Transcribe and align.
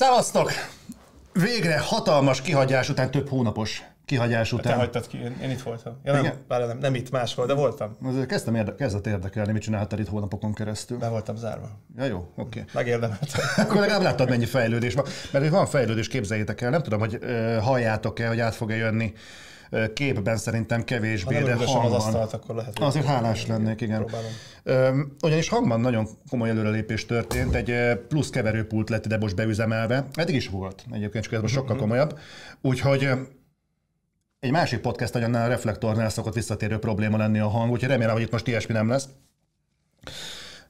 Szevasztok! 0.00 0.52
Végre 1.32 1.78
hatalmas 1.80 2.40
kihagyás 2.42 2.88
után, 2.88 3.10
több 3.10 3.28
hónapos 3.28 3.82
kihagyás 4.04 4.48
Te 4.48 4.54
után. 4.56 4.78
hagytad 4.78 5.06
ki, 5.06 5.18
én, 5.18 5.36
én 5.42 5.50
itt 5.50 5.62
voltam. 5.62 6.00
Ja, 6.04 6.12
nem, 6.12 6.32
bár 6.48 6.66
nem, 6.66 6.78
nem 6.78 6.94
itt 6.94 7.10
máshol, 7.10 7.46
de 7.46 7.54
voltam. 7.54 7.96
Azért 8.02 8.26
kezdtem 8.26 8.54
érde- 8.54 8.74
kezdett 8.74 9.06
érdekelni, 9.06 9.52
mit 9.52 9.62
csináltad 9.62 9.98
itt 9.98 10.08
hónapokon 10.08 10.54
keresztül. 10.54 10.98
Be 10.98 11.08
voltam 11.08 11.36
zárva. 11.36 11.68
Ja, 11.96 12.04
jó, 12.04 12.32
oké. 12.36 12.64
Megérdemeltem. 12.72 13.40
Akkor 13.64 13.76
legalább 13.76 14.02
láttad, 14.02 14.28
mennyi 14.28 14.46
fejlődés 14.46 14.94
van. 14.94 15.04
Mert 15.32 15.44
hogy 15.44 15.52
van 15.52 15.66
fejlődés, 15.66 16.08
képzeljétek 16.08 16.60
el. 16.60 16.70
Nem 16.70 16.82
tudom, 16.82 16.98
hogy 16.98 17.18
ö, 17.20 17.58
halljátok-e, 17.62 18.28
hogy 18.28 18.40
át 18.40 18.54
fog-e 18.54 18.76
jönni 18.76 19.12
képben 19.94 20.36
szerintem 20.36 20.78
Ha 20.78 20.84
kevésbé, 20.84 21.34
nem 21.34 21.44
de 21.44 21.52
üldösöm 21.52 21.76
az 21.76 21.80
hangban. 21.80 22.00
asztalt, 22.00 22.32
akkor 22.32 22.54
lehet, 22.54 22.78
hogy... 22.78 22.86
Azért 22.86 23.06
hálás 23.06 23.46
lennék, 23.46 23.80
igen. 23.80 24.04
Próbálom. 24.04 25.16
Ugyanis 25.22 25.48
hangban 25.48 25.80
nagyon 25.80 26.08
komoly 26.28 26.48
előrelépés 26.48 27.06
történt, 27.06 27.54
egy 27.54 27.98
plusz 28.08 28.30
keverőpult 28.30 28.90
lett 28.90 29.04
ide 29.04 29.18
most 29.18 29.36
beüzemelve. 29.36 30.06
Eddig 30.14 30.34
is 30.34 30.48
volt, 30.48 30.84
egyébként 30.92 31.24
csak 31.24 31.32
ez 31.32 31.40
most 31.40 31.54
sokkal 31.54 31.76
komolyabb. 31.76 32.18
Úgyhogy 32.60 33.08
egy 34.40 34.50
másik 34.50 34.80
podcast 34.80 35.14
annál 35.14 35.44
a 35.44 35.48
reflektornál 35.48 36.08
szokott 36.08 36.34
visszatérő 36.34 36.78
probléma 36.78 37.16
lenni 37.16 37.38
a 37.38 37.48
hang, 37.48 37.70
úgyhogy 37.70 37.88
remélem, 37.88 38.12
hogy 38.12 38.22
itt 38.22 38.30
most 38.30 38.46
ilyesmi 38.46 38.74
nem 38.74 38.88
lesz. 38.88 39.08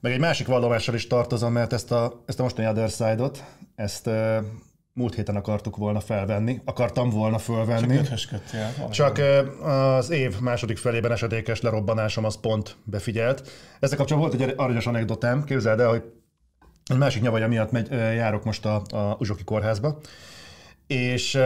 Meg 0.01 0.13
egy 0.13 0.21
másik 0.21 0.47
vallomással 0.47 0.95
is 0.95 1.07
tartozom, 1.07 1.53
mert 1.53 1.73
ezt 1.73 1.93
a, 1.93 2.23
ezt 2.27 2.41
a 2.41 2.43
mostani 2.43 2.69
Other 2.69 2.89
Side-ot, 2.89 3.45
ezt 3.75 4.11
múlt 4.93 5.15
héten 5.15 5.37
akartuk 5.37 5.77
volna 5.77 6.01
felvenni, 6.01 6.61
akartam 6.65 7.11
volna 7.11 7.39
fölvenni. 7.39 8.01
Csak 8.91 9.19
ö, 9.19 9.63
az 9.63 10.11
év 10.11 10.41
második 10.41 10.77
felében 10.77 11.13
esedékes 11.13 11.61
lerobbanásom 11.61 12.25
az 12.25 12.41
pont 12.41 12.77
befigyelt. 12.85 13.51
Ezzel 13.80 13.96
kapcsolatban 13.99 14.30
volt 14.30 14.51
egy 14.51 14.55
aranyos 14.57 14.87
anekdotám, 14.87 15.45
képzeld 15.45 15.80
el, 15.80 15.88
hogy 15.88 16.02
egy 16.87 16.96
másik 16.96 17.23
nyavaja 17.23 17.49
miatt 17.49 17.71
megy, 17.71 17.91
járok 17.91 18.45
most 18.45 18.66
a, 18.66 18.83
a 18.91 19.16
Uzsoki 19.18 19.45
kórházba, 19.45 20.01
és 20.87 21.38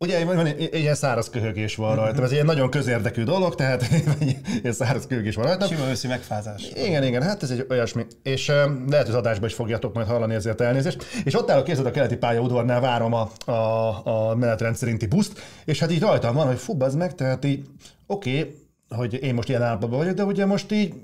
Ugye 0.00 0.24
van 0.24 0.46
ilyen 0.56 0.94
száraz 0.94 1.30
köhögés 1.30 1.76
van 1.76 1.96
rajtam, 1.96 2.24
ez 2.24 2.30
egy 2.30 2.44
nagyon 2.44 2.70
közérdekű 2.70 3.22
dolog, 3.22 3.54
tehát 3.54 3.88
ilyen 4.62 4.72
száraz 4.72 5.06
köhögés 5.06 5.34
van 5.34 5.44
rajtam. 5.44 5.68
Sima 5.68 5.88
őszi 5.88 6.06
megfázás. 6.06 6.70
Igen, 6.74 7.02
igen, 7.02 7.22
hát 7.22 7.42
ez 7.42 7.50
egy 7.50 7.66
olyasmi. 7.70 8.06
És 8.22 8.46
lehet, 8.46 9.06
hogy 9.06 9.08
az 9.08 9.14
adásban 9.14 9.48
is 9.48 9.54
fogjátok 9.54 9.94
majd 9.94 10.06
hallani 10.06 10.34
ezért 10.34 10.60
elnézést. 10.60 11.04
És 11.24 11.34
ott 11.34 11.50
állok 11.50 11.64
készült 11.64 11.86
a 11.86 11.90
keleti 11.90 12.16
pályaudvarnál, 12.16 12.80
várom 12.80 13.12
a, 13.12 13.30
a, 13.44 14.30
a 14.30 14.34
menetrend 14.34 14.76
szerinti 14.76 15.06
buszt, 15.06 15.40
és 15.64 15.78
hát 15.78 15.90
így 15.90 16.00
rajtam 16.00 16.34
van, 16.34 16.46
hogy 16.46 16.58
fú, 16.58 16.82
az 16.82 16.94
meg, 16.94 17.14
tehát 17.14 17.44
így 17.44 17.64
oké, 18.06 18.38
okay, 18.38 18.54
hogy 18.88 19.22
én 19.22 19.34
most 19.34 19.48
ilyen 19.48 19.62
állapotban 19.62 19.98
vagyok, 19.98 20.14
de 20.14 20.24
ugye 20.24 20.46
most 20.46 20.72
így 20.72 20.94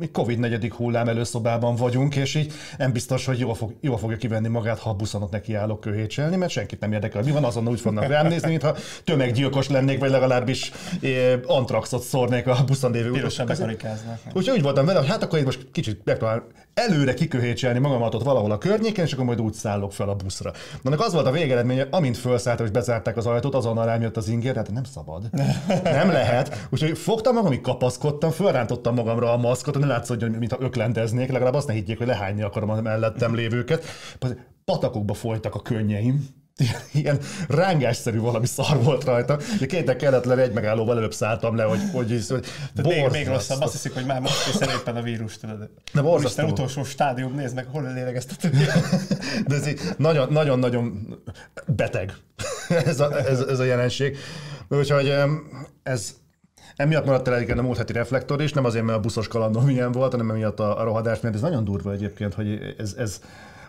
mi 0.00 0.10
Covid 0.10 0.38
negyedik 0.38 0.74
hullám 0.74 1.08
előszobában 1.08 1.74
vagyunk, 1.76 2.16
és 2.16 2.34
így 2.34 2.52
nem 2.78 2.92
biztos, 2.92 3.26
hogy 3.26 3.38
jól, 3.38 3.54
fog, 3.54 3.74
jól 3.80 3.98
fogja 3.98 4.16
kivenni 4.16 4.48
magát, 4.48 4.78
ha 4.78 4.90
a 4.90 4.94
buszon 4.94 5.22
ott 5.22 5.30
nekiállok 5.30 5.80
köhécselni, 5.80 6.36
mert 6.36 6.50
senkit 6.52 6.80
nem 6.80 6.92
érdekel, 6.92 7.22
mi 7.22 7.30
van, 7.30 7.44
azonnal 7.44 7.72
úgy 7.72 7.80
fognak 7.80 8.06
rám 8.06 8.26
nézni, 8.26 8.48
mintha 8.48 8.76
tömeggyilkos 9.04 9.68
lennék, 9.68 9.98
vagy 9.98 10.10
legalábbis 10.10 10.72
eh, 11.02 11.40
antraxot 11.46 12.02
szórnék 12.02 12.46
a 12.46 12.64
buszon 12.66 12.92
lévő 12.92 13.10
Pirosan 13.10 13.44
utasok 13.44 13.46
közé. 13.46 13.60
bekarikáznak. 13.60 14.18
Úgyhogy 14.32 14.56
úgy 14.56 14.62
voltam 14.62 14.86
vele, 14.86 14.98
hogy 14.98 15.08
hát 15.08 15.22
akkor 15.22 15.38
én 15.38 15.44
most 15.44 15.66
kicsit 15.72 16.00
megpróbálom 16.04 16.42
előre 16.88 17.14
kiköhécselni 17.14 17.78
magamat 17.78 18.14
ott 18.14 18.22
valahol 18.22 18.50
a 18.50 18.58
környéken, 18.58 19.04
és 19.04 19.12
akkor 19.12 19.24
majd 19.24 19.40
úgy 19.40 19.52
szállok 19.52 19.92
fel 19.92 20.08
a 20.08 20.14
buszra. 20.14 20.52
Na, 20.82 20.90
annak 20.90 21.06
az 21.06 21.12
volt 21.12 21.26
a 21.26 21.30
végeredménye, 21.30 21.86
amint 21.90 22.16
felszálltam 22.16 22.66
és 22.66 22.72
bezárták 22.72 23.16
az 23.16 23.26
ajtót, 23.26 23.54
azonnal 23.54 23.84
rám 23.84 24.02
jött 24.02 24.16
az 24.16 24.28
inger, 24.28 24.56
hát 24.56 24.70
nem 24.70 24.84
szabad. 24.84 25.30
Nem 25.82 26.10
lehet. 26.10 26.66
Úgyhogy 26.70 26.98
fogtam 26.98 27.34
magam, 27.34 27.52
így 27.52 27.60
kapaszkodtam, 27.60 28.30
fölrántottam 28.30 28.94
magamra 28.94 29.32
a 29.32 29.36
maszkot, 29.36 29.74
hogy 29.74 29.82
ne 29.82 29.88
látszódjon, 29.88 30.30
mintha 30.30 30.56
öklendeznék, 30.60 31.30
legalább 31.30 31.54
azt 31.54 31.66
ne 31.66 31.72
higgyék, 31.72 31.98
hogy 31.98 32.06
lehányni 32.06 32.42
akarom 32.42 32.70
a 32.70 32.80
mellettem 32.80 33.34
lévőket. 33.34 33.84
Patakokba 34.64 35.14
folytak 35.14 35.54
a 35.54 35.60
könnyeim, 35.60 36.26
ilyen 36.92 37.18
rángásszerű 37.48 38.18
valami 38.18 38.46
szar 38.46 38.82
volt 38.82 39.04
rajta. 39.04 39.38
Ugye 39.56 39.66
kétek 39.66 39.96
kellett 39.96 40.24
le, 40.24 40.36
egy 40.36 40.52
megállóval 40.52 40.96
előbb 40.96 41.14
szálltam 41.14 41.56
le, 41.56 41.62
hogy, 41.62 41.80
hogy, 41.92 42.24
hogy 42.28 42.46
még, 42.82 43.10
még 43.10 43.26
rosszabb, 43.26 43.60
azt 43.60 43.72
hiszik, 43.72 43.94
hogy 43.94 44.06
már 44.06 44.20
most 44.20 44.44
kész 44.44 44.60
éppen 44.60 44.96
a 44.96 45.02
vírus, 45.02 45.38
tudod. 45.38 45.70
De 45.92 46.02
borzasztó. 46.02 46.42
Úristen, 46.42 46.44
utolsó 46.44 46.84
stádium, 46.84 47.34
nézd 47.34 47.54
meg, 47.54 47.66
hol 47.66 47.92
lélegeztető. 47.94 48.50
De 49.48 49.54
ez 49.54 49.66
így 49.66 49.80
nagyon- 49.96 50.32
nagyon-nagyon 50.32 51.16
beteg 51.66 52.14
ez 52.68 53.00
a, 53.00 53.18
ez, 53.28 53.40
ez 53.40 53.58
a 53.58 53.64
jelenség. 53.64 54.16
Úgyhogy 54.68 55.14
ez 55.82 56.14
Emiatt 56.76 57.04
maradt 57.04 57.28
el 57.28 57.34
egyébként 57.34 57.58
a 57.58 57.62
múlt 57.62 57.76
heti 57.76 57.92
reflektor 57.92 58.42
is, 58.42 58.52
nem 58.52 58.64
azért, 58.64 58.84
mert 58.84 58.98
a 58.98 59.00
buszos 59.00 59.28
kalandom 59.28 59.64
milyen 59.64 59.92
volt, 59.92 60.10
hanem 60.10 60.30
emiatt 60.30 60.60
a, 60.60 60.80
a 60.80 60.84
rohadás 60.84 61.20
miatt. 61.20 61.34
Ez 61.34 61.40
nagyon 61.40 61.64
durva 61.64 61.92
egyébként, 61.92 62.34
hogy 62.34 62.74
ez, 62.78 62.94
ez 62.98 63.20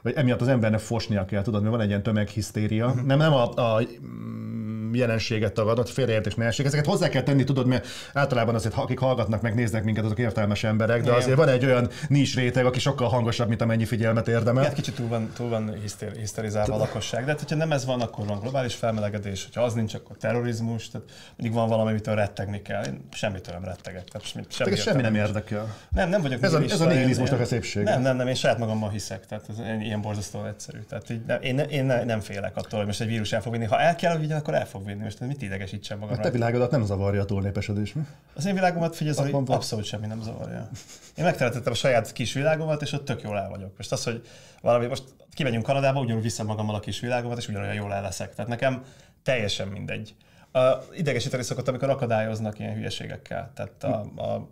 vagy 0.02 0.14
emiatt 0.16 0.42
az 0.42 0.48
embernek 0.48 0.80
fosnia 0.80 1.26
kell, 1.26 1.42
tudod, 1.42 1.62
mert 1.62 1.74
van 1.74 1.82
egy 1.82 1.90
ilyen 1.90 2.04
tömeghisztéria. 2.04 2.94
Nem, 3.06 3.18
nem 3.18 3.34
a, 3.34 3.54
a 3.54 3.82
mm, 4.06 4.94
jelenséget 4.94 5.54
tagadott, 5.54 5.90
félreértés 5.90 6.36
ne. 6.36 6.46
Ezeket 6.46 6.86
hozzá 6.86 7.10
kell 7.10 7.22
tenni, 7.24 7.44
tudod, 7.44 7.68
mert 7.68 7.88
általában 8.14 8.56
azért, 8.56 8.74
akik 8.74 9.00
hallgatnak, 9.00 9.42
meg 9.42 9.56
néznek 9.56 9.84
minket, 9.84 10.04
azok 10.04 10.20
értelmes 10.20 10.64
emberek, 10.64 10.98
de 10.98 11.04
Igen. 11.04 11.16
azért 11.16 11.38
van 11.38 11.48
egy 11.48 11.66
olyan 11.66 11.90
nis 12.08 12.36
réteg, 12.36 12.66
aki 12.66 12.80
sokkal 12.80 13.08
hangosabb, 13.08 13.48
mint 13.48 13.62
amennyi 13.62 13.86
figyelmet 13.86 14.28
érdemel. 14.28 14.64
Hát 14.64 14.74
kicsit 14.74 14.96
túl 14.96 15.08
van, 15.08 15.32
túl 15.36 15.50
van 15.50 15.74
hisztér, 15.82 16.12
hiszterizálva 16.18 16.74
a 16.74 16.78
lakosság, 16.78 17.24
de 17.24 17.30
hát, 17.32 17.40
hogyha 17.40 17.56
nem 17.56 17.72
ez 17.72 17.86
van, 17.86 18.02
akkor 18.02 18.26
van 18.26 18.40
globális 18.40 18.76
felmelegedés, 18.76 19.44
hogyha 19.44 19.62
az 19.62 19.74
nincs, 19.74 19.94
akkor 19.94 20.18
terrorizmus, 20.18 20.90
tehát 20.90 21.08
mindig 21.36 21.56
van 21.58 21.68
valami, 21.68 21.90
amitől 21.90 22.16
rettegni 22.16 22.62
kell. 22.62 22.86
Én 22.86 23.08
semmitől 23.12 23.54
nem 23.54 23.64
rettegek. 23.64 24.04
Tehát 24.04 24.28
semmi, 24.28 24.46
semmi, 24.50 24.76
semmi 24.76 25.02
nem 25.02 25.16
érdekel. 25.16 25.76
Nem, 25.90 26.10
nem 26.10 26.22
vagyok 26.22 26.44
Ez 26.44 26.54
a- 26.54 26.62
ez 26.62 26.82
a 26.82 26.86
nihilizmusnak 26.86 27.40
a 27.40 27.46
szépsége. 27.46 27.90
Nem, 27.90 28.02
nem, 28.02 28.16
nem, 28.16 28.28
én 28.28 28.36
saját 28.36 28.58
magammal 28.58 28.90
hiszek, 28.90 29.26
tehát 29.26 29.46
ez 29.50 29.60
én- 29.60 29.82
ilyen 29.91 30.03
borzasztóan 30.03 30.47
egyszerű. 30.47 30.79
Tehát 30.79 31.09
így, 31.09 31.22
nem, 31.25 31.41
én, 31.41 31.59
én 31.59 31.85
ne, 31.85 32.03
nem 32.03 32.19
félek 32.19 32.56
attól, 32.56 32.78
hogy 32.78 32.88
most 32.88 33.02
egy 33.02 33.07
vírus 33.07 33.31
el 33.31 33.41
fog 33.41 33.52
vinni. 33.52 33.66
Ha 33.66 33.79
el 33.79 33.96
kell, 33.96 34.18
vigyen, 34.18 34.38
akkor 34.38 34.53
el 34.53 34.66
fog 34.66 34.85
vinni. 34.85 35.03
Most 35.03 35.19
mit 35.19 35.41
idegesítsem 35.41 35.97
magam 35.97 36.16
Te 36.16 36.22
rajta? 36.22 36.38
világodat 36.38 36.72
nem 36.72 36.85
zavarja 36.85 37.22
a 37.22 37.25
túlnépesedés, 37.25 37.94
mi? 37.94 38.02
Az 38.34 38.46
én 38.46 38.53
világomat 38.53 38.96
figyelj, 38.96 39.18
Abban 39.18 39.46
hogy 39.46 39.56
abszolút 39.56 39.85
semmi 39.85 40.07
nem 40.07 40.22
zavarja. 40.22 40.69
Én 41.16 41.24
megteremtettem 41.24 41.72
a 41.72 41.75
saját 41.75 42.12
kis 42.12 42.34
világomat, 42.34 42.81
és 42.81 42.91
ott 42.91 43.06
tök 43.06 43.22
jól 43.22 43.38
el 43.38 43.50
vagyok. 43.50 43.78
Most 43.78 43.91
az, 43.91 44.03
hogy 44.03 44.22
valami, 44.62 44.85
most 44.85 45.03
kimegyünk 45.34 45.63
Kanadába, 45.63 46.00
ugyanúgy 46.00 46.23
viszem 46.23 46.46
magammal 46.46 46.75
a 46.75 46.79
kis 46.79 47.00
világomat, 47.00 47.38
és 47.38 47.47
ugyanolyan 47.47 47.75
jól 47.75 47.94
el 47.94 48.02
leszek. 48.02 48.35
Tehát 48.35 48.50
nekem 48.50 48.84
teljesen 49.23 49.68
mindegy. 49.68 50.16
A, 50.52 50.59
idegesíteni 50.94 51.44
szokott, 51.44 51.68
amikor 51.68 51.90
akadályoznak 51.90 52.59
ilyen 52.59 52.73
hülyeségekkel. 52.73 53.52
Tehát 53.56 53.84
a, 53.84 54.12
a, 54.16 54.50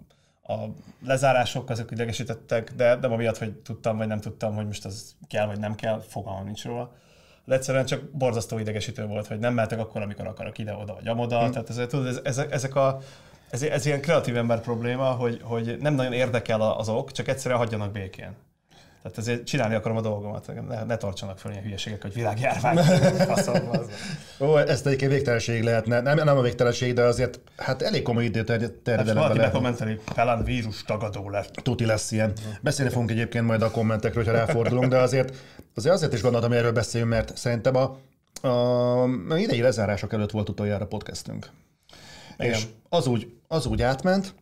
a 0.50 0.74
lezárások 1.06 1.70
azok 1.70 1.92
idegesítettek, 1.92 2.74
de 2.76 2.96
nem 2.96 3.12
amiatt, 3.12 3.38
hogy 3.38 3.54
tudtam 3.54 3.98
vagy 3.98 4.08
nem 4.08 4.20
tudtam, 4.20 4.56
hogy 4.56 4.66
most 4.66 4.86
az 4.86 5.16
kell 5.28 5.46
vagy 5.46 5.60
nem 5.60 5.76
kell, 5.76 6.02
fogalmam 6.08 6.46
nincs 6.46 6.64
róla. 6.64 6.92
De 7.46 7.56
egyszerűen 7.56 7.86
csak 7.86 8.04
borzasztó 8.12 8.58
idegesítő 8.58 9.06
volt, 9.06 9.28
hogy 9.28 9.40
nem 9.40 9.54
mehetek 9.54 9.80
akkor, 9.80 10.02
amikor 10.02 10.28
akarok 10.28 10.58
ide-oda 10.58 10.94
vagy 10.94 11.08
amoda. 11.08 11.40
Hmm. 11.40 11.52
Tehát 11.52 11.70
ez, 11.70 11.82
tudod, 11.88 12.08
ez, 12.08 12.20
ezek, 12.24 12.52
ezek 12.52 12.76
a, 12.76 13.00
ez, 13.50 13.62
ez 13.62 13.86
ilyen 13.86 14.02
kreatív 14.02 14.38
ember 14.38 14.62
probléma, 14.62 15.12
hogy, 15.12 15.42
hogy 15.44 15.78
nem 15.80 15.94
nagyon 15.94 16.14
érdekel 16.14 16.62
az 16.62 16.90
ok, 16.90 17.12
csak 17.12 17.28
egyszerűen 17.28 17.60
hagyjanak 17.60 17.92
békén. 17.92 18.36
Tehát 19.02 19.18
ezért 19.18 19.46
csinálni 19.46 19.76
akarom 19.76 19.98
a 19.98 20.02
dolgomat, 20.02 20.52
ne, 20.68 20.84
ne 20.84 20.98
tartsanak 20.98 21.38
fel 21.38 21.52
ilyen 21.52 21.64
hülyeségek, 21.64 22.02
hogy 22.02 22.14
világjárvány. 22.14 22.78
Ó, 24.40 24.58
ezt 24.58 24.86
egyébként 24.86 25.12
végtelenség 25.12 25.64
lehetne. 25.64 26.02
Nem, 26.02 26.16
nem 26.16 26.38
a 26.38 26.42
végtelenség, 26.42 26.94
de 26.94 27.04
azért 27.04 27.40
hát 27.58 27.82
elég 27.82 28.02
komoly 28.02 28.24
idő 28.24 28.44
ter- 28.44 28.62
Hát 28.62 28.72
terjedelemben 28.72 29.16
valaki 29.16 29.38
lehet. 29.38 29.52
bekommenteli, 29.52 30.00
talán 30.14 30.44
vírus 30.44 30.84
tagadó 30.84 31.30
lett. 31.30 31.54
Tuti 31.54 31.86
lesz 31.86 32.12
ilyen. 32.12 32.34
Beszélni 32.62 32.92
fogunk 32.92 33.12
egyébként 33.12 33.46
majd 33.46 33.62
a 33.62 33.72
kommentekről, 33.72 34.26
ha 34.26 34.32
ráfordulunk, 34.32 34.88
de 34.88 34.98
azért, 34.98 35.36
azért, 35.76 35.96
azért 35.96 36.14
is 36.14 36.22
gondoltam, 36.22 36.50
hogy 36.50 36.60
erről 36.60 36.72
beszéljünk, 36.72 37.12
mert 37.14 37.38
szerintem 37.38 37.76
a, 37.76 37.98
a, 38.48 39.38
idei 39.38 39.62
lezárások 39.62 40.14
előtt 40.14 40.32
volt 40.32 40.50
utoljára 40.50 40.86
podcastünk. 40.86 41.50
Igen. 42.38 42.52
És 42.54 42.68
az 42.90 43.08
úgy, 43.08 43.34
az 43.48 43.66
úgy 43.66 43.82
átment, 43.82 44.34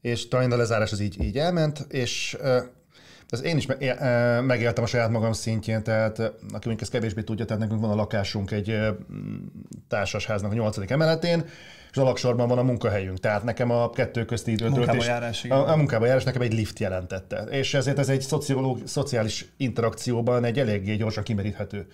és 0.00 0.28
talán 0.28 0.52
a 0.52 0.56
lezárás 0.56 0.92
az 0.92 1.00
így, 1.00 1.22
így 1.22 1.38
elment, 1.38 1.86
és 1.88 2.36
ez 3.34 3.42
én 3.42 3.56
is 3.56 3.66
megéltem 4.46 4.84
a 4.84 4.86
saját 4.86 5.10
magam 5.10 5.32
szintjén, 5.32 5.82
tehát 5.82 6.18
aki 6.18 6.32
mondjuk 6.50 6.80
ezt 6.80 6.90
kevésbé 6.90 7.22
tudja, 7.22 7.44
tehát 7.44 7.62
nekünk 7.62 7.80
van 7.80 7.90
a 7.90 7.94
lakásunk 7.94 8.50
egy 8.50 8.78
társasháznak 9.88 10.50
a 10.50 10.54
nyolcadik 10.54 10.90
emeletén, 10.90 11.44
és 11.90 11.96
a 11.96 12.02
laksorban 12.02 12.48
van 12.48 12.58
a 12.58 12.62
munkahelyünk. 12.62 13.20
Tehát 13.20 13.44
nekem 13.44 13.70
a 13.70 13.90
kettő 13.90 14.24
közti 14.24 14.56
Munkába 14.62 15.04
járás, 15.04 15.44
igen. 15.44 15.56
a, 15.58 15.70
a 15.72 15.76
munkába 15.76 16.06
járás 16.06 16.24
nekem 16.24 16.42
egy 16.42 16.52
lift 16.52 16.78
jelentette. 16.78 17.42
És 17.42 17.74
ezért 17.74 17.98
ez 17.98 18.08
egy 18.08 18.20
szociológ, 18.20 18.78
szociális 18.84 19.46
interakcióban 19.56 20.44
egy 20.44 20.58
eléggé 20.58 20.96
gyorsan 20.96 21.22
kimeríthető 21.22 21.86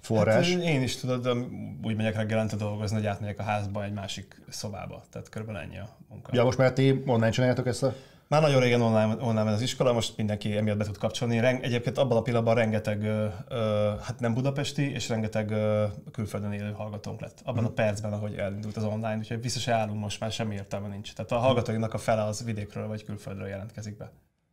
forrás. 0.00 0.52
Hát, 0.52 0.62
én 0.62 0.82
is 0.82 0.96
tudod, 0.96 1.46
úgy 1.82 1.96
megyek 1.96 2.16
reggelente 2.16 2.56
dolgozni, 2.56 2.96
hogy 2.96 3.06
átmegyek 3.06 3.38
a 3.38 3.42
házba 3.42 3.84
egy 3.84 3.92
másik 3.92 4.42
szobába. 4.48 5.04
Tehát 5.10 5.28
körülbelül 5.28 5.60
ennyi 5.60 5.78
a 5.78 5.88
munka. 6.08 6.30
Ja, 6.34 6.44
most 6.44 6.58
már 6.58 6.72
ti 6.72 7.02
online 7.06 7.30
csináljátok 7.30 7.66
ezt 7.66 7.82
a... 7.82 7.94
Már 8.28 8.42
nagyon 8.42 8.60
régen 8.60 8.80
online, 8.80 9.16
online 9.20 9.50
az 9.50 9.60
iskola, 9.60 9.92
most 9.92 10.16
mindenki 10.16 10.56
emiatt 10.56 10.78
be 10.78 10.84
tud 10.84 10.98
kapcsolni. 10.98 11.40
Ren, 11.40 11.60
egyébként 11.60 11.98
abban 11.98 12.16
a 12.16 12.22
pillanatban 12.22 12.54
rengeteg, 12.54 13.02
ö, 13.02 13.26
ö, 13.48 13.92
hát 14.02 14.20
nem 14.20 14.34
budapesti, 14.34 14.90
és 14.90 15.08
rengeteg 15.08 15.50
ö, 15.50 15.84
külföldön 16.12 16.52
élő 16.52 16.72
hallgatónk 16.72 17.20
lett. 17.20 17.40
Abban 17.44 17.64
a 17.64 17.70
percben, 17.70 18.12
ahogy 18.12 18.34
elindult 18.34 18.76
az 18.76 18.84
online, 18.84 19.16
úgyhogy 19.16 19.42
vissza 19.42 19.58
se 19.58 19.72
állunk 19.72 20.00
most, 20.00 20.20
már 20.20 20.32
semmi 20.32 20.54
értelme 20.54 20.88
nincs. 20.88 21.12
Tehát 21.12 21.32
a 21.32 21.38
hallgatóinknak 21.38 21.94
a 21.94 21.98
fele 21.98 22.22
az 22.22 22.44
vidékről 22.44 22.86
vagy 22.86 23.04
külföldről 23.04 23.48
jelentkezik 23.48 23.96
be. 23.96 24.04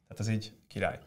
Tehát 0.08 0.20
ez 0.20 0.30
így 0.30 0.54
király. 0.68 1.00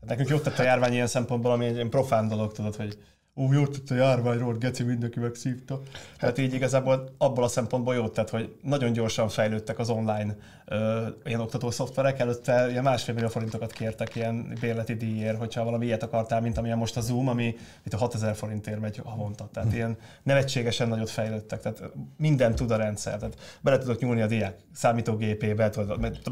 Nekünk 0.00 0.28
jót 0.28 0.42
tett 0.42 0.58
a 0.58 0.62
járvány 0.62 0.92
ilyen 0.92 1.06
szempontból, 1.06 1.52
ami 1.52 1.64
egy 1.64 1.74
ilyen 1.74 1.90
profán 1.90 2.28
dolog, 2.28 2.52
tudod, 2.52 2.76
hogy 2.76 2.98
ó, 3.36 3.52
jót 3.52 3.70
tett 3.70 3.90
a 3.90 3.94
járványról, 4.02 4.54
geci, 4.54 4.82
mindenki 4.82 5.20
megszívta. 5.20 5.80
Hát 6.18 6.38
így 6.38 6.54
igazából 6.54 7.14
abból 7.18 7.44
a 7.44 7.48
szempontból 7.48 7.94
jót 7.94 8.12
tett, 8.12 8.30
hogy 8.30 8.54
nagyon 8.62 8.92
gyorsan 8.92 9.28
fejlődtek 9.28 9.78
az 9.78 9.90
online 9.90 10.36
ö, 10.64 11.06
ilyen 11.24 11.40
oktató 11.40 11.70
szoftverek, 11.70 12.18
előtte 12.18 12.70
ilyen 12.70 12.82
másfél 12.82 13.14
millió 13.14 13.28
forintokat 13.28 13.72
kértek 13.72 14.14
ilyen 14.14 14.56
bérleti 14.60 14.94
díjért, 14.94 15.38
hogyha 15.38 15.64
valami 15.64 15.86
ilyet 15.86 16.02
akartál, 16.02 16.40
mint 16.40 16.58
amilyen 16.58 16.78
most 16.78 16.96
a 16.96 17.00
Zoom, 17.00 17.28
ami 17.28 17.56
itt 17.82 17.92
a 17.92 17.96
6000 17.96 18.34
forintért 18.34 18.80
megy 18.80 19.00
havonta. 19.04 19.48
Tehát 19.52 19.72
ilyen 19.72 19.96
nevetségesen 20.22 20.88
nagyot 20.88 21.10
fejlődtek, 21.10 21.60
tehát 21.60 21.82
minden 22.16 22.54
tud 22.54 22.70
a 22.70 22.76
rendszer. 22.76 23.18
Tehát 23.18 23.58
bele 23.60 23.78
tudok 23.78 24.00
nyúlni 24.00 24.20
a 24.20 24.26
diák 24.26 24.56
számítógépébe, 24.72 25.70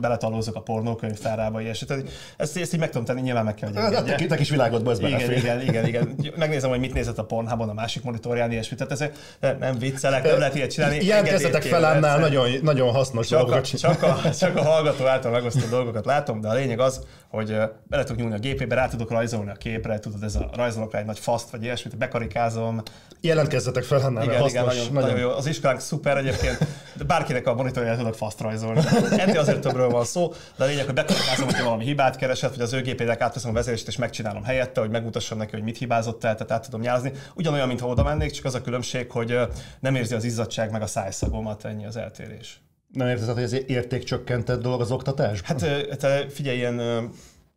beletalózok 0.01 0.55
a 0.55 0.61
pornókönyvtárába, 0.61 1.61
ilyesmi. 1.61 1.87
Tehát 1.87 2.05
ezt, 2.37 2.57
ezt 2.57 2.75
így 2.75 2.81
meg 2.81 2.91
tudom 2.91 3.05
tenni, 3.05 3.21
nyilván 3.21 3.45
meg 3.45 3.55
kell, 3.55 3.69
hogy 3.69 3.79
Hát 3.95 4.31
a 4.31 4.35
kis 4.35 4.51
ez 4.91 4.99
igen, 4.99 5.31
igen, 5.31 5.61
igen, 5.61 5.87
igen. 5.87 6.33
Megnézem, 6.37 6.71
hogy 6.71 6.81
mit 6.81 6.94
nézett 6.95 7.19
a 7.19 7.25
Pornhubon 7.25 7.69
a 7.69 7.73
másik 7.73 8.03
monitorján, 8.03 8.51
ilyesmi. 8.51 8.77
Tehát 8.77 8.93
ez 8.93 9.05
nem, 9.41 9.59
nem 9.59 9.79
viccelek, 9.79 10.23
nem 10.23 10.39
lehet 10.39 10.55
ilyet 10.55 10.71
csinálni. 10.73 11.05
Jelentkezzetek 11.05 11.65
Engedélyt 11.65 11.75
fel 11.75 11.95
annál, 11.95 12.19
nagyon, 12.19 12.49
nagyon 12.63 12.93
hasznos 12.93 13.27
csak 13.27 13.39
a, 13.39 13.43
dolgokat 13.43 13.67
csinál. 13.67 13.95
csak, 13.95 14.03
a, 14.03 14.31
csak 14.41 14.57
a 14.57 14.63
hallgató 14.63 15.07
által 15.07 15.31
megosztott 15.31 15.71
dolgokat 15.71 16.05
látom, 16.05 16.41
de 16.41 16.49
a 16.49 16.55
lényeg 16.55 16.81
az, 16.81 17.01
hogy 17.29 17.51
ö, 17.51 17.65
bele 17.87 18.03
tudok 18.03 18.21
nyúlni 18.21 18.35
a 18.35 18.39
gépébe, 18.39 18.75
rá 18.75 18.89
tudok 18.89 19.11
rajzolni 19.11 19.51
a 19.51 19.55
képre, 19.55 19.99
tudod, 19.99 20.23
ez 20.23 20.35
a 20.35 20.51
rajzolok 20.53 20.93
rá 20.93 20.99
egy 20.99 21.07
nagy 21.07 21.19
faszt, 21.19 21.51
vagy 21.51 21.63
ilyesmit, 21.63 21.97
bekarikázom. 21.97 22.83
Jelentkezzetek 23.25 23.85
fel 23.85 24.11
mert 24.11 24.27
Igen, 24.27 24.49
igen, 24.49 24.63
hasznos. 24.63 24.89
nagyon, 24.89 25.03
nagyon, 25.03 25.19
jó. 25.19 25.31
Az 25.31 25.47
iskolánk 25.47 25.81
szuper 25.81 26.17
egyébként, 26.17 26.59
de 26.97 27.05
bárkinek 27.05 27.47
a 27.47 27.55
monitorján 27.55 27.97
tudok 27.97 28.15
faszt 28.15 28.41
rajzolni. 28.41 28.81
Ennél 29.11 29.39
azért 29.39 29.61
többről 29.61 29.89
van 29.89 30.05
szó, 30.05 30.33
de 30.57 30.65
a 30.65 30.67
lényeg, 30.67 30.85
hogy 30.85 30.95
bekarikázom, 30.95 31.47
hogyha 31.47 31.65
valami 31.65 31.85
hibát 31.85 32.17
keresett, 32.17 32.51
vagy 32.51 32.61
az 32.61 32.73
ő 32.73 32.81
gépének 32.81 33.21
átveszem 33.21 33.51
a 33.51 33.53
vezérést, 33.53 33.89
és 33.89 33.97
megcsinálom 33.97 34.43
helyette, 34.43 34.81
hogy 34.81 34.91
megmutassam 34.91 35.39
neki, 35.39 35.51
hogy 35.51 35.63
mit 35.63 35.79
hibázott 35.79 36.25
el, 36.25 36.35
tehát 36.35 36.53
át 36.53 36.65
tudom 36.65 36.81
nyázni. 36.81 37.13
Ugyanolyan, 37.35 37.69
mintha 37.69 37.87
oda 37.87 38.03
mennék, 38.03 38.31
csak 38.31 38.45
az 38.45 38.55
a 38.55 38.61
különbség, 38.61 39.11
hogy 39.11 39.39
nem 39.81 39.95
érzi 39.95 40.15
az 40.15 40.25
izzadság 40.25 40.71
meg 40.71 40.83
a 40.83 40.87
szájszagomat, 40.87 41.65
ennyi 41.65 41.87
az 41.87 41.97
eltérés. 41.97 42.63
Nem 42.93 43.09
érted, 43.09 43.29
hogy 43.29 43.43
ez 43.43 43.53
értékcsökkentett 43.53 44.63
dolog 44.63 44.81
az 44.81 44.91
oktatás? 44.91 45.41
Hát 45.41 45.67
te 45.99 46.27
figyelj, 46.29 46.57
ilyen 46.57 47.11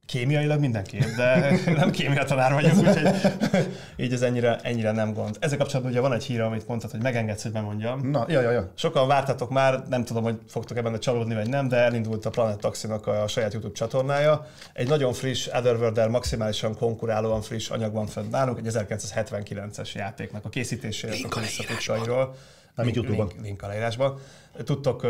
kémiailag 0.07 0.59
mindenképp, 0.59 1.15
de 1.15 1.54
nem 1.75 1.92
kémia 1.92 2.24
tanár 2.24 2.54
vagyok, 2.54 2.77
úgyhogy 2.77 3.09
így 4.06 4.13
ez 4.13 4.21
ennyire, 4.21 4.59
ennyire 4.62 4.92
nem 4.92 5.13
gond. 5.13 5.38
Ezzel 5.39 5.57
kapcsolatban 5.57 5.92
ugye 5.92 6.01
van 6.01 6.13
egy 6.13 6.24
hír, 6.24 6.42
amit 6.42 6.68
mondtad, 6.68 6.92
hogy 6.92 7.01
megengedsz, 7.01 7.44
hogy 7.44 7.51
bemondjam. 7.51 8.09
Na, 8.09 8.25
ja, 8.27 8.42
ja, 8.42 8.51
ja. 8.51 8.71
Sokan 8.75 9.07
vártatok 9.07 9.50
már, 9.50 9.83
nem 9.89 10.04
tudom, 10.04 10.24
hogy 10.24 10.39
fogtok 10.48 10.77
ebben 10.77 11.00
csalódni, 11.00 11.33
vagy 11.33 11.50
nem, 11.50 11.68
de 11.68 11.75
elindult 11.75 12.25
a 12.25 12.30
Planet 12.30 12.59
Taxinak 12.59 13.07
a 13.07 13.27
saját 13.27 13.54
YouTube 13.54 13.74
csatornája. 13.74 14.48
Egy 14.74 14.88
nagyon 14.88 15.13
friss, 15.13 15.48
otherworld 15.48 16.10
maximálisan 16.10 16.75
konkurálóan 16.75 17.42
friss 17.42 17.69
anyag 17.69 17.94
van 17.94 18.07
fent 18.07 18.31
nálunk, 18.31 18.57
egy 18.57 18.74
1979-es 18.74 19.92
játéknak 19.94 20.45
a 20.45 20.50
készítéséről, 20.50 21.18
a 21.30 21.39
visszatutkairól. 21.39 22.36
Amit 22.75 22.95
YouTube-on. 22.95 23.27
Link, 23.27 23.42
link 23.42 23.63
a 23.63 23.68
leírásban. 23.68 24.19
Tudtok, 24.63 25.06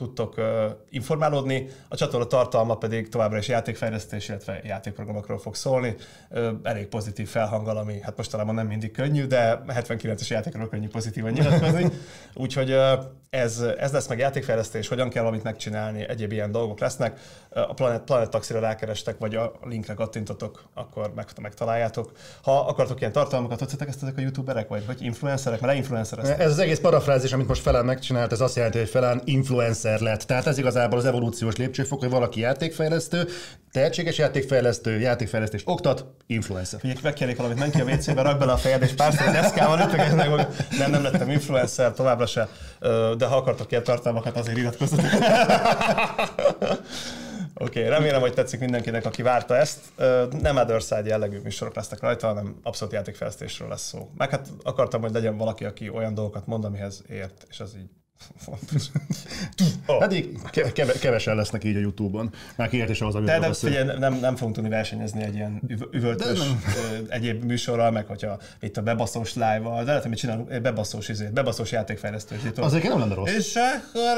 tudtok 0.00 0.34
informálódni, 0.88 1.66
a 1.88 1.96
csatorna 1.96 2.26
tartalma 2.26 2.76
pedig 2.76 3.08
továbbra 3.08 3.38
is 3.38 3.48
játékfejlesztés, 3.48 4.28
illetve 4.28 4.60
játékprogramokról 4.64 5.38
fog 5.38 5.54
szólni. 5.54 5.94
Elég 6.62 6.86
pozitív 6.86 7.28
felhanggal, 7.28 7.76
ami 7.76 8.00
hát 8.00 8.16
mostanában 8.16 8.54
nem 8.54 8.66
mindig 8.66 8.90
könnyű, 8.90 9.26
de 9.26 9.62
79-es 9.66 10.28
játékról 10.28 10.68
könnyű 10.68 10.88
pozitívan 10.88 11.30
nyilatkozni. 11.30 11.86
Úgyhogy 12.34 12.76
ez, 13.30 13.60
ez 13.78 13.92
lesz 13.92 14.06
meg 14.06 14.18
játékfejlesztés, 14.18 14.88
hogyan 14.88 15.08
kell 15.08 15.22
valamit 15.22 15.44
megcsinálni, 15.44 16.08
egyéb 16.08 16.32
ilyen 16.32 16.52
dolgok 16.52 16.80
lesznek. 16.80 17.20
A 17.50 17.74
Planet, 17.74 18.02
Planet 18.02 18.30
Taxira 18.30 18.60
rákerestek, 18.60 19.18
vagy 19.18 19.34
a 19.34 19.52
linkre 19.64 19.94
kattintotok, 19.94 20.64
akkor 20.74 21.12
meg, 21.14 21.26
megtaláljátok. 21.40 22.12
Ha 22.42 22.60
akartok 22.60 23.00
ilyen 23.00 23.12
tartalmakat, 23.12 23.58
tetszettek 23.58 23.88
ezt 23.88 24.02
ezek 24.02 24.16
a 24.16 24.20
youtuberek, 24.20 24.68
vagy, 24.68 24.86
vagy 24.86 25.02
influencerek, 25.02 25.60
mert 25.60 25.72
leinfluencereztek. 25.72 26.40
Ez 26.40 26.50
az 26.50 26.58
egész 26.58 26.78
parafrázis, 26.78 27.32
amit 27.32 27.48
most 27.48 27.62
Felán 27.62 27.84
megcsinált, 27.84 28.32
ez 28.32 28.40
azt 28.40 28.56
jelenti, 28.56 28.78
hogy 28.78 28.88
Felán 28.88 29.20
influencer 29.24 30.00
lett. 30.00 30.20
Tehát 30.20 30.46
ez 30.46 30.58
igazából 30.58 30.98
az 30.98 31.04
evolúciós 31.04 31.56
lépcsőfok, 31.56 32.00
hogy 32.00 32.10
valaki 32.10 32.40
játékfejlesztő, 32.40 33.28
tehetséges 33.72 34.18
játékfejlesztő, 34.18 34.98
játékfejlesztést 34.98 35.68
oktat, 35.68 36.04
influencer. 36.26 36.80
Figyelj, 36.80 36.98
megkérnék 37.02 37.36
valamit, 37.36 37.58
menj 37.58 37.70
ki 37.70 37.80
a 37.80 37.84
WC-be, 37.84 38.22
rakd 38.22 38.38
bele 38.38 38.52
a 38.52 38.56
fejed, 38.56 38.82
és 38.82 38.92
párszor 38.92 39.28
a 39.28 39.30
deszkával 39.30 39.78
hogy 39.78 40.46
nem, 40.78 40.90
nem 40.90 41.02
lettem 41.02 41.30
influencer, 41.30 41.92
továbbra 41.92 42.26
se. 42.26 42.48
De 43.20 43.26
ha 43.26 43.36
akartok 43.36 43.70
ilyen 43.70 43.84
tartalmakat, 43.84 44.36
azért 44.36 44.56
iratkozzatok. 44.56 45.10
Oké, 47.54 47.78
okay, 47.78 47.88
remélem, 47.88 48.20
hogy 48.20 48.34
tetszik 48.34 48.60
mindenkinek, 48.60 49.06
aki 49.06 49.22
várta 49.22 49.56
ezt. 49.56 49.78
Nem 50.40 50.56
Other 50.56 50.80
Side 50.80 51.04
jellegű 51.04 51.38
műsorok 51.38 51.74
lesznek 51.74 52.00
rajta, 52.00 52.26
hanem 52.26 52.56
abszolút 52.62 52.94
játékfejlesztésről 52.94 53.68
lesz 53.68 53.88
szó. 53.88 54.10
Meg 54.16 54.30
hát 54.30 54.48
akartam, 54.62 55.00
hogy 55.00 55.12
legyen 55.12 55.36
valaki, 55.36 55.64
aki 55.64 55.88
olyan 55.88 56.14
dolgokat 56.14 56.46
mond, 56.46 56.64
amihez 56.64 57.02
ért, 57.08 57.46
és 57.48 57.60
az 57.60 57.76
így 57.76 57.90
fontos. 58.38 58.86
Pedig 59.98 60.38
ke- 60.50 60.72
keve- 60.72 60.98
kevesen 60.98 61.36
lesznek 61.36 61.64
így 61.64 61.76
a 61.76 61.78
Youtube-on. 61.78 62.30
Már 62.56 62.68
kiért 62.68 62.88
is 62.88 63.00
ahhoz, 63.00 63.14
De, 63.14 63.18
amiről 63.20 63.40
de 63.40 63.52
figyelj, 63.54 63.98
nem, 63.98 64.14
nem 64.14 64.36
fogunk 64.36 64.54
tudni 64.54 64.70
versenyezni 64.70 65.22
egy 65.22 65.34
ilyen 65.34 65.60
üv- 65.68 65.94
üvöltös 65.94 66.38
ö, 66.38 66.96
egyéb 67.08 67.44
műsorral, 67.44 67.90
meg 67.90 68.06
hogyha 68.06 68.38
itt 68.60 68.76
a 68.76 68.82
bebaszós 68.82 69.34
live-val, 69.34 69.78
de 69.78 69.84
lehet, 69.84 70.00
hogy 70.02 70.10
mi 70.10 70.16
csinálunk 70.16 70.60
bebaszós 70.60 71.08
izét, 71.08 71.32
bebaszós 71.32 71.72
játékfejlesztőt. 71.72 72.44
itt 72.44 72.58
ott. 72.58 72.64
Az 72.64 72.70
egyébként 72.72 72.92
nem 72.92 73.02
lenne 73.02 73.14
rossz. 73.14 73.30
És 73.36 73.54
akkor 73.56 74.16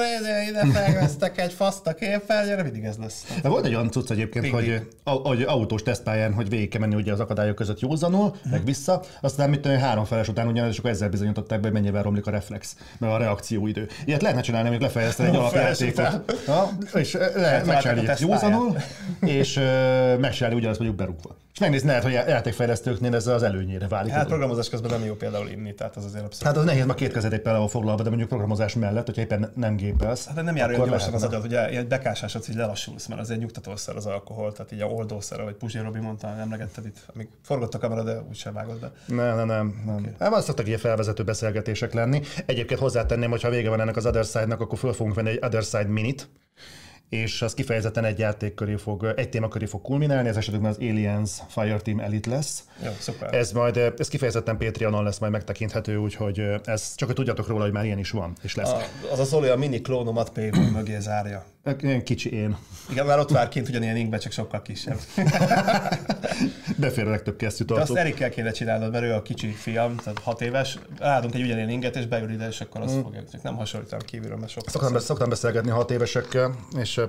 ide, 0.49 0.67
fejlesztek 0.79 1.39
egy 1.39 1.53
faszt 1.53 1.87
a 1.87 1.95
képernyőre, 1.95 2.63
mindig 2.63 2.85
ez 2.85 2.97
lesz. 2.97 3.27
De 3.43 3.49
volt 3.49 3.65
egy 3.65 3.75
olyan 3.75 3.91
cucc 3.91 4.11
egyébként, 4.11 4.49
hogy, 4.49 4.81
hogy 5.05 5.43
autós 5.43 5.83
tesztpályán, 5.83 6.33
hogy 6.35 6.49
végig 6.49 6.69
kell 6.69 6.81
menni 6.81 6.95
ugye 6.95 7.13
az 7.13 7.21
akadályok 7.21 7.55
között 7.55 7.81
józanul, 7.81 8.37
meg 8.51 8.65
vissza, 8.65 9.03
aztán 9.21 9.51
mit 9.51 9.67
három 9.67 10.05
feles 10.05 10.29
után 10.29 10.47
ugyanez, 10.47 10.71
és 10.71 10.79
akkor 10.79 10.91
ezzel 10.91 11.09
bizonyították 11.09 11.61
be, 11.61 11.65
hogy 11.65 11.73
mennyivel 11.81 12.03
romlik 12.03 12.27
a 12.27 12.31
reflex, 12.31 12.77
meg 12.99 13.11
a 13.11 13.17
reakcióidő. 13.17 13.89
Ilyet 14.05 14.23
lehetne 14.23 14.43
csinálni, 14.43 14.69
még 14.69 14.81
lefejleszteni 14.81 15.29
egy 15.29 15.37
alapjátékot. 15.43 16.41
Ha, 16.47 16.71
és 16.95 17.15
eh, 17.15 17.33
lehet 17.35 17.67
megcsinálni 17.67 18.11
józanul, 18.19 18.77
és 19.21 19.57
uh, 19.57 19.63
megcsinálni 20.19 20.57
ugyanazt 20.57 20.79
mondjuk 20.79 21.01
berúgva. 21.01 21.37
És 21.53 21.59
megnézni 21.59 21.89
lehet, 21.89 22.03
hogy 22.03 22.13
játékfejlesztőknél 22.13 23.15
ez 23.15 23.27
az 23.27 23.43
előnyére 23.43 23.89
válik. 23.89 24.13
Hát 24.13 24.27
programozás 24.27 24.69
közben 24.69 24.91
nem 24.91 25.05
jó 25.05 25.15
például 25.15 25.49
inni, 25.49 25.75
tehát 25.75 25.97
az 25.97 26.05
azért 26.05 26.25
abszolút. 26.25 26.47
Hát 26.47 26.57
az 26.57 26.65
nehéz, 26.65 26.85
ma 26.85 26.95
két 26.95 27.13
kezed 27.13 27.33
egy 27.33 27.41
például 27.41 27.69
foglalva, 27.69 28.03
de 28.03 28.09
mondjuk 28.09 28.29
programozás 28.29 28.75
mellett, 28.75 29.07
hogyha 29.07 29.21
éppen 29.21 29.53
nem 29.55 29.77
gépelsz. 29.77 30.27
Hát 30.27 30.35
de 30.35 30.43
nem 30.43 30.57
jár 30.57 30.69
olyan 30.69 30.89
gyorsan 30.89 31.15
az 31.15 31.23
agyad, 31.23 31.45
ugye 31.45 31.71
ilyen 31.71 31.89
bekásásod, 31.89 32.45
hogy 32.45 32.55
lelassulsz, 32.55 33.07
mert 33.07 33.21
az 33.21 33.31
egy 33.31 33.39
nyugtatószer 33.39 33.97
az 33.97 34.07
alkohol, 34.07 34.53
tehát 34.53 34.73
így 34.73 34.81
a 34.81 34.87
oldószer, 34.87 35.43
vagy 35.43 35.55
Puzsi 35.55 35.79
Robi 35.79 35.99
mondta, 35.99 36.37
emlegetted 36.41 36.87
itt, 36.87 36.97
amíg 37.15 37.29
forgott 37.43 37.75
a 37.75 37.79
kamera, 37.79 38.03
de 38.03 38.21
úgysem 38.29 38.53
vágod 38.53 38.81
be. 38.81 38.93
Nem, 39.07 39.37
nem, 39.37 39.47
nem. 39.47 39.83
nem. 39.87 39.97
Okay. 39.97 40.13
Hát 40.19 40.43
szoktak 40.43 40.67
ilyen 40.67 40.79
felvezető 40.79 41.25
beszélgetések 41.25 41.93
lenni. 41.93 42.23
Egyébként 42.47 42.81
hozzátenném, 42.81 43.31
hogy 43.31 43.43
ha 43.43 43.51
vége 43.51 43.69
van 43.69 43.81
ennek 43.83 43.97
az 43.97 44.07
Other 44.07 44.25
Side-nak, 44.25 44.61
akkor 44.61 44.79
föl 44.79 44.93
fogunk 44.93 45.15
venni 45.15 45.29
egy 45.29 45.45
Other 45.45 45.63
Side 45.63 45.89
minit, 45.89 46.29
és 47.09 47.43
az 47.43 47.55
kifejezetten 47.55 48.05
egy 48.05 48.19
játék 48.19 48.55
köré 48.55 48.77
fog, 48.77 49.13
egy 49.17 49.29
téma 49.29 49.49
köré 49.49 49.67
fog 49.67 49.83
kulminálni, 49.83 50.29
ez 50.29 50.37
esetünkben 50.37 50.71
az 50.73 50.79
Aliens 50.79 51.31
Fireteam 51.49 52.01
Elite 52.01 52.31
lesz. 52.31 52.65
Jó, 52.85 52.91
szuper. 52.99 53.35
Ez 53.35 53.53
majd, 53.53 53.77
ez 53.99 54.09
kifejezetten 54.09 54.57
Patreonon 54.57 55.05
lesz 55.05 55.19
majd 55.19 55.33
megtekinthető, 55.33 55.97
úgyhogy 55.97 56.43
ez 56.65 56.95
csak 56.95 57.09
hogy 57.09 57.17
tudjatok 57.17 57.47
róla, 57.47 57.63
hogy 57.63 57.73
már 57.73 57.85
ilyen 57.85 57.99
is 57.99 58.11
van, 58.11 58.33
és 58.43 58.55
lesz. 58.55 58.71
A, 58.71 58.83
az 59.13 59.19
a 59.19 59.25
Zoli 59.25 59.49
a 59.49 59.57
mini 59.57 59.81
klónomat 59.81 60.31
Paywall 60.31 60.71
mögé 60.71 60.99
zárja. 60.99 61.45
Ilyen 61.81 62.05
kicsi 62.05 62.33
én. 62.33 62.57
Igen, 62.91 63.07
már 63.07 63.19
ott 63.19 63.31
vár 63.31 63.49
kint 63.49 63.69
ugyanilyen 63.69 63.97
inkbe, 63.97 64.19
csak 64.19 64.33
sokkal 64.33 64.63
kisebb. 64.63 64.99
Befér 66.77 67.07
a 67.07 67.11
legtöbb 67.11 67.37
De 67.37 67.81
azt. 67.81 67.95
Erikkel 67.95 68.31
kéne 68.31 68.51
csinálnod, 68.51 68.93
mert 68.93 69.05
ő 69.05 69.13
a 69.13 69.23
kicsi 69.23 69.49
fiam, 69.49 69.97
tehát 69.97 70.19
hat 70.19 70.41
éves, 70.41 70.79
ráadunk 70.99 71.35
egy 71.35 71.43
ugyanilyen 71.43 71.69
inget, 71.69 71.97
és 71.97 72.07
beül 72.07 72.31
ide, 72.31 72.47
és 72.49 72.61
akkor 72.61 72.81
azt 72.81 73.01
fogja. 73.01 73.23
Csak 73.33 73.43
nem 73.43 73.57
hasonlítom 73.57 73.99
kívülről, 73.99 74.37
mert 74.39 74.51
sokkal 74.51 74.71
Szoktam, 74.71 74.99
szoktam 74.99 75.29
beszélgetni 75.29 75.71
hat 75.71 75.91
évesekkel, 75.91 76.55
és 76.79 76.97
ö, 76.97 77.05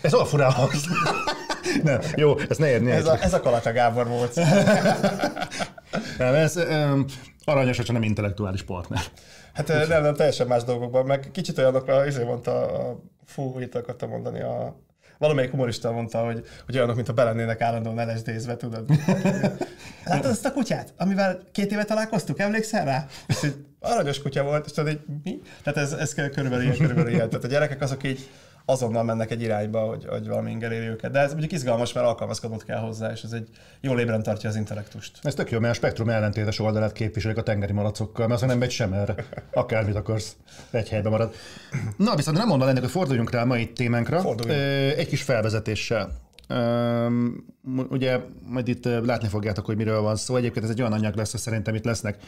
ez 0.00 0.14
olyan 0.14 0.26
furán. 0.26 0.52
Nem, 1.82 2.00
jó, 2.16 2.38
ezt 2.48 2.58
ne 2.58 2.70
érni. 2.70 2.90
Ez 2.90 3.06
a, 3.06 3.22
ez 3.22 3.32
a 3.32 3.40
Kalata 3.40 3.72
Gábor 3.72 4.08
volt. 4.08 4.34
Nem, 6.18 6.34
ez 6.34 6.56
um, 6.56 7.04
aranyos, 7.44 7.76
hogyha 7.76 7.92
nem 7.92 8.02
intellektuális 8.02 8.62
partner. 8.62 9.00
Hát 9.52 9.68
ö, 9.68 9.86
nem, 9.86 10.02
nem, 10.02 10.14
teljesen 10.14 10.46
más 10.46 10.64
dolgokban, 10.64 11.06
meg 11.06 11.28
kicsit 11.32 11.58
olyanokra, 11.58 12.06
izé 12.06 12.24
mondta, 12.24 12.52
a, 12.52 13.02
fú, 13.26 13.60
itt 13.60 13.74
akartam 13.74 14.08
mondani, 14.08 14.40
a, 14.40 14.80
valamelyik 15.18 15.50
humorista 15.50 15.92
mondta, 15.92 16.24
hogy, 16.24 16.46
hogy 16.64 16.76
olyanok, 16.76 16.94
mint 16.94 17.08
a 17.08 17.12
belennének 17.12 17.60
állandóan 17.60 18.08
LSD-zve, 18.08 18.56
tudod. 18.56 18.90
Látod 20.04 20.30
azt 20.30 20.44
a 20.44 20.52
kutyát, 20.52 20.94
amivel 20.96 21.42
két 21.52 21.72
éve 21.72 21.84
találkoztuk, 21.84 22.38
emlékszel 22.38 22.84
rá? 22.84 23.06
És 23.26 23.46
aranyos 23.80 24.22
kutya 24.22 24.42
volt, 24.42 24.66
és 24.66 24.72
tudod, 24.72 24.90
így 24.90 25.00
mi? 25.24 25.40
Tehát 25.62 25.78
ez, 25.78 25.92
ez 25.92 26.14
körülbelül 26.14 26.62
ilyen, 26.62 26.76
körülbelül 26.76 27.12
ilyen. 27.12 27.28
Tehát 27.28 27.44
a 27.44 27.48
gyerekek 27.48 27.80
azok 27.80 28.02
így 28.02 28.28
azonnal 28.64 29.02
mennek 29.02 29.30
egy 29.30 29.42
irányba, 29.42 29.80
hogy, 29.80 30.06
hogy 30.08 30.28
valami 30.28 30.50
inger 30.50 30.72
éri 30.72 30.86
őket. 30.86 31.10
De 31.10 31.18
ez 31.18 31.30
mondjuk 31.30 31.52
izgalmas, 31.52 31.92
mert 31.92 32.06
alkalmazkodnod 32.06 32.64
kell 32.64 32.78
hozzá, 32.78 33.10
és 33.10 33.22
ez 33.22 33.32
egy 33.32 33.48
jól 33.80 34.00
ébren 34.00 34.22
tartja 34.22 34.48
az 34.48 34.56
intellektust. 34.56 35.18
Ez 35.22 35.34
tök 35.34 35.50
jó, 35.50 35.58
mert 35.58 35.72
a 35.72 35.76
spektrum 35.76 36.08
ellentétes 36.08 36.58
oldalát 36.58 36.92
képviselik 36.92 37.36
a 37.36 37.42
tengeri 37.42 37.72
malacokkal, 37.72 38.26
mert 38.26 38.32
aztán 38.32 38.48
nem 38.48 38.58
megy 38.58 38.70
sem 38.70 38.92
erre. 38.92 39.14
Akármit 39.52 39.96
akarsz, 39.96 40.36
egy 40.70 40.88
helyben 40.88 41.10
marad. 41.10 41.34
Na, 41.96 42.14
viszont 42.16 42.36
nem 42.36 42.48
mondom 42.48 42.68
ennek, 42.68 42.82
hogy 42.82 42.90
forduljunk 42.90 43.30
rá 43.30 43.42
a 43.42 43.46
mai 43.46 43.72
témánkra. 43.72 44.20
Forduljunk. 44.20 44.96
Egy 44.96 45.08
kis 45.08 45.22
felvezetéssel. 45.22 46.20
Ugye 47.90 48.20
majd 48.46 48.68
itt 48.68 48.84
látni 48.84 49.28
fogjátok, 49.28 49.66
hogy 49.66 49.76
miről 49.76 50.00
van 50.00 50.16
szó. 50.16 50.36
Egyébként 50.36 50.64
ez 50.64 50.70
egy 50.70 50.80
olyan 50.80 50.92
anyag 50.92 51.14
lesz, 51.14 51.30
hogy 51.30 51.40
szerintem 51.40 51.74
itt 51.74 51.84
lesznek 51.84 52.18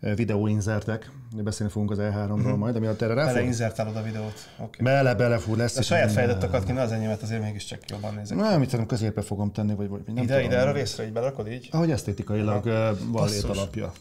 videóinzertek. 0.00 1.10
Beszélni 1.42 1.72
fogunk 1.72 1.90
az 1.90 1.98
E3-ról 2.00 2.30
uh-huh. 2.30 2.56
majd, 2.56 2.76
ami 2.76 2.86
a 2.86 2.94
erre 3.00 3.14
ráfog. 3.14 3.34
Beleinzertálod 3.34 3.96
a 3.96 4.02
videót. 4.02 4.48
Okay. 4.58 4.84
Bele, 4.84 5.14
bele 5.14 5.38
fú, 5.38 5.54
lesz. 5.54 5.76
A 5.76 5.82
saját 5.82 6.12
fejedet 6.12 6.42
akart 6.42 6.64
ki, 6.64 6.72
az 6.72 6.92
enyémet 6.92 7.22
azért 7.22 7.42
mégiscsak 7.42 7.90
jobban 7.90 8.14
nézek. 8.14 8.38
Nem, 8.38 8.60
mit 8.60 8.70
tudom, 8.70 8.86
középre 8.86 9.22
fogom 9.22 9.52
tenni, 9.52 9.74
vagy, 9.74 9.88
vagy 9.88 10.00
nem 10.06 10.16
Ide, 10.16 10.34
tudom. 10.34 10.50
ide 10.50 10.58
erre 10.58 10.72
részre 10.72 11.04
így 11.04 11.12
berakod 11.12 11.48
így? 11.48 11.68
Ahogy 11.70 11.90
esztétikailag 11.90 12.64
van 13.10 13.28
lét 13.28 13.42
alapja. 13.42 13.92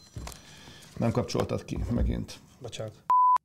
Nem 0.97 1.11
kapcsoltad 1.11 1.65
ki 1.65 1.79
megint. 1.91 2.39
Bocsánat. 2.61 2.93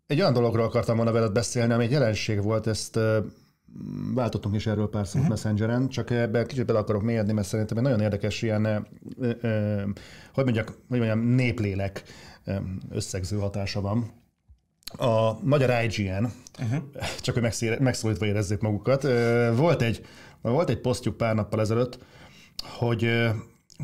Egy 0.06 0.20
olyan 0.20 0.32
dologról 0.32 0.64
akartam 0.64 0.96
volna 0.96 1.12
veled 1.12 1.32
beszélni, 1.32 1.72
ami 1.72 1.84
egy 1.84 1.90
jelenség 1.90 2.42
volt, 2.42 2.66
ezt 2.66 2.98
váltottunk 4.14 4.54
is 4.54 4.66
erről 4.66 4.88
pár 4.88 5.06
szót 5.06 5.14
uh-huh. 5.14 5.28
Messengeren, 5.28 5.88
csak 5.88 6.10
ebbe 6.10 6.46
kicsit 6.46 6.66
bele 6.66 6.78
akarok 6.78 7.02
mélyedni, 7.02 7.32
mert 7.32 7.46
szerintem 7.46 7.76
egy 7.76 7.82
nagyon 7.82 8.00
érdekes 8.00 8.42
ilyen, 8.42 8.64
ö, 9.18 9.30
ö, 9.40 9.82
hogy 10.34 10.44
mondjak, 10.44 10.66
hogy 10.88 10.98
mondjam, 10.98 11.20
néplélek 11.20 12.02
összegző 12.90 13.36
hatása 13.38 13.80
van. 13.80 14.10
A 14.96 15.44
magyar 15.44 15.84
IGN, 15.84 16.26
uh-huh. 16.60 16.82
csak 17.20 17.34
hogy 17.38 17.78
megszólítva 17.80 18.26
érezzék 18.26 18.60
magukat, 18.60 19.02
volt 19.56 19.82
egy, 19.82 20.06
volt 20.40 20.70
egy 20.70 20.80
posztjuk 20.80 21.16
pár 21.16 21.34
nappal 21.34 21.60
ezelőtt, 21.60 21.98
hogy, 22.78 23.28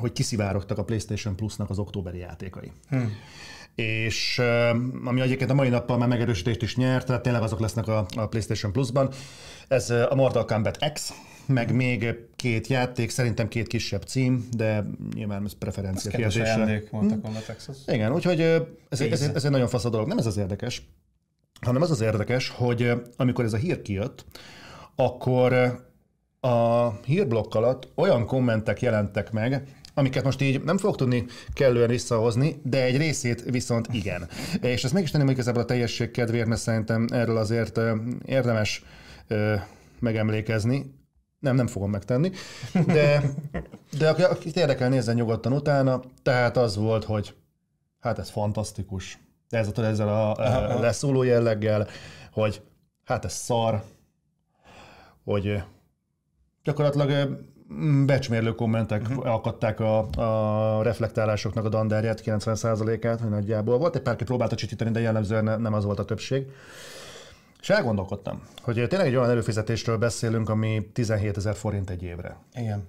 hogy 0.01 0.13
kiszivárogtak 0.13 0.79
a 0.79 0.85
PlayStation 0.85 1.37
Plus-nak 1.37 1.71
az 1.71 1.79
októberi 1.79 2.19
játékai. 2.19 2.73
Hmm 2.89 3.11
és 3.75 4.43
ami 5.05 5.21
egyébként 5.21 5.51
a 5.51 5.55
mai 5.55 5.69
nappal 5.69 5.99
már 5.99 6.09
megerősítést 6.09 6.63
is 6.63 6.77
nyert, 6.77 7.07
tehát 7.07 7.23
tényleg 7.23 7.43
azok 7.43 7.61
lesznek 7.61 7.89
a, 7.89 8.07
a 8.17 8.27
PlayStation 8.27 8.73
Plus-ban. 8.73 9.11
Ez 9.69 9.91
a 9.91 10.15
Mortal 10.15 10.45
Kombat 10.45 10.93
X, 10.93 11.13
meg 11.47 11.75
még 11.75 12.15
két 12.37 12.67
játék, 12.67 13.11
szerintem 13.11 13.49
két 13.49 13.67
kisebb 13.67 14.03
cím, 14.03 14.49
de 14.57 14.85
nyilván 15.15 15.45
ez 15.45 15.53
preferencia 15.53 16.11
ez 16.11 16.17
kérdése. 16.17 16.83
Mortal 16.91 17.21
Kombat 17.21 17.55
X. 17.57 17.69
Igen, 17.87 18.13
úgyhogy 18.13 18.41
ez, 18.41 19.01
ez, 19.01 19.23
ez, 19.35 19.45
egy 19.45 19.51
nagyon 19.51 19.69
fasz 19.69 19.85
a 19.85 19.91
dolog. 19.91 20.09
Nem 20.09 20.19
ez 20.19 20.27
az 20.27 20.37
érdekes, 20.37 20.83
hanem 21.61 21.83
az 21.83 21.91
az 21.91 22.01
érdekes, 22.01 22.49
hogy 22.49 22.93
amikor 23.17 23.45
ez 23.45 23.53
a 23.53 23.57
hír 23.57 23.83
kijött, 23.83 24.25
akkor 24.95 25.53
a 26.41 26.91
hírblokk 27.05 27.55
alatt 27.55 27.89
olyan 27.95 28.27
kommentek 28.27 28.83
jelentek 28.83 29.33
meg, 29.33 29.77
amiket 29.95 30.25
most 30.25 30.41
így 30.41 30.63
nem 30.63 30.79
fogok 30.79 30.97
tudni 30.97 31.25
kellően 31.53 31.89
visszahozni, 31.89 32.61
de 32.63 32.83
egy 32.83 32.97
részét 32.97 33.43
viszont 33.51 33.89
igen. 33.93 34.29
És 34.61 34.85
ezt 34.85 34.93
mégis 34.93 35.11
tenném 35.11 35.29
igazából 35.29 35.63
a 35.63 35.65
teljesség 35.65 36.11
kedvéért, 36.11 36.47
mert 36.47 36.61
szerintem 36.61 37.07
erről 37.13 37.37
azért 37.37 37.81
érdemes 38.25 38.85
megemlékezni. 39.99 40.95
Nem, 41.39 41.55
nem 41.55 41.67
fogom 41.67 41.91
megtenni. 41.91 42.31
De, 42.87 43.23
de 43.99 44.09
aki, 44.09 44.23
akit 44.23 44.57
érdekel, 44.57 44.89
nézzen 44.89 45.15
nyugodtan 45.15 45.53
utána. 45.53 46.01
Tehát 46.23 46.57
az 46.57 46.77
volt, 46.77 47.05
hogy 47.05 47.35
hát 48.01 48.19
ez 48.19 48.31
fantasztikus. 48.31 49.19
De 49.49 49.59
ez 49.59 49.71
a, 49.75 49.83
ezzel 49.83 50.09
a, 50.09 50.35
a 50.77 50.81
leszóló 50.81 51.23
jelleggel, 51.23 51.89
hogy 52.33 52.63
hát 53.05 53.25
ez 53.25 53.33
szar, 53.33 53.83
hogy 55.25 55.63
gyakorlatilag 56.63 57.39
becsmérlő 58.07 58.55
kommentek 58.55 59.03
uh-huh. 59.03 59.27
akadták 59.27 59.81
a, 59.81 60.09
a 60.79 60.83
reflektálásoknak 60.83 61.65
a 61.65 61.69
dandárját, 61.69 62.23
90%-át, 62.25 63.21
hogy 63.21 63.31
nagyjából. 63.31 63.79
Volt 63.79 63.97
egy 63.97 64.03
pár, 64.03 64.15
aki 64.15 64.25
próbálta 64.25 64.57
csitítani, 64.57 64.91
de 64.91 65.01
jellemzően 65.01 65.61
nem 65.61 65.73
az 65.73 65.85
volt 65.85 65.99
a 65.99 66.05
többség. 66.05 66.47
És 67.61 67.71
elgondolkodtam, 67.71 68.43
hogy 68.63 68.75
tényleg 68.89 69.09
egy 69.09 69.17
olyan 69.17 69.31
előfizetésről 69.31 69.99
beszélünk, 69.99 70.49
ami 70.49 70.91
17 70.93 71.37
ezer 71.37 71.55
forint 71.55 71.91
egy 71.91 72.03
évre. 72.03 72.37
Igen. 72.55 72.89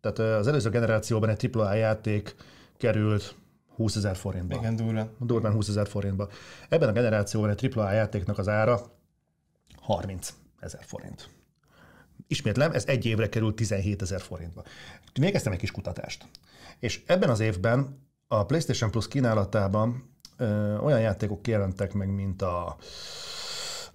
Tehát 0.00 0.18
az 0.18 0.46
előző 0.46 0.70
generációban 0.70 1.28
egy 1.28 1.50
AAA 1.52 1.74
játék 1.74 2.34
került 2.76 3.34
20 3.76 3.96
ezer 3.96 4.16
forintba. 4.16 4.56
Igen, 4.56 4.76
durván. 4.76 5.10
Durván 5.18 5.52
20 5.52 5.68
ezer 5.68 5.86
forintba. 5.88 6.28
Ebben 6.68 6.88
a 6.88 6.92
generációban 6.92 7.50
egy 7.50 7.72
AAA 7.74 7.92
játéknak 7.92 8.38
az 8.38 8.48
ára 8.48 8.80
30 9.80 10.34
ezer 10.60 10.82
forint. 10.84 11.28
Ismétlem, 12.32 12.72
ez 12.72 12.84
egy 12.86 13.06
évre 13.06 13.28
került 13.28 13.54
17 13.54 14.02
ezer 14.02 14.20
forintba. 14.20 14.62
Végeztem 15.14 15.52
egy 15.52 15.58
kis 15.58 15.70
kutatást. 15.70 16.24
És 16.78 17.02
ebben 17.06 17.30
az 17.30 17.40
évben 17.40 17.98
a 18.28 18.44
PlayStation 18.44 18.90
Plus 18.90 19.08
kínálatában 19.08 20.14
ö, 20.36 20.76
olyan 20.78 21.00
játékok 21.00 21.48
jelentek 21.48 21.92
meg, 21.92 22.14
mint 22.14 22.42
a 22.42 22.76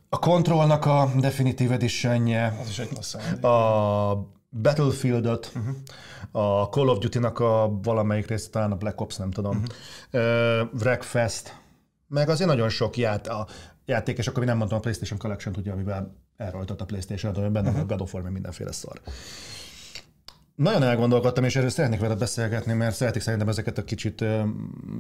a 0.10 0.20
Controlnak 0.20 0.86
a 0.86 1.12
Definitive 1.20 1.74
edition 1.74 2.27
Az 2.62 2.70
is 2.70 2.79
egy 2.79 3.46
A 3.46 4.36
Battlefield-ot, 4.50 5.51
uh-huh. 5.56 6.62
a 6.62 6.70
Call 6.70 6.88
of 6.88 6.98
Duty-nak 6.98 7.39
a 7.39 7.79
valamelyik 7.82 8.27
rész, 8.27 8.50
talán 8.50 8.72
a 8.72 8.75
Black 8.75 9.01
Ops, 9.01 9.15
nem 9.15 9.32
tudom, 9.32 9.63
uh-huh. 10.12 10.62
uh, 10.62 10.82
Wreckfest, 10.82 11.56
meg 12.08 12.29
azért 12.29 12.50
nagyon 12.50 12.70
sok 12.70 12.98
ját, 12.98 13.27
a 13.27 13.48
játék, 13.88 14.17
és 14.17 14.27
akkor 14.27 14.39
mi 14.39 14.46
nem 14.46 14.58
mondtam 14.58 14.77
a 14.77 14.82
PlayStation 14.82 15.20
Collection, 15.20 15.56
ugye, 15.58 15.72
amivel 15.72 16.15
elrajtott 16.38 16.82
a 16.82 16.86
PlayStation, 16.86 17.34
de 17.34 17.50
benne 17.50 17.70
uh-huh. 17.70 17.84
a 17.84 17.86
God 17.86 18.01
of 18.01 18.13
War, 18.13 18.29
mindenféle 18.29 18.72
szar. 18.72 19.01
Nagyon 20.56 20.84
elgondolkodtam, 20.84 21.44
és 21.44 21.56
erről 21.56 21.70
szeretnék 21.70 22.00
veled 22.00 22.17
beszélgetni, 22.20 22.74
mert 22.74 22.96
szeretik 22.96 23.22
szerintem 23.22 23.50
ezeket 23.50 23.77
a 23.77 23.84
kicsit 23.84 24.25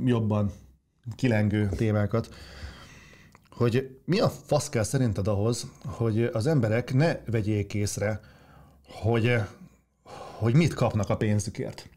jobban 0.05 0.51
kilengő 1.15 1.69
témákat, 1.69 2.29
hogy 3.49 3.99
mi 4.05 4.19
a 4.19 4.29
fasz 4.29 4.69
kell 4.69 4.83
szerinted 4.83 5.27
ahhoz, 5.27 5.71
hogy 5.85 6.23
az 6.23 6.47
emberek 6.47 6.93
ne 6.93 7.17
vegyék 7.25 7.73
észre, 7.73 8.19
hogy, 8.87 9.35
hogy 10.37 10.53
mit 10.53 10.73
kapnak 10.73 11.09
a 11.09 11.17
pénzükért. 11.17 11.89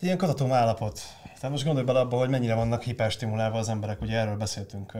Ilyen 0.00 0.18
katatom 0.18 0.52
állapot. 0.52 1.00
Tehát 1.40 1.54
most 1.54 1.64
gondolj 1.64 1.86
bele 1.86 2.00
abba, 2.00 2.16
hogy 2.16 2.28
mennyire 2.28 2.54
vannak 2.54 2.82
hiperstimulálva 2.82 3.58
az 3.58 3.68
emberek, 3.68 4.00
ugye 4.00 4.18
erről 4.18 4.36
beszéltünk, 4.36 4.92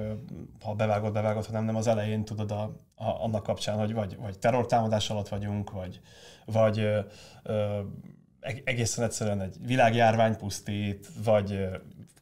ha 0.63 0.75
bevágod, 0.75 1.13
bevágod, 1.13 1.45
ha 1.45 1.53
nem, 1.53 1.65
nem 1.65 1.77
az 1.77 1.87
elején 1.87 2.25
tudod 2.25 2.51
a, 2.51 2.63
a, 2.95 3.25
annak 3.25 3.43
kapcsán, 3.43 3.79
hogy 3.79 3.93
vagy, 3.93 4.17
vagy 4.17 4.39
terrortámadás 4.39 5.11
alatt 5.11 5.29
vagyunk, 5.29 5.71
vagy, 5.71 6.01
vagy 6.45 6.79
ö, 6.79 7.01
ö, 7.43 7.81
egészen 8.65 9.05
egyszerűen 9.05 9.41
egy 9.41 9.57
világjárvány 9.67 10.37
pusztít, 10.37 11.09
vagy 11.25 11.69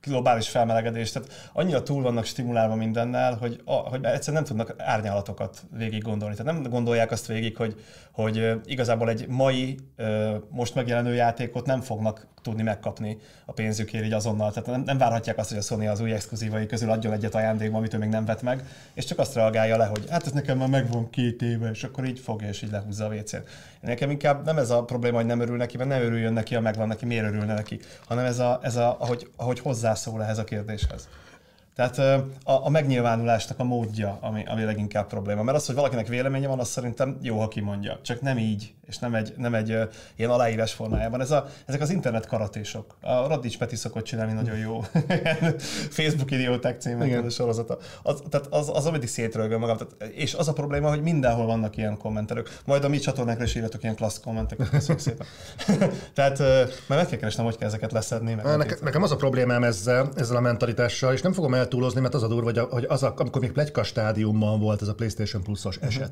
globális 0.09 0.49
felmelegedés, 0.49 1.13
tehát 1.13 1.51
annyira 1.53 1.83
túl 1.83 2.03
vannak 2.03 2.25
stimulálva 2.25 2.75
mindennel, 2.75 3.37
hogy, 3.37 3.61
a, 3.65 3.73
hogy 3.73 4.05
egyszerűen 4.05 4.43
nem 4.43 4.45
tudnak 4.45 4.75
árnyalatokat 4.79 5.63
végig 5.77 6.03
gondolni. 6.03 6.35
Tehát 6.35 6.53
nem 6.53 6.71
gondolják 6.71 7.11
azt 7.11 7.27
végig, 7.27 7.57
hogy, 7.57 7.75
hogy 8.13 8.61
igazából 8.65 9.09
egy 9.09 9.29
mai, 9.29 9.79
most 10.51 10.75
megjelenő 10.75 11.15
játékot 11.15 11.67
nem 11.67 11.81
fognak 11.81 12.27
tudni 12.43 12.63
megkapni 12.63 13.19
a 13.45 13.53
pénzükért 13.53 14.05
így 14.05 14.13
azonnal. 14.13 14.53
Tehát 14.53 14.69
nem, 14.69 14.81
nem 14.81 14.99
várhatják 14.99 15.39
azt, 15.39 15.49
hogy 15.49 15.59
a 15.59 15.63
Sony 15.63 15.89
az 15.89 16.01
új 16.01 16.13
exkluzívai 16.13 16.67
közül 16.67 16.91
adjon 16.91 17.13
egyet 17.13 17.35
ajándékba, 17.35 17.77
amit 17.77 17.95
ő 17.95 17.99
még 17.99 18.09
nem 18.09 18.25
vett 18.25 18.43
meg, 18.43 18.65
és 18.95 19.05
csak 19.05 19.19
azt 19.19 19.35
reagálja 19.35 19.77
le, 19.77 19.87
hogy 19.87 20.05
hát 20.11 20.27
ez 20.27 20.33
nekem 20.33 20.59
már 20.59 20.69
megvan 20.69 21.11
két 21.11 21.43
éve, 21.43 21.71
és 21.71 21.85
akkor 21.85 22.05
így 22.05 22.19
fogja, 22.19 22.49
és 22.49 22.63
így 22.63 22.71
lehúzza 22.71 23.05
a 23.07 23.15
WC-t. 23.15 23.43
Nekem 23.81 24.11
inkább 24.11 24.45
nem 24.45 24.59
ez 24.59 24.71
a 24.71 24.85
probléma, 24.85 25.17
hogy 25.17 25.27
nem 25.27 25.41
örül 25.41 25.57
neki, 25.57 25.77
mert 25.77 25.89
ne 25.89 26.03
örüljön 26.03 26.33
neki, 26.33 26.55
ha 26.55 26.61
megvan 26.61 26.89
neki, 26.89 27.07
miért 27.07 27.27
örülne 27.27 27.55
neki, 27.55 27.81
hanem 28.07 28.25
ez 28.25 28.39
a, 28.39 28.59
ez 28.63 28.77
a 28.77 28.97
ahogy, 29.01 29.31
ahogy 29.37 29.61
hozzászól 29.61 30.23
ehhez 30.23 30.39
a 30.39 30.45
kérdéshez. 30.45 31.09
Tehát 31.75 31.99
a, 32.45 32.65
a 32.67 32.69
megnyilvánulásnak 32.69 33.59
a 33.59 33.65
módja, 33.65 34.19
ami, 34.21 34.45
ami 34.47 34.65
leginkább 34.65 35.07
probléma. 35.07 35.43
Mert 35.43 35.57
az, 35.57 35.67
hogy 35.67 35.75
valakinek 35.75 36.09
véleménye 36.09 36.49
van, 36.49 36.59
az 36.59 36.69
szerintem 36.69 37.19
jó, 37.23 37.39
ha 37.39 37.49
kimondja. 37.49 37.99
Csak 38.03 38.21
nem 38.21 38.39
így, 38.39 38.75
és 38.89 38.99
nem 38.99 39.15
egy, 39.15 39.33
nem 39.37 39.55
egy 39.55 39.69
ilyen 40.17 40.31
aláírás 40.31 40.73
formájában. 40.73 41.21
Ez 41.21 41.31
a, 41.31 41.47
ezek 41.67 41.81
az 41.81 41.91
internet 41.91 42.27
karatésok. 42.27 42.97
A 43.01 43.27
Radics 43.27 43.59
Peti 43.59 43.77
szokott 43.77 44.05
csinálni 44.05 44.33
nagyon 44.33 44.57
jó 44.57 44.81
Facebook 45.99 46.31
idióták 46.31 46.81
című 46.81 47.17
a 47.17 47.31
sorozata. 47.31 47.79
Az, 48.03 48.23
tehát 48.31 48.47
az, 48.51 48.71
az 48.73 48.87
ameddig 48.87 49.09
szétrölgöl 49.09 49.59
magam. 49.59 49.77
Tehát, 49.77 50.13
és 50.15 50.35
az 50.35 50.49
a 50.49 50.53
probléma, 50.53 50.89
hogy 50.89 51.03
mindenhol 51.03 51.47
vannak 51.47 51.77
ilyen 51.77 51.97
kommentelők. 51.97 52.59
Majd 52.65 52.85
a 52.85 52.89
mi 52.89 52.99
csatornákra 52.99 53.45
is 53.45 53.55
írjatok 53.55 53.83
ilyen 53.83 53.95
klassz 53.95 54.21
kommenteket. 54.21 54.69
Köszönjük 54.71 55.05
szépen. 55.05 55.27
tehát 56.15 56.39
már 56.87 56.99
meg 56.99 57.07
kell 57.07 57.19
keresnem, 57.19 57.45
hogy 57.45 57.57
kell 57.57 57.69
ezeket 57.69 57.93
leszedni. 57.93 58.35
Meg 58.35 58.57
Neke, 58.57 58.77
nekem 58.83 59.03
az 59.03 59.11
a 59.11 59.17
problémám 59.17 59.65
ezzel, 59.65 60.09
ezzel 60.17 60.37
a 60.37 60.41
mentalitással, 60.41 61.13
és 61.13 61.23
nem 61.23 61.33
fogom 61.33 61.55
el 61.55 61.69
túlozni, 61.69 62.01
mert 62.01 62.15
az 62.15 62.23
a 62.23 62.29
durva, 62.29 62.67
hogy, 62.71 62.85
az 62.89 63.03
a, 63.03 63.15
amikor 63.17 63.41
még 63.41 63.53
plegyka 63.53 63.83
stádiumban 63.83 64.61
volt 64.61 64.83
ez 64.83 64.89
a 64.89 64.95
PlayStation 64.95 65.43
Plus-os 65.43 65.77
uh-huh. 65.77 66.07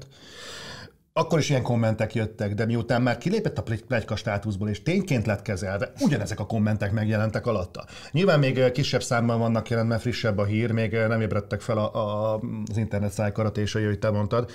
Akkor 1.19 1.39
is 1.39 1.49
ilyen 1.49 1.63
kommentek 1.63 2.15
jöttek, 2.15 2.55
de 2.55 2.65
miután 2.65 3.03
már 3.03 3.19
kilépett 3.19 3.59
a 3.59 3.63
plegyka 3.63 4.17
státuszból, 4.17 4.69
és 4.69 4.83
tényként 4.83 5.27
lett 5.27 5.43
kezelve, 5.43 5.93
ugyanezek 6.01 6.41
a 6.41 6.47
kommentek 6.47 6.93
megjelentek 6.93 7.47
alatta. 7.47 7.85
Nyilván 8.11 8.39
még 8.39 8.71
kisebb 8.73 9.03
számban 9.03 9.39
vannak 9.39 9.69
jelent, 9.69 9.89
mert 9.89 10.01
frissebb 10.01 10.39
a 10.39 10.45
hír, 10.45 10.71
még 10.71 10.93
nem 10.93 11.21
ébredtek 11.21 11.61
fel 11.61 11.79
a, 11.79 11.95
a, 11.95 12.41
az 12.69 12.77
internet 12.77 13.13
szájkaratésai, 13.13 13.85
hogy 13.85 13.99
te 13.99 14.11
mondtad, 14.11 14.51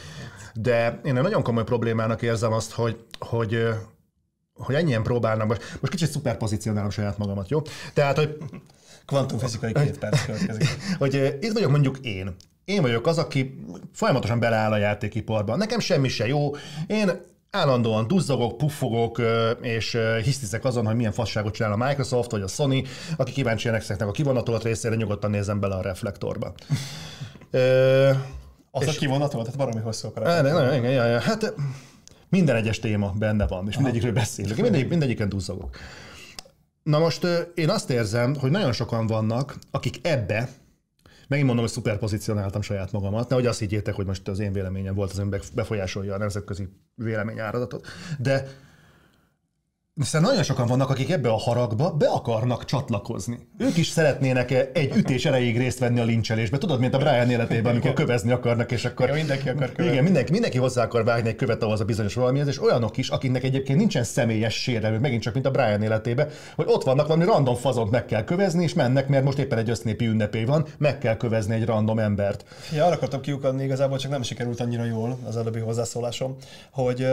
de 0.53 0.99
én 1.03 1.13
nagyon 1.13 1.43
komoly 1.43 1.63
problémának 1.63 2.21
érzem 2.21 2.53
azt, 2.53 2.71
hogy, 2.71 3.05
hogy 3.19 3.67
hogy 4.53 4.75
ennyien 4.75 5.03
próbálnak, 5.03 5.47
most, 5.47 5.77
most 5.79 5.91
kicsit 5.91 6.09
szuperpozícionálom 6.09 6.89
saját 6.89 7.17
magamat, 7.17 7.49
jó? 7.49 7.61
Tehát, 7.93 8.17
hogy 8.17 8.37
Kvantumfizikai 9.05 9.73
két 9.73 9.97
perc 9.97 10.25
következik. 10.25 10.67
hogy 10.99 11.37
itt 11.39 11.51
vagyok 11.51 11.71
mondjuk 11.71 11.97
én. 11.97 12.35
Én 12.71 12.81
vagyok 12.81 13.07
az, 13.07 13.17
aki 13.17 13.65
folyamatosan 13.93 14.39
beleáll 14.39 14.71
a 14.71 14.77
játékiparban. 14.77 15.57
Nekem 15.57 15.79
semmi 15.79 16.07
se 16.07 16.27
jó. 16.27 16.55
Én 16.87 17.11
állandóan 17.49 18.07
duzzogok, 18.07 18.57
puffogok, 18.57 19.21
és 19.61 19.97
hisztizek 20.23 20.65
azon, 20.65 20.85
hogy 20.85 20.95
milyen 20.95 21.11
fasságot 21.11 21.53
csinál 21.53 21.71
a 21.71 21.87
Microsoft 21.87 22.31
vagy 22.31 22.41
a 22.41 22.47
Sony, 22.47 22.87
aki 23.17 23.31
kíváncsi 23.31 23.69
ezeknek 23.69 24.07
a 24.07 24.11
kivonatolt 24.11 24.63
részére, 24.63 24.95
nyugodtan 24.95 25.29
nézem 25.29 25.59
bele 25.59 25.75
a 25.75 25.81
reflektorba. 25.81 26.53
Ö, 27.51 28.09
Az 28.71 28.87
a 28.87 28.91
kivonatolt, 28.91 29.43
tehát 29.45 29.57
baromi 29.59 29.81
hosszú 29.83 30.07
igen, 30.73 30.91
ja. 30.91 31.19
Hát 31.19 31.53
minden 32.29 32.55
egyes 32.55 32.79
téma 32.79 33.13
benne 33.19 33.47
van, 33.47 33.67
és 33.67 33.75
mindegyikről 33.75 34.13
beszélünk. 34.13 34.57
Én 34.57 34.63
Mindegyik, 34.63 34.89
mindegyiken 34.89 35.29
duzzogok. 35.29 35.77
Na 36.83 36.99
most 36.99 37.27
én 37.55 37.69
azt 37.69 37.89
érzem, 37.89 38.35
hogy 38.35 38.51
nagyon 38.51 38.71
sokan 38.71 39.07
vannak, 39.07 39.55
akik 39.71 39.99
ebbe, 40.01 40.49
megint 41.31 41.47
mondom, 41.47 41.65
hogy 41.65 41.73
szuperpozícionáltam 41.73 42.61
saját 42.61 42.91
magamat, 42.91 43.29
nehogy 43.29 43.45
azt 43.45 43.59
higgyétek, 43.59 43.93
hogy 43.93 44.05
most 44.05 44.27
az 44.27 44.39
én 44.39 44.53
véleményem 44.53 44.95
volt 44.95 45.11
az, 45.11 45.19
ami 45.19 45.37
befolyásolja 45.55 46.13
a 46.13 46.17
nemzetközi 46.17 46.67
véleményáradatot, 46.95 47.87
de 48.19 48.47
hiszen 49.95 50.21
nagyon 50.21 50.43
sokan 50.43 50.67
vannak, 50.67 50.89
akik 50.89 51.11
ebbe 51.11 51.29
a 51.29 51.37
haragba 51.37 51.91
be 51.91 52.07
akarnak 52.07 52.65
csatlakozni. 52.65 53.47
Ők 53.57 53.77
is 53.77 53.87
szeretnének 53.87 54.51
egy 54.73 54.95
ütés 54.95 55.25
erejéig 55.25 55.57
részt 55.57 55.79
venni 55.79 55.99
a 55.99 56.03
lincselésbe. 56.03 56.57
Tudod, 56.57 56.79
mint 56.79 56.93
a 56.93 56.97
Brian 56.97 57.29
életében, 57.29 57.71
amikor 57.71 57.93
kövezni 57.93 58.31
akarnak, 58.31 58.71
és 58.71 58.85
akkor... 58.85 59.05
Igen, 59.05 59.17
mindenki 59.17 59.49
akar 59.49 59.59
követni. 59.59 59.91
Igen, 59.91 60.03
mindenki, 60.03 60.31
mindenki 60.31 60.57
hozzá 60.57 60.83
akar 60.83 61.03
vágni 61.03 61.29
egy 61.29 61.35
követ 61.35 61.63
ahhoz 61.63 61.79
a 61.79 61.85
bizonyos 61.85 62.13
valamihez, 62.13 62.47
és 62.47 62.61
olyanok 62.61 62.97
is, 62.97 63.09
akiknek 63.09 63.43
egyébként 63.43 63.77
nincsen 63.77 64.03
személyes 64.03 64.61
sérelmük, 64.61 65.01
megint 65.01 65.21
csak, 65.21 65.33
mint 65.33 65.45
a 65.45 65.51
Brian 65.51 65.81
életében, 65.81 66.29
hogy 66.55 66.65
ott 66.67 66.83
vannak 66.83 67.07
valami 67.07 67.25
random 67.25 67.55
fazont 67.55 67.91
meg 67.91 68.05
kell 68.05 68.23
kövezni, 68.23 68.63
és 68.63 68.73
mennek, 68.73 69.07
mert 69.07 69.23
most 69.23 69.37
éppen 69.37 69.57
egy 69.57 69.69
össznépi 69.69 70.05
ünnepé 70.05 70.43
van, 70.43 70.65
meg 70.77 70.97
kell 70.97 71.17
kövezni 71.17 71.55
egy 71.55 71.65
random 71.65 71.99
embert. 71.99 72.45
Ja, 72.73 72.85
arra 72.85 72.95
akartam 72.95 73.21
kiukadni 73.21 73.63
igazából, 73.63 73.97
csak 73.97 74.11
nem 74.11 74.21
sikerült 74.21 74.59
annyira 74.59 74.83
jól 74.83 75.17
az 75.27 75.37
előbbi 75.37 75.59
hozzászólásom, 75.59 76.35
hogy 76.71 77.07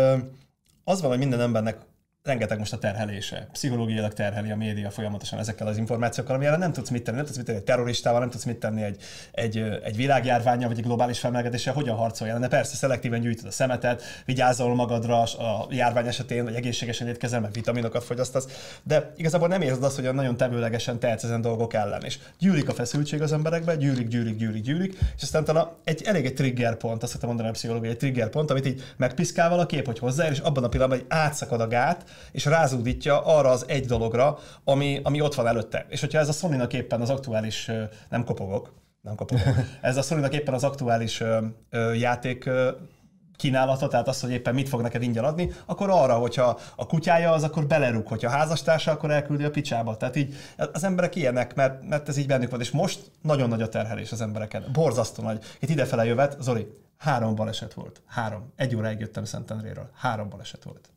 az 0.85 1.01
van, 1.01 1.11
hogy 1.11 1.19
minden 1.19 1.41
embernek 1.41 1.77
rengeteg 2.29 2.59
most 2.59 2.73
a 2.73 2.79
terhelése. 2.79 3.49
Pszichológiailag 3.53 4.13
terheli 4.13 4.51
a 4.51 4.57
média 4.57 4.91
folyamatosan 4.91 5.39
ezekkel 5.39 5.67
az 5.67 5.77
információkkal, 5.77 6.35
amire 6.35 6.57
nem 6.57 6.73
tudsz 6.73 6.89
mit 6.89 7.05
tenni. 7.05 7.17
Nem 7.17 7.27
tudsz 7.27 7.37
mit 7.37 7.47
tenni 7.47 7.59
egy 7.59 7.65
terroristával, 7.65 8.21
nem 8.21 8.31
tudsz 8.31 8.45
mit 8.45 8.57
tenni 8.57 8.83
egy, 8.83 9.03
egy, 9.33 9.59
egy 9.85 9.97
világjárványa, 9.97 10.69
vagy 10.69 10.79
egy 10.79 10.85
globális 10.85 11.19
felmelegedéssel, 11.19 11.73
hogyan 11.73 11.97
harcoljál. 11.97 12.39
De 12.39 12.49
persze 12.49 12.77
szelektíven 12.77 13.21
gyűjtöd 13.21 13.47
a 13.47 13.51
szemetet, 13.51 14.03
vigyázol 14.25 14.75
magadra 14.75 15.23
a 15.23 15.67
járvány 15.71 16.07
esetén, 16.07 16.45
vagy 16.45 16.55
egészségesen 16.55 17.09
étkezel, 17.09 17.41
meg 17.41 17.53
vitaminokat 17.53 18.05
fogyasztasz. 18.05 18.47
De 18.83 19.13
igazából 19.17 19.49
nem 19.49 19.63
érzed 19.63 19.85
azt, 19.85 20.01
hogy 20.01 20.15
nagyon 20.15 20.37
tevőlegesen 20.37 20.99
tehetsz 20.99 21.25
ezen 21.25 21.41
dolgok 21.41 21.75
ellen. 21.75 22.03
És 22.03 22.19
gyűlik 22.39 22.69
a 22.69 22.73
feszültség 22.73 23.23
az 23.23 23.33
emberekbe, 23.33 23.77
gyűlik, 23.77 24.09
gyűlik, 24.09 24.37
gyűlik, 24.37 24.63
gyűlik, 24.63 24.99
és 25.17 25.23
aztán 25.23 25.45
talán 25.45 25.69
egy 25.85 26.03
elég 26.03 26.25
egy 26.25 26.35
trigger 26.35 26.77
pont, 26.77 27.03
azt 27.03 27.11
szoktam 27.11 27.29
mondani 27.29 27.49
a 27.49 27.53
pszichológia, 27.53 27.91
egy 27.91 27.97
trigger 27.97 28.29
pont, 28.29 28.51
amit 28.51 28.67
így 28.67 28.83
megpiszkál 28.97 29.67
épp, 29.71 29.87
hogy 29.87 29.99
hozzáér, 29.99 30.31
és 30.31 30.39
abban 30.39 30.65
a 30.65 30.69
pillanatban 30.69 30.99
egy 30.99 31.07
átszakad 31.09 31.61
a 31.61 31.67
gát, 31.67 32.05
és 32.33 32.45
rázúdítja 32.45 33.25
arra 33.25 33.51
az 33.51 33.65
egy 33.69 33.87
dologra, 33.87 34.39
ami, 34.65 35.01
ami 35.03 35.21
ott 35.21 35.35
van 35.35 35.47
előtte. 35.47 35.87
És 35.89 36.01
hogyha 36.01 36.19
ez 36.19 36.29
a 36.29 36.33
sony 36.33 36.67
éppen 36.71 37.01
az 37.01 37.11
aktuális, 37.11 37.71
nem 38.09 38.25
kopogok, 38.25 38.73
nem 39.01 39.15
kopogok, 39.15 39.55
ez 39.81 39.97
a 39.97 40.03
sony 40.03 40.33
éppen 40.33 40.55
az 40.55 40.65
aktuális 40.65 41.21
ö, 41.21 41.39
ö, 41.71 41.93
játék 41.93 42.47
ö, 42.47 42.71
kínálata, 43.39 43.89
tehát 43.89 44.09
az, 44.09 44.21
hogy 44.21 44.31
éppen 44.31 44.55
mit 44.55 44.69
fog 44.69 44.81
neked 44.81 45.03
ingyen 45.03 45.25
adni, 45.25 45.51
akkor 45.67 45.91
arra, 45.91 46.15
hogyha 46.15 46.59
a 46.77 46.87
kutyája 46.87 47.33
az, 47.33 47.43
akkor 47.43 47.67
belerúg, 47.67 48.07
hogyha 48.07 48.31
a 48.31 48.37
házastársa, 48.37 48.91
akkor 48.91 49.11
elküldi 49.11 49.45
a 49.45 49.51
picsába. 49.51 49.97
Tehát 49.97 50.17
így 50.17 50.35
az 50.57 50.85
emberek 50.85 51.17
ilyenek, 51.17 51.55
mert, 51.55 51.89
mert 51.89 52.09
ez 52.09 52.17
így 52.17 52.27
bennük 52.27 52.51
van, 52.51 52.61
és 52.61 52.71
most 52.71 53.11
nagyon 53.23 53.49
nagy 53.49 53.63
a 53.63 53.69
terhelés 53.69 54.13
az 54.13 54.21
embereken. 54.21 54.65
Borzasztó 54.73 55.23
nagy. 55.23 55.45
Itt 55.61 55.69
idefele 55.69 56.05
jövet, 56.05 56.37
Zoli, 56.41 56.67
három 56.97 57.35
baleset 57.35 57.75
volt. 57.75 58.03
Három. 58.07 58.53
Egy 58.57 58.77
óráig 58.77 59.01
jöttem 59.01 59.25
Szentendréről. 59.25 59.91
Három 59.95 60.29
baleset 60.29 60.65
volt. 60.65 60.89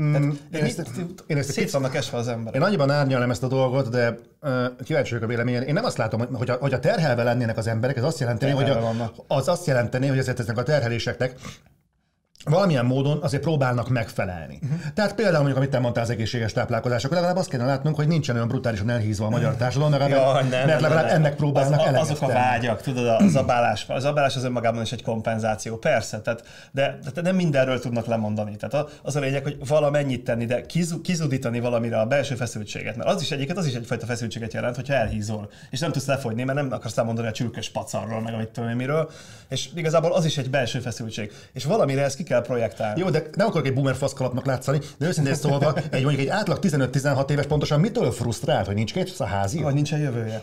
Mm, 0.00 0.30
én, 0.52 0.64
ezt, 0.64 0.82
én, 1.26 1.36
ezt, 1.36 1.50
szét 1.50 1.70
vannak 1.70 1.94
esve 1.94 2.18
az 2.18 2.28
emberek. 2.28 2.54
én 2.54 2.62
annyiban 2.62 2.90
árnyalom 2.90 3.30
ezt 3.30 3.42
a 3.42 3.46
dolgot, 3.46 3.88
de 3.88 4.18
uh, 4.42 4.64
kíváncsi 4.84 5.10
vagyok 5.10 5.24
a 5.24 5.28
véleményen. 5.28 5.62
Én 5.62 5.74
nem 5.74 5.84
azt 5.84 5.96
látom, 5.96 6.20
hogy, 6.20 6.28
hogy, 6.32 6.50
a, 6.50 6.54
hogy 6.54 6.72
a 6.72 6.78
terhelve 6.78 7.22
lennének 7.22 7.56
az 7.56 7.66
emberek, 7.66 7.96
ez 7.96 8.04
azt 8.04 8.20
jelenteni, 8.20 8.52
hogy 8.52 8.70
a, 8.70 8.80
vannak. 8.80 9.14
az 9.26 9.48
azt 9.48 9.66
jelenteni, 9.66 10.06
hogy 10.06 10.18
ezért 10.18 10.40
ezek 10.40 10.58
a 10.58 10.62
terheléseknek 10.62 11.34
valamilyen 12.50 12.84
módon 12.84 13.18
azért 13.22 13.42
próbálnak 13.42 13.88
megfelelni. 13.88 14.58
Uh-huh. 14.62 14.78
Tehát 14.94 15.14
például 15.14 15.36
mondjuk, 15.36 15.56
amit 15.56 15.70
te 15.70 15.78
mondtál 15.78 16.04
az 16.04 16.10
egészséges 16.10 16.52
táplálkozásokra, 16.52 17.16
legalább 17.16 17.36
azt 17.36 17.48
kéne 17.48 17.64
látnunk, 17.64 17.96
hogy 17.96 18.06
nincsen 18.06 18.34
olyan 18.34 18.48
brutálisan 18.48 18.90
elhízva 18.90 19.26
a 19.26 19.30
magyar 19.30 19.54
társadalom, 19.54 19.92
legalább, 19.92 20.34
Jaj, 20.34 20.42
nem, 20.42 20.50
mert 20.50 20.66
nem, 20.66 20.80
legalább 20.80 21.06
nem. 21.06 21.14
ennek 21.14 21.36
próbálnak 21.36 21.86
az, 21.86 21.94
Azok 21.94 22.22
a 22.22 22.26
vágyak, 22.26 22.80
tudod, 22.80 23.06
a 23.06 23.18
zabálás, 23.36 23.84
a 23.88 23.98
zabálás 23.98 24.36
az 24.36 24.44
önmagában 24.44 24.82
is 24.82 24.92
egy 24.92 25.02
kompenzáció, 25.02 25.76
persze, 25.76 26.20
tehát, 26.20 26.44
de, 26.72 26.98
de 27.14 27.20
nem 27.20 27.36
mindenről 27.36 27.80
tudnak 27.80 28.06
lemondani. 28.06 28.56
Tehát 28.56 29.00
az 29.02 29.16
a 29.16 29.20
lényeg, 29.20 29.42
hogy 29.42 29.56
valamennyit 29.68 30.24
tenni, 30.24 30.44
de 30.44 30.66
kizu, 30.66 31.00
kizudítani 31.00 31.60
valamire 31.60 32.00
a 32.00 32.06
belső 32.06 32.34
feszültséget, 32.34 32.96
mert 32.96 33.08
az 33.08 33.22
is 33.22 33.30
egyébként 33.30 33.58
az 33.58 33.66
is 33.66 33.74
egyfajta 33.74 34.06
feszültséget 34.06 34.52
jelent, 34.52 34.76
hogyha 34.76 34.94
elhízol, 34.94 35.50
és 35.70 35.80
nem 35.80 35.92
tudsz 35.92 36.06
lefogyni, 36.06 36.44
mert 36.44 36.58
nem 36.58 36.72
akarsz 36.72 36.96
lemondani 36.96 37.28
a 37.28 37.32
csülkös 37.32 37.70
pacarról, 37.70 38.20
meg 38.20 38.34
amit 38.34 38.48
tudom 38.48 38.70
miről, 38.70 39.10
és 39.48 39.68
igazából 39.74 40.12
az 40.12 40.24
is 40.24 40.38
egy 40.38 40.50
belső 40.50 40.78
feszültség. 40.78 41.32
És 41.52 41.64
valamire 41.64 42.02
ezt 42.02 42.16
ki 42.16 42.22
kell 42.22 42.35
projektálni. 42.42 43.00
Jó, 43.00 43.10
de 43.10 43.22
nem 43.36 43.46
akarok 43.46 43.66
egy 43.66 43.74
boomer 43.74 43.94
faszkalapnak 43.94 44.46
látszani, 44.46 44.78
de 44.98 45.06
őszintén 45.06 45.34
szólva, 45.34 45.74
egy 45.90 46.02
mondjuk 46.02 46.22
egy 46.22 46.28
átlag 46.32 46.58
15-16 46.62 47.30
éves 47.30 47.46
pontosan 47.46 47.80
mitől 47.80 48.10
frusztrált, 48.10 48.66
hogy 48.66 48.74
nincs 48.74 48.92
két 48.92 49.14
a 49.18 49.24
házi? 49.24 49.62
Vagy 49.62 49.74
nincsen 49.74 49.98
jövője. 49.98 50.42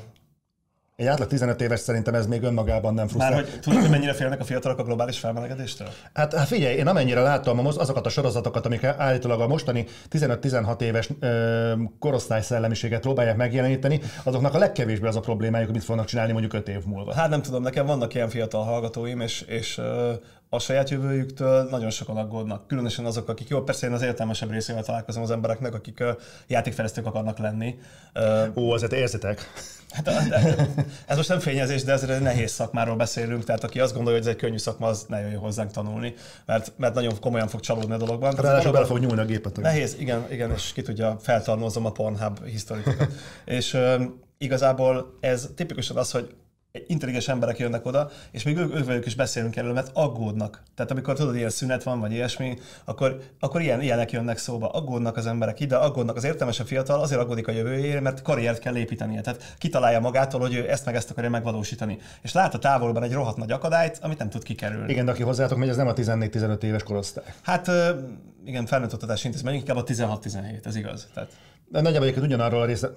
Egy 0.96 1.06
átlag 1.06 1.28
15 1.28 1.62
éves 1.62 1.80
szerintem 1.80 2.14
ez 2.16 2.28
még 2.28 2.44
önmagában 2.44 2.94
nem 2.94 3.04
Már 3.04 3.10
frusztrál. 3.10 3.34
hogy 3.34 3.60
tudod, 3.62 3.80
hogy 3.82 3.90
mennyire 3.90 4.14
félnek 4.14 4.40
a 4.40 4.44
fiatalok 4.44 4.80
a 4.80 4.84
globális 4.84 5.20
felmelegedéstől? 5.20 5.88
Hát, 6.14 6.34
hát 6.34 6.48
figyelj, 6.48 6.76
én 6.76 6.88
amennyire 6.88 7.22
láttam 7.22 7.68
az- 7.68 7.78
azokat 7.78 8.06
a 8.06 8.10
sorozatokat, 8.10 8.66
amik 8.66 8.84
állítólag 8.84 9.42
a 9.42 9.48
mostani 9.48 9.86
15-16 10.10 10.82
éves 10.82 11.10
ö, 11.20 11.74
korosztály 12.00 12.42
szellemiséget 12.42 13.02
próbálják 13.02 13.36
megjeleníteni, 13.36 14.02
azoknak 14.24 14.54
a 14.54 14.58
legkevésbé 14.58 15.08
az 15.08 15.16
a 15.16 15.20
problémájuk, 15.20 15.68
hogy 15.68 15.78
mit 15.78 15.86
fognak 15.86 16.06
csinálni 16.06 16.32
mondjuk 16.32 16.54
5 16.54 16.68
év 16.70 16.84
múlva. 16.86 17.14
Hát 17.14 17.30
nem 17.30 17.42
tudom, 17.42 17.62
nekem 17.62 17.86
vannak 17.86 18.14
ilyen 18.14 18.30
fiatal 18.30 18.64
hallgatóim, 18.64 19.20
és, 19.20 19.42
és 19.42 19.78
ö, 19.78 20.12
a 20.54 20.60
saját 20.60 20.90
jövőjüktől 20.90 21.68
nagyon 21.70 21.90
sokan 21.90 22.18
aggódnak. 22.18 22.68
Különösen 22.68 23.06
azok, 23.06 23.30
akik, 23.30 23.48
jó, 23.48 23.62
persze 23.62 23.88
én 23.88 23.94
az 23.94 24.02
értelmesebb 24.02 24.52
részével 24.52 24.84
találkozom 24.84 25.24
az 25.24 25.32
embereknek, 25.32 25.74
akik 25.74 26.00
ö, 26.00 26.12
játékfejlesztők 26.48 27.06
akarnak 27.06 27.38
lenni. 27.38 27.80
Ó, 28.56 28.72
azért 28.72 28.94
érzitek. 28.94 29.52
Hát 29.90 30.08
ez 31.08 31.18
most 31.18 31.30
nem 31.30 31.40
fényezés, 31.40 31.84
de 31.84 31.92
ezért 31.92 32.12
egy 32.12 32.22
nehéz 32.22 32.52
szakmáról 32.52 32.96
beszélünk, 32.96 33.44
tehát 33.44 33.64
aki 33.64 33.80
azt 33.80 33.94
gondolja, 33.94 34.20
hogy 34.20 34.28
ez 34.28 34.34
egy 34.34 34.40
könnyű 34.40 34.58
szakma, 34.58 34.88
az 34.88 35.06
ne 35.08 35.20
jöjjön 35.20 35.40
hozzánk 35.40 35.72
tanulni, 35.72 36.14
mert, 36.46 36.72
mert 36.78 36.94
nagyon 36.94 37.20
komolyan 37.20 37.48
fog 37.48 37.60
csalódni 37.60 37.94
a 37.94 37.98
dologban. 37.98 38.36
Ráadásul 38.36 38.72
bele 38.72 38.86
fog 38.86 39.00
nyúlni 39.00 39.22
a 39.22 39.26
gépet. 39.26 39.58
Nehéz, 39.58 39.96
igen, 40.00 40.26
igen, 40.30 40.52
és 40.52 40.74
ki 40.74 40.82
tudja, 40.82 41.18
feltarnózom 41.22 41.86
a 41.86 41.92
Pornhub 41.92 42.46
historikukat. 42.46 43.12
és 43.46 43.78
igazából 44.38 45.18
ez 45.20 45.50
tipikusan 45.56 45.98
az, 45.98 46.12
hogy 46.12 46.36
intelligens 46.88 47.28
emberek 47.28 47.58
jönnek 47.58 47.86
oda, 47.86 48.10
és 48.32 48.44
még 48.44 48.58
ők, 48.58 48.76
ők 48.76 48.86
velük 48.86 49.06
is 49.06 49.16
beszélünk 49.16 49.56
erről, 49.56 49.74
mert 49.74 49.90
aggódnak. 49.94 50.64
Tehát 50.76 50.92
amikor 50.92 51.16
tudod, 51.16 51.36
ilyen 51.36 51.50
szünet 51.50 51.84
van, 51.84 52.00
vagy 52.00 52.12
ilyesmi, 52.12 52.58
akkor, 52.84 53.20
akkor 53.40 53.62
ilyen, 53.62 53.82
ilyenek 53.82 54.12
jönnek 54.12 54.38
szóba. 54.38 54.70
Aggódnak 54.70 55.18
az 55.18 55.26
emberek 55.26 55.60
ide, 55.60 55.76
aggódnak 55.76 56.16
az 56.16 56.24
értelmesebb 56.24 56.68
fiatal, 56.68 57.00
azért 57.00 57.22
aggódik 57.22 57.48
a 57.48 57.52
jövőjére, 57.52 58.00
mert 58.00 58.22
karriert 58.22 58.60
kell 58.60 58.76
építenie. 58.76 59.22
Tehát 59.22 59.56
kitalálja 59.58 60.00
magától, 60.00 60.40
hogy 60.40 60.54
ő 60.54 60.70
ezt 60.70 60.86
meg 60.86 60.96
ezt 60.96 61.10
akarja 61.10 61.30
megvalósítani. 61.30 61.98
És 62.22 62.34
lát 62.34 62.54
a 62.54 62.60
távolban 62.60 63.04
egy 63.04 63.14
rohadt 63.14 63.38
nagy 63.38 63.52
akadályt, 63.52 64.00
amit 64.02 64.18
nem 64.18 64.30
tud 64.30 64.44
kikerülni. 64.44 64.92
Igen, 64.92 65.06
de 65.06 65.12
aki 65.12 65.24
hozzátok 65.24 65.58
megy, 65.58 65.70
az 65.70 65.78
nem 65.78 65.88
a 65.88 65.94
14-15 65.94 66.64
éves 66.64 66.84
korosztály. 66.84 67.34
Hát 67.42 67.72
igen, 68.46 68.66
felnőtt 68.66 68.94
oktatási 68.94 69.26
intézmény, 69.26 69.56
inkább 69.56 69.78
a 69.78 69.84
16-17, 69.84 70.66
ez 70.66 70.76
igaz. 70.76 71.08
Tehát, 71.14 71.30
De 71.68 71.82
nagyjából 71.82 72.08
egyébként 72.08 72.26
ugyanarról 72.26 72.62
a 72.62 72.66
része, 72.66 72.90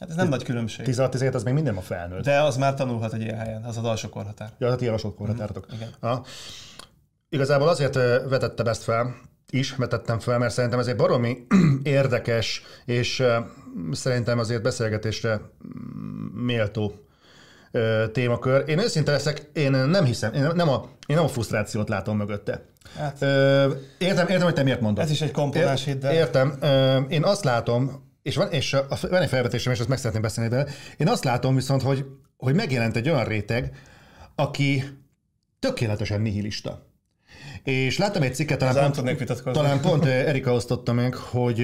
hát 0.00 0.10
ez 0.10 0.14
nem 0.14 0.28
nagy 0.28 0.44
különbség. 0.44 0.86
16-17 0.88 1.34
az 1.34 1.42
még 1.42 1.54
minden 1.54 1.76
a 1.76 1.80
felnőtt. 1.80 2.24
De 2.24 2.40
az 2.40 2.56
már 2.56 2.74
tanulhat 2.74 3.12
egy 3.12 3.20
ilyen 3.20 3.38
helyen, 3.38 3.64
az 3.64 3.76
az 3.76 3.84
alsó 3.84 4.08
korhatár. 4.08 4.50
Ja, 4.58 4.68
hát 4.68 4.80
ilyen 4.80 4.92
lasult 4.92 5.14
korhatártok. 5.14 5.66
Igen. 5.72 5.88
Ha. 6.00 6.24
Igazából 7.28 7.68
azért 7.68 7.94
vetettem 8.28 8.66
ezt 8.66 8.82
fel, 8.82 9.14
is 9.50 9.74
vetettem 9.76 10.18
fel, 10.18 10.38
mert 10.38 10.52
szerintem 10.52 10.78
ez 10.78 10.86
egy 10.86 10.96
baromi 10.96 11.46
érdekes, 11.82 12.62
és 12.84 13.22
szerintem 13.92 14.38
azért 14.38 14.62
beszélgetésre 14.62 15.34
mm, 15.34 16.44
méltó 16.44 16.94
témakör. 18.12 18.68
Én 18.68 18.78
őszinte 18.78 19.12
leszek, 19.12 19.50
én 19.52 19.70
nem 19.70 20.04
hiszem, 20.04 20.32
én 20.32 20.46
nem 20.54 20.68
a, 20.68 20.88
én 21.06 21.16
nem 21.16 21.24
a 21.24 21.28
frusztrációt 21.28 21.88
látom 21.88 22.16
mögötte. 22.16 22.64
Hát. 22.96 23.22
Értem, 23.98 24.28
értem, 24.28 24.42
hogy 24.42 24.54
te 24.54 24.62
miért 24.62 24.80
mondod. 24.80 25.04
Ez 25.04 25.10
is 25.10 25.20
egy 25.20 25.30
komponens 25.30 25.84
de- 25.84 26.12
Értem. 26.12 26.58
Én 27.08 27.24
azt 27.24 27.44
látom, 27.44 28.09
és 28.22 28.36
van, 28.36 28.52
és 28.52 28.72
a, 28.72 28.86
van 29.00 29.22
egy 29.22 29.28
felvetésem, 29.28 29.72
és 29.72 29.78
azt 29.78 29.88
meg 29.88 29.98
szeretném 29.98 30.22
beszélni 30.22 30.50
vele. 30.50 30.66
Én 30.96 31.08
azt 31.08 31.24
látom 31.24 31.54
viszont, 31.54 31.82
hogy, 31.82 32.04
hogy 32.36 32.54
megjelent 32.54 32.96
egy 32.96 33.08
olyan 33.08 33.24
réteg, 33.24 33.72
aki 34.34 34.84
tökéletesen 35.58 36.20
nihilista. 36.20 36.88
És 37.64 37.98
láttam 37.98 38.22
egy 38.22 38.34
cikket, 38.34 38.58
talán 38.58 38.74
nem 38.74 39.16
pont, 39.16 39.42
talán 39.42 39.80
pont 39.88 40.04
Erika 40.04 40.52
osztotta 40.52 40.92
meg, 40.92 41.14
hogy 41.14 41.56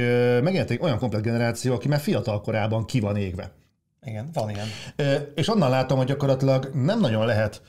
megjelent 0.42 0.70
egy 0.70 0.78
olyan 0.80 0.98
komplet 0.98 1.22
generáció, 1.22 1.74
aki 1.74 1.88
már 1.88 2.00
fiatal 2.00 2.40
korában 2.40 2.84
ki 2.84 3.00
van 3.00 3.16
égve. 3.16 3.52
Igen, 4.02 4.30
van 4.32 4.50
ilyen. 4.50 4.66
És 5.34 5.48
onnan 5.48 5.70
látom, 5.70 5.98
hogy 5.98 6.06
gyakorlatilag 6.06 6.70
nem 6.74 7.00
nagyon 7.00 7.26
lehet 7.26 7.62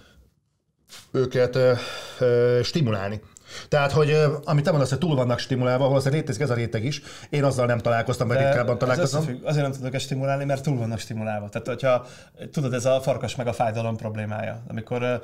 őket 1.12 1.56
ö, 1.56 1.74
ö, 2.20 2.60
stimulálni. 2.64 3.22
Tehát, 3.68 3.92
hogy 3.92 4.18
amit 4.44 4.64
te 4.64 4.72
mondasz, 4.72 4.90
hogy 4.90 4.98
túl 4.98 5.16
vannak 5.16 5.40
stimulálva, 5.40 5.88
valószínűleg 5.88 6.20
létezik 6.20 6.42
ez 6.42 6.50
a 6.50 6.54
réteg 6.54 6.86
is. 6.86 7.02
Én 7.30 7.44
azzal 7.44 7.66
nem 7.66 7.78
találkoztam, 7.78 8.28
vagy 8.28 8.38
ritkábban 8.38 8.78
találkozom. 8.78 9.22
összefügg. 9.22 9.46
Azért 9.46 9.64
nem 9.64 9.72
tudok 9.72 9.94
ezt 9.94 10.06
stimulálni, 10.06 10.46
mert 10.46 10.64
túl 10.64 10.78
vannak 10.78 11.00
stimulálva. 11.00 11.50
Tehát, 11.50 11.68
hogyha 11.68 12.06
tudod, 12.52 12.74
ez 12.74 12.86
a 12.86 13.02
farkas 13.02 13.36
meg 13.36 13.48
a 13.48 13.54
fájdalom 13.54 13.96
problémája. 13.96 14.62
Amikor 14.68 15.22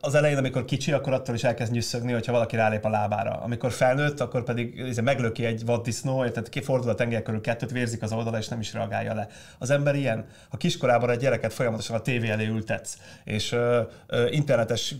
az 0.00 0.14
elején, 0.14 0.36
amikor 0.36 0.64
kicsi, 0.64 0.92
akkor 0.92 1.12
attól 1.12 1.34
is 1.34 1.44
elkezd 1.44 1.72
nyüsszögni, 1.72 2.12
hogyha 2.12 2.32
valaki 2.32 2.56
rálép 2.56 2.84
a 2.84 2.88
lábára. 2.88 3.30
Amikor 3.30 3.72
felnőtt, 3.72 4.20
akkor 4.20 4.44
pedig 4.44 4.78
ez, 4.78 4.96
meglöki 4.96 5.44
egy 5.44 5.64
vaddisznó, 5.64 6.28
tehát 6.28 6.48
kifordul 6.48 6.90
a 6.90 6.94
tenger 6.94 7.22
körül 7.22 7.40
kettőt, 7.40 7.70
vérzik 7.70 8.02
az 8.02 8.12
oldala, 8.12 8.38
és 8.38 8.48
nem 8.48 8.60
is 8.60 8.72
reagálja 8.72 9.14
le. 9.14 9.28
Az 9.58 9.70
ember 9.70 9.94
ilyen. 9.94 10.24
Ha 10.48 10.56
kiskorában 10.56 11.10
egy 11.10 11.18
gyereket 11.18 11.52
folyamatosan 11.52 11.96
a 11.96 12.00
tévé 12.00 12.28
elé 12.28 12.46
ültetsz, 12.46 12.96
és 13.24 13.56
internetes 14.30 14.94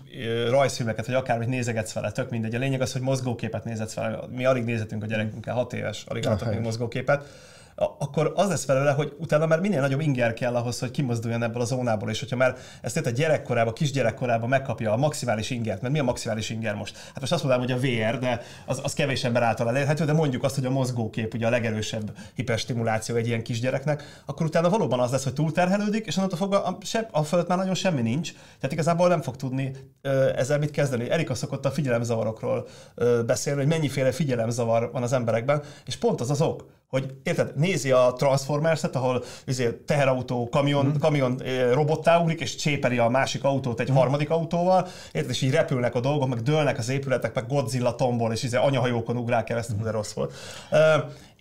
rajzfilmeket, 0.48 1.06
vagy 1.06 1.14
akármit 1.14 1.48
nézegetsz 1.48 1.92
vele, 1.92 2.10
tök 2.10 2.30
mindegy. 2.30 2.43
A 2.52 2.58
lényeg 2.58 2.80
az, 2.80 2.92
hogy 2.92 3.00
mozgóképet 3.02 3.64
nézetsz 3.64 3.94
vele. 3.94 4.18
Mi 4.30 4.44
alig 4.44 4.64
nézetünk 4.64 5.02
a 5.02 5.06
gyerekünkkel, 5.06 5.54
hat 5.54 5.72
éves, 5.72 6.04
alig 6.08 6.24
látok 6.24 6.48
még 6.48 6.60
mozgóképet 6.60 7.28
akkor 7.76 8.32
az 8.36 8.48
lesz 8.48 8.64
belőle, 8.64 8.92
hogy 8.92 9.16
utána 9.18 9.46
már 9.46 9.60
minél 9.60 9.80
nagyobb 9.80 10.00
inger 10.00 10.32
kell 10.32 10.56
ahhoz, 10.56 10.78
hogy 10.78 10.90
kimozduljon 10.90 11.42
ebből 11.42 11.62
a 11.62 11.64
zónából, 11.64 12.10
és 12.10 12.20
hogyha 12.20 12.36
már 12.36 12.56
ezt 12.82 12.96
a 12.96 13.10
gyerekkorában, 13.10 13.72
kisgyerekkorában 13.72 14.48
megkapja 14.48 14.92
a 14.92 14.96
maximális 14.96 15.50
ingert, 15.50 15.80
mert 15.80 15.92
mi 15.92 15.98
a 15.98 16.04
maximális 16.04 16.50
inger 16.50 16.74
most? 16.74 16.96
Hát 16.96 17.20
most 17.20 17.32
azt 17.32 17.44
mondanám, 17.44 17.68
hogy 17.68 17.78
a 17.78 18.10
VR, 18.10 18.18
de 18.18 18.42
az, 18.66 18.80
az 18.82 18.92
kevés 18.92 19.24
ember 19.24 19.42
által 19.42 19.68
elérhető, 19.68 20.04
de 20.04 20.12
mondjuk 20.12 20.42
azt, 20.42 20.54
hogy 20.54 20.66
a 20.66 20.70
mozgókép 20.70 21.34
ugye 21.34 21.46
a 21.46 21.50
legerősebb 21.50 22.16
hiperstimuláció 22.34 23.16
egy 23.16 23.26
ilyen 23.26 23.42
kisgyereknek, 23.42 24.22
akkor 24.26 24.46
utána 24.46 24.68
valóban 24.68 25.00
az 25.00 25.10
lesz, 25.10 25.24
hogy 25.24 25.32
túlterhelődik, 25.32 26.06
és 26.06 26.16
onnantól 26.16 26.38
fogva 26.38 26.64
a, 26.64 26.78
se, 26.82 27.08
a 27.10 27.22
fölött 27.22 27.48
már 27.48 27.58
nagyon 27.58 27.74
semmi 27.74 28.02
nincs, 28.02 28.32
tehát 28.32 28.72
igazából 28.72 29.08
nem 29.08 29.22
fog 29.22 29.36
tudni 29.36 29.72
ö, 30.02 30.36
ezzel 30.36 30.58
mit 30.58 30.70
kezdeni. 30.70 31.10
Erika 31.10 31.34
szokott 31.34 31.64
a 31.64 31.70
figyelemzavarokról 31.70 32.66
ö, 32.94 33.22
beszélni, 33.26 33.60
hogy 33.60 33.68
mennyiféle 33.68 34.12
figyelemzavar 34.12 34.90
van 34.92 35.02
az 35.02 35.12
emberekben, 35.12 35.62
és 35.86 35.96
pont 35.96 36.20
az 36.20 36.30
az 36.30 36.40
ok, 36.40 36.66
hogy 36.94 37.14
érted, 37.22 37.52
nézi 37.56 37.90
a 37.90 38.12
Transformers-et, 38.16 38.96
ahol 38.96 39.24
izé, 39.46 39.72
teherautó, 39.86 40.48
kamion, 40.48 40.86
mm. 40.86 40.98
kamion 41.00 41.42
eh, 41.42 41.72
robottá 41.72 42.18
ugrik, 42.18 42.40
és 42.40 42.56
cséperi 42.56 42.98
a 42.98 43.08
másik 43.08 43.44
autót 43.44 43.80
egy 43.80 43.90
mm. 43.90 43.94
harmadik 43.94 44.30
autóval, 44.30 44.86
érted, 45.12 45.30
és 45.30 45.42
így 45.42 45.50
repülnek 45.50 45.94
a 45.94 46.00
dolgok, 46.00 46.28
meg 46.28 46.38
dőlnek 46.38 46.78
az 46.78 46.88
épületek, 46.88 47.34
meg 47.34 47.46
Godzilla 47.46 47.94
tombol, 47.94 48.32
és 48.32 48.42
izé 48.42 48.56
anyahajókon 48.56 49.16
ugrál 49.16 49.44
keresztül, 49.44 49.76
de 49.82 49.90
rossz 49.90 50.12
volt. 50.12 50.32
Uh, 50.70 50.78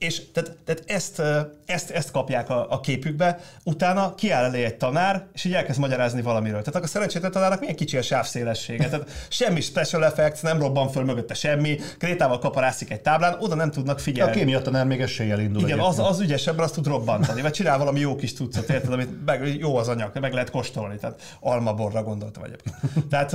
és 0.03 0.21
tehát, 0.31 0.57
tehát 0.65 0.83
ezt, 0.87 1.21
ezt, 1.65 1.89
ezt 1.89 2.11
kapják 2.11 2.49
a, 2.49 2.71
a 2.71 2.79
képükbe, 2.79 3.39
utána 3.63 4.15
kiáll 4.15 4.43
elé 4.43 4.63
egy 4.63 4.75
tanár, 4.75 5.25
és 5.33 5.43
így 5.43 5.53
elkezd 5.53 5.79
magyarázni 5.79 6.21
valamiről. 6.21 6.59
Tehát 6.59 6.75
akkor 6.75 6.87
a 6.87 6.91
szerencsétlen 6.91 7.31
tanárnak 7.31 7.59
milyen 7.59 7.75
kicsi 7.75 7.97
a 7.97 8.01
sávszélessége. 8.01 8.89
Tehát 8.89 9.09
semmi 9.29 9.61
special 9.61 10.05
effects, 10.05 10.41
nem 10.41 10.59
robban 10.59 10.89
föl 10.89 11.03
mögötte 11.03 11.33
semmi, 11.33 11.79
krétával 11.97 12.39
kaparászik 12.39 12.91
egy 12.91 13.01
táblán, 13.01 13.37
oda 13.39 13.55
nem 13.55 13.71
tudnak 13.71 13.97
A 13.97 13.99
figyelni. 13.99 14.35
kémia 14.35 14.61
tanár 14.61 14.85
még 14.85 15.01
eséllyel 15.01 15.39
indul. 15.39 15.61
Igen, 15.61 15.79
az, 15.79 15.99
az 15.99 16.19
ügyesebb, 16.19 16.57
azt 16.57 16.73
tud 16.73 16.87
robbantani, 16.87 17.41
vagy 17.41 17.51
csinál 17.51 17.77
valami 17.77 17.99
jó 17.99 18.15
kis 18.15 18.33
cuccot, 18.33 18.69
érted, 18.69 18.93
amit 18.93 19.25
meg, 19.25 19.55
jó 19.59 19.75
az 19.75 19.87
anyag, 19.87 20.11
meg 20.19 20.33
lehet 20.33 20.49
kóstolni, 20.49 20.97
tehát 20.97 21.21
almaborra 21.39 22.03
gondoltam 22.03 22.43
egyébként. 22.43 22.75
Tehát 23.09 23.31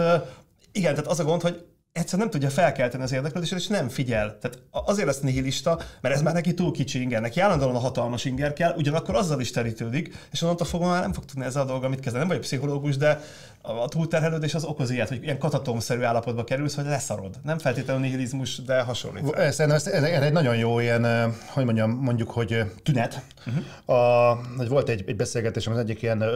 igen, 0.72 0.94
tehát 0.94 1.11
az 1.11 1.20
a 1.20 1.24
gond, 1.24 1.42
hogy 1.42 1.64
egyszer 1.92 2.18
nem 2.18 2.31
tudja 2.31 2.51
felkelteni 2.51 3.03
az 3.03 3.12
érdeklődését, 3.12 3.59
és 3.59 3.66
nem 3.66 3.88
figyel. 3.88 4.38
Tehát 4.40 4.62
azért 4.70 5.07
lesz 5.07 5.20
nihilista, 5.20 5.81
mert 6.01 6.14
ez 6.14 6.22
már 6.22 6.35
neki 6.35 6.55
túl 6.55 6.72
kicsi 6.72 7.01
inger. 7.01 7.20
Neki 7.20 7.40
állandóan 7.40 7.74
a 7.74 7.79
hatalmas 7.79 8.24
inger 8.24 8.53
kell, 8.53 8.74
ugyanakkor 8.77 9.14
azzal 9.14 9.40
is 9.40 9.51
terítődik, 9.51 10.29
és 10.33 10.42
onnantól 10.42 10.66
fogva 10.66 10.87
már 10.88 11.01
nem 11.01 11.12
fog 11.12 11.24
tudni 11.24 11.44
ezzel 11.44 11.62
a 11.62 11.66
dolga 11.66 11.88
mit 11.88 12.01
kezdeni. 12.01 12.18
Nem 12.18 12.29
vagyok 12.29 12.42
pszichológus, 12.42 12.96
de 12.96 13.20
a 13.68 13.88
túlterhelődés 13.88 14.54
az 14.54 14.64
okoz 14.64 14.90
ilyet, 14.90 15.09
hogy 15.09 15.22
ilyen 15.22 15.38
katatomszerű 15.38 16.02
állapotba 16.02 16.44
kerülsz, 16.44 16.74
hogy 16.74 16.85
leszarod. 16.85 17.35
Nem 17.42 17.59
feltétlenül 17.59 18.02
nihilizmus, 18.02 18.62
de 18.62 18.81
hasonlít. 18.81 19.35
Ez, 19.35 19.61
ez, 19.61 19.70
ez, 19.70 19.87
ez 19.87 20.22
egy 20.22 20.33
nagyon 20.33 20.57
jó 20.57 20.78
ilyen, 20.78 21.04
eh, 21.04 21.33
hogy 21.46 21.64
mondjam, 21.64 21.90
mondjuk, 21.90 22.31
hogy 22.31 22.52
eh, 22.52 22.66
tünet. 22.83 23.22
Uh-huh. 23.46 23.98
A, 23.98 24.35
hogy 24.57 24.68
volt 24.68 24.88
egy, 24.88 25.04
egy 25.07 25.16
beszélgetésem, 25.16 25.72
az 25.72 25.78
egyik 25.78 26.02
ilyen 26.02 26.22
uh, 26.22 26.28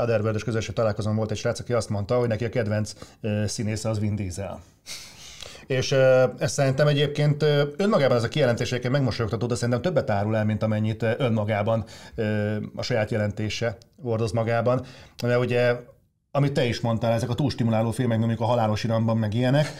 Otherworld-es 0.00 0.44
közösség 0.44 0.74
találkozón 0.74 1.16
volt 1.16 1.30
egy 1.30 1.36
srác, 1.36 1.60
aki 1.60 1.72
azt 1.72 1.88
mondta, 1.88 2.18
hogy 2.18 2.28
neki 2.28 2.44
a 2.44 2.48
kedvenc 2.48 2.92
uh, 3.22 3.44
színésze 3.44 3.88
az 3.88 3.98
Vin 3.98 4.14
Diesel. 4.14 4.60
És 5.66 5.92
ez 6.38 6.52
szerintem 6.52 6.86
egyébként 6.86 7.42
önmagában 7.76 8.16
ez 8.16 8.22
a 8.22 8.28
kijelentés 8.28 8.68
egyébként 8.68 8.92
megmosolyogtató, 8.92 9.46
de 9.46 9.54
szerintem 9.54 9.82
többet 9.82 10.10
árul 10.10 10.36
el, 10.36 10.44
mint 10.44 10.62
amennyit 10.62 11.02
önmagában 11.02 11.84
a 12.76 12.82
saját 12.82 13.10
jelentése 13.10 13.76
hordoz 14.02 14.32
magában. 14.32 14.84
Mert 15.22 15.38
ugye 15.40 15.76
amit 16.36 16.52
te 16.52 16.64
is 16.64 16.80
mondtál, 16.80 17.12
ezek 17.12 17.30
a 17.30 17.34
túlstimuláló 17.34 17.90
filmek, 17.90 18.18
mondjuk 18.18 18.40
a 18.40 18.44
halálos 18.44 18.84
iramban, 18.84 19.16
meg 19.16 19.34
ilyenek, 19.34 19.72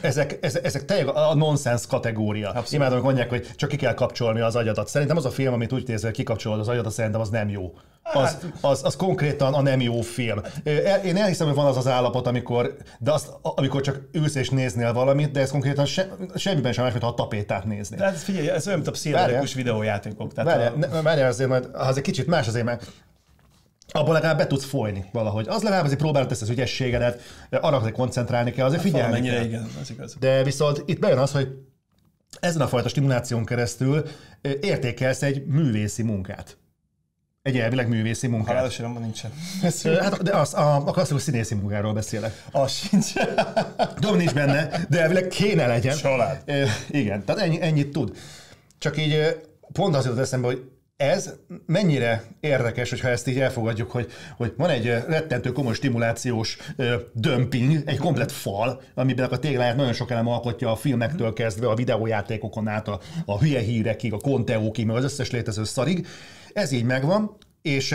ezek, 0.00 0.38
ezek, 0.40 0.64
ezek 0.64 0.84
tényleg 0.84 1.08
a 1.08 1.34
nonsens 1.34 1.86
kategória. 1.86 2.48
Abszolút. 2.48 2.72
Imádom, 2.72 2.94
hogy 2.94 3.04
mondják, 3.04 3.28
hogy 3.28 3.46
csak 3.56 3.68
ki 3.68 3.76
kell 3.76 3.94
kapcsolni 3.94 4.40
az 4.40 4.56
agyadat. 4.56 4.88
Szerintem 4.88 5.16
az 5.16 5.24
a 5.24 5.30
film, 5.30 5.52
amit 5.52 5.72
úgy 5.72 5.86
nézel, 5.86 6.08
hogy 6.08 6.18
kikapcsolod 6.18 6.60
az 6.60 6.68
agyadat, 6.68 6.92
szerintem 6.92 7.20
az 7.20 7.28
nem 7.28 7.48
jó. 7.48 7.72
Az, 8.12 8.36
az, 8.60 8.84
az 8.84 8.96
konkrétan 8.96 9.54
a 9.54 9.62
nem 9.62 9.80
jó 9.80 10.00
film. 10.00 10.38
Én 11.04 11.16
elhiszem, 11.16 11.46
hogy 11.46 11.56
van 11.56 11.66
az 11.66 11.76
az 11.76 11.86
állapot, 11.86 12.26
amikor, 12.26 12.76
de 12.98 13.12
azt, 13.12 13.30
amikor 13.42 13.80
csak 13.80 14.08
ülsz 14.12 14.34
és 14.34 14.50
néznél 14.50 14.92
valamit, 14.92 15.30
de 15.30 15.40
ez 15.40 15.50
konkrétan 15.50 15.84
se, 15.84 16.08
semmiben 16.34 16.72
sem 16.72 16.84
más, 16.84 16.92
mint 16.92 17.04
ha 17.04 17.10
a 17.10 17.14
tapétát 17.14 17.64
néznél. 17.64 17.98
De 17.98 18.04
hát 18.04 18.16
figyelj, 18.16 18.48
ez 18.48 18.66
olyan, 18.66 18.78
mint 18.78 18.90
a 18.90 18.92
pszichedelikus 18.92 19.54
videójátékok. 19.54 20.32
Tehát 20.32 20.50
Várjál, 20.50 20.72
a, 20.72 20.76
ne- 20.76 21.02
várjál 21.02 21.28
azért, 21.28 21.48
majd 21.48 21.68
az 21.72 21.96
egy 21.96 22.02
kicsit 22.02 22.26
más 22.26 22.46
azért, 22.46 22.64
mert 22.64 22.86
abból 23.96 24.12
legalább 24.14 24.36
be 24.36 24.46
tudsz 24.46 24.64
folyni 24.64 25.04
valahogy. 25.12 25.48
Az 25.48 25.62
legalább 25.62 25.84
azért 25.84 26.00
próbálod 26.00 26.30
ezt 26.30 26.42
az 26.42 26.48
ügyességedet, 26.48 27.20
arra 27.50 27.76
azért 27.76 27.94
koncentrálni 27.94 28.52
kell, 28.52 28.66
azért 28.66 28.82
figyelni 28.82 29.06
valamennyire 29.06 29.36
kell. 29.36 29.44
igen, 29.44 29.68
az 29.80 29.90
igaz. 29.90 30.16
De 30.20 30.42
viszont 30.42 30.82
itt 30.86 30.98
bejön 30.98 31.18
az, 31.18 31.32
hogy 31.32 31.48
ezen 32.40 32.60
a 32.60 32.68
fajta 32.68 32.88
stimuláción 32.88 33.44
keresztül 33.44 34.04
ö, 34.40 34.50
értékelsz 34.60 35.22
egy 35.22 35.46
művészi 35.46 36.02
munkát. 36.02 36.56
Egy 37.42 37.58
elvileg 37.58 37.88
művészi 37.88 38.26
munkát. 38.26 38.48
Halálos 38.48 38.78
iramban 38.78 39.02
nincsen. 39.02 39.30
Ö, 39.84 39.94
Hát, 39.94 40.22
de 40.22 40.30
az, 40.36 40.54
a, 40.54 40.74
a 40.86 40.90
klasszikus 40.90 41.22
színészi 41.22 41.54
munkáról 41.54 41.92
beszélek. 41.92 42.42
Az 42.52 42.70
sincs. 42.72 43.12
Tudom, 44.00 44.16
nincs 44.16 44.34
benne, 44.34 44.86
de 44.88 45.00
elvileg 45.00 45.26
kéne 45.28 45.66
legyen. 45.66 45.96
Család. 45.96 46.42
Igen, 46.90 47.24
tehát 47.24 47.42
ennyi, 47.42 47.62
ennyit 47.62 47.88
tud. 47.92 48.16
Csak 48.78 48.98
így 48.98 49.36
pont 49.72 49.94
az 49.94 50.04
jutott 50.04 50.20
eszembe, 50.20 50.46
hogy 50.46 50.70
ez 50.96 51.32
mennyire 51.66 52.24
érdekes, 52.40 52.90
hogyha 52.90 53.08
ezt 53.08 53.28
így 53.28 53.40
elfogadjuk, 53.40 53.90
hogy, 53.90 54.10
hogy 54.36 54.52
van 54.56 54.70
egy 54.70 54.84
rettentő 54.86 55.52
komoly 55.52 55.74
stimulációs 55.74 56.58
ö, 56.76 56.94
dömping, 57.12 57.82
egy 57.86 57.98
komplet 57.98 58.32
fal, 58.32 58.82
amiben 58.94 59.30
a 59.30 59.38
tégláját 59.38 59.76
nagyon 59.76 59.92
sok 59.92 60.10
elem 60.10 60.28
alkotja 60.28 60.70
a 60.70 60.76
filmektől 60.76 61.32
kezdve, 61.32 61.68
a 61.68 61.74
videójátékokon 61.74 62.68
át, 62.68 62.88
a, 62.88 63.00
a 63.24 63.38
hülye 63.38 63.60
hírekig, 63.60 64.12
a 64.12 64.18
konteókig, 64.18 64.86
meg 64.86 64.96
az 64.96 65.04
összes 65.04 65.30
létező 65.30 65.64
szarig. 65.64 66.06
Ez 66.52 66.72
így 66.72 66.84
megvan, 66.84 67.36
és 67.62 67.94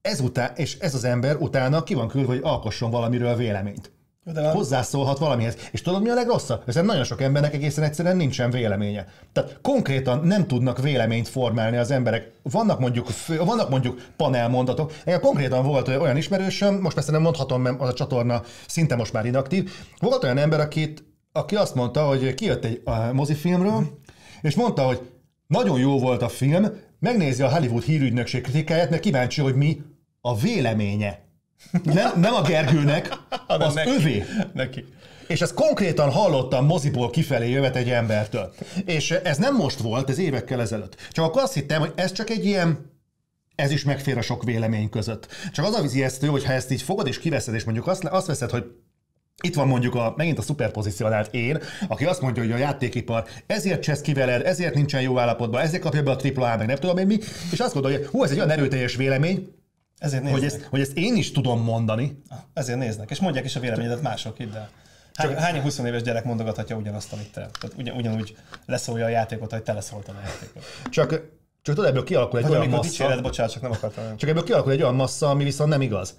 ezután, 0.00 0.52
és 0.56 0.78
ez 0.78 0.94
az 0.94 1.04
ember 1.04 1.36
utána 1.36 1.82
ki 1.82 1.94
van 1.94 2.08
küldve, 2.08 2.32
hogy 2.32 2.42
alkosson 2.42 2.90
valamiről 2.90 3.36
véleményt 3.36 3.97
de 4.32 4.42
van- 4.42 4.52
hozzászólhat 4.52 5.18
valamihez. 5.18 5.56
És 5.70 5.82
tudod, 5.82 6.02
mi 6.02 6.08
a 6.08 6.14
legrosszabb? 6.14 6.62
Ezen 6.66 6.84
nagyon 6.84 7.04
sok 7.04 7.22
embernek 7.22 7.54
egészen 7.54 7.84
egyszerűen 7.84 8.16
nincsen 8.16 8.50
véleménye. 8.50 9.06
Tehát 9.32 9.58
konkrétan 9.62 10.26
nem 10.26 10.46
tudnak 10.46 10.82
véleményt 10.82 11.28
formálni 11.28 11.76
az 11.76 11.90
emberek. 11.90 12.30
Vannak 12.42 12.80
mondjuk, 12.80 13.08
vannak 13.26 13.70
mondjuk 13.70 14.00
panelmondatok. 14.16 14.92
Engem 15.04 15.20
konkrétan 15.20 15.64
volt 15.64 15.88
olyan 15.88 16.16
ismerősöm, 16.16 16.80
most 16.80 16.94
persze 16.94 17.12
nem 17.12 17.22
mondhatom, 17.22 17.62
mert 17.62 17.80
az 17.80 17.88
a 17.88 17.92
csatorna 17.92 18.42
szinte 18.66 18.96
most 18.96 19.12
már 19.12 19.26
inaktív. 19.26 19.70
Volt 19.98 20.24
olyan 20.24 20.38
ember, 20.38 20.60
akit, 20.60 21.04
aki 21.32 21.56
azt 21.56 21.74
mondta, 21.74 22.06
hogy 22.06 22.34
kijött 22.34 22.64
egy 22.64 22.82
mozifilmről, 23.12 23.98
és 24.40 24.54
mondta, 24.54 24.82
hogy 24.82 25.00
nagyon 25.46 25.78
jó 25.78 25.98
volt 25.98 26.22
a 26.22 26.28
film, 26.28 26.66
megnézi 26.98 27.42
a 27.42 27.50
Hollywood 27.50 27.82
hírügynökség 27.82 28.42
kritikáját, 28.42 28.90
mert 28.90 29.02
kíváncsi, 29.02 29.40
hogy 29.40 29.54
mi 29.54 29.80
a 30.20 30.36
véleménye. 30.36 31.26
Nem, 31.82 32.20
nem 32.20 32.34
a 32.34 32.42
Gergőnek, 32.42 33.12
az 33.46 33.74
neki. 33.74 33.90
övé. 33.90 34.24
Neki. 34.52 34.84
És 35.26 35.40
ezt 35.40 35.54
konkrétan 35.54 36.10
hallottam 36.10 36.66
moziból 36.66 37.10
kifelé 37.10 37.50
jövet 37.50 37.76
egy 37.76 37.90
embertől. 37.90 38.54
És 38.84 39.10
ez 39.10 39.36
nem 39.36 39.56
most 39.56 39.78
volt, 39.78 40.10
ez 40.10 40.18
évekkel 40.18 40.60
ezelőtt. 40.60 40.96
Csak 41.10 41.24
akkor 41.24 41.42
azt 41.42 41.54
hittem, 41.54 41.80
hogy 41.80 41.92
ez 41.94 42.12
csak 42.12 42.30
egy 42.30 42.44
ilyen 42.44 42.96
ez 43.54 43.70
is 43.70 43.84
megfér 43.84 44.18
a 44.18 44.22
sok 44.22 44.44
vélemény 44.44 44.88
között. 44.88 45.28
Csak 45.52 45.64
az 45.64 45.74
a 45.74 45.82
vizijesztő, 45.82 46.26
hogy 46.26 46.44
ha 46.44 46.52
ezt 46.52 46.70
így 46.70 46.82
fogod 46.82 47.06
és 47.06 47.18
kiveszed, 47.18 47.54
és 47.54 47.64
mondjuk 47.64 47.86
azt, 47.86 48.04
azt 48.04 48.26
veszed, 48.26 48.50
hogy 48.50 48.64
itt 49.42 49.54
van 49.54 49.66
mondjuk 49.68 49.94
a, 49.94 50.14
megint 50.16 50.38
a 50.38 50.42
szuperpozícionált 50.42 51.34
én, 51.34 51.58
aki 51.88 52.04
azt 52.04 52.20
mondja, 52.20 52.42
hogy 52.42 52.52
a 52.52 52.56
játékipar 52.56 53.24
ezért 53.46 53.82
csesz 53.82 54.00
ki 54.00 54.12
veled, 54.12 54.46
ezért 54.46 54.74
nincsen 54.74 55.00
jó 55.00 55.18
állapotban, 55.18 55.60
ezért 55.60 55.82
kapja 55.82 56.02
be 56.02 56.10
a 56.10 56.16
tripla 56.16 56.52
A, 56.52 56.56
meg 56.56 56.66
nem 56.66 56.76
tudom 56.76 56.98
én 56.98 57.06
mi, 57.06 57.18
és 57.52 57.60
azt 57.60 57.72
gondolja, 57.72 57.98
hogy 57.98 58.06
hú, 58.06 58.24
ez 58.24 58.30
egy 58.30 58.36
olyan 58.36 58.50
erőteljes 58.50 58.96
vélemény, 58.96 59.48
Ezért 59.98 60.22
néznek. 60.22 60.40
hogy 60.40 60.52
ezt, 60.52 60.62
hogy 60.62 60.80
ezt 60.80 60.96
én 60.96 61.16
is 61.16 61.32
tudom 61.32 61.62
mondani, 61.62 62.22
Ezért 62.52 62.78
néznek. 62.78 63.10
És 63.10 63.18
mondják 63.18 63.44
is 63.44 63.56
a 63.56 63.60
véleményedet 63.60 64.02
mások 64.02 64.38
itt, 64.38 64.52
de 64.52 64.68
hány, 65.14 65.34
hány 65.34 65.60
20 65.60 65.78
éves 65.78 66.02
gyerek 66.02 66.24
mondogathatja 66.24 66.76
ugyanazt, 66.76 67.12
amit 67.12 67.32
te? 67.32 67.40
Tehát 67.60 67.76
ugyan, 67.78 67.96
ugyanúgy 67.96 68.36
leszólja 68.66 69.04
a 69.04 69.08
játékot, 69.08 69.50
hogy 69.50 69.62
te 69.62 69.72
leszóltad 69.72 70.14
a 70.14 70.20
játékot. 70.26 70.64
csak, 70.90 71.10
csak 71.62 71.74
tudod, 71.74 71.84
ebből 71.84 72.04
kialakul 72.04 72.38
egy 72.38 72.44
Vagy 72.44 72.56
olyan 72.56 72.68
massza, 72.68 72.88
dicséred, 72.88 73.22
bocsánat, 73.22 73.52
csak 73.52 73.62
nem 73.62 73.70
akartam. 73.70 74.16
csak 74.16 74.30
ebből 74.30 74.44
kialakul 74.44 74.72
egy 74.72 74.82
olyan 74.82 74.94
massza, 74.94 75.30
ami 75.30 75.44
viszont 75.44 75.70
nem 75.70 75.80
igaz. 75.80 76.14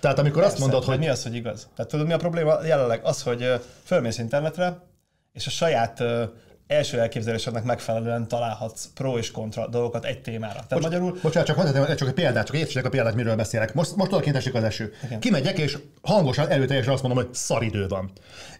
Tehát 0.00 0.18
amikor 0.18 0.42
azt 0.42 0.58
mondod, 0.58 0.84
hogy 0.84 0.98
mi 0.98 1.08
az, 1.08 1.22
hogy 1.22 1.34
igaz? 1.34 1.68
Tehát 1.76 1.90
tudod, 1.90 2.06
mi 2.06 2.12
a 2.12 2.16
probléma 2.16 2.64
jelenleg? 2.64 3.04
Az, 3.04 3.22
hogy 3.22 3.60
fölmész 3.84 4.18
internetre, 4.18 4.78
és 5.32 5.46
a 5.46 5.50
saját 5.50 6.02
első 6.70 7.00
elképzelésednek 7.00 7.64
megfelelően 7.64 8.28
találhatsz 8.28 8.88
pro 8.94 9.18
és 9.18 9.30
kontra 9.30 9.68
dolgokat 9.68 10.04
egy 10.04 10.20
témára. 10.22 10.52
Tehát 10.52 10.68
Bocs, 10.68 10.82
magyarul 10.82 11.18
Bocsánat, 11.22 11.48
csak 11.48 11.56
mondhatom, 11.56 11.96
csak 11.96 12.08
egy 12.08 12.14
példát, 12.14 12.46
csak 12.46 12.56
értsétek 12.56 12.84
a 12.84 12.88
példát, 12.88 13.14
miről 13.14 13.36
beszélek. 13.36 13.74
Most, 13.74 13.96
most 13.96 14.12
odakint 14.12 14.36
esik 14.36 14.54
az 14.54 14.62
eső. 14.62 14.92
Kimegyek, 15.18 15.58
és 15.58 15.78
hangosan, 16.02 16.48
előteljesen 16.48 16.92
azt 16.92 17.02
mondom, 17.02 17.24
hogy 17.24 17.34
szaridő 17.34 17.88
van. 17.88 18.10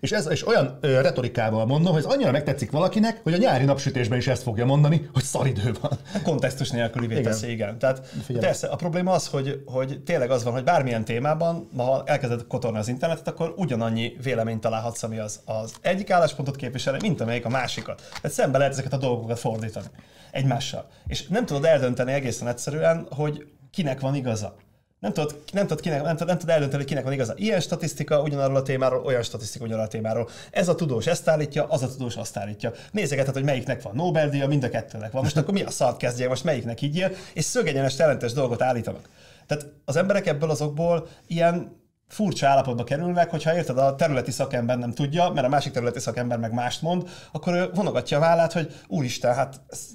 És, 0.00 0.12
ez, 0.12 0.26
és 0.30 0.46
olyan 0.46 0.78
ö, 0.80 1.00
retorikával 1.00 1.66
mondom, 1.66 1.92
hogy 1.92 2.04
ez 2.04 2.12
annyira 2.12 2.30
megtetszik 2.30 2.70
valakinek, 2.70 3.20
hogy 3.22 3.32
a 3.32 3.36
nyári 3.36 3.64
napsütésben 3.64 4.18
is 4.18 4.26
ezt 4.26 4.42
fogja 4.42 4.64
mondani, 4.64 5.08
hogy 5.12 5.22
szaridő 5.22 5.72
van. 5.80 5.98
kontextus 6.22 6.70
nélküli 6.70 7.04
Igen. 7.04 7.22
teszi, 7.22 7.50
igen. 7.50 7.78
Tehát 7.78 8.02
persze, 8.38 8.66
a 8.66 8.76
probléma 8.76 9.12
az, 9.12 9.26
hogy, 9.26 9.62
hogy 9.66 10.00
tényleg 10.04 10.30
az 10.30 10.44
van, 10.44 10.52
hogy 10.52 10.64
bármilyen 10.64 11.04
témában, 11.04 11.68
ha 11.76 12.02
elkezded 12.06 12.46
kotorni 12.46 12.78
az 12.78 12.88
internetet, 12.88 13.28
akkor 13.28 13.54
ugyanannyi 13.56 14.16
véleményt 14.22 14.60
találhatsz, 14.60 15.02
ami 15.02 15.18
az, 15.18 15.40
az 15.44 15.72
egyik 15.80 16.10
álláspontot 16.10 16.56
képvisel, 16.56 16.96
mint 17.00 17.20
amelyik 17.20 17.44
a 17.44 17.48
másikat. 17.48 17.99
Tehát 18.20 18.36
szembe 18.36 18.58
lehet 18.58 18.72
ezeket 18.72 18.92
a 18.92 18.96
dolgokat 18.96 19.38
fordítani 19.38 19.86
egymással. 20.30 20.88
És 21.06 21.26
nem 21.26 21.46
tudod 21.46 21.64
eldönteni 21.64 22.12
egészen 22.12 22.48
egyszerűen, 22.48 23.06
hogy 23.10 23.46
kinek 23.70 24.00
van 24.00 24.14
igaza. 24.14 24.56
Nem 25.00 25.12
tudod, 25.12 25.42
nem, 25.52 25.66
tudod 25.66 25.82
kinek, 25.82 26.02
nem, 26.02 26.12
tudod, 26.12 26.26
nem 26.26 26.38
tudod 26.38 26.54
eldönteni, 26.54 26.82
hogy 26.82 26.90
kinek 26.90 27.04
van 27.04 27.12
igaza. 27.12 27.34
Ilyen 27.36 27.60
statisztika 27.60 28.22
ugyanarról 28.22 28.56
a 28.56 28.62
témáról, 28.62 29.04
olyan 29.04 29.22
statisztika 29.22 29.64
ugyanarról 29.64 29.88
a 29.88 29.92
témáról. 29.92 30.28
Ez 30.50 30.68
a 30.68 30.74
tudós 30.74 31.06
ezt 31.06 31.28
állítja, 31.28 31.66
az 31.66 31.82
a 31.82 31.88
tudós 31.88 32.16
azt 32.16 32.36
állítja. 32.36 32.72
Nézegeted, 32.92 33.34
hogy 33.34 33.44
melyiknek 33.44 33.82
van 33.82 33.94
Nobel-díja, 33.94 34.46
mind 34.46 34.64
a 34.64 34.68
kettőnek 34.68 35.12
van. 35.12 35.22
Most 35.22 35.36
akkor 35.36 35.54
mi 35.54 35.62
a 35.62 35.70
szart 35.70 35.96
kezdje, 35.96 36.28
most 36.28 36.44
melyiknek 36.44 36.78
higgyél, 36.78 37.10
és 37.34 37.44
szögegyenes 37.44 37.98
ellentes 37.98 38.32
dolgot 38.32 38.62
állítanak. 38.62 39.08
Tehát 39.46 39.66
az 39.84 39.96
emberek 39.96 40.26
ebből 40.26 40.50
azokból 40.50 41.08
ilyen 41.26 41.79
furcsa 42.10 42.48
állapotba 42.48 42.84
kerülnek, 42.84 43.30
hogyha 43.30 43.54
érted, 43.54 43.78
a 43.78 43.94
területi 43.94 44.30
szakember 44.30 44.78
nem 44.78 44.92
tudja, 44.92 45.30
mert 45.30 45.46
a 45.46 45.50
másik 45.50 45.72
területi 45.72 46.00
szakember 46.00 46.38
meg 46.38 46.52
mást 46.52 46.82
mond, 46.82 47.08
akkor 47.32 47.54
ő 47.54 47.70
vonogatja 47.74 48.16
a 48.16 48.20
vállát, 48.20 48.52
hogy 48.52 48.74
úristen, 48.88 49.34
hát 49.34 49.60
ez, 49.68 49.88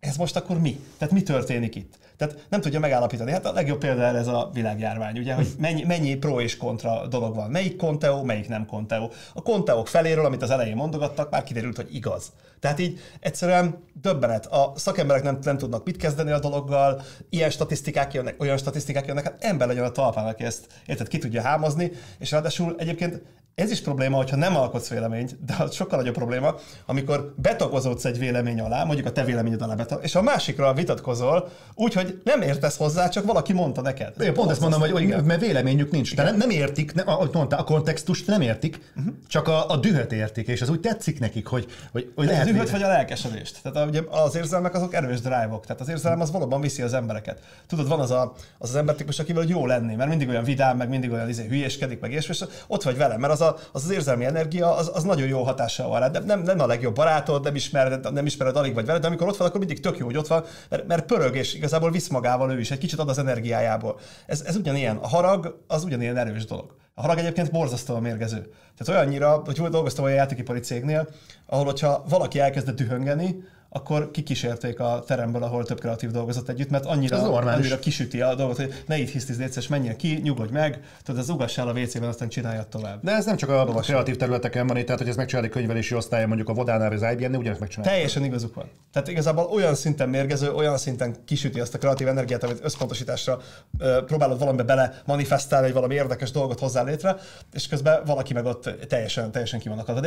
ez 0.00 0.16
most 0.16 0.36
akkor 0.36 0.60
mi? 0.60 0.80
Tehát 0.98 1.14
mi 1.14 1.22
történik 1.22 1.74
itt? 1.74 1.98
Tehát 2.26 2.46
nem 2.48 2.60
tudja 2.60 2.80
megállapítani. 2.80 3.30
Hát 3.30 3.46
a 3.46 3.52
legjobb 3.52 3.78
példa 3.78 4.02
ez 4.02 4.26
a 4.26 4.50
világjárvány, 4.52 5.18
ugye, 5.18 5.34
hogy 5.34 5.48
mennyi, 5.58 5.84
mennyi 5.84 6.14
pro 6.14 6.40
és 6.40 6.56
kontra 6.56 7.06
dolog 7.06 7.34
van. 7.34 7.50
Melyik 7.50 7.76
konteó, 7.76 8.22
melyik 8.22 8.48
nem 8.48 8.66
konteó. 8.66 9.10
A 9.34 9.42
konteók 9.42 9.88
feléről, 9.88 10.24
amit 10.24 10.42
az 10.42 10.50
elején 10.50 10.76
mondogattak, 10.76 11.30
már 11.30 11.42
kiderült, 11.42 11.76
hogy 11.76 11.94
igaz. 11.94 12.32
Tehát 12.60 12.78
így 12.78 13.00
egyszerűen 13.20 13.84
döbbenet. 14.00 14.46
A 14.46 14.72
szakemberek 14.76 15.22
nem, 15.22 15.38
nem 15.42 15.58
tudnak 15.58 15.84
mit 15.84 15.96
kezdeni 15.96 16.30
a 16.30 16.38
dologgal, 16.38 17.02
ilyen 17.30 17.50
statisztikák 17.50 18.14
jönnek, 18.14 18.40
olyan 18.40 18.56
statisztikák 18.56 19.06
jönnek, 19.06 19.24
hát 19.24 19.44
ember 19.44 19.68
legyen 19.68 19.84
a 19.84 19.90
talpán, 19.90 20.26
aki 20.26 20.44
ezt 20.44 20.66
érted, 20.86 21.08
ki 21.08 21.18
tudja 21.18 21.42
hámozni, 21.42 21.92
és 22.18 22.30
ráadásul 22.30 22.74
egyébként 22.78 23.22
ez 23.54 23.70
is 23.70 23.80
probléma, 23.80 24.16
hogyha 24.16 24.36
nem 24.36 24.56
alkotsz 24.56 24.88
véleményt, 24.88 25.44
de 25.44 25.56
az 25.58 25.74
sokkal 25.74 25.98
nagyobb 25.98 26.14
probléma, 26.14 26.54
amikor 26.86 27.34
betagozódsz 27.36 28.04
egy 28.04 28.18
vélemény 28.18 28.60
alá, 28.60 28.84
mondjuk 28.84 29.06
a 29.06 29.12
te 29.12 29.24
véleményed 29.24 29.62
alá 29.62 29.74
betag, 29.74 30.00
és 30.02 30.14
a 30.14 30.22
másikra 30.22 30.74
vitatkozol, 30.74 31.48
úgyhogy 31.74 32.20
nem 32.24 32.42
értesz 32.42 32.76
hozzá, 32.76 33.08
csak 33.08 33.24
valaki 33.24 33.52
mondta 33.52 33.80
neked. 33.80 34.20
Én 34.20 34.32
pont 34.32 34.50
ezt 34.50 34.60
mondom, 34.60 34.80
hogy, 34.80 35.02
Igen. 35.02 35.24
mert 35.24 35.40
véleményük 35.40 35.90
nincs. 35.90 36.14
De 36.14 36.22
nem, 36.22 36.36
nem 36.36 36.50
értik, 36.50 36.94
nem, 36.94 37.08
ahogy 37.08 37.30
mondta, 37.32 37.56
a 37.56 37.64
kontextust 37.64 38.26
nem 38.26 38.40
értik, 38.40 38.92
uh-huh. 38.96 39.14
csak 39.28 39.48
a, 39.48 39.68
a 39.68 39.76
dühöt 39.76 40.12
értik, 40.12 40.46
és 40.48 40.62
az 40.62 40.68
úgy 40.68 40.80
tetszik 40.80 41.20
nekik, 41.20 41.46
hogy, 41.46 41.66
hogy, 41.92 42.12
hogy 42.14 42.26
Lehet 42.26 42.48
a 42.48 42.50
dühöt 42.50 42.70
vagy 42.70 42.82
a 42.82 42.88
lelkesedést. 42.88 43.58
Tehát 43.62 43.78
a, 43.78 43.86
ugye 43.86 44.00
az 44.10 44.36
érzelmek 44.36 44.74
azok 44.74 44.94
erős 44.94 45.20
drive-ok. 45.20 45.66
Tehát 45.66 45.80
az 45.80 45.88
érzelem 45.88 46.20
az 46.20 46.30
valóban 46.30 46.60
viszi 46.60 46.82
az 46.82 46.94
embereket. 46.94 47.38
Tudod, 47.66 47.88
van 47.88 48.00
az 48.00 48.10
a, 48.10 48.32
az, 48.58 48.68
az 48.68 48.76
embertípus, 48.76 49.18
akivel 49.18 49.44
jó 49.46 49.66
lenni, 49.66 49.94
mert 49.94 50.08
mindig 50.08 50.28
olyan 50.28 50.44
vidám, 50.44 50.76
meg 50.76 50.88
mindig 50.88 51.12
olyan 51.12 51.28
izé, 51.28 51.46
hülyéskedik, 51.46 52.00
meg 52.00 52.12
és, 52.12 52.28
és 52.28 52.44
ott 52.66 52.82
vagy 52.82 52.96
vele, 52.96 53.16
mert 53.16 53.32
az, 53.32 53.41
a, 53.42 53.56
az, 53.72 53.84
az 53.84 53.90
érzelmi 53.90 54.24
energia 54.24 54.76
az, 54.76 54.90
az 54.94 55.02
nagyon 55.02 55.28
jó 55.28 55.42
hatással 55.42 55.88
van 55.88 56.00
rád. 56.00 56.24
Nem, 56.26 56.40
nem, 56.40 56.60
a 56.60 56.66
legjobb 56.66 56.94
barátod, 56.94 57.44
nem 57.44 57.54
ismered, 57.54 58.12
nem 58.12 58.26
ismered 58.26 58.56
alig 58.56 58.74
vagy 58.74 58.86
vele, 58.86 58.98
de 58.98 59.06
amikor 59.06 59.28
ott 59.28 59.36
van, 59.36 59.48
akkor 59.48 59.58
mindig 59.58 59.80
tök 59.80 59.98
jó, 59.98 60.04
hogy 60.06 60.16
ott 60.16 60.26
van, 60.26 60.44
mert, 60.68 60.86
mert 60.86 61.06
pörög, 61.06 61.36
és 61.36 61.54
igazából 61.54 61.90
visz 61.90 62.08
magával 62.08 62.52
ő 62.52 62.60
is, 62.60 62.70
egy 62.70 62.78
kicsit 62.78 62.98
ad 62.98 63.08
az 63.08 63.18
energiájából. 63.18 63.98
Ez, 64.26 64.42
ez 64.46 64.56
ugyanilyen. 64.56 64.96
A 64.96 65.08
harag 65.08 65.64
az 65.66 65.84
ugyanilyen 65.84 66.16
erős 66.16 66.44
dolog. 66.44 66.74
A 66.94 67.00
harag 67.00 67.18
egyébként 67.18 67.50
borzasztóan 67.50 68.02
mérgező. 68.02 68.52
Tehát 68.78 69.02
olyannyira, 69.02 69.42
hogy 69.44 69.70
dolgoztam 69.70 70.04
olyan 70.04 70.16
játékipari 70.16 70.60
cégnél, 70.60 71.08
ahol, 71.46 71.64
hogyha 71.64 72.04
valaki 72.08 72.40
elkezdett 72.40 72.76
dühöngeni, 72.76 73.44
akkor 73.74 74.10
kikísérték 74.10 74.80
a 74.80 75.02
teremből, 75.06 75.42
ahol 75.42 75.64
több 75.64 75.80
kreatív 75.80 76.10
dolgozott 76.10 76.48
együtt, 76.48 76.70
mert 76.70 76.86
annyira, 76.86 77.32
annyira 77.32 77.78
kisüti 77.78 78.20
a 78.20 78.34
dolgot, 78.34 78.56
hogy 78.56 78.82
ne 78.86 78.98
így 78.98 79.10
hisztiz 79.10 79.38
létszes, 79.38 79.68
menjél 79.68 79.96
ki, 79.96 80.20
nyugodj 80.22 80.52
meg, 80.52 80.80
tudod, 81.02 81.20
az 81.20 81.28
ugassál 81.28 81.68
a 81.68 81.72
WC-ben, 81.72 82.08
aztán 82.08 82.28
csináljad 82.28 82.66
tovább. 82.66 83.02
De 83.02 83.12
ez 83.12 83.24
nem 83.24 83.36
csak 83.36 83.50
a 83.50 83.64
kreatív 83.64 84.16
területeken 84.16 84.66
van, 84.66 84.84
tehát 84.84 85.00
hogy 85.00 85.08
ez 85.08 85.16
megcsinálni 85.16 85.48
könyvelési 85.48 85.94
osztálya 85.94 86.26
mondjuk 86.26 86.48
a 86.48 86.52
Vodánál 86.52 86.88
vagy 86.88 87.02
az 87.02 87.12
IBM-nél, 87.12 87.38
ugyanezt 87.38 87.60
megcsinálják. 87.60 87.94
Teljesen 87.94 88.24
igazuk 88.24 88.54
van. 88.54 88.70
Tehát 88.92 89.08
igazából 89.08 89.44
olyan 89.44 89.74
szinten 89.74 90.08
mérgező, 90.08 90.52
olyan 90.52 90.78
szinten 90.78 91.16
kisüti 91.24 91.60
azt 91.60 91.74
a 91.74 91.78
kreatív 91.78 92.08
energiát, 92.08 92.42
amit 92.42 92.58
összpontosításra 92.62 93.38
ö, 93.78 94.02
próbálod 94.06 94.38
valamibe 94.38 94.62
bele 94.62 95.02
manifestálni, 95.06 95.64
hogy 95.64 95.74
valami 95.74 95.94
érdekes 95.94 96.30
dolgot 96.30 96.58
hozzá 96.58 96.82
létre, 96.82 97.16
és 97.52 97.68
közben 97.68 98.02
valaki 98.06 98.32
meg 98.32 98.44
ott 98.44 98.70
teljesen, 98.88 99.30
teljesen 99.30 99.60
ki 99.60 99.68
van 99.68 99.78
akadva. 99.78 100.00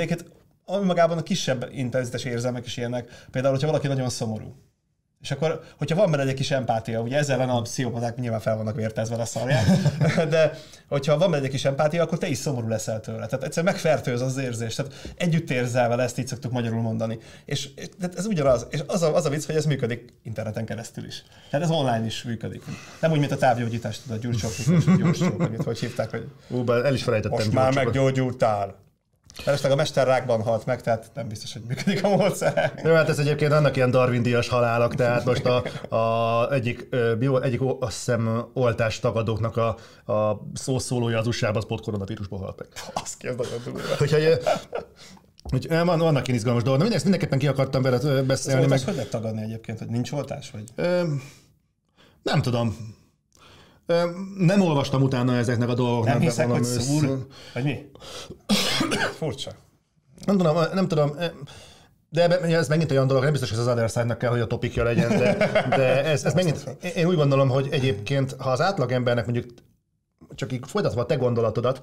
Ami 0.66 0.86
magában 0.86 1.18
a 1.18 1.24
kisebb 1.24 1.70
intenzitás 1.72 2.24
érzelmek 2.24 2.66
is 2.66 2.78
ilyenek, 2.78 3.26
például, 3.32 3.54
hogyha 3.54 3.70
valaki 3.70 3.88
nagyon 3.88 4.10
szomorú. 4.10 4.56
És 5.22 5.32
akkor, 5.32 5.62
hogyha 5.78 5.96
van 5.96 6.12
benne 6.12 6.24
egy 6.24 6.34
kis 6.34 6.52
empátia, 6.52 7.02
ugye 7.02 7.18
ezzel 7.18 7.36
ellen 7.42 7.56
a 7.56 7.62
pszichopaták 7.62 8.18
nyilván 8.18 8.40
fel 8.40 8.56
vannak 8.56 8.76
vértezve 8.76 9.16
a 9.16 9.26
szarják, 9.26 9.66
de 10.30 10.60
hogyha 10.88 11.18
van 11.18 11.32
benne 11.32 11.44
egy 11.44 11.50
kis 11.50 11.66
empátia, 11.66 12.04
akkor 12.04 12.18
te 12.18 12.28
is 12.28 12.38
szomorú 12.38 12.68
leszel 12.68 13.00
tőle. 13.00 13.26
Tehát 13.26 13.44
egyszerűen 13.44 13.74
megfertőz 13.74 14.22
az 14.22 14.38
érzés. 14.38 14.76
Tehát 14.76 14.94
együtt 15.18 15.50
érzel 15.50 15.90
vele, 15.90 16.04
ezt 16.04 16.18
így 16.20 16.28
szoktuk 16.28 16.52
magyarul 16.52 16.82
mondani. 16.82 17.18
És, 17.46 17.70
és 17.76 17.90
tehát 18.00 18.18
ez 18.18 18.26
ugyanaz. 18.26 18.68
És 18.70 18.84
az 18.88 19.02
a, 19.02 19.16
az 19.16 19.26
a 19.26 19.30
vicc, 19.30 19.46
hogy 19.46 19.56
ez 19.56 19.66
működik 19.66 20.14
interneten 20.24 20.66
keresztül 20.66 21.06
is. 21.06 21.24
Tehát 21.50 21.66
ez 21.66 21.72
online 21.72 22.06
is 22.06 22.24
működik. 22.24 22.64
Nem 23.02 23.12
úgy, 23.12 23.20
mint 23.20 23.32
a 23.32 23.38
távgyógyítás, 23.38 24.00
tudod, 24.00 24.22
gyurcsók, 24.22 24.52
gyurcsók, 24.98 25.40
amit 25.40 25.64
hogy 25.64 25.80
hívták, 25.80 26.10
hogy 26.10 26.28
Ú, 26.48 26.72
el 26.72 26.94
is 26.94 27.04
felejtettem. 27.04 27.38
most 27.38 27.52
már 27.52 27.74
Gyurcsókat. 27.74 27.94
meggyógyultál. 27.94 28.84
Felesleg 29.42 29.72
a 29.72 29.76
mester 29.76 30.08
rákban 30.08 30.44
halt 30.44 30.66
meg, 30.66 30.82
tehát 30.82 31.12
nem 31.14 31.28
biztos, 31.28 31.54
hogy 31.54 31.62
működik 31.68 32.04
a 32.04 32.10
módszer. 32.10 32.74
Jó, 32.84 32.94
hát 32.94 33.10
ez 33.10 33.20
egyébként 33.20 33.52
annak 33.52 33.76
ilyen 33.76 33.92
Darwin-díjas 33.92 34.48
halálok, 34.48 34.96
tehát 34.96 35.26
most 35.26 35.46
a, 35.46 35.64
a 35.96 36.54
egyik, 36.54 36.90
bio, 37.20 37.40
egyik 37.40 37.62
azt 37.80 37.96
hiszem 37.96 38.50
oltás 38.54 39.00
tagadóknak 39.00 39.58
a, 39.58 39.68
a 40.14 40.42
szószólója 40.54 41.20
az 41.20 41.28
USA-ban, 41.28 41.56
az 41.56 41.66
pont 41.66 41.82
koronavírusból 41.82 42.40
halt 42.40 42.60
meg. 42.60 42.68
Az 42.94 43.18
ki, 43.18 43.28
ez 43.28 43.36
nagyon 43.36 43.62
durva. 43.64 43.80
Úgyhogy, 44.02 44.40
ö, 45.70 45.84
van, 45.84 46.00
vannak 46.00 46.28
ilyen 46.28 46.40
izgalmas 46.40 46.64
dolgok. 46.64 46.78
De 46.82 46.84
mindezt 46.84 47.04
mindenképpen 47.04 47.40
ki 47.40 47.48
akartam 47.48 47.82
veled 47.82 48.04
ö, 48.04 48.18
Az 48.18 48.26
beszélni, 48.26 48.66
meg 48.66 48.82
hogy 48.84 48.96
lehet 48.96 49.10
tagadni 49.10 49.42
egyébként, 49.42 49.80
hogy 49.80 49.88
nincs 49.88 50.12
oltás? 50.12 50.52
Vagy? 50.52 50.64
ö, 50.76 51.04
nem 52.24 52.42
tudom. 52.42 52.95
Nem 54.38 54.62
olvastam 54.62 55.02
utána 55.02 55.36
ezeknek 55.36 55.70
a 55.70 55.74
dolgoknak. 55.74 56.14
Nem 56.14 56.22
hiszek, 56.22 56.50
hogy 56.50 56.60
valami 56.60 56.82
szúr? 56.82 57.28
Vagy 57.54 57.64
mi? 57.64 57.92
Furcsa. 59.18 59.52
Nem 60.26 60.38
tudom, 60.38 60.58
nem 60.74 60.88
tudom. 60.88 61.16
De 62.10 62.40
ez 62.40 62.68
megint 62.68 62.92
olyan 62.92 63.08
dolog, 63.08 63.24
nem 63.24 63.32
biztos, 63.32 63.50
hogy 63.50 63.60
az 63.60 63.68
Other 63.68 63.90
Side-nak 63.90 64.18
kell, 64.18 64.30
hogy 64.30 64.40
a 64.40 64.48
topikja 64.48 64.84
legyen, 64.84 65.10
de, 65.10 65.36
de 65.70 66.04
ez, 66.04 66.24
ez 66.24 66.34
megint, 66.34 66.78
én 66.96 67.06
úgy 67.06 67.16
gondolom, 67.16 67.50
hogy 67.50 67.68
egyébként, 67.72 68.36
ha 68.40 68.50
az 68.50 68.62
átlagembernek 68.62 69.26
mondjuk 69.26 69.54
csak 70.36 70.52
így 70.52 70.64
folytatva 70.68 71.02
a 71.02 71.06
te 71.06 71.16
gondolatodat, 71.16 71.82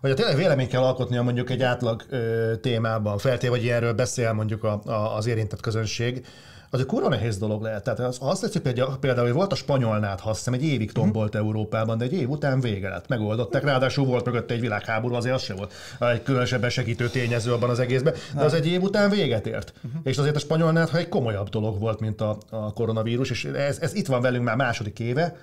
hogy 0.00 0.10
ha 0.10 0.16
tényleg 0.16 0.36
véleményt 0.36 0.70
kell 0.70 0.82
alkotnia 0.82 1.22
mondjuk 1.22 1.50
egy 1.50 1.62
átlag 1.62 2.02
ö, 2.08 2.52
témában, 2.60 3.18
feltéve, 3.18 3.52
hogy 3.52 3.64
ilyenről 3.64 3.92
beszél 3.92 4.32
mondjuk 4.32 4.64
a, 4.64 4.80
a, 4.84 5.16
az 5.16 5.26
érintett 5.26 5.60
közönség, 5.60 6.26
az 6.74 6.80
egy 6.80 6.86
kurva 6.86 7.08
nehéz 7.08 7.38
dolog 7.38 7.62
lehet. 7.62 7.84
Tehát 7.84 8.00
az, 8.00 8.18
azt 8.20 8.40
tetszik 8.40 8.62
például, 8.62 8.96
például, 9.00 9.26
hogy 9.26 9.36
volt 9.36 9.52
a 9.52 9.54
spanyolnát, 9.54 10.20
ha 10.20 10.30
azt 10.30 10.38
hiszem, 10.38 10.54
egy 10.54 10.64
évig 10.64 10.92
tombolt 10.92 11.34
Európában, 11.34 11.98
de 11.98 12.04
egy 12.04 12.12
év 12.12 12.30
után 12.30 12.60
vége 12.60 12.88
lett, 12.88 13.08
megoldották. 13.08 13.64
Ráadásul 13.64 14.06
volt 14.06 14.24
mögötte 14.24 14.54
egy 14.54 14.60
világháború, 14.60 15.14
azért 15.14 15.34
az 15.34 15.42
se 15.42 15.54
volt 15.54 15.72
egy 15.98 16.22
különösebben 16.22 16.70
segítő 16.70 17.08
tényező 17.08 17.52
abban 17.52 17.70
az 17.70 17.78
egészben, 17.78 18.14
de 18.34 18.44
az 18.44 18.52
egy 18.54 18.66
év 18.66 18.82
után 18.82 19.10
véget 19.10 19.46
ért. 19.46 19.72
És 20.02 20.18
azért 20.18 20.36
a 20.36 20.38
spanyolnát, 20.38 20.90
ha 20.90 20.98
egy 20.98 21.08
komolyabb 21.08 21.48
dolog 21.48 21.78
volt, 21.78 22.00
mint 22.00 22.20
a, 22.20 22.38
a 22.50 22.72
koronavírus, 22.72 23.30
és 23.30 23.44
ez, 23.44 23.78
ez 23.78 23.94
itt 23.94 24.06
van 24.06 24.20
velünk 24.20 24.44
már 24.44 24.56
második 24.56 24.98
éve, 24.98 25.36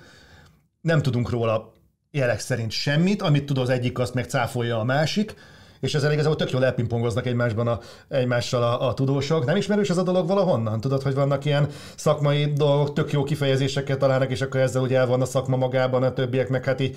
nem 0.80 1.02
tudunk 1.02 1.30
róla 1.30 1.72
jelek 2.10 2.40
szerint 2.40 2.70
semmit, 2.70 3.22
amit 3.22 3.46
tud 3.46 3.58
az 3.58 3.68
egyik, 3.68 3.98
azt 3.98 4.14
meg 4.14 4.24
cáfolja 4.24 4.78
a 4.78 4.84
másik, 4.84 5.34
és 5.82 5.94
ezzel 5.94 6.12
igazából 6.12 6.36
tök 6.36 6.50
jól 6.50 6.64
elpingpongoznak 6.64 7.26
egymásban 7.26 7.66
a, 7.68 7.78
egymással 8.08 8.62
a, 8.62 8.88
a 8.88 8.94
tudósok. 8.94 9.44
Nem 9.44 9.56
ismerős 9.56 9.90
ez 9.90 9.96
a 9.96 10.02
dolog 10.02 10.26
valahonnan? 10.26 10.80
Tudod, 10.80 11.02
hogy 11.02 11.14
vannak 11.14 11.44
ilyen 11.44 11.68
szakmai 11.96 12.52
dolgok, 12.52 12.92
tök 12.92 13.12
jó 13.12 13.22
kifejezéseket 13.24 13.98
találnak, 13.98 14.30
és 14.30 14.40
akkor 14.40 14.60
ezzel 14.60 14.82
ugye 14.82 14.98
el 14.98 15.06
van 15.06 15.20
a 15.20 15.24
szakma 15.24 15.56
magában, 15.56 16.02
a 16.02 16.12
többiek 16.12 16.48
meg 16.48 16.64
hát 16.64 16.80
így 16.80 16.96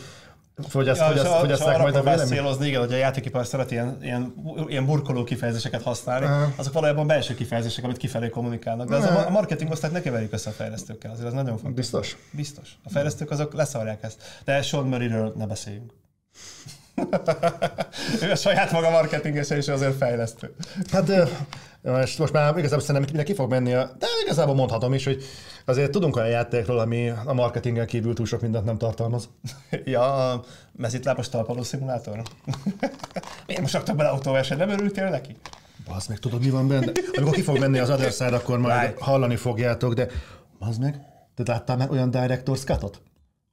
Fogyaszt, 0.68 1.00
Ja, 1.00 1.24
fogyaszt, 1.24 1.62
arra 1.62 1.78
majd 1.78 1.96
a 1.96 1.98
próbálsz 1.98 2.18
vélemény? 2.20 2.38
célozni, 2.38 2.68
igen, 2.68 2.80
hogy 2.80 2.94
a 2.94 2.96
játékipar 2.96 3.46
szeret 3.46 3.72
ilyen, 3.72 3.98
ilyen, 4.02 4.34
ilyen 4.68 4.86
burkoló 4.86 5.24
kifejezéseket 5.24 5.82
használni, 5.82 6.26
Aha. 6.26 6.54
azok 6.56 6.74
valójában 6.74 7.08
belső 7.08 7.34
kifejezések, 7.34 7.84
amit 7.84 7.98
kifelé 7.98 8.30
kommunikálnak. 8.30 8.90
De 8.90 8.96
az 8.96 9.04
a 9.04 9.30
marketing 9.30 9.72
osztályt 9.72 9.94
ne 9.94 10.02
keverjük 10.02 10.34
össze 10.34 10.50
a 10.50 10.54
fejlesztőkkel, 10.54 11.12
azért 11.12 11.28
az 11.28 11.34
nagyon 11.34 11.58
fontos. 11.58 11.74
Biztos? 11.74 12.18
Biztos. 12.32 12.78
A 12.84 12.90
fejlesztők 12.90 13.32
azok 13.32 13.54
leszarják 13.54 14.04
ezt. 14.04 14.22
De 14.44 14.62
Sean 14.62 14.88
Murrayről 14.88 15.34
ne 15.38 15.48
beszéljünk. 15.48 15.92
Ő 18.22 18.32
a 18.32 18.36
saját 18.36 18.72
maga 18.72 18.90
marketingese 18.90 19.56
és 19.58 19.68
azért 19.68 19.96
fejlesztő. 19.98 20.56
Hát 20.92 21.10
ö, 21.10 21.24
most, 22.18 22.32
már 22.32 22.58
igazából 22.58 22.86
szerintem 22.86 23.04
mindenki 23.04 23.34
fog 23.34 23.50
menni, 23.50 23.74
a, 23.74 23.92
de 24.00 24.06
igazából 24.24 24.56
mondhatom 24.56 24.94
is, 24.94 25.06
hogy 25.06 25.24
azért 25.66 25.92
tudunk 25.92 26.16
olyan 26.16 26.30
játékról, 26.30 26.80
ami 26.80 27.10
a 27.26 27.34
marketingen 27.34 27.86
kívül 27.86 28.14
túl 28.14 28.26
sok 28.26 28.42
mindent 28.42 28.66
nem 28.66 28.78
tartalmaz. 28.78 29.30
Ja, 29.84 30.32
a 30.32 30.44
mezitlábas 30.72 31.30
talpaló 31.30 31.64
szimulátor. 31.64 32.22
Miért 33.48 33.62
most 33.62 33.74
raktak 33.74 33.96
bele 33.96 34.10
autóverseny? 34.10 34.58
Nem 34.58 34.70
örültél 34.70 35.10
neki? 35.10 35.36
Az 35.88 36.08
meg 36.08 36.20
tudod, 36.20 36.42
mi 36.42 36.50
van 36.50 36.68
benne? 36.68 36.92
Amikor 37.16 37.34
ki 37.34 37.42
fog 37.42 37.58
menni 37.60 37.80
az 37.80 37.90
Other 37.90 38.12
Side, 38.12 38.36
akkor 38.36 38.60
majd 38.60 38.82
Right. 38.82 39.00
hallani 39.00 39.36
fogjátok, 39.36 39.94
de 39.94 40.08
az 40.60 40.78
meg, 40.78 41.00
te 41.36 41.44
láttál 41.46 41.78
már 41.78 41.92
olyan 41.92 42.10
Director's 42.12 42.64
Cut-ot? 42.66 43.02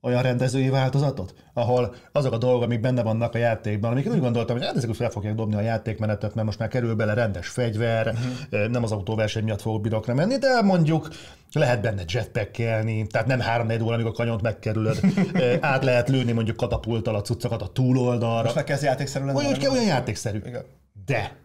Olyan 0.05 0.23
rendezői 0.23 0.69
változatot? 0.69 1.35
Ahol 1.55 1.95
azok 2.12 2.33
a 2.33 2.38
dolgok, 2.38 2.62
amik 2.62 2.81
benne 2.81 3.03
vannak 3.03 3.35
a 3.35 3.38
játékban, 3.38 3.91
amik 3.91 4.07
úgy 4.07 4.21
gondoltam, 4.21 4.57
hogy 4.57 4.67
hát 4.67 4.77
ezek 4.77 4.95
fel 4.95 5.11
fogják 5.11 5.35
dobni 5.35 5.55
a 5.55 5.61
játékmenetet, 5.61 6.35
mert 6.35 6.47
most 6.47 6.59
már 6.59 6.69
kerül 6.69 6.95
bele 6.95 7.15
rendes 7.15 7.49
fegyver, 7.49 8.07
uh-huh. 8.07 8.69
nem 8.69 8.83
az 8.83 8.93
autóverseny 8.93 9.45
miatt 9.45 9.61
fogok 9.61 9.81
birokra 9.81 10.15
menni, 10.15 10.37
de 10.38 10.62
mondjuk 10.62 11.09
lehet 11.53 11.81
benne 11.81 12.03
jetpackelni, 12.09 13.07
tehát 13.07 13.27
nem 13.27 13.41
3 13.41 13.67
4 13.67 13.83
óra, 13.83 13.95
amikor 13.95 14.11
a 14.11 14.15
kanyont 14.15 14.43
megkerülöd, 14.43 14.99
Ö, 15.33 15.55
át 15.61 15.85
lehet 15.85 16.09
lőni 16.09 16.33
mondjuk 16.33 16.57
katapulttal 16.57 17.15
a 17.15 17.21
cuccokat 17.21 17.62
a 17.62 17.69
túloldalra. 17.69 18.43
Most 18.43 18.55
meg 18.55 18.65
kezd 18.65 18.83
játékszerű 18.83 19.25
lenni. 19.25 19.38
Olyan, 19.38 19.71
olyan 19.71 19.85
játékszerű. 19.85 20.38
Igen. 20.47 20.65
De 21.07 21.37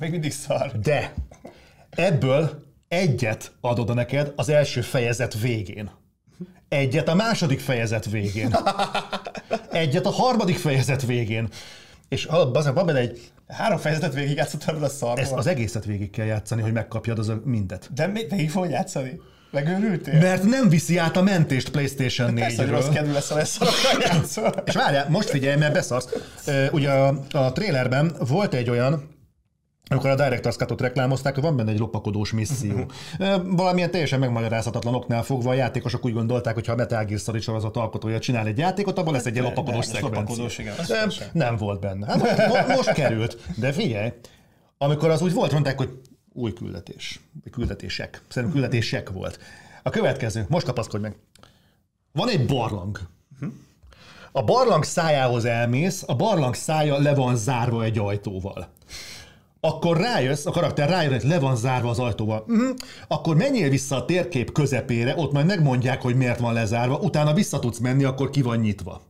Még 0.00 0.10
mindig 0.10 0.32
szar. 0.32 0.78
de 0.78 1.14
ebből 1.90 2.50
egyet 2.88 3.52
ad 3.60 3.78
oda 3.78 3.94
neked 3.94 4.32
az 4.36 4.48
első 4.48 4.80
fejezet 4.80 5.40
végén. 5.40 5.90
Egyet 6.68 7.08
a 7.08 7.14
második 7.14 7.60
fejezet 7.60 8.10
végén. 8.10 8.56
Egyet 9.70 10.06
a 10.06 10.10
harmadik 10.10 10.58
fejezet 10.58 11.06
végén. 11.06 11.48
És 12.08 12.26
bazdmeg, 12.26 12.74
van 12.74 12.86
benne 12.86 12.98
egy, 12.98 13.20
Három 13.48 13.78
fejezetet 13.78 14.14
végig 14.14 14.36
játszottál 14.36 14.74
vele 14.74 14.88
szarból. 14.88 15.22
ezt 15.22 15.32
az 15.32 15.46
egészet 15.46 15.84
végig 15.84 16.10
kell 16.10 16.26
játszani, 16.26 16.62
hogy 16.62 16.72
megkapjad 16.72 17.18
az 17.18 17.28
a 17.28 17.40
mindet. 17.44 17.90
De 17.94 18.06
még 18.06 18.30
végig 18.30 18.50
fogod 18.50 18.70
játszani? 18.70 19.20
Megőrültél? 19.50 20.20
Mert 20.20 20.42
nem 20.42 20.68
viszi 20.68 20.98
át 20.98 21.16
a 21.16 21.22
mentést 21.22 21.70
PlayStation 21.70 22.34
Persze, 22.34 22.62
hogy 22.62 22.70
rossz 22.70 22.86
4-ről. 22.86 22.92
kedvű 22.94 23.12
lesz, 23.12 23.28
ha 23.28 23.34
lesz. 23.34 23.58
És 24.64 24.74
várjál, 24.74 25.06
most 25.08 25.30
figyelj, 25.30 25.56
mert 25.56 25.72
beszarsz. 25.72 26.08
Ugye 26.70 26.90
a, 26.90 27.20
a 27.32 27.52
trailerben 27.52 28.14
volt 28.18 28.54
egy 28.54 28.70
olyan, 28.70 29.10
amikor 29.92 30.10
a 30.10 30.14
Director's 30.14 30.56
Cut-ot 30.56 30.80
reklámozták, 30.80 31.36
van 31.36 31.56
benne 31.56 31.70
egy 31.70 31.78
lopakodós 31.78 32.32
misszió. 32.32 32.90
Valamilyen 33.44 33.90
teljesen 33.90 34.18
megmagyarázhatatlan 34.18 34.94
oknál 34.94 35.22
fogva 35.22 35.50
a 35.50 35.54
játékosok 35.54 36.04
úgy 36.04 36.12
gondolták, 36.12 36.54
hogy 36.54 36.66
ha 36.66 36.72
a 36.72 36.76
Metal 36.76 37.04
Gear 37.04 37.20
Solid 37.20 37.42
sorozat 37.42 37.76
alkotója 37.76 38.18
csinál 38.18 38.46
egy 38.46 38.58
játékot, 38.58 38.98
abban 38.98 39.12
lesz 39.12 39.26
egy 39.26 39.32
ilyen 39.32 39.44
lopakodós 39.44 39.84
szekvencia. 39.84 40.18
lopakodós, 40.18 40.58
az 40.78 41.22
Nem, 41.32 41.56
volt 41.56 41.80
benne. 41.80 42.06
Hát 42.06 42.18
most, 42.18 42.36
mo- 42.48 42.76
most 42.76 42.92
került. 42.92 43.38
De 43.56 43.72
figyelj, 43.72 44.12
amikor 44.78 45.10
az 45.10 45.22
úgy 45.22 45.32
volt, 45.32 45.52
mondták, 45.52 45.78
hogy 45.78 46.00
új 46.32 46.52
küldetés. 46.52 47.20
Küldetések. 47.50 48.22
Szerintem 48.28 48.52
küldetések 48.58 49.10
volt. 49.10 49.38
A 49.82 49.90
következő, 49.90 50.46
most 50.48 50.66
kapaszkodj 50.66 51.02
meg. 51.02 51.16
Van 52.12 52.28
egy 52.28 52.46
barlang. 52.46 52.98
A 54.32 54.42
barlang 54.42 54.84
szájához 54.84 55.44
elmész, 55.44 56.04
a 56.06 56.14
barlang 56.14 56.54
szája 56.54 56.98
le 56.98 57.14
van 57.14 57.36
zárva 57.36 57.84
egy 57.84 57.98
ajtóval. 57.98 58.68
Akkor 59.64 59.96
rájössz, 59.96 60.46
a 60.46 60.50
karakter 60.50 60.88
rájön, 60.88 61.12
hogy 61.12 61.22
le 61.22 61.38
van 61.38 61.56
zárva 61.56 61.88
az 61.88 61.98
ajtóval. 61.98 62.44
Uh-huh. 62.48 62.68
Akkor 63.08 63.36
menjél 63.36 63.68
vissza 63.68 63.96
a 63.96 64.04
térkép 64.04 64.52
közepére, 64.52 65.14
ott 65.16 65.32
majd 65.32 65.46
megmondják, 65.46 66.02
hogy 66.02 66.16
miért 66.16 66.38
van 66.38 66.52
lezárva, 66.52 66.98
utána 66.98 67.34
vissza 67.34 67.58
tudsz 67.58 67.78
menni, 67.78 68.04
akkor 68.04 68.30
ki 68.30 68.42
van 68.42 68.58
nyitva. 68.58 69.00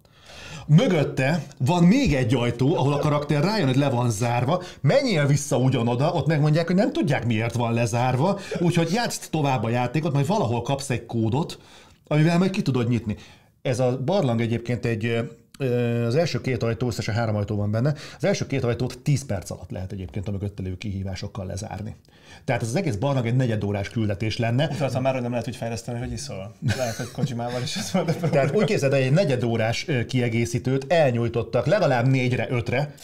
Mögötte 0.66 1.42
van 1.58 1.84
még 1.84 2.14
egy 2.14 2.34
ajtó, 2.34 2.76
ahol 2.76 2.92
a 2.92 2.98
karakter 2.98 3.44
rájön, 3.44 3.66
hogy 3.66 3.76
le 3.76 3.90
van 3.90 4.10
zárva, 4.10 4.62
menjél 4.80 5.26
vissza 5.26 5.56
ugyanoda, 5.56 6.12
ott 6.12 6.26
megmondják, 6.26 6.66
hogy 6.66 6.76
nem 6.76 6.92
tudják, 6.92 7.26
miért 7.26 7.54
van 7.54 7.72
lezárva, 7.72 8.38
úgyhogy 8.58 8.92
játszd 8.92 9.30
tovább 9.30 9.64
a 9.64 9.68
játékot, 9.68 10.12
majd 10.12 10.26
valahol 10.26 10.62
kapsz 10.62 10.90
egy 10.90 11.06
kódot, 11.06 11.58
amivel 12.06 12.38
majd 12.38 12.50
ki 12.50 12.62
tudod 12.62 12.88
nyitni. 12.88 13.16
Ez 13.62 13.80
a 13.80 13.98
barlang 14.04 14.40
egyébként 14.40 14.84
egy 14.84 15.30
az 16.06 16.14
első 16.14 16.40
két 16.40 16.62
ajtó, 16.62 16.86
összesen 16.86 17.14
három 17.14 17.36
ajtó 17.36 17.56
van 17.56 17.70
benne, 17.70 17.94
az 18.16 18.24
első 18.24 18.46
két 18.46 18.64
ajtót 18.64 18.98
10 18.98 19.26
perc 19.26 19.50
alatt 19.50 19.70
lehet 19.70 19.92
egyébként 19.92 20.28
a 20.28 20.30
mögötte 20.30 20.62
lévő 20.62 20.76
kihívásokkal 20.76 21.46
lezárni. 21.46 21.96
Tehát 22.44 22.62
ez 22.62 22.68
az 22.68 22.74
egész 22.74 22.94
barlang 22.94 23.26
egy 23.26 23.36
negyedórás 23.36 23.88
küldetés 23.88 24.38
lenne, 24.38 24.68
Tudtam 24.68 25.02
már, 25.02 25.12
hogy 25.12 25.22
nem 25.22 25.30
lehet 25.30 25.48
úgy 25.48 25.56
fejleszteni, 25.56 25.98
hogy 25.98 26.12
iszol. 26.12 26.54
Lehet, 26.76 26.94
hogy 26.94 27.10
Kojimával 27.10 27.62
is 27.62 27.76
ez 27.76 27.92
volt 27.92 28.08
a 28.08 28.12
probléma. 28.12 28.32
Tehát 28.32 28.56
úgy 28.56 28.64
képzeld, 28.64 28.92
el, 28.92 28.98
egy 28.98 29.12
negyedórás 29.12 29.86
kiegészítőt 30.06 30.92
elnyújtottak 30.92 31.66
legalább 31.66 32.06
négyre, 32.06 32.46
ötre, 32.50 32.94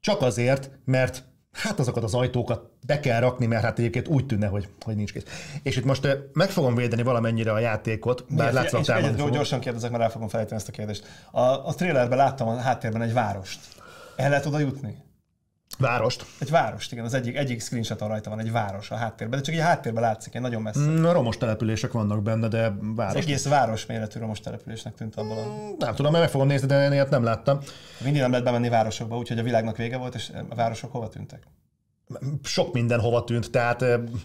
csak 0.00 0.22
azért, 0.22 0.70
mert 0.84 1.24
hát 1.56 1.78
azokat 1.78 2.02
az 2.02 2.14
ajtókat 2.14 2.70
be 2.86 3.00
kell 3.00 3.20
rakni, 3.20 3.46
mert 3.46 3.62
hát 3.62 3.78
egyébként 3.78 4.08
úgy 4.08 4.26
tűnne, 4.26 4.46
hogy, 4.46 4.68
hogy 4.80 4.96
nincs 4.96 5.12
kész. 5.12 5.24
És 5.62 5.76
itt 5.76 5.84
most 5.84 6.28
meg 6.32 6.50
fogom 6.50 6.74
védeni 6.74 7.02
valamennyire 7.02 7.52
a 7.52 7.58
játékot, 7.58 8.24
bár 8.28 8.52
látszólag 8.52 8.86
és 8.88 9.16
fogok. 9.16 9.30
gyorsan 9.30 9.60
kérdezek, 9.60 9.90
mert 9.90 10.02
el 10.02 10.10
fogom 10.10 10.28
felejteni 10.28 10.60
ezt 10.60 10.68
a 10.68 10.72
kérdést. 10.72 11.04
A, 11.30 11.40
a 11.40 11.74
trailerben 11.76 12.18
láttam 12.18 12.48
a 12.48 12.56
háttérben 12.56 13.02
egy 13.02 13.12
várost. 13.12 13.60
El 14.16 14.28
lehet 14.28 14.46
oda 14.46 14.58
jutni? 14.58 15.04
Várost. 15.78 16.26
Egy 16.38 16.50
várost, 16.50 16.92
igen, 16.92 17.04
az 17.04 17.14
egyik, 17.14 17.36
egyik 17.36 17.60
screenshoton 17.60 18.08
rajta 18.08 18.30
van 18.30 18.38
egy 18.38 18.52
város 18.52 18.90
a 18.90 18.94
háttérben, 18.94 19.38
de 19.38 19.44
csak 19.44 19.54
egy 19.54 19.60
háttérben 19.60 20.02
látszik, 20.02 20.34
egy 20.34 20.40
nagyon 20.40 20.62
messze. 20.62 20.80
Mm, 20.80 21.04
Romos 21.04 21.36
települések 21.36 21.92
vannak 21.92 22.22
benne, 22.22 22.48
de 22.48 22.66
Az 22.66 22.72
város. 22.80 23.22
egész 23.22 23.48
város 23.48 23.86
méretű 23.86 24.18
romos 24.18 24.40
településnek 24.40 24.94
tűnt 24.94 25.16
abból. 25.16 25.38
A... 25.38 25.74
Nem 25.78 25.94
tudom, 25.94 26.12
mert 26.12 26.24
meg 26.24 26.32
fogom 26.32 26.46
nézni, 26.46 26.66
de 26.66 26.84
én 26.84 26.92
ilyet 26.92 27.10
nem 27.10 27.24
láttam. 27.24 27.58
Mindig 28.04 28.20
nem 28.20 28.30
lehet 28.30 28.44
bemenni 28.44 28.68
városokba, 28.68 29.16
úgyhogy 29.16 29.38
a 29.38 29.42
világnak 29.42 29.76
vége 29.76 29.96
volt, 29.96 30.14
és 30.14 30.32
a 30.48 30.54
városok 30.54 30.92
hova 30.92 31.08
tűntek? 31.08 31.42
Sok 32.42 32.72
minden 32.72 33.00
hova 33.00 33.24
tűnt, 33.24 33.50
tehát... 33.50 33.84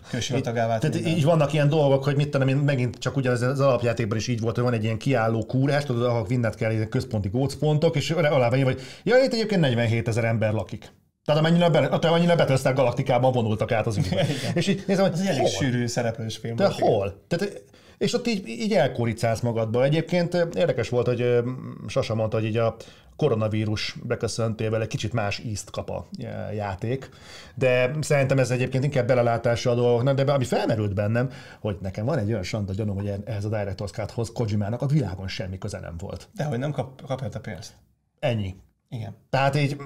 Kősivatagá 0.10 0.68
vált 0.68 0.82
Tehát 0.82 1.08
így 1.08 1.24
vannak 1.24 1.54
ilyen 1.54 1.70
dolgok, 1.70 2.04
hogy 2.04 2.16
mit 2.16 2.30
tudom 2.30 2.48
én, 2.48 2.58
megint 2.58 2.98
csak 2.98 3.16
ugye 3.16 3.30
az, 3.30 3.42
az 3.42 3.60
alapjátékban 3.60 4.18
is 4.18 4.28
így 4.28 4.40
volt, 4.40 4.56
hogy 4.56 4.64
van 4.64 4.74
egy 4.74 4.84
ilyen 4.84 4.98
kiálló 4.98 5.46
kúrás, 5.46 5.84
tudod, 5.84 6.04
ahol 6.04 6.26
vinned 6.26 6.56
kell 6.56 6.72
ilyen 6.72 6.90
központi 6.90 7.30
gócpontok, 7.30 7.96
és 7.96 8.12
alá 8.12 8.56
írva, 8.56 8.72
hogy 8.72 8.82
ja, 9.04 9.24
itt 9.24 9.34
egyébként 9.34 9.62
47 9.62 10.08
ezer 10.08 10.24
ember 10.24 10.54
lakik. 10.54 10.92
Tehát 11.26 11.42
amennyire, 11.42 11.70
be, 11.70 11.80
amennyire 11.80 12.36
Battlestar 12.36 12.74
galaktikában 12.74 13.32
vonultak 13.32 13.72
át 13.72 13.88
az 13.88 13.98
ügybe. 13.98 14.26
és 14.54 14.68
így 14.68 14.84
nézem, 14.88 15.04
hogy 15.04 15.14
Ez 15.14 15.20
egy 15.20 15.28
elég 15.28 15.48
sűrű 15.48 15.88
szereplős 15.88 16.38
film 16.38 16.54
igen. 16.54 16.72
hol? 16.72 17.24
Tehát, 17.28 17.64
és 17.98 18.14
ott 18.14 18.28
így, 18.28 18.48
így 18.48 18.74
elkoricálsz 18.74 19.40
magadba. 19.40 19.84
Egyébként 19.84 20.34
érdekes 20.34 20.90
volt, 20.90 21.08
hogy 21.08 21.44
Sasa 21.88 22.16
mondta, 22.16 22.38
hogy 22.38 22.46
így 22.46 22.58
a 22.58 22.76
koronavírus 23.16 23.96
beköszöntével 24.04 24.82
egy 24.82 24.88
kicsit 24.88 25.14
más 25.14 25.40
ízt 25.40 25.70
kap 25.70 25.90
a 25.90 26.08
játék, 26.54 27.10
de 27.56 27.92
szerintem 28.00 28.40
ez 28.40 28.52
egyébként 28.52 28.84
inkább 28.84 29.08
belelátása 29.08 29.72
a 29.72 29.76
dolgoknak, 29.76 30.16
de 30.16 30.32
ami 30.32 30.44
felmerült 30.44 30.94
bennem, 30.94 31.30
hogy 31.60 31.78
nekem 31.82 32.06
van 32.06 32.18
egy 32.18 32.32
olyan 32.32 32.44
sanda 32.44 32.74
gyanúm, 32.74 32.96
hogy 32.96 33.14
ehhez 33.26 33.46
a 33.46 33.50
Director's 33.50 33.92
Cut-hoz 33.92 34.32
Kojimának 34.34 34.82
a 34.82 34.86
világon 34.86 35.28
semmi 35.28 35.58
köze 35.58 35.80
nem 35.80 35.96
volt. 35.98 36.30
De 36.36 36.44
hogy 36.44 36.60
nem 36.60 36.72
kap, 36.72 37.06
kapja 37.06 37.28
a 37.34 37.40
pénzt. 37.40 37.74
Ennyi. 38.20 38.56
Igen. 38.90 39.16
Tehát 39.30 39.56
így 39.56 39.78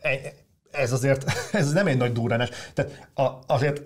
e- 0.00 0.32
ez 0.76 0.92
azért, 0.92 1.24
ez 1.52 1.72
nem 1.72 1.86
egy 1.86 1.96
nagy 1.96 2.12
durranás. 2.12 2.48
Tehát 2.74 3.08
a, 3.14 3.38
azért 3.46 3.82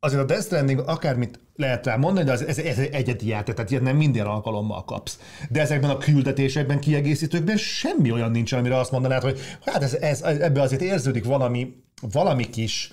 azért 0.00 0.22
a 0.22 0.24
Death 0.24 0.44
Stranding 0.44 0.78
akármit 0.86 1.40
lehet 1.56 1.86
rá 1.86 1.96
mondani, 1.96 2.26
de 2.26 2.32
az, 2.32 2.44
ez, 2.44 2.58
ez 2.58 2.78
egy 2.78 2.92
egyedi 2.92 3.26
játék, 3.26 3.54
tehát 3.54 3.70
ilyet 3.70 3.82
nem 3.82 3.96
minden 3.96 4.26
alkalommal 4.26 4.84
kapsz. 4.84 5.18
De 5.48 5.60
ezekben 5.60 5.90
a 5.90 5.98
küldetésekben, 5.98 6.80
kiegészítőkben 6.80 7.56
semmi 7.56 8.12
olyan 8.12 8.30
nincs, 8.30 8.52
amire 8.52 8.78
azt 8.78 8.90
mondanád, 8.90 9.22
hogy 9.22 9.40
hát 9.64 9.82
ez, 9.82 9.94
ez, 9.94 10.22
ebbe 10.22 10.60
azért 10.60 10.82
érződik 10.82 11.24
valami, 11.24 11.74
valami 12.12 12.50
kis, 12.50 12.92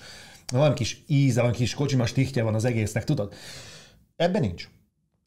valami 0.52 0.74
kis 0.74 1.02
íze, 1.06 1.40
valami 1.40 1.56
kis 1.56 1.74
Kojima 1.74 2.06
stichtje 2.06 2.42
van 2.42 2.54
az 2.54 2.64
egésznek, 2.64 3.04
tudod? 3.04 3.34
Ebben 4.16 4.40
nincs. 4.40 4.68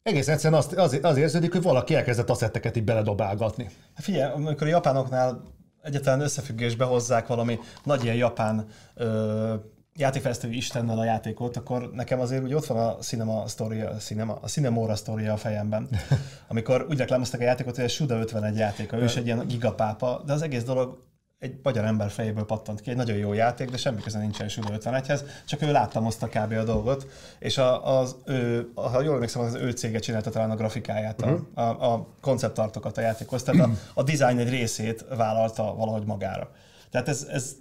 Egész 0.02 0.28
egyszerűen 0.28 0.60
az, 0.60 0.72
az, 0.76 0.98
az 1.02 1.16
érződik, 1.16 1.52
hogy 1.52 1.62
valaki 1.62 1.94
elkezdett 1.94 2.30
asszetteket 2.30 2.76
így 2.76 2.84
beledobálgatni. 2.84 3.68
Figyelj, 3.94 4.32
amikor 4.32 4.66
a 4.66 4.70
japánoknál 4.70 5.42
egyáltalán 5.82 6.20
összefüggésbe 6.20 6.84
hozzák 6.84 7.26
valami 7.26 7.58
nagy 7.84 8.04
ilyen 8.04 8.16
japán 8.16 8.66
ö, 8.94 9.54
játékfejlesztő 9.96 10.50
istennel 10.50 10.98
a 10.98 11.04
játékot, 11.04 11.56
akkor 11.56 11.90
nekem 11.92 12.20
azért 12.20 12.42
úgy 12.42 12.54
ott 12.54 12.66
van 12.66 12.78
a 12.78 12.96
Cinema 12.96 13.46
Story, 13.46 13.80
a, 13.80 13.96
cinema, 13.96 14.38
a 14.40 14.46
Cinemora 14.46 14.94
story 14.94 15.26
a 15.26 15.36
fejemben, 15.36 15.88
amikor 16.48 16.86
úgy 16.90 16.98
reklámozták 16.98 17.40
a 17.40 17.44
játékot, 17.44 17.74
hogy 17.74 17.84
ez 17.84 17.90
Suda 17.90 18.18
51 18.18 18.56
játéka, 18.56 18.96
ő 18.96 19.04
is 19.04 19.16
egy 19.16 19.26
ilyen 19.26 19.46
gigapápa, 19.46 20.22
de 20.26 20.32
az 20.32 20.42
egész 20.42 20.64
dolog 20.64 20.98
egy 21.42 21.60
magyar 21.62 21.84
ember 21.84 22.10
fejéből 22.10 22.44
pattant 22.44 22.80
ki, 22.80 22.90
egy 22.90 22.96
nagyon 22.96 23.16
jó 23.16 23.32
játék, 23.32 23.70
de 23.70 23.76
semmi 23.76 24.00
köze 24.00 24.18
nincsen 24.18 24.48
Sudo 24.48 24.68
51-hez, 24.72 25.20
csak 25.46 25.62
ő 25.62 25.72
láttamozta 25.72 26.26
kb. 26.26 26.52
a 26.52 26.64
dolgot, 26.64 27.06
és 27.38 27.58
a, 27.58 27.98
az 27.98 28.16
ő, 28.24 28.70
ha 28.74 29.02
jól 29.02 29.14
emlékszem, 29.14 29.42
az 29.42 29.54
ő 29.54 29.70
cége 29.70 29.98
csinálta 29.98 30.30
talán 30.30 30.50
a 30.50 30.56
grafikáját, 30.56 31.22
uh-huh. 31.22 31.40
a, 31.54 31.60
a, 31.60 31.92
a 31.92 32.06
konceptartokat 32.20 32.98
a 32.98 33.00
játékhoz, 33.00 33.42
tehát 33.42 33.66
a, 33.66 33.70
a 33.94 34.02
design 34.02 34.38
egy 34.38 34.48
részét 34.48 35.04
vállalta 35.16 35.74
valahogy 35.74 36.04
magára. 36.04 36.50
Tehát 36.90 37.08
ez, 37.08 37.26
ez 37.30 37.56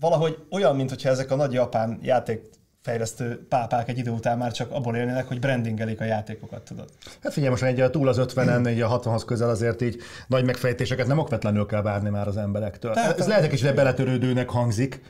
valahogy 0.00 0.46
olyan, 0.50 0.76
mintha 0.76 1.08
ezek 1.08 1.30
a 1.30 1.36
nagy 1.36 1.52
japán 1.52 1.98
játék 2.02 2.50
fejlesztő 2.84 3.46
pápák 3.48 3.88
egy 3.88 3.98
idő 3.98 4.10
után 4.10 4.38
már 4.38 4.52
csak 4.52 4.70
abból 4.70 4.96
élnének, 4.96 5.26
hogy 5.26 5.38
brandingelik 5.38 6.00
a 6.00 6.04
játékokat, 6.04 6.62
tudod. 6.62 6.88
Hát 7.22 7.32
figyelj, 7.32 7.50
most 7.50 7.62
egy 7.62 7.90
túl 7.90 8.08
az 8.08 8.16
50-en, 8.20 8.66
egy 8.66 8.80
a 8.80 9.00
60-hoz 9.00 9.24
közel 9.24 9.48
azért 9.48 9.82
így 9.82 9.96
nagy 10.26 10.44
megfejtéseket 10.44 11.06
nem 11.06 11.18
okvetlenül 11.18 11.66
kell 11.66 11.82
várni 11.82 12.10
már 12.10 12.28
az 12.28 12.36
emberektől. 12.36 12.92
Tehát, 12.92 13.18
Ez 13.18 13.26
lehet 13.26 13.42
egy 13.42 13.50
kicsit 13.50 13.74
beletörődőnek 13.74 14.48
hangzik, 14.48 15.00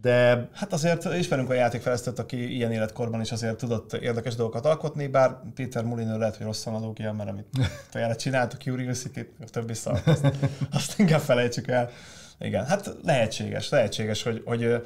de... 0.00 0.48
Hát 0.52 0.72
azért 0.72 1.04
ismerünk 1.14 1.50
a 1.50 1.54
játékfejlesztőt, 1.54 2.18
aki 2.18 2.54
ilyen 2.54 2.72
életkorban 2.72 3.20
is 3.20 3.32
azért 3.32 3.56
tudott 3.56 3.92
érdekes 3.92 4.34
dolgokat 4.34 4.66
alkotni, 4.66 5.06
bár 5.06 5.36
Peter 5.54 5.84
Molyneux 5.84 6.18
lehet, 6.18 6.36
hogy 6.36 6.46
rossz 6.46 6.66
analógia, 6.66 7.12
mert 7.12 7.30
amit 7.30 7.46
tényleg 7.90 8.16
csinált, 8.24 8.52
a 8.52 8.56
Curiosity-t, 8.56 9.28
a 9.40 9.44
többi 9.44 9.74
szar, 9.74 10.00
azt, 10.04 10.26
azt 10.72 10.98
inkább 10.98 11.20
felejtsük 11.20 11.68
el. 11.68 11.90
Igen, 12.40 12.66
hát 12.66 12.96
lehetséges, 13.02 13.68
lehetséges, 13.68 14.22
hogy, 14.22 14.42
hogy 14.44 14.82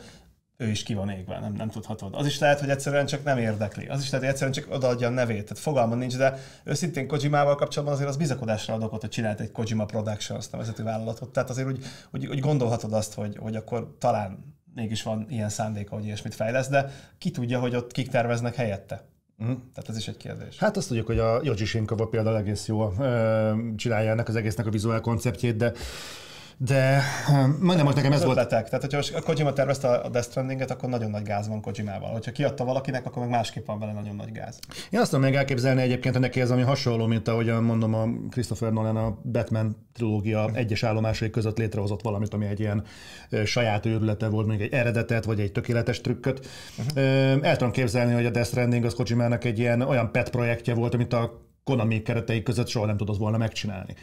ő 0.63 0.69
is 0.69 0.83
ki 0.83 0.95
van 0.95 1.11
égve, 1.11 1.39
nem, 1.41 1.53
nem 1.53 1.69
tudhatod. 1.69 2.15
Az 2.15 2.27
is 2.27 2.39
lehet, 2.39 2.61
hogy 2.61 2.71
egyszerűen 2.71 3.07
csak 3.07 3.25
nem 3.25 3.39
érdekli. 3.39 3.87
Az 3.87 4.03
is 4.03 4.11
lehet, 4.11 4.21
hogy 4.21 4.29
egyszerűen 4.29 4.53
csak 4.53 4.75
odaadja 4.75 5.07
a 5.07 5.11
nevét. 5.11 5.43
Tehát 5.43 5.59
fogalma 5.59 5.95
nincs, 5.95 6.17
de 6.17 6.39
őszintén 6.65 7.07
Kojimával 7.07 7.55
kapcsolatban 7.55 7.95
azért 7.95 8.11
az 8.11 8.17
bizakodásra 8.17 8.75
ad 8.75 8.83
okot, 8.83 9.01
hogy 9.01 9.11
csinált 9.11 9.41
egy 9.41 9.53
Kojima 9.53 9.85
Productions 9.85 10.51
nevezetű 10.51 10.83
vállalatot. 10.83 11.33
Tehát 11.33 11.51
azért 11.51 11.69
úgy, 11.69 11.85
úgy, 12.13 12.27
úgy 12.27 12.41
gondolhatod 12.41 12.93
azt, 12.93 13.15
hogy, 13.15 13.37
hogy 13.37 13.57
akkor 13.57 13.97
talán 13.99 14.55
mégis 14.75 15.03
van 15.03 15.27
ilyen 15.29 15.49
szándéka, 15.49 15.95
hogy 15.95 16.05
ilyesmit 16.05 16.35
fejlesz, 16.35 16.69
de 16.69 16.91
ki 17.19 17.31
tudja, 17.31 17.61
hogy 17.61 17.77
ott 17.77 17.93
kik 17.93 18.09
terveznek 18.09 18.55
helyette. 18.55 19.05
Uh-huh. 19.39 19.57
Tehát 19.75 19.91
ez 19.91 19.97
is 19.97 20.09
egy 20.09 20.17
kérdés. 20.17 20.59
Hát 20.59 20.77
azt 20.77 20.89
tudjuk, 20.89 21.07
hogy 21.07 21.19
a 21.19 21.41
Yoji 21.43 21.65
Shinkova 21.65 22.07
például 22.07 22.37
egész 22.37 22.67
jól 22.67 22.95
csinálja 23.77 24.11
ennek 24.11 24.29
az 24.29 24.37
egésznek 24.37 24.67
a 24.67 24.71
vizuál 24.71 25.01
konceptjét, 25.01 25.57
de 25.57 25.73
de 26.57 27.03
majdnem 27.61 27.85
most 27.85 27.97
nekem 27.97 28.13
ez 28.13 28.25
volt. 28.25 28.49
Tehát, 28.49 28.81
hogyha 28.81 29.19
a 29.19 29.23
Kojima 29.23 29.53
tervezte 29.53 29.89
a 29.89 30.09
Death 30.09 30.29
Strandinget, 30.29 30.71
akkor 30.71 30.89
nagyon 30.89 31.11
nagy 31.11 31.23
gáz 31.23 31.49
van 31.49 31.61
Kojimával. 31.61 32.11
Hogyha 32.11 32.33
kiadta 32.33 32.65
valakinek, 32.65 33.07
akkor 33.07 33.23
meg 33.23 33.31
másképp 33.31 33.67
van 33.67 33.79
vele 33.79 33.93
nagyon 33.93 34.17
nagy 34.17 34.33
gáz. 34.33 34.59
Én 34.91 35.01
azt 35.01 35.11
tudom 35.11 35.25
még 35.25 35.35
elképzelni 35.35 35.83
egyébként, 35.83 36.15
hogy 36.15 36.23
neki 36.23 36.41
ez 36.41 36.51
ami 36.51 36.63
hasonló, 36.63 37.07
mint 37.07 37.29
ahogy 37.29 37.61
mondom 37.61 37.95
a 37.95 38.09
Christopher 38.31 38.73
Nolan 38.73 38.97
a 38.97 39.19
Batman 39.23 39.77
trilógia 39.93 40.51
egyes 40.55 40.83
állomásai 40.83 41.31
között 41.31 41.59
létrehozott 41.59 42.03
valamit, 42.03 42.35
ami 42.35 42.47
egy 42.47 42.61
ilyen 42.61 42.85
saját 43.45 43.87
őrülete 43.87 44.29
volt, 44.29 44.47
még 44.47 44.61
egy 44.61 44.73
eredetet, 44.73 45.25
vagy 45.25 45.41
egy 45.41 45.53
tökéletes 45.53 46.01
trükköt. 46.01 46.47
Uh-huh. 46.79 47.47
El 47.47 47.57
tudom 47.57 47.73
képzelni, 47.73 48.13
hogy 48.13 48.27
a 48.27 48.31
Death 48.31 48.49
Stranding 48.49 48.85
az 48.85 48.95
Kojimának 48.95 49.45
egy 49.45 49.59
ilyen 49.59 49.81
olyan 49.81 50.13
pet 50.13 50.31
projektje 50.31 50.75
volt, 50.75 50.95
amit 50.95 51.13
a 51.13 51.51
Konami 51.65 52.03
keretei 52.03 52.43
között 52.43 52.67
soha 52.69 52.87
nem 52.87 52.97
tudott 52.97 53.19
volna 53.19 53.37
megcsinálni. 53.37 53.95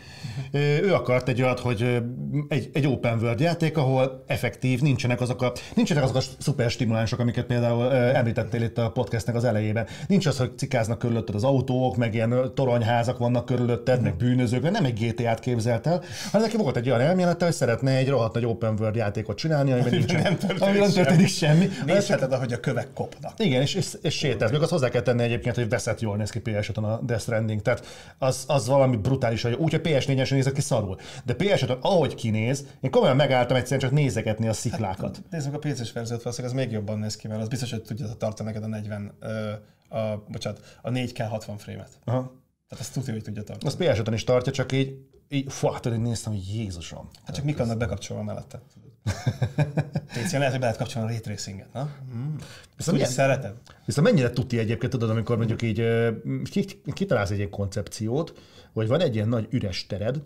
Uh-huh. 0.51 0.61
Ő 0.61 0.93
akart 0.93 1.27
egy 1.27 1.41
olyat, 1.41 1.59
hogy 1.59 2.01
egy, 2.47 2.69
egy 2.73 2.87
open 2.87 3.19
world 3.19 3.39
játék, 3.39 3.77
ahol 3.77 4.23
effektív, 4.27 4.81
nincsenek 4.81 5.21
azok 5.21 5.41
a, 5.41 5.53
nincsenek 5.75 6.03
azok 6.03 6.15
a 6.15 6.21
szuper 6.39 6.69
stimulánsok, 6.69 7.19
amiket 7.19 7.45
például 7.45 7.93
említettél 7.93 8.61
itt 8.61 8.77
a 8.77 8.91
podcastnek 8.91 9.35
az 9.35 9.43
elejében. 9.43 9.87
Nincs 10.07 10.25
az, 10.25 10.37
hogy 10.37 10.57
cikáznak 10.57 10.99
körülötted 10.99 11.35
az 11.35 11.43
autók, 11.43 11.95
meg 11.95 12.13
ilyen 12.13 12.51
toronyházak 12.55 13.17
vannak 13.17 13.45
körülötted, 13.45 13.97
uh-huh. 13.97 14.09
meg 14.09 14.15
bűnözők, 14.17 14.71
nem 14.71 14.85
egy 14.85 14.99
GTA-t 14.99 15.39
képzelt 15.39 15.87
el, 15.87 16.01
hanem 16.31 16.47
neki 16.47 16.57
volt 16.57 16.77
egy 16.77 16.89
olyan 16.89 17.01
elmélete, 17.01 17.45
hogy 17.45 17.53
szeretne 17.53 17.95
egy 17.95 18.09
rohadt 18.09 18.33
nagy 18.33 18.45
open 18.45 18.75
world 18.79 18.95
játékot 18.95 19.37
csinálni, 19.37 19.71
amiben 19.71 19.91
nincsen, 19.91 20.21
nem 20.21 20.37
történik, 20.37 20.61
amiben 20.61 20.81
nem 20.81 20.91
történik 20.91 21.27
semmi. 21.27 21.69
Nézheted, 21.85 22.31
ahogy 22.31 22.53
a 22.53 22.59
kövek 22.59 22.87
kopnak. 22.93 23.33
Igen, 23.37 23.61
és, 23.61 23.73
és, 23.73 23.87
és 24.01 24.17
sétálsz. 24.17 24.51
Még 24.51 24.61
azt 24.61 24.71
hozzá 24.71 24.89
kell 24.89 25.01
tenni 25.01 25.23
egyébként, 25.23 25.55
hogy 25.55 25.69
veszett 25.69 25.99
jól 25.99 26.17
néz 26.17 26.29
ki 26.29 26.39
ps 26.39 26.69
a 26.69 26.99
Death 27.03 27.21
Stranding, 27.21 27.48
tehát 27.57 27.85
az, 28.17 28.43
az 28.47 28.67
valami 28.67 28.97
brutális, 28.97 29.41
hogy 29.41 29.53
úgy, 29.53 29.71
hogy 29.71 29.81
PS4-esen 29.83 30.31
nézett 30.31 30.53
ki 30.53 30.61
szarul. 30.61 30.97
De 31.25 31.33
ps 31.33 31.63
ahogy 31.81 32.15
kinéz, 32.15 32.65
én 32.81 32.91
komolyan 32.91 33.15
megálltam 33.15 33.57
egyszerűen 33.57 33.79
csak 33.79 33.91
nézegetni 33.91 34.47
a 34.47 34.53
sziklákat. 34.53 35.15
Hát, 35.15 35.25
nézzük 35.29 35.53
a 35.53 35.59
PC-s 35.59 35.91
verziót, 35.91 36.23
valószínűleg 36.23 36.57
az 36.57 36.63
még 36.63 36.71
jobban 36.71 36.99
néz 36.99 37.15
ki, 37.15 37.27
mert 37.27 37.41
az 37.41 37.47
biztos, 37.47 37.71
hogy 37.71 37.81
tudja 37.81 38.07
tartani 38.07 38.49
neked 38.49 38.63
a 38.63 38.67
40, 38.67 39.17
a, 39.89 40.23
bocsánat, 40.27 40.77
a 40.81 40.89
4K 40.89 41.25
60 41.29 41.57
frame-et. 41.57 41.99
Aha. 42.05 42.37
Tehát 42.67 42.83
azt 42.83 42.93
tudja, 42.93 43.13
hogy 43.13 43.23
tudja 43.23 43.43
tartani. 43.43 43.87
Az 43.87 44.03
ps 44.03 44.13
is 44.13 44.23
tartja, 44.23 44.51
csak 44.51 44.71
így, 44.71 44.97
így 45.29 45.53
tudod, 45.79 45.97
így 45.97 46.03
néztem, 46.03 46.33
hogy 46.33 46.55
Jézusom. 46.55 47.09
Hát 47.23 47.35
csak 47.35 47.45
mik 47.45 47.57
vannak 47.57 47.77
bekapcsolva 47.77 48.23
mellette. 48.23 48.61
PC-n 50.13 50.37
lehet, 50.37 50.51
hogy 50.51 50.59
be 50.59 50.65
lehet 50.65 50.77
kapcsolni 50.77 51.07
a 51.07 51.11
ray 51.11 51.19
tracinget, 51.19 51.73
na? 51.73 51.89
Mm. 52.15 52.35
Viszont 52.77 52.97
milyen, 52.97 53.11
szereted? 53.11 53.53
Viszont 53.85 54.07
mennyire 54.07 54.29
tuti 54.29 54.57
egyébként, 54.57 54.91
tudod, 54.91 55.09
amikor 55.09 55.37
mondjuk 55.37 55.61
így 55.61 55.83
kitalálsz 56.93 57.29
egy, 57.29 57.49
koncepciót, 57.49 58.33
hogy 58.73 58.87
van 58.87 59.01
egy 59.01 59.15
ilyen 59.15 59.27
nagy 59.27 59.47
üres 59.49 59.85
tered, 59.85 60.21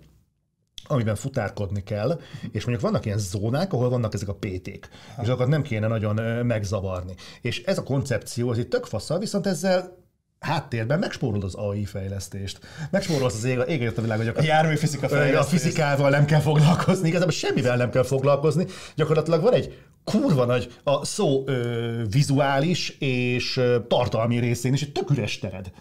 amiben 0.83 1.15
futárkodni 1.15 1.83
kell, 1.83 2.19
és 2.51 2.65
mondjuk 2.65 2.81
vannak 2.89 3.05
ilyen 3.05 3.17
zónák, 3.17 3.73
ahol 3.73 3.89
vannak 3.89 4.13
ezek 4.13 4.27
a 4.27 4.35
PT-k, 4.35 4.89
és 5.21 5.27
azokat 5.27 5.47
nem 5.47 5.61
kéne 5.61 5.87
nagyon 5.87 6.45
megzavarni. 6.45 7.15
És 7.41 7.63
ez 7.63 7.77
a 7.77 7.83
koncepció, 7.83 8.49
az 8.49 8.57
itt 8.57 8.69
tök 8.69 8.85
faszal, 8.85 9.19
viszont 9.19 9.47
ezzel 9.47 10.02
háttérben 10.43 10.99
megspórolod 10.99 11.43
az 11.43 11.55
AI 11.55 11.85
fejlesztést. 11.85 12.59
Megspórolod 12.91 13.31
az 13.31 13.43
ég, 13.43 13.59
égért 13.67 13.97
a 13.97 14.01
világ, 14.01 14.17
hogy 14.17 14.27
a 14.27 14.41
járműfizika 14.43 15.07
fejlesztést. 15.07 15.37
A 15.37 15.43
fizikával 15.43 16.09
nem 16.09 16.25
kell 16.25 16.39
foglalkozni, 16.39 17.07
igazából 17.07 17.31
semmivel 17.31 17.77
nem 17.77 17.89
kell 17.89 18.03
foglalkozni. 18.03 18.65
Gyakorlatilag 18.95 19.41
van 19.41 19.53
egy 19.53 19.77
kurva 20.03 20.45
nagy 20.45 20.73
a 20.83 21.05
szó 21.05 21.43
ö, 21.45 22.01
vizuális 22.11 22.89
és 22.99 23.57
ö, 23.57 23.77
tartalmi 23.87 24.39
részén 24.39 24.73
is 24.73 24.81
egy 24.81 24.91
tök 24.91 25.09
üres 25.09 25.39
tered. 25.39 25.71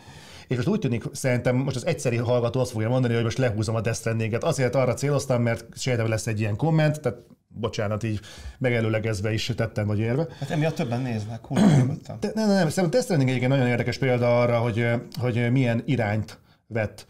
És 0.48 0.56
most 0.56 0.68
úgy 0.68 0.78
tűnik, 0.78 1.04
szerintem 1.12 1.56
most 1.56 1.76
az 1.76 1.86
egyszeri 1.86 2.16
hallgató 2.16 2.60
azt 2.60 2.70
fogja 2.70 2.88
mondani, 2.88 3.14
hogy 3.14 3.22
most 3.22 3.38
lehúzom 3.38 3.74
a 3.74 3.80
Death 3.80 3.98
Stranding-et. 3.98 4.44
Azért 4.44 4.74
arra 4.74 4.94
céloztam, 4.94 5.42
mert 5.42 5.64
sejtem 5.76 6.08
lesz 6.08 6.26
egy 6.26 6.40
ilyen 6.40 6.56
komment, 6.56 7.00
tehát 7.00 7.18
bocsánat, 7.54 8.02
így 8.02 8.20
megelőlegezve 8.58 9.32
is 9.32 9.52
tettem 9.56 9.86
vagy 9.86 9.98
érve. 9.98 10.26
Hát 10.40 10.50
emiatt 10.50 10.74
többen 10.74 11.00
néznek, 11.00 11.40
kurva 11.40 11.66
Nem, 11.66 11.98
nem, 12.34 12.48
nem, 12.48 12.68
szerintem 12.68 13.00
Stranding 13.00 13.30
egyébként 13.30 13.52
nagyon 13.52 13.68
érdekes 13.68 13.98
példa 13.98 14.40
arra, 14.40 14.58
hogy, 14.58 14.88
hogy 15.20 15.52
milyen 15.52 15.82
irányt 15.84 16.38
vett 16.66 17.06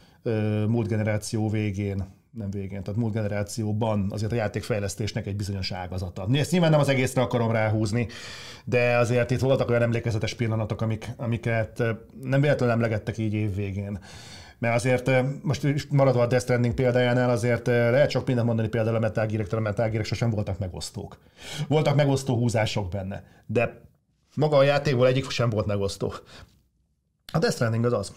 múlt 0.69 0.89
generáció 0.89 1.49
végén 1.49 2.21
nem 2.33 2.51
végén, 2.51 2.83
tehát 2.83 3.01
múlt 3.01 3.13
generációban 3.13 4.07
azért 4.11 4.33
a 4.33 4.35
játékfejlesztésnek 4.35 5.27
egy 5.27 5.37
bizonyos 5.37 5.73
ágazata. 5.73 6.29
Ezt 6.33 6.51
nyilván 6.51 6.71
nem 6.71 6.81
az 6.81 6.89
egészre 6.89 7.23
akarom 7.23 7.51
ráhúzni, 7.51 8.07
de 8.65 8.97
azért 8.97 9.31
itt 9.31 9.41
voltak 9.41 9.69
olyan 9.69 9.83
emlékezetes 9.83 10.35
pillanatok, 10.35 10.81
amik, 10.81 11.11
amiket 11.17 11.83
nem 12.23 12.41
véletlenül 12.41 12.75
emlegettek 12.75 13.19
így 13.19 13.35
év 13.35 13.55
végén. 13.55 13.99
Mert 14.63 14.75
azért 14.75 15.11
most 15.43 15.91
maradva 15.91 16.23
a 16.23 16.27
Death 16.27 16.45
Stranding 16.45 16.75
példájánál 16.75 17.31
azért 17.31 17.67
lehet 17.67 18.11
sok 18.11 18.27
mindent 18.27 18.47
mondani 18.47 18.69
például 18.69 18.97
a 18.97 18.99
Metal 18.99 19.27
gear 19.27 19.47
a 19.51 19.61
Metal 19.61 19.89
gear 19.89 20.05
sosem 20.05 20.31
voltak 20.31 20.59
megosztók. 20.59 21.19
Voltak 21.69 21.95
megosztó 21.95 22.37
húzások 22.37 22.91
benne, 22.91 23.25
de 23.47 23.81
maga 24.35 24.57
a 24.57 24.63
játékból 24.63 25.07
egyik 25.07 25.31
sem 25.31 25.51
volt 25.51 25.67
megosztó. 25.67 26.13
A 27.33 27.39
Death 27.39 27.55
Stranding 27.55 27.85
az 27.85 27.93
az. 27.93 28.13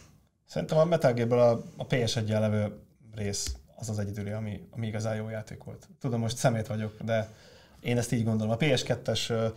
Szerintem 0.48 0.78
a 0.78 0.86
Metal 0.86 1.14
Gear-ből 1.14 1.40
a, 1.40 1.52
a 1.78 1.88
PS1 1.88 2.28
levő 2.28 2.80
rész 3.16 3.56
az 3.76 3.90
az 3.90 4.00
egyedüli, 4.00 4.32
ami, 4.32 4.68
ami 4.72 4.88
igazán 4.88 5.16
jó 5.16 5.30
játék 5.30 5.64
volt. 5.64 5.88
Tudom, 6.00 6.20
most 6.20 6.38
szemét 6.38 6.68
vagyok, 6.68 7.02
de 7.04 7.30
én 7.80 7.98
ezt 7.98 8.12
így 8.12 8.24
gondolom. 8.24 8.54
A 8.54 8.58
PS2-es 8.58 9.52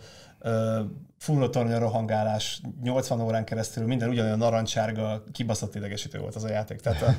fullatornya 1.19 1.79
rohangálás 1.79 2.61
80 2.83 3.21
órán 3.21 3.45
keresztül, 3.45 3.85
minden 3.85 4.09
ugyanolyan 4.09 4.37
narancsárga, 4.37 5.23
kibaszott 5.31 5.75
idegesítő 5.75 6.19
volt 6.19 6.35
az 6.35 6.43
a 6.43 6.49
játék. 6.49 6.79
Tehát 6.79 7.01
a, 7.01 7.13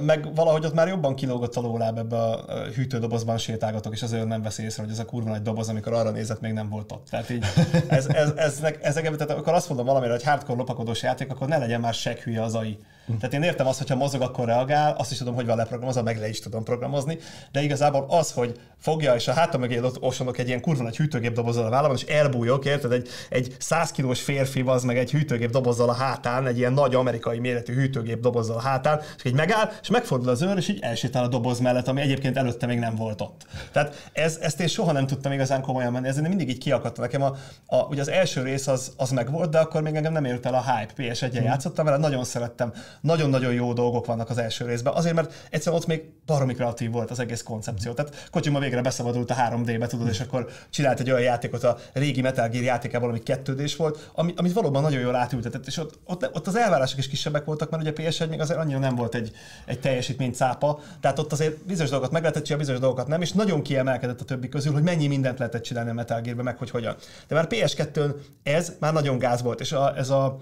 meg 0.00 0.34
valahogy 0.34 0.64
ott 0.64 0.74
már 0.74 0.88
jobban 0.88 1.14
kilógott 1.14 1.56
a 1.56 1.60
lóláb 1.60 1.98
ebbe 1.98 2.16
a 2.16 2.44
hűtődobozban 2.74 3.38
sétálgatok, 3.38 3.92
és 3.92 4.02
azért 4.02 4.26
nem 4.26 4.42
veszi 4.42 4.62
észre, 4.62 4.82
hogy 4.82 4.92
ez 4.92 4.98
a 4.98 5.04
kurva 5.04 5.30
nagy 5.30 5.42
doboz, 5.42 5.68
amikor 5.68 5.92
arra 5.92 6.10
nézett, 6.10 6.40
még 6.40 6.52
nem 6.52 6.68
volt 6.68 6.92
ott. 6.92 7.06
Tehát 7.10 7.30
így, 7.30 7.44
ez, 7.88 8.06
ez, 8.06 8.32
ez, 8.36 8.62
ez, 8.62 8.82
ez, 8.82 8.94
tehát 8.94 9.30
akkor 9.30 9.52
azt 9.52 9.68
mondom 9.68 9.86
valamire, 9.86 10.12
hogy 10.12 10.22
hardcore 10.22 10.58
lopakodós 10.58 11.02
játék, 11.02 11.30
akkor 11.30 11.48
ne 11.48 11.58
legyen 11.58 11.80
már 11.80 11.94
seg 11.94 12.18
hülye 12.18 12.42
az 12.42 12.54
AI. 12.54 12.78
Tehát 13.18 13.34
én 13.34 13.42
értem 13.42 13.66
azt, 13.66 13.78
hogyha 13.78 13.96
mozog, 13.96 14.20
akkor 14.20 14.46
reagál, 14.46 14.94
azt 14.98 15.10
is 15.10 15.18
tudom, 15.18 15.34
hogy 15.34 15.46
van 15.46 15.56
leprogramozva, 15.56 16.02
meg 16.02 16.18
le 16.18 16.28
is 16.28 16.40
tudom 16.40 16.64
programozni, 16.64 17.18
de 17.52 17.62
igazából 17.62 18.06
az, 18.08 18.32
hogy 18.32 18.60
fogja, 18.78 19.14
és 19.14 19.28
a 19.28 19.32
hátam 19.32 19.60
mögé 19.60 19.80
osonok 20.00 20.38
egy 20.38 20.46
ilyen 20.46 20.60
kurva 20.60 20.82
nagy 20.82 20.96
hűtőgép 20.96 21.32
dobozzal 21.32 21.66
a 21.66 21.70
vállamon, 21.70 21.96
és 21.96 22.02
elbújok, 22.02 22.64
érted? 22.64 22.92
Egy, 22.92 23.08
egy 23.28 23.56
100 23.58 23.90
kilós 23.90 24.20
férfi 24.20 24.60
az 24.66 24.82
meg 24.82 24.98
egy 24.98 25.10
hűtőgép 25.10 25.50
dobozzal 25.50 25.88
a 25.88 25.92
hátán, 25.92 26.46
egy 26.46 26.58
ilyen 26.58 26.72
nagy 26.72 26.94
amerikai 26.94 27.38
méretű 27.38 27.74
hűtőgép 27.74 28.20
dobozzal 28.20 28.56
a 28.56 28.60
hátán, 28.60 29.00
és 29.16 29.24
így 29.24 29.34
megáll, 29.34 29.70
és 29.82 29.88
megfordul 29.88 30.28
az 30.28 30.42
őr, 30.42 30.56
és 30.56 30.68
így 30.68 30.80
elsétál 30.80 31.24
a 31.24 31.28
doboz 31.28 31.60
mellett, 31.60 31.88
ami 31.88 32.00
egyébként 32.00 32.36
előtte 32.36 32.66
még 32.66 32.78
nem 32.78 32.94
volt 32.94 33.20
ott. 33.20 33.46
Tehát 33.72 34.10
ez, 34.12 34.38
ezt 34.40 34.60
én 34.60 34.66
soha 34.66 34.92
nem 34.92 35.06
tudtam 35.06 35.32
igazán 35.32 35.62
komolyan 35.62 35.92
menni, 35.92 36.08
ezért 36.08 36.28
mindig 36.28 36.48
így 36.48 36.58
kiakadt 36.58 36.96
nekem. 36.96 37.22
A, 37.22 37.34
a, 37.66 37.76
ugye 37.76 38.00
az 38.00 38.08
első 38.08 38.42
rész 38.42 38.66
az, 38.66 38.92
az 38.96 39.10
meg 39.10 39.30
volt, 39.30 39.50
de 39.50 39.58
akkor 39.58 39.82
még 39.82 39.94
engem 39.94 40.12
nem 40.12 40.24
ért 40.24 40.46
el 40.46 40.54
a 40.54 40.64
hype. 40.72 40.92
PS1-en 40.96 41.30
hmm. 41.32 41.44
játszottam 41.44 41.84
vele, 41.84 41.96
nagyon 41.96 42.24
szerettem 42.24 42.72
nagyon-nagyon 43.02 43.52
jó 43.52 43.72
dolgok 43.72 44.06
vannak 44.06 44.30
az 44.30 44.38
első 44.38 44.64
részben. 44.64 44.92
Azért, 44.92 45.14
mert 45.14 45.46
egyszerűen 45.50 45.80
ott 45.80 45.88
még 45.88 46.02
baromi 46.26 46.54
kreatív 46.54 46.90
volt 46.90 47.10
az 47.10 47.18
egész 47.18 47.42
koncepció. 47.42 47.92
Tehát 47.92 48.28
Kojima 48.30 48.58
végre 48.58 48.80
beszabadult 48.80 49.30
a 49.30 49.34
3D-be, 49.34 49.86
tudod, 49.86 50.08
és 50.08 50.20
akkor 50.20 50.48
csinált 50.70 51.00
egy 51.00 51.10
olyan 51.10 51.22
játékot 51.22 51.64
a 51.64 51.78
régi 51.92 52.20
Metal 52.20 52.48
Gear 52.48 52.64
játékában, 52.64 53.08
ami 53.08 53.22
2 53.22 53.64
volt, 53.76 54.10
ami, 54.14 54.32
amit 54.36 54.52
valóban 54.52 54.82
nagyon 54.82 55.00
jól 55.00 55.14
átültetett, 55.14 55.66
és 55.66 55.76
ott, 55.76 55.98
ott, 56.04 56.34
ott, 56.34 56.46
az 56.46 56.56
elvárások 56.56 56.98
is 56.98 57.08
kisebbek 57.08 57.44
voltak, 57.44 57.70
mert 57.70 57.82
ugye 57.82 57.92
PS1 57.96 58.28
még 58.28 58.40
azért 58.40 58.58
annyira 58.58 58.78
nem 58.78 58.94
volt 58.94 59.14
egy, 59.14 59.32
egy 59.64 59.80
teljesítmény 59.80 60.32
cápa, 60.32 60.80
tehát 61.00 61.18
ott 61.18 61.32
azért 61.32 61.64
bizonyos 61.66 61.90
dolgokat 61.90 62.12
meg 62.12 62.22
lehetett 62.22 62.42
csinálni, 62.42 62.64
bizonyos 62.64 62.86
dolgokat 62.86 63.08
nem, 63.08 63.22
és 63.22 63.32
nagyon 63.32 63.62
kiemelkedett 63.62 64.20
a 64.20 64.24
többi 64.24 64.48
közül, 64.48 64.72
hogy 64.72 64.82
mennyi 64.82 65.06
mindent 65.06 65.38
lehetett 65.38 65.62
csinálni 65.62 65.90
a 65.90 65.94
Metal 65.94 66.20
Gear-be, 66.20 66.42
meg 66.42 66.56
hogy 66.56 66.70
hogyan. 66.70 66.96
De 67.28 67.34
már 67.34 67.46
PS2-n 67.50 68.14
ez 68.42 68.72
már 68.80 68.92
nagyon 68.92 69.18
gáz 69.18 69.42
volt, 69.42 69.60
és 69.60 69.72
a, 69.72 69.96
ez 69.96 70.10
a 70.10 70.38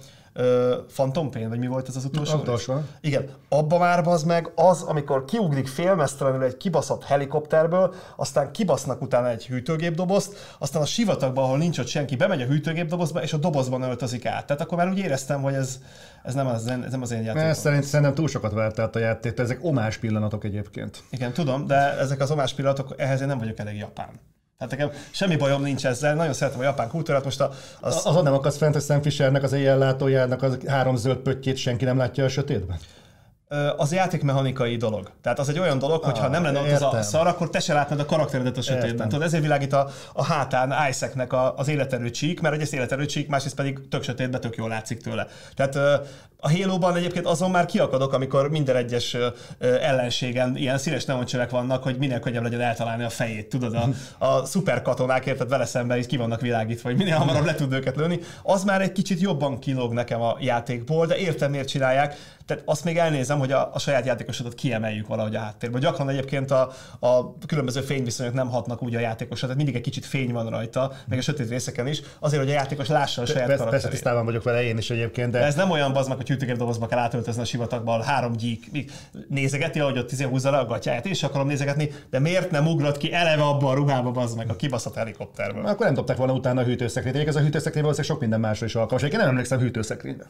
Phantom 0.93 1.31
Pain, 1.31 1.49
vagy 1.49 1.59
mi 1.59 1.66
volt 1.66 1.89
ez 1.89 1.97
az 1.97 2.05
utolsó? 2.05 2.39
Utolsó. 2.39 2.83
Igen. 3.01 3.28
Abba 3.49 3.78
már 3.78 4.07
az 4.07 4.22
meg 4.22 4.53
az, 4.55 4.83
amikor 4.83 5.24
kiugrik 5.24 5.68
félmeztelenül 5.68 6.43
egy 6.43 6.57
kibaszott 6.57 7.05
helikopterből, 7.05 7.95
aztán 8.16 8.53
kibasznak 8.53 9.03
utána 9.03 9.28
egy 9.28 9.47
hűtőgépdobozt, 9.47 10.55
aztán 10.59 10.83
a 10.83 10.87
sivatagban, 10.87 11.45
ahol 11.45 11.59
nincs 11.59 11.78
ott 11.78 11.87
senki, 11.87 12.16
bemegy 12.16 12.43
a 12.43 12.47
hűtőgépdobozba, 12.47 13.22
és 13.22 13.33
a 13.33 13.37
dobozban 13.37 13.83
öltözik 13.83 14.26
át. 14.26 14.47
Tehát 14.47 14.62
akkor 14.62 14.78
már 14.78 14.89
úgy 14.89 14.99
éreztem, 14.99 15.43
hogy 15.43 15.55
ez, 15.55 15.81
ez 16.22 16.35
nem 16.35 16.47
az, 16.47 16.66
ez 16.66 16.91
nem 16.91 17.03
az 17.03 17.11
én 17.11 17.22
játékom. 17.22 17.47
Mert 17.47 17.59
szerint, 17.59 17.85
szerintem 17.85 18.14
túl 18.14 18.28
sokat 18.28 18.53
várt 18.53 18.78
át 18.78 18.97
a 18.97 18.99
játék, 18.99 19.39
ezek 19.39 19.59
omás 19.62 19.97
pillanatok 19.97 20.45
egyébként. 20.45 21.03
Igen, 21.11 21.33
tudom, 21.33 21.66
de 21.66 21.99
ezek 21.99 22.20
az 22.20 22.31
omás 22.31 22.55
pillanatok, 22.55 22.95
ehhez 22.97 23.20
én 23.20 23.26
nem 23.26 23.39
vagyok 23.39 23.59
elég 23.59 23.76
japán. 23.76 24.09
Tehát 24.61 24.78
nekem 24.78 25.02
semmi 25.11 25.36
bajom 25.36 25.62
nincs 25.62 25.86
ezzel, 25.86 26.14
nagyon 26.14 26.32
szeretem 26.32 26.61
a 26.61 26.62
japán 26.62 26.88
kultúrát, 26.88 27.24
most 27.24 27.40
a, 27.40 27.52
az... 27.80 28.00
Azon 28.04 28.22
nem 28.22 28.32
akarsz 28.32 28.56
fent, 28.56 28.74
hogy 28.74 28.82
Sam 28.82 29.02
Fishernek 29.02 29.42
az 29.42 29.52
éjjellátójának 29.52 30.42
az 30.42 30.58
három 30.66 30.96
zöld 30.96 31.16
pöttyét 31.16 31.56
senki 31.56 31.84
nem 31.84 31.96
látja 31.96 32.24
a 32.24 32.28
sötétben? 32.28 32.78
Az 33.76 33.92
játékmechanikai 33.92 34.76
dolog. 34.76 35.11
Tehát 35.22 35.38
az 35.38 35.48
egy 35.48 35.59
olyan 35.59 35.78
dolog, 35.78 36.05
hogy 36.05 36.18
ha 36.18 36.28
nem 36.28 36.42
lenne 36.42 36.61
ott 36.61 36.70
az 36.70 36.94
a 36.94 37.03
szar, 37.03 37.26
akkor 37.26 37.51
te 37.51 37.61
se 37.61 37.74
látnád 37.74 38.01
a 38.01 38.05
karakteredet 38.05 38.57
a 38.57 38.62
sötétben. 38.62 39.09
Tudod, 39.09 39.24
ezért 39.24 39.42
világít 39.42 39.72
a, 39.72 39.88
a 40.12 40.24
hátán 40.24 40.88
Isaacnek 40.88 41.32
a, 41.32 41.55
az 41.57 41.68
életerő 41.68 42.11
csík, 42.11 42.40
mert 42.40 42.55
egyrészt 42.55 42.72
életerő 42.74 43.07
csík, 43.07 43.28
másrészt 43.28 43.55
pedig 43.55 43.88
tök 43.88 44.03
sötétben 44.03 44.40
tök 44.40 44.57
jól 44.57 44.68
látszik 44.68 45.03
tőle. 45.03 45.26
Tehát 45.55 45.76
a 46.42 46.51
Halo-ban 46.51 46.96
egyébként 46.96 47.26
azon 47.26 47.51
már 47.51 47.66
kiakadok, 47.66 48.12
amikor 48.12 48.51
minden 48.51 48.76
egyes 48.76 49.16
ellenségen 49.59 50.57
ilyen 50.57 50.78
színes 50.78 51.05
neoncsövek 51.05 51.51
vannak, 51.51 51.82
hogy 51.82 51.96
minél 51.98 52.20
könnyebb 52.20 52.42
legyen 52.42 52.61
eltalálni 52.61 53.05
a 53.05 53.09
fejét. 53.09 53.48
Tudod, 53.48 53.74
a, 53.74 53.88
a 54.26 54.44
szuper 54.44 54.82
katonák 54.82 55.26
érted 55.26 55.48
vele 55.48 55.64
szemben 55.64 55.98
is 55.98 56.07
ki 56.07 56.16
vannak 56.16 56.40
világítva, 56.40 56.88
hogy 56.88 56.98
minél 56.98 57.16
hamarabb 57.16 57.44
le 57.44 57.55
tud 57.55 57.72
őket 57.72 57.96
lőni. 57.96 58.20
Az 58.42 58.64
már 58.64 58.80
egy 58.80 58.92
kicsit 58.92 59.20
jobban 59.20 59.59
kilóg 59.59 59.92
nekem 59.92 60.20
a 60.20 60.36
játékból, 60.40 61.07
de 61.07 61.16
értem 61.16 61.51
miért 61.51 61.68
csinálják. 61.68 62.16
Tehát 62.51 62.64
azt 62.66 62.84
még 62.84 62.98
elnézem, 62.98 63.38
hogy 63.38 63.53
a, 63.53 63.70
a 63.72 63.78
saját 63.78 64.07
játékosodat 64.07 64.55
kiemeljük 64.55 65.07
valahogy 65.07 65.34
a 65.34 65.38
háttérbe. 65.38 65.78
Gyakran 65.78 66.09
egyébként 66.09 66.51
a, 66.51 66.70
a 67.01 67.36
különböző 67.46 67.80
fényviszonyok 67.80 68.32
nem 68.34 68.48
hatnak 68.48 68.82
úgy 68.82 68.94
a 68.94 68.98
játékosra, 68.98 69.46
tehát 69.46 69.57
mindig 69.57 69.74
egy 69.74 69.82
kicsit 69.82 70.07
fény 70.07 70.32
van 70.32 70.48
rajta, 70.51 70.92
meg 71.09 71.18
a 71.18 71.22
sötét 71.22 71.48
részeken 71.48 71.86
is, 71.86 72.03
azért, 72.18 72.42
hogy 72.42 72.51
a 72.51 72.55
játékos 72.55 72.88
lássa 72.88 73.22
a 73.22 73.26
saját 73.26 73.46
Persze, 73.46 73.64
persze 73.64 73.64
karakterét. 73.64 73.90
tisztában 73.90 74.24
vagyok 74.24 74.42
vele 74.42 74.62
én 74.62 74.78
is 74.78 74.90
egyébként, 74.90 75.30
De 75.30 75.38
de 75.38 75.44
ez 75.44 75.55
nem 75.55 75.70
olyan 75.70 75.92
bazd 75.92 76.09
meg, 76.09 76.16
hogy 76.16 76.28
hűtőgépdobozba 76.28 76.86
kell 76.86 76.98
átöltözni 76.98 77.42
a 77.42 77.44
sivatagba, 77.44 77.92
ahol 77.92 78.05
három 78.05 78.32
gyík 78.32 78.70
nézegeti, 79.28 79.80
ahogy 79.80 79.98
ott 79.98 80.12
izé 80.12 80.24
húzza 80.24 80.51
le 80.51 80.59
a 80.59 80.64
gatyáját. 80.64 81.07
Én 81.07 81.12
is 81.12 81.22
akarom 81.22 81.46
nézegetni, 81.46 81.90
de 82.11 82.18
miért 82.18 82.51
nem 82.51 82.66
ugrott 82.66 82.96
ki 82.96 83.12
eleve 83.12 83.42
abba 83.42 83.70
a 83.70 83.74
ruhába, 83.74 84.11
bazd 84.11 84.36
meg, 84.36 84.51
a 84.51 84.57
kibaszott 84.57 84.94
helikopterből? 84.94 85.66
akkor 85.66 85.86
nem 85.86 85.94
dobták 85.94 86.16
volna 86.16 86.32
utána 86.32 86.61
a 86.61 86.64
hűtőszekrényt. 86.64 87.14
Egyébként 87.14 87.36
ez 87.36 87.42
a 87.42 87.44
hűtőszekrény 87.44 87.82
valószínűleg 87.82 88.12
sok 88.12 88.20
minden 88.20 88.40
másra 88.40 88.66
is 88.66 88.74
alkalmas. 88.74 89.01
Egyébként 89.01 89.22
nem 89.22 89.32
emlékszem 89.32 89.59
hűtőszekrényre. 89.59 90.24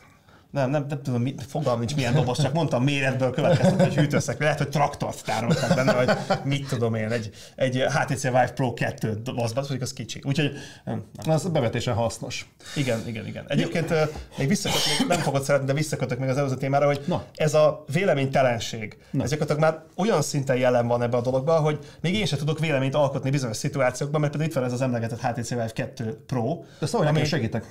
Nem, 0.51 0.70
nem, 0.70 0.86
nem 0.88 1.03
tudom, 1.03 1.22
mi, 1.22 1.34
fogalmam 1.48 1.78
nincs 1.78 1.94
milyen 1.94 2.14
doboz, 2.14 2.42
csak 2.42 2.53
mondtam 2.53 2.84
méretből 2.84 3.30
következtet, 3.30 3.80
hogy 3.80 3.94
hűtőszekrény. 3.94 4.42
Lehet, 4.42 4.59
hogy 4.59 4.68
traktort 4.68 5.24
tároltak 5.24 5.74
benne, 5.74 5.92
vagy 5.92 6.11
mit 6.44 6.68
tudom 6.68 6.94
én, 6.94 7.11
egy, 7.11 7.30
egy 7.57 7.84
HTC 7.88 8.22
Vive 8.22 8.53
Pro 8.55 8.74
2 8.74 9.20
dobozban, 9.22 9.62
mondjuk 9.62 9.82
az 9.82 9.92
kicsi. 9.92 10.20
Úgyhogy 10.24 10.53
nem, 10.84 11.05
nem. 11.24 11.34
Az 11.34 11.48
bevetésen 11.48 11.94
hasznos. 11.94 12.51
Igen, 12.76 13.03
igen, 13.07 13.26
igen. 13.26 13.44
Egyébként 13.48 13.94
még 14.38 14.48
visszakötök, 14.48 15.09
nem 15.09 15.18
fogod 15.18 15.42
szeretni, 15.42 15.66
de 15.66 15.72
visszakötök 15.72 16.18
még 16.18 16.28
az 16.28 16.36
előző 16.36 16.57
témára, 16.57 16.86
hogy 16.86 17.01
Na. 17.07 17.24
ez 17.34 17.55
a 17.55 17.84
véleménytelenség, 17.92 18.98
Na. 19.11 19.22
ez 19.22 19.36
már 19.59 19.82
olyan 19.96 20.22
szinten 20.22 20.57
jelen 20.57 20.86
van 20.86 21.03
ebben 21.03 21.20
a 21.20 21.22
dologban, 21.22 21.61
hogy 21.61 21.78
még 22.01 22.14
én 22.14 22.26
sem 22.26 22.38
tudok 22.38 22.59
véleményt 22.59 22.94
alkotni 22.94 23.30
bizonyos 23.30 23.57
szituációkban, 23.57 24.20
mert 24.20 24.32
például 24.32 24.51
itt 24.51 24.57
van 24.57 24.66
ez 24.66 24.72
az 24.72 24.80
emlegetett 24.80 25.20
HTC 25.20 25.48
Vive 25.48 25.66
2 25.66 26.22
Pro, 26.26 26.64
De 26.78 26.86
szóval 26.86 27.07
ami... 27.07 27.24
segítek. 27.24 27.64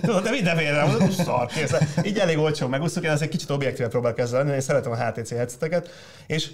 Tudod, 0.00 0.22
de 0.22 0.30
minden 0.30 0.56
vérre 0.56 0.84
mondod, 0.84 1.10
szar, 1.10 1.46
kész. 1.46 1.74
Így 2.04 2.18
elég 2.18 2.38
olcsó 2.38 2.66
megúsztuk, 2.66 3.04
én 3.04 3.10
azért 3.10 3.30
kicsit 3.30 3.50
objektíve 3.50 3.88
próbálok 3.88 4.18
ezzel 4.18 4.38
lenni, 4.38 4.54
én 4.54 4.60
szeretem 4.60 4.92
a 4.92 4.96
HTC 4.96 5.30
headseteket, 5.30 5.88
és 6.26 6.50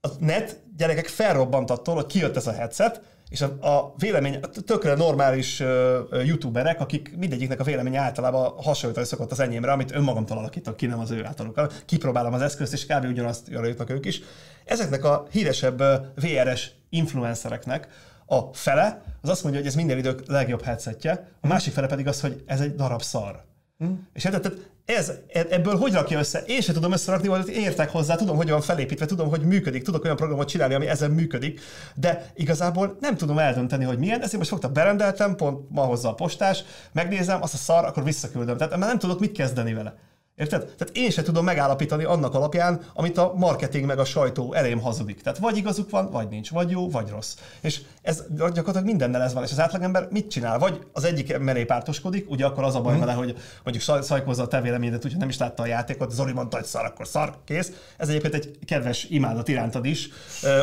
a 0.00 0.08
net 0.18 0.60
gyerekek 0.76 1.06
felrobbant 1.06 1.70
attól, 1.70 1.94
hogy 1.94 2.06
kijött 2.06 2.36
ez 2.36 2.46
a 2.46 2.52
headset, 2.52 3.00
és 3.28 3.40
a, 3.40 3.56
a 3.60 3.94
vélemény, 3.96 4.38
a 4.42 4.48
tökre 4.64 4.94
normális 4.94 5.60
uh, 5.60 6.26
youtuberek, 6.26 6.80
akik 6.80 7.16
mindegyiknek 7.16 7.60
a 7.60 7.64
véleménye 7.64 8.00
általában 8.00 8.52
hasonlítani 8.62 9.06
szokott 9.06 9.30
az 9.30 9.40
enyémre, 9.40 9.72
amit 9.72 9.94
önmagamtól 9.94 10.38
alakítok 10.38 10.76
ki, 10.76 10.86
nem 10.86 10.98
az 10.98 11.10
ő 11.10 11.24
általuk. 11.24 11.72
Kipróbálom 11.84 12.32
az 12.32 12.40
eszközt, 12.40 12.72
és 12.72 12.86
kb. 12.86 13.04
ugyanazt 13.04 13.48
jutnak 13.48 13.90
ők 13.90 14.06
is. 14.06 14.20
Ezeknek 14.64 15.04
a 15.04 15.26
híresebb 15.30 15.80
uh, 15.80 15.94
VR-es 16.14 16.70
influencereknek 16.88 17.88
a 18.30 18.50
fele 18.52 19.02
az 19.22 19.28
azt 19.28 19.42
mondja, 19.42 19.60
hogy 19.60 19.68
ez 19.68 19.74
minden 19.74 19.98
idők 19.98 20.26
legjobb 20.26 20.62
headsetje, 20.62 21.28
a 21.40 21.46
másik 21.46 21.72
fele 21.72 21.86
pedig 21.86 22.06
az, 22.06 22.20
hogy 22.20 22.42
ez 22.46 22.60
egy 22.60 22.74
darab 22.74 23.02
szar. 23.02 23.44
Hmm. 23.78 24.08
És 24.12 24.22
tehát 24.22 24.52
ez, 24.84 25.12
e- 25.32 25.46
ebből 25.50 25.76
hogy 25.76 25.92
rakja 25.92 26.18
össze? 26.18 26.42
Én 26.46 26.60
sem 26.60 26.74
tudom 26.74 26.92
összerakni, 26.92 27.28
hogy 27.28 27.48
értek 27.48 27.90
hozzá, 27.90 28.14
tudom, 28.14 28.36
hogy 28.36 28.50
van 28.50 28.60
felépítve, 28.60 29.06
tudom, 29.06 29.28
hogy 29.28 29.40
működik, 29.40 29.82
tudok 29.82 30.04
olyan 30.04 30.16
programot 30.16 30.48
csinálni, 30.48 30.74
ami 30.74 30.86
ezen 30.86 31.10
működik, 31.10 31.60
de 31.94 32.32
igazából 32.34 32.96
nem 33.00 33.16
tudom 33.16 33.38
eldönteni, 33.38 33.84
hogy 33.84 33.98
milyen, 33.98 34.20
ezért 34.20 34.36
most 34.36 34.50
fogtam, 34.50 34.72
berendeltem, 34.72 35.36
pont 35.36 35.70
ma 35.70 35.82
hozza 35.82 36.08
a 36.08 36.14
postás, 36.14 36.64
megnézem, 36.92 37.42
azt 37.42 37.54
a 37.54 37.56
szar, 37.56 37.84
akkor 37.84 38.04
visszaküldöm. 38.04 38.56
Tehát 38.56 38.76
már 38.76 38.88
nem 38.88 38.98
tudok 38.98 39.20
mit 39.20 39.32
kezdeni 39.32 39.74
vele. 39.74 39.94
Érted? 40.40 40.60
Tehát 40.60 40.96
én 40.96 41.10
sem 41.10 41.24
tudom 41.24 41.44
megállapítani 41.44 42.04
annak 42.04 42.34
alapján, 42.34 42.80
amit 42.94 43.18
a 43.18 43.32
marketing 43.36 43.84
meg 43.84 43.98
a 43.98 44.04
sajtó 44.04 44.52
elém 44.52 44.80
hazudik. 44.80 45.22
Tehát 45.22 45.38
vagy 45.38 45.56
igazuk 45.56 45.90
van, 45.90 46.10
vagy 46.10 46.28
nincs, 46.28 46.50
vagy 46.50 46.70
jó, 46.70 46.90
vagy 46.90 47.08
rossz. 47.08 47.36
És 47.60 47.80
ez 48.02 48.24
gyakorlatilag 48.28 48.84
mindennel 48.84 49.22
ez 49.22 49.32
van. 49.32 49.42
És 49.42 49.50
az 49.50 49.60
átlagember 49.60 50.08
mit 50.10 50.30
csinál? 50.30 50.58
Vagy 50.58 50.86
az 50.92 51.04
egyik 51.04 51.38
meré 51.38 51.64
pártoskodik, 51.64 52.30
ugye 52.30 52.46
akkor 52.46 52.64
az 52.64 52.74
a 52.74 52.80
baj 52.80 52.98
vele, 52.98 53.12
hogy 53.12 53.36
mondjuk 53.62 53.84
szaj- 53.84 54.02
szajkózza 54.02 54.42
a 54.42 54.48
te 54.48 54.60
véleményedet, 54.60 55.04
úgyhogy 55.04 55.20
nem 55.20 55.28
is 55.28 55.38
látta 55.38 55.62
a 55.62 55.66
játékot, 55.66 56.10
Zoli 56.10 56.32
mondta, 56.32 56.56
hogy 56.56 56.66
szar, 56.66 56.84
akkor 56.84 57.06
szar, 57.06 57.34
kész. 57.44 57.72
Ez 57.96 58.08
egyébként 58.08 58.34
egy 58.34 58.58
kedves 58.66 59.06
imádat 59.10 59.48
irántad 59.48 59.84
is. 59.84 60.08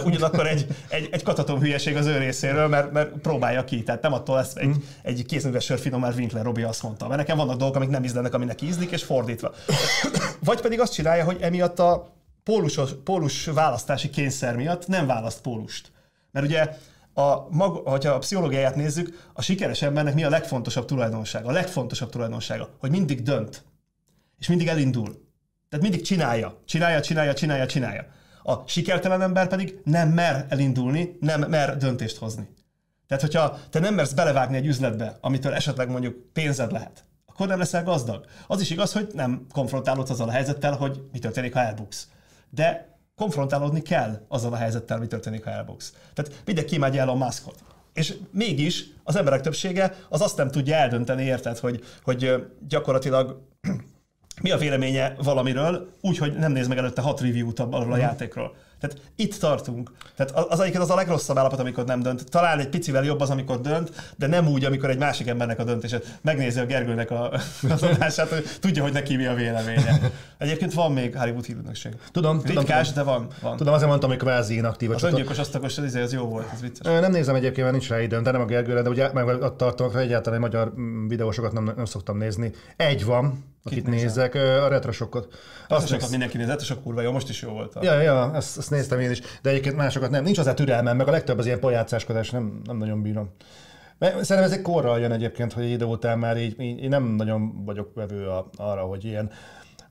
Ugyanakkor 0.06 0.48
egy, 0.48 0.68
egy, 0.90 1.10
egy 1.12 1.24
katatom 1.24 1.60
hülyeség 1.60 1.96
az 1.96 2.06
ő 2.06 2.18
részéről, 2.18 2.68
mert, 2.68 2.92
mert 2.92 3.10
próbálja 3.10 3.64
ki. 3.64 3.84
Tehát 3.84 4.02
nem 4.02 4.14
attól 4.14 4.36
lesz 4.36 4.56
egy, 4.56 4.76
egy 5.02 5.26
kézműves 5.26 5.66
sörfinom, 5.66 6.02
mert 6.02 6.18
Winkler 6.18 6.44
Robi 6.44 6.64
azt 6.64 6.84
mondta. 6.84 7.08
Mert 7.08 7.20
nekem 7.20 7.38
vannak 7.38 7.58
dolgok, 7.58 7.76
amik 7.76 7.90
nem 7.90 8.04
ízlenek, 8.04 8.34
aminek 8.34 8.62
ízlik, 8.62 8.92
és 8.92 9.04
fordítva. 9.04 9.54
Vagy 10.39 10.61
pedig 10.61 10.80
azt 10.80 10.93
csinálja, 10.93 11.24
hogy 11.24 11.41
emiatt 11.41 11.80
a 11.80 12.15
pólusos, 12.43 12.91
pólus 13.03 13.45
választási 13.45 14.09
kényszer 14.09 14.55
miatt 14.55 14.88
nem 14.88 15.07
választ 15.07 15.41
pólust. 15.41 15.91
Mert 16.32 16.45
ugye 16.45 16.78
a, 17.13 17.47
mag, 17.49 17.88
hogyha 17.88 18.11
a 18.11 18.18
pszichológiáját 18.18 18.76
nézzük, 18.76 19.30
a 19.34 19.41
sikeres 19.41 19.82
embernek 19.82 20.13
mi 20.13 20.24
a 20.24 20.30
legfontosabb 20.30 20.86
tulajdonsága? 20.86 21.49
A 21.49 21.51
legfontosabb 21.51 22.09
tulajdonsága, 22.09 22.70
hogy 22.80 22.89
mindig 22.89 23.22
dönt. 23.22 23.63
És 24.38 24.47
mindig 24.47 24.68
elindul. 24.68 25.26
Tehát 25.70 25.86
mindig 25.86 26.01
csinálja. 26.05 26.61
Csinálja, 26.65 27.01
csinálja, 27.01 27.34
csinálja, 27.34 27.65
csinálja. 27.65 28.05
A 28.43 28.68
sikertelen 28.68 29.22
ember 29.22 29.47
pedig 29.47 29.80
nem 29.84 30.09
mer 30.09 30.45
elindulni, 30.49 31.18
nem 31.20 31.41
mer 31.41 31.78
döntést 31.78 32.18
hozni. 32.18 32.49
Tehát, 33.07 33.24
hogyha 33.24 33.59
te 33.70 33.80
nem 33.80 33.93
mersz 33.93 34.11
belevágni 34.11 34.57
egy 34.57 34.65
üzletbe, 34.65 35.18
amitől 35.22 35.53
esetleg 35.53 35.89
mondjuk 35.89 36.32
pénzed 36.34 36.72
lehet, 36.72 37.05
akkor 37.38 37.50
nem 37.50 37.60
leszel 37.60 37.84
gazdag. 37.84 38.26
Az 38.48 38.62
is 38.62 38.70
igaz, 38.70 38.94
hogy 38.94 39.08
nem 39.14 39.46
konfrontálódsz 39.54 40.10
azzal 40.10 40.28
a 40.28 40.32
helyzettel, 40.32 40.76
hogy 40.76 41.02
mi 41.12 41.20
történik, 41.20 41.54
ha 41.54 41.60
elbuksz. 41.60 42.08
De 42.50 42.98
konfrontálódni 43.16 43.82
kell 43.82 44.26
azzal 44.28 44.54
a 44.54 44.56
helyzettel, 44.56 44.98
mi 44.98 45.08
történik, 45.08 45.44
ha 45.44 45.50
elbuksz. 45.50 45.94
Tehát 46.14 46.42
mindenki 46.46 46.76
imádja 46.76 47.02
Elon 47.02 47.18
Muskot. 47.18 47.64
És 47.94 48.14
mégis 48.32 48.86
az 49.04 49.16
emberek 49.16 49.42
többsége 49.42 49.96
az 50.10 50.22
azt 50.22 50.38
nem 50.38 50.52
tudja 50.52 50.76
eldönteni, 50.76 51.24
érted, 51.24 51.58
hogy, 51.58 51.84
hogy 52.04 52.48
gyakorlatilag 52.68 53.42
mi 54.42 54.52
a 54.52 54.58
véleménye 54.58 55.16
valamiről, 55.24 55.94
úgy, 56.02 56.18
hogy 56.18 56.38
nem 56.38 56.52
néz 56.52 56.68
meg 56.68 56.78
előtte 56.78 57.02
hat 57.02 57.22
review-t 57.22 57.60
arról 57.60 57.94
a 57.94 57.98
játékról. 57.98 58.56
Tehát 58.80 59.02
itt 59.16 59.36
tartunk. 59.36 59.92
Tehát 60.16 60.48
az 60.50 60.60
egyiket 60.60 60.82
az 60.82 60.90
a 60.90 60.96
legrosszabb 60.96 61.38
állapot, 61.38 61.60
amikor 61.60 61.86
nem 61.86 62.02
dönt. 62.02 62.30
Talán 62.30 62.60
egy 62.60 62.70
picivel 62.70 63.04
jobb 63.04 63.20
az, 63.20 63.30
amikor 63.30 63.62
dönt, 63.62 64.14
de 64.16 64.28
nem 64.28 64.48
úgy, 64.48 64.66
amikor 64.66 64.90
egy 64.90 64.98
másik 64.98 65.28
embernek 65.28 65.60
a 65.60 65.64
döntése. 65.64 66.02
Megnézi 66.22 66.60
a 66.60 66.66
Gergőnek 66.66 67.12
a, 67.12 67.32
az 67.70 67.84
adását, 67.84 68.30
hogy 68.30 68.46
tudja, 68.60 68.84
hogy 68.84 68.94
neki 68.94 69.16
mi 69.16 69.26
a 69.26 69.34
véleménye. 69.34 70.12
Egyébként 70.38 70.74
van 70.74 70.92
még 70.92 71.18
Hollywood 71.18 71.46
hírügynökség. 71.46 71.96
Tudom, 72.12 72.42
Ritkás, 72.46 72.88
tudom. 72.88 73.06
de 73.06 73.12
van. 73.12 73.28
van. 73.42 73.58
Tudom, 73.58 73.74
azért 73.74 73.90
mondtam, 73.90 74.10
hogy 74.10 74.20
kvázi 74.20 74.56
inaktív. 74.56 74.92
Az 74.92 75.04
öngyilkos 75.04 75.38
asztagos, 75.38 75.78
az, 75.78 75.96
az 75.96 76.14
jó 76.14 76.26
volt, 76.26 76.48
ez 76.54 76.62
vicces. 76.62 77.00
Nem 77.02 77.12
nézem 77.12 77.36
egyébként, 77.36 77.62
mert 77.62 77.72
nincs 77.72 77.90
rá 77.90 78.02
időm, 78.02 78.24
de 78.24 78.32
nem 78.32 78.42
a 78.42 78.46
Gergőre, 78.46 78.82
de 78.82 78.90
ugye 78.90 79.12
meg 79.14 79.28
ott 79.28 79.58
tartalmakra 79.58 80.02
egyáltalán 80.02 80.44
egy 80.44 80.46
magyar 80.46 80.74
mm, 80.80 81.08
videósokat 81.08 81.52
nem, 81.52 81.72
nem 81.76 81.86
szoktam 81.86 82.18
nézni. 82.18 82.52
Egy 82.76 83.06
van, 83.06 83.44
akit 83.72 83.88
nézel? 83.88 84.05
nézek, 84.05 84.36
a 84.36 84.68
retrosokot. 84.68 85.28
Azt 85.68 85.82
Azt 85.84 85.88
sokat 85.88 86.09
mindenki 86.09 86.38
nézett, 86.38 86.61
és 86.61 86.72
a 86.72 86.80
kurva 86.80 87.01
jó, 87.01 87.11
most 87.11 87.30
is 87.30 87.41
jó 87.41 87.51
volt. 87.51 87.74
Ja, 87.82 88.01
ja, 88.01 88.32
ezt, 88.36 88.57
ezt, 88.57 88.70
néztem 88.70 88.99
én 88.99 89.11
is, 89.11 89.22
de 89.41 89.49
egyébként 89.49 89.76
másokat 89.76 90.09
nem. 90.09 90.24
Nincs 90.24 90.38
hozzá 90.38 90.53
türelmem, 90.53 90.97
meg 90.97 91.07
a 91.07 91.11
legtöbb 91.11 91.38
az 91.38 91.45
ilyen 91.45 91.59
pajátszáskodás, 91.59 92.30
nem, 92.30 92.61
nem 92.65 92.78
nagyon 92.78 93.01
bírom. 93.01 93.30
Mert 93.97 94.13
Szerintem 94.13 94.51
ez 94.51 94.57
egy 94.57 94.61
korral 94.61 94.99
jön 94.99 95.11
egyébként, 95.11 95.53
hogy 95.53 95.70
idő 95.70 95.86
után 95.86 96.20
már 96.20 96.38
így, 96.38 96.59
így 96.59 96.84
én 96.84 96.89
nem 96.89 97.03
nagyon 97.03 97.65
vagyok 97.65 97.91
vevő 97.93 98.28
a, 98.28 98.49
arra, 98.57 98.82
hogy 98.82 99.05
ilyen 99.05 99.32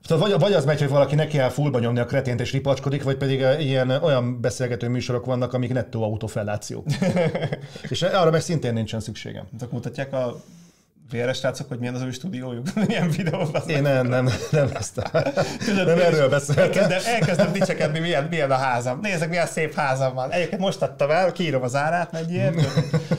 tehát 0.06 0.22
vagy, 0.22 0.40
vagy 0.40 0.52
az 0.52 0.64
megy, 0.64 0.78
hogy 0.78 0.88
valaki 0.88 1.14
neki 1.14 1.38
el 1.38 1.50
fullba 1.50 1.78
nyomni 1.78 1.98
a 1.98 2.04
kretént 2.04 2.40
és 2.40 2.52
ripacskodik, 2.52 3.02
vagy 3.02 3.16
pedig 3.16 3.44
ilyen 3.58 3.90
olyan 3.90 4.40
beszélgető 4.40 4.88
műsorok 4.88 5.24
vannak, 5.24 5.52
amik 5.52 5.72
nettó 5.72 6.02
autofelláció. 6.02 6.84
és 7.90 8.02
arra 8.02 8.30
meg 8.30 8.40
szintén 8.40 8.72
nincsen 8.72 9.00
szükségem. 9.00 9.46
Azok 9.56 9.72
mutatják 9.72 10.12
a 10.12 10.40
véres 11.10 11.38
srácok, 11.38 11.68
hogy 11.68 11.78
milyen 11.78 11.94
az 11.94 12.02
új 12.02 12.10
stúdiójuk, 12.10 12.66
milyen 12.86 13.10
videóban. 13.10 13.62
Én 13.66 13.82
nem, 13.82 14.06
nem, 14.06 14.28
nem 14.50 14.68
ezt 14.74 14.98
a, 14.98 15.10
nem 15.74 15.98
erről 15.98 16.28
beszéltem. 16.28 16.88
De 16.88 17.04
elkezdem 17.04 17.52
dicsekedni, 17.52 17.98
milyen, 17.98 18.26
milyen 18.30 18.50
a 18.50 18.54
házam. 18.56 18.98
Nézzek, 19.02 19.28
milyen 19.28 19.46
szép 19.46 19.74
házam 19.74 20.14
van. 20.14 20.30
Egyébként 20.30 20.60
most 20.60 20.82
adtam 20.82 21.10
el, 21.10 21.32
kiírom 21.32 21.62
az 21.62 21.74
árát, 21.74 22.12
mennyiért. 22.12 22.54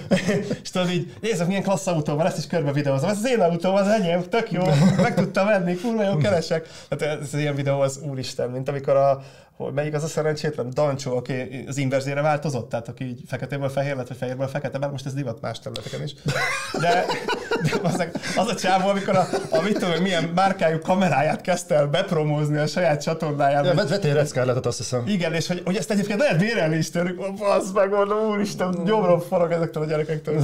és 0.63 0.69
tudod 0.71 0.89
így, 0.89 1.13
nézzek, 1.21 1.47
milyen 1.47 1.63
klassz 1.63 1.87
autó 1.87 2.15
van, 2.15 2.25
ezt 2.25 2.37
is 2.37 2.47
körbe 2.47 2.71
videózom. 2.71 3.09
Ez 3.09 3.17
az 3.17 3.27
én 3.27 3.39
autóm, 3.39 3.75
az 3.75 3.87
enyém, 3.87 4.23
tök 4.29 4.51
jó, 4.51 4.63
meg 5.01 5.15
tudtam 5.15 5.45
venni, 5.45 5.75
kurva 5.75 6.03
jó 6.03 6.17
keresek. 6.17 6.67
Tehát 6.89 7.19
ez 7.19 7.33
az 7.33 7.39
ilyen 7.39 7.55
videó 7.55 7.79
az 7.79 7.99
úristen, 8.01 8.49
mint 8.49 8.69
amikor 8.69 8.95
a, 8.95 9.21
hogy 9.57 9.73
melyik 9.73 9.93
az 9.93 10.03
a 10.03 10.07
szerencsétlen? 10.07 10.69
Dancsó, 10.73 11.15
aki 11.15 11.63
az 11.67 11.77
inverzére 11.77 12.21
változott, 12.21 12.69
tehát 12.69 12.87
aki 12.87 13.03
így 13.03 13.21
feketéből 13.27 13.69
fehér 13.69 13.95
lett, 13.95 14.07
vagy 14.07 14.17
fehérből 14.17 14.47
fekete, 14.47 14.77
bár 14.77 14.89
most 14.89 15.05
ez 15.05 15.13
divat 15.13 15.41
más 15.41 15.59
területeken 15.59 16.03
is. 16.03 16.13
De, 16.79 17.05
de 17.61 17.79
az, 18.35 18.47
a 18.47 18.55
csávó, 18.55 18.87
amikor 18.87 19.15
a, 19.15 19.27
a 19.49 19.61
mit 19.61 19.79
tudom, 19.79 20.01
milyen 20.01 20.31
márkájú 20.35 20.79
kameráját 20.79 21.41
kezdte 21.41 21.75
el 21.75 21.87
bepromózni 21.87 22.57
a 22.57 22.67
saját 22.67 23.01
csatornáján. 23.01 23.65
Ja, 23.65 23.73
vet- 23.73 23.89
vettél 23.89 24.13
Red 24.13 24.27
Scarletot, 24.27 24.65
azt 24.65 24.77
hiszem. 24.77 25.03
igen, 25.07 25.33
és 25.33 25.47
hogy, 25.47 25.61
hogy 25.65 25.75
ezt 25.75 25.91
egyébként 25.91 26.19
lehet 26.19 26.37
bérelni 26.37 26.77
is 26.77 26.89
tőlük, 26.89 27.35
bassz 27.37 27.71
meg, 27.73 27.89
mondom, 27.89 28.19
úristen, 28.29 28.83
gyomrom 28.85 29.19
forog 29.19 29.51
ezektől 29.51 29.83
a 29.83 29.85
gyerekektől. 29.85 30.43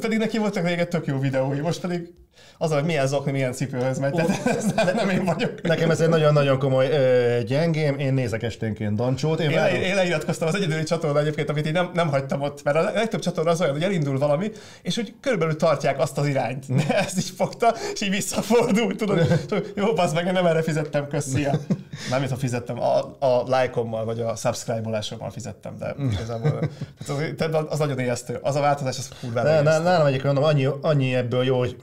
pedig 0.00 0.18
neki 0.18 0.38
voltak 0.38 0.66
régen 0.66 0.88
tök 0.88 1.06
jó 1.06 1.18
videói, 1.18 1.60
most 1.60 1.80
pedig 1.80 2.12
az, 2.58 2.72
hogy 2.72 2.84
milyen 2.84 3.06
zokni, 3.06 3.30
milyen 3.30 3.52
cipőhöz 3.52 3.98
megy, 3.98 4.12
tehát 4.12 4.46
ez 4.46 4.64
nem, 4.64 4.94
nem 4.94 5.08
én 5.08 5.24
vagyok. 5.24 5.62
Nekem 5.62 5.90
ez 5.90 6.00
egy 6.00 6.08
nagyon-nagyon 6.08 6.58
komoly 6.58 6.88
ö, 6.90 7.42
gyengém, 7.42 7.98
én 7.98 8.14
nézek 8.14 8.42
esténként 8.42 8.96
Dancsót. 8.96 9.40
Én, 9.40 9.50
Én, 9.50 9.56
le, 9.56 9.80
én 9.80 9.94
leiratkoztam 9.94 10.48
az 10.48 10.54
egyedüli 10.54 10.82
csatorna 10.82 11.20
egyébként, 11.20 11.48
amit 11.48 11.66
így 11.66 11.72
nem, 11.72 11.90
nem 11.94 12.08
hagytam 12.08 12.40
ott, 12.40 12.62
mert 12.62 12.76
a 12.76 12.82
legtöbb 12.82 13.20
csatorna 13.20 13.50
az 13.50 13.60
olyan, 13.60 13.72
hogy 13.72 13.82
elindul 13.82 14.18
valami, 14.18 14.50
és 14.82 14.94
hogy 14.94 15.14
körülbelül 15.20 15.56
tartják 15.56 15.98
azt 15.98 16.18
az 16.18 16.26
irányt. 16.26 16.74
De 16.86 16.98
ezt 16.98 17.18
is 17.18 17.30
fogta, 17.36 17.74
és 17.92 18.00
így 18.00 18.10
visszafordult, 18.10 18.96
tudod, 18.96 19.26
jó, 19.76 19.96
az 19.96 20.12
meg, 20.12 20.26
én 20.26 20.32
nem 20.32 20.46
erre 20.46 20.62
fizettem, 20.62 21.08
köszi. 21.08 21.46
Mármint, 22.10 22.30
ha 22.30 22.36
fizettem, 22.36 22.80
a, 22.80 22.98
a 23.18 23.42
lájkommal, 23.46 24.04
vagy 24.04 24.20
a 24.20 24.36
subscribe-olásommal 24.36 25.30
fizettem, 25.30 25.76
de 25.78 25.94
igazából 26.12 26.68
tehát 27.06 27.22
az, 27.22 27.34
tehát 27.36 27.70
az 27.70 27.78
nagyon 27.78 27.98
ijesztő. 28.00 28.38
Az 28.42 28.56
a 28.56 28.60
változás, 28.60 28.98
az 28.98 29.08
kurvára 29.20 29.62
Ne, 29.62 29.78
nálam 29.78 30.06
egyébként 30.06 30.34
mondom, 30.34 30.44
annyi, 30.44 30.68
annyi 30.80 31.14
ebből 31.14 31.44
jó, 31.44 31.58
hogy 31.58 31.76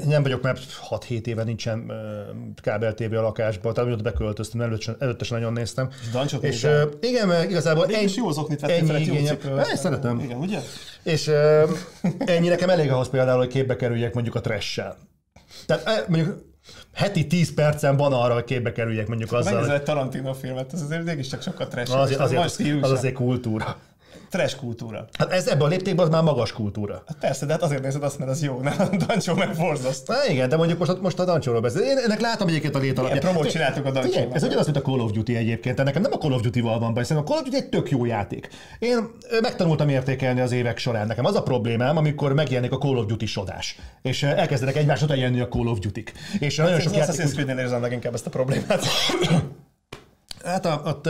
ne, 0.00 0.04
nem 0.06 0.22
vagyok 0.22 0.42
már 0.42 0.58
6-7 0.90 1.26
éve 1.26 1.44
nincsen 1.44 1.84
uh, 1.88 1.94
kábel 2.62 2.94
TV 2.94 3.12
a 3.12 3.20
lakásban, 3.20 3.72
tehát 3.72 3.88
mióta 3.88 4.02
beköltöztem, 4.02 4.60
előtte, 4.60 4.96
előtte 4.98 5.24
sem 5.24 5.36
nagyon 5.36 5.52
néztem. 5.52 5.88
Dancsot 6.12 6.44
És 6.44 6.64
uh, 6.64 6.82
igen, 7.00 7.28
mert 7.28 7.50
igazából 7.50 7.86
jó 7.90 8.26
vettél 8.26 8.76
ennyi 8.76 8.86
fel, 8.86 8.96
egy 8.96 9.06
jó 9.06 9.12
igényem- 9.12 9.40
cipővel. 9.40 9.66
Ne, 9.68 9.76
szeretem. 9.76 10.20
Igen, 10.20 10.38
ugye? 10.38 10.58
És 11.02 11.26
uh, 11.26 11.70
ennyi 12.18 12.48
nekem 12.48 12.70
elég 12.70 12.90
ahhoz 12.90 13.08
például, 13.08 13.38
hogy 13.38 13.48
képbe 13.48 13.76
kerüljek 13.76 14.14
mondjuk 14.14 14.34
a 14.34 14.40
trash 14.40 14.80
Tehát 15.66 15.86
eh, 15.86 16.04
mondjuk 16.08 16.44
heti 16.92 17.26
10 17.26 17.54
percen 17.54 17.96
van 17.96 18.12
arra, 18.12 18.34
hogy 18.34 18.44
képbe 18.44 18.72
kerüljek 18.72 19.06
mondjuk 19.06 19.32
azzal. 19.32 19.52
Megnézel 19.52 19.76
egy 19.76 19.82
Tarantino 19.82 20.32
filmet, 20.32 20.72
ez 20.72 20.82
azért 20.82 21.04
mégiscsak 21.04 21.42
sokat 21.42 21.70
trash. 21.70 21.90
Van 21.90 22.00
azért, 22.00 22.20
az 22.82 22.90
azért 22.90 23.14
kultúra. 23.14 23.76
Trash 24.30 24.56
kultúra. 24.56 25.08
Hát 25.18 25.32
ez 25.32 25.46
ebben 25.46 25.66
a 25.66 25.66
léptékben 25.66 26.04
az 26.06 26.12
már 26.12 26.22
magas 26.22 26.52
kultúra. 26.52 27.02
Hát 27.06 27.16
persze, 27.20 27.46
de 27.46 27.52
hát 27.52 27.62
azért 27.62 27.82
nézed 27.82 28.02
azt, 28.02 28.18
mert 28.18 28.30
az 28.30 28.42
jó, 28.42 28.60
nem? 28.60 28.76
Dancsó 29.06 29.34
meg 29.34 29.56
borzasztó. 29.56 30.12
Na 30.12 30.26
igen, 30.26 30.48
de 30.48 30.56
mondjuk 30.56 30.78
most, 30.78 31.00
most 31.00 31.18
a 31.18 31.24
Dancsóról 31.24 31.60
beszél. 31.60 31.82
Én 31.82 31.96
ennek 31.96 32.20
látom 32.20 32.48
egyébként 32.48 32.74
a 32.74 32.78
lét 32.78 32.98
alapján. 32.98 33.18
Milyen 33.18 33.34
promót 33.34 33.52
csináltuk 33.52 33.86
a 33.86 33.90
Dancsónak? 33.90 34.34
Ez 34.34 34.42
ugyanaz, 34.42 34.64
mint 34.64 34.76
a 34.76 34.82
Call 34.82 35.00
of 35.00 35.10
Duty 35.10 35.36
egyébként. 35.36 35.76
De 35.76 35.82
nekem 35.82 36.02
nem 36.02 36.12
a 36.12 36.18
Call 36.18 36.32
of 36.32 36.40
Duty-val 36.40 36.78
van 36.78 36.94
baj, 36.94 37.04
a 37.08 37.22
Call 37.22 37.38
of 37.38 37.42
Duty 37.42 37.56
egy 37.56 37.68
tök 37.68 37.90
jó 37.90 38.04
játék. 38.04 38.48
Én 38.78 39.08
megtanultam 39.40 39.88
értékelni 39.88 40.40
az 40.40 40.52
évek 40.52 40.78
során. 40.78 41.06
Nekem 41.06 41.24
az 41.24 41.34
a 41.34 41.42
problémám, 41.42 41.96
amikor 41.96 42.32
megjelenik 42.32 42.72
a 42.72 42.78
Call 42.78 42.96
of 42.96 43.06
Duty 43.06 43.26
sodás. 43.26 43.78
És 44.02 44.22
elkezdenek 44.22 44.76
egymás 44.76 45.02
után 45.02 45.16
jelenni 45.16 45.40
a 45.40 45.48
Call 45.48 45.66
of 45.66 45.78
Duty-k. 45.78 46.12
És 46.38 46.56
nagyon 46.56 46.80
sok 46.80 46.92
Az 46.92 46.98
játék... 46.98 47.20
Assassin's 47.20 47.32
Creed-nél 47.32 47.58
érzem 47.58 47.80
leginkább 47.80 48.14
ezt 48.14 48.26
a 48.26 48.30
problémát. 48.30 48.84
Hát 50.44 50.66
a, 50.66 50.82
ott, 50.84 51.08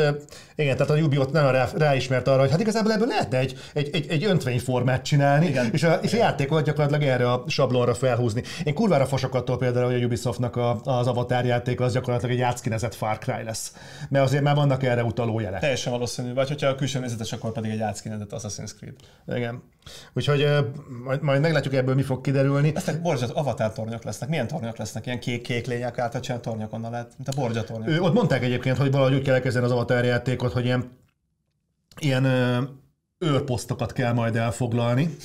igen, 0.54 0.76
tehát 0.76 0.92
a 0.92 1.04
Ubi 1.04 1.18
ott 1.18 1.32
nagyon 1.32 1.52
rá, 1.52 1.68
ráismert 1.76 2.28
arra, 2.28 2.40
hogy 2.40 2.50
hát 2.50 2.60
igazából 2.60 2.92
ebből 2.92 3.06
lehetne 3.06 3.38
egy, 3.38 3.56
egy, 3.74 3.90
egy, 3.92 4.06
egy 4.08 4.24
öntvényformát 4.24 5.02
csinálni, 5.02 5.46
Igen. 5.46 5.68
és 5.72 5.82
a, 5.82 5.92
és 5.94 6.12
a 6.12 6.16
játékot 6.16 6.64
gyakorlatilag 6.64 7.02
erre 7.02 7.32
a 7.32 7.44
sablonra 7.46 7.94
felhúzni. 7.94 8.42
Én 8.64 8.74
kurvára 8.74 9.06
fosok 9.06 9.34
attól 9.34 9.58
például, 9.58 9.92
hogy 9.92 10.02
a 10.02 10.04
Ubisoftnak 10.04 10.56
a, 10.56 10.80
az 10.84 11.06
Avatar 11.06 11.44
játék 11.44 11.80
az 11.80 11.92
gyakorlatilag 11.92 12.34
egy 12.34 12.42
átszkinezett 12.42 12.94
Far 12.94 13.18
Cry 13.18 13.42
lesz. 13.44 13.72
Mert 14.08 14.24
azért 14.24 14.42
már 14.42 14.54
vannak 14.54 14.82
erre 14.82 15.04
utaló 15.04 15.40
jelek. 15.40 15.60
Teljesen 15.60 15.92
valószínű. 15.92 16.34
Vagy 16.34 16.48
hogyha 16.48 16.68
a 16.68 16.74
külső 16.74 16.98
nézetes, 16.98 17.32
akkor 17.32 17.52
pedig 17.52 17.70
egy 17.70 17.80
átszkinezett 17.80 18.30
Assassin's 18.32 18.70
Creed. 18.78 18.94
Igen. 19.26 19.62
Úgyhogy 20.12 20.46
majd, 21.04 21.22
majd 21.22 21.40
meglátjuk 21.40 21.74
ebből 21.74 21.94
mi 21.94 22.02
fog 22.02 22.20
kiderülni. 22.20 22.72
Lesznek 22.74 23.02
borzsat, 23.02 23.30
avatar 23.30 23.72
tornyok 23.72 24.04
lesznek. 24.04 24.28
Milyen 24.28 24.46
tornyok 24.46 24.76
lesznek? 24.76 25.06
Ilyen 25.06 25.20
kék-kék 25.20 25.66
lények 25.66 25.98
által 25.98 26.20
csinált 26.20 26.42
tornyok 26.42 26.72
onnan 26.72 26.90
lehet, 26.90 27.12
mint 27.16 27.28
a 27.28 27.40
borgya 27.40 27.64
tornyok. 27.64 27.88
Ő, 27.88 28.00
ott 28.00 28.14
mondták 28.14 28.42
egyébként, 28.42 28.76
hogy 28.76 28.90
valahogy 28.90 29.21
úgy 29.22 29.28
kell 29.28 29.36
elkezdeni 29.36 29.64
az 29.66 29.72
Avatar 29.72 30.04
játékot, 30.04 30.52
hogy 30.52 30.64
ilyen, 30.64 30.90
ilyen 31.98 32.24
őrposztokat 33.18 33.92
kell 33.92 34.12
majd 34.12 34.36
elfoglalni. 34.36 35.16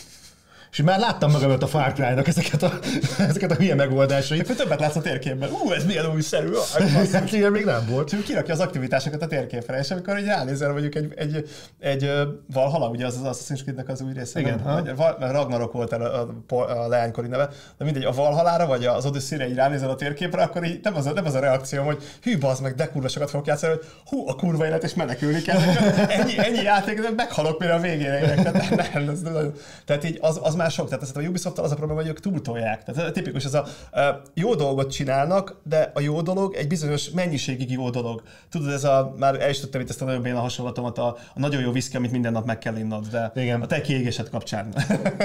És 0.72 0.82
már 0.82 1.00
láttam 1.00 1.32
magam 1.32 1.50
előtt 1.50 1.64
a 1.64 1.68
Far 1.68 1.94
Cry-nak 1.94 2.28
ezeket 2.28 2.64
a, 2.64 2.72
ezeket 3.30 3.52
a 3.52 3.56
hülye 3.56 3.76
megoldásait. 3.76 4.42
Akkor 4.42 4.56
többet 4.56 4.80
látsz 4.80 4.96
a 4.96 5.02
térképben. 5.02 5.50
Ú, 5.50 5.72
ez 5.72 5.86
milyen 5.86 6.06
újszerű. 6.06 6.52
Hát 7.18 7.32
ilyen 7.32 7.52
még 7.52 7.66
nem 7.66 7.86
volt. 7.90 8.14
És 8.14 8.20
kirakja 8.24 8.54
az 8.54 8.60
aktivitásokat 8.60 9.22
a 9.22 9.28
térképre, 9.28 9.80
és 9.80 9.92
amikor 9.92 10.20
így 10.20 10.26
ránézel 10.26 10.72
mondjuk 10.72 10.96
egy, 10.96 11.14
egy, 11.16 11.50
egy 11.80 12.12
Valhalla, 12.54 12.90
ugye 12.90 13.06
az 13.06 13.20
az 13.24 13.38
Assassin's 13.38 13.62
Creed-nek 13.62 13.90
az 13.90 14.02
új 14.02 14.14
része, 14.14 14.40
Igen, 14.40 14.62
nem? 14.66 14.96
Vagy, 14.96 15.16
mert 15.20 15.32
Ragnarok 15.32 15.74
volt 15.74 15.92
a, 15.92 16.30
a, 16.50 16.56
a 16.56 16.88
leánykori 16.88 17.28
neve, 17.28 17.50
de 17.78 17.86
mindegy, 17.86 18.04
a 18.04 18.12
Valhalára 18.12 18.66
vagy 18.66 18.86
az 18.86 19.06
Odyssey-re 19.06 19.48
így 19.50 19.56
ránézel 19.56 19.90
a 19.90 19.96
térképre, 19.96 20.42
akkor 20.42 20.64
így 20.64 20.80
nem 20.84 20.96
az 20.96 21.06
a, 21.06 21.12
nem 21.14 21.26
az 21.26 21.34
a 21.34 21.40
reakció, 21.40 21.84
hogy 21.84 22.04
hű, 22.24 22.38
bazd 22.38 22.62
meg, 22.62 22.76
de 22.76 22.88
kurva 22.88 23.08
sokat 23.08 23.30
fogok 23.30 23.48
játszani, 23.48 23.74
hogy 23.74 23.86
hú, 24.06 24.28
a 24.28 24.36
kurva 24.36 24.66
élet, 24.66 24.84
és 24.84 24.94
menekülni 24.94 25.42
kell. 25.42 25.60
ennyi, 26.08 26.38
ennyi 26.38 26.62
játék, 26.62 27.02
de 27.02 27.10
meghalok, 27.16 27.60
mire 27.60 27.74
a 27.74 27.80
végére 27.80 28.20
érek. 28.20 28.36
Tehát, 28.44 28.94
nem, 28.94 29.10
ez 29.10 29.22
nagyon, 29.22 29.54
tehát 29.86 30.04
így 30.04 30.18
az, 30.22 30.40
az 30.44 30.56
már 30.58 30.72
sok. 30.72 30.90
Tehát 30.90 31.18
a 31.18 31.22
ubisoft 31.22 31.60
az 31.60 31.72
a 31.72 31.76
probléma, 31.76 32.02
hogy 32.02 32.10
ők 32.10 32.20
túltolják. 32.20 32.84
Tehát 32.84 33.04
ez 33.04 33.12
tipikus, 33.12 33.46
ez 33.46 33.54
a 33.54 33.66
ö, 33.94 34.10
jó 34.34 34.56
dolgot 34.56 34.92
csinálnak, 34.92 35.56
de 35.64 35.92
a 35.94 36.00
jó 36.00 36.22
dolog 36.22 36.54
egy 36.56 36.68
bizonyos 36.68 37.10
mennyiségig 37.10 37.72
jó 37.72 37.90
dolog. 37.90 38.22
Tudod, 38.50 38.70
ez 38.70 38.84
a, 38.84 39.14
már 39.18 39.42
el 39.42 39.50
is 39.50 39.60
tudtam 39.60 39.82
itt 39.82 39.90
ezt 39.90 40.02
a 40.02 40.06
nagyon 40.06 40.22
béna 40.22 40.40
hasonlatomat, 40.40 40.98
a, 40.98 41.08
a 41.08 41.40
nagyon 41.40 41.62
jó 41.62 41.72
viszki, 41.72 41.96
amit 41.96 42.12
minden 42.12 42.32
nap 42.32 42.46
meg 42.46 42.58
kell 42.58 42.78
innod, 42.78 43.08
de 43.08 43.32
Igen. 43.36 43.62
a 43.62 43.66
te 43.66 43.82
kiégésed 43.82 44.30
kapcsán. 44.30 44.72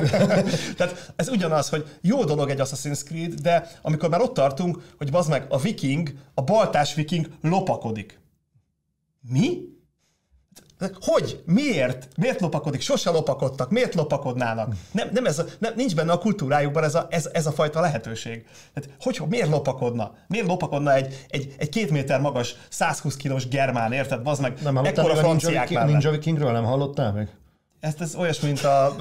Tehát 0.77 1.13
ez 1.17 1.29
ugyanaz, 1.29 1.69
hogy 1.69 1.87
jó 2.01 2.25
dolog 2.25 2.51
egy 2.51 2.61
Assassin's 2.61 3.05
Creed, 3.05 3.35
de 3.35 3.69
amikor 3.83 4.09
már 4.09 4.21
ott 4.21 4.35
tartunk, 4.35 4.79
hogy 4.99 5.11
bazd 5.11 5.31
meg, 5.31 5.47
a 5.49 5.59
viking, 5.59 6.13
a 6.35 6.43
baltás 6.43 6.95
viking 6.95 7.29
lopakodik. 7.43 8.21
Mi? 9.29 9.72
Hogy? 11.01 11.43
Miért? 11.47 12.09
Miért 12.17 12.41
lopakodik? 12.41 12.81
Sose 12.81 13.11
lopakodtak. 13.11 13.71
Miért 13.71 13.95
lopakodnának? 13.95 14.75
Nem, 14.93 15.09
nem 15.13 15.27
ez 15.27 15.39
a, 15.39 15.45
nem, 15.59 15.73
nincs 15.77 15.95
benne 15.95 16.13
a 16.13 16.19
kultúrájukban 16.19 16.85
ez 16.85 16.95
a, 16.95 17.07
ez, 17.11 17.29
ez 17.33 17.47
a 17.47 17.53
fajta 17.53 17.81
lehetőség. 17.81 18.45
Tehát, 18.75 18.91
hogy, 19.01 19.23
miért 19.29 19.49
lopakodna? 19.49 20.15
Miért 20.29 20.47
lopakodna 20.47 20.95
egy, 20.95 21.25
egy, 21.29 21.55
egy 21.59 21.69
két 21.69 21.91
méter 21.91 22.21
magas, 22.21 22.57
120 22.69 23.17
kilós 23.17 23.49
germán, 23.49 23.93
érted? 23.93 24.21
Az 24.25 24.39
meg 24.39 24.59
Nem 24.63 24.77
ekkora 24.77 25.15
franciák 25.15 25.69
Viking, 25.69 25.87
mellett. 25.87 26.11
Vikingről? 26.11 26.53
Nem 26.53 26.65
hallottál 26.65 27.13
még? 27.13 27.29
Ezt 27.83 28.01
ez 28.01 28.15
olyasmi, 28.15 28.47
mint 28.47 28.65
a, 28.65 28.97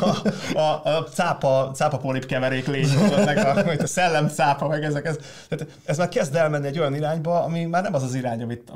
a, 0.00 0.28
a, 0.58 0.84
a 0.84 1.04
cápa, 1.04 1.70
cápa 1.74 1.96
polip 1.96 2.26
keverék 2.26 2.66
lény, 2.66 2.88
meg 3.24 3.38
a, 3.38 3.62
mint 3.64 3.82
a 3.82 3.86
szellem 3.86 4.28
cápa, 4.28 4.68
meg 4.68 4.84
ezek. 4.84 5.06
Ez, 5.06 5.16
tehát 5.48 5.66
ez 5.84 5.98
már 5.98 6.08
kezd 6.08 6.34
elmenni 6.34 6.66
egy 6.66 6.78
olyan 6.78 6.94
irányba, 6.94 7.42
ami 7.42 7.64
már 7.64 7.82
nem 7.82 7.94
az 7.94 8.02
az 8.02 8.14
irány, 8.14 8.42
amit 8.42 8.72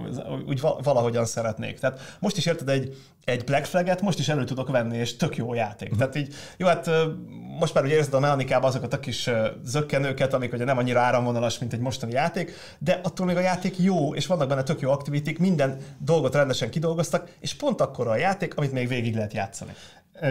úgy 0.48 0.60
valahogyan 0.82 1.24
szeretnék. 1.24 1.78
Tehát 1.78 2.16
most 2.18 2.36
is 2.36 2.46
érted 2.46 2.68
egy, 2.68 2.96
egy 3.24 3.44
Black 3.44 3.64
Flag-et, 3.64 4.00
most 4.00 4.18
is 4.18 4.28
elő 4.28 4.44
tudok 4.44 4.68
venni, 4.68 4.96
és 4.96 5.16
tök 5.16 5.36
jó 5.36 5.54
játék. 5.54 5.96
Tehát 5.96 6.16
így, 6.16 6.34
jó, 6.56 6.66
hát 6.66 6.90
most 7.58 7.74
már 7.74 7.84
ugye 7.84 7.94
érzed 7.94 8.14
a 8.14 8.20
mechanikában 8.20 8.68
azokat 8.68 8.92
a 8.92 9.00
kis 9.00 9.30
zöggenőket, 9.64 10.34
amik 10.34 10.52
ugye 10.52 10.64
nem 10.64 10.78
annyira 10.78 11.00
áramvonalas, 11.00 11.58
mint 11.58 11.72
egy 11.72 11.80
mostani 11.80 12.12
játék, 12.12 12.52
de 12.78 13.00
attól 13.02 13.26
még 13.26 13.36
a 13.36 13.40
játék 13.40 13.78
jó, 13.78 14.14
és 14.14 14.26
vannak 14.26 14.48
benne 14.48 14.62
tök 14.62 14.80
jó 14.80 14.90
aktivitik, 14.90 15.38
minden 15.38 15.76
dolgot 15.98 16.34
rendesen 16.34 16.70
kidolgoztak, 16.70 17.30
és 17.40 17.54
pont 17.54 17.80
akkor 17.80 18.06
a 18.06 18.16
játék, 18.16 18.56
amit 18.56 18.72
még 18.72 18.88
végig 18.88 19.14
lehet 19.22 19.32
játszani. 19.32 19.72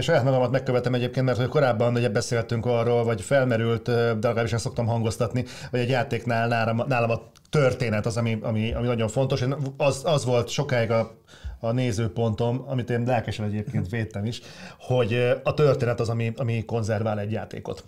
Saját 0.02 0.24
magamat 0.24 0.52
megkövetem 0.52 0.94
egyébként, 0.94 1.26
mert 1.26 1.38
hogy 1.38 1.48
korábban 1.48 1.96
ugye 1.96 2.10
beszéltünk 2.10 2.66
arról, 2.66 3.04
vagy 3.04 3.22
felmerült, 3.22 3.84
de 3.84 4.28
legalábbis 4.28 4.54
ezt 4.54 4.64
szoktam 4.64 4.86
hangoztatni, 4.86 5.46
hogy 5.70 5.80
egy 5.80 5.90
játéknál 5.90 6.48
nálam, 6.48 6.84
nálam 6.88 7.10
a 7.10 7.32
történet 7.50 8.06
az, 8.06 8.18
ami, 8.18 8.40
ami, 8.42 8.74
ami 8.74 8.88
nagyon 8.88 9.08
fontos. 9.08 9.44
Az, 9.78 10.02
az 10.06 10.26
volt 10.26 10.50
sokáig 10.50 10.92
a, 10.92 11.12
a 11.60 11.72
nézőpontom, 11.72 12.64
amit 12.68 12.90
én 12.90 13.04
lelkesen 13.04 13.46
egyébként 13.46 13.90
védtem 13.90 14.26
is, 14.26 14.42
hogy 14.80 15.40
a 15.44 15.54
történet 15.54 16.00
az, 16.00 16.10
ami, 16.10 16.34
ami 16.36 16.66
konzervál 16.66 17.20
egy 17.20 17.32
játékot. 17.32 17.84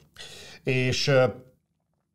És 0.64 1.08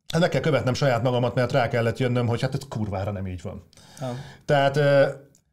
hát 0.07 0.21
meg 0.21 0.29
kell 0.29 0.41
követnem 0.41 0.73
saját 0.73 1.03
magamat, 1.03 1.35
mert 1.35 1.51
rá 1.51 1.67
kellett 1.67 1.97
jönnöm, 1.97 2.27
hogy 2.27 2.41
hát 2.41 2.53
ez 2.53 2.59
kurvára 2.69 3.11
nem 3.11 3.27
így 3.27 3.41
van. 3.41 3.63
Ha. 3.99 4.15
Tehát 4.45 4.79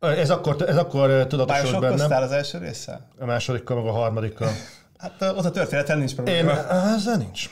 ez 0.01 0.31
akkor, 0.31 0.65
ez 0.69 0.77
akkor 0.77 1.27
tudatosult 1.27 1.81
bennem. 1.81 2.23
az 2.23 2.31
első 2.31 2.59
része? 2.59 3.01
A 3.19 3.25
másodikkal, 3.25 3.77
meg 3.77 3.87
a 3.87 3.93
harmadikkal. 3.93 4.51
Hát 4.99 5.23
az 5.23 5.45
a 5.45 5.51
történeten 5.51 5.99
nincs 5.99 6.15
probléma. 6.15 6.51
Én, 6.53 6.59
ezzel 6.59 7.17
nincs. 7.17 7.51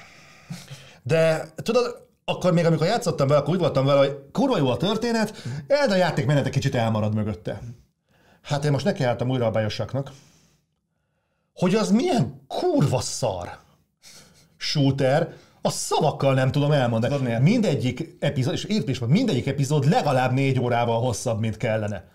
De 1.03 1.49
tudod, 1.57 2.07
akkor 2.25 2.53
még 2.53 2.65
amikor 2.67 2.87
játszottam 2.87 3.29
vele, 3.29 3.41
akkor 3.41 3.55
úgy 3.55 3.61
voltam 3.61 3.87
vele, 3.87 3.99
hogy 3.99 4.19
kurva 4.33 4.59
jó 4.59 4.69
a 4.69 4.77
történet, 4.77 5.43
de 5.67 5.75
a 5.89 5.95
játék 5.95 6.27
menet 6.27 6.47
egy 6.47 6.53
kicsit 6.53 6.75
elmarad 6.75 7.15
mögötte. 7.15 7.61
Hát 8.43 8.65
én 8.65 8.71
most 8.71 8.85
nekiálltam 8.85 9.31
újra 9.31 9.47
a 9.47 9.51
Bioshocknak, 9.51 10.11
hogy 11.55 11.75
az 11.75 11.91
milyen 11.91 12.45
kurva 12.49 13.01
szar 13.01 13.59
shooter, 14.57 15.33
a 15.63 15.71
szavakkal 15.71 16.35
nem 16.35 16.51
tudom 16.51 16.73
elmondani. 16.73 17.17
Tudod, 17.17 17.41
mindegyik 17.41 18.17
epizód, 18.21 18.53
és 18.53 18.67
írtam 18.69 18.89
is, 18.89 18.99
mindegyik 18.99 19.47
epizód 19.47 19.89
legalább 19.89 20.33
négy 20.33 20.61
órával 20.61 21.01
hosszabb, 21.01 21.41
mint 21.41 21.57
kellene. 21.57 22.13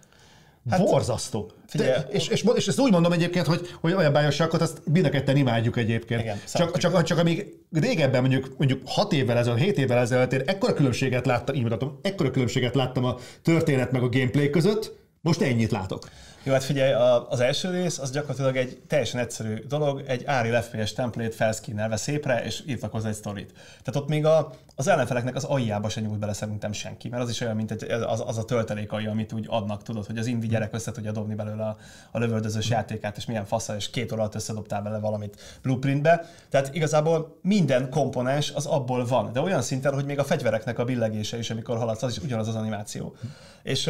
Hát, 0.69 0.83
Borzasztó. 0.83 1.51
Figyelj, 1.67 1.91
és, 2.09 2.27
és, 2.27 2.45
és, 2.55 2.67
ezt 2.67 2.79
úgy 2.79 2.91
mondom 2.91 3.11
egyébként, 3.11 3.45
hogy, 3.45 3.69
hogy 3.81 3.93
olyan 3.93 4.13
bájosságot, 4.13 4.61
azt 4.61 4.81
mind 4.91 5.05
a 5.05 5.09
ketten 5.09 5.35
imádjuk 5.37 5.77
egyébként. 5.77 6.21
Igen, 6.21 6.41
csak, 6.53 6.77
csak, 6.77 7.03
csak, 7.03 7.17
amíg 7.17 7.45
régebben, 7.71 8.21
mondjuk, 8.21 8.57
mondjuk 8.57 8.81
6 8.85 9.13
évvel 9.13 9.37
ezelőtt, 9.37 9.59
7 9.59 9.77
évvel 9.77 9.97
ezelőtt 9.97 10.33
én 10.33 10.41
ekkora 10.45 10.73
különbséget 10.73 11.25
láttam, 11.25 11.55
így 11.55 11.63
mutatom, 11.63 11.99
ekkora 12.01 12.31
különbséget 12.31 12.75
láttam 12.75 13.03
a 13.03 13.17
történet 13.41 13.91
meg 13.91 14.03
a 14.03 14.09
gameplay 14.09 14.49
között, 14.49 14.97
most 15.21 15.41
ennyit 15.41 15.71
látok. 15.71 16.09
Jó, 16.43 16.53
hát 16.53 16.63
figyelj, 16.63 16.93
az 17.29 17.39
első 17.39 17.69
rész 17.69 17.97
az 17.97 18.11
gyakorlatilag 18.11 18.55
egy 18.55 18.81
teljesen 18.87 19.19
egyszerű 19.19 19.53
dolog, 19.67 20.03
egy 20.07 20.25
Ári 20.25 20.49
FPS 20.49 20.93
template 20.93 21.35
felszkínelve 21.35 21.95
szépre, 21.95 22.43
és 22.43 22.63
írtak 22.67 22.91
hozzá 22.91 23.07
egy 23.07 23.15
sztorit. 23.15 23.51
Tehát 23.83 23.95
ott 23.95 24.07
még 24.07 24.25
a, 24.25 24.51
az 24.75 24.87
ellenfeleknek 24.87 25.35
az 25.35 25.43
aljába 25.43 25.89
se 25.89 26.01
nyúlt 26.01 26.19
bele 26.19 26.33
szerintem 26.33 26.71
senki, 26.71 27.09
mert 27.09 27.23
az 27.23 27.29
is 27.29 27.41
olyan, 27.41 27.55
mint 27.55 27.71
egy, 27.71 27.83
az, 27.91 28.23
az 28.25 28.37
a 28.37 28.45
töltelék 28.45 28.91
alja, 28.91 29.11
amit 29.11 29.33
úgy 29.33 29.45
adnak, 29.49 29.83
tudod, 29.83 30.05
hogy 30.05 30.17
az 30.17 30.25
indi 30.25 30.47
gyerek 30.47 30.73
össze 30.73 30.91
tudja 30.91 31.11
dobni 31.11 31.35
belőle 31.35 31.63
a, 31.63 31.77
a 32.11 32.19
lövöldözős 32.19 32.69
játékát, 32.69 33.17
és 33.17 33.25
milyen 33.25 33.45
faszal, 33.45 33.75
és 33.75 33.89
két 33.89 34.11
óra 34.11 34.21
alatt 34.21 34.35
összedobtál 34.35 34.81
bele 34.81 34.99
valamit 34.99 35.59
blueprintbe. 35.61 36.25
Tehát 36.49 36.75
igazából 36.75 37.39
minden 37.41 37.89
komponens 37.89 38.51
az 38.51 38.65
abból 38.65 39.05
van, 39.05 39.33
de 39.33 39.39
olyan 39.41 39.61
szinten, 39.61 39.93
hogy 39.93 40.05
még 40.05 40.19
a 40.19 40.23
fegyvereknek 40.23 40.79
a 40.79 40.85
billegése 40.85 41.37
is, 41.37 41.49
amikor 41.49 41.77
haladsz, 41.77 42.03
az 42.03 42.17
is 42.17 42.23
ugyanaz 42.23 42.47
az 42.47 42.55
animáció. 42.55 43.15
És 43.63 43.89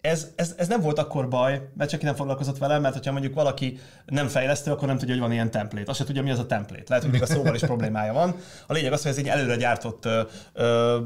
ez, 0.00 0.26
ez, 0.36 0.54
ez 0.56 0.68
nem 0.68 0.80
volt 0.80 0.98
akkor 0.98 1.28
baj, 1.28 1.68
mert 1.76 1.90
csak 1.90 2.02
nem 2.02 2.14
foglalkozott 2.14 2.58
vele, 2.58 2.78
mert 2.78 2.94
hogyha 2.94 3.12
mondjuk 3.12 3.34
valaki 3.34 3.78
nem 4.06 4.28
fejlesztő, 4.28 4.70
akkor 4.70 4.88
nem 4.88 4.98
tudja, 4.98 5.14
hogy 5.14 5.22
van 5.22 5.32
ilyen 5.32 5.50
templét. 5.50 5.88
Azt 5.88 5.98
se 5.98 6.04
tudja, 6.04 6.22
mi 6.22 6.30
az 6.30 6.38
a 6.38 6.46
templét. 6.46 6.88
Lehet, 6.88 7.04
hogy 7.04 7.12
még 7.12 7.22
a 7.22 7.26
szóval 7.26 7.54
is 7.54 7.60
problémája 7.60 8.12
van. 8.12 8.36
A 8.66 8.72
lényeg 8.72 8.92
az, 8.92 9.02
hogy 9.02 9.10
ez 9.10 9.18
egy 9.18 9.28
előre 9.28 9.56
gyártott 9.56 10.04
ö, 10.04 10.22
ö, 10.52 10.98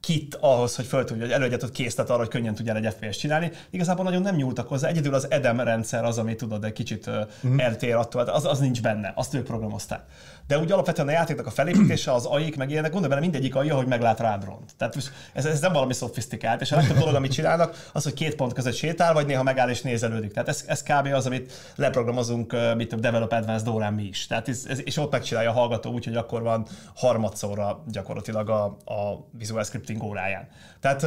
kit 0.00 0.34
ahhoz, 0.34 0.76
hogy 0.76 0.84
föl 0.84 1.04
tudja, 1.04 1.22
hogy 1.22 1.32
előre 1.32 1.48
gyártott 1.48 1.72
készlet 1.72 2.10
arra, 2.10 2.18
hogy 2.18 2.28
könnyen 2.28 2.54
tudjál 2.54 2.76
egy 2.76 2.94
FPS 2.98 3.16
csinálni. 3.16 3.50
Igazából 3.70 4.04
nagyon 4.04 4.22
nem 4.22 4.36
nyúltak 4.36 4.68
hozzá. 4.68 4.88
Egyedül 4.88 5.14
az 5.14 5.30
EDEM 5.30 5.60
rendszer 5.60 6.04
az, 6.04 6.18
ami 6.18 6.34
tudod, 6.34 6.64
egy 6.64 6.72
kicsit 6.72 7.10
mm. 7.46 7.58
eltér 7.58 7.94
attól, 7.94 8.22
az, 8.22 8.44
az 8.44 8.58
nincs 8.58 8.82
benne. 8.82 9.12
Azt 9.14 9.34
ők 9.34 9.44
programozták 9.44 10.00
de 10.46 10.58
úgy 10.58 10.72
alapvetően 10.72 11.08
a 11.08 11.10
játéknak 11.10 11.46
a 11.46 11.50
felépítése, 11.50 12.12
az 12.12 12.24
aik, 12.24 12.56
meg 12.56 12.70
ilyenek, 12.70 12.90
gondolj 12.90 13.08
bele 13.08 13.24
mindegyik 13.24 13.54
aja, 13.54 13.76
hogy 13.76 13.86
meglát 13.86 14.20
rád 14.20 14.44
ront. 14.44 14.72
Tehát 14.76 14.96
ez, 15.32 15.46
ez 15.46 15.60
nem 15.60 15.72
valami 15.72 15.92
szofisztikált, 15.92 16.60
és 16.60 16.72
a 16.72 16.76
legtöbb 16.76 16.98
dolog, 16.98 17.14
amit 17.14 17.32
csinálnak, 17.32 17.88
az, 17.92 18.02
hogy 18.02 18.14
két 18.14 18.34
pont 18.34 18.52
között 18.52 18.74
sétál, 18.74 19.12
vagy 19.12 19.26
néha 19.26 19.42
megáll 19.42 19.68
és 19.68 19.82
nézelődik. 19.82 20.32
Tehát 20.32 20.48
ez, 20.48 20.64
ez 20.66 20.82
kb. 20.82 21.06
az, 21.06 21.26
amit 21.26 21.72
leprogramozunk, 21.76 22.56
mit 22.76 22.88
több 22.88 23.00
Develop 23.00 23.32
Advanced 23.32 23.68
órán 23.68 23.92
mi 23.92 24.02
is. 24.02 24.26
Tehát 24.26 24.48
ez, 24.48 24.64
ez, 24.68 24.80
és 24.84 24.96
ott 24.96 25.10
megcsinálja 25.10 25.50
a 25.50 25.54
hallgató 25.54 25.92
úgy, 25.92 26.04
hogy 26.04 26.16
akkor 26.16 26.42
van 26.42 26.66
harmadszorra 26.94 27.82
gyakorlatilag 27.86 28.50
a, 28.50 28.64
a 28.84 29.28
visual 29.38 29.64
scripting 29.64 30.02
óráján. 30.02 30.48
Tehát 30.80 31.06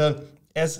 ez, 0.53 0.79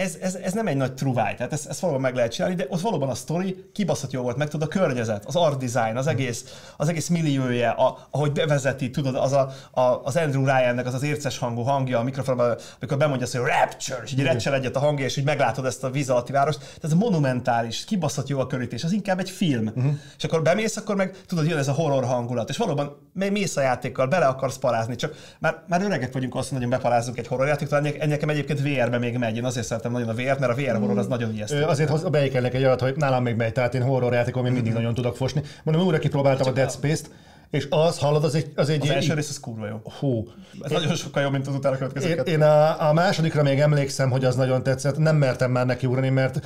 ez, 0.00 0.16
ez, 0.20 0.34
ez 0.34 0.52
nem 0.52 0.66
egy 0.66 0.76
nagy 0.76 0.94
truváj, 0.94 1.34
tehát 1.34 1.52
ezt, 1.52 1.66
ezt 1.66 1.80
valóban 1.80 2.02
meg 2.02 2.14
lehet 2.14 2.32
csinálni, 2.32 2.56
de 2.56 2.66
ott 2.68 2.80
valóban 2.80 3.08
a 3.08 3.14
sztori 3.14 3.64
kibaszott 3.72 4.10
jó 4.10 4.22
volt, 4.22 4.36
meg 4.36 4.48
tudod, 4.48 4.68
a 4.68 4.70
környezet, 4.70 5.24
az 5.24 5.36
art 5.36 5.58
design, 5.58 5.96
az 5.96 6.06
egész, 6.06 6.44
az 6.76 6.88
egész 6.88 7.08
milliója, 7.08 7.72
a, 7.72 8.08
ahogy 8.10 8.32
bevezeti, 8.32 8.90
tudod, 8.90 9.14
az, 9.14 9.32
a, 9.32 9.52
a, 9.70 9.80
az 9.80 10.16
Andrew 10.16 10.44
Ryan-nek 10.44 10.86
az 10.86 10.94
az 10.94 11.02
érces 11.02 11.38
hangú 11.38 11.62
hangja 11.62 11.98
a 11.98 12.02
mikrofonban, 12.02 12.56
amikor 12.80 12.96
bemondja 12.98 13.26
azt, 13.26 13.36
hogy 13.36 13.46
Rapture, 13.46 14.02
és 14.04 14.12
így 14.12 14.22
recsel 14.22 14.54
egyet 14.54 14.76
a 14.76 14.78
hangja, 14.78 15.04
és 15.04 15.16
így 15.16 15.24
meglátod 15.24 15.66
ezt 15.66 15.84
a 15.84 15.90
víz 15.90 16.10
alatti 16.10 16.32
várost. 16.32 16.58
Tehát 16.58 16.84
ez 16.84 16.92
monumentális, 16.92 17.84
kibaszott 17.84 18.28
jó 18.28 18.38
a 18.40 18.46
körítés, 18.46 18.84
az 18.84 18.92
inkább 18.92 19.18
egy 19.18 19.30
film. 19.30 19.66
Uh-huh. 19.66 19.92
És 20.16 20.24
akkor 20.24 20.42
bemész, 20.42 20.76
akkor 20.76 20.96
meg 20.96 21.16
tudod, 21.26 21.46
jön 21.46 21.58
ez 21.58 21.68
a 21.68 21.72
horror 21.72 22.04
hangulat, 22.04 22.48
és 22.48 22.56
valóban 22.56 23.10
mész 23.12 23.56
a 23.56 23.60
játékkal, 23.60 24.06
bele 24.06 24.26
akarsz 24.26 24.58
parázni, 24.58 24.96
csak 24.96 25.14
már, 25.38 25.62
már 25.68 25.82
öregek 25.82 26.12
vagyunk 26.12 26.34
azt, 26.34 26.48
hogy 26.48 26.58
nagyon 26.58 26.78
beparázunk 26.78 27.18
egy 27.18 27.26
horror 27.26 27.46
játékot, 27.46 28.06
nekem 28.06 28.28
egyébként 28.28 28.60
VR-ben 28.60 29.00
még 29.00 29.18
megy, 29.18 29.36
én 29.36 29.44
azért 29.44 29.66
szeretem 29.66 29.89
szeretem 29.90 30.14
nagyon 30.14 30.28
a 30.28 30.34
VR, 30.34 30.40
mert 30.40 30.52
a 30.52 30.54
VR 30.54 30.78
horror 30.80 30.98
az 30.98 31.06
nagyon 31.06 31.32
ijesztő. 31.32 31.62
Azért 31.62 32.10
beékelnek 32.10 32.54
egy 32.54 32.64
olyat, 32.64 32.80
hogy 32.80 32.96
nálam 32.96 33.22
még 33.22 33.36
megy, 33.36 33.52
tehát 33.52 33.74
én 33.74 33.82
horror 33.82 34.12
játékon 34.12 34.42
még 34.42 34.52
mindig 34.52 34.70
mm-hmm. 34.70 34.80
nagyon 34.80 34.94
tudok 34.94 35.16
fosni. 35.16 35.42
Mondom, 35.62 35.86
újra 35.86 35.98
kipróbáltam 35.98 36.48
a 36.48 36.50
Dead 36.52 36.70
Space-t, 36.70 37.10
és 37.50 37.66
az, 37.70 37.98
hallod, 37.98 38.24
az 38.24 38.34
egy... 38.34 38.52
Az, 38.54 38.68
egy 38.68 38.82
az 38.82 38.90
első 38.90 39.14
rész 39.14 39.28
az 39.28 39.40
kurva 39.40 39.66
jó. 39.66 39.80
Hú. 39.98 40.28
Ez 40.62 40.70
nagyon 40.70 40.94
sokkal 40.94 41.22
jobb, 41.22 41.32
mint 41.32 41.46
az 41.46 41.54
utána 41.54 41.76
következőket. 41.76 42.28
Én, 42.28 42.34
én 42.34 42.42
a, 42.42 42.88
a, 42.88 42.92
másodikra 42.92 43.42
még 43.42 43.58
emlékszem, 43.58 44.10
hogy 44.10 44.24
az 44.24 44.36
nagyon 44.36 44.62
tetszett. 44.62 44.98
Nem 44.98 45.16
mertem 45.16 45.50
már 45.50 45.66
neki 45.66 45.86
ugrani, 45.86 46.08
mert 46.08 46.40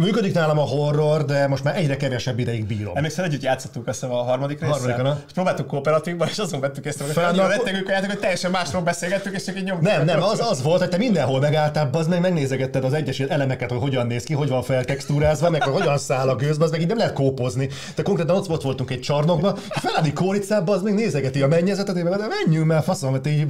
Működik 0.00 0.34
nálam 0.34 0.58
a 0.58 0.62
horror, 0.62 1.24
de 1.24 1.46
most 1.46 1.64
már 1.64 1.76
egyre 1.76 1.96
kevesebb 1.96 2.38
ideig 2.38 2.66
bírom. 2.66 2.96
Emlékszel, 2.96 3.24
együtt 3.24 3.42
játszottuk 3.42 3.86
azt 3.86 4.02
a 4.02 4.06
harmadik 4.06 4.60
résszel? 4.60 4.78
Harmadikon, 4.78 5.22
és 5.26 5.32
próbáltuk 5.32 5.66
kooperatívban, 5.66 6.28
és 6.28 6.38
azon 6.38 6.60
vettük 6.60 6.86
ezt, 6.86 7.02
hogy 7.02 7.24
annyira 7.24 7.46
ők 7.72 7.88
a 7.88 7.90
játék, 7.90 8.10
hogy 8.10 8.18
teljesen 8.18 8.50
másról 8.50 8.82
beszélgettük, 8.82 9.34
és 9.34 9.44
csak 9.44 9.56
így 9.56 9.64
nyomtuk. 9.64 9.88
Nem, 9.88 10.04
nem, 10.04 10.22
az, 10.22 10.40
az 10.50 10.62
volt, 10.62 10.80
hogy 10.80 10.88
te 10.88 10.96
mindenhol 10.96 11.40
megálltál, 11.40 11.90
az 11.92 12.06
meg 12.06 12.20
megnézegetted 12.20 12.84
az 12.84 12.92
egyes 12.92 13.20
elemeket, 13.20 13.70
hogy 13.70 13.80
hogyan 13.80 14.06
néz 14.06 14.22
ki, 14.22 14.34
hogy 14.34 14.48
van 14.48 14.62
feltextúrázva, 14.62 15.50
meg 15.50 15.62
hogy 15.62 15.72
hogyan 15.72 15.98
száll 15.98 16.28
a 16.28 16.36
gőzbe, 16.36 16.64
az 16.64 16.70
meg 16.70 16.80
így 16.80 16.88
nem 16.88 16.96
lehet 16.96 17.12
kópozni. 17.12 17.68
De 17.94 18.02
konkrétan 18.02 18.36
ott, 18.36 18.48
ott 18.48 18.62
voltunk 18.62 18.90
egy 18.90 19.00
csarnokban, 19.00 19.56
felállni 19.68 20.12
kóricába, 20.12 20.72
az 20.72 20.82
még 20.82 20.94
nézegeti 20.94 21.42
a 21.42 21.46
mennyezetet, 21.46 21.94
de 21.94 22.26
menjünk 22.44 22.66
mert 22.66 22.84
faszom, 22.84 23.10
hogy 23.10 23.26
így 23.26 23.48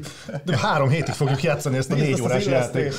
három 0.62 0.88
hétig 0.88 1.14
fogjuk 1.14 1.42
játszani 1.42 1.76
ezt 1.76 1.92
a 1.92 1.94
négy 1.94 2.20
órás 2.20 2.46
játékot. 2.46 2.94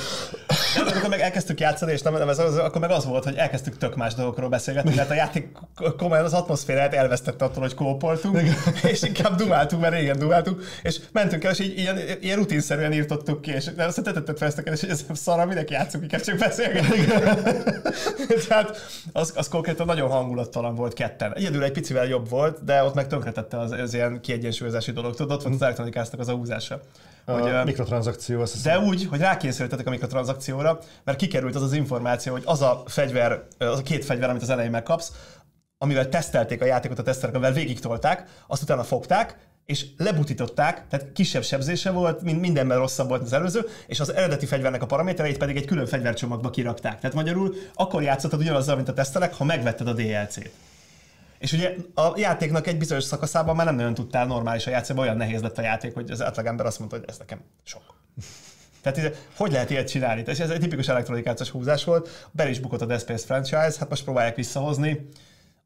Amikor 0.90 1.08
meg 1.08 1.20
elkezdtük 1.20 1.60
játszani, 1.60 1.92
és 1.92 2.02
nem, 2.02 2.12
nem 2.12 2.28
ez 2.28 2.38
az, 2.38 2.56
akkor 2.56 2.80
meg 2.80 2.90
az 2.90 3.04
volt, 3.04 3.24
hogy 3.24 3.36
elkezdtük 3.42 3.78
tök 3.78 3.96
más 3.96 4.14
dolgokról 4.14 4.48
beszélgetni, 4.48 4.94
tehát 4.94 5.10
a 5.10 5.14
játék 5.14 5.48
komolyan 5.96 6.24
az 6.24 6.32
atmoszférát 6.32 6.94
elvesztette 6.94 7.44
attól, 7.44 7.62
hogy 7.62 7.74
kópoltunk, 7.74 8.40
és 8.82 9.02
inkább 9.02 9.34
dumáltunk, 9.34 9.82
mert 9.82 9.94
régen 9.94 10.18
dumáltunk, 10.18 10.62
és 10.82 11.00
mentünk 11.12 11.44
el, 11.44 11.50
és 11.50 11.60
így 11.60 11.78
ilyen, 11.78 11.98
ilyen 12.20 12.36
rutinszerűen 12.36 12.92
írtottuk 12.92 13.40
ki, 13.40 13.50
és 13.50 13.70
aztán 13.76 14.04
tetettet 14.04 14.38
fel 14.38 14.48
ezt 14.48 14.58
a 14.58 14.62
kérdést, 14.62 14.82
hogy 14.82 14.90
ez 14.90 15.18
szarra, 15.18 15.46
mindenki 15.46 15.72
játszunk, 15.72 16.02
inkább 16.02 16.20
csak 16.20 16.38
beszélgetni. 16.38 17.04
tehát 18.48 18.76
az, 19.12 19.32
az 19.36 19.48
konkrétan 19.48 19.86
nagyon 19.86 20.10
hangulattalan 20.10 20.74
volt 20.74 20.94
ketten. 20.94 21.34
Egyedül 21.34 21.62
egy 21.62 21.72
picivel 21.72 22.06
jobb 22.06 22.28
volt, 22.28 22.64
de 22.64 22.82
ott 22.82 22.94
meg 22.94 23.06
tönkretette 23.06 23.58
az, 23.58 23.70
az 23.70 23.94
ilyen 23.94 24.20
kiegyensúlyozási 24.20 24.92
dolog, 24.92 25.14
tudod, 25.14 25.36
ott 25.36 25.42
volt 25.42 25.54
az 25.54 25.62
elektronikáztak 25.62 26.20
az 26.20 26.28
a 26.28 26.32
húzása. 26.32 26.80
A 27.24 27.32
hogy, 27.32 27.64
mikrotranszakció. 27.64 28.40
Azt 28.40 28.62
de 28.62 28.78
úgy, 28.78 29.06
hogy 29.06 29.20
rákényszerítettek 29.20 29.86
a 29.86 29.90
mikrotranszakcióra, 29.90 30.78
mert 31.04 31.18
kikerült 31.18 31.54
az 31.54 31.62
az 31.62 31.72
információ, 31.72 32.32
hogy 32.32 32.42
az 32.46 32.62
a 32.62 32.82
fegyver, 32.86 33.42
az 33.58 33.78
a 33.78 33.82
két 33.82 34.04
fegyver, 34.04 34.30
amit 34.30 34.42
az 34.42 34.50
elején 34.50 34.70
megkapsz, 34.70 35.12
amivel 35.78 36.08
tesztelték 36.08 36.62
a 36.62 36.64
játékot 36.64 36.98
a 36.98 37.02
teszterek, 37.02 37.34
amivel 37.34 37.52
végig 37.52 37.80
tolták, 37.80 38.28
azt 38.46 38.62
utána 38.62 38.82
fogták, 38.82 39.36
és 39.64 39.86
lebutították, 39.96 40.84
tehát 40.88 41.12
kisebb 41.12 41.42
sebzése 41.42 41.90
volt, 41.90 42.22
mint 42.22 42.40
mindenben 42.40 42.78
rosszabb 42.78 43.08
volt 43.08 43.22
az 43.22 43.32
előző, 43.32 43.66
és 43.86 44.00
az 44.00 44.12
eredeti 44.12 44.46
fegyvernek 44.46 44.82
a 44.82 44.86
paramétereit 44.86 45.38
pedig 45.38 45.56
egy 45.56 45.64
külön 45.64 45.86
fegyvercsomagba 45.86 46.50
kirakták. 46.50 47.00
Tehát 47.00 47.16
magyarul 47.16 47.54
akkor 47.74 48.02
játszottad 48.02 48.40
ugyanazzal, 48.40 48.76
mint 48.76 48.88
a 48.88 48.92
tesztelek, 48.92 49.34
ha 49.34 49.44
megvetted 49.44 49.88
a 49.88 49.92
DLC-t. 49.92 50.50
És 51.42 51.52
ugye 51.52 51.74
a 51.94 52.12
játéknak 52.16 52.66
egy 52.66 52.78
bizonyos 52.78 53.04
szakaszában 53.04 53.56
már 53.56 53.66
nem 53.66 53.74
nagyon 53.74 53.94
tudtál 53.94 54.26
normálisan 54.26 54.72
játszani, 54.72 54.98
olyan 55.00 55.16
nehéz 55.16 55.42
lett 55.42 55.58
a 55.58 55.62
játék, 55.62 55.94
hogy 55.94 56.10
az 56.10 56.22
átlagember 56.22 56.66
azt 56.66 56.78
mondta, 56.78 56.96
hogy 56.96 57.08
ez 57.08 57.18
nekem 57.18 57.40
sok. 57.62 57.82
Tehát 58.82 59.16
hogy 59.36 59.52
lehet 59.52 59.70
ilyet 59.70 59.88
csinálni? 59.88 60.22
És 60.26 60.38
ez 60.38 60.50
egy 60.50 60.60
tipikus 60.60 60.88
elektronikációs 60.88 61.50
húzás 61.50 61.84
volt. 61.84 62.28
Be 62.30 62.48
is 62.48 62.60
bukott 62.60 62.80
a 62.80 62.86
Dead 62.86 63.00
Space 63.00 63.26
franchise, 63.26 63.78
hát 63.78 63.88
most 63.88 64.04
próbálják 64.04 64.36
visszahozni. 64.36 65.08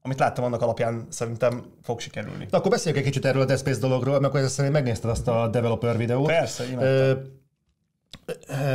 Amit 0.02 0.18
láttam 0.18 0.44
annak 0.44 0.62
alapján 0.62 1.06
szerintem 1.10 1.64
fog 1.82 2.00
sikerülni. 2.00 2.46
Na, 2.50 2.58
akkor 2.58 2.70
beszéljünk 2.70 3.04
egy 3.04 3.10
kicsit 3.12 3.28
erről 3.28 3.42
a 3.42 3.44
Dead 3.44 3.58
Space 3.58 3.80
dologról, 3.80 4.20
mert 4.20 4.34
akkor 4.34 4.48
szerint 4.48 4.74
megnézted 4.74 5.10
azt 5.10 5.28
a 5.28 5.48
developer 5.48 5.96
videót. 5.96 6.26
Persze, 6.26 6.64
imádtam. 6.64 7.22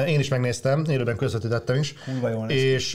én 0.07 0.19
is 0.19 0.27
megnéztem, 0.27 0.85
élőben 0.89 1.17
közvetítettem 1.17 1.75
is. 1.75 1.93
Kurva 1.93 2.29
jól 2.29 2.45
néz. 2.45 2.63
És 2.63 2.93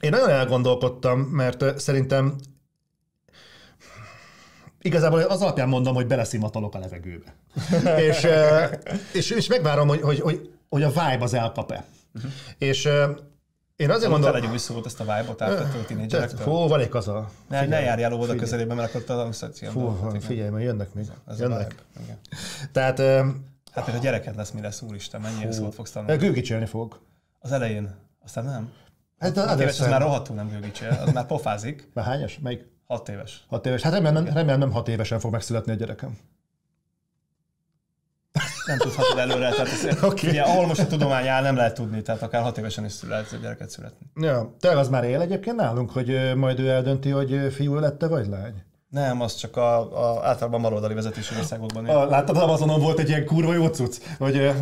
én 0.00 0.10
nagyon 0.10 0.30
elgondolkodtam, 0.30 1.20
mert 1.20 1.78
szerintem 1.80 2.36
igazából 4.86 5.20
az 5.20 5.42
alapján 5.42 5.68
mondom, 5.68 5.94
hogy 5.94 6.06
beleszimatolok 6.06 6.74
a 6.74 6.78
levegőbe. 6.78 7.34
és, 8.08 8.26
és, 9.12 9.30
és 9.30 9.46
megvárom, 9.46 9.88
hogy, 9.88 10.00
hogy, 10.00 10.20
hogy, 10.20 10.50
hogy 10.68 10.82
a 10.82 10.88
vibe 10.88 11.18
az 11.20 11.34
elkap-e. 11.34 11.84
Mhm. 12.12 12.26
És 12.58 12.88
én 13.76 13.90
azért 13.90 14.10
Mondom, 14.10 14.32
legyünk 14.32 14.52
vissza 14.52 14.72
volt 14.72 14.86
ezt 14.86 15.00
a 15.00 15.04
vibe-ot 15.04 15.42
átvettől 15.42 15.80
a 15.80 15.84
tínédzserektől. 15.84 16.46
hú, 16.46 16.68
van 16.68 16.80
egy 16.80 16.88
kaza. 16.88 17.30
Ne, 17.48 17.66
ne 17.66 17.80
járjál 17.80 18.10
figyelj. 18.10 18.38
közelébe, 18.38 18.74
mert 18.74 18.88
akkor 18.88 19.04
talán 19.04 19.32
Hú, 19.72 19.80
dolgokat, 19.80 20.08
igen. 20.08 20.20
figyelj, 20.20 20.48
mert 20.48 20.64
jönnek 20.64 20.94
még. 20.94 21.06
Ez 21.28 21.40
jönnek. 21.40 21.74
Igen. 22.02 22.18
Tehát 22.72 22.98
ö, 22.98 23.22
Hát 23.76 23.84
például 23.84 24.06
a 24.06 24.10
gyereked 24.10 24.36
lesz, 24.36 24.50
mi 24.50 24.60
lesz, 24.60 24.82
úristen, 24.82 25.20
mennyi 25.20 25.52
szót 25.52 25.74
fogsz 25.74 25.90
tanulni. 25.90 26.16
gőgicselni 26.16 26.66
fog. 26.66 27.00
Az 27.38 27.52
elején, 27.52 27.94
aztán 28.24 28.44
nem. 28.44 28.72
Hát, 29.18 29.36
hát 29.38 29.60
éves, 29.60 29.80
az 29.80 29.86
már 29.86 30.00
rohadtul 30.00 30.36
nem 30.36 30.48
gőgicsél, 30.48 31.02
az 31.06 31.12
már 31.12 31.26
pofázik. 31.26 31.88
Már 31.94 32.04
hányas? 32.04 32.38
Melyik? 32.42 32.64
Hat 32.86 33.08
éves. 33.08 33.44
Hat 33.48 33.66
éves. 33.66 33.82
Hát 33.82 33.92
remélem, 33.92 34.24
remélem 34.24 34.58
nem 34.58 34.70
hat 34.70 34.88
évesen 34.88 35.18
fog 35.18 35.32
megszületni 35.32 35.72
a 35.72 35.74
gyerekem. 35.74 36.18
Nem 38.66 38.78
tudhatod 38.78 39.18
előre, 39.18 39.50
tehát 39.50 39.68
ez, 39.68 40.02
okay. 40.02 40.28
ugye, 40.28 40.42
ahol 40.42 40.66
most 40.66 40.80
a 40.80 40.86
tudomány 40.86 41.26
áll, 41.26 41.42
nem 41.42 41.56
lehet 41.56 41.74
tudni, 41.74 42.02
tehát 42.02 42.22
akár 42.22 42.42
hat 42.42 42.58
évesen 42.58 42.84
is 42.84 43.02
lehet 43.02 43.32
egy 43.32 43.40
gyereket 43.40 43.70
születni. 43.70 44.06
Ja, 44.14 44.54
te 44.60 44.78
az 44.78 44.88
már 44.88 45.04
él 45.04 45.20
egyébként 45.20 45.56
nálunk, 45.56 45.90
hogy 45.90 46.34
majd 46.36 46.58
ő 46.58 46.68
eldönti, 46.68 47.10
hogy 47.10 47.52
fiú 47.52 47.74
lette 47.74 48.08
vagy 48.08 48.26
lány? 48.26 48.62
Nem, 48.88 49.20
az 49.20 49.34
csak 49.34 49.56
a, 49.56 49.78
a 50.18 50.26
általában 50.26 50.62
baloldali 50.62 50.94
vezetésű 50.94 51.36
országokban. 51.38 51.86
A, 51.86 52.06
láttad, 52.06 52.36
Amazonon 52.36 52.80
volt 52.80 52.98
egy 52.98 53.08
ilyen 53.08 53.24
kurva 53.24 53.54
jó 53.54 53.66
cucc, 53.66 53.96
hogy 54.18 54.52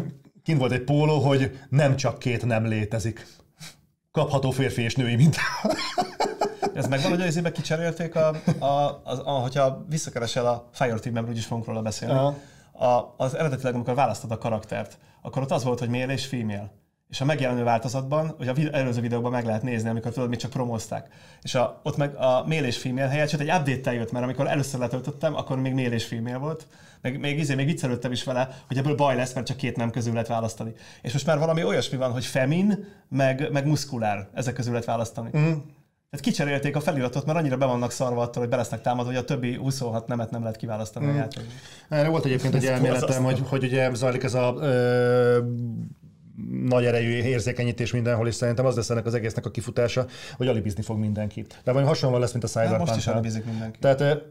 kint 0.43 0.59
volt 0.59 0.73
egy 0.73 0.85
póló, 0.85 1.19
hogy 1.19 1.59
nem 1.69 1.97
csak 1.97 2.19
két 2.19 2.45
nem 2.45 2.67
létezik. 2.67 3.27
Kapható 4.13 4.51
férfi 4.51 4.83
és 4.83 4.95
női 4.95 5.17
mint. 5.17 5.37
Ez 6.75 6.89
megvan, 6.89 7.11
hogy 7.11 7.21
az 7.21 7.27
izébe 7.27 7.53
kicserélték, 7.53 8.15
a, 8.15 8.29
a, 8.59 9.01
az, 9.05 9.19
a, 9.25 9.31
hogyha 9.31 9.85
visszakeresel 9.89 10.47
a 10.47 10.69
Fire 10.73 10.99
Team-ben, 10.99 11.29
úgyis 11.29 11.47
fogunk 11.47 11.67
róla 11.67 11.83
beszélni. 11.83 12.15
Aha. 12.15 12.35
A, 12.73 13.15
az 13.17 13.37
eredetileg, 13.37 13.75
amikor 13.75 13.95
választod 13.95 14.31
a 14.31 14.39
karaktert, 14.39 14.99
akkor 15.23 15.43
ott 15.43 15.51
az 15.51 15.65
volt, 15.65 15.79
hogy 15.79 15.89
male 15.89 16.13
és 16.13 16.27
female. 16.27 16.73
És 17.09 17.21
a 17.21 17.25
megjelenő 17.25 17.63
változatban, 17.63 18.35
hogy 18.37 18.49
a 18.49 18.53
vid- 18.53 18.75
előző 18.75 19.01
videóban 19.01 19.31
meg 19.31 19.45
lehet 19.45 19.63
nézni, 19.63 19.89
amikor 19.89 20.13
tudod, 20.13 20.29
még 20.29 20.39
csak 20.39 20.51
promózták. 20.51 21.09
És 21.43 21.55
a, 21.55 21.81
ott 21.83 21.97
meg 21.97 22.15
a 22.15 22.45
male 22.47 22.67
és 22.67 22.79
female 22.79 23.09
helyett, 23.09 23.29
csak 23.29 23.41
egy 23.41 23.51
update 23.51 23.93
jött, 23.93 24.13
mert 24.13 24.25
amikor 24.25 24.47
először 24.47 24.81
letöltöttem, 24.81 25.35
akkor 25.35 25.59
még 25.61 25.73
male 25.73 25.93
és 25.93 26.05
female 26.05 26.37
volt. 26.37 26.67
Meg, 27.01 27.21
még, 27.21 27.39
izé, 27.39 27.55
még 27.55 27.67
viccelődtem 27.67 28.13
is 28.13 28.25
vele, 28.25 28.49
hogy 28.67 28.79
ebből 28.79 28.95
baj 28.95 29.17
lesz, 29.17 29.35
mert 29.35 29.47
csak 29.47 29.57
két 29.57 29.77
nem 29.77 29.91
közül 29.91 30.13
lehet 30.13 30.29
választani. 30.29 30.73
És 31.03 31.13
most 31.13 31.27
már 31.27 31.39
valami 31.39 31.65
olyasmi 31.65 31.97
van, 31.97 32.13
hogy 32.13 32.25
femin, 32.25 32.85
meg, 33.09 33.53
meg 33.53 33.67
muszkulár, 33.67 34.29
ezek 34.35 34.55
közül 34.55 34.73
lehet 34.73 34.87
választani. 34.87 35.31
Mm. 35.39 35.53
Tehát 36.15 36.29
kicserélték 36.29 36.77
a 36.77 36.81
feliratot, 36.81 37.27
mert 37.27 37.39
annyira 37.39 37.57
be 37.57 37.65
vannak 37.65 37.91
szarva 37.91 38.23
attól, 38.23 38.43
hogy 38.43 38.51
be 38.51 38.57
lesznek 38.57 38.81
támadva, 38.81 39.11
hogy 39.11 39.21
a 39.21 39.25
többi 39.25 39.55
26 39.55 40.07
nemet 40.07 40.31
nem 40.31 40.41
lehet 40.41 40.57
kiválasztani 40.57 41.07
mm. 41.07 41.09
a 41.09 41.15
játékban. 41.15 41.53
Erre 41.89 42.09
volt 42.09 42.25
egyébként 42.25 42.55
egy 42.55 42.65
elméletem, 42.65 43.25
hogy, 43.25 43.43
hogy 43.49 43.65
ugye 43.65 43.95
zajlik 43.95 44.23
ez 44.23 44.35
a 44.35 44.55
ö, 44.61 45.39
nagy 46.65 46.85
erejű 46.85 47.23
érzékenyítés 47.23 47.93
mindenhol, 47.93 48.27
és 48.27 48.35
szerintem 48.35 48.67
az 48.67 48.77
lesz 48.77 48.91
ennek 48.91 49.07
az 49.07 49.15
egésznek 49.15 49.47
a 49.47 49.51
kifutása, 49.51 50.07
hogy 50.37 50.49
alibizni 50.49 50.83
fog 50.83 50.99
mindenki. 50.99 51.45
De 51.65 51.73
valami 51.73 51.87
hasonló 51.87 52.19
lesz, 52.19 52.33
mint 52.33 52.45
a 52.45 52.49
Hát 52.55 52.65
Cyberpunk. 52.65 52.89
most 52.89 53.01
is 53.01 53.07
alibizik 53.07 53.45
mindenki. 53.45 53.79
Tehát 53.79 54.23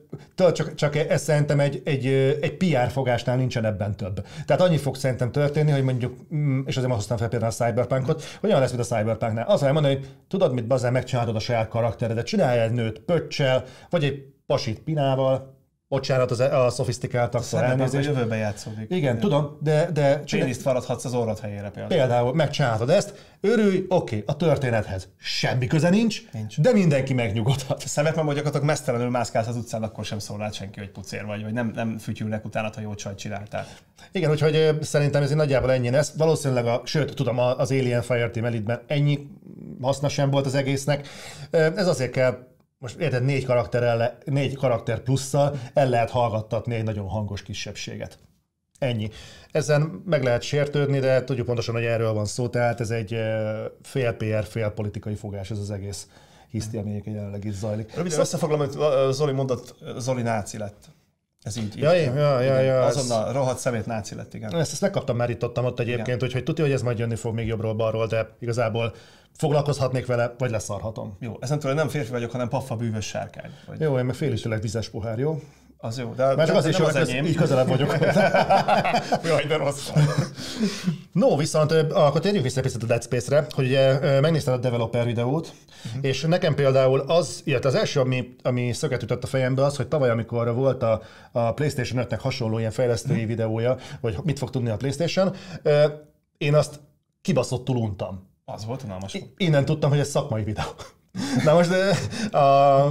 csak, 0.54 0.76
csak 0.76 0.96
ez 0.96 1.22
szerintem 1.22 1.60
egy, 1.60 1.82
egy, 1.86 2.06
egy 2.42 2.58
PR 2.58 2.92
fogásnál 2.92 3.36
nincsen 3.36 3.66
ebben 3.66 3.96
több. 3.96 4.26
Tehát 4.46 4.62
annyi 4.62 4.78
fog 4.78 4.96
szerintem 4.96 5.32
történni, 5.32 5.72
hogy 5.72 5.84
mondjuk, 5.84 6.18
mm, 6.36 6.62
és 6.66 6.76
azért 6.76 6.90
ma 6.90 6.96
hoztam 6.96 7.18
fel 7.18 7.28
például 7.28 7.52
a 7.52 7.66
Cyberpunkot, 7.66 8.24
hogy 8.40 8.50
olyan 8.50 8.62
lesz, 8.62 8.72
mint 8.72 8.92
a 8.92 8.96
Cyberpunknál. 8.96 9.48
Az 9.48 9.64
elmondani, 9.64 9.96
hogy 9.96 10.08
tudod, 10.28 10.54
mit 10.54 10.68
bazen, 10.68 10.92
megcsinálod 10.92 11.36
a 11.36 11.40
saját 11.40 11.68
karakteredet, 11.68 12.26
csinálj 12.26 12.60
egy 12.60 12.72
nőt 12.72 13.00
pöccsel, 13.00 13.64
vagy 13.90 14.04
egy 14.04 14.26
pasit 14.46 14.80
pinával, 14.80 15.53
bocsánat, 15.94 16.32
az, 16.32 16.40
a 16.40 16.70
szofisztikáltaktól 16.70 17.42
Szerintem 17.42 17.80
a 17.80 17.84
elnézést. 17.84 18.08
jövőben 18.08 18.38
játszódik. 18.38 18.86
Igen, 18.90 19.20
tudom, 19.20 19.58
de, 19.62 19.90
de 19.92 20.18
Péniszt 20.32 20.62
varadhatsz 20.62 21.06
az 21.06 21.14
orrod 21.14 21.40
helyére 21.40 21.70
például. 21.70 21.88
például 21.88 22.34
megcsinálod 22.34 22.90
ezt, 22.90 23.14
örülj, 23.42 23.86
oké, 23.90 24.24
a 24.28 24.36
történethez 24.36 25.08
semmi 25.18 25.68
köze 25.68 25.90
nincs, 25.90 26.22
Nincs. 26.32 26.60
de 26.62 26.72
mindenki 26.74 27.14
megnyugodhat. 27.14 27.82
Szemet 27.88 28.16
már 28.16 28.26
gyakorlatilag 28.26 28.66
mesztelenül 28.66 29.10
mászkálsz 29.10 29.48
az 29.48 29.56
utcán, 29.56 29.84
akkor 29.84 30.06
sem 30.06 30.20
szól 30.20 30.38
rád 30.38 30.54
senki, 30.54 30.80
hogy 30.80 30.90
pucér 30.92 31.26
vagy, 31.26 31.44
vagy 31.44 31.54
nem, 31.54 31.72
nem 31.76 31.98
fütyülnek 31.98 32.46
utána, 32.46 32.70
ha 32.76 32.82
jó 32.82 32.94
csajt 32.96 33.18
csináltál. 33.18 33.68
Igen, 34.12 34.30
úgyhogy 34.32 34.78
szerintem 34.82 35.24
ez 35.24 35.32
nagyjából 35.32 35.72
ennyi 35.72 35.90
lesz. 35.90 36.14
Valószínűleg, 36.18 36.66
a, 36.66 36.82
sőt, 36.86 37.16
tudom, 37.16 37.40
a- 37.40 37.58
az 37.60 37.72
Alien 37.72 38.02
Fireteam 38.02 38.46
Elite-ben 38.46 38.82
ennyi 38.88 39.28
haszna 39.82 40.10
sem 40.10 40.30
volt 40.30 40.46
az 40.46 40.56
egésznek. 40.56 41.08
Ez 41.52 41.88
azért 41.88 42.12
kell, 42.12 42.38
most 42.84 43.00
érted, 43.00 43.24
négy 43.24 43.46
karakter, 43.46 43.84
elle, 43.84 44.18
négy 44.26 44.56
karakter 44.56 45.00
plusszal 45.00 45.60
el 45.74 45.90
lehet 45.90 46.10
hallgattatni 46.10 46.76
egy 46.76 46.84
nagyon 46.84 47.08
hangos 47.08 47.44
kisebbséget. 47.44 48.18
Ennyi. 48.80 49.10
Ezen 49.52 50.02
meg 50.06 50.24
lehet 50.24 50.42
sértődni, 50.42 51.00
de 51.00 51.24
tudjuk 51.24 51.46
pontosan, 51.46 51.74
hogy 51.74 51.84
erről 51.84 52.14
van 52.14 52.26
szó, 52.26 52.48
tehát 52.48 52.80
ez 52.80 52.90
egy 52.90 53.18
fél 53.82 54.14
PR, 54.14 54.44
fél 54.44 54.70
politikai 54.70 55.16
fogás 55.16 55.52
ez 55.52 55.60
az 55.60 55.72
egész 55.72 56.08
hiszti, 56.50 56.78
ami 56.78 57.02
jelenleg 57.06 57.46
is 57.46 57.54
zajlik. 57.54 57.96
Röviden 57.96 58.20
összefoglalom, 58.20 58.68
hogy 58.68 59.14
Zoli 59.14 59.32
mondott, 59.32 59.76
Zoli 59.98 60.22
náci 60.22 60.58
lett. 60.58 60.86
Ez 61.42 61.58
így. 61.58 61.78
Ja, 61.78 61.96
így 61.96 62.06
ja, 62.06 62.42
ja, 62.42 62.42
ja, 62.42 62.60
ja, 62.60 62.84
ez- 62.84 62.96
Azonnal 62.96 63.34
rohadt 63.34 63.60
szemét 63.60 63.86
náci 63.86 64.16
lett, 64.16 64.34
igen. 64.34 64.56
Ezt, 64.56 64.72
ezt 64.72 64.82
megkaptam 64.82 65.16
már 65.16 65.30
itt 65.30 65.44
ott, 65.44 65.60
ott 65.60 65.80
egyébként, 65.80 66.22
hogy, 66.22 66.34
hogy 66.34 66.44
tudja, 66.44 66.64
hogy 66.64 66.74
ez 66.74 66.82
majd 66.82 66.98
jönni 67.00 67.16
fog 67.16 67.34
még 67.34 67.48
jobbról-balról, 67.48 68.08
de 68.08 68.36
igazából 68.40 68.94
foglalkozhatnék 69.38 70.06
vele, 70.06 70.36
vagy 70.38 70.52
leszarhatom. 70.52 71.18
Jó, 71.20 71.38
ezentúl 71.40 71.74
nem 71.74 71.88
férfi 71.88 72.12
vagyok, 72.12 72.32
hanem 72.32 72.50
paffa 72.50 72.76
bűvös 72.76 73.06
sárkány. 73.06 73.52
Vagy. 73.68 73.80
Jó, 73.80 73.98
én 73.98 74.06
meg 74.06 74.16
fél 74.16 74.60
vizes 74.60 74.90
pohár, 74.90 75.20
jó? 75.20 75.40
Az 75.84 75.98
jó, 75.98 76.14
de, 76.14 76.26
Már 76.26 76.36
csak 76.36 76.46
de 76.46 76.54
azért 76.54 76.74
is 76.74 76.80
jó, 76.80 76.86
az 76.86 76.94
köz, 76.94 77.14
így 77.14 77.36
közelebb 77.36 77.68
vagyok. 77.68 77.98
Jaj, 79.26 79.46
de 79.48 79.56
rossz. 79.58 79.90
no, 81.12 81.38
viszont 81.38 81.72
akkor 81.72 82.22
térjünk 82.22 82.44
vissza 82.44 82.62
a 82.82 82.86
Dead 82.86 83.04
Space-re, 83.04 83.46
hogy 83.50 83.66
ugye 83.66 84.20
megnézted 84.20 84.54
a 84.54 84.58
developer 84.58 85.06
videót, 85.06 85.54
uh-huh. 85.86 86.06
és 86.06 86.22
nekem 86.22 86.56
például 86.56 87.00
az, 87.00 87.42
illetve 87.44 87.70
az 87.70 87.76
első, 87.76 88.00
ami, 88.00 88.36
ami 88.42 88.74
szöget 88.74 89.04
ütött 89.04 89.24
a 89.24 89.28
fejembe, 89.28 89.64
az, 89.64 89.76
hogy 89.76 89.88
tavaly, 89.88 90.10
amikor 90.10 90.54
volt 90.54 90.84
a, 90.84 91.02
a 91.32 91.54
PlayStation 91.54 92.06
5-nek 92.08 92.20
hasonló 92.20 92.58
ilyen 92.58 92.72
fejlesztői 92.72 93.16
uh-huh. 93.16 93.30
videója, 93.30 93.78
hogy 94.02 94.18
mit 94.24 94.38
fog 94.38 94.50
tudni 94.50 94.70
a 94.70 94.78
PlayStation, 94.78 95.36
én 96.38 96.56
azt 96.56 96.80
kibaszottul 97.22 97.76
untam. 97.76 98.32
Az 98.46 98.66
volt 98.66 98.84
unalmas. 98.84 99.18
Innen 99.38 99.66
tudtam, 99.66 99.90
hogy 99.90 100.00
ez 100.00 100.10
szakmai 100.10 100.44
videó. 100.44 100.66
Na 101.44 101.54
most 101.54 101.70
ö, 101.70 101.92
a, 102.38 102.84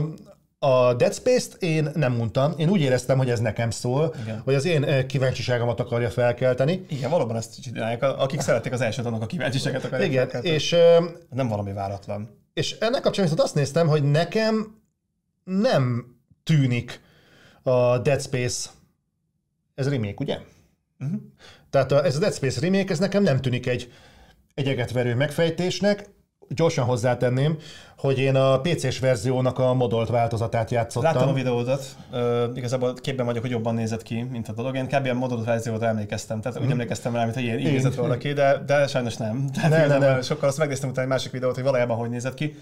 a 0.58 0.94
Dead 0.94 1.14
Space-t 1.14 1.62
én 1.62 1.90
nem 1.94 2.12
mondtam, 2.12 2.54
én 2.56 2.68
úgy 2.68 2.80
éreztem, 2.80 3.18
hogy 3.18 3.30
ez 3.30 3.40
nekem 3.40 3.70
szól, 3.70 4.14
Igen. 4.22 4.40
hogy 4.44 4.54
az 4.54 4.64
én 4.64 5.06
kíváncsiságomat 5.06 5.80
akarja 5.80 6.10
felkelteni. 6.10 6.84
Igen, 6.88 7.10
valóban 7.10 7.36
ezt 7.36 7.62
csinálják. 7.62 8.02
Akik 8.02 8.40
szeretik 8.40 8.72
az 8.72 8.80
elsőt, 8.80 9.06
annak 9.06 9.22
a 9.22 9.26
kíváncsiságet 9.26 9.84
akarják. 9.84 10.10
Igen, 10.10 10.22
felkelteni. 10.22 10.54
és, 10.54 10.76
Nem 11.30 11.48
valami 11.48 11.72
váratlan. 11.72 12.38
és 12.54 12.76
ennek 12.80 13.00
kapcsán 13.00 13.24
viszont 13.24 13.42
azt 13.42 13.54
néztem, 13.54 13.86
hogy 13.88 14.02
nekem 14.10 14.80
nem 15.44 16.16
tűnik 16.42 17.00
a 17.62 17.98
Dead 17.98 18.20
Space, 18.22 18.70
ez 19.74 19.88
remake, 19.88 20.14
ugye? 20.18 20.38
Uh-huh. 21.00 21.20
Tehát 21.70 21.92
a, 21.92 22.04
ez 22.04 22.16
a 22.16 22.18
Dead 22.18 22.34
Space 22.34 22.60
remake, 22.60 22.92
ez 22.92 22.98
nekem 22.98 23.22
nem 23.22 23.40
tűnik 23.40 23.66
egy, 23.66 23.92
egy 24.54 24.68
egetverő 24.68 25.14
megfejtésnek, 25.14 26.08
gyorsan 26.48 26.84
hozzátenném, 26.84 27.56
hogy 27.96 28.18
én 28.18 28.34
a 28.34 28.60
PC-s 28.60 28.98
verziónak 28.98 29.58
a 29.58 29.74
modolt 29.74 30.08
változatát 30.08 30.70
játszottam. 30.70 31.14
Láttam 31.14 31.28
a 31.28 31.32
videódat, 31.32 31.84
uh, 32.12 32.42
igazából 32.54 32.94
képben 32.94 33.26
vagyok, 33.26 33.42
hogy 33.42 33.50
jobban 33.50 33.74
nézett 33.74 34.02
ki, 34.02 34.22
mint 34.22 34.48
a 34.48 34.52
dolog. 34.52 34.76
Én 34.76 34.86
kb. 34.86 35.06
a 35.06 35.14
mododot 35.14 35.44
verziót 35.44 35.82
emlékeztem, 35.82 36.40
tehát 36.40 36.60
úgy 36.60 36.70
emlékeztem 36.70 37.14
rá, 37.14 37.22
mint 37.22 37.34
hogy 37.34 37.44
így 37.44 37.62
nézett 37.62 37.94
volna 37.94 38.16
ki, 38.16 38.32
de, 38.32 38.62
de 38.66 38.86
sajnos 38.86 39.16
nem. 39.16 39.46
Tehát 39.52 39.70
Nem, 39.70 39.78
nem, 39.78 39.86
igazából 39.86 40.08
nem. 40.08 40.22
Sokkal 40.22 40.48
azt 40.48 40.58
megnéztem 40.58 40.88
utána 40.88 41.02
egy 41.02 41.12
másik 41.12 41.32
videót, 41.32 41.54
hogy 41.54 41.64
valójában 41.64 41.96
hogy 41.96 42.10
nézett 42.10 42.34
ki. 42.34 42.56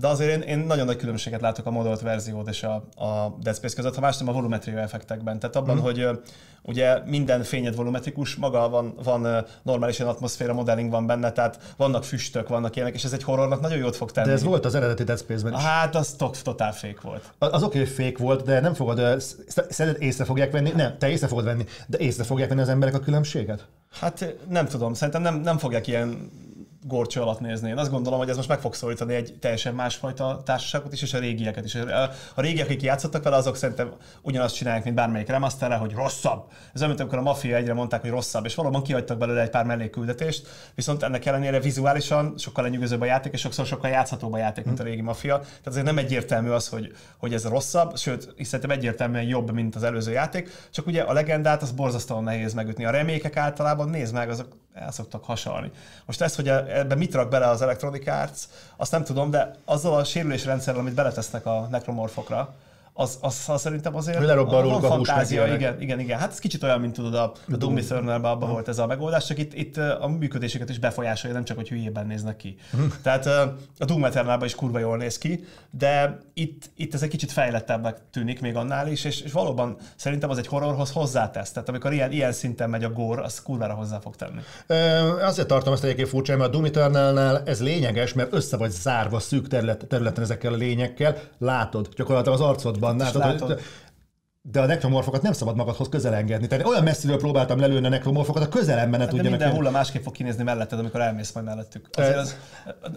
De 0.00 0.06
azért 0.06 0.30
én, 0.30 0.40
én 0.40 0.66
nagyon 0.66 0.86
nagy 0.86 0.96
különbséget 0.96 1.40
látok 1.40 1.66
a 1.66 1.70
modolt 1.70 2.00
verziót 2.00 2.48
és 2.48 2.62
a, 2.62 2.74
a 2.96 3.36
Dead 3.42 3.56
Space 3.56 3.74
között, 3.74 3.94
ha 3.94 4.00
más 4.00 4.16
nem 4.16 4.28
a 4.28 4.32
volumetria 4.32 4.78
effektekben. 4.78 5.38
Tehát 5.38 5.56
abban, 5.56 5.76
mm. 5.76 5.80
hogy 5.80 6.08
ugye 6.62 6.98
minden 7.04 7.42
fényed 7.42 7.74
volumetrikus, 7.74 8.36
maga 8.36 8.68
van, 8.68 8.94
van 9.04 9.24
ö, 9.24 9.38
normálisan 9.62 10.08
atmoszféra 10.08 10.54
modelling 10.54 10.90
van 10.90 11.06
benne, 11.06 11.32
tehát 11.32 11.58
vannak 11.76 12.04
füstök, 12.04 12.48
vannak 12.48 12.76
ilyenek, 12.76 12.94
és 12.94 13.04
ez 13.04 13.12
egy 13.12 13.22
horrornak 13.22 13.60
nagyon 13.60 13.78
jót 13.78 13.96
fog 13.96 14.10
tenni. 14.10 14.26
De 14.26 14.32
ez 14.32 14.42
volt 14.42 14.64
az 14.64 14.74
eredeti 14.74 15.04
Dead 15.04 15.18
Space-ben 15.18 15.52
is. 15.52 15.62
Hát 15.62 15.94
az 15.94 16.14
tok, 16.18 16.36
totál 16.36 16.72
fake 16.72 17.00
volt. 17.02 17.32
Az 17.38 17.62
oké, 17.62 17.80
okay, 17.80 17.92
fake 17.92 18.22
volt, 18.22 18.44
de 18.44 18.60
nem 18.60 18.74
fogod, 18.74 18.98
ö, 18.98 19.18
sz- 19.18 19.66
szerinted 19.68 20.02
észre 20.02 20.24
fogják 20.24 20.52
venni? 20.52 20.72
Nem, 20.76 20.98
te 20.98 21.08
észre 21.08 21.26
fogod 21.26 21.44
venni, 21.44 21.64
de 21.86 21.98
észre 21.98 22.24
fogják 22.24 22.48
venni 22.48 22.60
az 22.60 22.68
emberek 22.68 22.94
a 22.94 23.00
különbséget? 23.00 23.66
Hát 23.90 24.36
nem 24.48 24.66
tudom, 24.66 24.94
szerintem 24.94 25.22
nem, 25.22 25.40
nem 25.40 25.58
fogják 25.58 25.86
ilyen 25.86 26.30
gorcső 26.82 27.20
alatt 27.20 27.40
nézni. 27.40 27.68
Én 27.68 27.78
azt 27.78 27.90
gondolom, 27.90 28.18
hogy 28.18 28.28
ez 28.28 28.36
most 28.36 28.48
meg 28.48 28.60
fog 28.60 28.74
szólítani 28.74 29.14
egy 29.14 29.36
teljesen 29.40 29.74
másfajta 29.74 30.42
társaságot 30.44 30.92
is, 30.92 31.02
és 31.02 31.14
a 31.14 31.18
régieket 31.18 31.64
is. 31.64 31.74
A, 31.74 32.10
régiek, 32.40 32.66
akik 32.66 32.82
játszottak 32.82 33.22
vele, 33.22 33.36
azok 33.36 33.56
szerintem 33.56 33.92
ugyanazt 34.22 34.54
csinálják, 34.54 34.84
mint 34.84 34.96
bármelyik 34.96 35.28
remasterre, 35.28 35.76
hogy 35.76 35.92
rosszabb. 35.92 36.50
Ez 36.74 36.82
olyan, 36.82 36.96
amikor 36.96 37.18
a 37.18 37.22
Mafia 37.22 37.56
egyre 37.56 37.74
mondták, 37.74 38.00
hogy 38.00 38.10
rosszabb, 38.10 38.44
és 38.44 38.54
valóban 38.54 38.82
kihagytak 38.82 39.18
belőle 39.18 39.40
egy 39.40 39.50
pár 39.50 39.64
mellékküldetést, 39.64 40.46
viszont 40.74 41.02
ennek 41.02 41.26
ellenére 41.26 41.60
vizuálisan 41.60 42.34
sokkal 42.38 42.64
lenyűgözőbb 42.64 43.00
a 43.00 43.04
játék, 43.04 43.32
és 43.32 43.40
sokszor 43.40 43.66
sokkal 43.66 43.90
játszhatóbb 43.90 44.32
a 44.32 44.38
játék, 44.38 44.64
mint 44.64 44.80
a 44.80 44.82
régi 44.82 45.02
Mafia. 45.02 45.38
Tehát 45.38 45.66
azért 45.66 45.86
nem 45.86 45.98
egyértelmű 45.98 46.50
az, 46.50 46.68
hogy, 46.68 46.92
hogy 47.18 47.34
ez 47.34 47.44
rosszabb, 47.44 47.96
sőt, 47.96 48.34
szerintem 48.42 48.76
egyértelműen 48.76 49.24
jobb, 49.24 49.52
mint 49.52 49.74
az 49.74 49.82
előző 49.82 50.12
játék, 50.12 50.50
csak 50.70 50.86
ugye 50.86 51.02
a 51.02 51.12
legendát 51.12 51.62
az 51.62 51.70
borzasztóan 51.70 52.24
nehéz 52.24 52.54
megütni. 52.54 52.84
A 52.84 52.90
remékek 52.90 53.36
általában 53.36 53.88
nézd 53.88 54.14
meg, 54.14 54.30
azok 54.30 54.56
el 54.80 54.90
szoktak 54.92 55.24
hasalni. 55.24 55.70
Most 56.04 56.20
ez, 56.20 56.34
hogy 56.34 56.48
ebbe 56.48 56.94
mit 56.94 57.14
rak 57.14 57.28
bele 57.28 57.48
az 57.48 57.62
Electronic 57.62 58.06
Arts, 58.06 58.42
azt 58.76 58.92
nem 58.92 59.04
tudom, 59.04 59.30
de 59.30 59.54
azzal 59.64 59.94
a 59.94 60.04
sérülésrendszerrel, 60.04 60.80
amit 60.80 60.94
beletesznek 60.94 61.46
a 61.46 61.66
nekromorfokra, 61.70 62.54
az, 63.00 63.18
az, 63.20 63.42
az 63.46 63.60
szerintem 63.60 63.96
azért 63.96 64.24
Lerobban 64.24 64.62
róluk 64.62 64.82
a 64.82 64.86
fantázia, 64.86 65.54
igen, 65.54 65.80
igen, 65.80 66.00
igen. 66.00 66.18
Hát 66.18 66.30
ez 66.30 66.38
kicsit 66.38 66.62
olyan, 66.62 66.80
mint 66.80 66.92
tudod, 66.92 67.14
a, 67.14 67.32
a 67.52 67.56
Doom 67.56 67.76
Eternal-ben 67.76 68.30
abban 68.30 68.50
volt 68.50 68.68
ez 68.68 68.78
a 68.78 68.86
megoldás, 68.86 69.26
csak 69.26 69.38
itt, 69.38 69.54
itt 69.54 69.76
a 69.76 70.08
működéseket 70.18 70.68
is 70.68 70.78
befolyásolja, 70.78 71.34
nem 71.34 71.44
csak, 71.44 71.56
hogy 71.56 71.68
hülyében 71.68 72.06
néznek 72.06 72.36
ki. 72.36 72.56
Tehát 73.02 73.26
a 73.78 73.84
Doom 73.84 74.04
eternal 74.04 74.44
is 74.44 74.54
kurva 74.54 74.78
jól 74.78 74.96
néz 74.96 75.18
ki, 75.18 75.44
de 75.70 76.18
itt, 76.34 76.70
itt 76.76 76.94
ez 76.94 77.02
egy 77.02 77.08
kicsit 77.08 77.32
fejlettebbnek 77.32 77.96
tűnik 78.10 78.40
még 78.40 78.56
annál 78.56 78.88
is, 78.88 79.04
és, 79.04 79.20
és 79.20 79.32
valóban 79.32 79.76
szerintem 79.96 80.30
az 80.30 80.38
egy 80.38 80.46
horrorhoz 80.46 80.90
hozzátesz. 80.90 81.52
Tehát 81.52 81.68
amikor 81.68 81.92
ilyen, 81.92 82.12
ilyen 82.12 82.32
szinten 82.32 82.70
megy 82.70 82.84
a 82.84 82.90
gór, 82.90 83.18
az 83.18 83.42
kurvára 83.42 83.74
hozzá 83.74 83.98
fog 83.98 84.16
tenni. 84.16 84.40
Ö, 84.66 84.76
Azért 85.24 85.48
tartom 85.48 85.72
ezt 85.72 85.84
egyébként 85.84 86.08
furcsa, 86.08 86.36
mert 86.36 86.48
a 86.48 86.52
Doom 86.52 86.64
Eternal-nál 86.64 87.42
ez 87.44 87.62
lényeges, 87.62 88.12
mert 88.12 88.32
össze 88.32 88.56
vagy 88.56 88.70
zárva 88.70 89.18
szűk 89.18 89.48
terület, 89.48 89.86
területen 89.88 90.22
ezekkel 90.22 90.52
a 90.52 90.56
lényekkel, 90.56 91.16
látod 91.38 91.88
gyakorlatilag 91.96 92.40
az 92.40 92.46
arcodban, 92.46 92.87
látod, 92.96 93.20
látod. 93.20 93.60
De 94.52 94.60
a 94.60 94.66
nekromorfokat 94.66 95.22
nem 95.22 95.32
szabad 95.32 95.56
magadhoz 95.56 95.88
közel 95.88 96.14
engedni. 96.14 96.46
Tehát 96.46 96.66
olyan 96.66 96.82
messziről 96.82 97.16
próbáltam 97.18 97.58
lelőni 97.60 97.86
a 97.86 97.88
nekromorfokat, 97.88 98.42
a 98.42 98.48
közelemben 98.48 98.98
ne 98.98 99.04
De 99.04 99.10
tudjanak. 99.10 99.38
minden 99.38 99.56
hulla 99.56 99.70
másképp 99.70 100.02
fog 100.02 100.12
kinézni 100.12 100.42
melletted, 100.42 100.78
amikor 100.78 101.00
elmész 101.00 101.32
majd 101.32 101.46
mellettük. 101.46 101.88
Azért 101.92 102.16
az, 102.16 102.36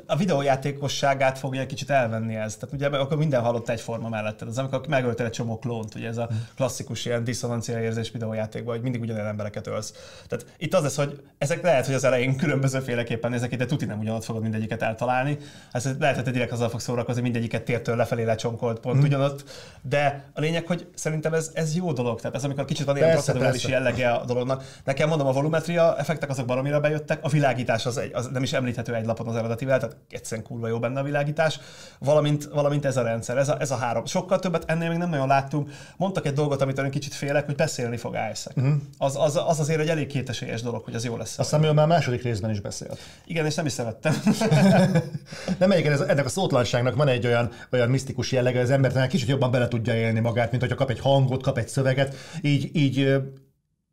a 0.05 0.15
videójátékosságát 0.15 1.37
fogja 1.39 1.61
egy 1.61 1.67
kicsit 1.67 1.89
elvenni 1.89 2.35
ez. 2.35 2.55
Tehát 2.55 2.75
ugye 2.75 2.87
akkor 2.87 3.17
minden 3.17 3.41
halott 3.41 3.69
egyforma 3.69 4.09
melletted. 4.09 4.47
Az 4.47 4.57
amikor 4.57 4.81
megöltél 4.87 5.25
egy 5.25 5.31
csomó 5.31 5.59
klónt, 5.59 5.95
ugye 5.95 6.07
ez 6.07 6.17
a 6.17 6.29
klasszikus 6.55 7.05
ilyen 7.05 7.23
diszonancia 7.23 7.79
érzés 7.81 8.11
videójátékban, 8.11 8.73
hogy 8.73 8.83
mindig 8.83 9.01
ugyanolyan 9.01 9.27
embereket 9.27 9.67
ölsz. 9.67 9.93
Tehát 10.27 10.45
itt 10.57 10.73
az 10.73 10.81
lesz, 10.83 10.95
hogy 10.95 11.21
ezek 11.37 11.61
lehet, 11.63 11.85
hogy 11.85 11.95
az 11.95 12.03
elején 12.03 12.37
különbözőféleképpen 12.37 13.31
nézek 13.31 13.49
ki, 13.49 13.55
de 13.55 13.65
tuti 13.65 13.85
nem 13.85 13.99
ugyanott 13.99 14.23
fogod 14.23 14.41
mindegyiket 14.41 14.81
eltalálni. 14.81 15.37
Ez 15.71 15.89
lehet, 15.99 16.15
hogy 16.15 16.23
te 16.25 16.31
direkt 16.31 16.51
azzal 16.51 16.69
fog 16.69 16.79
szórakozni, 16.79 17.21
mindegyiket 17.21 17.63
tértől 17.63 17.95
lefelé 17.95 18.23
lecsonkolt 18.23 18.79
pont 18.79 18.95
Mhm. 18.97 19.05
ugyanott. 19.05 19.43
De 19.81 20.23
a 20.33 20.39
lényeg, 20.39 20.65
hogy 20.67 20.87
szerintem 20.95 21.33
ez, 21.33 21.40
ez 21.53 21.75
jó 21.75 21.93
dolog. 21.93 22.19
Tehát 22.19 22.35
ez 22.35 22.43
amikor 22.43 22.65
kicsit 22.65 22.85
van 22.85 22.97
ilyen 22.97 23.11
procedurális 23.11 23.65
jellege 23.65 24.11
a 24.11 24.25
dolognak. 24.25 24.63
Nekem 24.83 25.09
mondom, 25.09 25.27
a 25.27 25.31
volumetria 25.31 25.97
effektek 25.97 26.29
azok 26.29 26.45
baromira 26.45 26.79
bejöttek, 26.79 27.19
a 27.23 27.29
világítás 27.29 27.85
az, 27.85 27.97
egy, 27.97 28.13
az 28.13 28.29
nem 28.33 28.43
is 28.43 28.53
említhető 28.53 28.95
egy 28.95 29.05
lapon 29.05 29.27
az 29.27 29.35
eredetivel, 29.35 29.79
tehát 29.79 29.95
egyszerűen 30.09 30.47
kurva 30.47 30.67
jó 30.67 30.79
benne 30.79 30.99
a 30.99 31.03
világítás, 31.03 31.59
valamint, 31.99 32.49
valamint 32.53 32.85
ez 32.85 32.97
a 32.97 33.01
rendszer, 33.01 33.37
ez 33.37 33.49
a, 33.49 33.59
ez 33.59 33.71
a 33.71 33.75
három. 33.75 34.05
Sokkal 34.05 34.39
többet 34.39 34.63
ennél 34.67 34.89
még 34.89 34.97
nem 34.97 35.09
nagyon 35.09 35.27
láttunk. 35.27 35.69
Mondtak 35.97 36.25
egy 36.25 36.33
dolgot, 36.33 36.61
amit 36.61 36.79
én 36.79 36.89
kicsit 36.89 37.13
félek, 37.13 37.45
hogy 37.45 37.55
beszélni 37.55 37.97
fog 37.97 38.13
Isaac. 38.31 38.55
Uh-huh. 38.55 38.73
Az, 38.97 39.15
az, 39.15 39.39
az, 39.47 39.59
azért 39.59 39.79
egy 39.79 39.89
elég 39.89 40.07
kétesélyes 40.07 40.61
dolog, 40.61 40.83
hogy 40.83 40.95
az 40.95 41.05
jó 41.05 41.17
lesz. 41.17 41.39
A 41.39 41.43
Samuel 41.43 41.73
már 41.73 41.87
második 41.87 42.23
részben 42.23 42.49
is 42.49 42.59
beszélt. 42.59 42.99
Igen, 43.25 43.45
és 43.45 43.55
nem 43.55 43.65
is 43.65 43.71
szerettem. 43.71 44.13
Nem 45.59 45.71
egyébként 45.71 45.93
ez, 45.93 45.99
ennek 45.99 46.25
a 46.25 46.29
szótlanságnak 46.29 46.95
van 46.95 47.07
egy 47.07 47.25
olyan, 47.25 47.51
olyan 47.71 47.89
misztikus 47.89 48.31
jellege, 48.31 48.55
hogy 48.55 48.65
az 48.65 48.71
ember 48.71 48.91
talán 48.91 49.09
kicsit 49.09 49.27
jobban 49.27 49.51
bele 49.51 49.67
tudja 49.67 49.95
élni 49.95 50.19
magát, 50.19 50.49
mint 50.49 50.61
hogyha 50.61 50.77
kap 50.77 50.89
egy 50.89 50.99
hangot, 51.31 51.43
kap 51.43 51.57
egy 51.57 51.67
szöveget, 51.67 52.15
így, 52.41 52.69
így 52.75 53.21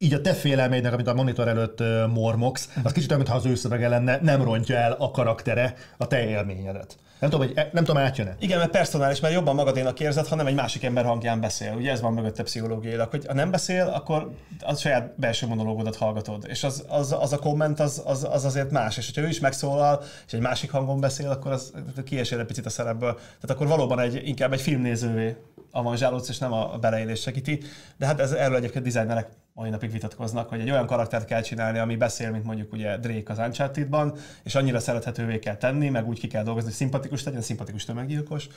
így 0.01 0.15
a 0.15 0.21
te 0.21 0.35
félelmeidnek, 0.35 0.93
amit 0.93 1.07
a 1.07 1.15
monitor 1.15 1.49
előtt 1.49 1.83
mormogsz, 2.13 2.69
az 2.83 2.93
kicsit 2.93 3.11
olyan, 3.11 3.23
mintha 3.23 3.39
az 3.39 3.47
ő 3.47 3.55
szövege 3.55 3.89
lenne, 3.89 4.19
nem 4.23 4.43
rontja 4.43 4.77
el 4.77 4.93
a 4.93 5.11
karaktere 5.11 5.75
a 5.97 6.07
te 6.07 6.29
élményedet. 6.29 6.97
Nem 7.21 7.31
tudom, 7.31 7.47
hogy, 7.47 7.55
nem 7.73 7.85
tudom, 7.85 8.03
átjön-e. 8.03 8.37
Igen, 8.39 8.59
mert 8.59 8.71
personális, 8.71 9.21
mert 9.21 9.35
jobban 9.35 9.55
magadénak 9.55 10.01
érzed, 10.01 10.27
ha 10.27 10.35
nem 10.35 10.47
egy 10.47 10.55
másik 10.55 10.85
ember 10.85 11.05
hangján 11.05 11.41
beszél. 11.41 11.75
Ugye 11.77 11.91
ez 11.91 12.01
van 12.01 12.13
mögötte 12.13 12.43
pszichológiailag, 12.43 13.11
hogy 13.11 13.27
ha 13.27 13.35
nem 13.35 13.51
beszél, 13.51 13.87
akkor 13.95 14.31
a 14.61 14.75
saját 14.75 15.13
belső 15.17 15.47
monológodat 15.47 15.97
hallgatod. 15.97 16.45
És 16.49 16.65
az, 16.65 16.85
az, 16.89 17.17
az 17.21 17.33
a 17.33 17.39
komment 17.39 17.81
az, 17.81 18.03
az, 18.05 18.27
az, 18.31 18.45
azért 18.45 18.71
más. 18.71 18.97
És 18.97 19.07
hogyha 19.07 19.23
ő 19.23 19.29
is 19.29 19.41
megszólal, 19.41 20.03
és 20.27 20.33
egy 20.33 20.41
másik 20.41 20.71
hangon 20.71 21.01
beszél, 21.01 21.31
akkor 21.31 21.53
az 21.53 21.73
kiesél 22.05 22.39
egy 22.39 22.47
picit 22.47 22.67
a 22.67 22.71
szerepből. 22.71 23.15
Tehát 23.15 23.51
akkor 23.51 23.67
valóban 23.67 24.01
egy, 24.01 24.21
inkább 24.29 24.53
egy 24.53 24.61
filmnézővé 24.61 25.37
avanzsálódsz, 25.71 26.29
és 26.29 26.39
nem 26.39 26.53
a 26.53 26.79
beleélés 26.81 27.21
segíti. 27.21 27.61
De 27.97 28.07
hát 28.07 28.21
ez, 28.21 28.33
erről 28.33 28.57
egyébként 28.57 28.85
dizájnerek 28.85 29.29
mai 29.59 29.71
napig 29.71 29.93
vitatkoznak, 29.93 30.49
hogy 30.49 30.61
egy 30.61 30.71
olyan 30.71 30.87
karaktert 30.87 31.25
kell 31.25 31.41
csinálni, 31.41 31.79
ami 31.79 31.97
beszél, 31.97 32.31
mint 32.31 32.45
mondjuk 32.45 32.73
ugye 32.73 32.97
Drake 32.97 33.33
az 33.33 33.39
Uncharted-ban, 33.39 34.15
és 34.43 34.55
annyira 34.55 34.81
szerethetővé 34.81 35.39
kell 35.39 35.57
tenni, 35.57 35.89
meg 35.89 36.09
úgy 36.09 36.19
ki 36.19 36.27
kell 36.27 36.43
dolgozni, 36.43 36.69
hogy 36.69 36.79
szimpatikus 36.79 37.25
legyen, 37.25 37.41
szimpatikus 37.41 37.85
tömeggyilkos. 37.85 38.49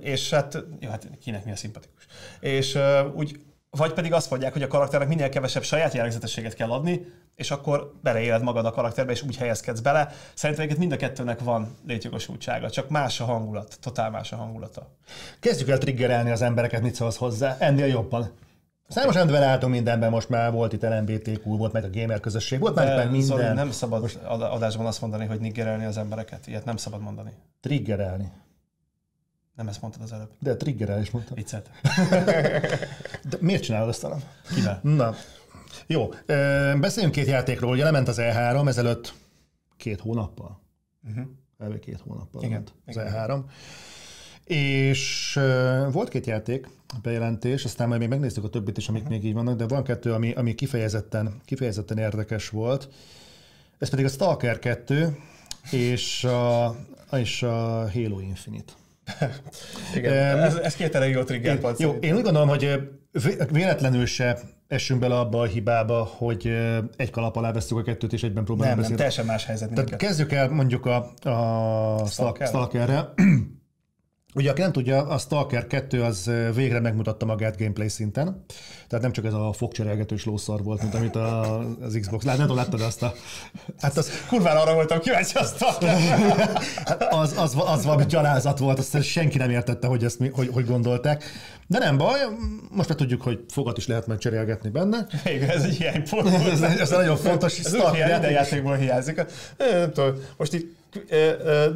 És 0.00 0.30
hát, 0.30 0.64
jó, 0.80 0.90
hát 0.90 1.08
kinek 1.20 1.44
mi 1.44 1.50
a 1.50 1.56
szimpatikus. 1.56 2.06
És 2.40 2.78
úgy, 3.14 3.40
vagy 3.70 3.92
pedig 3.92 4.12
azt 4.12 4.30
mondják, 4.30 4.52
hogy 4.52 4.62
a 4.62 4.66
karakternek 4.66 5.08
minél 5.08 5.28
kevesebb 5.28 5.62
saját 5.62 5.94
jellegzetességet 5.94 6.54
kell 6.54 6.70
adni, 6.70 7.06
és 7.34 7.50
akkor 7.50 7.92
beleéled 8.02 8.42
magad 8.42 8.66
a 8.66 8.70
karakterbe, 8.70 9.12
és 9.12 9.22
úgy 9.22 9.36
helyezkedsz 9.36 9.80
bele. 9.80 10.12
Szerintem 10.34 10.64
egyébként 10.64 10.88
mind 10.88 11.02
a 11.02 11.06
kettőnek 11.06 11.40
van 11.40 11.76
létjogosultsága, 11.86 12.70
csak 12.70 12.88
más 12.88 13.20
a 13.20 13.24
hangulat, 13.24 13.78
totál 13.80 14.10
más 14.10 14.32
a 14.32 14.36
hangulata. 14.36 14.90
Kezdjük 15.40 15.68
el 15.68 15.78
triggerelni 15.78 16.30
az 16.30 16.42
embereket, 16.42 16.82
mit 16.82 16.94
szólsz 16.94 17.16
hozzá, 17.16 17.56
ennél 17.58 17.86
jobban. 17.86 18.30
Számos 18.88 19.14
rendben 19.14 19.42
álltunk 19.42 19.72
mindenben, 19.72 20.10
most 20.10 20.28
már 20.28 20.52
volt 20.52 20.72
itt 20.72 20.82
LMBTQ, 20.82 21.56
volt 21.56 21.72
meg 21.72 21.84
a 21.84 21.90
gamer 21.90 22.20
közösség, 22.20 22.60
volt 22.60 22.74
már 22.74 23.10
minden. 23.10 23.54
nem 23.54 23.70
szabad 23.70 24.00
most... 24.00 24.16
adásban 24.24 24.86
azt 24.86 25.00
mondani, 25.00 25.26
hogy 25.26 25.40
niggerelni 25.40 25.84
az 25.84 25.96
embereket. 25.98 26.46
Ilyet 26.46 26.64
nem 26.64 26.76
szabad 26.76 27.00
mondani. 27.00 27.32
Triggerelni. 27.60 28.32
Nem 29.56 29.68
ezt 29.68 29.80
mondtad 29.80 30.02
az 30.02 30.12
előbb. 30.12 30.30
De 30.40 30.56
triggerel 30.56 31.00
is 31.00 31.10
mondtam. 31.10 31.36
Viccet. 31.36 31.70
De 33.30 33.36
miért 33.40 33.62
csinálod 33.62 33.88
ezt 33.88 34.00
talán? 34.00 34.22
Kivel? 34.54 34.80
Na, 34.82 35.14
jó. 35.86 36.08
Beszéljünk 36.80 37.14
két 37.14 37.26
játékról. 37.26 37.70
Ugye 37.70 37.84
lement 37.84 38.08
az 38.08 38.16
E3 38.20 38.68
ezelőtt 38.68 39.14
két 39.76 40.00
hónappal. 40.00 40.60
Uh-huh. 41.08 41.26
Elő 41.58 41.78
két 41.78 42.00
hónappal 42.00 42.42
Igen, 42.42 42.52
ment 42.52 42.72
az 42.86 42.96
igen. 42.96 43.06
E3. 43.14 43.40
És 44.48 45.36
ö, 45.36 45.86
volt 45.92 46.08
két 46.08 46.26
játék 46.26 46.68
bejelentés, 47.02 47.64
aztán 47.64 47.88
majd 47.88 48.00
még 48.00 48.08
megnézzük 48.08 48.44
a 48.44 48.48
többit 48.48 48.76
is, 48.76 48.88
amik 48.88 49.02
uh-huh. 49.02 49.16
még 49.16 49.26
így 49.26 49.34
vannak, 49.34 49.56
de 49.56 49.66
van 49.66 49.82
kettő, 49.82 50.12
ami, 50.12 50.32
ami 50.32 50.54
kifejezetten, 50.54 51.34
kifejezetten 51.44 51.98
érdekes 51.98 52.48
volt. 52.48 52.88
Ez 53.78 53.90
pedig 53.90 54.04
a 54.04 54.08
Stalker 54.08 54.58
2 54.58 55.16
és 55.70 56.24
a, 56.24 56.74
és 57.12 57.42
a 57.42 57.90
Halo 57.90 58.20
Infinite. 58.20 58.72
Igen. 59.96 60.38
ez, 60.38 60.54
ez 60.54 60.74
két 60.74 60.94
elég 60.94 61.12
jó 61.12 61.22
trigger. 61.22 61.60
Jó, 61.78 61.90
én 61.90 62.14
úgy 62.14 62.22
gondolom, 62.22 62.48
hogy 62.48 62.90
véletlenül 63.50 64.06
se 64.06 64.38
essünk 64.68 65.00
bele 65.00 65.18
abba 65.18 65.40
a 65.40 65.44
hibába, 65.44 66.04
hogy 66.04 66.52
egy 66.96 67.10
kalap 67.10 67.36
alá 67.36 67.52
veszük 67.52 67.78
a 67.78 67.82
kettőt, 67.82 68.12
és 68.12 68.22
egyben 68.22 68.44
próbálunk 68.44 68.76
nem, 68.76 68.86
nem, 68.86 68.96
beszélni. 68.96 68.96
teljesen 68.96 69.26
más 69.26 69.44
helyzet. 69.44 69.72
Tehát 69.72 69.96
kezdjük 69.96 70.32
el 70.32 70.48
mondjuk 70.48 70.86
a, 70.86 70.96
a? 71.30 72.06
Stalker. 72.06 72.46
Stalkerrel. 72.46 73.14
Ugye, 74.38 74.50
aki 74.50 74.60
nem 74.60 74.72
tudja, 74.72 75.06
a 75.06 75.18
Stalker 75.18 75.66
2 75.66 76.02
az 76.02 76.30
végre 76.54 76.80
megmutatta 76.80 77.26
magát 77.26 77.58
gameplay 77.58 77.88
szinten. 77.88 78.44
Tehát 78.88 79.04
nem 79.04 79.12
csak 79.12 79.24
ez 79.24 79.32
a 79.32 79.52
fogcserélgetős 79.52 80.24
lószar 80.24 80.62
volt, 80.62 80.82
mint 80.82 80.94
amit 80.94 81.16
a, 81.16 81.58
az 81.80 81.98
Xbox. 82.00 82.24
Lát, 82.24 82.36
nem 82.36 82.46
tudom, 82.46 82.62
láttad 82.62 82.80
azt 82.80 83.02
a... 83.02 83.14
Hát 83.80 83.96
az, 83.96 84.10
Kurvára 84.28 84.60
arra 84.60 84.74
voltam 84.74 85.00
kíváncsi 85.00 85.36
a... 85.36 85.44
Hát 86.84 87.06
az, 87.10 87.34
az, 87.38 87.56
az 87.66 87.84
valami 87.84 88.04
gyalázat 88.06 88.58
volt, 88.58 88.78
azt 88.78 89.02
senki 89.02 89.38
nem 89.38 89.50
értette, 89.50 89.86
hogy 89.86 90.04
ezt 90.04 90.18
mi, 90.18 90.28
hogy, 90.28 90.50
hogy 90.52 90.66
gondolták. 90.66 91.24
De 91.66 91.78
nem 91.78 91.96
baj, 91.96 92.20
most 92.70 92.88
már 92.88 92.98
tudjuk, 92.98 93.22
hogy 93.22 93.44
fogat 93.48 93.76
is 93.76 93.86
lehet 93.86 94.06
majd 94.06 94.18
cserélgetni 94.18 94.70
benne. 94.70 95.06
Végül 95.24 95.50
ez 95.50 95.62
egy 95.62 95.76
hiánypont. 95.76 96.26
Ez, 96.28 96.60
ez, 96.60 96.80
ez 96.80 96.90
nagyon 96.90 97.16
fontos. 97.16 97.58
Ez 97.58 97.74
úgy 97.74 97.80
Stalker 97.80 98.18
hiány, 98.18 98.32
játékból 98.32 98.74
hiányzik. 98.74 99.24
Ö, 99.56 99.78
Nem 99.78 99.92
tudom, 99.92 100.14
most 100.36 100.54
így 100.54 100.76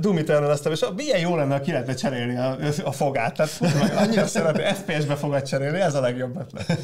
Doom 0.00 0.16
eternal 0.16 0.56
és 0.70 0.84
milyen 0.96 1.20
jó 1.20 1.36
lenne, 1.36 1.54
ha 1.54 1.60
ki 1.60 1.70
lehetne 1.70 1.94
cserélni 1.94 2.36
a, 2.36 2.56
a 2.84 2.92
fogát. 2.92 3.36
Tehát 3.36 3.60
annyira 4.06 4.26
szeretném, 4.26 4.74
FPS-be 4.74 5.14
fogad 5.14 5.42
cserélni, 5.42 5.80
ez 5.80 5.94
a 5.94 6.00
legjobb 6.00 6.36
ötlet. 6.36 6.78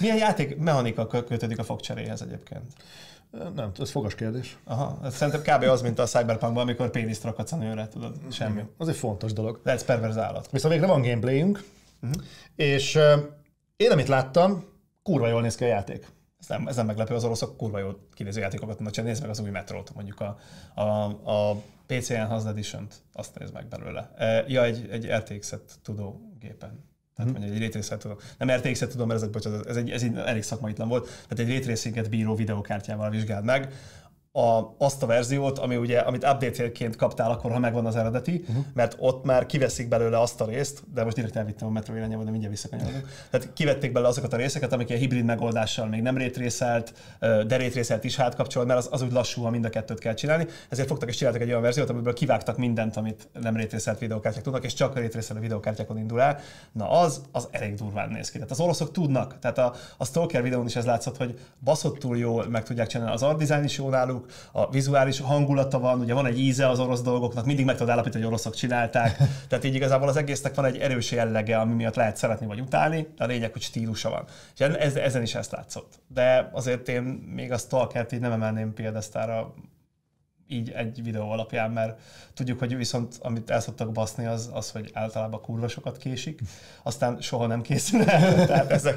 Milyen 0.00 0.16
játék 0.16 0.56
mechanika 0.56 1.06
kötődik 1.06 1.58
a 1.58 1.64
fogcseréhez 1.64 2.22
egyébként? 2.22 2.72
Nem, 3.54 3.70
ez 3.80 3.90
fogas 3.90 4.14
kérdés. 4.14 4.58
Aha, 4.64 4.98
ez 5.04 5.14
szerintem 5.14 5.56
kb. 5.56 5.62
az, 5.62 5.82
mint 5.82 5.98
a 5.98 6.06
Cyberpunkban, 6.06 6.62
amikor 6.62 6.90
péniszt 6.90 7.24
rakadsz 7.24 7.52
a 7.52 7.56
nőre, 7.56 7.88
tudod, 7.88 8.14
semmi. 8.30 8.62
Az 8.76 8.88
egy 8.88 8.96
fontos 8.96 9.32
dolog. 9.32 9.60
De 9.64 9.70
ez 9.70 9.84
perverz 9.84 10.16
állat. 10.16 10.50
Viszont 10.50 10.72
végre 10.72 10.88
van 10.88 11.02
gameplayünk, 11.02 11.64
uh-huh. 12.02 12.22
és 12.56 12.94
uh, 12.94 13.12
én 13.76 13.90
amit 13.90 14.08
láttam, 14.08 14.64
kurva 15.02 15.28
jól 15.28 15.40
néz 15.40 15.54
ki 15.54 15.64
a 15.64 15.66
játék. 15.66 16.06
Ez 16.40 16.48
nem, 16.48 16.68
ez 16.68 16.76
nem 16.76 16.86
meglepő, 16.86 17.14
az 17.14 17.24
oroszok 17.24 17.56
kurva 17.56 17.78
jól 17.78 17.98
kinéző 18.14 18.40
játékokat 18.40 18.76
tudnak 18.76 18.92
csinálni. 18.92 19.12
Nézd 19.12 19.26
meg 19.26 19.36
az 19.36 19.40
új 19.44 19.50
metrót, 19.50 19.94
mondjuk 19.94 20.20
a, 20.20 20.38
a, 20.74 20.82
a 21.50 21.62
PC 21.86 22.10
Enhanced 22.10 22.50
Edition-t, 22.50 22.94
azt 23.12 23.38
nézd 23.38 23.52
meg 23.52 23.66
belőle. 23.66 24.10
Ja, 24.46 24.64
egy, 24.64 24.88
egy 24.90 25.06
RTX-et 25.06 25.78
tudó 25.82 26.36
gépen. 26.40 26.86
Tehát 27.14 27.32
mondjuk 27.32 27.54
egy 27.54 27.60
raytracing 27.60 28.00
tudom. 28.00 28.16
Nem 28.38 28.56
RTX-et 28.56 28.90
tudom, 28.90 29.08
mert 29.08 29.36
ez, 29.36 29.52
ez, 29.66 29.76
egy, 29.76 29.90
ez 29.90 30.02
egy 30.02 30.16
elég 30.16 30.42
szakmaitlan 30.42 30.88
volt. 30.88 31.04
Tehát 31.04 31.38
egy 31.38 31.48
raytracinget 31.48 32.10
bíró 32.10 32.34
videokártyával 32.34 33.10
vizsgáld 33.10 33.44
meg, 33.44 33.72
a, 34.32 34.74
azt 34.78 35.02
a 35.02 35.06
verziót, 35.06 35.58
ami 35.58 35.76
ugye, 35.76 35.98
amit 35.98 36.24
update-ként 36.24 36.96
kaptál 36.96 37.30
akkor, 37.30 37.50
ha 37.50 37.58
megvan 37.58 37.86
az 37.86 37.96
eredeti, 37.96 38.44
uh-huh. 38.48 38.64
mert 38.74 38.96
ott 38.98 39.24
már 39.24 39.46
kiveszik 39.46 39.88
belőle 39.88 40.20
azt 40.20 40.40
a 40.40 40.44
részt, 40.44 40.82
de 40.94 41.04
most 41.04 41.16
direkt 41.16 41.36
elvittem 41.36 41.68
a 41.68 41.70
metro 41.70 41.94
irányába, 41.94 42.22
de 42.22 42.30
mindjárt 42.30 42.54
visszakanyarodunk. 42.54 43.08
Tehát 43.30 43.52
kivették 43.52 43.92
belőle 43.92 44.10
azokat 44.10 44.32
a 44.32 44.36
részeket, 44.36 44.72
amik 44.72 44.90
a 44.90 44.94
hibrid 44.94 45.24
megoldással 45.24 45.86
még 45.86 46.02
nem 46.02 46.16
rétrészelt, 46.16 46.92
de 47.20 47.56
rétrészelt 47.56 48.04
is 48.04 48.16
hátkapcsol, 48.16 48.64
mert 48.64 48.78
az, 48.78 48.88
az 48.90 49.02
úgy 49.02 49.12
lassú, 49.12 49.42
ha 49.42 49.50
mind 49.50 49.64
a 49.64 49.68
kettőt 49.68 49.98
kell 49.98 50.14
csinálni. 50.14 50.46
Ezért 50.68 50.88
fogtak 50.88 51.08
és 51.08 51.16
csináltak 51.16 51.42
egy 51.42 51.48
olyan 51.48 51.62
verziót, 51.62 51.90
amiből 51.90 52.12
kivágtak 52.12 52.56
mindent, 52.56 52.96
amit 52.96 53.28
nem 53.40 53.56
rétrészelt 53.56 53.98
videokártyák 53.98 54.42
tudnak, 54.42 54.64
és 54.64 54.74
csak 54.74 54.96
a 54.96 54.98
rétrészelő 54.98 55.40
videokártyákon 55.40 55.98
indul 55.98 56.20
el. 56.20 56.38
Na 56.72 56.90
az, 56.90 57.22
az 57.32 57.48
elég 57.50 57.74
durván 57.74 58.08
néz 58.08 58.30
ki. 58.30 58.34
Tehát 58.34 58.50
az 58.50 58.60
oroszok 58.60 58.90
tudnak. 58.90 59.38
Tehát 59.38 59.58
a, 59.58 59.74
a 59.96 60.04
Stalker 60.04 60.42
videón 60.42 60.66
is 60.66 60.76
ez 60.76 60.84
látszott, 60.84 61.16
hogy 61.16 61.38
baszottul 61.64 62.18
jól 62.18 62.48
meg 62.48 62.62
tudják 62.62 62.86
csinálni. 62.86 63.12
Az 63.12 63.22
art 63.22 63.38
design 63.38 63.64
is 63.64 63.78
jó 63.78 63.88
náluk, 63.88 64.17
a 64.52 64.70
vizuális 64.70 65.20
hangulata 65.20 65.78
van, 65.78 66.00
ugye 66.00 66.14
van 66.14 66.26
egy 66.26 66.38
íze 66.38 66.68
az 66.68 66.78
orosz 66.78 67.02
dolgoknak, 67.02 67.44
mindig 67.44 67.64
meg 67.64 67.76
tudod 67.76 67.92
állapítani, 67.92 68.22
hogy 68.22 68.32
oroszok 68.32 68.54
csinálták. 68.54 69.16
Tehát 69.48 69.64
így 69.64 69.74
igazából 69.74 70.08
az 70.08 70.16
egésznek 70.16 70.54
van 70.54 70.64
egy 70.64 70.76
erős 70.76 71.10
jellege, 71.10 71.58
ami 71.58 71.74
miatt 71.74 71.94
lehet 71.94 72.16
szeretni 72.16 72.46
vagy 72.46 72.60
utálni, 72.60 73.08
de 73.16 73.24
a 73.24 73.26
lényeg, 73.26 73.52
hogy 73.52 73.62
stílusa 73.62 74.10
van. 74.10 74.24
És 74.54 74.60
ez, 74.60 74.96
ezen 74.96 75.22
is 75.22 75.34
ezt 75.34 75.50
látszott. 75.50 76.00
De 76.08 76.50
azért 76.52 76.88
én 76.88 77.02
még 77.34 77.52
a 77.52 77.58
Stalkert 77.58 78.12
így 78.12 78.20
nem 78.20 78.32
emelném 78.32 78.74
piedesztára 78.74 79.54
így 80.48 80.70
egy 80.70 81.02
videó 81.02 81.30
alapján, 81.30 81.70
mert 81.70 82.00
tudjuk, 82.34 82.58
hogy 82.58 82.76
viszont 82.76 83.18
amit 83.22 83.50
el 83.50 83.60
szoktak 83.60 83.92
baszni, 83.92 84.26
az, 84.26 84.50
az 84.52 84.70
hogy 84.70 84.90
általában 84.92 85.40
kurva 85.40 85.68
sokat 85.68 85.96
késik, 85.96 86.40
aztán 86.82 87.20
soha 87.20 87.46
nem 87.46 87.62
készül 87.62 88.02
el. 88.02 88.34
Tehát 88.46 88.70
ezek, 88.70 88.96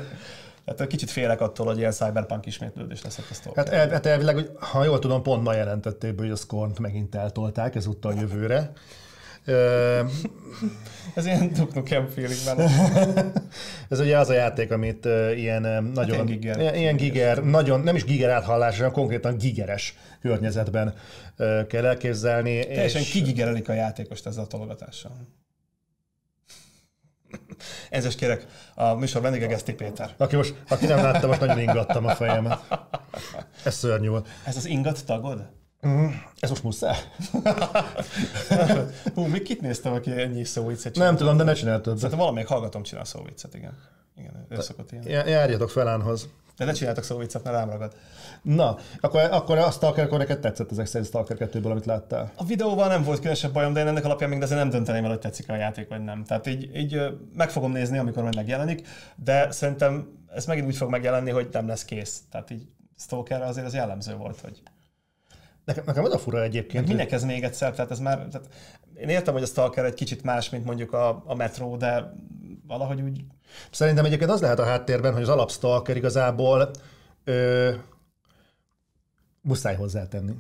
Hát 0.65 0.87
kicsit 0.87 1.09
félek 1.09 1.41
attól, 1.41 1.65
hogy 1.65 1.77
ilyen 1.77 1.91
cyberpunk 1.91 2.45
ismétlődés 2.45 3.01
lesz 3.01 3.17
a. 3.17 3.51
Hát, 3.55 3.69
el, 3.69 3.89
hát 3.89 4.05
elvileg, 4.05 4.35
hogy, 4.35 4.51
ha 4.59 4.83
jól 4.83 4.99
tudom, 4.99 5.23
pont 5.23 5.43
ma 5.43 5.53
jelentették 5.53 6.19
hogy 6.19 6.31
a 6.31 6.35
Scorn-t 6.35 6.79
megint 6.79 7.15
eltolták 7.15 7.75
ezúttal 7.75 8.13
jövőre. 8.13 8.71
Ez 11.15 11.25
ilyen 11.25 11.51
Duke 11.53 11.71
Nukem 11.73 12.07
feeling. 12.07 12.69
Ez 13.89 13.99
ugye 13.99 14.17
az 14.17 14.29
a 14.29 14.33
játék, 14.33 14.71
amit 14.71 15.05
ilyen 15.35 15.65
uh, 15.65 15.93
nagyon... 15.93 16.17
Hát 16.17 16.25
giger. 16.25 16.59
Ilyen, 16.59 16.75
ilyen 16.75 16.95
giger, 16.95 17.43
nagyon, 17.43 17.79
nem 17.79 17.95
is 17.95 18.03
giger 18.03 18.29
áthallás, 18.29 18.77
hanem 18.77 18.91
konkrétan 18.91 19.37
gigeres 19.37 19.97
környezetben 20.21 20.93
kell 21.67 21.85
elképzelni. 21.85 22.65
Teljesen 22.65 23.01
és... 23.01 23.11
kigigerelik 23.11 23.69
a 23.69 23.73
játékost 23.73 24.25
ezzel 24.25 24.43
a 24.43 24.47
tologatással. 24.47 25.11
Ezes 27.89 28.15
kérek, 28.15 28.45
a 28.75 28.93
műsor 28.93 29.21
vendége 29.21 29.45
Geszti 29.45 29.73
Péter. 29.73 30.13
Aki, 30.17 30.35
most, 30.35 30.55
aki 30.69 30.85
nem 30.85 30.97
látta, 31.03 31.27
most 31.27 31.39
nagyon 31.39 31.59
ingattam 31.59 32.05
a 32.05 32.15
fejemet. 32.15 32.59
Ez 33.63 33.75
szörnyű 33.75 34.09
volt. 34.09 34.27
Ez 34.45 34.57
az 34.57 34.65
ingat 34.65 35.05
tagod? 35.05 35.49
Mm, 35.87 36.07
ez 36.39 36.49
most 36.49 36.63
muszáj? 36.63 36.97
Hú, 39.15 39.25
még 39.25 39.41
kit 39.41 39.61
néztem, 39.61 39.93
aki 39.93 40.11
ennyi 40.11 40.43
szóviccet 40.43 40.95
Nem 40.95 41.15
tudom, 41.15 41.37
de 41.37 41.43
ne 41.43 41.53
csináltad. 41.53 41.83
többet. 41.83 41.99
Szerintem 41.99 42.19
valamelyik 42.19 42.49
hallgatom 42.49 42.83
csinál 42.83 43.05
szóviccet, 43.05 43.55
igen. 43.55 43.77
Igen, 44.17 44.45
ő 44.49 44.61
szokott 44.61 44.91
ilyen. 44.91 45.27
Járjatok 45.27 45.69
Felánhoz. 45.69 46.29
De 46.61 46.67
ne 46.67 46.73
csináltak 46.73 47.03
szóviccet, 47.03 47.43
mert 47.43 47.55
rám 47.55 47.69
ragad. 47.69 47.93
Na, 48.41 48.77
akkor, 48.99 49.21
akkor 49.31 49.57
a 49.57 49.71
Stalker, 49.71 50.05
akkor 50.05 50.17
neked 50.17 50.39
tetszett 50.39 50.71
ezek 50.71 50.85
szerint 50.85 51.07
Stalker 51.07 51.37
2-ből, 51.39 51.71
amit 51.71 51.85
láttál? 51.85 52.31
A 52.35 52.45
videóval 52.45 52.87
nem 52.87 53.03
volt 53.03 53.17
különösebb 53.17 53.53
bajom, 53.53 53.73
de 53.73 53.79
én 53.79 53.87
ennek 53.87 54.05
alapján 54.05 54.29
még 54.29 54.41
azért 54.41 54.59
nem 54.59 54.69
dönteném 54.69 55.03
el, 55.03 55.09
hogy 55.09 55.19
tetszik 55.19 55.49
a 55.49 55.55
játék, 55.55 55.87
vagy 55.87 56.03
nem. 56.03 56.23
Tehát 56.23 56.47
így, 56.47 56.75
így 56.75 57.01
meg 57.35 57.49
fogom 57.49 57.71
nézni, 57.71 57.97
amikor 57.97 58.23
majd 58.23 58.35
megjelenik, 58.35 58.87
de 59.15 59.51
szerintem 59.51 60.07
ez 60.33 60.45
megint 60.45 60.67
úgy 60.67 60.75
fog 60.75 60.89
megjelenni, 60.89 61.29
hogy 61.29 61.47
nem 61.51 61.67
lesz 61.67 61.85
kész. 61.85 62.21
Tehát 62.31 62.49
így 62.49 62.67
Stalker 62.97 63.41
azért 63.41 63.65
az 63.65 63.73
jellemző 63.73 64.15
volt, 64.15 64.39
hogy 64.39 64.61
Nekem, 65.65 65.83
nekem 65.85 66.03
az 66.03 66.13
a 66.13 66.17
fura 66.17 66.43
egyébként. 66.43 66.87
Minek 66.87 67.11
ez 67.11 67.23
még 67.23 67.43
egyszer? 67.43 67.71
Tehát 67.71 67.91
ez 67.91 67.99
már, 67.99 68.17
tehát 68.17 68.47
én 68.95 69.09
értem, 69.09 69.33
hogy 69.33 69.43
a 69.43 69.45
Stalker 69.45 69.85
egy 69.85 69.93
kicsit 69.93 70.23
más, 70.23 70.49
mint 70.49 70.65
mondjuk 70.65 70.93
a, 70.93 71.23
a 71.25 71.35
Metro, 71.35 71.77
de 71.77 72.13
valahogy 72.71 73.01
úgy... 73.01 73.23
Szerintem 73.71 74.05
egyébként 74.05 74.31
az 74.31 74.41
lehet 74.41 74.59
a 74.59 74.65
háttérben, 74.65 75.13
hogy 75.13 75.21
az 75.21 75.29
alap 75.29 75.51
Stalker 75.51 75.97
igazából 75.97 76.71
ö, 77.23 77.73
muszáj 79.41 79.75
hozzátenni. 79.75 80.33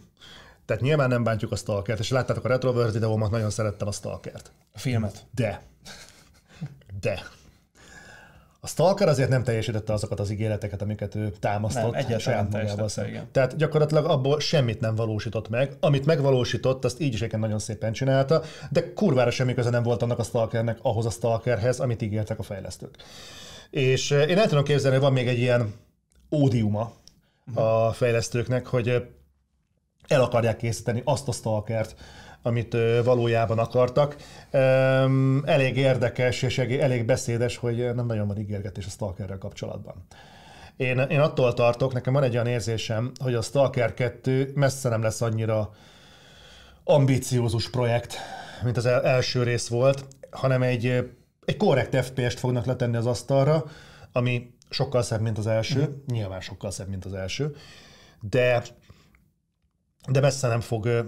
Tehát 0.65 0.81
nyilván 0.81 1.09
nem 1.09 1.23
bántjuk 1.23 1.51
a 1.51 1.55
Stalkert, 1.55 1.99
és 1.99 2.09
láttátok 2.09 2.45
a 2.45 2.47
Retroverse 2.47 2.91
videómat, 2.91 3.31
nagyon 3.31 3.49
szerettem 3.49 3.87
a 3.87 3.91
Stalkert. 3.91 4.51
A 4.73 4.79
filmet. 4.79 5.25
De. 5.35 5.61
De. 6.99 7.23
A 8.63 8.67
Stalker 8.67 9.07
azért 9.07 9.29
nem 9.29 9.43
teljesítette 9.43 9.93
azokat 9.93 10.19
az 10.19 10.29
ígéreteket, 10.29 10.81
amiket 10.81 11.15
ő 11.15 11.29
támasztott 11.39 12.07
nem, 12.07 12.19
saját 12.19 12.51
magával. 12.51 12.89
Tehát 13.31 13.55
gyakorlatilag 13.55 14.05
abból 14.05 14.39
semmit 14.39 14.79
nem 14.79 14.95
valósított 14.95 15.49
meg. 15.49 15.75
Amit 15.79 16.05
megvalósított, 16.05 16.85
azt 16.85 16.99
így 16.99 17.13
is 17.13 17.25
nagyon 17.31 17.59
szépen 17.59 17.91
csinálta, 17.91 18.41
de 18.69 18.93
kurvára 18.93 19.31
semmi 19.31 19.53
köze 19.53 19.69
nem 19.69 19.83
volt 19.83 20.01
annak 20.01 20.19
a 20.19 20.23
Stalkernek 20.23 20.79
ahhoz 20.81 21.05
a 21.05 21.09
Stalkerhez, 21.09 21.79
amit 21.79 22.01
ígértek 22.01 22.39
a 22.39 22.43
fejlesztők. 22.43 22.95
És 23.69 24.11
eh, 24.11 24.29
én 24.29 24.37
el 24.37 24.47
tudom 24.47 24.63
képzelni, 24.63 24.95
hogy 24.95 25.05
van 25.05 25.13
még 25.13 25.27
egy 25.27 25.39
ilyen 25.39 25.73
ódiuma 26.31 26.93
a 27.53 27.91
fejlesztőknek, 27.91 28.67
hogy 28.67 29.03
el 30.07 30.21
akarják 30.21 30.57
készíteni 30.57 31.01
azt 31.05 31.27
a 31.27 31.31
stalkert, 31.31 31.95
amit 32.41 32.77
valójában 33.03 33.59
akartak. 33.59 34.15
Elég 35.43 35.77
érdekes 35.77 36.41
és 36.41 36.57
elég 36.57 37.05
beszédes, 37.05 37.57
hogy 37.57 37.95
nem 37.95 38.05
nagyon 38.05 38.27
van 38.27 38.39
ígérgetés 38.39 38.85
a 38.85 38.89
Stalkerrel 38.89 39.37
kapcsolatban. 39.37 40.05
Én, 40.75 40.99
én 40.99 41.19
attól 41.19 41.53
tartok, 41.53 41.93
nekem 41.93 42.13
van 42.13 42.23
egy 42.23 42.33
olyan 42.33 42.47
érzésem, 42.47 43.11
hogy 43.19 43.33
a 43.33 43.41
Stalker 43.41 43.93
2 43.93 44.51
messze 44.55 44.89
nem 44.89 45.01
lesz 45.01 45.21
annyira 45.21 45.71
ambiciózus 46.83 47.69
projekt, 47.69 48.17
mint 48.63 48.77
az 48.77 48.85
első 48.85 49.43
rész 49.43 49.67
volt, 49.67 50.05
hanem 50.29 50.61
egy, 50.61 50.85
egy 51.45 51.57
korrekt 51.57 52.05
FPS-t 52.05 52.39
fognak 52.39 52.65
letenni 52.65 52.97
az 52.97 53.05
asztalra, 53.05 53.65
ami 54.11 54.53
sokkal 54.69 55.01
szebb, 55.01 55.21
mint 55.21 55.37
az 55.37 55.47
első, 55.47 55.79
mm. 55.81 56.13
nyilván 56.13 56.41
sokkal 56.41 56.71
szebb, 56.71 56.87
mint 56.87 57.05
az 57.05 57.13
első, 57.13 57.55
de 58.21 58.61
de 60.09 60.19
messze 60.19 60.47
nem 60.47 60.59
fog 60.59 61.05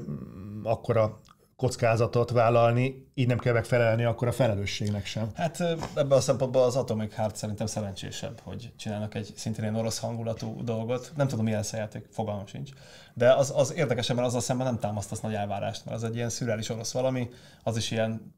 akkora 0.64 1.20
kockázatot 1.56 2.32
vállalni, 2.32 3.08
így 3.14 3.28
nem 3.28 3.38
kell 3.38 3.54
megfelelni 3.54 4.04
akkor 4.04 4.28
a 4.28 4.32
felelősségnek 4.32 5.06
sem. 5.06 5.30
Hát 5.34 5.60
ebben 5.94 6.18
a 6.18 6.22
szempontból 6.22 6.64
az 6.64 6.76
Atomic 6.76 7.14
Heart 7.14 7.36
szerintem 7.36 7.68
szerencsésebb, 7.68 8.39
hogy 8.44 8.74
csinálnak 8.78 9.16
egy 9.16 9.34
szintén 9.36 9.64
ilyen 9.64 9.76
orosz 9.76 10.00
hangulatú 10.00 10.64
dolgot. 10.64 11.12
Nem 11.16 11.28
tudom, 11.28 11.46
milyen 11.46 11.64
játék, 11.72 12.06
fogalmam 12.12 12.46
sincs. 12.46 12.70
De 13.14 13.34
az, 13.34 13.54
az 13.56 13.74
érdekesebb, 13.74 14.16
mert 14.16 14.28
azzal 14.28 14.41
szemben 14.41 14.66
nem 14.66 14.80
támasztasz 14.80 15.20
nagy 15.20 15.34
elvárást, 15.34 15.86
mert 15.86 15.98
az 15.98 16.04
egy 16.04 16.16
ilyen 16.16 16.30
szürreális 16.30 16.70
orosz 16.70 16.91
valami, 16.94 17.30
az 17.64 17.78
is 17.78 17.91
ilyen 17.91 18.34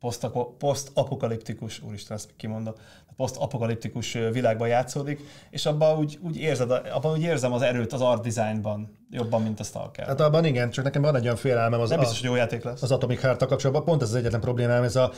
posztapokaliptikus, 0.57 1.81
úristen, 1.81 2.17
ezt 2.17 2.33
kimondom, 2.37 2.73
posztapokaliptikus 3.15 4.11
világban 4.31 4.67
játszódik, 4.67 5.19
és 5.49 5.65
abban 5.65 5.97
úgy, 5.97 6.19
úgy, 6.21 6.37
érzed, 6.37 6.71
abban 6.71 7.11
úgy 7.11 7.21
érzem 7.21 7.53
az 7.53 7.61
erőt 7.61 7.93
az 7.93 8.01
art 8.01 8.23
designban 8.23 8.97
jobban, 9.09 9.41
mint 9.41 9.59
a 9.59 9.63
Stalker. 9.63 10.07
Hát 10.07 10.21
abban 10.21 10.45
igen, 10.45 10.69
csak 10.69 10.83
nekem 10.83 11.01
van 11.01 11.15
egy 11.15 11.23
olyan 11.23 11.35
félelmem 11.35 11.79
az, 11.79 11.89
nem 11.89 11.99
biztos, 11.99 12.19
hogy 12.19 12.29
jó 12.29 12.35
játék 12.35 12.63
lesz. 12.63 12.81
az 12.81 12.91
Atomic 12.91 13.21
Heart 13.21 13.45
kapcsolatban, 13.45 13.83
pont 13.85 14.01
ez 14.01 14.09
az 14.09 14.15
egyetlen 14.15 14.41
problémám, 14.41 14.83
ez 14.83 14.95
a, 14.95 15.11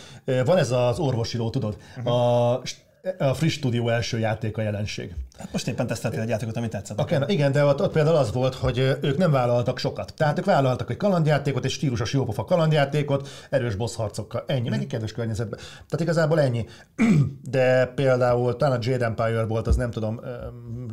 van 0.45 0.57
ez 0.57 0.71
az 0.71 0.99
orvosiló, 0.99 1.49
tudod, 1.49 1.77
uh-huh. 1.97 2.13
a 2.13 2.61
a 3.17 3.33
friss 3.33 3.53
stúdió 3.53 3.89
első 3.89 4.19
játéka 4.19 4.61
jelenség. 4.61 5.15
Hát 5.37 5.51
most 5.51 5.67
éppen 5.67 5.87
teszteltél 5.87 6.21
egy 6.21 6.29
játékot, 6.29 6.57
ami 6.57 6.67
tetszett. 6.67 6.99
Okay, 6.99 7.19
igen, 7.27 7.51
de 7.51 7.63
ott, 7.63 7.81
ott 7.81 7.91
például 7.91 8.15
az 8.15 8.31
volt, 8.31 8.55
hogy 8.55 8.77
ők 9.01 9.17
nem 9.17 9.31
vállaltak 9.31 9.79
sokat. 9.79 10.13
Tehát 10.15 10.39
ők 10.39 10.45
vállaltak 10.45 10.89
egy 10.89 10.97
kalandjátékot, 10.97 11.65
egy 11.65 11.71
stílusos 11.71 12.13
jópofa 12.13 12.45
kalandjátékot, 12.45 13.29
erős 13.49 13.75
boss 13.75 13.95
harcokkal. 13.95 14.43
Ennyi, 14.47 14.69
meg 14.69 14.81
egy 14.81 14.87
kedves 14.87 15.11
környezetben. 15.11 15.59
Tehát 15.59 15.99
igazából 15.99 16.39
ennyi. 16.39 16.65
De 17.49 17.85
például 17.85 18.55
talán 18.55 18.77
a 18.77 18.81
Jade 18.81 19.05
Empire 19.05 19.45
volt, 19.45 19.67
az 19.67 19.75
nem 19.75 19.91
tudom, 19.91 20.21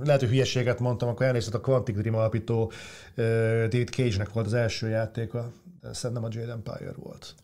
lehet, 0.05 0.21
hogy 0.21 0.31
hülyeséget 0.31 0.81
mondtam, 0.81 1.09
akkor 1.09 1.27
elnézett 1.27 1.55
a 1.55 1.61
Quantic 1.61 1.97
Dream 1.97 2.15
alapító 2.15 2.73
David 3.17 3.89
Cage-nek 3.89 4.33
volt 4.33 4.47
az 4.47 4.55
első 4.55 4.89
játéka. 4.89 5.51
Szerintem 5.93 6.25
a 6.25 6.29
Jade 6.31 6.53
Empire 6.53 6.93
volt. 6.97 7.35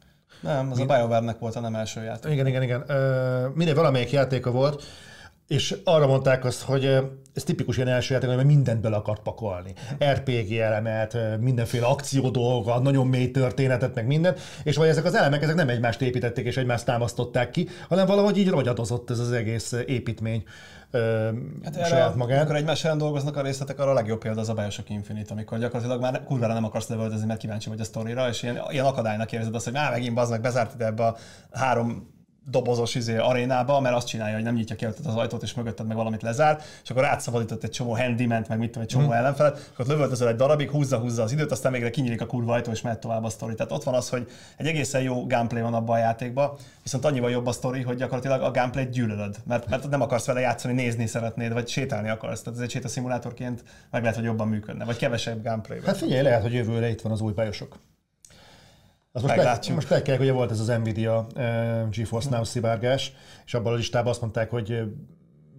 Nem, 0.40 0.70
az 0.70 0.78
a 0.78 0.84
BioWare-nek 0.84 1.38
volt 1.38 1.56
a 1.56 1.60
nem 1.60 1.74
első 1.74 2.02
játék. 2.02 2.32
Igen, 2.32 2.46
igen, 2.46 2.62
igen. 2.62 2.84
Mindegy, 3.54 3.74
valamelyik 3.74 4.10
játéka 4.10 4.50
volt, 4.50 4.82
és 5.46 5.76
arra 5.84 6.06
mondták 6.06 6.44
azt, 6.44 6.62
hogy 6.62 6.84
ez 7.34 7.42
tipikus 7.42 7.76
ilyen 7.76 7.88
első 7.88 8.14
játék, 8.14 8.30
hogy 8.30 8.44
mindent 8.44 8.80
bele 8.80 8.96
akart 8.96 9.22
pakolni. 9.22 9.74
RPG 10.12 10.52
elemet, 10.52 11.16
mindenféle 11.40 11.86
akció 11.86 12.28
dolga, 12.28 12.78
nagyon 12.78 13.06
mély 13.06 13.30
történetet, 13.30 13.94
meg 13.94 14.06
minden, 14.06 14.36
és 14.62 14.76
vagy 14.76 14.88
ezek 14.88 15.04
az 15.04 15.14
elemek, 15.14 15.42
ezek 15.42 15.54
nem 15.54 15.68
egymást 15.68 16.02
építették 16.02 16.46
és 16.46 16.56
egymást 16.56 16.84
támasztották 16.84 17.50
ki, 17.50 17.68
hanem 17.88 18.06
valahogy 18.06 18.38
így 18.38 18.48
rogyadozott 18.48 19.10
ez 19.10 19.18
az 19.18 19.32
egész 19.32 19.72
építmény 19.86 20.44
Hát 20.92 21.74
saját 21.74 21.92
erre, 21.92 22.14
magát. 22.16 22.38
amikor 22.38 22.56
egymás 22.56 22.84
ellen 22.84 22.98
dolgoznak 22.98 23.36
a 23.36 23.42
részletek, 23.42 23.78
arra 23.78 23.90
a 23.90 23.94
legjobb 23.94 24.20
példa 24.20 24.40
az 24.40 24.48
a 24.48 24.54
Bioshock 24.54 24.90
Infinite, 24.90 25.32
amikor 25.32 25.58
gyakorlatilag 25.58 26.00
már 26.00 26.24
kurvára 26.24 26.52
nem 26.52 26.64
akarsz 26.64 26.88
lövöldözni, 26.88 27.26
mert 27.26 27.40
kíváncsi 27.40 27.68
vagy 27.68 27.80
a 27.80 27.84
sztorira, 27.84 28.28
és 28.28 28.42
ilyen, 28.42 28.60
ilyen 28.70 28.84
akadálynak 28.84 29.32
érzed 29.32 29.54
azt, 29.54 29.64
hogy 29.64 29.72
már 29.72 29.90
megint 29.90 30.28
meg, 30.28 30.40
bezárt 30.40 30.74
ide 30.74 30.86
ebbe 30.86 31.06
a 31.06 31.16
három 31.50 32.18
dobozos 32.44 32.94
izé, 32.94 33.16
arénába, 33.16 33.80
mert 33.80 33.94
azt 33.94 34.06
csinálja, 34.06 34.34
hogy 34.34 34.44
nem 34.44 34.54
nyitja 34.54 34.76
ki 34.76 34.84
előtted 34.84 35.06
az 35.06 35.14
ajtót, 35.14 35.42
és 35.42 35.54
mögötted 35.54 35.86
meg 35.86 35.96
valamit 35.96 36.22
lezár, 36.22 36.60
és 36.82 36.90
akkor 36.90 37.04
átszabadított 37.04 37.64
egy 37.64 37.70
csomó 37.70 37.96
handiment, 37.96 38.48
meg 38.48 38.58
mit 38.58 38.66
tudom, 38.66 38.82
egy 38.82 38.88
csomó 38.88 39.06
mm. 39.06 39.12
ellenfelet, 39.12 39.70
akkor 39.72 39.86
lövöldözöl 39.86 40.28
egy 40.28 40.36
darabig, 40.36 40.70
húzza-húzza 40.70 41.22
az 41.22 41.32
időt, 41.32 41.50
aztán 41.50 41.72
végre 41.72 41.90
kinyílik 41.90 42.20
a 42.20 42.26
kurva 42.26 42.52
ajtó, 42.52 42.70
és 42.70 42.80
mehet 42.80 43.00
tovább 43.00 43.24
a 43.24 43.28
sztori. 43.28 43.54
Tehát 43.54 43.72
ott 43.72 43.82
van 43.82 43.94
az, 43.94 44.08
hogy 44.08 44.30
egy 44.56 44.66
egészen 44.66 45.02
jó 45.02 45.26
gameplay 45.26 45.62
van 45.62 45.74
abban 45.74 45.96
a 45.96 45.98
játékban, 45.98 46.56
viszont 46.82 47.04
annyival 47.04 47.30
jobb 47.30 47.46
a 47.46 47.52
sztori, 47.52 47.82
hogy 47.82 47.96
gyakorlatilag 47.96 48.42
a 48.42 48.50
gameplay 48.50 48.88
gyűlölöd, 48.88 49.36
mert, 49.46 49.68
mert 49.68 49.88
nem 49.88 50.00
akarsz 50.00 50.26
vele 50.26 50.40
játszani, 50.40 50.74
nézni 50.74 51.06
szeretnéd, 51.06 51.52
vagy 51.52 51.68
sétálni 51.68 52.08
akarsz. 52.08 52.42
Tehát 52.42 52.58
ez 52.58 52.64
egy 52.64 52.70
sétaszimulátorként 52.70 53.64
meg 53.90 54.00
lehet, 54.00 54.16
hogy 54.16 54.26
jobban 54.26 54.48
működne, 54.48 54.84
vagy 54.84 54.96
kevesebb 54.96 55.42
gameplay. 55.42 55.80
Hát 55.84 55.96
figyelj, 55.96 56.22
lehet, 56.22 56.42
hogy 56.42 56.52
jövőre 56.52 56.88
itt 56.88 57.00
van 57.00 57.12
az 57.12 57.20
új 57.20 57.32
Bioshock. 57.32 57.78
Az 59.12 59.22
most, 59.22 59.36
Meglátjuk. 59.36 59.68
le, 59.68 59.74
most 59.74 59.88
legkelek, 59.88 60.20
ugye 60.20 60.32
volt 60.32 60.50
ez 60.50 60.60
az 60.60 60.66
Nvidia 60.66 61.26
uh, 61.36 61.88
GeForce 61.88 62.30
Now 62.30 62.44
szivárgás, 62.44 63.12
és 63.46 63.54
abban 63.54 63.72
a 63.72 63.76
listában 63.76 64.10
azt 64.10 64.20
mondták, 64.20 64.50
hogy 64.50 64.72
eh, 64.72 64.84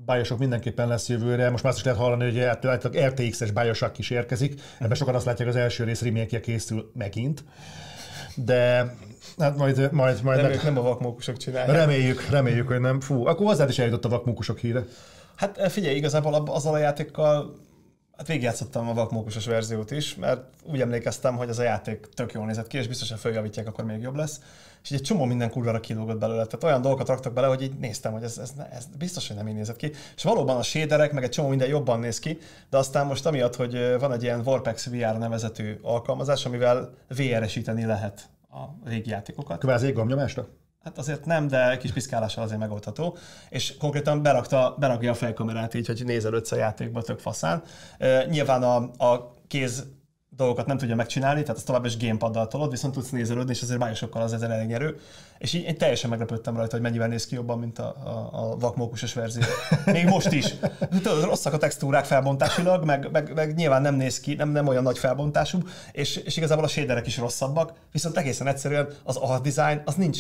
Bioshock 0.05 0.39
mindenképpen 0.39 0.87
lesz 0.87 1.09
jövőre. 1.09 1.49
Most 1.49 1.63
már 1.63 1.71
azt 1.71 1.81
is 1.81 1.85
lehet 1.87 2.01
hallani, 2.01 2.23
hogy 2.23 2.39
általában 2.39 2.91
RTX-es 3.07 3.51
Bioshock 3.51 3.97
is 3.97 4.09
érkezik. 4.09 4.61
Ebben 4.79 4.95
sokan 4.95 5.15
azt 5.15 5.25
látják, 5.25 5.47
az 5.47 5.55
első 5.55 5.83
rész 5.83 6.01
remake 6.01 6.39
készül 6.39 6.91
megint. 6.93 7.43
De 8.35 8.93
hát 9.37 9.57
majd, 9.57 9.91
majd, 9.91 10.23
majd 10.23 10.37
Nem, 10.37 10.45
meg, 10.45 10.55
ők 10.55 10.63
nem 10.63 10.77
a 10.77 10.81
vakmókusok 10.81 11.37
csinálják. 11.37 11.75
reméljük, 11.75 12.29
reméljük, 12.29 12.67
hogy 12.67 12.79
nem. 12.79 12.99
Fú, 12.99 13.25
akkor 13.25 13.45
hozzád 13.45 13.69
is 13.69 13.79
eljutott 13.79 14.05
a 14.05 14.09
vakmunkusok 14.09 14.59
híre. 14.59 14.83
Hát 15.35 15.57
eh, 15.57 15.69
figyelj, 15.69 15.95
igazából 15.95 16.33
azzal 16.33 16.73
a 16.73 16.77
játékkal 16.77 17.55
hát 18.21 18.29
végigjátszottam 18.29 18.89
a 18.89 18.93
vakmókusos 18.93 19.45
verziót 19.45 19.91
is, 19.91 20.15
mert 20.15 20.41
úgy 20.63 20.81
emlékeztem, 20.81 21.35
hogy 21.35 21.49
az 21.49 21.59
a 21.59 21.63
játék 21.63 22.07
tök 22.13 22.31
jól 22.31 22.45
nézett 22.45 22.67
ki, 22.67 22.77
és 22.77 22.87
biztosan 22.87 23.17
feljavítják, 23.17 23.67
akkor 23.67 23.85
még 23.85 24.01
jobb 24.01 24.15
lesz. 24.15 24.41
És 24.83 24.91
így 24.91 24.97
egy 24.97 25.03
csomó 25.03 25.25
minden 25.25 25.49
kurvára 25.49 25.79
kilógott 25.79 26.17
belőle. 26.17 26.45
Tehát 26.45 26.63
olyan 26.63 26.81
dolgokat 26.81 27.07
raktak 27.07 27.33
bele, 27.33 27.47
hogy 27.47 27.61
így 27.61 27.73
néztem, 27.79 28.11
hogy 28.11 28.23
ez, 28.23 28.37
ez, 28.37 28.53
ez 28.71 28.85
biztos, 28.97 29.27
hogy 29.27 29.35
nem 29.35 29.47
így 29.47 29.55
nézett 29.55 29.75
ki. 29.75 29.91
És 30.15 30.23
valóban 30.23 30.57
a 30.57 30.63
shaderek, 30.63 31.11
meg 31.11 31.23
egy 31.23 31.29
csomó 31.29 31.47
minden 31.47 31.67
jobban 31.67 31.99
néz 31.99 32.19
ki, 32.19 32.37
de 32.69 32.77
aztán 32.77 33.05
most 33.05 33.25
amiatt, 33.25 33.55
hogy 33.55 33.95
van 33.99 34.11
egy 34.11 34.23
ilyen 34.23 34.41
Warpex 34.45 34.87
VR 34.87 35.17
nevezetű 35.17 35.77
alkalmazás, 35.81 36.45
amivel 36.45 36.93
VR-esíteni 37.07 37.85
lehet 37.85 38.29
a 38.49 38.89
régi 38.89 39.09
játékokat. 39.09 39.59
Kvázi 39.59 39.91
gombnyomásra? 39.91 40.47
Hát 40.83 40.97
azért 40.97 41.25
nem, 41.25 41.47
de 41.47 41.77
kis 41.77 41.91
piszkálással 41.91 42.43
azért 42.43 42.59
megoldható. 42.59 43.17
És 43.49 43.77
konkrétan 43.77 44.21
berakta, 44.21 44.75
berakja 44.79 45.11
a 45.11 45.15
fejkamerát 45.15 45.73
így, 45.73 45.87
hogy 45.87 46.05
nézelődsz 46.05 46.51
a 46.51 46.55
játékba 46.55 47.01
tök 47.01 47.19
faszán. 47.19 47.63
Nyilván 48.29 48.63
a, 48.63 48.75
a 49.05 49.33
kéz 49.47 49.85
dolgokat 50.35 50.65
nem 50.65 50.77
tudja 50.77 50.95
megcsinálni, 50.95 51.41
tehát 51.41 51.55
azt 51.55 51.65
tovább 51.65 51.85
is 51.85 51.97
gamepaddal 51.97 52.47
tolod, 52.47 52.71
viszont 52.71 52.93
tudsz 52.93 53.09
nézelődni, 53.09 53.51
és 53.51 53.61
azért 53.61 53.79
bájosokkal 53.79 54.21
az 54.21 54.33
ezen 54.33 54.51
elég 54.51 54.67
nyerő. 54.67 54.99
És 55.37 55.53
így 55.53 55.63
én 55.63 55.77
teljesen 55.77 56.09
meglepődtem 56.09 56.55
rajta, 56.55 56.71
hogy 56.71 56.81
mennyivel 56.81 57.07
néz 57.07 57.25
ki 57.25 57.35
jobban, 57.35 57.59
mint 57.59 57.79
a, 57.79 57.95
a, 58.03 58.29
a 58.31 58.57
vakmókusos 58.57 59.13
verzió. 59.13 59.43
Még 59.85 60.05
most 60.05 60.31
is. 60.31 60.53
Tudod, 60.89 61.23
rosszak 61.23 61.53
a 61.53 61.57
textúrák 61.57 62.05
felbontásilag, 62.05 62.85
meg, 62.85 63.11
meg, 63.11 63.33
meg, 63.33 63.55
nyilván 63.55 63.81
nem 63.81 63.95
néz 63.95 64.19
ki, 64.19 64.33
nem, 64.33 64.49
nem 64.49 64.67
olyan 64.67 64.83
nagy 64.83 64.97
felbontású, 64.97 65.59
és, 65.91 66.15
és 66.15 66.37
igazából 66.37 66.63
a 66.63 66.67
shaderek 66.67 67.07
is 67.07 67.17
rosszabbak, 67.17 67.73
viszont 67.91 68.17
egészen 68.17 68.47
egyszerűen 68.47 68.87
az 69.03 69.15
art 69.15 69.43
design 69.43 69.81
az 69.85 69.95
nincs 69.95 70.19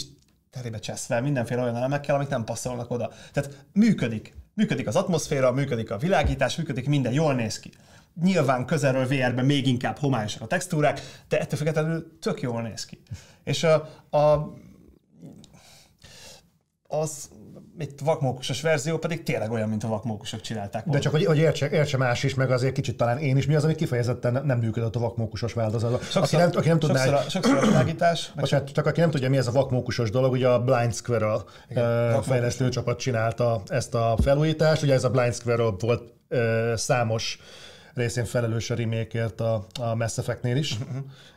terébe 0.51 0.79
cseszve 0.79 1.19
mindenféle 1.19 1.61
olyan 1.61 1.75
elemekkel, 1.75 2.15
amik 2.15 2.27
nem 2.27 2.43
passzolnak 2.43 2.91
oda. 2.91 3.11
Tehát 3.31 3.65
működik. 3.73 4.33
Működik 4.53 4.87
az 4.87 4.95
atmoszféra, 4.95 5.51
működik 5.51 5.91
a 5.91 5.97
világítás, 5.97 6.55
működik 6.55 6.87
minden, 6.87 7.13
jól 7.13 7.33
néz 7.33 7.59
ki. 7.59 7.71
Nyilván 8.21 8.65
közelről 8.65 9.07
VR-ben 9.07 9.45
még 9.45 9.67
inkább 9.67 9.97
homályosak 9.97 10.41
a 10.41 10.47
textúrák, 10.47 11.01
de 11.27 11.39
ettől 11.39 11.57
függetlenül 11.57 12.17
tök 12.19 12.41
jól 12.41 12.61
néz 12.61 12.85
ki. 12.85 13.01
És 13.43 13.63
a, 13.63 13.75
a 14.17 14.53
az 16.87 17.29
itt 17.81 17.99
vakmókusos 17.99 18.61
verzió 18.61 18.97
pedig 18.97 19.23
tényleg 19.23 19.51
olyan, 19.51 19.69
mint 19.69 19.83
a 19.83 19.87
vakmókusok 19.87 20.41
csinálták 20.41 20.81
De 20.81 20.85
volna. 20.85 21.01
csak 21.01 21.11
hogy, 21.11 21.25
hogy 21.25 21.37
értse, 21.37 21.69
értse 21.69 21.97
más 21.97 22.23
is, 22.23 22.33
meg 22.33 22.51
azért 22.51 22.73
kicsit 22.73 22.97
talán 22.97 23.17
én 23.17 23.37
is, 23.37 23.45
mi 23.45 23.55
az, 23.55 23.63
ami 23.63 23.75
kifejezetten 23.75 24.41
nem- 24.45 24.59
működött 24.59 24.95
a 24.95 24.99
vakmókusos 24.99 25.53
változatban. 25.53 25.99
Aki 26.13 26.35
nem, 26.35 26.49
aki 26.53 26.67
nem 26.67 26.79
tudná, 26.79 27.05
sokszor, 27.05 27.13
a, 27.25 27.29
sokszor 27.29 27.57
a 27.57 27.61
világítás, 27.61 28.31
Bocsánat, 28.35 28.71
csak 28.71 28.85
aki 28.85 28.99
nem 28.99 29.09
tudja, 29.11 29.29
mi 29.29 29.37
ez 29.37 29.47
a 29.47 29.51
vakmókusos 29.51 30.09
dolog, 30.09 30.31
ugye 30.31 30.47
a 30.47 30.59
Blind 30.63 30.93
Squirrel 30.93 31.43
Igen, 31.69 32.21
fejlesztő 32.21 32.69
csapat 32.69 32.99
csinálta 32.99 33.61
ezt 33.67 33.93
a 33.95 34.15
felújítást. 34.21 34.83
Ugye 34.83 34.93
ez 34.93 35.03
a 35.03 35.09
Blind 35.09 35.33
Squirrel 35.33 35.75
volt 35.79 36.03
ö, 36.27 36.73
számos 36.75 37.39
részén 37.93 38.25
felelős 38.25 38.69
a 38.69 38.75
remake 38.75 39.29
a, 39.37 39.65
a 39.81 39.95
Mass 39.95 40.17
Effect-nél 40.17 40.55
is. 40.55 40.77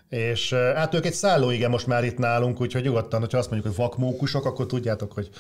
És 0.09 0.53
ö, 0.53 0.73
hát 0.75 0.95
ők 0.95 1.07
egy 1.07 1.13
szálló, 1.15 1.51
igen, 1.51 1.71
most 1.71 1.87
már 1.87 2.05
itt 2.05 2.19
nálunk, 2.19 2.61
úgyhogy 2.61 2.83
nyugodtan, 2.83 3.21
hogyha 3.21 3.39
azt 3.39 3.51
mondjuk, 3.51 3.75
hogy 3.75 3.85
vakmókusok, 3.85 4.45
akkor 4.45 4.67
tudjátok, 4.67 5.13
hogy 5.13 5.31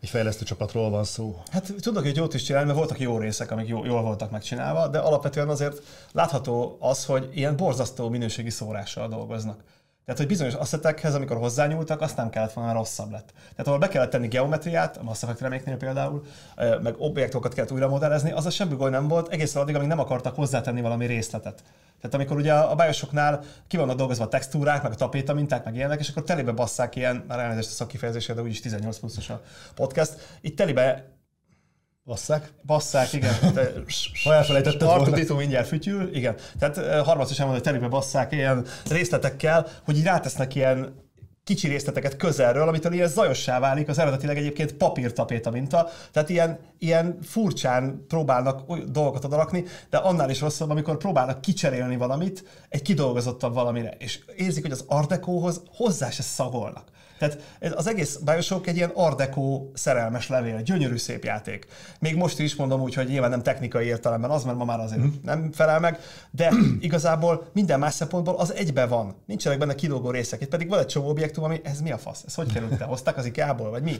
egy 0.00 0.08
fejlesztő 0.08 0.44
csapatról 0.44 0.90
van 0.90 1.04
szó. 1.04 1.42
Hát 1.50 1.72
tudok, 1.80 2.02
hogy 2.02 2.16
jót 2.16 2.34
is 2.34 2.42
csinálni, 2.42 2.66
mert 2.66 2.78
voltak 2.78 3.00
jó 3.00 3.18
részek, 3.18 3.50
amik 3.50 3.68
jó, 3.68 3.84
jól 3.84 4.02
voltak 4.02 4.30
megcsinálva, 4.30 4.88
de 4.88 4.98
alapvetően 4.98 5.48
azért 5.48 5.82
látható 6.12 6.76
az, 6.80 7.04
hogy 7.04 7.30
ilyen 7.34 7.56
borzasztó 7.56 8.08
minőségi 8.08 8.50
szórással 8.50 9.08
dolgoznak. 9.08 9.62
Tehát, 10.06 10.20
hogy 10.20 10.30
bizonyos 10.30 10.54
asszetekhez, 10.54 11.14
amikor 11.14 11.36
hozzányúltak, 11.36 12.00
azt 12.00 12.16
nem 12.16 12.30
kellett 12.30 12.52
volna, 12.52 12.72
mert 12.72 12.84
rosszabb 12.84 13.10
lett. 13.10 13.32
Tehát, 13.50 13.66
ahol 13.66 13.78
be 13.78 13.88
kellett 13.88 14.10
tenni 14.10 14.28
geometriát, 14.28 14.96
a 14.96 15.02
Mass 15.02 15.22
Effect 15.22 15.40
remake 15.40 15.76
például, 15.76 16.24
meg 16.82 16.94
objektokat 16.98 17.54
kellett 17.54 17.72
újra 17.72 17.88
modellezni, 17.88 18.32
az 18.32 18.46
a 18.46 18.50
semmi 18.50 18.74
gond 18.74 18.90
nem 18.90 19.08
volt, 19.08 19.32
egészen 19.32 19.62
addig, 19.62 19.74
amíg 19.74 19.88
nem 19.88 19.98
akartak 19.98 20.34
hozzátenni 20.34 20.80
valami 20.80 21.06
részletet. 21.06 21.62
Tehát 22.00 22.14
amikor 22.14 22.36
ugye 22.36 22.52
a 22.52 22.74
Bioshocknál 22.74 23.44
ki 23.68 23.76
vannak 23.76 23.96
dolgozva 23.96 24.24
a 24.24 24.28
textúrák, 24.28 24.82
meg 24.82 24.92
a 24.92 24.94
tapéta 24.94 25.34
minták, 25.34 25.64
meg 25.64 25.74
ilyenek, 25.74 26.00
és 26.00 26.08
akkor 26.08 26.22
telibe 26.22 26.52
basszák 26.52 26.96
ilyen, 26.96 27.24
már 27.28 27.38
elnézést 27.38 27.68
a 27.68 27.72
szakkifejezésre, 27.72 28.34
de 28.34 28.42
úgyis 28.42 28.60
18 28.60 28.98
pluszos 28.98 29.30
a 29.30 29.40
podcast, 29.74 30.38
itt 30.40 30.56
telibe 30.56 31.04
Basszák? 32.06 32.52
Basszák, 32.66 33.12
igen. 33.12 33.34
De, 33.54 33.72
Ha 34.24 34.34
elfelejtetted 34.34 34.82
volna. 34.82 35.00
Artudító 35.00 35.36
mindjárt 35.36 35.66
fütyül, 35.66 36.14
igen. 36.14 36.34
Tehát 36.58 36.78
eh, 36.78 37.04
harmadszor 37.04 37.34
sem 37.34 37.46
mondom, 37.46 37.62
hogy 37.62 37.72
telibe 37.72 37.88
basszák 37.88 38.32
ilyen 38.32 38.66
részletekkel, 38.88 39.66
hogy 39.84 39.96
így 39.96 40.04
rátesznek 40.04 40.54
ilyen 40.54 41.04
kicsi 41.44 41.68
részleteket 41.68 42.16
közelről, 42.16 42.68
amitől 42.68 42.92
ilyen 42.92 43.08
zajossá 43.08 43.58
válik, 43.58 43.88
az 43.88 43.98
eredetileg 43.98 44.36
egyébként 44.36 44.72
papírtapéta 44.72 45.50
minta, 45.50 45.88
tehát 46.12 46.28
ilyen, 46.28 46.58
ilyen 46.78 47.18
furcsán 47.22 48.04
próbálnak 48.08 48.72
dolgokat 48.84 49.24
odarakni, 49.24 49.64
de 49.90 49.96
annál 49.96 50.30
is 50.30 50.40
rosszabb, 50.40 50.70
amikor 50.70 50.96
próbálnak 50.96 51.40
kicserélni 51.40 51.96
valamit 51.96 52.44
egy 52.68 52.82
kidolgozottabb 52.82 53.54
valamire, 53.54 53.90
és 53.98 54.18
érzik, 54.36 54.62
hogy 54.62 54.72
az 54.72 54.84
Art 54.86 55.08
Decohoz 55.08 55.62
hozzá 55.68 56.10
se 56.10 56.22
szagolnak. 56.22 56.90
Tehát 57.18 57.38
az 57.74 57.86
egész 57.86 58.16
Bioshock 58.16 58.66
egy 58.66 58.76
ilyen 58.76 58.90
Art 58.94 59.16
Deco 59.16 59.66
szerelmes 59.74 60.28
levél, 60.28 60.62
gyönyörű 60.62 60.96
szép 60.96 61.24
játék. 61.24 61.66
Még 62.00 62.16
most 62.16 62.38
is 62.38 62.54
mondom 62.54 62.80
úgy, 62.80 62.94
hogy 62.94 63.08
nyilván 63.08 63.30
nem 63.30 63.42
technikai 63.42 63.86
értelemben 63.86 64.30
az, 64.30 64.44
mert 64.44 64.56
ma 64.56 64.64
már 64.64 64.80
azért 64.80 65.22
nem 65.22 65.52
felel 65.52 65.80
meg, 65.80 65.98
de 66.30 66.52
igazából 66.80 67.50
minden 67.52 67.78
más 67.78 67.94
szempontból 67.94 68.34
az 68.34 68.54
egybe 68.54 68.86
van. 68.86 69.14
Nincsenek 69.26 69.58
benne 69.58 69.74
kilógó 69.74 70.10
részek. 70.10 70.40
Itt 70.40 70.48
pedig 70.48 70.68
van 70.68 70.78
egy 70.78 70.86
csomó 70.86 71.08
objektum, 71.08 71.44
ami 71.44 71.60
ez 71.64 71.80
mi 71.80 71.92
a 71.92 71.98
fasz? 71.98 72.22
Ez 72.26 72.34
hogy 72.34 72.52
került 72.52 72.72
ide? 72.72 72.84
Hozták 72.84 73.16
az 73.16 73.26
IKEA-ból, 73.26 73.70
vagy 73.70 73.82
mi? 73.82 73.98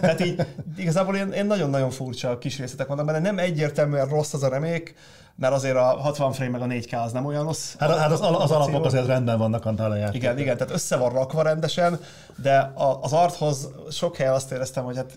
Tehát 0.00 0.20
így 0.20 0.46
igazából 0.76 1.14
ilyen, 1.14 1.32
ilyen 1.32 1.46
nagyon-nagyon 1.46 1.90
furcsa 1.90 2.38
kis 2.38 2.58
részletek 2.58 2.86
vannak 2.86 3.06
benne. 3.06 3.18
Nem 3.18 3.38
egyértelműen 3.38 4.08
rossz 4.08 4.32
az 4.32 4.42
a 4.42 4.48
remék, 4.48 4.94
mert 5.38 5.54
azért 5.54 5.76
a 5.76 5.82
60 5.82 6.32
frame 6.32 6.50
meg 6.50 6.62
a 6.62 6.66
4K 6.66 7.04
az 7.04 7.12
nem 7.12 7.26
olyan 7.26 7.44
rossz. 7.44 7.74
Hát, 7.78 7.96
hát 7.96 8.10
az, 8.10 8.20
az 8.20 8.50
alapok 8.50 8.60
Akció. 8.60 8.84
azért 8.84 9.06
rendben 9.06 9.38
vannak 9.38 9.64
annál 9.64 9.90
a 9.90 9.96
játék. 9.96 10.22
Igen, 10.22 10.38
igen, 10.38 10.56
tehát 10.56 10.72
össze 10.72 10.96
van 10.96 11.12
rakva 11.12 11.42
rendesen, 11.42 12.00
de 12.42 12.72
a, 12.74 12.98
az 13.02 13.12
arthoz 13.12 13.68
sok 13.90 14.16
helyen 14.16 14.32
azt 14.32 14.52
éreztem, 14.52 14.84
hogy 14.84 14.96
hát 14.96 15.12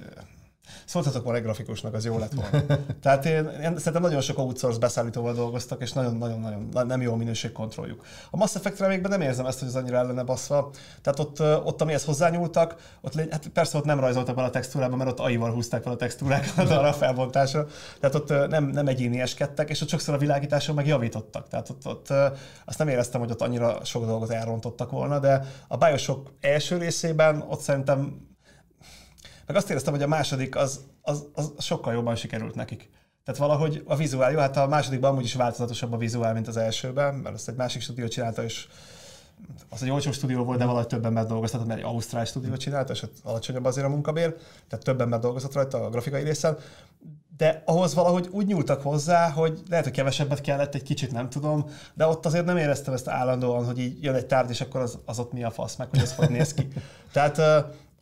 Szóltatok 0.86 1.24
volna 1.24 1.38
egy 1.38 1.44
grafikusnak, 1.44 1.94
az 1.94 2.06
jó 2.06 2.18
lett 2.18 2.34
volna. 2.34 2.66
Tehát 3.02 3.26
én, 3.26 3.46
én 3.46 3.78
szerintem 3.78 4.02
nagyon 4.02 4.22
sok 4.22 4.38
outsource 4.38 4.80
beszállítóval 4.80 5.34
dolgoztak, 5.34 5.82
és 5.82 5.92
nagyon-nagyon 5.92 6.70
nem 6.88 7.02
jó 7.02 7.14
a 7.14 7.16
minőségkontrolljuk. 7.16 8.06
A 8.30 8.38
Mass 8.38 8.56
Effect 8.56 8.80
remékben 8.80 9.12
nem 9.12 9.22
érzem 9.22 9.46
ezt, 9.46 9.60
hogy 9.60 9.68
az 9.68 9.76
annyira 9.76 9.98
ellene 9.98 10.24
baszva. 10.24 10.70
Tehát 11.02 11.20
ott, 11.20 11.66
ott 11.66 11.82
amihez 11.82 12.06
hozzányúltak, 12.06 12.76
ott 13.02 13.30
hát 13.32 13.48
persze 13.48 13.78
ott 13.78 13.86
nem 13.86 14.00
rajzoltak 14.00 14.36
bele 14.36 14.48
a 14.48 14.52
textúrába, 14.52 14.96
mert 14.96 15.10
ott 15.10 15.20
AI-val 15.20 15.52
húzták 15.52 15.84
fel 15.84 15.92
a 15.92 15.96
textúrákat 15.96 16.70
arra 16.70 16.88
a 16.88 16.94
felbontásra. 16.94 17.68
Tehát 18.00 18.16
ott 18.16 18.50
nem, 18.50 18.66
nem 18.66 18.88
egyénieskedtek, 18.88 19.70
és 19.70 19.82
ott 19.82 19.90
sokszor 19.90 20.14
a 20.14 20.18
világításon 20.18 20.76
meg 20.76 20.88
javítottak. 20.88 21.48
Tehát 21.48 21.70
ott, 21.70 21.88
ott 21.88 22.08
azt 22.66 22.78
nem 22.78 22.88
éreztem, 22.88 23.22
hogy 23.22 23.32
ott 23.32 23.42
annyira 23.42 23.80
sok 23.84 24.06
dolgot 24.06 24.30
elrontottak 24.30 24.92
volna, 24.92 25.20
de 25.20 25.44
a 25.68 25.78
Bioshock 25.78 26.32
első 26.42 26.78
részében 26.78 27.46
ott 27.50 27.60
szerintem 27.60 28.30
meg 29.52 29.62
azt 29.62 29.70
éreztem, 29.70 29.94
hogy 29.94 30.04
a 30.04 30.08
második 30.08 30.56
az, 30.56 30.80
az, 31.02 31.28
az 31.34 31.52
sokkal 31.60 31.94
jobban 31.94 32.16
sikerült 32.16 32.56
nekik. 32.56 32.90
Tehát 33.24 33.40
valahogy 33.40 33.84
a 33.86 33.96
vizuál, 33.96 34.32
jó, 34.32 34.40
hát 34.40 34.58
a 34.58 34.68
másodikban 34.68 35.12
amúgy 35.12 35.24
is 35.24 35.34
változatosabb 35.34 35.94
a 35.94 35.98
vizuál, 35.98 36.34
mint 36.34 36.48
az 36.48 36.58
elsőben, 36.58 37.14
mert 37.14 37.36
ezt 37.36 37.50
egy 37.50 37.56
másik 37.56 37.82
stúdió 37.82 38.08
csinálta, 38.08 38.44
és 38.44 38.68
az 39.70 39.84
egy 39.84 39.90
olcsó 39.90 40.12
stúdió 40.12 40.44
volt, 40.44 40.58
de 40.58 40.66
valahogy 40.66 40.88
több 40.88 41.06
ember 41.06 41.26
dolgoztatott, 41.26 41.68
mert 41.68 41.80
egy 41.80 41.86
ausztrál 41.86 42.26
stúdió 42.26 42.58
csinálta, 42.58 42.94
és 42.94 43.06
alacsonyabb 43.24 43.66
azért 43.66 43.86
a 43.86 43.90
munkabér, 43.90 44.36
tehát 44.70 44.86
több 44.86 45.02
ember 45.02 45.20
dolgozott 45.20 45.54
rajta 45.54 45.86
a 45.86 45.90
grafikai 45.90 46.24
részen, 46.24 46.58
de 47.38 47.64
ahhoz 47.66 47.94
valahogy 47.94 48.28
úgy 48.32 48.46
nyúltak 48.46 48.82
hozzá, 48.82 49.30
hogy 49.30 49.62
lehet, 49.70 49.86
hogy 49.86 49.94
kevesebbet 49.94 50.42
kellett, 50.42 50.76
egy 50.76 50.84
kicsit 50.84 51.12
nem 51.12 51.30
tudom, 51.30 51.66
de 51.94 52.06
ott 52.06 52.26
azért 52.26 52.46
nem 52.46 52.58
éreztem 52.58 52.94
ezt 52.94 53.08
állandóan, 53.08 53.66
hogy 53.66 53.80
így 53.80 54.04
jön 54.04 54.16
egy 54.16 54.26
tárgy, 54.26 54.50
és 54.50 54.62
akkor 54.62 54.82
az, 54.82 55.00
az 55.06 55.20
ott 55.20 55.32
mi 55.32 55.44
a 55.44 55.52
fasz, 55.52 55.76
meg 55.76 55.88
hogy 55.90 56.00
ez 56.00 56.16
hogy 56.16 56.30
néz 56.30 56.54
ki. 56.54 56.68
Tehát 57.12 57.42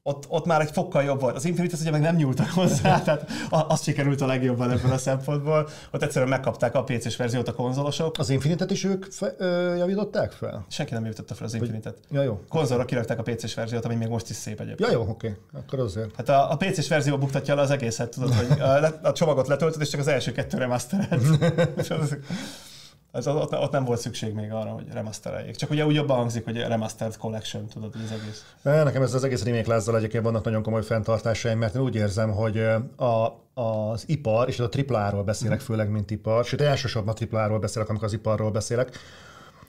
ott, 0.04 0.26
ott 0.28 0.46
már 0.46 0.62
egy 0.62 0.72
fokkal 0.72 1.04
jobb 1.04 1.22
volt. 1.22 1.36
Az 1.36 1.46
Infinite 1.46 1.74
az 1.74 1.82
ugye 1.82 1.92
meg 1.92 2.02
nem 2.02 2.16
nyúltak 2.16 2.50
hozzá, 2.50 3.00
tehát 3.04 3.32
azt 3.50 3.84
sikerült 3.84 4.22
a 4.22 4.26
legjobban 4.26 4.72
ebből 4.72 4.92
a 4.92 4.98
szempontból. 4.98 5.68
Ott 5.92 6.04
egyszerűen 6.04 6.30
megkapták 6.30 6.76
a 6.76 6.84
PC-s 6.84 7.16
verziót 7.16 7.48
a 7.48 7.54
konzolosok. 7.54 8.16
Az 8.18 8.30
Infinitet 8.30 8.72
is 8.72 8.84
ők 8.84 9.06
fe, 9.12 9.36
ö, 9.38 9.76
javították 9.76 10.32
fel? 10.32 10.66
Senki 10.70 10.94
nem 10.94 11.04
javította 11.04 11.34
fel 11.34 11.46
az 11.46 11.54
Infinitet. 11.54 11.98
Ja, 12.12 12.22
jó. 12.22 12.40
Konzolra 12.50 12.86
kirakták 12.86 13.20
a 13.20 13.24
PC-s 13.24 13.54
verziót, 13.54 13.86
ami 13.86 13.96
még 13.96 14.08
most 14.08 14.30
is 14.30 14.36
szép 14.36 14.60
egyébként. 14.60 14.90
Ja, 14.90 14.96
jó, 14.98 15.02
oké. 15.02 15.12
Okay. 15.12 15.62
Akkor 15.62 15.80
azért. 15.80 16.16
Hát 16.16 16.30
a, 16.30 16.52
a 16.52 16.56
PC-s 16.56 16.88
verzió 16.88 17.18
buktatja 17.18 17.56
le 17.56 17.62
az 17.62 17.72
egészet, 17.72 18.10
tudod, 18.10 18.34
hogy 18.34 18.60
a, 18.60 19.00
a 19.02 19.12
csomagot 19.12 19.48
letöltöd, 19.48 19.82
és 19.82 19.90
csak 19.90 20.00
az 20.00 20.08
első 20.08 20.32
kettő 20.32 20.58
remastered. 20.58 21.22
Ez, 23.12 23.28
ott, 23.28 23.54
ott, 23.54 23.72
nem 23.72 23.86
volt 23.86 24.00
szükség 24.00 24.34
még 24.34 24.52
arra, 24.52 24.70
hogy 24.70 24.88
remastereljék. 24.92 25.56
Csak 25.56 25.70
ugye 25.70 25.86
úgy 25.86 25.96
jobban 25.96 26.18
hangzik, 26.18 26.44
hogy 26.44 26.58
Remastered 26.58 27.18
Collection, 27.18 27.68
tudod, 27.68 27.96
az 28.06 28.12
egész. 28.12 28.56
Nekem 28.62 29.02
ez 29.02 29.14
az 29.14 29.24
egész 29.24 29.44
remake 29.44 29.68
lázzal 29.68 29.98
egyébként 29.98 30.24
vannak 30.24 30.44
nagyon 30.44 30.64
komoly 30.64 30.84
fenntartásaim, 30.84 31.58
mert 31.58 31.76
én 31.76 31.82
úgy 31.82 31.96
érzem, 31.96 32.32
hogy 32.32 32.58
a, 32.96 33.44
az 33.54 34.04
ipar, 34.08 34.48
és 34.48 34.60
a 34.60 34.70
AAA-ról 34.88 35.24
beszélek 35.24 35.62
mm. 35.62 35.66
főleg, 35.66 35.90
mint 35.90 36.12
ipar, 36.12 36.46
sőt 36.46 36.62
elsősorban 36.62 37.16
a 37.20 37.36
AAA-ról 37.36 37.60
beszélek, 37.60 37.90
amikor 37.90 38.08
az 38.08 38.14
iparról 38.14 38.52
beszélek, 38.52 38.98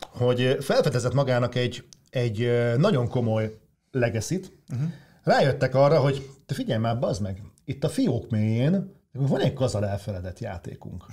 hogy 0.00 0.56
felfedezett 0.60 1.14
magának 1.14 1.54
egy, 1.54 1.84
egy 2.10 2.50
nagyon 2.76 3.08
komoly 3.08 3.58
legacy 3.90 4.40
uh-huh. 4.72 4.88
rájöttek 5.22 5.74
arra, 5.74 6.00
hogy 6.00 6.30
te 6.46 6.54
figyelj 6.54 6.80
már, 6.80 6.98
bazd 6.98 7.22
meg, 7.22 7.42
itt 7.64 7.84
a 7.84 7.88
fiók 7.88 8.30
mélyén 8.30 8.94
van 9.12 9.40
egy 9.40 9.52
kazal 9.52 9.86
elfeledett 9.86 10.38
játékunk. 10.38 11.04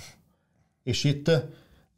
És 0.84 1.04
itt 1.04 1.32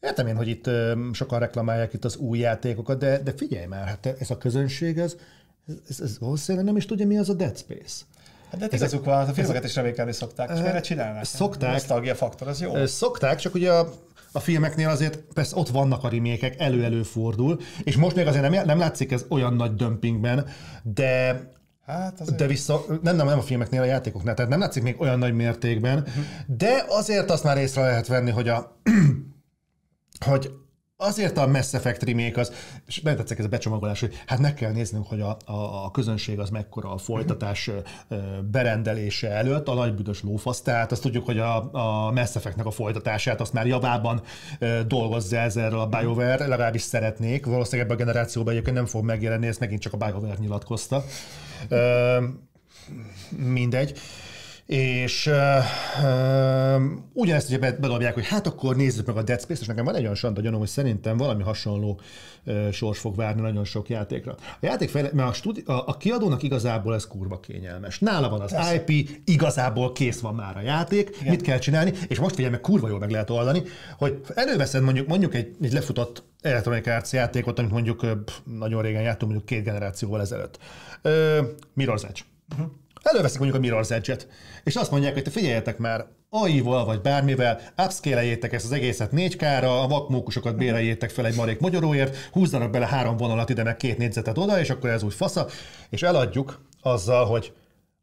Értem 0.01 0.27
én, 0.27 0.35
hogy 0.35 0.47
itt 0.47 0.69
sokan 1.11 1.39
reklamálják 1.39 1.93
itt 1.93 2.05
az 2.05 2.15
új 2.15 2.39
játékokat, 2.39 2.99
de, 2.99 3.19
de 3.23 3.33
figyelj 3.37 3.65
már, 3.65 3.87
hát 3.87 4.15
ez 4.19 4.29
a 4.29 4.37
közönség, 4.37 4.97
ez, 4.97 5.15
ez, 5.89 5.99
ez 5.99 6.19
valószínűleg 6.19 6.67
nem 6.67 6.77
is 6.77 6.85
tudja, 6.85 7.07
mi 7.07 7.17
az 7.17 7.29
a 7.29 7.33
Dead 7.33 7.57
Space. 7.57 8.03
Hát 8.51 8.59
de 8.59 8.67
igazuk 8.71 9.05
van, 9.05 9.27
a 9.27 9.33
filmeket 9.33 9.63
is 9.63 9.75
remékelni 9.75 10.11
szokták, 10.11 10.49
és 10.53 10.59
miért 10.59 10.83
csinálnak? 10.83 11.23
Szokták. 11.25 11.71
Nosztalgia 11.71 12.15
faktor, 12.15 12.47
az 12.47 12.61
jó. 12.61 12.85
Szokták, 12.85 13.37
csak 13.37 13.53
ugye 13.53 13.71
a, 13.71 13.93
a 14.31 14.39
filmeknél 14.39 14.89
azért 14.89 15.19
persze 15.33 15.55
ott 15.55 15.69
vannak 15.69 16.03
a 16.03 16.09
remékek, 16.09 16.59
elő-elő 16.59 17.03
fordul, 17.03 17.59
és 17.83 17.95
most 17.95 18.15
még 18.15 18.27
azért 18.27 18.49
nem, 18.49 18.65
nem 18.65 18.79
látszik 18.79 19.11
ez 19.11 19.25
olyan 19.29 19.53
nagy 19.53 19.75
dömpingben, 19.75 20.45
de 20.83 21.41
Hát 21.85 22.19
azért... 22.19 22.37
De 22.37 22.47
vissza, 22.47 22.85
nem, 22.87 23.15
nem, 23.15 23.27
nem 23.27 23.37
a 23.37 23.41
filmeknél, 23.41 23.81
a 23.81 23.85
játékoknál, 23.85 24.35
tehát 24.35 24.51
nem 24.51 24.59
látszik 24.59 24.83
még 24.83 25.01
olyan 25.01 25.19
nagy 25.19 25.33
mértékben, 25.33 25.97
uh-huh. 25.97 26.23
de 26.57 26.85
azért 26.87 27.31
azt 27.31 27.43
már 27.43 27.57
észre 27.57 27.81
lehet 27.81 28.07
venni, 28.07 28.31
hogy 28.31 28.47
a 28.47 28.81
hogy 30.25 30.51
azért 31.01 31.37
a 31.37 31.47
Mass 31.47 31.73
Effect 31.73 32.03
remake 32.03 32.39
az, 32.39 32.51
és 32.87 33.01
nem 33.01 33.15
tetszik 33.15 33.37
ez 33.37 33.45
a 33.45 33.47
becsomagolás, 33.47 33.99
hogy 33.99 34.23
hát 34.25 34.39
meg 34.39 34.53
kell 34.53 34.71
néznünk, 34.71 35.07
hogy 35.07 35.21
a, 35.21 35.37
a, 35.45 35.85
a 35.85 35.91
közönség 35.91 36.39
az 36.39 36.49
mekkora 36.49 36.91
a 36.91 36.97
folytatás 36.97 37.69
berendelése 38.51 39.29
előtt, 39.29 39.67
a 39.67 39.73
nagy 39.73 39.93
büdös 39.93 40.23
lófasz, 40.23 40.61
tehát 40.61 40.91
azt 40.91 41.01
tudjuk, 41.01 41.25
hogy 41.25 41.39
a, 41.39 41.73
a 41.73 42.11
Mass 42.11 42.35
Effectnek 42.35 42.65
a 42.65 42.71
folytatását 42.71 43.41
azt 43.41 43.53
már 43.53 43.67
javában 43.67 44.21
dolgozza 44.87 45.37
ezzel 45.37 45.79
a 45.79 45.87
BioWare, 45.87 46.47
legalábbis 46.47 46.81
szeretnék, 46.81 47.45
valószínűleg 47.45 47.85
ebben 47.85 48.01
a 48.01 48.05
generációban 48.05 48.53
egyébként 48.53 48.75
nem 48.75 48.85
fog 48.85 49.03
megjelenni, 49.03 49.47
ezt 49.47 49.59
megint 49.59 49.81
csak 49.81 49.93
a 49.93 49.97
BioWare 49.97 50.35
nyilatkozta. 50.39 51.03
mindegy 53.37 53.99
és 54.69 55.27
uh, 55.27 56.83
ugyanezt 57.13 57.49
ugye 57.49 57.57
bedobják, 57.57 58.13
hogy 58.13 58.27
hát 58.27 58.47
akkor 58.47 58.75
nézzük 58.75 59.05
meg 59.05 59.17
a 59.17 59.23
Dead 59.23 59.41
Space, 59.41 59.61
és 59.61 59.67
nekem 59.67 59.85
van 59.85 59.95
egy 59.95 60.01
olyan 60.01 60.15
sanda 60.15 60.41
gyanom, 60.41 60.59
hogy 60.59 60.67
szerintem 60.67 61.17
valami 61.17 61.43
hasonló 61.43 61.99
uh, 62.45 62.71
sors 62.71 62.99
fog 62.99 63.15
várni 63.15 63.41
nagyon 63.41 63.65
sok 63.65 63.89
játékra. 63.89 64.35
A 64.41 64.65
játék 64.65 64.89
fejle- 64.89 65.13
mert 65.13 65.29
a, 65.29 65.33
studi- 65.33 65.63
a, 65.65 65.87
a 65.87 65.97
kiadónak 65.97 66.43
igazából 66.43 66.93
ez 66.93 67.07
kurva 67.07 67.39
kényelmes. 67.39 67.99
Nála 67.99 68.29
van 68.29 68.41
az 68.41 68.51
Persze. 68.51 68.83
IP, 68.87 69.09
igazából 69.25 69.91
kész 69.91 70.19
van 70.19 70.35
már 70.35 70.57
a 70.57 70.61
játék, 70.61 71.09
Igen. 71.19 71.29
mit 71.29 71.41
kell 71.41 71.59
csinálni, 71.59 71.93
és 72.07 72.19
most 72.19 72.35
figyelj 72.35 72.51
meg, 72.51 72.61
kurva 72.61 72.87
jól 72.89 72.99
meg 72.99 73.11
lehet 73.11 73.29
oldani, 73.29 73.61
hogy 73.97 74.21
előveszed 74.35 74.83
mondjuk, 74.83 75.07
mondjuk 75.07 75.35
egy, 75.35 75.55
egy 75.61 75.73
lefutott 75.73 76.23
Electronic 76.41 76.87
Arts 76.87 77.11
játékot, 77.11 77.59
amit 77.59 77.71
mondjuk 77.71 78.23
pff, 78.25 78.37
nagyon 78.57 78.81
régen 78.81 79.01
jártunk, 79.01 79.31
mondjuk 79.31 79.45
két 79.45 79.63
generációval 79.63 80.21
ezelőtt. 80.21 80.59
Uh, 81.03 81.11
Mirror's 81.77 82.03
Edge. 82.03 82.21
Uh-huh 82.51 82.71
Előveszik 83.01 83.39
mondjuk 83.39 83.63
a 83.63 83.67
Mirror's 83.67 83.91
Edge-et, 83.91 84.27
és 84.63 84.75
azt 84.75 84.91
mondják, 84.91 85.13
hogy 85.13 85.23
te 85.23 85.29
figyeljetek 85.29 85.77
már, 85.77 86.05
AI-val 86.29 86.85
vagy 86.85 87.01
bármivel, 87.01 87.59
upscale 87.77 88.37
ezt 88.39 88.65
az 88.65 88.71
egészet 88.71 89.11
4K-ra, 89.15 89.83
a 89.83 89.87
vakmókusokat 89.87 90.57
béreljétek 90.57 91.09
fel 91.09 91.25
egy 91.25 91.35
marék 91.35 91.59
magyaróért, 91.59 92.29
húzzanak 92.31 92.71
bele 92.71 92.87
három 92.87 93.17
vonalat 93.17 93.49
ide, 93.49 93.63
meg 93.63 93.77
két 93.77 93.97
négyzetet 93.97 94.37
oda, 94.37 94.59
és 94.59 94.69
akkor 94.69 94.89
ez 94.89 95.03
úgy 95.03 95.13
fasza, 95.13 95.47
és 95.89 96.03
eladjuk 96.03 96.61
azzal, 96.81 97.25
hogy 97.25 97.53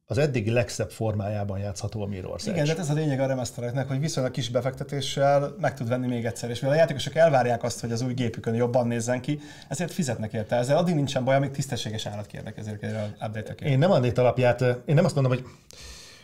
az 0.09 0.19
eddigi 0.19 0.51
legszebb 0.51 0.91
formájában 0.91 1.59
játszható 1.59 2.03
a 2.03 2.07
Mirror's 2.07 2.43
Igen, 2.47 2.65
de 2.65 2.77
ez 2.77 2.91
a 2.91 2.95
lényeg 2.95 3.21
a 3.21 3.27
remastereknek, 3.27 3.89
hogy 3.89 4.01
viszonylag 4.01 4.33
kis 4.33 4.49
befektetéssel 4.49 5.55
meg 5.61 5.75
tud 5.75 5.89
venni 5.89 6.07
még 6.07 6.25
egyszer, 6.25 6.51
és 6.51 6.61
mivel 6.61 6.77
a 6.77 6.79
játékosok 6.79 7.15
elvárják 7.15 7.63
azt, 7.63 7.81
hogy 7.81 7.93
az 7.93 8.03
új 8.03 8.13
gépükön 8.13 8.55
jobban 8.55 8.87
nézzen 8.87 9.21
ki, 9.21 9.41
ezért 9.69 9.93
fizetnek 9.93 10.33
érte. 10.33 10.57
Ezzel 10.57 10.77
addig 10.77 10.95
nincsen 10.95 11.25
baj, 11.25 11.37
amíg 11.37 11.51
tisztességes 11.51 12.07
árat 12.07 12.27
kérnek 12.27 12.57
ezért 12.57 12.83
a 12.83 13.27
update 13.27 13.55
Én 13.65 13.79
nem 13.79 13.91
adnék 13.91 14.19
alapját, 14.19 14.61
én 14.61 14.95
nem 14.95 15.05
azt 15.05 15.15
mondom, 15.15 15.33
hogy 15.33 15.45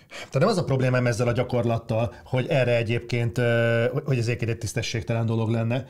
tehát 0.09 0.39
nem 0.39 0.49
az 0.49 0.59
a 0.59 0.65
problémám 0.65 1.07
ezzel 1.07 1.29
a 1.29 1.33
gyakorlattal, 1.33 2.15
hogy 2.25 2.47
erre 2.47 2.77
egyébként, 2.77 3.37
hogy 4.05 4.19
ez 4.19 4.29
egy 4.29 4.57
tisztességtelen 4.59 5.27
dolog 5.27 5.49
lenne, 5.49 5.87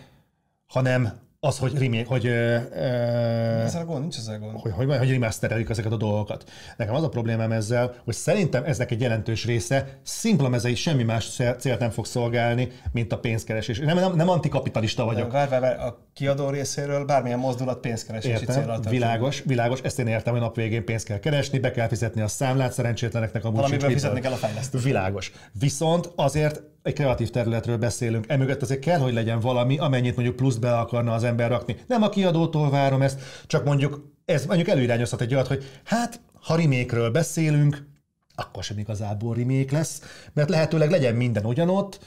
hanem 0.66 1.12
az, 1.44 1.58
hogy, 1.58 1.78
remake, 1.78 2.04
hogy, 2.06 2.26
ez 2.26 3.74
a 3.74 3.84
gond, 3.84 4.00
nincs 4.00 4.16
ezzel 4.16 4.38
gond. 4.38 4.60
Hogy, 4.60 4.72
hogy, 4.72 4.96
hogy 4.96 5.10
remasterelik 5.10 5.68
ezeket 5.68 5.92
a 5.92 5.96
dolgokat. 5.96 6.50
Nekem 6.76 6.94
az 6.94 7.02
a 7.02 7.08
problémám 7.08 7.52
ezzel, 7.52 7.94
hogy 8.04 8.14
szerintem 8.14 8.64
eznek 8.64 8.90
egy 8.90 9.00
jelentős 9.00 9.44
része 9.44 9.98
szimpla 10.02 10.48
mezei 10.48 10.74
semmi 10.74 11.02
más 11.02 11.28
célt 11.58 11.78
nem 11.78 11.90
fog 11.90 12.06
szolgálni, 12.06 12.68
mint 12.92 13.12
a 13.12 13.18
pénzkeresés. 13.18 13.78
Nem, 13.78 13.96
nem, 13.96 14.14
nem 14.14 14.28
antikapitalista 14.28 15.04
vagyok. 15.04 15.32
Várj, 15.32 15.50
várj, 15.50 15.64
a 15.64 16.06
kiadó 16.14 16.48
részéről 16.48 17.04
bármilyen 17.04 17.38
mozdulat 17.38 17.80
pénzkeresési 17.80 18.44
célra. 18.44 18.80
Világos, 18.88 19.42
világos, 19.46 19.80
ezt 19.80 19.98
én 19.98 20.06
értem, 20.06 20.32
hogy 20.32 20.42
nap 20.42 20.56
végén 20.56 20.84
pénzt 20.84 21.06
kell 21.06 21.18
keresni, 21.18 21.58
be 21.58 21.70
kell 21.70 21.88
fizetni 21.88 22.20
a 22.20 22.28
számlát, 22.28 22.72
szerencsétleneknek 22.72 23.44
a 23.44 23.50
Valamiből 23.50 23.90
fizetni 23.90 24.20
kell 24.20 24.32
a 24.32 24.36
fejlesztő. 24.36 24.78
Világos. 24.78 25.32
Viszont 25.52 26.12
azért 26.16 26.62
egy 26.82 26.92
kreatív 26.92 27.30
területről 27.30 27.76
beszélünk, 27.76 28.24
emögött 28.28 28.62
azért 28.62 28.80
kell, 28.80 28.98
hogy 28.98 29.12
legyen 29.12 29.40
valami, 29.40 29.78
amennyit 29.78 30.14
mondjuk 30.14 30.36
plusz 30.36 30.56
be 30.56 30.78
akarna 30.78 31.12
az 31.12 31.24
ember 31.24 31.50
rakni. 31.50 31.76
Nem 31.86 32.02
a 32.02 32.08
kiadótól 32.08 32.70
várom 32.70 33.02
ezt, 33.02 33.20
csak 33.46 33.64
mondjuk 33.64 34.10
ez 34.24 34.46
mondjuk 34.46 34.68
előirányozhat 34.68 35.20
egy 35.20 35.34
olyat, 35.34 35.46
hogy 35.46 35.64
hát 35.84 36.20
ha 36.40 36.56
rimékről 36.56 37.10
beszélünk, 37.10 37.90
akkor 38.34 38.62
sem 38.62 38.78
igazából 38.78 39.34
remake 39.34 39.76
lesz, 39.76 40.02
mert 40.32 40.48
lehetőleg 40.48 40.90
legyen 40.90 41.14
minden 41.14 41.44
ugyanott, 41.44 42.00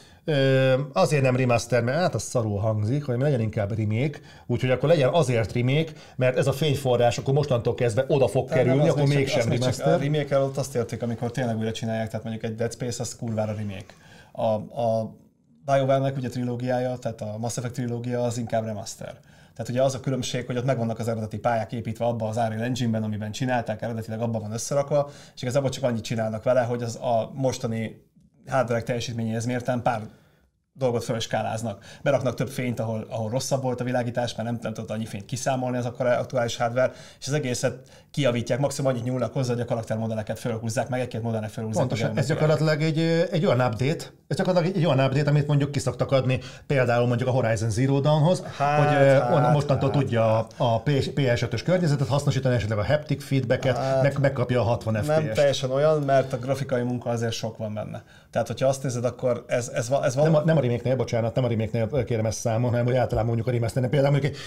azért 0.94 1.22
nem 1.22 1.36
remaster, 1.36 1.84
mert 1.84 1.98
hát 1.98 2.16
az 2.16 2.24
szarul 2.24 2.60
hangzik, 2.60 3.04
hogy 3.04 3.20
legyen 3.20 3.40
inkább 3.40 3.78
remake, 3.78 4.20
úgyhogy 4.48 4.70
akkor 4.70 4.90
legyen 4.90 5.10
azért 5.14 5.54
remake, 5.54 5.92
mert 6.16 6.38
ez 6.38 6.48
a 6.48 6.54
fényforrás 6.54 7.18
akkor 7.18 7.34
mostantól 7.34 7.76
kezdve 7.76 8.06
oda 8.08 8.28
fog 8.28 8.48
tehát 8.48 8.64
kerülni, 8.64 8.90
akkor 8.90 9.08
mégsem 9.08 9.50
remaster. 9.50 9.94
a 9.94 9.98
remake 9.98 10.36
előtt 10.36 10.58
azt 10.58 10.76
értik, 10.76 11.02
amikor 11.02 11.32
tényleg 11.32 11.58
újra 11.58 11.72
csinálják, 11.72 12.08
tehát 12.08 12.24
mondjuk 12.26 12.46
egy 12.46 12.56
Dead 12.56 12.74
Space 12.74 13.02
az 13.02 13.16
kurvára 13.16 13.54
remake 13.54 13.94
a, 14.36 14.54
a 14.82 15.16
BioWare-nek 15.66 16.18
ugye 16.18 16.30
trilógiája, 16.30 16.98
tehát 16.98 17.22
a 17.22 17.38
Mass 17.38 17.58
Effect 17.58 17.74
trilógia 17.74 18.24
az 18.24 18.38
inkább 18.38 18.66
remaster. 18.66 19.20
Tehát 19.54 19.72
ugye 19.72 19.84
az 19.84 19.96
a 19.96 20.00
különbség, 20.00 20.46
hogy 20.46 20.58
ott 20.58 20.66
megvannak 20.66 21.00
az 21.00 21.08
eredeti 21.08 21.38
pályák 21.38 21.72
építve 21.72 22.06
abba 22.06 22.28
az 22.28 22.38
Unreal 22.38 22.64
Engine-ben, 22.64 23.04
amiben 23.04 23.32
csinálták, 23.32 23.82
eredetileg 23.82 24.22
abban 24.22 24.42
van 24.42 24.52
összerakva, 24.52 25.10
és 25.36 25.42
igazából 25.42 25.70
csak 25.70 25.84
annyit 25.84 26.04
csinálnak 26.04 26.44
vele, 26.44 26.62
hogy 26.62 26.84
az 26.84 26.96
a 26.96 27.32
mostani 27.34 28.06
hardware 28.48 28.84
teljesítményéhez 28.84 29.46
mérten 29.46 29.82
pár 29.82 30.02
dolgot 30.78 31.04
felskáláznak. 31.04 31.84
Beraknak 32.02 32.36
több 32.36 32.50
fényt, 32.50 32.80
ahol, 32.80 33.06
ahol 33.10 33.30
rosszabb 33.30 33.62
volt 33.62 33.82
a 33.82 33.84
világítás, 33.84 34.36
mert 34.36 34.50
nem, 34.50 34.60
nem 34.62 34.74
tudott 34.74 34.92
annyi 34.92 35.06
fényt 35.06 35.26
kiszámolni 35.26 35.78
az 35.78 35.86
akkor 35.86 36.06
aktuális 36.06 36.58
hardware, 36.58 36.92
és 37.20 37.28
az 37.28 37.34
egészet 37.34 37.78
kiavítják, 38.12 38.60
maximum 38.60 38.92
annyit 38.92 39.04
nyúlnak 39.04 39.34
hozzá, 39.34 39.54
hogy 39.54 39.62
a 39.62 39.66
karaktermodelleket 39.66 40.40
fölhúzzák, 40.40 40.90
meg 40.90 41.00
egy-két 41.00 41.22
modellnek 41.22 41.50
fölhúzzák. 41.50 41.88
Pontosan, 41.88 42.18
ez 42.18 42.28
gyakorlatilag 42.28 42.82
egy, 42.82 43.28
egy 43.32 43.46
olyan 43.46 43.60
update, 43.60 44.06
ez 44.28 44.38
gyakorlatilag 44.38 44.78
egy 44.78 44.86
olyan 44.86 45.00
update, 45.00 45.30
amit 45.30 45.48
mondjuk 45.48 45.72
ki 45.72 45.80
szoktak 45.80 46.12
adni 46.12 46.40
például 46.68 47.08
mondjuk 47.08 47.30
a 47.30 47.32
Horizon 47.32 47.70
Zero 47.70 48.00
Dawnhoz, 48.00 48.44
hát, 48.58 48.78
hogy 48.78 48.96
hát, 48.96 49.54
mostantól 49.54 49.92
hát, 49.92 50.00
tudja 50.00 50.24
hát. 50.24 50.54
a 50.58 50.84
PS5-ös 50.84 51.62
környezetet 51.66 52.08
hasznosítani, 52.08 52.56
esetleg 52.56 52.78
a 52.78 52.86
haptic 52.86 53.24
feedbacket, 53.24 53.78
hát, 53.78 54.02
meg, 54.02 54.20
megkapja 54.20 54.60
a 54.62 54.64
60 54.64 54.96
FPS-t. 54.96 55.08
Nem 55.08 55.34
teljesen 55.34 55.72
olyan, 55.72 56.02
mert 56.02 56.34
a 56.34 56.38
grafikai 56.38 56.82
munka 56.82 57.10
azért 57.10 57.34
sok 57.34 57.58
van 57.58 57.74
benne. 57.74 58.04
Tehát, 58.36 58.50
hogyha 58.50 58.68
azt 58.68 58.84
nézed, 58.84 59.06
akkor 59.06 59.44
ez, 59.48 59.72
ez, 59.74 59.90
ez 60.04 60.16
van. 60.16 60.24
Nem 60.24 60.36
a, 60.36 60.44
nem 60.46 60.58
a 60.58 60.62
remake 60.62 60.96
bocsánat, 60.96 61.36
nem 61.36 61.44
a 61.44 61.48
remake 61.48 62.04
kérem 62.04 62.26
ezt 62.26 62.40
számon, 62.40 62.70
hanem 62.70 62.86
hogy 62.86 62.96
általában 62.96 63.26
mondjuk 63.26 63.48
a 63.48 63.52
remaster 63.52 63.90
Például 63.90 64.12
mondjuk 64.12 64.34
egy... 64.34 64.40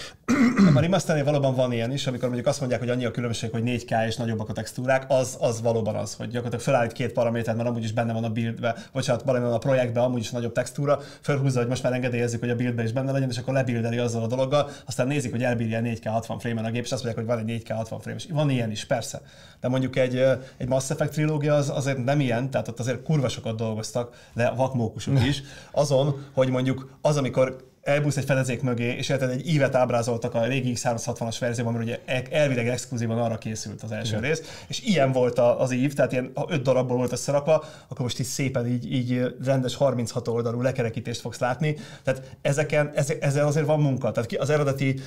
nem, 0.63 0.75
a 0.75 0.79
remaster 0.79 1.23
valóban 1.23 1.55
van 1.55 1.71
ilyen 1.71 1.91
is, 1.91 2.07
amikor 2.07 2.27
mondjuk 2.27 2.47
azt 2.47 2.59
mondják, 2.59 2.79
hogy 2.81 2.89
annyi 2.89 3.05
a 3.05 3.11
különbség, 3.11 3.51
hogy 3.51 3.61
4K 3.65 4.05
és 4.05 4.15
nagyobbak 4.15 4.49
a 4.49 4.53
textúrák, 4.53 5.05
az, 5.07 5.37
az 5.39 5.61
valóban 5.61 5.95
az, 5.95 6.13
hogy 6.13 6.27
gyakorlatilag 6.27 6.63
felállít 6.63 6.91
két 6.91 7.13
paramétert, 7.13 7.57
mert 7.57 7.69
amúgy 7.69 7.83
is 7.83 7.91
benne 7.91 8.13
van 8.13 8.23
a 8.23 8.29
buildbe, 8.29 8.75
bocsánat, 8.93 9.23
valami 9.23 9.45
van 9.45 9.53
a 9.53 9.57
projektben, 9.57 10.03
amúgy 10.03 10.19
is 10.19 10.31
nagyobb 10.31 10.53
textúra, 10.53 10.99
felhúzza, 11.21 11.59
hogy 11.59 11.67
most 11.67 11.83
már 11.83 11.93
engedélyezzük, 11.93 12.39
hogy 12.39 12.49
a 12.49 12.55
buildbe 12.55 12.83
is 12.83 12.91
benne 12.91 13.11
legyen, 13.11 13.29
és 13.29 13.37
akkor 13.37 13.53
lebildeli 13.53 13.97
azzal 13.97 14.23
a 14.23 14.27
dologgal, 14.27 14.69
aztán 14.85 15.07
nézik, 15.07 15.31
hogy 15.31 15.43
elbírja 15.43 15.81
4K 15.83 16.03
60 16.05 16.39
frame 16.39 16.61
a 16.61 16.71
gép, 16.71 16.83
és 16.83 16.91
azt 16.91 17.03
mondják, 17.03 17.27
hogy 17.27 17.35
van 17.35 17.47
egy 17.47 17.63
4K 17.63 17.75
60 17.75 17.99
frame. 17.99 18.17
És 18.17 18.27
van 18.31 18.49
ilyen 18.49 18.71
is, 18.71 18.85
persze. 18.85 19.21
De 19.61 19.67
mondjuk 19.67 19.95
egy, 19.95 20.15
egy 20.57 20.67
Mass 20.67 20.89
Effect 20.89 21.11
trilógia 21.11 21.55
az 21.55 21.69
azért 21.69 22.03
nem 22.03 22.19
ilyen, 22.19 22.49
tehát 22.49 22.67
ott 22.67 22.79
azért 22.79 23.03
kurva 23.03 23.29
sokat 23.29 23.55
dolgoztak, 23.55 24.15
de 24.33 24.49
vakmókusok 24.49 25.25
is, 25.25 25.43
azon, 25.71 26.25
hogy 26.33 26.49
mondjuk 26.49 26.89
az, 27.01 27.17
amikor 27.17 27.68
elbújsz 27.81 28.17
egy 28.17 28.25
fedezék 28.25 28.61
mögé, 28.61 28.95
és 28.95 29.09
érted, 29.09 29.29
egy 29.29 29.47
ívet 29.47 29.75
ábrázoltak 29.75 30.33
a 30.33 30.45
régi 30.45 30.73
X360-as 30.75 31.35
verzióban, 31.39 31.73
mert 31.73 31.85
ugye 31.85 31.99
elvileg 32.31 32.67
exkluzívan 32.67 33.17
arra 33.17 33.37
készült 33.37 33.83
az 33.83 33.91
első 33.91 34.17
Igen. 34.17 34.21
rész, 34.21 34.63
és 34.67 34.81
ilyen 34.81 35.11
volt 35.11 35.39
az 35.39 35.71
ív, 35.71 35.93
tehát 35.93 36.11
ilyen 36.11 36.31
ha 36.35 36.45
öt 36.49 36.61
darabból 36.61 36.97
volt 36.97 37.11
összerakva, 37.11 37.63
akkor 37.87 38.01
most 38.01 38.19
így 38.19 38.25
szépen 38.25 38.67
így, 38.67 38.93
így 38.93 39.35
rendes 39.43 39.75
36 39.75 40.27
oldalú 40.27 40.61
lekerekítést 40.61 41.21
fogsz 41.21 41.39
látni. 41.39 41.75
Tehát 42.03 42.37
ezeken, 42.41 42.91
ezzel 43.19 43.47
azért 43.47 43.65
van 43.65 43.79
munka. 43.79 44.11
Tehát 44.11 44.33
az 44.37 44.49
eredeti 44.49 44.99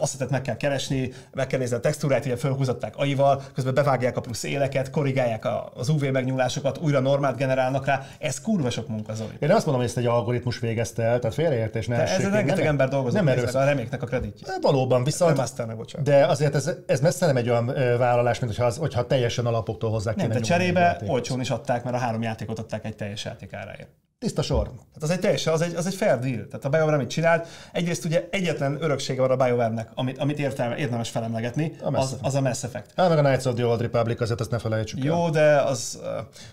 asszetet 0.00 0.30
meg 0.30 0.42
kell 0.42 0.56
keresni, 0.56 1.12
meg 1.32 1.46
kell 1.46 1.58
nézni 1.58 1.76
a 1.76 1.80
textúrát, 1.80 2.24
ugye 2.24 2.36
felhúzották 2.36 2.96
aival, 2.96 3.42
közben 3.54 3.74
bevágják 3.74 4.16
a 4.16 4.20
plusz 4.20 4.42
éleket, 4.42 4.90
korrigálják 4.90 5.46
az 5.74 5.88
UV 5.88 6.10
megnyúlásokat, 6.10 6.78
újra 6.78 7.00
normát 7.00 7.36
generálnak 7.36 7.86
rá. 7.86 8.06
Ez 8.18 8.40
kurva 8.40 8.70
sok 8.70 8.88
munka, 8.88 9.14
Zoli. 9.14 9.30
Én 9.38 9.50
azt 9.50 9.66
mondom, 9.66 9.74
hogy 9.74 9.84
ezt 9.84 9.98
egy 9.98 10.06
algoritmus 10.06 10.58
végezte 10.58 11.02
el, 11.02 11.18
tehát 11.18 11.34
félreértés 11.34 11.86
ne 11.86 12.18
ezen 12.20 12.32
rengeteg 12.32 12.66
ember 12.66 12.88
dolgozik, 12.88 13.18
nem 13.18 13.28
erős. 13.28 13.54
a 13.54 13.64
reméknek 13.64 14.02
a 14.02 14.06
kreditje. 14.06 14.46
E, 14.46 14.56
valóban, 14.60 15.04
viszont, 15.04 16.02
de 16.02 16.26
azért 16.26 16.54
ez, 16.54 16.70
ez 16.86 17.00
messze 17.00 17.26
nem 17.26 17.36
egy 17.36 17.48
olyan 17.48 17.66
vállalás, 17.98 18.38
mint 18.38 18.52
hogyha, 18.52 18.68
az, 18.68 18.76
hogyha 18.76 19.06
teljesen 19.06 19.46
alapoktól 19.46 19.90
hozzá 19.90 20.14
kéne 20.14 20.26
Nem, 20.26 20.36
de 20.36 20.42
cserébe 20.42 21.00
olcsón 21.06 21.40
is 21.40 21.50
adták, 21.50 21.84
mert 21.84 21.96
a 21.96 21.98
három 21.98 22.22
játékot 22.22 22.58
adták 22.58 22.84
egy 22.84 22.96
teljes 22.96 23.24
játék 23.24 23.52
áráért. 23.52 23.88
Tiszta 24.20 24.42
sor. 24.42 24.64
Tehát 24.64 25.02
az 25.02 25.10
egy 25.10 25.20
teljesen, 25.20 25.52
az 25.52 25.60
egy, 25.60 25.74
az 25.74 25.86
egy 25.86 25.94
fair 25.94 26.18
deal. 26.18 26.46
Tehát 26.46 26.64
a 26.64 26.68
BioWare 26.68 26.94
amit 26.94 27.10
csinált, 27.10 27.46
egyrészt 27.72 28.04
ugye 28.04 28.28
egyetlen 28.30 28.76
öröksége 28.80 29.20
van 29.20 29.30
a 29.30 29.36
BioWare-nek, 29.36 29.90
amit, 29.94 30.18
amit 30.18 30.38
értelme, 30.38 30.76
érdemes 30.76 31.10
felemlegetni, 31.10 31.72
a 31.82 31.96
az, 31.96 32.16
az, 32.22 32.34
a 32.34 32.40
Mass 32.40 32.62
Effect. 32.62 32.92
Hát 32.96 33.08
meg 33.08 33.18
a 33.18 33.22
Knights 33.22 33.44
of 33.44 33.54
the 33.54 33.66
Old 33.66 33.80
Republic, 33.80 34.20
azért 34.20 34.40
ezt 34.40 34.50
ne 34.50 34.58
felejtsük 34.58 35.04
Jó, 35.04 35.24
el. 35.24 35.30
de 35.30 35.60
az, 35.60 36.00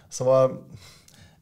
szóval 0.07 0.65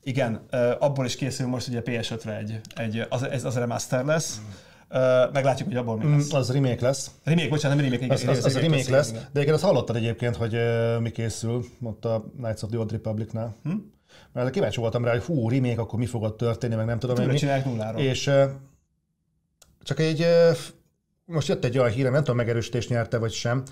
igen, 0.06 0.36
abból 0.80 1.06
is 1.06 1.16
készül 1.16 1.48
most 1.48 1.68
ugye 1.68 1.82
PS5-re 1.86 2.38
egy, 2.38 2.60
egy 2.76 3.06
az, 3.10 3.24
ez 3.24 3.44
az 3.44 3.56
remaster 3.56 4.06
lesz. 4.06 4.42
Mm. 4.42 5.00
meglátjuk, 5.34 5.68
hogy 5.68 5.78
abból 5.78 5.98
mi 5.98 6.16
lesz. 6.16 6.34
Mm, 6.34 6.38
az 6.38 6.52
remake 6.52 6.86
lesz. 6.86 7.12
Remake, 7.24 7.48
bocsánat, 7.48 7.78
nem 7.78 7.90
remake. 7.90 8.14
Az, 8.14 8.24
az, 8.24 8.38
az, 8.38 8.46
az 8.46 8.54
remake 8.54 8.76
lesz, 8.76 8.92
lesz 8.92 9.12
de 9.12 9.20
egyébként 9.34 9.56
azt 9.56 9.64
hallottad 9.64 9.96
egyébként, 9.96 10.36
hogy 10.36 10.54
uh, 10.54 11.00
mi 11.00 11.12
készül 11.12 11.66
ott 11.82 12.06
a 12.06 12.26
Knights 12.38 12.62
of 12.62 12.70
the 12.70 12.80
Old 12.80 12.92
Republic-nál. 12.92 13.56
Hm? 13.64 13.72
Mert 14.34 14.50
kíváncsi 14.50 14.80
voltam 14.80 15.06
rá, 15.06 15.12
hogy 15.12 15.24
hú, 15.24 15.50
remake, 15.50 15.82
akkor 15.82 16.00
mi 16.00 16.06
fog 16.06 16.36
történni, 16.36 16.76
meg 16.76 16.86
nem 16.86 17.00
tudom 17.00 17.16
én 17.18 17.28
mi. 17.28 17.72
nulláról. 17.72 18.02
És 18.02 18.28
uh, 18.28 18.44
csak 19.84 20.00
egy, 20.00 20.22
uh, 20.22 20.58
most 21.26 21.48
jött 21.48 21.66
egy 21.66 21.78
olyan 21.78 21.92
híre, 21.92 22.10
nem 22.10 22.20
tudom 22.20 22.36
megerősítést 22.36 22.90
nyerte 22.90 23.18
vagy 23.18 23.32
sem, 23.32 23.64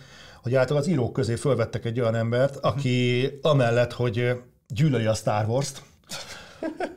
hogy 0.42 0.56
által 0.56 0.78
az 0.78 0.88
írók 0.88 1.14
közé 1.14 1.36
fölvettek 1.36 1.86
egy 1.86 2.00
olyan 2.00 2.16
embert, 2.16 2.56
aki 2.56 3.28
amellett, 3.42 3.94
hogy 3.94 4.42
gyűlöli 4.68 5.06
a 5.06 5.14
Star 5.14 5.48
Wars-t, 5.48 5.82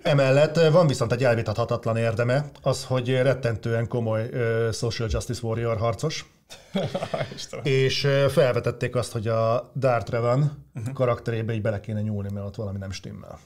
Emellett 0.02 0.56
van 0.70 0.86
viszont 0.86 1.12
egy 1.12 1.24
elvitathatatlan 1.24 1.96
érdeme, 1.96 2.50
az, 2.62 2.84
hogy 2.84 3.10
rettentően 3.10 3.88
komoly 3.88 4.28
uh, 4.32 4.72
social 4.72 5.08
justice 5.10 5.46
warrior 5.46 5.76
harcos. 5.76 6.26
és 7.62 8.04
uh, 8.04 8.26
felvetették 8.26 8.94
azt, 8.96 9.12
hogy 9.12 9.28
a 9.28 9.70
Darth 9.76 10.10
Revan 10.10 10.66
uh-huh. 10.74 10.94
karakterébe 10.94 11.52
így 11.52 11.62
bele 11.62 11.80
kéne 11.80 12.00
nyúlni, 12.00 12.28
mert 12.32 12.46
ott 12.46 12.54
valami 12.56 12.78
nem 12.78 12.90
stimmel. 12.90 13.38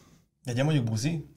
Legyen 0.45 0.65
mondjuk 0.65 0.85
buzi? 0.85 1.31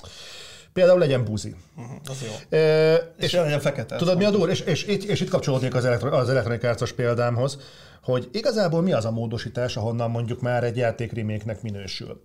Például 0.74 1.00
legyen 1.00 1.24
buzi. 1.24 1.56
Uh-huh, 1.78 1.96
az 2.10 2.22
jó. 2.22 2.58
E, 2.58 2.94
és, 3.18 3.26
és 3.26 3.32
legyen 3.32 3.60
fekete. 3.60 3.96
Tudod 3.96 4.18
mi 4.18 4.24
a 4.24 4.30
dur? 4.30 4.50
És, 4.50 4.60
és, 4.60 4.84
és, 4.84 5.06
és 5.06 5.22
itt 5.22 5.30
kapcsolódnék 5.30 5.76
az, 5.76 5.86
elektro, 5.86 6.16
az 6.16 6.30
elektronikárcos 6.30 6.94
példámhoz, 6.94 7.58
hogy 8.04 8.30
igazából 8.32 8.82
mi 8.82 8.94
az 8.94 9.06
a 9.06 9.12
módosítás, 9.12 9.78
ahonnan 9.78 10.12
mondjuk 10.12 10.42
már 10.42 10.64
egy 10.64 10.78
játék 10.78 11.14
remake 11.14 11.58
minősül. 11.62 12.22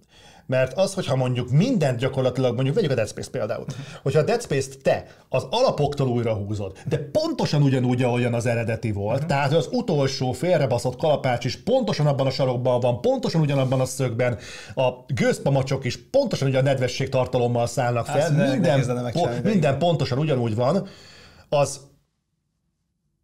Mert 0.49 0.79
az, 0.79 0.95
hogyha 0.95 1.17
mondjuk 1.17 1.51
mindent 1.51 1.99
gyakorlatilag, 1.99 2.55
mondjuk 2.55 2.75
vegyük 2.75 2.91
a 2.91 2.95
Dead 2.95 3.09
Space 3.09 3.31
például, 3.31 3.65
hogyha 4.03 4.21
a 4.21 4.23
Dead 4.23 4.43
Space-t 4.43 4.83
te 4.83 5.07
az 5.29 5.47
alapoktól 5.51 6.09
újra 6.09 6.35
húzod, 6.35 6.77
de 6.87 6.99
pontosan 6.99 7.63
ugyanúgy, 7.63 8.03
ahogyan 8.03 8.35
az 8.35 8.47
eredeti 8.47 8.93
volt, 8.93 9.15
uh-huh. 9.15 9.29
tehát 9.29 9.53
az 9.53 9.69
utolsó 9.73 10.33
félrebaszott 10.33 10.97
kalapács 10.97 11.45
is 11.45 11.57
pontosan 11.57 12.07
abban 12.07 12.27
a 12.27 12.31
sarokban 12.31 12.81
van, 12.81 13.01
pontosan 13.01 13.41
ugyanabban 13.41 13.81
a 13.81 13.85
szögben, 13.85 14.39
a 14.75 14.91
gőzpamacsok 15.07 15.85
is 15.85 15.99
pontosan 16.11 16.49
ugyan 16.49 16.61
a 16.61 16.65
nedvesség 16.65 17.09
tartalommal 17.09 17.67
szállnak 17.67 18.07
fel, 18.07 18.21
Azt 18.21 18.37
minden, 18.37 19.11
po- 19.13 19.43
minden 19.43 19.79
pontosan 19.79 20.19
ugyanúgy 20.19 20.55
van, 20.55 20.89
az 21.49 21.81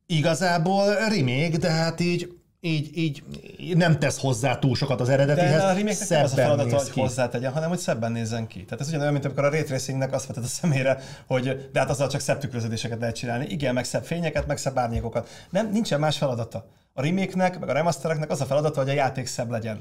igazából 0.07 0.95
remake, 0.95 1.57
de 1.57 1.71
hát 1.71 2.01
így 2.01 2.29
így, 2.65 2.97
így 2.97 3.23
nem 3.77 3.99
tesz 3.99 4.21
hozzá 4.21 4.59
túl 4.59 4.75
sokat 4.75 5.01
az 5.01 5.09
eredetihez. 5.09 5.57
De 5.57 5.63
a 5.63 5.73
remake 5.73 6.05
nem 6.09 6.23
az 6.23 6.33
a 6.33 6.35
feladat, 6.35 6.73
hogy 6.73 6.91
hozzátegyen, 6.91 7.53
hanem 7.53 7.69
hogy 7.69 7.79
szebben 7.79 8.13
nézzen 8.13 8.47
ki. 8.47 8.65
Tehát 8.65 8.81
ez 8.81 8.89
ugyanolyan, 8.89 9.13
mint 9.13 9.25
amikor 9.25 9.45
a 9.45 9.49
ray 9.49 9.63
tracingnek 9.63 10.13
azt 10.13 10.27
vetett 10.27 10.45
a 10.45 10.47
szemére, 10.47 11.01
hogy 11.27 11.71
de 11.73 11.79
hát 11.79 11.91
azzal 11.91 12.09
csak 12.09 12.21
szebb 12.21 12.39
tükröződéseket 12.39 13.01
lehet 13.01 13.15
csinálni. 13.17 13.47
Igen, 13.47 13.75
meg 13.75 13.85
szebb 13.85 14.05
fényeket, 14.05 14.47
meg 14.47 14.59
szebb 14.59 14.79
árnyékokat. 14.79 15.29
Nem, 15.51 15.71
nincsen 15.71 16.01
más 16.01 16.19
feladata. 16.19 16.67
A 16.93 17.03
remake-nek, 17.03 17.59
meg 17.59 17.69
a 17.69 17.73
remastereknek 17.73 18.31
az 18.31 18.41
a 18.41 18.45
feladata, 18.45 18.81
hogy 18.81 18.91
a 18.91 18.93
játék 18.93 19.27
szebb 19.27 19.51
legyen. 19.51 19.81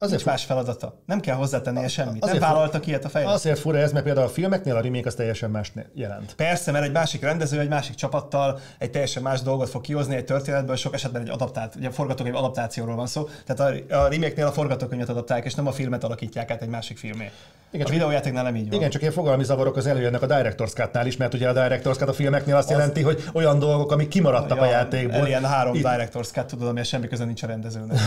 Azért 0.00 0.16
Nincs 0.16 0.30
más 0.30 0.44
feladata. 0.44 1.02
Nem 1.06 1.20
kell 1.20 1.34
hozzátennie 1.34 1.88
semmit. 1.88 2.22
Azért 2.22 2.40
nem 2.40 2.50
vállaltak 2.50 2.86
ilyet 2.86 3.04
a 3.04 3.08
fejlesztő. 3.08 3.36
Azért 3.36 3.58
fura 3.58 3.78
ez, 3.78 3.92
mert 3.92 4.04
például 4.04 4.26
a 4.26 4.30
filmeknél 4.30 4.76
a 4.76 4.80
remake 4.80 5.06
az 5.06 5.14
teljesen 5.14 5.50
más 5.50 5.72
jelent. 5.94 6.34
Persze, 6.34 6.72
mert 6.72 6.84
egy 6.84 6.92
másik 6.92 7.22
rendező, 7.22 7.60
egy 7.60 7.68
másik 7.68 7.94
csapattal 7.94 8.60
egy 8.78 8.90
teljesen 8.90 9.22
más 9.22 9.40
dolgot 9.42 9.68
fog 9.68 9.80
kihozni 9.80 10.16
egy 10.16 10.24
történetből, 10.24 10.76
sok 10.76 10.94
esetben 10.94 11.22
egy 11.22 11.28
adaptált, 11.28 11.74
ugye 11.74 11.90
forgatókönyv 11.90 12.36
adaptációról 12.36 12.96
van 12.96 13.06
szó. 13.06 13.28
Tehát 13.46 13.72
a, 13.90 13.96
a 13.96 14.08
remake-nél 14.08 14.46
a 14.46 14.52
forgatókönyvet 14.52 15.08
adaptálják, 15.08 15.46
és 15.46 15.54
nem 15.54 15.66
a 15.66 15.72
filmet 15.72 16.04
alakítják 16.04 16.50
át 16.50 16.62
egy 16.62 16.68
másik 16.68 16.98
filmé. 16.98 17.30
Igen, 17.70 17.86
a 17.86 17.90
videójátéknál 17.90 18.42
nem 18.42 18.56
így 18.56 18.68
van. 18.68 18.78
Igen, 18.78 18.90
csak 18.90 19.00
ilyen 19.00 19.12
fogalmi 19.12 19.44
zavarok 19.44 19.76
az 19.76 19.86
előjönnek 19.86 20.22
a 20.22 20.26
Director's 20.26 20.72
Cut-nál 20.72 21.06
is, 21.06 21.16
mert 21.16 21.34
ugye 21.34 21.48
a 21.48 21.52
Director's 21.52 21.96
Cut 21.96 22.08
a 22.08 22.12
filmeknél 22.12 22.56
azt 22.56 22.70
az... 22.70 22.76
jelenti, 22.76 23.02
hogy 23.02 23.24
olyan 23.32 23.58
dolgok, 23.58 23.92
amik 23.92 24.08
kimaradtak 24.08 24.56
ja, 24.56 24.62
a 24.62 24.66
játékból. 24.66 25.26
Ilyen 25.26 25.44
három 25.44 25.74
Itt... 25.74 25.86
Director's 25.86 26.30
Cut, 26.32 26.44
tudod, 26.46 26.68
ami 26.68 26.84
semmi 26.84 27.08
köze 27.08 27.24
nincs 27.24 27.42
a 27.42 27.46
rendezőnek. 27.46 27.98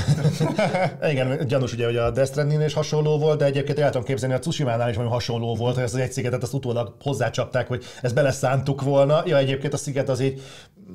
Igen, 1.12 1.48
gyanús 1.48 1.76
ugye, 1.88 2.00
hogy 2.00 2.10
a 2.10 2.12
Death 2.12 2.30
Stranding 2.30 2.64
is 2.64 2.74
hasonló 2.74 3.18
volt, 3.18 3.40
de 3.40 3.46
egyébként 3.46 3.80
el 3.80 3.90
tudom 3.90 4.06
képzelni, 4.06 4.36
a 4.36 4.40
Tsushima-nál 4.40 4.90
is 4.90 4.96
valami 4.96 5.14
hasonló 5.14 5.56
volt, 5.56 5.76
hogy 5.76 5.84
ezt 5.84 5.94
az 5.94 6.00
egy 6.00 6.12
szigetet 6.12 6.44
azt 6.44 6.54
utólag 6.54 6.96
hozzácsapták, 7.02 7.68
hogy 7.68 7.84
ezt 8.02 8.14
beleszántuk 8.14 8.82
volna. 8.82 9.22
Ja, 9.26 9.38
egyébként 9.38 9.74
a 9.74 9.78
sziget 9.78 10.10
az 10.10 10.20
így 10.20 10.42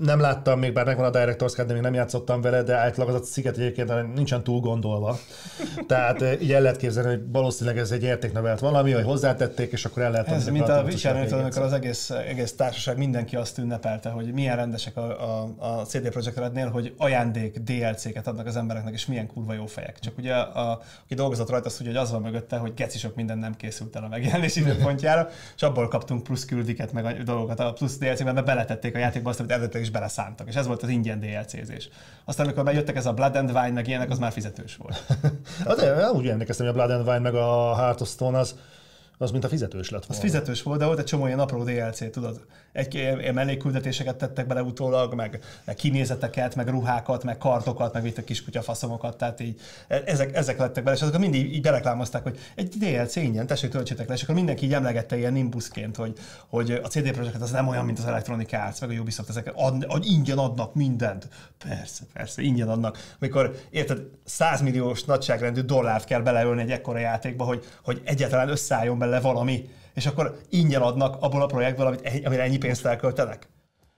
nem 0.01 0.21
láttam 0.21 0.59
még, 0.59 0.73
bár 0.73 0.85
megvan 0.85 1.05
a 1.05 1.19
Director's 1.19 1.55
Cut, 1.55 1.67
de 1.67 1.73
még 1.73 1.83
nem 1.83 1.95
játszottam 1.95 2.41
vele, 2.41 2.63
de 2.63 2.75
általában 2.77 3.15
az 3.15 3.21
a 3.21 3.25
sziget 3.25 3.57
egyébként 3.57 4.15
nincsen 4.15 4.43
túl 4.43 4.61
gondolva. 4.61 5.19
Tehát 5.89 6.23
eh, 6.23 6.43
így 6.43 6.53
el 6.53 6.61
lehet 6.61 6.77
képzelni, 6.77 7.09
hogy 7.09 7.23
valószínűleg 7.33 7.79
ez 7.79 7.91
egy 7.91 8.03
értéknevelt 8.03 8.61
valami, 8.61 8.93
hogy 8.93 9.05
hozzátették, 9.05 9.73
és 9.73 9.85
akkor 9.85 10.03
el 10.03 10.11
lehet 10.11 10.29
Ez 10.29 10.49
mint 10.49 10.69
a 10.69 10.83
Witcher 10.83 11.33
amikor 11.33 11.63
az 11.63 11.73
egész, 11.73 12.11
egész 12.11 12.53
társaság 12.53 12.97
mindenki 12.97 13.37
azt 13.37 13.59
ünnepelte, 13.59 14.09
hogy 14.09 14.33
milyen 14.33 14.57
rendesek 14.57 14.97
a, 14.97 15.41
a, 15.41 15.55
a 15.59 15.85
CD 15.85 16.09
Projekt 16.09 16.37
Rednél, 16.37 16.69
hogy 16.69 16.95
ajándék 16.97 17.59
DLC-ket 17.59 18.27
adnak 18.27 18.47
az 18.47 18.57
embereknek, 18.57 18.95
és 18.95 19.07
milyen 19.07 19.27
kurva 19.27 19.53
jó 19.53 19.67
fejek. 19.67 19.99
Csak 19.99 20.19
ugye 20.19 20.35
a, 20.35 20.76
aki 21.05 21.15
dolgozott 21.15 21.51
rajta, 21.51 21.67
azt 21.67 21.77
hogy 21.77 21.97
az 21.97 22.11
van 22.11 22.23
mögötte, 22.23 22.57
hogy 22.57 22.75
geci 22.75 22.99
sok 22.99 23.15
minden 23.15 23.39
nem 23.39 23.55
készült 23.57 23.97
el 23.97 24.05
a 24.05 24.09
megjelenés 24.09 24.57
időpontjára, 24.57 25.29
és 25.57 25.63
abból 25.63 25.89
kaptunk 25.89 26.23
plusz 26.23 26.45
küldiket, 26.45 26.93
meg 26.93 27.05
a 27.05 27.23
dolgokat 27.23 27.61
a 27.61 27.73
plusz 27.73 27.99
DLC-ben, 27.99 28.35
mert 28.35 28.47
beletették 28.47 28.95
a 28.95 28.99
játékba 28.99 29.31
azt, 29.31 29.39
amit 29.39 29.53
eredetileg 29.53 29.83
is 29.83 29.91
beleszántak, 29.91 30.49
és 30.49 30.55
ez 30.55 30.67
volt 30.67 30.83
az 30.83 30.89
ingyen 30.89 31.21
DLC-zés. 31.21 31.89
Aztán, 32.25 32.47
amikor 32.47 32.65
bejöttek 32.65 32.97
ez 32.97 33.07
a 33.07 33.13
Blood 33.13 33.37
and 33.37 33.51
Wine, 33.51 33.71
meg 33.71 33.89
ilyenek, 33.89 34.11
az 34.11 34.19
már 34.19 34.33
fizetős 34.33 34.77
volt. 34.77 35.07
az, 35.65 36.13
úgy 36.13 36.29
emlékeztem, 36.29 36.67
hogy 36.67 36.75
a 36.75 36.79
Blood 36.79 36.99
and 36.99 37.09
Wine 37.09 37.19
meg 37.19 37.35
a 37.35 37.75
Heart 37.75 38.01
of 38.01 38.09
Stone 38.09 38.39
az, 38.39 38.55
az 39.19 39.31
mint 39.31 39.45
a 39.45 39.49
fizetős 39.49 39.91
lett 39.91 40.07
volna. 40.07 40.23
Az 40.23 40.31
fizetős 40.31 40.63
volt, 40.63 40.79
de 40.79 40.85
volt 40.85 40.99
egy 40.99 41.05
csomó 41.05 41.27
ilyen 41.27 41.39
apró 41.39 41.65
DLC, 41.65 42.11
tudod. 42.11 42.41
Egy 42.73 42.95
ilyen 42.95 43.35
mellékküldetéseket 43.35 44.17
tettek 44.17 44.47
bele 44.47 44.63
utólag, 44.63 45.15
meg, 45.15 45.41
meg 45.65 45.75
kinézeteket, 45.75 46.55
meg 46.55 46.69
ruhákat, 46.69 47.25
meg 47.25 47.39
kartokat, 47.39 47.93
meg 47.93 48.07
itt 48.07 48.19
a 48.19 48.25
kiskutyafaszomokat, 48.25 49.17
tehát 49.17 49.41
így 49.41 49.61
ezek, 49.89 50.37
ezek 50.37 50.59
lettek 50.59 50.85
bele, 50.85 50.97
és 50.97 51.03
azok 51.03 51.19
mindig 51.19 51.55
így 51.55 51.63
bereklámozták, 51.63 52.23
hogy 52.23 52.39
egy 52.55 52.69
DLC 52.69 53.17
ingyen, 53.17 53.47
tessék 53.47 53.71
töltsétek 53.71 54.09
le, 54.09 54.15
és 54.15 54.23
akkor 54.23 54.35
mindenki 54.35 54.65
így 54.65 54.75
emlegette 54.75 55.17
ilyen 55.17 55.33
nimbusként, 55.33 55.97
hogy, 55.97 56.13
hogy 56.49 56.71
a 56.71 56.89
CD 56.89 57.11
Projekt 57.11 57.41
az 57.41 57.51
nem 57.51 57.69
olyan, 57.69 57.85
mint 57.85 57.99
az 57.99 58.05
Electronic 58.05 58.53
Arts, 58.53 58.81
meg 58.81 58.91
a 58.91 58.93
Ubisoft, 58.93 59.29
ezek 59.29 59.53
ad, 59.55 59.85
ad, 59.89 60.05
ingyen 60.05 60.39
adnak 60.39 60.75
mindent. 60.75 61.29
Persze, 61.59 62.05
persze, 62.13 62.43
ingyen 62.43 62.69
adnak. 62.69 62.99
Amikor 63.21 63.55
érted, 63.71 64.01
100 64.25 64.61
milliós 64.61 65.05
nagyságrendű 65.05 65.61
dollárt 65.61 66.05
kell 66.05 66.21
beleölni 66.21 66.63
egy 66.63 66.71
ekkora 66.71 66.99
játékba, 66.99 67.45
hogy, 67.45 67.65
hogy 67.83 68.01
egyáltalán 68.05 68.49
összeálljon 68.49 68.99
bele 69.07 69.21
valami, 69.21 69.69
és 69.95 70.07
akkor 70.07 70.39
ingyen 70.51 70.83
adnak 70.83 71.17
abból 71.21 71.43
a 71.43 71.47
projektből, 71.47 71.87
amit, 71.87 72.25
amire 72.25 72.43
ennyi 72.43 72.59
pénzt 72.59 72.87
elköltenek. 72.87 73.49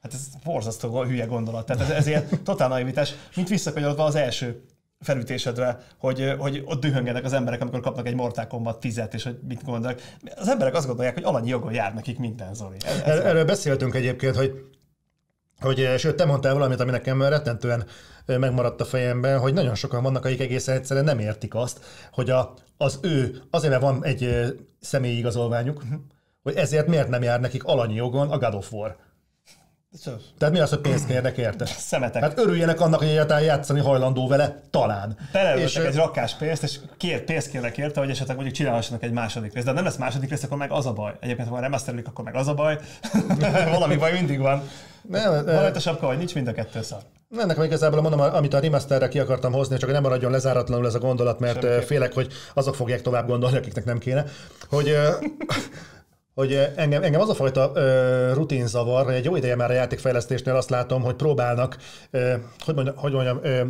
Hát 0.02 0.14
ez 0.14 0.28
borzasztó 0.44 1.02
hülye 1.02 1.24
gondolat. 1.24 1.66
Tehát 1.66 1.82
ez, 1.82 1.90
ez 1.90 2.06
ilyen 2.06 2.28
totál 2.44 2.68
naivitás, 2.68 3.14
mint 3.36 3.48
visszakanyarodva 3.48 4.04
az 4.04 4.14
első 4.14 4.62
felütésedre, 5.00 5.78
hogy, 5.98 6.34
hogy 6.38 6.62
ott 6.66 6.80
dühöngenek 6.80 7.24
az 7.24 7.32
emberek, 7.32 7.60
amikor 7.60 7.80
kapnak 7.80 8.06
egy 8.06 8.14
Mortal 8.14 8.46
Kombat 8.46 8.80
10 8.80 9.02
és 9.10 9.22
hogy 9.22 9.38
mit 9.48 9.64
gondolnak. 9.64 10.00
Az 10.36 10.48
emberek 10.48 10.74
azt 10.74 10.86
gondolják, 10.86 11.14
hogy 11.14 11.24
alanyi 11.24 11.48
jogon 11.48 11.72
jár 11.72 11.94
nekik 11.94 12.18
minden, 12.18 12.54
Zoli. 12.54 12.76
Ez, 12.84 13.00
ez 13.00 13.18
Erről 13.18 13.44
beszéltünk 13.44 13.94
egyébként, 13.94 14.36
hogy 14.36 14.64
hogy, 15.60 15.94
sőt, 15.98 16.16
te 16.16 16.24
mondtál 16.24 16.54
valamit, 16.54 16.80
ami 16.80 16.90
nekem 16.90 17.22
rettentően 17.22 17.86
megmaradt 18.26 18.80
a 18.80 18.84
fejemben, 18.84 19.38
hogy 19.38 19.52
nagyon 19.52 19.74
sokan 19.74 20.02
vannak, 20.02 20.24
akik 20.24 20.40
egészen 20.40 20.76
egyszerűen 20.76 21.04
nem 21.04 21.18
értik 21.18 21.54
azt, 21.54 21.80
hogy 22.12 22.30
a, 22.30 22.54
az 22.76 22.98
ő, 23.02 23.42
azért 23.50 23.70
mert 23.70 23.82
van 23.82 24.04
egy 24.04 24.54
személyi 24.80 25.18
igazolványuk, 25.18 25.82
uh-huh. 25.82 26.00
hogy 26.42 26.54
ezért 26.54 26.86
miért 26.86 27.08
nem 27.08 27.22
jár 27.22 27.40
nekik 27.40 27.64
alanyi 27.64 27.94
jogon 27.94 28.30
a 28.30 28.38
God 28.38 28.54
of 28.54 28.72
War. 28.72 28.96
Tehát 30.38 30.54
mi 30.54 30.60
az, 30.60 30.70
hogy 30.70 30.80
pénzt 30.80 31.06
kérnek 31.06 31.36
érte? 31.36 31.66
Szemetek. 31.66 32.22
Hát 32.22 32.38
örüljenek 32.38 32.80
annak, 32.80 32.98
hogy 32.98 33.08
egyáltalán 33.08 33.42
játszani 33.42 33.80
hajlandó 33.80 34.28
vele, 34.28 34.60
talán. 34.70 35.18
és 35.56 35.76
egy 35.76 35.94
rakás 35.94 36.34
pénzt, 36.34 36.62
és 36.62 36.78
két 36.96 37.22
pénzt 37.22 37.50
kérnek 37.50 37.78
érte, 37.78 38.00
hogy 38.00 38.10
esetleg 38.10 38.36
mondjuk 38.36 38.56
csinálhassanak 38.56 39.02
egy 39.02 39.12
második 39.12 39.52
részt. 39.52 39.66
De 39.66 39.72
nem 39.72 39.84
lesz 39.84 39.96
második 39.96 40.30
rész, 40.30 40.42
akkor 40.42 40.56
meg 40.56 40.70
az 40.70 40.86
a 40.86 40.92
baj. 40.92 41.12
Egyébként, 41.20 41.48
ha 41.48 41.60
remasterelik, 41.60 42.06
akkor 42.06 42.24
meg 42.24 42.34
az 42.34 42.48
a 42.48 42.54
baj. 42.54 42.78
Valami 43.70 43.96
baj 43.96 44.12
mindig 44.12 44.38
van. 44.38 44.62
Nem, 45.02 45.44
van 45.44 45.64
a 45.74 45.78
sapka, 45.78 46.06
vagy 46.06 46.18
nincs 46.18 46.34
mind 46.34 46.48
a 46.48 46.52
kettő 46.52 46.82
szar. 46.82 47.00
Ennek 47.38 47.56
meg 47.56 47.66
igazából 47.66 48.00
mondom, 48.00 48.20
amit 48.20 48.54
a 48.54 48.58
remasterre 48.58 49.08
ki 49.08 49.18
akartam 49.18 49.52
hozni, 49.52 49.76
csak 49.76 49.92
nem 49.92 50.02
maradjon 50.02 50.30
lezáratlanul 50.30 50.86
ez 50.86 50.94
a 50.94 50.98
gondolat, 50.98 51.38
mert 51.40 51.62
Semmi. 51.62 51.82
félek, 51.82 52.12
hogy 52.12 52.32
azok 52.54 52.74
fogják 52.74 53.02
tovább 53.02 53.26
gondolni, 53.26 53.56
akiknek 53.56 53.84
nem 53.84 53.98
kéne, 53.98 54.24
hogy 54.68 54.96
hogy 56.34 56.72
engem, 56.76 57.02
engem 57.02 57.20
az 57.20 57.28
a 57.28 57.34
fajta 57.34 57.70
ö, 57.74 58.32
rutin 58.34 58.66
zavar, 58.66 59.04
hogy 59.04 59.14
egy 59.14 59.24
jó 59.24 59.36
ideje 59.36 59.56
már 59.56 59.70
a 59.70 59.74
játékfejlesztésnél 59.74 60.54
azt 60.54 60.70
látom, 60.70 61.02
hogy 61.02 61.14
próbálnak, 61.14 61.76
ö, 62.10 62.34
hogy 62.64 62.74
mondjam, 62.74 62.96
hogy 62.96 63.12
mondjam 63.12 63.38
ö, 63.42 63.64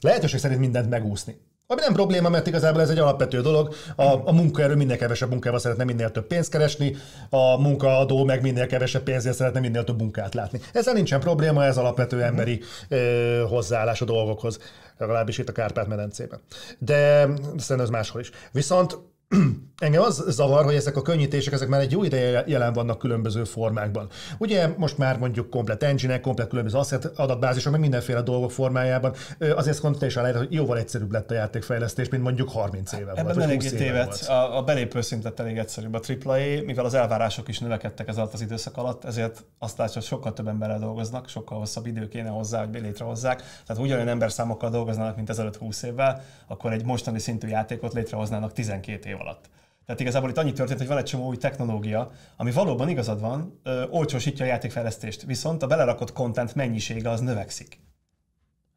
lehetőség 0.00 0.38
szerint 0.40 0.60
mindent 0.60 0.88
megúszni. 0.90 1.40
Ami 1.66 1.80
nem 1.80 1.92
probléma, 1.92 2.28
mert 2.28 2.46
igazából 2.46 2.80
ez 2.80 2.90
egy 2.90 2.98
alapvető 2.98 3.40
dolog. 3.40 3.74
A, 3.96 4.28
a 4.28 4.32
munkaerő 4.32 4.74
minél 4.74 4.96
kevesebb 4.96 5.30
munkával 5.30 5.58
szeretne 5.58 5.84
minél 5.84 6.10
több 6.10 6.26
pénzt 6.26 6.50
keresni, 6.50 6.96
a 7.30 7.60
munkaadó 7.60 8.24
meg 8.24 8.42
minél 8.42 8.66
kevesebb 8.66 9.02
pénzért 9.02 9.36
szeretne 9.36 9.60
minél 9.60 9.84
több 9.84 9.98
munkát 9.98 10.34
látni. 10.34 10.60
Ezzel 10.72 10.94
nincsen 10.94 11.20
probléma, 11.20 11.64
ez 11.64 11.76
alapvető 11.76 12.22
emberi 12.22 12.60
ö, 12.88 13.44
hozzáállás 13.48 14.00
a 14.00 14.04
dolgokhoz, 14.04 14.58
legalábbis 14.98 15.38
itt 15.38 15.48
a 15.48 15.52
Kárpát-medencében. 15.52 16.40
De 16.78 17.20
szerintem 17.36 17.80
ez 17.80 17.88
máshol 17.88 18.20
is. 18.20 18.30
Viszont 18.52 18.98
Engem 19.82 20.02
az 20.02 20.24
zavar, 20.28 20.64
hogy 20.64 20.74
ezek 20.74 20.96
a 20.96 21.02
könnyítések, 21.02 21.52
ezek 21.52 21.68
már 21.68 21.80
egy 21.80 21.92
jó 21.92 22.04
ideje 22.04 22.44
jelen 22.46 22.72
vannak 22.72 22.98
különböző 22.98 23.44
formákban. 23.44 24.08
Ugye 24.38 24.68
most 24.76 24.98
már 24.98 25.18
mondjuk 25.18 25.50
komplet 25.50 25.82
engine 25.82 26.20
komplet 26.20 26.48
különböző 26.48 26.78
asset 26.78 27.04
adatbázisok, 27.04 27.72
meg 27.72 27.80
mindenféle 27.80 28.22
dolgok 28.22 28.50
formájában. 28.50 29.14
Azért 29.38 30.02
is 30.02 30.16
alá, 30.16 30.32
hogy 30.32 30.52
jóval 30.52 30.78
egyszerűbb 30.78 31.12
lett 31.12 31.30
a 31.30 31.34
játékfejlesztés, 31.34 32.08
mint 32.08 32.22
mondjuk 32.22 32.50
30 32.50 32.92
éve 32.92 33.10
Ebben 33.10 33.24
volt. 33.24 33.36
Ebben 33.36 33.48
elég 33.48 33.70
téved. 33.70 34.14
A, 34.28 34.56
a 34.56 34.62
belépő 34.62 35.00
szintet 35.00 35.40
elég 35.40 35.58
egyszerűbb 35.58 35.94
a 35.94 36.00
AAA, 36.24 36.62
mivel 36.64 36.84
az 36.84 36.94
elvárások 36.94 37.48
is 37.48 37.58
növekedtek 37.58 38.08
ez 38.08 38.16
alatt 38.16 38.32
az 38.32 38.40
időszak 38.40 38.76
alatt, 38.76 39.04
ezért 39.04 39.44
azt 39.58 39.78
látja, 39.78 39.94
hogy 39.94 40.04
sokkal 40.04 40.32
több 40.32 40.48
emberrel 40.48 40.78
dolgoznak, 40.78 41.28
sokkal 41.28 41.58
hosszabb 41.58 41.86
idő 41.86 42.08
kéne 42.08 42.28
hozzá, 42.28 42.64
hogy 42.64 42.80
létrehozzák. 42.80 43.42
Tehát 43.66 43.82
ugyanolyan 43.82 44.08
emberszámokkal 44.08 44.70
dolgoznának, 44.70 45.16
mint 45.16 45.30
ezelőtt 45.30 45.56
20 45.56 45.82
évvel, 45.82 46.24
akkor 46.46 46.72
egy 46.72 46.84
mostani 46.84 47.18
szintű 47.18 47.48
játékot 47.48 47.92
létrehoznának 47.92 48.52
12 48.52 49.08
év 49.08 49.16
alatt. 49.22 49.50
Tehát 49.86 50.00
igazából 50.00 50.30
itt 50.30 50.38
annyi 50.38 50.52
történt, 50.52 50.78
hogy 50.78 50.88
van 50.88 50.98
egy 50.98 51.04
csomó 51.04 51.26
új 51.26 51.36
technológia, 51.36 52.10
ami 52.36 52.52
valóban 52.52 52.88
igazad 52.88 53.20
van, 53.20 53.60
ö, 53.62 53.88
olcsósítja 53.88 54.44
a 54.44 54.48
játékfejlesztést, 54.48 55.22
viszont 55.22 55.62
a 55.62 55.66
belerakott 55.66 56.12
content 56.12 56.54
mennyisége 56.54 57.10
az 57.10 57.20
növekszik. 57.20 57.80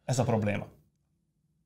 Ez 0.06 0.20
a 0.20 0.24
probléma. 0.24 0.66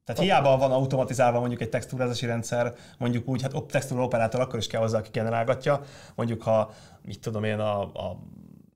Tehát 0.06 0.22
hiába 0.24 0.58
van 0.58 0.72
automatizálva 0.72 1.40
mondjuk 1.40 1.62
egy 1.62 1.70
textúrázási 1.70 2.26
rendszer, 2.26 2.74
mondjuk 2.98 3.28
úgy, 3.28 3.42
hát 3.42 3.64
textúra 3.64 4.04
operátor 4.04 4.42
akkor 4.42 4.60
is 4.60 4.68
kell 4.68 4.82
hozzá, 4.82 4.98
aki 4.98 5.10
generálgatja. 5.12 5.82
Mondjuk 6.16 6.42
ha, 6.42 6.72
mit 7.02 7.20
tudom 7.20 7.44
én, 7.44 7.60
a, 7.60 7.82
a 7.82 8.20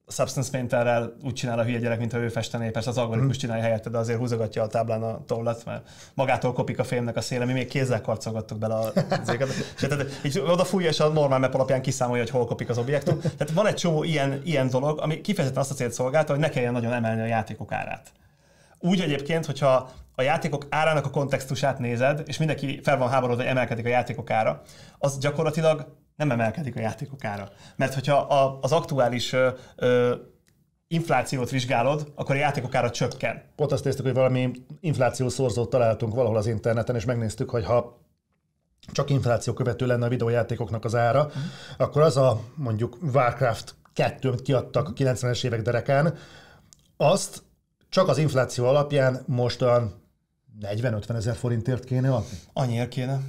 Substance 0.07 0.51
Painterrel 0.51 1.15
úgy 1.23 1.33
csinál 1.33 1.59
a 1.59 1.63
hülye 1.63 1.79
gyerek, 1.79 1.99
mintha 1.99 2.17
ő 2.17 2.29
festené, 2.29 2.69
persze 2.69 2.89
az 2.89 2.97
algoritmus 2.97 3.37
csinálja 3.37 3.63
helyette, 3.63 3.89
de 3.89 3.97
azért 3.97 4.19
húzogatja 4.19 4.63
a 4.63 4.67
táblán 4.67 5.03
a 5.03 5.25
tollat, 5.25 5.65
mert 5.65 5.89
magától 6.13 6.53
kopik 6.53 6.79
a 6.79 6.83
fémnek 6.83 7.15
a 7.15 7.21
széle, 7.21 7.45
mi 7.45 7.53
még 7.53 7.67
kézzel 7.67 8.01
karcolgattuk 8.01 8.57
bele 8.57 8.75
a 8.75 8.91
zéket. 9.25 9.47
és 9.47 9.87
tehát 9.87 10.19
így 10.23 10.39
oda 10.39 10.63
fújja, 10.63 10.89
és 10.89 10.99
a 10.99 11.07
normál 11.07 11.39
map 11.39 11.53
alapján 11.53 11.81
kiszámolja, 11.81 12.23
hogy 12.23 12.31
hol 12.31 12.45
kopik 12.45 12.69
az 12.69 12.77
objektum. 12.77 13.19
Tehát 13.19 13.51
van 13.53 13.67
egy 13.67 13.75
csomó 13.75 14.03
ilyen, 14.03 14.41
ilyen 14.43 14.69
dolog, 14.69 14.99
ami 14.99 15.21
kifejezetten 15.21 15.61
azt 15.61 15.71
a 15.71 15.75
célt 15.75 15.93
szolgálta, 15.93 16.31
hogy 16.31 16.41
ne 16.41 16.49
kelljen 16.49 16.73
nagyon 16.73 16.93
emelni 16.93 17.21
a 17.21 17.25
játékok 17.25 17.71
árát. 17.71 18.11
Úgy 18.79 19.01
egyébként, 19.01 19.45
hogyha 19.45 19.89
a 20.15 20.21
játékok 20.21 20.65
árának 20.69 21.05
a 21.05 21.09
kontextusát 21.09 21.79
nézed, 21.79 22.23
és 22.25 22.37
mindenki 22.37 22.79
fel 22.83 22.97
van 22.97 23.09
háborodva, 23.09 23.41
hogy 23.41 23.51
emelkedik 23.51 23.85
a 23.85 23.89
játékok 23.89 24.29
ára, 24.29 24.61
az 24.97 25.17
gyakorlatilag 25.17 25.87
nem 26.15 26.31
emelkedik 26.31 26.75
a 26.75 26.79
játékok 26.79 27.23
ára. 27.23 27.49
Mert 27.75 27.93
hogyha 27.93 28.15
a, 28.15 28.59
az 28.61 28.71
aktuális 28.71 29.33
ö, 29.33 29.49
ö, 29.75 30.15
inflációt 30.87 31.49
vizsgálod, 31.49 32.11
akkor 32.15 32.35
a 32.35 32.39
játékok 32.39 32.75
ára 32.75 32.91
csökken. 32.91 33.41
Pont 33.55 33.71
azt 33.71 33.83
néztük, 33.83 34.05
hogy 34.05 34.13
valami 34.13 34.51
infláció 34.79 35.29
szorzót 35.29 35.69
találtunk 35.69 36.13
valahol 36.13 36.37
az 36.37 36.47
interneten, 36.47 36.95
és 36.95 37.05
megnéztük, 37.05 37.49
hogy 37.49 37.65
ha 37.65 38.01
csak 38.91 39.09
infláció 39.09 39.53
követő 39.53 39.85
lenne 39.85 40.05
a 40.05 40.09
videójátékoknak 40.09 40.85
az 40.85 40.95
ára, 40.95 41.25
uh-huh. 41.25 41.43
akkor 41.77 42.01
az 42.01 42.17
a 42.17 42.39
mondjuk 42.55 42.97
Warcraft 43.13 43.75
2 43.93 44.27
amit 44.27 44.41
kiadtak 44.41 44.87
a 44.87 44.93
90-es 44.93 45.43
évek 45.43 45.61
derekán, 45.61 46.17
azt 46.97 47.43
csak 47.89 48.07
az 48.07 48.17
infláció 48.17 48.65
alapján 48.65 49.23
mostan 49.27 50.01
40-50 50.61 51.15
ezer 51.15 51.35
forintért 51.35 51.83
kéne 51.83 52.13
adni. 52.13 52.37
Annyiért 52.53 52.89
kéne. 52.89 53.19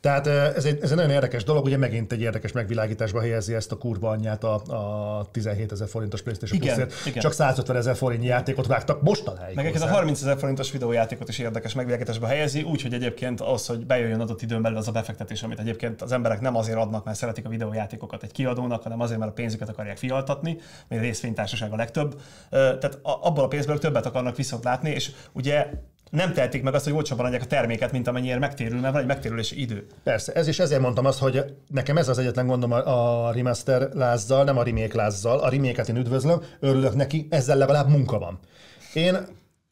Tehát 0.00 0.26
ez 0.26 0.64
egy, 0.64 0.78
ez 0.82 0.90
egy 0.90 0.96
nagyon 0.96 1.10
érdekes 1.10 1.44
dolog, 1.44 1.64
ugye 1.64 1.76
megint 1.76 2.12
egy 2.12 2.20
érdekes 2.20 2.52
megvilágításba 2.52 3.20
helyezi 3.20 3.54
ezt 3.54 3.72
a 3.72 3.76
kurva 3.76 4.08
anyját 4.08 4.44
a, 4.44 4.54
a 5.18 5.28
17 5.30 5.72
ezer 5.72 5.88
forintos 5.88 6.22
PlayStation 6.22 6.62
igen, 6.62 6.88
igen. 7.04 7.22
Csak 7.22 7.32
150 7.32 7.76
ezer 7.76 7.96
forintnyi 7.96 8.26
játékot 8.26 8.66
vágtak 8.66 9.02
mostanáig. 9.02 9.56
Meg 9.56 9.74
ez 9.74 9.82
a 9.82 9.86
30 9.86 10.20
ezer 10.20 10.38
forintos 10.38 10.72
videójátékot 10.72 11.28
is 11.28 11.38
érdekes 11.38 11.74
megvilágításba 11.74 12.26
helyezi, 12.26 12.62
úgyhogy 12.62 12.92
egyébként 12.92 13.40
az, 13.40 13.66
hogy 13.66 13.86
bejöjjön 13.86 14.20
adott 14.20 14.42
időn 14.42 14.62
belül 14.62 14.78
az 14.78 14.88
a 14.88 14.92
befektetés, 14.92 15.42
amit 15.42 15.58
egyébként 15.58 16.02
az 16.02 16.12
emberek 16.12 16.40
nem 16.40 16.56
azért 16.56 16.78
adnak, 16.78 17.04
mert 17.04 17.16
szeretik 17.16 17.46
a 17.46 17.48
videójátékokat 17.48 18.22
egy 18.22 18.32
kiadónak, 18.32 18.82
hanem 18.82 19.00
azért, 19.00 19.18
mert 19.18 19.30
a 19.30 19.34
pénzüket 19.34 19.68
akarják 19.68 19.96
fialtatni, 19.96 20.58
mert 20.88 21.02
a 21.02 21.04
részvénytársaság 21.04 21.72
a 21.72 21.76
legtöbb. 21.76 22.20
Tehát 22.50 22.98
abból 23.02 23.44
a 23.44 23.48
pénzből 23.48 23.78
többet 23.78 24.06
akarnak 24.06 24.36
viszont 24.36 24.64
látni, 24.64 24.90
és 24.90 25.10
ugye 25.32 25.66
nem 26.10 26.32
tehetik 26.32 26.62
meg 26.62 26.74
azt, 26.74 26.84
hogy 26.84 26.92
olcsóbban 26.92 27.26
adják 27.26 27.42
a 27.42 27.46
terméket, 27.46 27.92
mint 27.92 28.08
amennyire 28.08 28.38
megtérül, 28.38 28.80
mert 28.80 28.92
van 28.92 29.02
egy 29.02 29.08
megtérülési 29.08 29.60
idő. 29.60 29.86
Persze, 30.02 30.32
ez 30.32 30.48
is 30.48 30.58
ezért 30.58 30.80
mondtam 30.80 31.04
azt, 31.04 31.18
hogy 31.18 31.44
nekem 31.66 31.96
ez 31.96 32.08
az 32.08 32.18
egyetlen 32.18 32.46
gondom 32.46 32.72
a, 32.72 33.26
a 33.26 33.32
remaster 33.32 33.88
lázzal, 33.92 34.44
nem 34.44 34.58
a 34.58 34.62
remake 34.62 34.96
lázzal. 34.96 35.38
A 35.38 35.48
remake 35.48 35.84
én 35.88 35.96
üdvözlöm, 35.96 36.42
örülök 36.60 36.94
neki, 36.94 37.26
ezzel 37.30 37.56
legalább 37.56 37.88
munka 37.88 38.18
van. 38.18 38.38
Én 38.94 39.16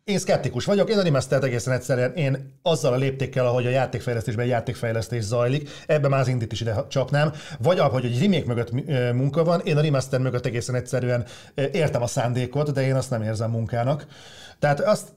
én 0.05 0.19
szkeptikus 0.19 0.65
vagyok, 0.65 0.90
én 0.90 0.98
a 0.98 1.02
remastert 1.02 1.44
egészen 1.44 1.73
egyszerűen, 1.73 2.12
én 2.15 2.52
azzal 2.62 2.93
a 2.93 2.97
léptékkel, 2.97 3.47
ahogy 3.47 3.66
a 3.66 3.70
játékfejlesztésben 3.70 4.47
játékfejlesztés 4.47 5.24
zajlik, 5.24 5.70
ebben 5.86 6.10
már 6.10 6.20
az 6.20 6.28
indít 6.28 6.52
is 6.52 6.60
ide 6.60 6.85
csapnám, 6.89 7.32
vagy 7.59 7.78
ahogy 7.78 8.05
egy 8.05 8.20
remake 8.20 8.47
mögött 8.47 8.70
munka 9.12 9.44
van, 9.44 9.60
én 9.60 9.77
a 9.77 9.81
remaster 9.81 10.20
mögött 10.20 10.47
egészen 10.47 10.74
egyszerűen 10.74 11.24
értem 11.55 12.02
a 12.02 12.06
szándékot, 12.06 12.73
de 12.73 12.86
én 12.86 12.94
azt 12.94 13.10
nem 13.10 13.23
érzem 13.23 13.51
munkának. 13.51 14.06
Tehát 14.59 14.81
azt 14.81 15.09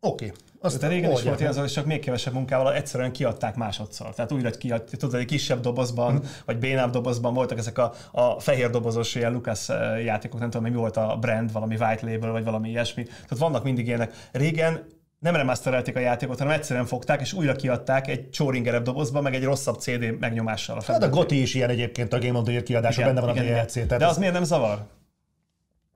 Oké, 0.00 0.24
okay. 0.24 0.36
Azt 0.60 0.80
de 0.80 0.88
régen 0.88 1.12
is 1.12 1.22
volt 1.22 1.40
ilyen, 1.40 1.54
hogy 1.54 1.70
csak 1.70 1.84
még 1.84 2.00
kevesebb 2.00 2.32
munkával 2.32 2.74
egyszerűen 2.74 3.12
kiadták 3.12 3.54
másodszor. 3.54 4.14
Tehát 4.14 4.32
újra 4.32 4.50
kiadták, 4.50 4.98
tudod, 4.98 5.20
egy 5.20 5.26
kisebb 5.26 5.60
dobozban, 5.60 6.22
vagy 6.44 6.58
bénább 6.58 6.90
dobozban 6.90 7.34
voltak 7.34 7.58
ezek 7.58 7.78
a, 7.78 7.92
a 8.12 8.40
fehér 8.40 8.70
dobozos 8.70 9.14
ilyen 9.14 9.32
Lucas 9.32 9.68
eh, 9.68 10.04
játékok, 10.04 10.40
nem 10.40 10.50
tudom, 10.50 10.70
mi 10.70 10.76
volt 10.76 10.96
a 10.96 11.16
brand, 11.20 11.52
valami 11.52 11.76
white 11.76 12.06
label, 12.06 12.30
vagy 12.30 12.44
valami 12.44 12.68
ilyesmi. 12.68 13.02
Tehát 13.02 13.38
vannak 13.38 13.64
mindig 13.64 13.86
ilyenek. 13.86 14.28
Régen 14.32 14.86
nem 15.18 15.36
remasterelték 15.36 15.96
a 15.96 16.00
játékot, 16.00 16.38
hanem 16.38 16.52
egyszerűen 16.52 16.86
fogták 16.86 17.20
és 17.20 17.32
újra 17.32 17.56
kiadták 17.56 18.08
egy 18.08 18.30
csóringerebb 18.30 18.82
dobozba, 18.82 19.20
meg 19.20 19.34
egy 19.34 19.44
rosszabb 19.44 19.78
CD 19.78 20.18
megnyomással. 20.18 20.78
A 20.78 20.82
hát 20.86 21.02
a 21.02 21.08
Goti 21.08 21.40
is 21.40 21.54
ilyen 21.54 21.70
egyébként 21.70 22.12
a 22.12 22.18
Game 22.18 22.38
of 22.38 22.42
the 22.44 22.52
Year 22.52 22.64
kiadása, 22.64 23.04
benne 23.04 23.20
van 23.20 23.36
igen, 23.36 23.58
a 23.58 23.62
DLC. 23.62 23.86
De 23.86 23.94
az, 23.94 24.02
az 24.02 24.18
miért 24.18 24.32
nem 24.32 24.44
zavar? 24.44 24.86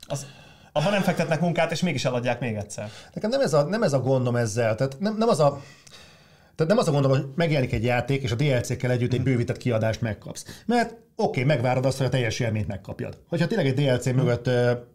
Az, 0.07 0.27
abban 0.73 0.93
nem 0.93 1.03
fektetnek 1.03 1.41
munkát, 1.41 1.71
és 1.73 1.81
mégis 1.81 2.05
eladják 2.05 2.41
még 2.41 2.55
egyszer. 2.55 2.91
Nekem 3.15 3.31
nem 3.31 3.41
ez 3.41 3.53
a, 3.53 3.63
nem 3.63 3.83
ez 3.83 3.93
a 3.93 4.01
gondom 4.01 4.37
ezzel. 4.37 4.75
Tehát 4.75 4.97
nem, 4.99 5.17
nem 5.17 5.29
az 5.29 5.41
a 5.41 5.61
tehát 6.55 6.73
nem 6.73 6.79
az 6.79 6.89
a 6.89 6.93
gondom, 6.93 7.11
hogy 7.11 7.27
megjelenik 7.35 7.73
egy 7.73 7.85
játék, 7.85 8.23
és 8.23 8.31
a 8.31 8.35
DLC-kkel 8.35 8.91
együtt 8.91 9.13
egy 9.13 9.23
bővített 9.23 9.57
kiadást 9.57 10.01
megkapsz. 10.01 10.45
Mert 10.67 10.95
oké, 11.17 11.45
megvárod 11.45 11.87
azt, 11.87 11.97
hogy 11.97 12.07
a 12.07 12.11
teljes 12.11 12.41
élményt 12.41 12.67
megkapjad. 12.67 13.19
Hogyha 13.29 13.47
tényleg 13.47 13.67
egy 13.67 13.75
DLC 13.75 14.07
mögött 14.07 14.51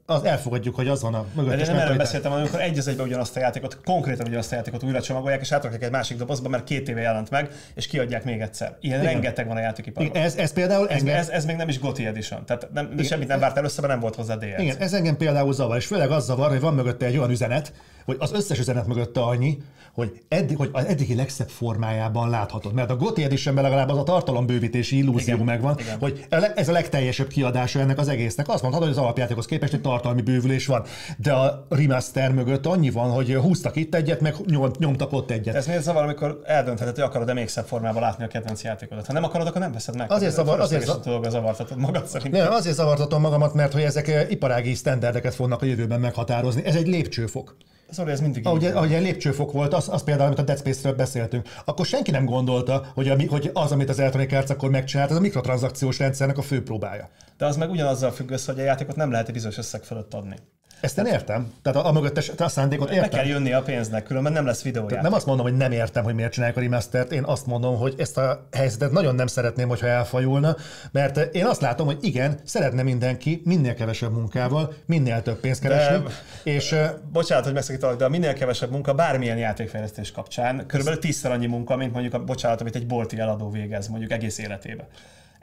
az 0.06 0.24
elfogadjuk, 0.24 0.76
hogy 0.76 0.88
az 0.88 1.02
van 1.02 1.14
a 1.14 1.26
mögött. 1.36 1.58
De 1.58 1.66
nem 1.66 1.78
erről 1.78 1.98
beszéltem, 1.98 2.32
amikor 2.32 2.62
egy 2.62 2.78
az 2.78 2.88
egyben 2.88 3.06
ugyanazt 3.06 3.36
a 3.36 3.40
játékot, 3.40 3.80
konkrétan 3.84 4.28
ugyanazt 4.28 4.52
a 4.52 4.56
játékot 4.56 4.84
újra 4.84 5.02
csomagolják, 5.02 5.42
és 5.42 5.52
átrakják 5.52 5.84
egy 5.84 5.92
másik 5.92 6.18
dobozba, 6.18 6.50
mert 6.50 6.64
két 6.64 6.90
éve 6.90 7.02
jelent 7.02 7.30
meg, 7.30 7.52
és 7.76 7.88
kiadják 7.88 8.24
még 8.24 8.42
egyszer. 8.42 8.78
Ilyen 8.82 9.00
Igen. 9.02 9.14
rengeteg 9.14 9.48
van 9.48 9.58
a 9.58 9.60
játékiparban. 9.60 10.22
Ez, 10.22 10.36
ez 10.36 10.54
például 10.54 10.90
ez, 10.90 11.00
engem... 11.00 11.16
ez, 11.16 11.30
ez, 11.30 11.46
még 11.46 11.56
nem 11.56 11.68
is 11.68 11.80
GOTY 11.80 12.06
Edition. 12.06 12.46
Tehát 12.46 12.70
nem, 12.74 12.90
Igen. 12.92 13.06
semmit 13.06 13.28
nem 13.28 13.40
várt 13.40 13.58
először, 13.58 13.80
mert 13.80 13.92
nem 13.92 14.02
volt 14.02 14.16
hozzá 14.16 14.36
DLC. 14.36 14.60
Igen, 14.60 14.78
ez 14.78 14.94
engem 14.94 15.18
például 15.18 15.54
zavar, 15.54 15.78
és 15.78 15.86
főleg 15.86 16.12
az 16.12 16.26
zavar, 16.26 16.50
hogy 16.50 16.60
van 16.60 16.74
mögötte 16.74 17.06
egy 17.06 17.18
olyan 17.18 17.30
üzenet, 17.30 17.74
hogy 18.06 18.16
az 18.20 18.32
összes 18.32 18.60
üzenet 18.60 18.88
mögötte 18.88 19.22
annyi, 19.22 19.58
hogy, 19.94 20.22
eddig, 20.28 20.58
hogy 20.58 20.70
az 20.72 20.86
eddigi 20.86 21.16
legszebb 21.16 21.50
formájában 21.50 22.30
láthatod. 22.30 22.74
Mert 22.74 22.90
a 22.90 22.96
GOTY 22.96 23.24
Editionben 23.24 23.64
legalább 23.64 23.90
az 23.90 23.98
a 23.98 24.04
tartalombővítési 24.04 24.98
illúzió 24.98 25.34
Igen. 25.34 25.46
megvan, 25.46 25.78
Igen. 25.80 26.00
Hogy 26.10 26.26
ez 26.56 26.70
a 26.70 26.72
legteljesebb 26.72 27.28
kiadása 27.28 27.80
ennek 27.80 27.98
az 28.00 28.08
egésznek. 28.08 28.48
Azt 28.48 28.62
mondhatod, 28.62 28.88
hogy 28.88 28.98
az 28.98 29.04
alapjátékhoz 29.04 29.46
képest 29.46 29.74
egy 29.74 29.82
tartalmi 29.82 30.22
bővülés 30.22 30.66
van, 30.66 30.84
de 31.18 31.34
a 31.34 31.66
remaster 31.70 32.32
mögött 32.32 32.66
annyi 32.66 32.90
van, 32.90 33.10
hogy 33.10 33.34
húztak 33.34 33.76
itt 33.76 33.96
egyet, 33.96 34.22
meg 34.22 34.36
nyomtak 34.80 35.12
ott 35.12 35.32
egyet. 35.32 35.56
Ez 35.56 35.68
miért 35.68 35.84
zavar, 35.84 36.04
amikor 36.04 36.42
eldöntheted, 36.46 36.96
hogy 36.96 37.04
akarod-e 37.04 37.34
még 37.34 37.48
szebb 37.48 37.66
formában 37.66 38.02
látni 38.02 38.24
a 38.24 38.28
kedvenc 38.28 38.64
játékodat? 38.64 39.06
Ha 39.06 39.14
nem 39.14 39.24
akarod, 39.24 39.48
akkor 39.48 39.62
nem 39.62 39.72
veszed 39.72 39.96
meg. 39.96 40.12
Azért, 40.12 40.34
zavar, 40.34 40.60
azért 40.60 40.84
zavar, 40.84 41.30
zavartatod 41.30 41.78
magad 41.78 42.08
szerint. 42.08 42.34
Nem, 42.34 42.52
azért 42.52 42.76
zavartatom 42.76 43.22
magamat, 43.22 43.54
mert 43.54 43.74
hogy 43.74 43.82
ezek 43.82 44.28
iparági 44.30 44.74
sztenderdeket 44.74 45.36
fognak 45.36 45.62
a 45.62 45.66
jövőben 45.66 46.00
meghatározni. 46.00 46.66
Ez 46.66 46.76
egy 46.76 46.88
lépcsőfok. 46.88 47.56
Szóval 47.90 48.12
ez 48.12 48.22
mindig 48.22 48.46
ahogy, 48.46 48.66
ahogy 48.66 48.94
egy 48.94 49.02
lépcsőfok 49.02 49.52
volt, 49.52 49.74
az, 49.74 49.90
az 49.90 50.04
például, 50.04 50.28
amit 50.28 50.40
a 50.40 50.44
Dead 50.44 50.60
Space-ről 50.60 50.96
beszéltünk, 50.96 51.48
akkor 51.66 51.86
senki 51.86 52.12
nem 52.12 52.26
gondolta, 52.26 52.86
hogy, 52.94 53.10
a, 53.10 53.16
hogy 53.30 53.50
az, 53.54 53.72
amit 53.72 53.90
az 53.90 54.00
Electronic 54.00 54.34
Arts 54.34 54.50
akkor 54.50 54.70
megcsinált, 54.70 55.10
az 55.10 55.18
a 55.18 55.20
mikrotranszakciós 55.20 56.00
rendszernek 56.00 56.38
a 56.38 56.42
fő 56.42 56.64
próbája. 56.64 57.10
De 57.38 57.46
az 57.46 57.58
meg 57.58 57.70
ugyanazzal 57.70 58.12
függ 58.12 58.30
össze, 58.30 58.52
hogy 58.52 58.62
a 58.62 58.66
játékot 58.66 58.96
nem 58.96 59.12
lehet 59.12 59.28
egy 59.28 59.34
bizonyos 59.34 59.58
összeg 59.58 59.84
fölött 59.84 60.14
adni. 60.14 60.36
Ezt 60.80 60.98
én 60.98 61.06
értem. 61.06 61.54
Tehát 61.62 61.80
a, 61.80 61.88
a 61.88 61.92
mögöttes 61.92 62.32
a 62.38 62.48
szándékot 62.48 62.88
értem. 62.88 63.02
Meg 63.02 63.10
kell 63.10 63.26
jönni 63.26 63.54
a 63.54 63.62
pénznek, 63.62 64.04
különben 64.04 64.32
nem 64.32 64.46
lesz 64.46 64.62
videójáték. 64.62 65.02
Nem 65.02 65.14
azt 65.14 65.26
mondom, 65.26 65.46
hogy 65.46 65.58
nem 65.58 65.72
értem, 65.72 66.04
hogy 66.04 66.14
miért 66.14 66.32
csinálják 66.32 66.58
a 66.58 66.62
remastert, 66.62 67.12
én 67.12 67.24
azt 67.24 67.46
mondom, 67.46 67.78
hogy 67.78 67.94
ezt 67.98 68.18
a 68.18 68.48
helyzetet 68.52 68.92
nagyon 68.92 69.16
nem 69.16 69.28
szeretném, 69.28 69.68
hogyha 69.68 69.88
elfajulna, 69.88 70.56
mert 70.92 71.18
én 71.18 71.46
azt 71.46 71.62
látom, 71.62 71.86
hogy 71.86 71.98
igen, 72.02 72.40
szeretne 72.44 72.84
mindenki 72.84 73.42
minél 73.46 73.74
kevesebb 73.74 74.12
munkával, 74.12 74.74
minél 74.86 75.22
több 75.22 75.40
pénzt 75.40 75.62
keresni. 75.62 76.04
De, 76.04 76.52
és, 76.52 76.76
bocsánat, 77.12 77.44
hogy 77.44 77.54
megszakítalak, 77.54 77.98
de 77.98 78.06
a 78.06 78.10
minél 78.10 78.34
kevesebb 78.34 78.72
munka 78.72 78.94
bármilyen 78.94 79.38
játékfejlesztés 79.38 80.12
kapcsán 80.12 80.66
körülbelül 80.68 81.00
tízszer 81.00 81.32
annyi 81.32 81.48
munka, 81.48 81.76
mint 81.76 81.94
mondjuk 81.94 82.14
a 82.14 82.24
bocsánat, 82.24 82.62
amit 82.62 82.76
egy 82.76 82.88
bolti 82.88 83.20
eladó 83.20 83.50
végez 83.50 83.88
mondjuk 83.88 84.12
egész 84.12 84.38
életében 84.38 84.88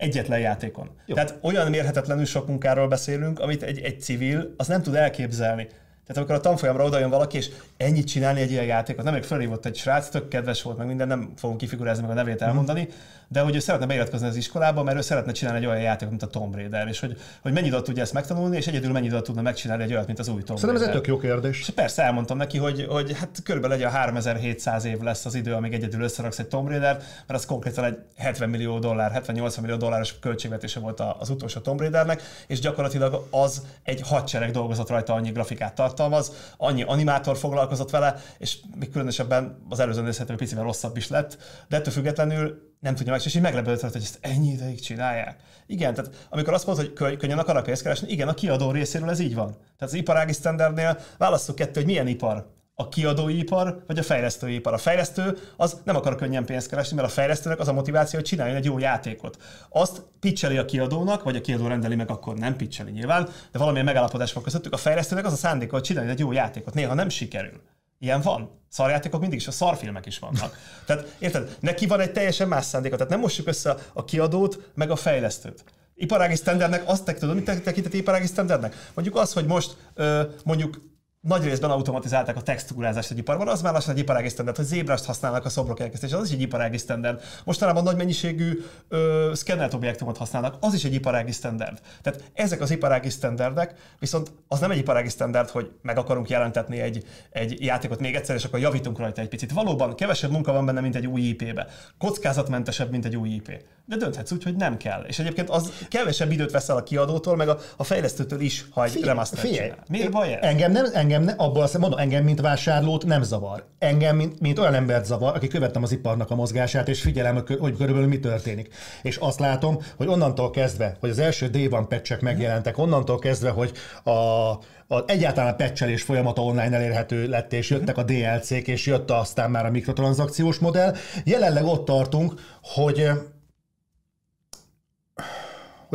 egyetlen 0.05 0.39
játékon. 0.39 0.91
Jó. 1.07 1.15
Tehát 1.15 1.39
olyan 1.43 1.71
mérhetetlenül 1.71 2.25
sok 2.25 2.47
munkáról 2.47 2.89
beszélünk, 2.89 3.41
amit 3.41 3.63
egy, 3.63 3.81
egy 3.81 4.01
civil 4.01 4.55
az 4.57 4.67
nem 4.67 4.83
tud 4.83 4.95
elképzelni. 4.95 5.69
Tehát 6.07 6.17
amikor 6.17 6.35
a 6.35 6.41
tanfolyamra 6.41 6.85
odajön 6.85 7.11
valaki, 7.11 7.37
és 7.37 7.51
ennyit 7.77 8.07
csinálni 8.07 8.41
egy 8.41 8.51
ilyen 8.51 8.65
játékot, 8.65 9.05
nem 9.05 9.13
még 9.13 9.23
felhívott 9.23 9.67
egy 9.67 9.77
srác, 9.77 10.09
tök 10.09 10.29
kedves 10.29 10.63
volt, 10.63 10.77
meg 10.77 10.87
minden, 10.87 11.07
nem 11.07 11.33
fogom 11.37 11.57
kifigurázni 11.57 12.03
meg 12.03 12.11
a 12.11 12.15
nevét 12.15 12.43
elmondani, 12.43 12.83
mm 12.83 13.15
de 13.29 13.41
hogy 13.41 13.55
ő 13.55 13.59
szeretne 13.59 13.87
beiratkozni 13.87 14.27
az 14.27 14.37
iskolába, 14.37 14.83
mert 14.83 14.97
ő 14.97 15.01
szeretne 15.01 15.33
csinálni 15.33 15.59
egy 15.59 15.67
olyan 15.67 15.81
játékot, 15.81 16.09
mint 16.09 16.23
a 16.23 16.27
Tomb 16.27 16.55
Raider, 16.55 16.89
és 16.89 17.01
hogy, 17.01 17.17
hogy 17.43 17.53
mennyi 17.53 17.67
időt 17.67 17.85
tudja 17.85 18.03
ezt 18.03 18.13
megtanulni, 18.13 18.57
és 18.57 18.67
egyedül 18.67 18.93
mennyi 18.93 19.07
időt 19.07 19.23
tudna 19.23 19.43
megcsinálni 19.43 19.83
egy 19.83 19.93
olyat, 19.93 20.07
mint 20.07 20.19
az 20.19 20.29
új 20.29 20.43
Tomb 20.43 20.59
Szerintem 20.59 20.83
ez 20.83 20.89
egy 20.89 20.95
tök 20.95 21.07
jó 21.07 21.19
kérdés. 21.19 21.61
És 21.61 21.71
persze 21.71 22.03
elmondtam 22.03 22.37
neki, 22.37 22.59
hogy, 22.59 22.87
hogy 22.89 23.19
hát 23.19 23.41
körülbelül 23.45 23.77
egy 23.77 23.83
a 23.83 23.89
3700 23.89 24.85
év 24.85 25.01
lesz 25.01 25.25
az 25.25 25.35
idő, 25.35 25.53
amíg 25.53 25.73
egyedül 25.73 26.03
összeraksz 26.03 26.39
egy 26.39 26.47
Tomb 26.47 26.69
Raider, 26.69 26.97
mert 26.97 27.41
az 27.41 27.47
konkrétan 27.47 27.85
egy 27.85 27.99
70 28.17 28.49
millió 28.49 28.79
dollár, 28.79 29.23
70-80 29.27 29.61
millió 29.61 29.77
dolláros 29.77 30.19
költségvetése 30.19 30.81
volt 30.81 31.03
az 31.19 31.31
utolsó 31.31 31.61
Tomb 31.61 31.81
Raidernek, 31.81 32.23
és 32.47 32.61
gyakorlatilag 32.61 33.27
az 33.31 33.63
egy 33.83 34.01
hadsereg 34.01 34.51
dolgozott 34.51 34.89
rajta, 34.89 35.13
annyi 35.13 35.31
grafikát 35.31 35.75
tartalmaz, 35.95 36.33
annyi 36.57 36.83
animátor 36.83 37.37
foglalkozott 37.37 37.91
vele, 37.91 38.23
és 38.39 38.59
még 38.79 38.91
különösebben 38.91 39.59
az 39.69 39.81
előző 39.81 40.03
nézhető 40.03 40.35
picivel 40.35 40.65
rosszabb 40.65 40.97
is 40.97 41.09
lett, 41.09 41.39
de 41.69 41.77
ettől 41.77 41.93
függetlenül 41.93 42.73
nem 42.81 42.95
tudja 42.95 43.13
meg, 43.13 43.21
és 43.25 43.35
így 43.35 43.43
meglepődött, 43.43 43.93
hogy 43.93 44.03
ezt 44.03 44.19
ennyi 44.21 44.53
ideig 44.53 44.81
csinálják. 44.81 45.41
Igen, 45.67 45.95
tehát 45.95 46.27
amikor 46.31 46.53
azt 46.53 46.67
mondod, 46.67 46.99
hogy 46.99 47.17
könnyen 47.17 47.39
akarnak 47.39 47.65
pénzt 47.65 47.83
keresni, 47.83 48.09
igen, 48.09 48.29
a 48.29 48.35
kiadó 48.35 48.71
részéről 48.71 49.11
ez 49.11 49.19
így 49.19 49.35
van. 49.35 49.51
Tehát 49.51 49.93
az 49.93 49.95
iparági 49.95 50.33
standardnél 50.33 50.99
választjuk 51.19 51.57
kettő, 51.57 51.73
hogy 51.73 51.85
milyen 51.85 52.07
ipar. 52.07 52.53
A 52.77 52.89
kiadói 52.89 53.39
ipar, 53.39 53.85
vagy 53.87 53.99
a 53.99 54.03
fejlesztői 54.03 54.55
ipar. 54.55 54.73
A 54.73 54.79
fejlesztő 54.79 55.39
az 55.57 55.81
nem 55.85 55.97
akar 55.97 56.15
könnyen 56.15 56.45
pénzt 56.45 56.69
keresni, 56.69 56.97
mert 56.97 57.09
a 57.09 57.11
fejlesztőnek 57.11 57.59
az 57.59 57.69
a 57.69 57.73
motiváció, 57.73 58.19
hogy 58.19 58.29
csináljon 58.29 58.57
egy 58.57 58.65
jó 58.65 58.79
játékot. 58.79 59.37
Azt 59.69 60.03
pitcheli 60.21 60.57
a 60.57 60.65
kiadónak, 60.65 61.23
vagy 61.23 61.37
a 61.37 61.41
kiadó 61.41 61.67
rendeli 61.67 61.95
meg, 61.95 62.11
akkor 62.11 62.35
nem 62.35 62.57
pitcheli 62.57 62.91
nyilván, 62.91 63.29
de 63.53 63.59
valamilyen 63.59 63.87
megállapodás 63.87 64.33
van 64.33 64.43
közöttük. 64.43 64.73
A 64.73 64.77
fejlesztőnek 64.77 65.25
az 65.25 65.33
a 65.33 65.37
szándéka, 65.37 65.75
hogy 65.75 65.83
csináljon 65.83 66.13
egy 66.13 66.19
jó 66.19 66.33
játékot. 66.33 66.75
Néha 66.75 66.95
nem 66.95 67.09
sikerül. 67.09 67.61
Ilyen 67.99 68.21
van. 68.21 68.61
Szarjátékok 68.69 69.21
mindig 69.21 69.39
is, 69.39 69.47
a 69.47 69.51
szarfilmek 69.51 70.07
is 70.07 70.19
vannak. 70.19 70.59
Tehát 70.87 71.15
érted, 71.19 71.57
neki 71.61 71.87
van 71.87 72.01
egy 72.01 72.13
teljesen 72.13 72.49
más 72.49 72.65
szándéka. 72.65 72.97
Tehát 72.97 73.11
nem 73.11 73.21
mossuk 73.21 73.49
össze 73.49 73.77
a 73.93 74.05
kiadót, 74.05 74.71
meg 74.75 74.91
a 74.91 74.97
fejlesztőt. 74.97 75.65
Iparági 75.95 76.35
standardnek 76.35 76.83
azt 76.87 77.15
tudod, 77.19 77.35
mit 77.35 77.63
tekinteti 77.63 77.97
iparági 77.97 78.27
standardnek? 78.27 78.91
Mondjuk 78.95 79.17
az, 79.17 79.33
hogy 79.33 79.47
most 79.47 79.77
ö, 79.95 80.23
mondjuk 80.45 80.81
nagy 81.25 81.45
részben 81.45 81.71
automatizálták 81.71 82.37
a 82.37 82.43
textúrázást 82.43 83.11
egy 83.11 83.19
iparban, 83.19 83.49
az 83.49 83.63
már 83.63 83.73
lassan 83.73 83.95
egy 83.95 84.01
iparági 84.01 84.29
standard, 84.29 84.57
hogy 84.57 84.65
zébrast 84.65 85.05
használnak 85.05 85.45
a 85.45 85.49
szobrok 85.49 85.81
elkezdésére, 85.81 86.19
az 86.21 86.29
is 86.29 86.35
egy 86.35 86.41
iparági 86.41 86.77
standard. 86.77 87.23
Mostanában 87.45 87.83
nagy 87.83 87.97
mennyiségű 87.97 88.65
ö, 88.89 89.31
szkennelt 89.35 89.75
objektumot 89.75 90.17
használnak, 90.17 90.57
az 90.61 90.75
is 90.75 90.85
egy 90.85 90.95
iparági 90.95 91.33
standard. 91.33 91.81
Tehát 92.03 92.23
ezek 92.35 92.61
az 92.61 92.71
iparági 92.71 93.11
standardek, 93.11 93.75
viszont 93.99 94.33
az 94.49 94.61
nem 94.61 94.71
egy 94.71 94.79
iparági 94.79 95.09
standard, 95.09 95.51
hogy 95.51 95.71
meg 95.83 95.99
akarunk 95.99 96.29
jelentetni 96.29 96.81
egy, 96.81 97.05
egy 97.31 97.65
játékot 97.65 98.01
még 98.01 98.15
egyszer, 98.15 98.37
és 98.37 98.45
akkor 98.45 98.59
javítunk 98.59 98.99
rajta 98.99 99.21
egy 99.21 99.29
picit. 99.29 99.53
Valóban 99.53 99.95
kevesebb 99.95 100.31
munka 100.31 100.53
van 100.53 100.67
benne, 100.67 100.81
mint 100.81 100.97
egy 100.97 101.07
új 101.07 101.21
IP-be. 101.21 101.67
Kockázatmentesebb, 101.99 102.91
mint 102.91 103.05
egy 103.05 103.17
új 103.17 103.29
IP. 103.29 103.63
De 103.87 103.97
dönthetsz 103.97 104.33
úgy, 104.33 104.43
hogy 104.43 104.57
nem 104.57 104.77
kell. 104.77 105.05
És 105.07 105.19
egyébként 105.19 105.51
az 105.51 105.73
kevesebb 105.89 106.31
időt 106.31 106.51
veszel 106.51 106.77
a 106.77 106.83
kiadótól, 106.83 107.37
meg 107.37 107.49
a, 107.49 107.59
a 107.77 107.85
fejlesztőtől 107.85 108.41
is, 108.41 108.67
ha 108.71 108.85
egy 108.85 109.01
remaster 109.05 109.45
Miért 109.89 110.11
baj 110.11 110.33
ez? 110.33 110.39
Engem 110.43 110.73
nem, 110.73 110.85
engem 110.93 111.15
engem, 111.15 111.35
abból 111.37 111.63
azt 111.63 111.79
mondom, 111.79 111.99
engem, 111.99 112.25
mint 112.25 112.41
vásárlót 112.41 113.05
nem 113.05 113.23
zavar. 113.23 113.65
Engem, 113.79 114.17
mint, 114.17 114.41
mint 114.41 114.59
olyan 114.59 114.75
embert 114.75 115.05
zavar, 115.05 115.35
aki 115.37 115.49
követtem 115.49 115.83
az 115.83 115.93
iparnak 115.93 116.31
a 116.31 116.35
mozgását, 116.35 116.89
és 116.89 117.01
figyelem, 117.01 117.35
hogy 117.35 117.77
körülbelül 117.77 118.09
mi 118.09 118.21
történik. 118.21 118.75
És 119.03 119.17
azt 119.17 119.39
látom, 119.39 119.79
hogy 119.97 120.07
onnantól 120.07 120.51
kezdve, 120.51 120.97
hogy 121.01 121.11
az 121.11 121.19
első 121.19 121.51
D1 121.53 121.85
patchek 121.89 122.21
megjelentek, 122.21 122.79
onnantól 122.79 123.19
kezdve, 123.19 123.51
hogy 123.51 123.73
a, 124.03 124.11
a, 124.11 125.05
egyáltalán 125.07 125.53
a 125.53 125.57
patchelés 125.57 126.03
folyamata 126.03 126.43
online 126.43 126.77
elérhető 126.77 127.29
lett, 127.29 127.53
és 127.53 127.71
jöttek 127.71 127.97
a 127.97 128.03
DLC-k, 128.03 128.69
és 128.69 128.87
jött 128.87 129.11
aztán 129.11 129.51
már 129.51 129.67
a 129.67 129.71
mikrotranszakciós 129.71 130.59
modell. 130.59 130.95
Jelenleg 131.25 131.65
ott 131.65 131.85
tartunk, 131.85 132.35
hogy 132.63 133.11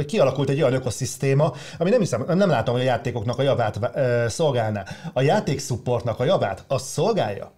hogy 0.01 0.11
kialakult 0.11 0.49
egy 0.49 0.61
olyan 0.61 0.73
ökoszisztéma, 0.73 1.53
ami 1.77 1.89
nem 1.89 1.99
hiszem, 1.99 2.25
nem 2.27 2.49
látom, 2.49 2.73
hogy 2.73 2.83
a 2.83 2.87
játékoknak 2.87 3.39
a 3.39 3.41
javát 3.41 3.95
e, 3.95 4.29
szolgálná. 4.29 4.85
A 5.13 5.21
játékszupportnak 5.21 6.19
a 6.19 6.23
javát, 6.23 6.63
azt 6.67 6.85
szolgálja? 6.85 7.51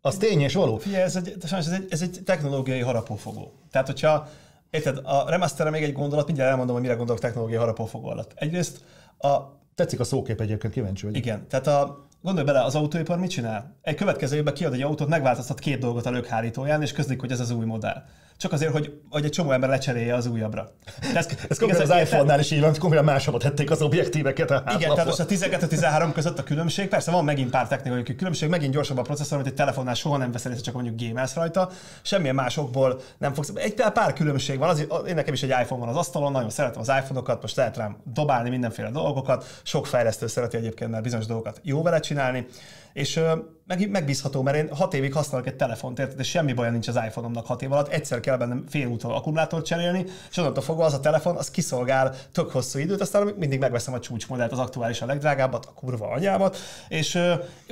Az 0.00 0.16
tény 0.16 0.40
és 0.40 0.54
való? 0.54 0.78
Figyelj, 0.78 1.02
ez 1.02 1.16
egy, 1.16 1.34
ez 1.50 1.68
egy, 1.68 1.86
ez 1.90 2.02
egy 2.02 2.20
technológiai 2.24 2.80
harapófogó. 2.80 3.52
Tehát, 3.70 3.86
hogyha 3.86 4.28
Érted, 4.70 5.00
a 5.02 5.24
remasterre 5.28 5.70
még 5.70 5.82
egy 5.82 5.92
gondolat, 5.92 6.26
mindjárt 6.26 6.50
elmondom, 6.50 6.74
hogy 6.74 6.84
mire 6.84 6.96
gondolok 6.96 7.20
technológiai 7.20 7.58
harapófogó 7.58 8.08
alatt. 8.08 8.32
Egyrészt 8.34 8.80
A, 9.18 9.60
Tetszik 9.74 10.00
a 10.00 10.04
szókép 10.04 10.40
egyébként, 10.40 10.72
kíváncsi 10.72 11.04
vagyok. 11.06 11.18
igen, 11.18 11.48
tehát 11.48 11.66
a, 11.66 12.06
gondolj 12.22 12.46
bele, 12.46 12.64
az 12.64 12.74
autóipar 12.74 13.18
mit 13.18 13.30
csinál? 13.30 13.76
Egy 13.82 13.94
következő 13.94 14.36
évben 14.36 14.54
kiad 14.54 14.72
egy 14.72 14.82
autót, 14.82 15.08
megváltoztat 15.08 15.58
két 15.58 15.78
dolgot 15.78 16.06
a 16.06 16.10
lökhárítóján, 16.10 16.82
és 16.82 16.92
közlik, 16.92 17.20
hogy 17.20 17.30
ez 17.30 17.40
az 17.40 17.50
új 17.50 17.64
modell. 17.64 18.02
Csak 18.42 18.52
azért, 18.52 18.72
hogy, 18.72 19.00
hogy 19.10 19.24
egy 19.24 19.30
csomó 19.30 19.52
ember 19.52 19.68
lecserélje 19.68 20.14
az 20.14 20.26
újabbra. 20.26 20.70
De 21.12 21.18
ez, 21.18 21.28
Ez 21.48 21.58
konkrétan 21.58 21.90
az 21.90 22.00
iPhone-nál 22.00 22.40
is 22.40 22.50
így 22.50 22.60
van, 22.60 22.74
konkrétan 22.78 23.04
máshova 23.04 23.38
tették 23.38 23.70
az 23.70 23.82
objektíveket. 23.82 24.50
A 24.50 24.64
Igen, 24.76 24.90
tehát 24.90 25.04
most 25.04 25.20
a 25.20 25.26
12-13 25.26 26.10
között 26.14 26.38
a 26.38 26.42
különbség, 26.42 26.88
persze 26.88 27.10
van 27.10 27.24
megint 27.24 27.50
pár 27.50 27.68
technikai 27.68 28.16
különbség, 28.16 28.48
megint 28.48 28.72
gyorsabb 28.72 28.98
a 28.98 29.02
processzor, 29.02 29.34
amit 29.34 29.46
egy 29.46 29.54
telefonnál 29.54 29.94
soha 29.94 30.16
nem 30.16 30.32
veszel 30.32 30.50
észre, 30.52 30.64
csak 30.64 30.74
mondjuk 30.74 31.00
gamelsz 31.00 31.34
rajta, 31.34 31.70
semmilyen 32.02 32.34
másokból 32.34 33.00
nem 33.18 33.34
fogsz. 33.34 33.52
Egy 33.54 33.74
pár 33.74 34.12
különbség 34.12 34.58
van, 34.58 34.68
az, 34.68 34.86
én 35.06 35.14
nekem 35.14 35.34
is 35.34 35.42
egy 35.42 35.54
iPhone 35.60 35.80
van 35.80 35.88
az 35.88 35.96
asztalon, 35.96 36.32
nagyon 36.32 36.50
szeretem 36.50 36.80
az 36.80 36.88
iPhone-okat, 36.88 37.42
most 37.42 37.56
lehet 37.56 37.76
rám 37.76 37.96
dobálni 38.04 38.50
mindenféle 38.50 38.90
dolgokat, 38.90 39.60
sok 39.62 39.86
fejlesztő 39.86 40.26
szereti 40.26 40.56
egyébként 40.56 40.90
már 40.90 41.02
bizonyos 41.02 41.26
dolgokat 41.26 41.60
jó 41.62 41.82
vele 41.82 42.00
csinálni, 42.00 42.46
és 42.92 43.20
meg, 43.66 43.90
megbízható, 43.90 44.42
mert 44.42 44.56
én 44.56 44.74
hat 44.74 44.94
évig 44.94 45.12
használok 45.12 45.46
egy 45.46 45.56
telefont, 45.56 45.98
érted, 45.98 46.18
és 46.18 46.28
semmi 46.28 46.52
baj 46.52 46.70
nincs 46.70 46.88
az 46.88 47.00
iPhone-omnak 47.06 47.46
hat 47.46 47.62
év 47.62 47.72
alatt, 47.72 47.88
egyszer 47.88 48.20
kell 48.20 48.36
bennem 48.36 48.64
fél 48.68 48.86
úton 48.86 49.10
akkumulátort 49.10 49.66
cserélni, 49.66 50.04
és 50.30 50.36
onnantól 50.36 50.62
fogva 50.62 50.84
az 50.84 50.94
a 50.94 51.00
telefon, 51.00 51.36
az 51.36 51.50
kiszolgál 51.50 52.14
tök 52.32 52.50
hosszú 52.50 52.78
időt, 52.78 53.00
aztán 53.00 53.34
mindig 53.38 53.58
megveszem 53.58 53.94
a 53.94 54.00
csúcsmodellt, 54.00 54.52
az 54.52 54.58
aktuális 54.58 55.02
a 55.02 55.06
legdrágábbat, 55.06 55.66
a 55.66 55.72
kurva 55.72 56.08
anyámat, 56.10 56.56
és 56.88 57.18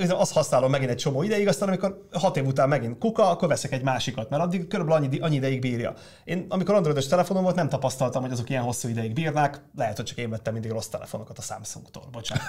azt 0.08 0.32
használom 0.32 0.70
megint 0.70 0.90
egy 0.90 0.96
csomó 0.96 1.22
ideig, 1.22 1.48
aztán 1.48 1.68
amikor 1.68 2.06
hat 2.12 2.36
év 2.36 2.46
után 2.46 2.68
megint 2.68 2.98
kuka, 2.98 3.30
akkor 3.30 3.48
veszek 3.48 3.72
egy 3.72 3.82
másikat, 3.82 4.30
mert 4.30 4.42
addig 4.42 4.66
körülbelül 4.66 5.04
annyi, 5.04 5.18
annyi 5.18 5.36
ideig 5.36 5.60
bírja. 5.60 5.94
Én 6.24 6.46
amikor 6.48 6.74
androidos 6.74 7.06
telefonom 7.06 7.42
volt, 7.42 7.54
nem 7.54 7.68
tapasztaltam, 7.68 8.22
hogy 8.22 8.32
azok 8.32 8.50
ilyen 8.50 8.62
hosszú 8.62 8.88
ideig 8.88 9.12
bírnák, 9.12 9.60
lehet, 9.76 9.96
hogy 9.96 10.04
csak 10.04 10.18
én 10.18 10.30
vettem 10.30 10.52
mindig 10.52 10.70
rossz 10.70 10.86
telefonokat 10.86 11.38
a 11.38 11.42
Samsungtól, 11.42 12.04
bocsánat. 12.12 12.44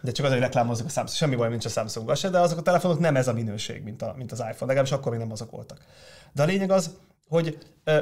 De 0.00 0.12
csak 0.12 0.26
azért 0.26 0.40
reklámozzuk 0.40 0.86
a 0.86 0.90
Samsung, 0.90 1.16
semmi 1.16 1.36
baj 1.36 1.48
nincs 1.48 1.64
a 1.64 1.68
Samsung 1.68 2.03
se, 2.14 2.28
de 2.28 2.38
azok 2.38 2.58
a 2.58 2.62
telefonok 2.62 2.98
nem 2.98 3.16
ez 3.16 3.28
a 3.28 3.32
minőség, 3.32 3.82
mint, 3.82 4.02
a, 4.02 4.14
mint 4.16 4.32
az 4.32 4.38
iPhone, 4.38 4.66
legalábbis 4.66 4.92
akkor 4.92 5.10
még 5.10 5.20
nem 5.20 5.32
azok 5.32 5.50
voltak. 5.50 5.78
De 6.32 6.42
a 6.42 6.46
lényeg 6.46 6.70
az, 6.70 6.90
hogy 7.28 7.58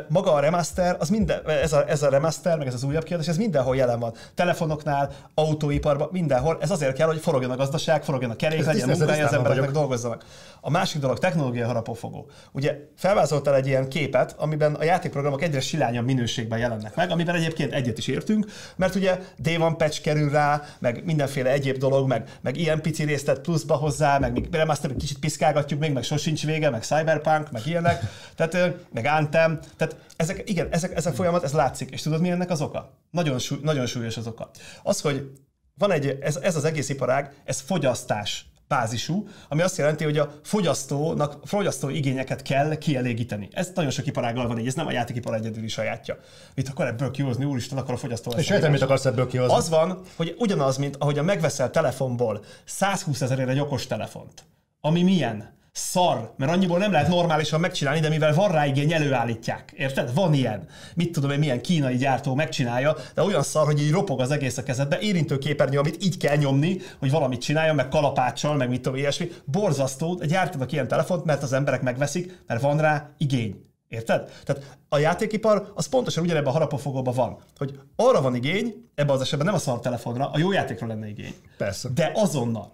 maga 0.09 0.32
a 0.32 0.40
remaster, 0.40 0.97
az 0.99 1.09
minden, 1.09 1.49
ez 1.49 1.73
a, 1.73 1.89
ez 1.89 2.03
a 2.03 2.09
remaster, 2.09 2.59
meg 2.59 2.66
ez 2.66 2.74
az 2.74 2.82
újabb 2.82 3.05
kérdés, 3.05 3.27
ez 3.27 3.36
mindenhol 3.36 3.77
jelen 3.77 3.99
van. 3.99 4.12
Telefonoknál, 4.35 5.12
autóiparban, 5.35 6.09
mindenhol. 6.12 6.59
Ez 6.61 6.70
azért 6.70 6.97
kell, 6.97 7.07
hogy 7.07 7.20
forogjon 7.20 7.51
a 7.51 7.57
gazdaság, 7.57 8.05
forogjon 8.05 8.31
a 8.31 8.36
kerék, 8.36 8.65
legyen 8.65 8.89
munkája, 8.89 9.27
az 9.27 9.32
embereknek 9.32 9.59
vagyok. 9.59 9.74
dolgozzanak. 9.74 10.24
A 10.61 10.70
másik 10.70 11.01
dolog, 11.01 11.19
technológia 11.19 11.66
harapófogó. 11.66 12.31
Ugye 12.53 12.77
felvázoltál 12.97 13.55
egy 13.55 13.66
ilyen 13.66 13.89
képet, 13.89 14.35
amiben 14.39 14.74
a 14.74 14.85
játékprogramok 14.85 15.43
egyre 15.43 15.61
silányabb 15.61 16.05
minőségben 16.05 16.59
jelennek 16.59 16.94
meg, 16.94 17.11
amiben 17.11 17.35
egyébként 17.35 17.73
egyet 17.73 17.99
is 17.99 18.07
értünk, 18.07 18.47
mert 18.77 18.94
ugye 18.94 19.19
D1 19.44 19.74
patch 19.77 20.03
kerül 20.03 20.31
rá, 20.31 20.62
meg 20.78 21.05
mindenféle 21.05 21.51
egyéb 21.51 21.77
dolog, 21.77 22.09
meg, 22.09 22.39
meg 22.40 22.57
ilyen 22.57 22.81
pici 22.81 23.05
részt 23.05 23.24
tett 23.24 23.40
pluszba 23.40 23.74
hozzá, 23.74 24.19
meg 24.19 24.32
még 24.32 24.49
remaster 24.51 24.97
kicsit 24.97 25.19
piszkálgatjuk 25.19 25.81
még, 25.81 25.93
meg 25.93 26.03
sosincs 26.03 26.44
vége, 26.44 26.70
meg 26.70 26.82
Cyberpunk, 26.82 27.51
meg 27.51 27.66
ilyenek, 27.66 28.01
tehát, 28.36 28.74
meg 28.93 29.07
Anthem, 29.16 29.60
tehát 29.76 29.97
ezek, 30.16 30.43
igen, 30.48 30.68
ezek, 30.70 30.97
ezek 30.97 31.14
folyamat, 31.14 31.44
ez 31.44 31.52
látszik. 31.52 31.90
És 31.90 32.02
tudod, 32.02 32.20
mi 32.20 32.30
ennek 32.30 32.51
az 32.51 32.60
oka? 32.60 32.98
Nagyon, 33.10 33.39
súly, 33.39 33.59
nagyon 33.62 33.86
súlyos 33.86 34.16
az 34.16 34.26
oka. 34.26 34.51
Az, 34.82 35.01
hogy 35.01 35.30
van 35.74 35.93
egy, 35.93 36.18
ez, 36.20 36.36
ez 36.36 36.56
az 36.56 36.64
egész 36.64 36.89
iparág, 36.89 37.32
ez 37.44 37.60
fogyasztás 37.60 38.47
bázisú, 38.68 39.28
ami 39.48 39.62
azt 39.62 39.76
jelenti, 39.76 40.05
hogy 40.05 40.18
a 40.18 40.32
fogyasztónak, 40.43 41.39
fogyasztó 41.44 41.89
igényeket 41.89 42.43
kell 42.43 42.74
kielégíteni. 42.74 43.48
Ez 43.52 43.72
nagyon 43.74 43.90
sok 43.90 44.06
iparággal 44.06 44.47
van 44.47 44.59
így, 44.59 44.66
ez 44.66 44.74
nem 44.74 44.86
a 44.86 44.93
játékipar 44.93 45.34
egyedüli 45.34 45.68
sajátja. 45.68 46.16
Mit 46.55 46.68
akar 46.68 46.86
ebből 46.86 47.10
kihozni, 47.10 47.44
úristen, 47.44 47.78
akkor 47.78 47.94
a 47.94 47.97
fogyasztó 47.97 48.32
És 48.36 48.51
a 48.51 48.55
értem, 48.55 48.70
mit 48.70 48.82
akarsz 48.82 49.05
ebből 49.05 49.26
kihozni. 49.26 49.55
Az 49.55 49.68
van, 49.68 50.02
hogy 50.16 50.34
ugyanaz, 50.39 50.76
mint 50.76 50.97
ahogy 50.98 51.18
a 51.18 51.22
megveszel 51.22 51.70
telefonból 51.70 52.44
120 52.64 53.20
ezerért 53.20 53.48
egy 53.48 53.60
okos 53.60 53.86
telefont, 53.86 54.44
ami 54.80 55.02
milyen? 55.02 55.60
Szar, 55.74 56.32
mert 56.36 56.53
annyiból 56.53 56.78
nem 56.78 56.93
lehet 56.93 57.09
normálisan 57.09 57.61
megcsinálni, 57.61 58.01
de 58.01 58.09
mivel 58.09 58.35
van 58.35 58.51
rá 58.51 58.66
igény, 58.66 58.93
előállítják. 58.93 59.73
Érted? 59.77 60.15
Van 60.15 60.35
ilyen. 60.35 60.69
Mit 60.94 61.12
tudom 61.12 61.31
én, 61.31 61.39
milyen 61.39 61.62
kínai 61.62 61.97
gyártó 61.97 62.35
megcsinálja, 62.35 62.97
de 63.15 63.23
olyan 63.23 63.43
szar, 63.43 63.65
hogy 63.65 63.81
így 63.81 63.90
ropog 63.90 64.20
az 64.20 64.31
egész 64.31 64.57
a 64.57 64.62
kezedbe, 64.62 64.99
érintő 64.99 65.39
képernyő, 65.39 65.78
amit 65.78 66.05
így 66.05 66.16
kell 66.16 66.36
nyomni, 66.36 66.78
hogy 66.99 67.11
valamit 67.11 67.40
csináljon, 67.40 67.74
meg 67.74 67.89
kalapáccsal, 67.89 68.57
meg 68.57 68.69
mit 68.69 68.81
tudom, 68.81 68.99
ilyesmi. 68.99 69.31
Borzasztó, 69.44 70.15
gyártanak 70.15 70.73
ilyen 70.73 70.89
telefont, 70.89 71.24
mert 71.24 71.43
az 71.43 71.53
emberek 71.53 71.82
megveszik, 71.82 72.43
mert 72.47 72.61
van 72.61 72.78
rá 72.78 73.11
igény. 73.19 73.65
Érted? 73.89 74.31
Tehát 74.44 74.77
a 74.89 74.99
játékipar 74.99 75.73
az 75.74 75.89
pontosan 75.89 76.24
ugyanebben 76.24 76.51
a 76.51 76.53
harapófogóban 76.53 77.15
van, 77.15 77.39
hogy 77.57 77.78
arra 77.97 78.20
van 78.20 78.35
igény, 78.35 78.89
ebben 78.94 79.15
az 79.15 79.20
esetben 79.20 79.47
nem 79.47 79.55
a 79.55 79.59
szar 79.59 79.81
telefonra, 79.81 80.31
a 80.31 80.39
jó 80.39 80.53
játékra 80.53 80.86
lenne 80.86 81.09
igény. 81.09 81.35
Persze. 81.57 81.89
De 81.94 82.12
azonnal. 82.15 82.73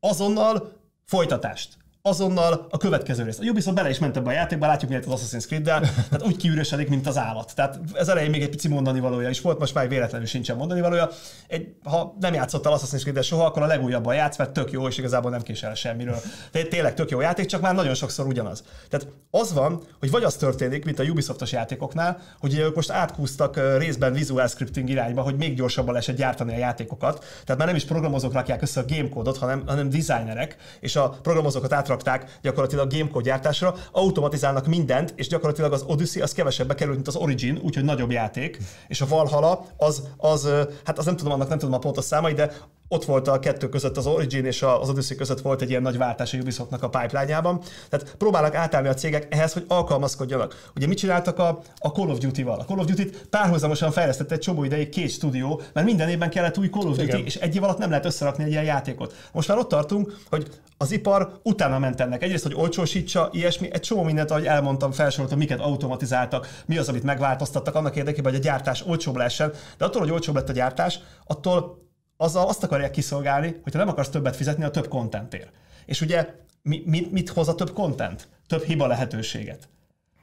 Azonnal 0.00 0.72
folytatást. 1.04 1.76
Azonnal 2.02 2.66
a 2.70 2.76
következő 2.76 3.24
rész. 3.24 3.38
A 3.38 3.42
Ubisoft 3.42 3.76
bele 3.76 3.88
is 3.90 3.98
ment 3.98 4.16
ebbe 4.16 4.30
a 4.30 4.32
játékba, 4.32 4.66
látjuk 4.66 4.90
miért 4.90 5.06
az 5.06 5.20
Assassin's 5.20 5.46
Creed-del, 5.46 5.80
tehát 5.80 6.22
úgy 6.26 6.36
kiüresedik, 6.36 6.88
mint 6.88 7.06
az 7.06 7.18
állat. 7.18 7.52
Tehát 7.54 7.78
ez 7.94 8.08
elején 8.08 8.30
még 8.30 8.42
egy 8.42 8.48
pici 8.48 8.68
mondani 8.68 9.00
valója 9.00 9.28
is 9.28 9.40
volt, 9.40 9.58
most 9.58 9.74
már 9.74 9.88
véletlenül 9.88 10.26
sincsen 10.26 10.56
mondani 10.56 10.80
valója. 10.80 11.08
Egy, 11.48 11.74
ha 11.84 12.16
nem 12.20 12.34
játszottál 12.34 12.78
Assassin's 12.78 13.00
Creed-del 13.00 13.22
soha, 13.22 13.44
akkor 13.44 13.62
a 13.62 13.66
legújabban 13.66 14.14
játsz, 14.14 14.38
mert 14.38 14.50
tök 14.50 14.70
jó, 14.70 14.88
és 14.88 14.98
igazából 14.98 15.30
nem 15.30 15.42
késel 15.42 15.74
semmiről. 15.74 16.18
De 16.52 16.62
tényleg 16.62 16.94
tök 16.94 17.10
jó 17.10 17.20
játék, 17.20 17.46
csak 17.46 17.60
már 17.60 17.74
nagyon 17.74 17.94
sokszor 17.94 18.26
ugyanaz. 18.26 18.64
Tehát 18.88 19.06
az 19.30 19.52
van, 19.52 19.82
hogy 20.00 20.10
vagy 20.10 20.24
az 20.24 20.34
történik, 20.34 20.84
mint 20.84 20.98
a 20.98 21.02
Ubisoftos 21.02 21.52
játékoknál, 21.52 22.20
hogy 22.40 22.58
ők 22.58 22.74
most 22.74 22.90
átkúztak 22.90 23.60
részben 23.78 24.12
visual 24.12 24.46
scripting 24.46 24.88
irányba, 24.88 25.22
hogy 25.22 25.36
még 25.36 25.56
gyorsabban 25.56 25.92
lehessen 25.92 26.14
gyártani 26.14 26.54
a 26.54 26.58
játékokat. 26.58 27.24
Tehát 27.44 27.56
már 27.56 27.66
nem 27.66 27.76
is 27.76 27.84
programozók 27.84 28.32
rakják 28.32 28.62
össze 28.62 28.80
a 28.80 28.84
gamecode-ot, 28.88 29.38
hanem, 29.38 29.62
hanem 29.66 29.88
designerek, 29.88 30.56
és 30.80 30.96
a 30.96 31.08
programozókat 31.08 31.72
átrakták 31.88 32.38
gyakorlatilag 32.42 32.92
gamecode 32.92 33.24
gyártásra, 33.24 33.74
automatizálnak 33.92 34.66
mindent, 34.66 35.12
és 35.16 35.28
gyakorlatilag 35.28 35.72
az 35.72 35.82
Odyssey 35.86 36.22
az 36.22 36.32
kevesebbe 36.32 36.74
került, 36.74 36.96
mint 36.96 37.08
az 37.08 37.16
Origin, 37.16 37.58
úgyhogy 37.62 37.84
nagyobb 37.84 38.10
játék, 38.10 38.58
és 38.88 39.00
a 39.00 39.06
Valhalla 39.06 39.64
az, 39.76 40.02
az, 40.16 40.48
hát 40.84 40.98
az 40.98 41.04
nem 41.04 41.16
tudom, 41.16 41.32
annak 41.32 41.48
nem 41.48 41.58
tudom 41.58 41.74
a 41.74 41.78
pontos 41.78 42.04
számai, 42.04 42.32
de 42.32 42.52
ott 42.88 43.04
volt 43.04 43.28
a 43.28 43.38
kettő 43.38 43.68
között, 43.68 43.96
az 43.96 44.06
Origin 44.06 44.44
és 44.44 44.62
az 44.62 44.88
Odyssey 44.88 45.16
között 45.16 45.40
volt 45.40 45.62
egy 45.62 45.70
ilyen 45.70 45.82
nagy 45.82 45.96
váltás 45.96 46.34
a 46.34 46.38
Ubisoftnak 46.38 46.82
a 46.82 46.88
pipeline-jában. 46.88 47.60
Tehát 47.88 48.14
próbálnak 48.18 48.54
átállni 48.54 48.88
a 48.88 48.94
cégek 48.94 49.26
ehhez, 49.34 49.52
hogy 49.52 49.64
alkalmazkodjanak. 49.68 50.70
Ugye 50.76 50.86
mit 50.86 50.98
csináltak 50.98 51.38
a, 51.38 51.60
a 51.78 51.88
Call 51.88 52.08
of 52.08 52.18
Duty-val? 52.18 52.60
A 52.60 52.64
Call 52.64 52.78
of 52.78 52.86
Duty-t 52.86 53.26
párhuzamosan 53.30 53.90
fejlesztett 53.90 54.32
egy 54.32 54.38
csomó 54.38 54.64
ideig 54.64 54.88
két 54.88 55.10
stúdió, 55.10 55.60
mert 55.72 55.86
minden 55.86 56.08
évben 56.08 56.30
kellett 56.30 56.58
új 56.58 56.68
Call 56.68 56.86
of 56.86 56.96
Duty, 56.96 57.08
Igen. 57.08 57.24
és 57.24 57.36
egy 57.36 57.56
év 57.56 57.62
alatt 57.62 57.78
nem 57.78 57.90
lehet 57.90 58.04
összerakni 58.04 58.44
egy 58.44 58.50
ilyen 58.50 58.64
játékot. 58.64 59.14
Most 59.32 59.48
már 59.48 59.58
ott 59.58 59.68
tartunk, 59.68 60.16
hogy 60.30 60.48
az 60.76 60.92
ipar 60.92 61.40
utána 61.42 61.78
ment 61.78 62.00
ennek. 62.00 62.22
Egyrészt, 62.22 62.42
hogy 62.42 62.54
olcsósítsa, 62.54 63.28
ilyesmi, 63.32 63.68
egy 63.72 63.80
csomó 63.80 64.02
mindent, 64.02 64.30
ahogy 64.30 64.46
elmondtam, 64.46 64.92
felsoroltam, 64.92 65.38
miket 65.38 65.60
automatizáltak, 65.60 66.62
mi 66.66 66.78
az, 66.78 66.88
amit 66.88 67.02
megváltoztattak 67.02 67.74
annak 67.74 67.96
érdekében, 67.96 68.32
hogy 68.32 68.40
a 68.40 68.44
gyártás 68.44 68.86
olcsóbb 68.86 69.16
lehessen. 69.16 69.52
De 69.78 69.84
attól, 69.84 70.00
hogy 70.00 70.10
olcsóbb 70.10 70.34
lett 70.34 70.48
a 70.48 70.52
gyártás, 70.52 71.00
attól 71.26 71.87
azzal 72.20 72.48
azt 72.48 72.62
akarják 72.62 72.90
kiszolgálni, 72.90 73.60
hogyha 73.62 73.78
nem 73.78 73.88
akarsz 73.88 74.08
többet 74.08 74.36
fizetni 74.36 74.64
a 74.64 74.70
több 74.70 74.88
contentért. 74.88 75.52
És 75.86 76.00
ugye 76.00 76.34
mi, 76.62 76.82
mit, 76.86 77.12
mit 77.12 77.28
hoz 77.28 77.48
a 77.48 77.54
több 77.54 77.72
content? 77.72 78.28
Több 78.46 78.62
hiba 78.62 78.86
lehetőséget. 78.86 79.68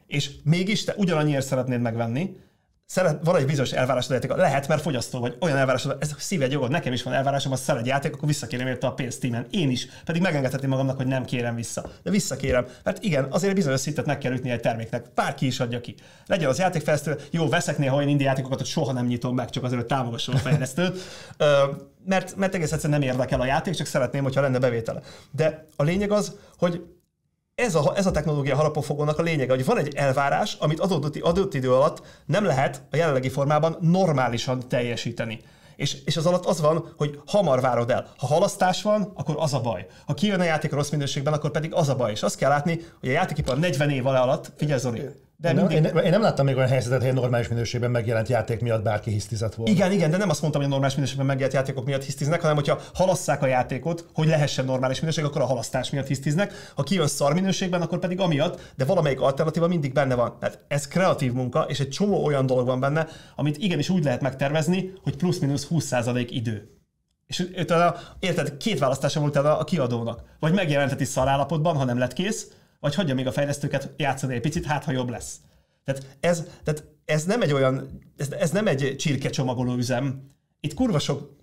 És 0.07 0.31
mégis 0.43 0.83
te 0.83 0.93
ugyanannyiért 0.97 1.45
szeretnéd 1.45 1.81
megvenni, 1.81 2.39
szeret, 2.85 3.19
van 3.23 3.35
egy 3.35 3.45
bizonyos 3.45 3.71
elvárásod 3.71 4.11
a 4.11 4.13
játékot, 4.13 4.37
lehet, 4.37 4.67
mert 4.67 4.81
fogyasztó 4.81 5.19
vagy, 5.19 5.37
olyan 5.39 5.57
elvárásod, 5.57 5.97
ez 5.99 6.15
szíved 6.17 6.51
jogod, 6.51 6.69
nekem 6.69 6.93
is 6.93 7.03
van 7.03 7.13
elvárásom, 7.13 7.51
ha 7.51 7.57
szeret 7.57 7.87
játék, 7.87 8.13
akkor 8.13 8.27
visszakérem 8.27 8.67
érte 8.67 8.87
a 8.87 8.93
pénzt 8.93 9.17
Steamen. 9.17 9.45
Én 9.51 9.69
is, 9.69 9.87
pedig 10.05 10.21
megengedhetném 10.21 10.69
magamnak, 10.69 10.97
hogy 10.97 11.07
nem 11.07 11.25
kérem 11.25 11.55
vissza. 11.55 11.89
De 12.03 12.09
visszakérem, 12.09 12.65
mert 12.83 13.03
igen, 13.03 13.27
azért 13.29 13.55
bizonyos 13.55 13.79
szintet 13.79 14.05
meg 14.05 14.17
kell 14.17 14.33
ütni 14.33 14.49
egy 14.49 14.59
terméknek, 14.59 15.05
bárki 15.15 15.45
is 15.45 15.59
adja 15.59 15.81
ki. 15.81 15.95
Legyen 16.25 16.49
az 16.49 16.59
játékfejlesztő, 16.59 17.17
jó, 17.31 17.49
veszek 17.49 17.77
néha 17.77 17.95
olyan 17.95 18.09
indie 18.09 18.27
játékokat, 18.27 18.57
hogy 18.57 18.67
soha 18.67 18.91
nem 18.91 19.05
nyitom 19.05 19.35
meg, 19.35 19.49
csak 19.49 19.63
azért, 19.63 19.79
hogy 19.79 19.89
támogassam 19.89 20.35
a 20.35 20.37
fejlesztőt, 20.37 20.99
mert, 22.05 22.35
mert 22.35 22.55
egész 22.55 22.71
egyszerűen 22.71 22.99
nem 22.99 23.09
érdekel 23.09 23.41
a 23.41 23.45
játék, 23.45 23.73
csak 23.73 23.87
szeretném, 23.87 24.23
hogyha 24.23 24.41
lenne 24.41 24.59
bevétele. 24.59 25.01
De 25.31 25.65
a 25.75 25.83
lényeg 25.83 26.11
az, 26.11 26.35
hogy 26.57 26.81
ez 27.55 27.75
a, 27.75 27.93
ez 27.95 28.05
a 28.05 28.11
technológia 28.11 28.55
harapófogónak 28.55 29.19
a 29.19 29.21
lényege, 29.21 29.53
hogy 29.53 29.65
van 29.65 29.77
egy 29.77 29.95
elvárás, 29.95 30.53
amit 30.59 30.79
adott, 30.79 31.17
adott 31.17 31.53
idő 31.53 31.73
alatt 31.73 32.01
nem 32.25 32.45
lehet 32.45 32.83
a 32.91 32.95
jelenlegi 32.95 33.29
formában 33.29 33.77
normálisan 33.81 34.69
teljesíteni. 34.69 35.39
És, 35.75 35.97
és 36.05 36.17
az 36.17 36.25
alatt 36.25 36.45
az 36.45 36.61
van, 36.61 36.93
hogy 36.97 37.19
hamar 37.25 37.61
várod 37.61 37.91
el. 37.91 38.13
Ha 38.17 38.27
halasztás 38.27 38.81
van, 38.81 39.11
akkor 39.15 39.35
az 39.37 39.53
a 39.53 39.61
baj. 39.61 39.87
Ha 40.05 40.13
kijön 40.13 40.39
a 40.39 40.43
játék 40.43 40.71
rossz 40.71 40.89
minőségben, 40.89 41.33
akkor 41.33 41.51
pedig 41.51 41.73
az 41.73 41.89
a 41.89 41.95
baj. 41.95 42.11
És 42.11 42.23
azt 42.23 42.37
kell 42.37 42.49
látni, 42.49 42.79
hogy 42.99 43.09
a 43.09 43.11
játékipar 43.11 43.59
40 43.59 43.89
év 43.89 44.05
alatt, 44.05 44.51
figyelj 44.57 44.79
Zoli, 44.79 45.01
De 45.37 45.49
Én, 45.49 45.55
nem, 45.55 45.65
mindig... 45.65 45.93
én, 45.95 46.03
én 46.03 46.09
nem 46.09 46.21
láttam 46.21 46.45
még 46.45 46.55
olyan 46.55 46.69
helyzetet, 46.69 46.99
hogy 46.99 47.07
egy 47.07 47.13
normális 47.13 47.47
minőségben 47.47 47.91
megjelent 47.91 48.27
játék 48.27 48.61
miatt 48.61 48.83
bárki 48.83 49.11
hisztizett 49.11 49.55
volna. 49.55 49.71
Igen, 49.71 49.91
igen, 49.91 50.11
de 50.11 50.17
nem 50.17 50.29
azt 50.29 50.41
mondtam, 50.41 50.61
hogy 50.61 50.69
a 50.69 50.73
normális 50.73 50.95
minőségben 50.95 51.25
megjelent 51.25 51.53
játékok 51.53 51.85
miatt 51.85 52.03
hisztiznek, 52.03 52.41
hanem 52.41 52.55
hogyha 52.55 52.79
halasszák 52.93 53.41
a 53.41 53.45
játékot, 53.45 54.05
hogy 54.13 54.27
lehessen 54.27 54.65
normális 54.65 54.99
minőség, 54.99 55.23
akkor 55.23 55.41
a 55.41 55.45
halasztás 55.45 55.89
miatt 55.89 56.07
hisztiznek. 56.07 56.71
Ha 56.75 56.83
kijön 56.83 57.07
szar 57.07 57.33
minőségben, 57.33 57.81
akkor 57.81 57.99
pedig 57.99 58.19
amiatt, 58.19 58.73
de 58.75 58.85
valamelyik 58.85 59.21
alternatíva 59.21 59.67
mindig 59.67 59.93
benne 59.93 60.15
van. 60.15 60.37
Tehát 60.39 60.59
ez 60.67 60.87
kreatív 60.87 61.33
munka, 61.33 61.61
és 61.61 61.79
egy 61.79 61.89
csomó 61.89 62.25
olyan 62.25 62.45
dolog 62.45 62.65
van 62.65 62.79
benne, 62.79 63.07
amit 63.35 63.57
igenis 63.57 63.89
úgy 63.89 64.03
lehet 64.03 64.21
megtervezni, 64.21 64.93
hogy 65.03 65.15
plusz-minusz 65.15 65.67
20% 65.69 66.27
idő. 66.29 66.69
És 67.27 67.49
érted, 68.19 68.57
két 68.57 68.79
választása 68.79 69.19
volt 69.19 69.35
a 69.35 69.63
kiadónak. 69.63 70.21
Vagy 70.39 70.53
megjelenteti 70.53 71.05
szarállapotban, 71.05 71.75
ha 71.75 71.83
nem 71.83 71.97
lett 71.97 72.13
kész, 72.13 72.47
vagy 72.85 72.95
hagyja 72.95 73.15
még 73.15 73.27
a 73.27 73.31
fejlesztőket 73.31 73.93
játszani 73.97 74.33
egy 74.33 74.41
picit, 74.41 74.65
hát 74.65 74.83
ha 74.83 74.91
jobb 74.91 75.09
lesz. 75.09 75.35
Tehát 75.83 76.17
ez, 76.19 76.43
tehát 76.63 76.83
ez 77.05 77.23
nem 77.23 77.41
egy 77.41 77.53
olyan, 77.53 78.01
ez, 78.17 78.31
ez 78.31 78.51
nem 78.51 78.67
egy 78.67 78.95
csirkecsomagoló 78.97 79.75
üzem. 79.75 80.31
Itt 80.59 80.73
kurva 80.73 80.99
sok 80.99 81.35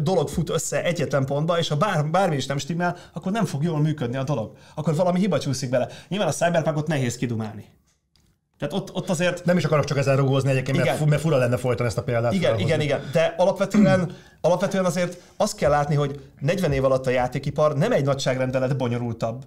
dolog 0.00 0.28
fut 0.28 0.50
össze 0.50 0.84
egyetlen 0.84 1.26
pontba, 1.26 1.58
és 1.58 1.68
ha 1.68 1.76
bár, 1.76 2.10
bármi 2.10 2.36
is 2.36 2.46
nem 2.46 2.58
stimmel, 2.58 2.96
akkor 3.12 3.32
nem 3.32 3.44
fog 3.44 3.62
jól 3.62 3.80
működni 3.80 4.16
a 4.16 4.22
dolog. 4.22 4.56
Akkor 4.74 4.94
valami 4.94 5.18
hiba 5.18 5.38
csúszik 5.38 5.70
bele. 5.70 5.88
Nyilván 6.08 6.28
a 6.28 6.32
Cyberpunkot 6.32 6.86
nehéz 6.86 7.16
kidumálni. 7.16 7.64
Tehát 8.58 8.74
ott, 8.74 8.94
ott 8.94 9.08
azért... 9.08 9.44
Nem 9.44 9.56
is 9.56 9.64
akarok 9.64 9.84
csak 9.84 9.98
ezzel 9.98 10.16
rugózni 10.16 10.50
egyébként, 10.50 10.76
mert, 10.76 10.96
fu- 10.96 11.08
mert 11.08 11.20
fura 11.20 11.36
lenne 11.36 11.56
folyton 11.56 11.86
ezt 11.86 11.98
a 11.98 12.02
példát. 12.02 12.32
Igen, 12.32 12.42
felhozni. 12.42 12.64
igen, 12.66 12.80
igen. 12.80 13.10
De 13.12 13.34
alapvetően, 13.36 14.16
alapvetően 14.40 14.84
azért 14.84 15.20
azt 15.36 15.56
kell 15.56 15.70
látni, 15.70 15.94
hogy 15.94 16.20
40 16.40 16.72
év 16.72 16.84
alatt 16.84 17.06
a 17.06 17.10
játékipar 17.10 17.76
nem 17.76 17.92
egy 17.92 18.04
nagyságrendelet 18.04 18.76
bonyolultabb, 18.76 19.44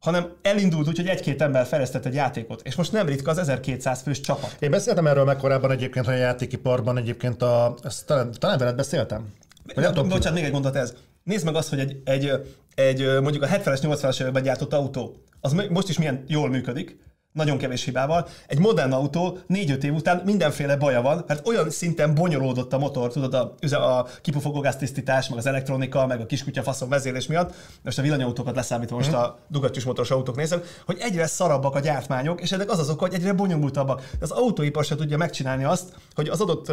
hanem 0.00 0.32
elindult 0.42 0.88
úgy, 0.88 0.96
hogy 0.96 1.08
egy-két 1.08 1.42
ember 1.42 1.66
fejlesztett 1.66 2.06
egy 2.06 2.14
játékot. 2.14 2.60
És 2.64 2.74
most 2.74 2.92
nem 2.92 3.06
ritka 3.06 3.30
az 3.30 3.38
1200 3.38 4.00
fős 4.02 4.20
csapat. 4.20 4.56
Én 4.58 4.70
beszéltem 4.70 5.06
erről 5.06 5.24
meg 5.24 5.36
korábban 5.36 5.70
egyébként, 5.70 6.04
hogy 6.04 6.14
a 6.14 6.18
játékiparban 6.18 6.96
egyébként 6.96 7.42
a... 7.42 7.74
Ezt 7.82 8.06
talán, 8.06 8.30
talán 8.38 8.58
veled 8.58 8.76
beszéltem? 8.76 9.34
Vagy 9.64 9.84
nem 9.84 9.92
tudom, 9.92 10.08
ki- 10.08 10.14
Bocsánat, 10.14 10.34
még 10.38 10.44
egy 10.46 10.52
mondat 10.52 10.76
ez. 10.76 10.94
Nézd 11.24 11.44
meg 11.44 11.54
azt, 11.54 11.68
hogy 11.68 11.78
egy, 11.78 12.00
egy, 12.04 12.32
egy 12.74 13.20
mondjuk 13.20 13.42
a 13.42 13.46
70-es, 13.46 13.78
80-as 13.82 14.20
években 14.20 14.42
gyártott 14.42 14.72
autó, 14.72 15.22
az 15.40 15.52
mo- 15.52 15.68
most 15.70 15.88
is 15.88 15.98
milyen 15.98 16.24
jól 16.26 16.48
működik, 16.48 16.98
nagyon 17.32 17.58
kevés 17.58 17.84
hibával. 17.84 18.28
Egy 18.46 18.58
modern 18.58 18.92
autó 18.92 19.38
4-5 19.48 19.82
év 19.82 19.94
után 19.94 20.22
mindenféle 20.24 20.76
baja 20.76 21.02
van, 21.02 21.24
mert 21.26 21.46
olyan 21.46 21.70
szinten 21.70 22.14
bonyolódott 22.14 22.72
a 22.72 22.78
motor, 22.78 23.12
tudod, 23.12 23.34
a, 23.34 23.98
a 23.98 24.06
kipufogógáztisztítás, 24.22 25.28
meg 25.28 25.38
az 25.38 25.46
elektronika, 25.46 26.06
meg 26.06 26.20
a 26.20 26.26
kiskutya 26.26 26.62
faszom 26.62 26.88
vezérlés 26.88 27.26
miatt, 27.26 27.54
most 27.82 27.98
a 27.98 28.02
villanyautókat 28.02 28.54
leszámítva, 28.54 28.96
most 28.96 29.12
a 29.12 29.38
dugattyús 29.48 29.84
motoros 29.84 30.10
autók 30.10 30.36
nézem, 30.36 30.62
hogy 30.86 30.96
egyre 31.00 31.26
szarabbak 31.26 31.74
a 31.74 31.80
gyártmányok, 31.80 32.40
és 32.40 32.52
ennek 32.52 32.70
az 32.70 32.78
az 32.78 32.90
oka, 32.90 33.06
hogy 33.06 33.14
egyre 33.14 33.32
bonyolultabbak. 33.32 34.00
De 34.00 34.24
az 34.24 34.30
autóipar 34.30 34.84
se 34.84 34.94
tudja 34.94 35.16
megcsinálni 35.16 35.64
azt, 35.64 35.96
hogy 36.14 36.28
az 36.28 36.40
adott 36.40 36.72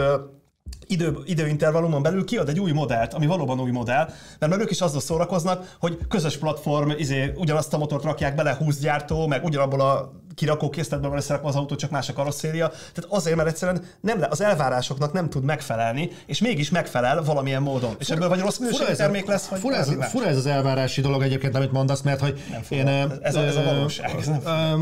idő, 0.87 1.17
időintervallumon 1.25 2.01
belül 2.01 2.25
kiad 2.25 2.49
egy 2.49 2.59
új 2.59 2.71
modellt, 2.71 3.13
ami 3.13 3.25
valóban 3.25 3.59
új 3.59 3.71
modell, 3.71 4.09
mert 4.39 4.51
már 4.51 4.61
ők 4.61 4.71
is 4.71 4.81
azzal 4.81 5.01
szórakoznak, 5.01 5.75
hogy 5.79 5.97
közös 6.07 6.37
platform, 6.37 6.89
izé, 6.89 7.33
ugyanazt 7.35 7.73
a 7.73 7.77
motort 7.77 8.03
rakják 8.03 8.35
bele 8.35 8.55
20 8.55 8.79
gyártó, 8.79 9.27
meg 9.27 9.43
ugyanabból 9.43 9.81
a 9.81 10.11
kirakó 10.37 10.69
készletből 10.69 11.09
van 11.09 11.17
összerakva 11.17 11.47
az 11.47 11.55
autó, 11.55 11.75
csak 11.75 11.89
más 11.89 12.09
a 12.09 12.13
karosszéria. 12.13 12.67
Tehát 12.69 13.05
azért, 13.07 13.35
mert 13.35 13.47
egyszerűen 13.49 13.83
nem, 14.01 14.25
az 14.29 14.41
elvárásoknak 14.41 15.13
nem 15.13 15.29
tud 15.29 15.43
megfelelni, 15.43 16.09
és 16.25 16.39
mégis 16.39 16.69
megfelel 16.69 17.23
valamilyen 17.23 17.61
módon. 17.61 17.95
És 17.99 18.09
ebből 18.09 18.29
vagy 18.29 18.39
rossz 18.39 18.57
minőségű 18.57 18.93
termék 18.93 19.25
lesz, 19.25 19.47
vagy 19.47 19.59
fura, 19.59 19.75
ez, 19.75 19.89
más. 19.89 20.09
fura 20.11 20.25
ez 20.27 20.37
az 20.37 20.45
elvárási 20.45 21.01
dolog 21.01 21.21
egyébként, 21.21 21.55
amit 21.55 21.71
mondasz, 21.71 22.01
mert 22.01 22.19
hogy 22.19 22.43
fura. 22.63 22.79
én... 22.81 22.87
Ez 23.21 23.35
a- 23.35 23.43
ez 23.45 23.55
a 23.55 23.63
valóság, 23.63 24.15
ez 24.19 24.27
nem 24.27 24.39
fura. 24.39 24.79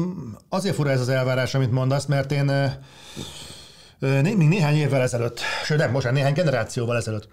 Azért 0.49 0.75
fura 0.75 0.89
ez 0.91 0.99
az 0.99 1.09
elvárás, 1.09 1.53
amit 1.55 1.71
mondasz, 1.71 2.05
mert 2.05 2.31
én 2.31 2.51
még 3.99 4.47
néhány 4.47 4.75
évvel 4.75 5.01
ezelőtt, 5.01 5.39
sőt 5.65 5.77
nem, 5.77 5.91
most 5.91 6.05
már 6.05 6.13
néhány 6.13 6.33
generációval 6.33 6.97
ezelőtt, 6.97 7.27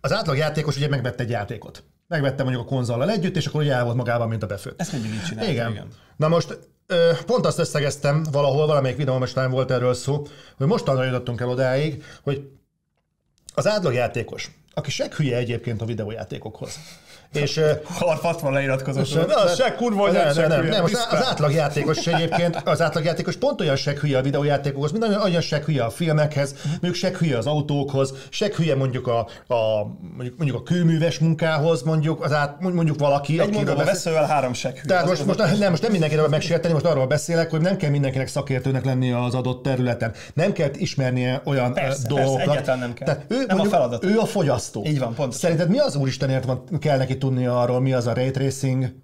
az 0.00 0.12
átlag 0.12 0.36
játékos 0.36 0.76
ugye 0.76 0.88
megvette 0.88 1.22
egy 1.22 1.30
játékot. 1.30 1.84
Megvette 2.12 2.42
mondjuk 2.42 2.64
a 2.64 2.68
konzollal 2.68 3.10
együtt, 3.10 3.36
és 3.36 3.46
akkor 3.46 3.60
ugye 3.60 3.72
el 3.72 3.84
volt 3.84 3.96
magában, 3.96 4.28
mint 4.28 4.42
a 4.42 4.46
befőtt. 4.46 4.80
Ezt 4.80 4.92
mindig 4.92 5.10
így 5.10 5.22
csinálják. 5.22 5.52
Igen. 5.52 5.70
igen. 5.70 5.88
Na 6.16 6.28
most 6.28 6.58
pont 7.26 7.46
azt 7.46 7.58
összegeztem 7.58 8.26
valahol, 8.32 8.66
valamelyik 8.66 8.96
videóban 8.96 9.20
most 9.20 9.34
talán 9.34 9.50
volt 9.50 9.70
erről 9.70 9.94
szó, 9.94 10.26
hogy 10.56 10.66
mostanra 10.66 11.04
jutottunk 11.04 11.40
el 11.40 11.48
odáig, 11.48 12.04
hogy 12.22 12.48
az 13.54 13.66
átlagjátékos, 13.66 14.50
aki 14.74 14.90
se 14.90 15.08
hülye 15.16 15.36
egyébként 15.36 15.82
a 15.82 15.84
videójátékokhoz, 15.84 16.78
és 17.32 17.60
van 18.40 18.52
leiratkozó. 18.52 19.00
nem, 19.14 19.26
Na, 19.26 19.34
az 19.36 19.56
se 19.56 19.74
kurva, 19.74 20.00
hogy 20.02 20.12
nem, 20.12 20.48
nem, 20.48 20.66
nem, 20.66 20.80
most 20.80 21.06
az 21.10 21.24
átlagjátékos 21.24 22.06
egyébként, 22.06 22.60
az 22.64 22.80
átlagjátékos 22.82 23.36
pont 23.36 23.60
olyan 23.60 23.76
se 23.76 23.92
hülye 24.00 24.18
a 24.18 24.22
videójátékokhoz, 24.22 24.92
mint 24.92 25.04
olyan, 25.04 25.22
olyan 25.22 25.40
se 25.40 25.62
hülye 25.66 25.84
a 25.84 25.90
filmekhez, 25.90 26.54
mondjuk 26.70 26.94
se 26.94 27.10
hülye 27.18 27.38
az 27.38 27.46
autókhoz, 27.46 28.12
se 28.30 28.50
hülye 28.56 28.74
mondjuk 28.74 29.06
a, 29.06 29.18
a 29.54 29.86
mondjuk, 30.14 30.36
mondjuk 30.38 30.58
a 30.58 30.62
kőműves 30.62 31.18
munkához, 31.18 31.82
mondjuk, 31.82 32.24
az 32.24 32.32
át, 32.32 32.60
mondjuk 32.60 32.98
valaki, 32.98 33.40
Egy 33.40 33.54
akiről 33.56 33.76
veszővel 33.76 34.26
három 34.26 34.52
sekhű. 34.52 34.86
tehát 34.86 35.02
Az- 35.02 35.08
most, 35.08 35.38
most, 35.38 35.58
nem, 35.58 35.70
most 35.70 35.82
nem 35.82 35.90
mindenkinek 35.90 36.28
megsérteni, 36.28 36.72
most 36.74 36.84
arról 36.84 37.06
beszélek, 37.06 37.50
hogy 37.50 37.60
nem 37.60 37.76
kell 37.76 37.90
mindenkinek 37.90 38.28
szakértőnek 38.28 38.84
lennie 38.84 39.22
az 39.24 39.34
adott 39.34 39.62
területen. 39.62 40.12
Nem 40.34 40.52
kell 40.52 40.70
ismernie 40.74 41.42
olyan 41.44 41.72
Persze, 41.74 42.06
dolgokat. 42.08 42.36
persze, 42.36 42.50
egyáltalán 42.50 42.78
nem 42.80 42.94
kell. 42.94 43.06
Tehát 43.06 43.24
ő, 43.28 43.34
Nem 43.36 43.44
a 43.48 43.52
mondjuk, 43.52 43.72
feladat. 43.72 44.04
ő 44.04 44.18
a 44.18 44.24
fogyasztó. 44.26 44.84
Így 44.86 44.98
van, 44.98 45.14
pontosan. 45.14 45.40
Szerinted 45.40 45.68
mi 45.68 45.78
az 45.78 45.96
úristenért 45.96 46.44
van, 46.44 46.64
kell 46.80 46.96
neki 46.96 47.18
tudnia 47.22 47.60
arról, 47.60 47.80
mi 47.80 47.92
az 47.92 48.06
a 48.06 48.12
ray 48.12 48.30
tracing, 48.30 48.94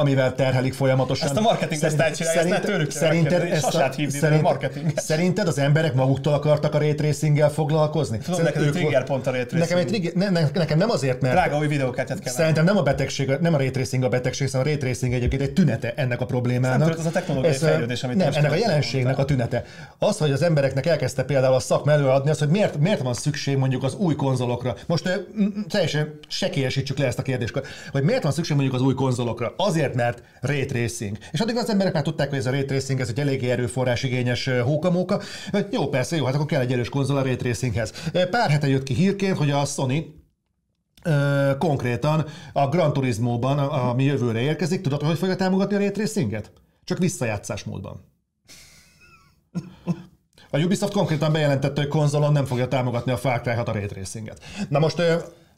amivel 0.00 0.34
terhelik 0.34 0.72
folyamatosan. 0.72 1.28
Ezt 1.28 1.36
a 1.36 1.40
marketing 1.40 1.80
csinálja, 1.80 2.14
ezt 2.18 2.48
ne 2.48 2.60
tőlük 2.60 2.88
kell 2.88 3.00
szerinted, 3.00 3.32
megkérdezni, 3.32 3.66
ezt 3.66 3.76
a, 3.76 3.90
hívni, 3.96 4.18
szerint, 4.18 4.42
marketing. 4.42 4.92
szerinted 4.96 5.48
az 5.48 5.58
emberek 5.58 5.94
maguktól 5.94 6.32
akartak 6.32 6.74
a 6.74 6.78
ray 6.78 6.94
tracinggel 6.94 7.50
foglalkozni? 7.50 8.18
Tudom, 8.18 8.34
Szerinted 8.34 8.62
neked 8.62 8.76
egy 8.76 8.80
trigger 8.82 9.04
pont 9.04 9.26
a 9.26 9.30
tracing. 9.30 9.60
Nekem, 9.60 9.78
egy 9.78 9.86
trigger, 9.86 10.12
ne, 10.12 10.30
ne, 10.30 10.48
nekem 10.52 10.78
nem 10.78 10.90
azért, 10.90 11.20
mert 11.20 11.34
Drága 11.34 11.58
új 11.58 11.66
videókártyát 11.66 12.18
kell 12.18 12.32
Szerintem 12.32 12.64
nem 12.64 12.76
a 12.76 12.82
betegség, 12.82 13.30
nem 13.40 13.54
a 13.54 13.56
ray 13.56 13.70
tracing 13.70 14.02
a 14.04 14.08
betegség, 14.08 14.50
hanem 14.50 14.72
a 14.72 14.76
tracing 14.76 15.12
egyébként 15.12 15.42
egy 15.42 15.52
tünete 15.52 15.92
ennek 15.96 16.20
a 16.20 16.26
problémának. 16.26 16.88
Tudod, 16.88 16.98
az 16.98 17.06
a 17.06 17.10
technológiai 17.10 17.54
ö, 17.54 17.56
fejlődés, 17.56 18.02
amit 18.02 18.16
Nem, 18.16 18.32
ennek 18.34 18.52
a 18.52 18.56
jelenségnek 18.56 19.18
a 19.18 19.24
tünete. 19.24 19.64
Az, 19.98 20.18
hogy 20.18 20.30
az 20.30 20.42
embereknek 20.42 20.86
elkezdte 20.86 21.22
például 21.24 21.54
a 21.54 21.60
szakma 21.60 21.92
előadni, 21.92 22.30
az, 22.30 22.38
hogy 22.38 22.48
miért, 22.48 22.78
miért 22.78 23.02
van 23.02 23.14
szükség 23.14 23.56
mondjuk 23.56 23.82
az 23.82 23.94
új 23.94 24.14
konzolokra. 24.14 24.74
Most 24.86 25.24
teljesen 25.68 26.18
sekélyesítsük 26.28 26.98
le 26.98 27.06
ezt 27.06 27.18
a 27.18 27.22
kérdéskört, 27.22 27.66
hogy 27.92 28.02
miért 28.02 28.22
van 28.22 28.32
szükség 28.32 28.56
mondjuk 28.56 28.76
az 28.76 28.82
új 28.82 28.94
konzolokra. 28.94 29.54
Azért, 29.56 29.87
mert 29.94 30.22
ray 30.40 30.66
tracing. 30.66 31.18
És 31.32 31.40
addig 31.40 31.56
az 31.56 31.70
emberek 31.70 31.92
már 31.92 32.02
tudták, 32.02 32.28
hogy 32.28 32.38
ez 32.38 32.46
a 32.46 32.50
ray 32.50 32.64
tracing, 32.64 33.00
ez 33.00 33.08
egy 33.08 33.20
eléggé 33.20 33.50
erőforrás 33.50 34.02
igényes 34.02 34.46
ö, 34.46 34.58
hókamóka. 34.58 35.20
Jó, 35.70 35.88
persze, 35.88 36.16
jó, 36.16 36.24
hát 36.24 36.34
akkor 36.34 36.46
kell 36.46 36.60
egy 36.60 36.72
erős 36.72 36.88
konzol 36.88 37.16
a 37.16 37.22
ray 37.22 37.36
tracinghez. 37.36 37.92
Ö, 38.12 38.28
Pár 38.28 38.50
hete 38.50 38.68
jött 38.68 38.82
ki 38.82 38.94
hírként, 38.94 39.36
hogy 39.36 39.50
a 39.50 39.64
Sony 39.64 40.16
konkrétan 41.58 42.26
a 42.52 42.68
Gran 42.68 42.92
Turismo-ban, 42.92 43.58
ami 43.58 44.04
jövőre 44.04 44.40
érkezik, 44.40 44.80
tudod, 44.80 45.02
hogy 45.02 45.18
fogja 45.18 45.36
támogatni 45.36 45.74
a 45.74 45.78
Ray 45.78 45.90
Tracinget? 45.90 46.52
Csak 46.84 46.98
visszajátszás 46.98 47.64
módban. 47.64 48.04
A 50.50 50.58
Ubisoft 50.58 50.92
konkrétan 50.92 51.32
bejelentette, 51.32 51.80
hogy 51.80 51.90
konzolon 51.90 52.32
nem 52.32 52.44
fogja 52.44 52.68
támogatni 52.68 53.12
a 53.12 53.16
Far 53.16 53.40
Cry 53.40 53.52
6 53.52 53.68
a 53.68 53.72
Ray 53.72 53.86
Tracinget. 53.86 54.40
Na 54.68 54.78
most 54.78 55.02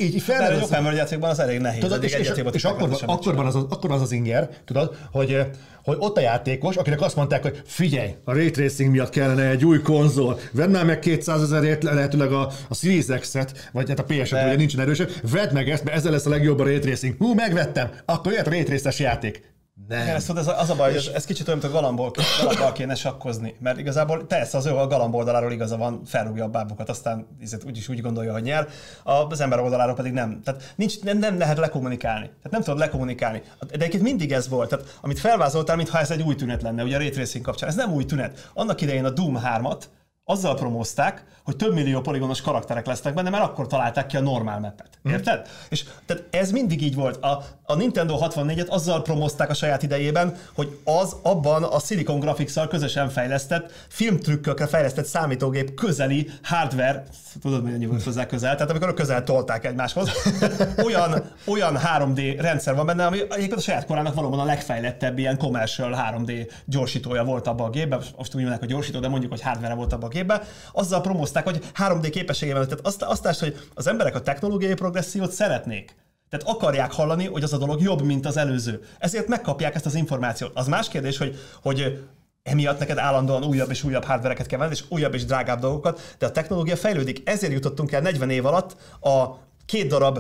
így 0.00 0.12
Mert 0.12 0.24
felmerül 0.24 0.56
egy 0.56 0.62
az- 0.62 0.68
open 0.68 0.82
world 0.82 0.96
játékban 0.96 1.30
az 1.30 1.38
elég 1.38 1.60
nehéz. 1.60 1.80
Tudod, 1.80 2.04
és, 2.04 2.12
és, 2.12 2.28
egy 2.28 2.54
és 2.54 2.64
akkor, 2.64 2.88
semmit 2.88 3.16
akkor, 3.16 3.34
van 3.34 3.46
az, 3.46 3.54
az, 3.54 3.62
akkor 3.62 3.88
van 3.90 3.98
az 3.98 4.02
az 4.02 4.12
inger, 4.12 4.48
tudod, 4.64 4.96
hogy, 5.12 5.40
hogy 5.84 5.96
ott 5.98 6.16
a 6.16 6.20
játékos, 6.20 6.76
akinek 6.76 7.00
azt 7.00 7.16
mondták, 7.16 7.42
hogy 7.42 7.62
figyelj, 7.64 8.14
a 8.24 8.32
Ray 8.32 8.50
Tracing 8.50 8.90
miatt 8.90 9.10
kellene 9.10 9.48
egy 9.48 9.64
új 9.64 9.80
konzol, 9.80 10.38
vedd 10.52 10.70
már 10.70 10.84
meg 10.84 10.98
200 10.98 11.42
ezerért 11.42 11.82
lehetőleg 11.82 12.32
a, 12.32 12.50
a 12.68 12.74
Series 12.74 13.06
X-et, 13.20 13.68
vagy 13.72 13.88
hát 13.88 13.98
a 13.98 14.04
PS-et, 14.04 14.44
ugye 14.46 14.56
nincsen 14.56 14.80
erősebb, 14.80 15.10
vedd 15.30 15.52
meg 15.52 15.70
ezt, 15.70 15.84
mert 15.84 15.96
ezzel 15.96 16.12
lesz 16.12 16.26
a 16.26 16.30
legjobb 16.30 16.58
a 16.58 16.64
Ray 16.64 16.78
Tracing. 16.78 17.14
Hú, 17.18 17.34
megvettem, 17.34 17.90
akkor 18.04 18.32
jöhet 18.32 18.46
a 18.46 18.50
Ray 18.50 18.64
játék. 18.98 19.48
Igen, 19.88 20.06
Nem. 20.06 20.14
ez, 20.16 20.24
tudod, 20.24 20.40
ez, 20.42 20.48
a- 20.48 20.60
az 20.60 20.70
a 20.70 20.74
baj, 20.74 20.88
hogy 20.88 20.96
ez, 20.96 21.06
ez 21.14 21.24
kicsit 21.24 21.48
olyan, 21.48 21.58
mint 21.60 21.72
a 21.72 21.76
galambból, 21.76 22.10
galambból 22.40 22.72
kéne 22.72 22.94
sakkozni. 22.94 23.56
Mert 23.60 23.78
igazából 23.78 24.24
persze 24.26 24.56
az 24.58 24.66
ő 24.66 24.76
a 24.76 24.86
galamb 24.86 25.14
oldaláról 25.14 25.52
igaza 25.52 25.76
van, 25.76 26.00
felrúgja 26.04 26.44
a 26.44 26.48
bábukat, 26.48 26.88
aztán 26.88 27.26
ízét 27.42 27.64
úgyis 27.64 27.88
úgy 27.88 28.00
gondolja, 28.00 28.32
hogy 28.32 28.42
nyer, 28.42 28.68
az 29.02 29.40
ember 29.40 29.60
oldaláról 29.60 29.94
pedig 29.94 30.12
nem. 30.12 30.40
Tehát 30.44 30.72
nincs, 30.76 31.00
nem, 31.00 31.18
nem 31.18 31.38
lehet 31.38 31.58
lekommunikálni. 31.58 32.26
Tehát 32.26 32.50
nem 32.50 32.62
tudod 32.62 32.78
lekommunikálni. 32.78 33.42
De 33.60 33.66
egyébként 33.74 34.02
mindig 34.02 34.32
ez 34.32 34.48
volt. 34.48 34.68
Tehát 34.68 34.98
amit 35.00 35.18
felvázoltál, 35.18 35.76
mintha 35.76 35.98
ez 35.98 36.10
egy 36.10 36.22
új 36.22 36.34
tünet 36.34 36.62
lenne, 36.62 36.82
ugye 36.82 36.94
a 36.94 36.98
Ray 36.98 37.10
Tracing 37.10 37.44
kapcsán. 37.44 37.68
Ez 37.68 37.74
nem 37.74 37.92
új 37.92 38.04
tünet. 38.04 38.50
Annak 38.54 38.80
idején 38.80 39.04
a 39.04 39.10
Doom 39.10 39.40
3-at, 39.44 39.82
azzal 40.24 40.54
promózták, 40.54 41.24
hogy 41.50 41.58
több 41.58 41.74
millió 41.74 42.00
poligonos 42.00 42.40
karakterek 42.40 42.86
lesznek 42.86 43.14
benne, 43.14 43.30
mert 43.30 43.42
akkor 43.42 43.66
találták 43.66 44.06
ki 44.06 44.16
a 44.16 44.20
normál 44.20 44.60
mapet. 44.60 44.88
Érted? 45.04 45.38
Mm. 45.38 45.42
És 45.68 45.84
tehát 46.06 46.24
ez 46.30 46.50
mindig 46.50 46.82
így 46.82 46.94
volt. 46.94 47.16
A, 47.24 47.42
a 47.64 47.74
Nintendo 47.74 48.18
64-et 48.20 48.68
azzal 48.68 49.02
promózták 49.02 49.50
a 49.50 49.54
saját 49.54 49.82
idejében, 49.82 50.36
hogy 50.54 50.78
az 50.84 51.16
abban 51.22 51.62
a 51.62 51.78
Silicon 51.78 52.20
Graphics-szal 52.20 52.68
közösen 52.68 53.08
fejlesztett, 53.08 53.72
filmtrükkökre 53.88 54.66
fejlesztett 54.66 55.04
számítógép 55.04 55.74
közeli 55.74 56.30
hardware, 56.42 57.04
tudod, 57.40 57.70
hogy 57.70 57.88
volt 57.88 58.02
hozzá 58.02 58.26
közel, 58.26 58.54
tehát 58.54 58.70
amikor 58.70 58.94
közel 58.94 59.24
tolták 59.24 59.64
egymáshoz, 59.64 60.10
olyan, 60.86 61.32
olyan 61.46 61.78
3D 61.96 62.36
rendszer 62.38 62.74
van 62.74 62.86
benne, 62.86 63.06
ami 63.06 63.18
egyébként 63.20 63.52
a 63.52 63.60
saját 63.60 63.86
korának 63.86 64.14
valóban 64.14 64.38
a 64.38 64.44
legfejlettebb 64.44 65.18
ilyen 65.18 65.38
commercial 65.38 65.98
3D 66.10 66.50
gyorsítója 66.64 67.24
volt 67.24 67.46
abban 67.46 67.66
a 67.66 67.70
gépben, 67.70 68.02
most 68.16 68.34
úgy 68.34 68.40
mondják, 68.40 68.58
hogy 68.58 68.68
gyorsító, 68.68 68.98
de 68.98 69.08
mondjuk, 69.08 69.30
hogy 69.30 69.42
hardware 69.42 69.74
volt 69.74 69.92
abban 69.92 70.08
a 70.08 70.12
gépben, 70.12 70.42
azzal 70.72 71.00
promózták, 71.42 71.72
hogy 71.76 72.02
3D 72.02 72.10
képessége 72.10 72.54
van. 72.54 72.64
Tehát 72.64 72.86
azt, 72.86 73.02
azt, 73.02 73.26
azt, 73.26 73.40
hogy 73.40 73.68
az 73.74 73.86
emberek 73.86 74.14
a 74.14 74.20
technológiai 74.20 74.74
progressziót 74.74 75.32
szeretnék. 75.32 75.96
Tehát 76.28 76.48
akarják 76.48 76.92
hallani, 76.92 77.26
hogy 77.26 77.42
az 77.42 77.52
a 77.52 77.58
dolog 77.58 77.80
jobb, 77.80 78.02
mint 78.02 78.26
az 78.26 78.36
előző. 78.36 78.80
Ezért 78.98 79.28
megkapják 79.28 79.74
ezt 79.74 79.86
az 79.86 79.94
információt. 79.94 80.52
Az 80.54 80.66
más 80.66 80.88
kérdés, 80.88 81.18
hogy, 81.18 81.38
hogy 81.62 82.04
emiatt 82.42 82.78
neked 82.78 82.98
állandóan 82.98 83.44
újabb 83.44 83.70
és 83.70 83.84
újabb 83.84 84.04
hardvereket 84.04 84.46
kell 84.46 84.58
venni, 84.58 84.72
és 84.72 84.84
újabb 84.88 85.14
és 85.14 85.24
drágább 85.24 85.60
dolgokat, 85.60 86.14
de 86.18 86.26
a 86.26 86.30
technológia 86.30 86.76
fejlődik. 86.76 87.28
Ezért 87.28 87.52
jutottunk 87.52 87.92
el 87.92 88.00
40 88.00 88.30
év 88.30 88.46
alatt 88.46 88.76
a 89.00 89.38
két 89.66 89.88
darab 89.88 90.18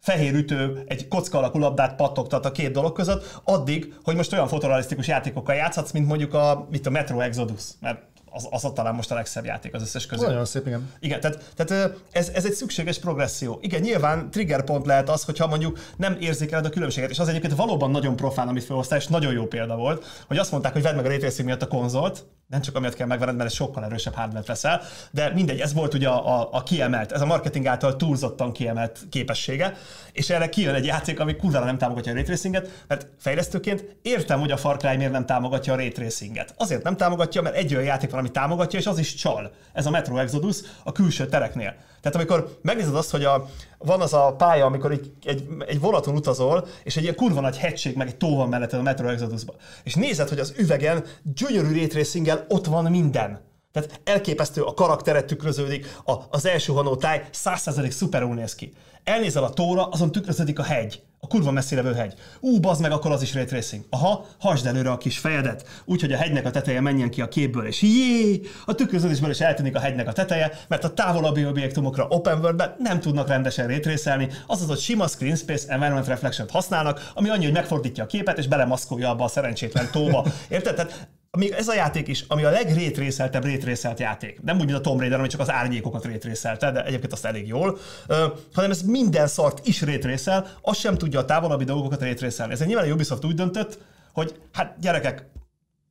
fehér 0.00 0.34
ütő 0.34 0.82
egy 0.86 1.08
kocka 1.08 1.38
alakú 1.38 1.58
labdát 1.58 1.96
pattogtat 1.96 2.44
a 2.44 2.52
két 2.52 2.72
dolog 2.72 2.92
között, 2.92 3.40
addig, 3.44 3.94
hogy 4.04 4.16
most 4.16 4.32
olyan 4.32 4.48
fotorealisztikus 4.48 5.06
játékokkal 5.06 5.54
játszhatsz, 5.54 5.92
mint 5.92 6.06
mondjuk 6.06 6.34
a, 6.34 6.66
mit 6.70 6.86
a 6.86 6.90
Metro 6.90 7.20
Exodus, 7.20 7.62
mert 7.80 8.02
az, 8.32 8.46
az 8.50 8.64
a 8.64 8.72
talán 8.72 8.94
most 8.94 9.10
a 9.10 9.14
legszebb 9.14 9.44
játék 9.44 9.74
az 9.74 9.82
összes 9.82 10.06
közül. 10.06 10.26
Nagyon 10.26 10.44
szép, 10.44 10.66
igen. 10.66 10.90
Igen, 11.00 11.20
tehát, 11.20 11.52
tehát 11.56 11.96
ez, 12.10 12.28
ez 12.28 12.44
egy 12.44 12.52
szükséges 12.52 12.98
progresszió. 12.98 13.58
Igen, 13.62 13.80
nyilván 13.80 14.30
triggerpont 14.30 14.86
lehet 14.86 15.08
az, 15.08 15.24
hogyha 15.24 15.46
mondjuk 15.46 15.78
nem 15.96 16.16
érzékeled 16.20 16.64
a 16.64 16.70
különbséget, 16.70 17.10
és 17.10 17.18
az 17.18 17.28
egyébként 17.28 17.54
valóban 17.54 17.90
nagyon 17.90 18.16
profán, 18.16 18.48
amit 18.48 18.64
felhoztál, 18.64 18.98
és 18.98 19.06
nagyon 19.06 19.32
jó 19.32 19.46
példa 19.46 19.76
volt, 19.76 20.04
hogy 20.26 20.38
azt 20.38 20.50
mondták, 20.50 20.72
hogy 20.72 20.82
vedd 20.82 20.94
meg 20.94 21.04
a 21.04 21.08
Ray 21.08 21.30
miatt 21.44 21.62
a 21.62 21.68
konzolt, 21.68 22.24
nem 22.52 22.60
csak 22.60 22.76
amiatt 22.76 22.94
kell 22.94 23.06
megvenned, 23.06 23.36
mert 23.36 23.48
ez 23.48 23.54
sokkal 23.54 23.84
erősebb 23.84 24.14
hardware 24.14 24.44
veszel, 24.46 24.82
de 25.10 25.30
mindegy, 25.34 25.60
ez 25.60 25.72
volt 25.72 25.94
ugye 25.94 26.08
a, 26.08 26.40
a, 26.40 26.48
a 26.52 26.62
kiemelt, 26.62 27.12
ez 27.12 27.20
a 27.20 27.26
marketing 27.26 27.66
által 27.66 27.96
túlzottan 27.96 28.52
kiemelt 28.52 29.00
képessége, 29.10 29.76
és 30.12 30.30
erre 30.30 30.48
kijön 30.48 30.74
egy 30.74 30.84
játék, 30.84 31.20
ami 31.20 31.36
kurvára 31.36 31.64
nem 31.64 31.78
támogatja 31.78 32.12
a 32.12 32.14
raytracinget, 32.14 32.84
mert 32.88 33.06
fejlesztőként 33.18 33.96
értem, 34.02 34.40
hogy 34.40 34.50
a 34.50 34.56
Far 34.56 34.76
Cry 34.76 34.96
miért 34.96 35.12
nem 35.12 35.26
támogatja 35.26 35.72
a 35.72 35.76
raytracinget. 35.76 36.54
Azért 36.56 36.82
nem 36.82 36.96
támogatja, 36.96 37.42
mert 37.42 37.56
egy 37.56 37.74
olyan 37.74 37.86
játék 37.86 38.10
van, 38.10 38.18
ami 38.18 38.30
támogatja, 38.30 38.78
és 38.78 38.86
az 38.86 38.98
is 38.98 39.14
csal. 39.14 39.52
Ez 39.72 39.86
a 39.86 39.90
Metro 39.90 40.16
Exodus 40.16 40.56
a 40.84 40.92
külső 40.92 41.26
tereknél. 41.26 41.74
Tehát 42.02 42.16
amikor 42.16 42.58
megnézed 42.62 42.94
azt, 42.94 43.10
hogy 43.10 43.24
a, 43.24 43.48
van 43.78 44.00
az 44.00 44.12
a 44.12 44.34
pálya, 44.38 44.66
amikor 44.66 44.90
egy, 44.90 45.12
egy, 45.24 45.46
egy 45.66 45.80
vonaton 45.80 46.16
utazol, 46.16 46.66
és 46.84 46.96
egy 46.96 47.02
ilyen 47.02 47.14
kurva 47.14 47.40
nagy 47.40 47.58
hegység, 47.58 47.96
meg 47.96 48.06
egy 48.06 48.16
tó 48.16 48.36
van 48.36 48.48
mellette 48.48 48.76
a 48.76 48.82
Metro 48.82 49.08
Exodusban. 49.08 49.56
És 49.82 49.94
nézed, 49.94 50.28
hogy 50.28 50.38
az 50.38 50.54
üvegen 50.56 51.04
gyönyörű 51.22 51.74
raytracinggel 51.74 52.44
ott 52.48 52.66
van 52.66 52.90
minden. 52.90 53.51
Tehát 53.72 54.00
elképesztő, 54.04 54.62
a 54.62 54.74
karakteret 54.74 55.26
tükröződik, 55.26 56.00
a, 56.04 56.12
az 56.30 56.46
első 56.46 56.72
honó 56.72 56.96
táj 56.96 57.28
100% 57.32 57.90
szuperul 57.90 58.34
néz 58.34 58.54
ki. 58.54 58.72
Elnézel 59.04 59.44
a 59.44 59.50
tóra, 59.50 59.88
azon 59.88 60.12
tükröződik 60.12 60.58
a 60.58 60.62
hegy 60.62 61.02
a 61.24 61.26
kurva 61.26 61.50
messzire 61.50 61.82
levő 61.82 61.94
hegy. 61.94 62.14
Ú, 62.40 62.60
bazd 62.60 62.80
meg, 62.80 62.92
akkor 62.92 63.10
az 63.10 63.22
is 63.22 63.34
ray 63.34 63.44
tracing. 63.44 63.84
Aha, 63.90 64.26
hasd 64.38 64.66
előre 64.66 64.90
a 64.90 64.98
kis 64.98 65.18
fejedet, 65.18 65.68
úgy, 65.84 66.00
hogy 66.00 66.12
a 66.12 66.16
hegynek 66.16 66.46
a 66.46 66.50
teteje 66.50 66.80
menjen 66.80 67.10
ki 67.10 67.20
a 67.20 67.28
képből, 67.28 67.66
és 67.66 67.82
jé, 67.82 68.40
a 68.64 68.74
tükröződésből 68.74 69.30
is 69.30 69.40
eltűnik 69.40 69.76
a 69.76 69.80
hegynek 69.80 70.08
a 70.08 70.12
teteje, 70.12 70.52
mert 70.68 70.84
a 70.84 70.94
távolabbi 70.94 71.46
objektumokra 71.46 72.06
open 72.08 72.38
world 72.38 72.74
nem 72.78 73.00
tudnak 73.00 73.28
rendesen 73.28 73.66
rétrészelni, 73.66 74.28
azaz, 74.46 74.68
hogy 74.68 74.78
sima 74.78 75.06
screen 75.06 75.36
space 75.36 75.72
environment 75.72 76.06
reflection 76.06 76.48
használnak, 76.50 77.10
ami 77.14 77.28
annyi, 77.28 77.44
hogy 77.44 77.52
megfordítja 77.52 78.04
a 78.04 78.06
képet, 78.06 78.38
és 78.38 78.48
belemaszkolja 78.48 79.10
abba 79.10 79.24
a 79.24 79.28
szerencsétlen 79.28 79.90
tóba. 79.90 80.26
Érted? 80.48 80.74
Tehát 80.74 81.08
még 81.38 81.50
ez 81.50 81.68
a 81.68 81.74
játék 81.74 82.08
is, 82.08 82.24
ami 82.28 82.44
a 82.44 82.50
legrétrészeltebb 82.50 83.44
rétrészelt 83.44 84.00
játék. 84.00 84.40
Nem 84.42 84.58
úgy, 84.58 84.64
mint 84.64 84.78
a 84.78 84.80
Tomb 84.80 85.00
Raider, 85.00 85.18
ami 85.18 85.28
csak 85.28 85.40
az 85.40 85.50
árnyékokat 85.50 86.04
rétrészelte, 86.04 86.70
de 86.70 86.84
egyébként 86.84 87.12
azt 87.12 87.24
elég 87.24 87.46
jól, 87.46 87.78
uh, 88.08 88.16
hanem 88.52 88.70
ez 88.70 88.82
minden 88.82 89.26
szart 89.26 89.66
is 89.66 89.82
rétrészel, 89.82 90.56
az 90.60 90.76
sem 90.76 90.98
tudja 90.98 91.18
a 91.18 91.24
távolabbi 91.24 91.64
dolgokat 91.64 92.02
rétrészelni. 92.02 92.52
Ez 92.52 92.64
nyilván 92.64 92.90
a 92.90 92.92
Ubisoft 92.92 93.24
úgy 93.24 93.34
döntött, 93.34 93.78
hogy 94.12 94.40
hát 94.52 94.76
gyerekek, 94.80 95.26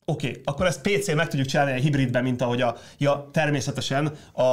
oké, 0.05 0.29
okay, 0.29 0.41
akkor 0.45 0.65
ezt 0.65 0.81
PC-n 0.81 1.15
meg 1.15 1.27
tudjuk 1.27 1.47
csinálni 1.47 1.71
egy 1.71 1.83
hibridben, 1.83 2.23
mint 2.23 2.41
ahogy 2.41 2.61
a, 2.61 2.75
ja, 2.97 3.29
természetesen 3.31 4.11
a, 4.33 4.43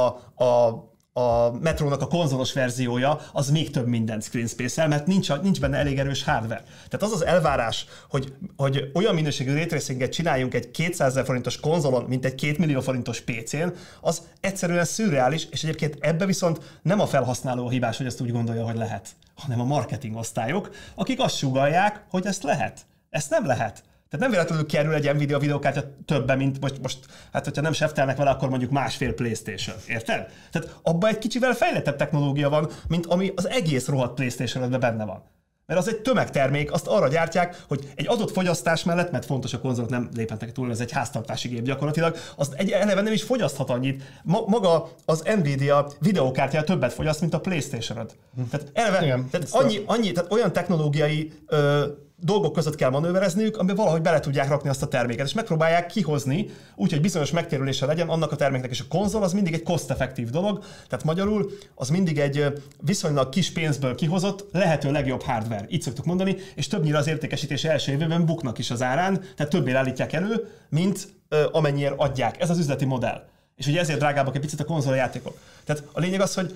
a 0.43 0.83
a 1.13 1.51
metrónak 1.51 2.01
a 2.01 2.07
konzolos 2.07 2.53
verziója 2.53 3.19
az 3.31 3.49
még 3.49 3.71
több 3.71 3.87
mindent 3.87 4.23
screen 4.23 4.47
space 4.47 4.87
mert 4.87 5.07
nincs, 5.07 5.31
nincs 5.41 5.59
benne 5.59 5.77
elég 5.77 5.99
erős 5.99 6.23
hardware. 6.23 6.63
Tehát 6.63 7.01
az 7.01 7.11
az 7.11 7.25
elvárás, 7.25 7.85
hogy, 8.09 8.33
hogy 8.55 8.91
olyan 8.93 9.15
minőségű 9.15 9.53
raytracinget 9.53 10.11
csináljunk 10.11 10.53
egy 10.53 10.71
200 10.71 11.07
ezer 11.07 11.25
forintos 11.25 11.59
konzolon, 11.59 12.03
mint 12.03 12.25
egy 12.25 12.35
2 12.35 12.55
millió 12.57 12.81
forintos 12.81 13.21
PC-n, 13.21 13.67
az 14.01 14.21
egyszerűen 14.41 14.85
szürreális, 14.85 15.47
és 15.51 15.63
egyébként 15.63 15.97
ebbe 15.99 16.25
viszont 16.25 16.79
nem 16.81 16.99
a 16.99 17.07
felhasználó 17.07 17.65
a 17.65 17.69
hibás, 17.69 17.97
hogy 17.97 18.05
ezt 18.05 18.21
úgy 18.21 18.31
gondolja, 18.31 18.65
hogy 18.65 18.75
lehet, 18.75 19.09
hanem 19.35 19.59
a 19.59 19.63
marketing 19.65 20.15
osztályok, 20.15 20.69
akik 20.95 21.19
azt 21.19 21.37
sugalják, 21.37 22.05
hogy 22.09 22.25
ezt 22.25 22.43
lehet. 22.43 22.85
Ezt 23.09 23.29
nem 23.29 23.45
lehet. 23.45 23.83
Tehát 24.09 24.25
nem 24.25 24.29
véletlenül 24.29 24.65
kerül 24.65 24.93
egy 24.93 25.15
Nvidia 25.15 25.39
videókártya 25.39 25.83
többen, 26.05 26.37
mint 26.37 26.59
most, 26.59 26.81
most 26.81 26.99
hát 27.31 27.43
hogyha 27.43 27.61
nem 27.61 27.73
seftelnek 27.73 28.17
vele, 28.17 28.29
akkor 28.29 28.49
mondjuk 28.49 28.71
másfél 28.71 29.13
Playstation. 29.13 29.75
Érted? 29.87 30.31
Tehát 30.51 30.75
abban 30.81 31.09
egy 31.09 31.17
kicsivel 31.17 31.53
fejlettebb 31.53 31.95
technológia 31.95 32.49
van, 32.49 32.69
mint 32.87 33.05
ami 33.05 33.31
az 33.35 33.47
egész 33.47 33.87
rohadt 33.87 34.13
playstation 34.13 34.79
benne 34.79 35.05
van. 35.05 35.23
Mert 35.65 35.81
az 35.81 35.87
egy 35.87 36.01
tömegtermék, 36.01 36.71
azt 36.71 36.87
arra 36.87 37.07
gyártják, 37.07 37.63
hogy 37.67 37.91
egy 37.95 38.07
adott 38.07 38.31
fogyasztás 38.31 38.83
mellett, 38.83 39.11
mert 39.11 39.25
fontos 39.25 39.53
a 39.53 39.59
konzolok 39.59 39.89
nem 39.89 40.09
léphetnek 40.15 40.51
túl, 40.51 40.69
ez 40.69 40.79
egy 40.79 40.91
háztartási 40.91 41.47
gép 41.47 41.63
gyakorlatilag, 41.63 42.15
az 42.35 42.51
egy 42.55 42.71
eleve 42.71 43.01
nem 43.01 43.13
is 43.13 43.23
fogyaszthat 43.23 43.69
annyit. 43.69 44.03
Ma, 44.23 44.43
maga 44.45 44.89
az 45.05 45.23
Nvidia 45.39 45.91
videókártya 45.99 46.63
többet 46.63 46.93
fogyaszt, 46.93 47.21
mint 47.21 47.33
a 47.33 47.39
Playstation-öd. 47.39 48.15
Tehát 48.49 48.69
eleve, 48.73 49.05
Igen, 49.05 49.29
tehát 49.29 49.47
annyi, 49.51 49.83
annyi, 49.85 50.11
tehát 50.11 50.31
olyan 50.31 50.53
technológiai 50.53 51.33
ö, 51.47 51.85
dolgok 52.21 52.53
között 52.53 52.75
kell 52.75 52.89
manőverezniük, 52.89 53.57
amiben 53.57 53.75
valahogy 53.75 54.01
bele 54.01 54.19
tudják 54.19 54.49
rakni 54.49 54.69
azt 54.69 54.83
a 54.83 54.87
terméket, 54.87 55.27
és 55.27 55.33
megpróbálják 55.33 55.85
kihozni, 55.85 56.49
úgyhogy 56.75 57.01
bizonyos 57.01 57.31
megtérülése 57.31 57.85
legyen 57.85 58.09
annak 58.09 58.31
a 58.31 58.35
terméknek, 58.35 58.71
és 58.71 58.79
a 58.79 58.85
konzol 58.89 59.23
az 59.23 59.33
mindig 59.33 59.53
egy 59.53 59.63
cost-effektív 59.63 60.29
dolog, 60.29 60.63
tehát 60.87 61.05
magyarul 61.05 61.51
az 61.75 61.89
mindig 61.89 62.19
egy 62.19 62.45
viszonylag 62.81 63.29
kis 63.29 63.51
pénzből 63.51 63.95
kihozott, 63.95 64.45
lehető 64.51 64.91
legjobb 64.91 65.21
hardware, 65.21 65.65
így 65.69 65.81
szoktuk 65.81 66.05
mondani, 66.05 66.35
és 66.55 66.67
többnyire 66.67 66.97
az 66.97 67.07
értékesítés 67.07 67.63
első 67.63 67.91
évben 67.91 68.25
buknak 68.25 68.57
is 68.57 68.71
az 68.71 68.81
árán, 68.81 69.21
tehát 69.35 69.51
többé 69.51 69.71
állítják 69.71 70.13
elő, 70.13 70.47
mint 70.69 71.07
amennyire 71.51 71.93
adják. 71.97 72.41
Ez 72.41 72.49
az 72.49 72.57
üzleti 72.57 72.85
modell. 72.85 73.23
És 73.55 73.67
ugye 73.67 73.79
ezért 73.79 73.99
drágábbak 73.99 74.35
egy 74.35 74.41
picit 74.41 74.59
a 74.59 74.65
konzoljátékok. 74.65 75.37
Tehát 75.63 75.83
a 75.91 75.99
lényeg 75.99 76.21
az, 76.21 76.33
hogy 76.33 76.55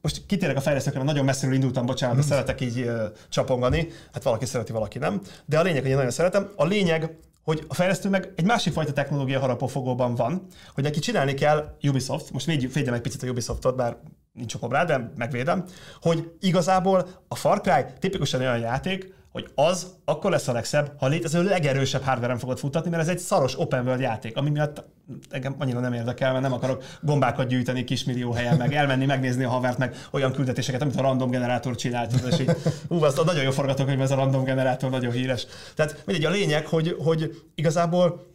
most 0.00 0.26
kitérek 0.26 0.56
a 0.56 0.60
fejlesztőkre, 0.60 0.98
mert 0.98 1.10
nagyon 1.10 1.26
messziről 1.26 1.54
indultam, 1.54 1.86
bocsánat, 1.86 2.16
de 2.16 2.22
mm. 2.22 2.28
szeretek 2.28 2.60
így 2.60 2.78
uh, 2.80 3.02
csapongani, 3.28 3.88
hát 4.12 4.22
valaki 4.22 4.46
szereti, 4.46 4.72
valaki 4.72 4.98
nem, 4.98 5.20
de 5.44 5.58
a 5.58 5.62
lényeg, 5.62 5.80
hogy 5.80 5.90
én 5.90 5.96
nagyon 5.96 6.10
szeretem, 6.10 6.50
a 6.56 6.64
lényeg, 6.64 7.16
hogy 7.44 7.64
a 7.68 7.74
fejlesztő 7.74 8.08
meg 8.08 8.32
egy 8.36 8.44
másik 8.44 8.72
fajta 8.72 8.92
technológia 8.92 9.40
harapófogóban 9.40 10.14
van, 10.14 10.46
hogy 10.74 10.84
neki 10.84 10.98
csinálni 10.98 11.34
kell 11.34 11.76
Ubisoft, 11.82 12.30
most 12.30 12.46
védjem 12.46 12.94
egy 12.94 13.00
picit 13.00 13.22
a 13.22 13.26
Ubisoftot, 13.26 13.76
bár 13.76 13.96
nincs 14.32 14.54
okom 14.54 14.70
rá, 14.70 14.84
de 14.84 15.12
megvédem, 15.16 15.64
hogy 16.00 16.32
igazából 16.40 17.08
a 17.28 17.34
Far 17.34 17.60
Cry 17.60 17.84
tipikusan 17.98 18.40
olyan 18.40 18.58
játék, 18.58 19.14
hogy 19.32 19.50
az 19.54 19.86
akkor 20.04 20.30
lesz 20.30 20.48
a 20.48 20.52
legszebb, 20.52 20.92
ha 20.98 21.06
a 21.06 21.08
létező 21.08 21.42
legerősebb 21.42 22.02
hardware 22.02 22.36
fogod 22.36 22.58
futtatni, 22.58 22.90
mert 22.90 23.02
ez 23.02 23.08
egy 23.08 23.18
szaros 23.18 23.58
open 23.58 23.84
world 23.84 24.00
játék, 24.00 24.36
ami 24.36 24.50
miatt 24.50 24.84
engem 25.30 25.54
annyira 25.58 25.80
nem 25.80 25.92
érdekel, 25.92 26.30
mert 26.30 26.42
nem 26.42 26.52
akarok 26.52 26.84
gombákat 27.00 27.48
gyűjteni 27.48 27.84
kismillió 27.84 28.32
helyen, 28.32 28.56
meg 28.56 28.74
elmenni, 28.74 29.06
megnézni 29.06 29.44
a 29.44 29.48
havert, 29.48 29.78
meg 29.78 29.94
olyan 30.10 30.32
küldetéseket, 30.32 30.82
amit 30.82 30.96
a 30.96 31.00
random 31.00 31.30
generátor 31.30 31.74
csinált, 31.74 32.12
és 32.30 32.38
így, 32.38 32.50
ú, 32.88 33.02
az 33.02 33.20
nagyon 33.24 33.42
jó 33.42 33.50
forgatókönyv, 33.50 34.00
ez 34.00 34.10
a 34.10 34.14
random 34.14 34.44
generátor 34.44 34.90
nagyon 34.90 35.12
híres. 35.12 35.46
Tehát 35.74 36.02
mindegy, 36.06 36.24
a 36.24 36.30
lényeg, 36.30 36.66
hogy, 36.66 36.96
hogy 36.98 37.42
igazából 37.54 38.26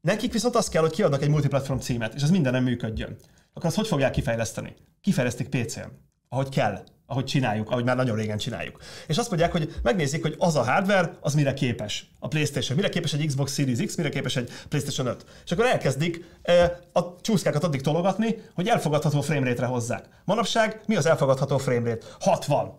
nekik 0.00 0.32
viszont 0.32 0.56
az 0.56 0.68
kell, 0.68 0.82
hogy 0.82 0.92
kiadnak 0.92 1.22
egy 1.22 1.28
multiplatform 1.28 1.78
címet, 1.78 2.14
és 2.14 2.22
az 2.22 2.30
mindenem 2.30 2.62
működjön. 2.62 3.16
Akkor 3.52 3.66
azt 3.66 3.76
hogy 3.76 3.86
fogják 3.86 4.10
kifejleszteni? 4.10 4.74
Kifejlesztik 5.00 5.48
PC-n, 5.48 6.05
ahogy 6.28 6.48
kell 6.48 6.84
ahogy 7.06 7.24
csináljuk, 7.24 7.70
ahogy 7.70 7.84
már 7.84 7.96
nagyon 7.96 8.16
régen 8.16 8.38
csináljuk. 8.38 8.80
És 9.06 9.18
azt 9.18 9.28
mondják, 9.28 9.52
hogy 9.52 9.74
megnézik, 9.82 10.22
hogy 10.22 10.34
az 10.38 10.56
a 10.56 10.62
hardware, 10.62 11.16
az 11.20 11.34
mire 11.34 11.54
képes. 11.54 12.10
A 12.18 12.28
PlayStation, 12.28 12.76
mire 12.76 12.88
képes 12.88 13.12
egy 13.12 13.26
Xbox 13.26 13.54
Series 13.54 13.78
X, 13.86 13.96
mire 13.96 14.08
képes 14.08 14.36
egy 14.36 14.50
PlayStation 14.68 15.06
5. 15.06 15.24
És 15.44 15.52
akkor 15.52 15.64
elkezdik 15.64 16.24
e, 16.42 16.80
a 16.92 17.20
csúszkákat 17.20 17.64
addig 17.64 17.80
tologatni, 17.80 18.36
hogy 18.54 18.68
elfogadható 18.68 19.20
framerate-re 19.20 19.66
hozzák. 19.66 20.04
Manapság 20.24 20.80
mi 20.86 20.96
az 20.96 21.06
elfogadható 21.06 21.58
framerate? 21.58 22.06
60. 22.20 22.78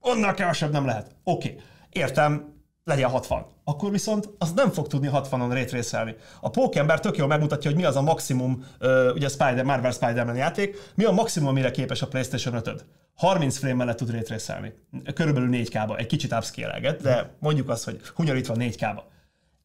Onnan 0.00 0.34
kevesebb 0.34 0.72
nem 0.72 0.86
lehet. 0.86 1.16
Oké. 1.24 1.48
Okay. 1.48 1.62
Értem, 1.90 2.53
legyen 2.84 3.10
60. 3.10 3.46
Akkor 3.64 3.90
viszont 3.90 4.28
az 4.38 4.52
nem 4.52 4.70
fog 4.70 4.86
tudni 4.86 5.10
60-on 5.12 5.50
rétrészelni. 5.52 6.14
A 6.40 6.50
Pókember 6.50 7.00
tök 7.00 7.16
jól 7.16 7.26
megmutatja, 7.26 7.70
hogy 7.70 7.80
mi 7.80 7.86
az 7.86 7.96
a 7.96 8.02
maximum, 8.02 8.64
ugye 9.14 9.28
Spider, 9.28 9.64
Marvel 9.64 9.90
Spider-Man 9.90 10.36
játék, 10.36 10.92
mi 10.94 11.04
a 11.04 11.10
maximum, 11.10 11.48
amire 11.48 11.70
képes 11.70 12.02
a 12.02 12.08
PlayStation 12.08 12.54
5 12.54 12.84
30 13.14 13.58
frame 13.58 13.74
mellett 13.74 13.96
tud 13.96 14.10
rétrészelni. 14.10 14.72
Körülbelül 15.14 15.48
4K-ba, 15.52 15.98
egy 15.98 16.06
kicsit 16.06 16.32
upscale 16.32 16.96
de 17.02 17.34
mondjuk 17.38 17.68
azt, 17.68 17.84
hogy 17.84 18.00
hunyarítva 18.14 18.54
4K-ba. 18.58 19.02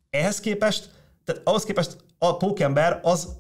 Ehhez 0.10 0.40
képest, 0.40 0.90
tehát 1.26 1.42
ahhoz 1.46 1.64
képest 1.64 1.98
a 2.18 2.38
Pókember 2.38 3.00
az 3.04 3.38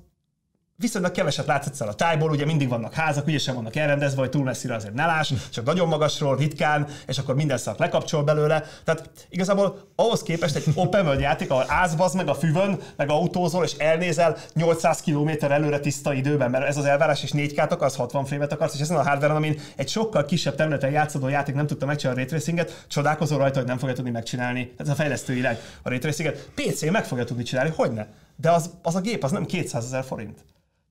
viszonylag 0.80 1.11
keveset 1.11 1.45
látsz 1.45 1.65
egyszer 1.65 1.88
a 1.88 1.93
tájból, 1.93 2.30
ugye 2.30 2.45
mindig 2.45 2.69
vannak 2.69 2.93
házak, 2.93 3.27
ügyesen 3.27 3.56
vannak 3.56 3.76
elrendezve, 3.76 4.19
vagy 4.19 4.30
túl 4.30 4.43
messzire 4.43 4.76
azért 4.76 4.93
ne 4.93 5.06
láss, 5.06 5.34
csak 5.49 5.65
nagyon 5.65 5.88
magasról, 5.88 6.38
ritkán, 6.38 6.88
és 7.07 7.18
akkor 7.18 7.35
minden 7.35 7.57
szart 7.57 7.80
lekapcsol 7.80 8.23
belőle. 8.23 8.64
Tehát 8.84 9.10
igazából 9.30 9.88
ahhoz 9.95 10.23
képest 10.23 10.56
egy 10.56 10.64
open 10.76 11.06
world 11.06 11.19
játék, 11.19 11.51
ahol 11.51 11.65
ázbaz 11.68 12.14
meg 12.14 12.27
a 12.27 12.34
füvön, 12.34 12.80
meg 12.95 13.10
autózol, 13.10 13.64
és 13.64 13.73
elnézel 13.73 14.38
800 14.53 15.01
km 15.01 15.30
előre 15.39 15.80
tiszta 15.80 16.14
időben, 16.14 16.49
mert 16.49 16.68
ez 16.68 16.77
az 16.77 16.85
elvárás, 16.85 17.23
és 17.23 17.31
4K-t 17.34 17.69
akarsz, 17.69 17.95
60 17.95 18.26
frame-et 18.26 18.51
akarsz, 18.51 18.73
és 18.73 18.80
ezen 18.80 18.97
a 18.97 19.03
hardware 19.03 19.34
amin 19.34 19.60
egy 19.76 19.89
sokkal 19.89 20.26
kisebb 20.26 20.56
területen 20.56 20.91
játszódó 20.91 21.27
játék 21.27 21.56
nem 21.56 21.68
tudta 21.68 21.85
megcsinálni 21.85 22.22
a 22.22 22.23
raytracinget, 22.23 22.85
csodálkozol 22.88 23.38
rajta, 23.38 23.57
hogy 23.57 23.68
nem 23.68 23.77
fogja 23.77 23.95
tudni 23.95 24.11
megcsinálni. 24.11 24.73
Ez 24.77 24.89
a 24.89 24.95
fejlesztői 24.95 25.41
leg 25.41 25.60
a 25.81 25.89
raytracinget. 25.89 26.49
PC 26.56 26.89
meg 26.91 27.06
fogja 27.06 27.23
tudni 27.23 27.43
csinálni, 27.43 27.72
hogy 27.76 27.91
ne? 27.91 28.06
De 28.35 28.51
az, 28.51 28.69
az 28.81 28.95
a 28.95 28.99
gép 28.99 29.23
az 29.23 29.31
nem 29.31 29.45
200 29.45 29.85
ezer 29.85 30.03
forint. 30.03 30.39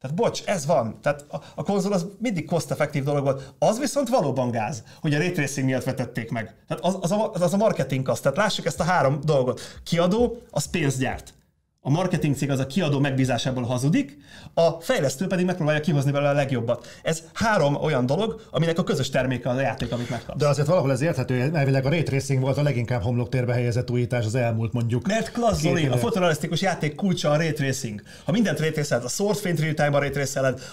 Tehát 0.01 0.17
bocs, 0.17 0.43
ez 0.45 0.67
van. 0.67 0.99
Tehát 1.03 1.25
a, 1.31 1.41
a 1.55 1.63
konzol 1.63 1.93
az 1.93 2.07
mindig 2.19 2.47
cost-effektív 2.47 3.05
dolog 3.05 3.25
volt. 3.25 3.55
Az 3.59 3.79
viszont 3.79 4.09
valóban 4.09 4.51
gáz, 4.51 4.83
hogy 5.01 5.15
a 5.15 5.19
ray 5.19 5.63
miatt 5.63 5.85
vetették 5.85 6.31
meg. 6.31 6.55
Tehát 6.69 6.85
az, 6.85 6.97
az, 7.01 7.13
a, 7.13 7.33
az 7.33 7.53
a 7.53 7.57
marketing 7.57 8.09
azt. 8.09 8.23
Tehát 8.23 8.39
lássuk 8.39 8.67
ezt 8.67 8.81
a 8.81 8.85
három 8.85 9.21
dolgot. 9.25 9.61
Kiadó, 9.85 10.37
az 10.51 10.71
pénzt 10.71 10.99
gyárt. 10.99 11.35
A 11.81 11.91
marketing 11.91 12.37
cég 12.37 12.51
az 12.51 12.59
a 12.59 12.67
kiadó 12.67 12.99
megbízásából 12.99 13.63
hazudik, 13.63 14.19
a 14.55 14.71
fejlesztő 14.71 15.27
pedig 15.27 15.45
megpróbálja 15.45 15.81
kihozni 15.81 16.11
belőle 16.11 16.31
a 16.31 16.35
legjobbat. 16.35 16.87
Ez 17.03 17.23
három 17.33 17.75
olyan 17.75 18.07
dolog, 18.07 18.41
aminek 18.51 18.79
a 18.79 18.85
közös 18.85 19.11
terméke 19.11 19.49
a 19.49 19.61
játék, 19.61 19.93
amit 19.93 20.11
megkapsz. 20.11 20.39
De 20.39 20.49
azért 20.49 20.67
valahol 20.67 20.93
ez 20.93 21.01
érthető, 21.01 21.51
elvileg 21.55 21.87
a 21.87 21.89
ray 21.89 22.03
tracing 22.03 22.41
volt 22.41 22.57
a 22.57 22.63
leginkább 22.63 23.03
homloktérbe 23.03 23.53
helyezett 23.53 23.91
újítás 23.91 24.25
az 24.25 24.35
elmúlt 24.35 24.73
mondjuk. 24.73 25.07
Mert 25.07 25.33
klassz, 25.33 25.61
Zoli, 25.61 25.87
a 25.87 25.97
fotorealisztikus 25.97 26.61
játék 26.61 26.95
kulcsa 26.95 27.31
a 27.31 27.37
ray 27.37 27.53
tracing. 27.53 28.03
Ha 28.25 28.33
mindent 28.33 28.61
ray 28.61 28.73
a 28.91 29.09
source 29.09 29.41
fényt 29.41 29.61
real 29.61 29.75
time 29.75 29.99
ray 29.99 30.11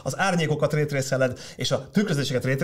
az 0.04 0.18
árnyékokat 0.18 0.74
ray 0.74 0.86
és 1.56 1.72
a 1.72 1.90
tükrözéseket 1.92 2.46
ray 2.46 2.56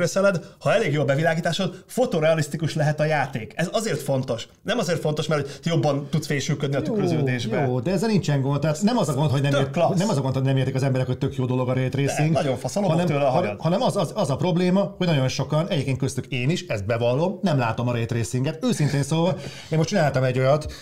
ha 0.60 0.74
elég 0.74 0.94
jó 0.94 1.02
a 1.02 1.06
bevilágításod, 1.06 1.84
fotorealisztikus 1.88 2.76
lehet 2.76 3.00
a 3.00 3.06
játék. 3.06 3.54
Ez 3.56 3.68
azért 3.72 4.02
fontos. 4.02 4.48
Nem 4.64 4.78
azért 4.78 5.00
fontos, 5.00 5.28
mert 5.28 5.60
jobban 5.64 6.08
tudsz 6.10 6.26
fésülködni 6.26 6.76
a 6.76 6.82
tükröződésbe. 6.82 7.66
Jó, 7.66 7.80
de 7.80 7.92
ez 7.92 8.02
nincsen 8.02 8.41
gond. 8.42 8.60
Tehát 8.60 8.82
nem 8.82 8.98
az 8.98 9.10
a 9.10 9.14
gond, 9.14 9.32
hogy 9.32 9.42
nem, 9.42 9.54
ért, 9.54 9.76
nem, 9.76 10.10
az 10.10 10.18
a 10.18 10.22
gond, 10.22 10.34
hogy 10.34 10.44
nem 10.44 10.58
értik 10.58 10.76
az 10.76 10.84
emberek, 10.84 11.08
hogy 11.08 11.18
tök 11.18 11.36
jó 11.36 11.46
dolog 11.46 11.70
a 11.70 11.74
ray 11.74 11.90
tracing. 11.90 12.32
nagyon 12.32 12.58
fasz, 12.58 12.74
hanem, 12.74 13.06
tőle 13.06 13.26
a 13.26 13.56
hanem 13.60 13.82
az, 13.82 13.96
az, 13.96 14.12
az, 14.16 14.30
a 14.30 14.36
probléma, 14.36 14.96
hogy 14.98 15.08
nagyon 15.08 15.28
sokan, 15.28 15.68
egyébként 15.68 15.98
köztük 15.98 16.26
én 16.26 16.50
is, 16.50 16.66
ezt 16.68 16.86
bevallom, 16.86 17.40
nem 17.42 17.58
látom 17.58 17.88
a 17.88 17.92
ray 17.92 18.06
tracinget. 18.06 18.64
Őszintén 18.64 19.04
szóval, 19.04 19.38
én 19.70 19.78
most 19.78 19.90
csináltam 19.90 20.24
egy 20.24 20.40
olyat, 20.40 20.74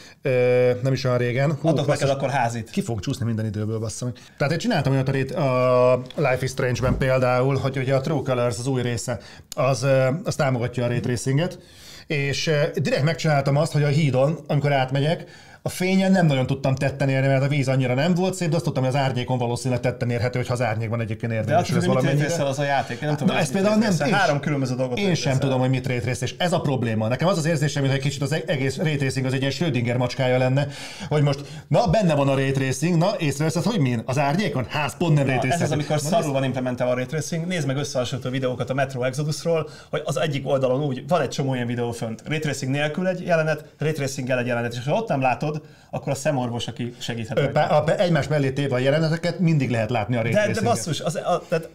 nem 0.81 0.93
is 0.93 1.03
olyan 1.03 1.17
régen. 1.17 1.57
Hú, 1.61 1.67
Adok 1.67 1.87
neked 1.87 2.09
akkor 2.09 2.29
házit. 2.29 2.69
Ki 2.69 2.81
fog 2.81 2.99
csúszni 2.99 3.25
minden 3.25 3.45
időből, 3.45 3.79
basszom. 3.79 4.11
Tehát 4.37 4.53
én 4.53 4.59
csináltam 4.59 4.93
olyat 4.93 5.31
a, 5.31 5.91
a 5.91 6.01
Life 6.15 6.39
is 6.41 6.49
Strange-ben 6.49 6.97
például, 6.97 7.57
hogy 7.57 7.77
ugye 7.77 7.95
a 7.95 8.01
True 8.01 8.21
Colors, 8.23 8.57
az 8.57 8.67
új 8.67 8.81
része, 8.81 9.19
az, 9.55 9.85
az 10.23 10.35
támogatja 10.35 10.83
a 10.83 10.87
ray 10.87 10.99
tracinget, 10.99 11.59
és 12.07 12.51
direkt 12.75 13.03
megcsináltam 13.03 13.55
azt, 13.55 13.71
hogy 13.71 13.83
a 13.83 13.87
hídon, 13.87 14.39
amikor 14.47 14.71
átmegyek, 14.71 15.25
a 15.61 15.69
fényen 15.69 16.11
nem 16.11 16.25
nagyon 16.25 16.45
tudtam 16.45 16.75
tetten 16.75 17.09
érni, 17.09 17.27
mert 17.27 17.43
a 17.43 17.47
víz 17.47 17.67
annyira 17.67 17.93
nem 17.93 18.13
volt 18.13 18.33
szép, 18.33 18.49
de 18.49 18.55
azt 18.55 18.63
tudtam, 18.63 18.83
hogy 18.83 18.93
az 18.95 18.99
árnyékon 18.99 19.37
valószínűleg 19.37 19.81
tetten 19.81 20.09
érhető, 20.09 20.37
hogy 20.37 20.47
ha 20.47 20.53
az 20.53 20.61
árnyékban 20.61 21.01
egyébként 21.01 21.31
érdemes. 21.31 21.71
Hogy 21.71 22.17
mit 22.17 22.31
az 22.31 22.59
a 22.59 22.63
játék? 22.63 23.01
Nem 23.01 23.15
tudom, 23.15 23.35
Na, 23.35 23.41
ezt 23.41 23.51
például 23.51 23.75
nem. 23.75 23.93
Én, 24.05 24.13
három 24.13 24.39
különböző 24.39 24.75
dolgot. 24.75 24.99
Én 24.99 25.15
sem 25.15 25.39
tudom, 25.39 25.59
hogy 25.59 25.69
mit 25.69 25.87
rétrész, 25.87 26.21
és 26.21 26.35
ez 26.37 26.53
a 26.53 26.59
probléma. 26.59 27.07
Nekem 27.07 27.27
az 27.27 27.37
az 27.37 27.45
érzésem, 27.45 27.83
hogy 27.83 27.91
egy 27.91 27.99
kicsit 27.99 28.21
az 28.21 28.35
egész 28.45 28.77
raytracing 28.77 29.25
az 29.25 29.33
egy 29.33 29.39
ilyen 29.39 29.51
Schrödinger 29.51 29.97
macskája 29.97 30.37
lenne, 30.37 30.67
hogy 31.09 31.21
most, 31.21 31.39
na, 31.67 31.87
benne 31.87 32.15
van 32.15 32.27
a 32.27 32.35
raytracing, 32.35 32.97
na, 32.97 33.11
észreveszed, 33.17 33.63
hogy 33.63 33.79
min? 33.79 34.01
Az 34.05 34.17
árnyékon? 34.17 34.65
Ház 34.69 34.97
pont 34.97 35.15
nem 35.15 35.25
raytracing. 35.25 35.53
Ez 35.53 35.61
az, 35.61 35.71
amikor 35.71 35.99
szarul 35.99 36.31
van 36.31 36.43
implementálva 36.43 36.93
a 36.93 36.95
raytracing. 36.95 37.47
Nézd 37.47 37.67
meg 37.67 37.77
összehasonlító 37.77 38.29
videókat 38.29 38.69
a 38.69 38.73
Metro 38.73 39.03
Exodusról, 39.03 39.69
hogy 39.89 40.01
az 40.05 40.17
egyik 40.17 40.47
oldalon 40.47 40.83
úgy 40.83 41.03
van 41.07 41.21
egy 41.21 41.29
csomó 41.29 41.53
ilyen 41.53 41.67
videó 41.67 41.91
fönt. 41.91 42.23
Raytracing 42.27 42.71
nélkül 42.71 43.07
egy 43.07 43.21
jelenet, 43.21 43.65
raytracing 43.77 44.29
egy 44.29 44.47
jelenet, 44.47 44.73
és 44.73 44.85
ha 44.85 44.93
ott 44.93 45.07
nem 45.07 45.21
látod, 45.21 45.48
akkor 45.89 46.11
a 46.11 46.15
szemorvos, 46.15 46.67
aki 46.67 46.95
segíthet. 46.99 47.37
Ö, 47.37 47.53
a, 47.53 47.83
a, 47.83 47.99
egymás 47.99 48.27
mellé 48.27 48.51
téve 48.51 48.75
a 48.75 48.79
jeleneteket 48.79 49.39
mindig 49.39 49.69
lehet 49.69 49.89
látni 49.89 50.15
a 50.15 50.23
De, 50.23 50.51
de 50.51 50.61
basszus, 50.61 50.99
az, 50.99 51.15
a, 51.15 51.43
tehát 51.47 51.69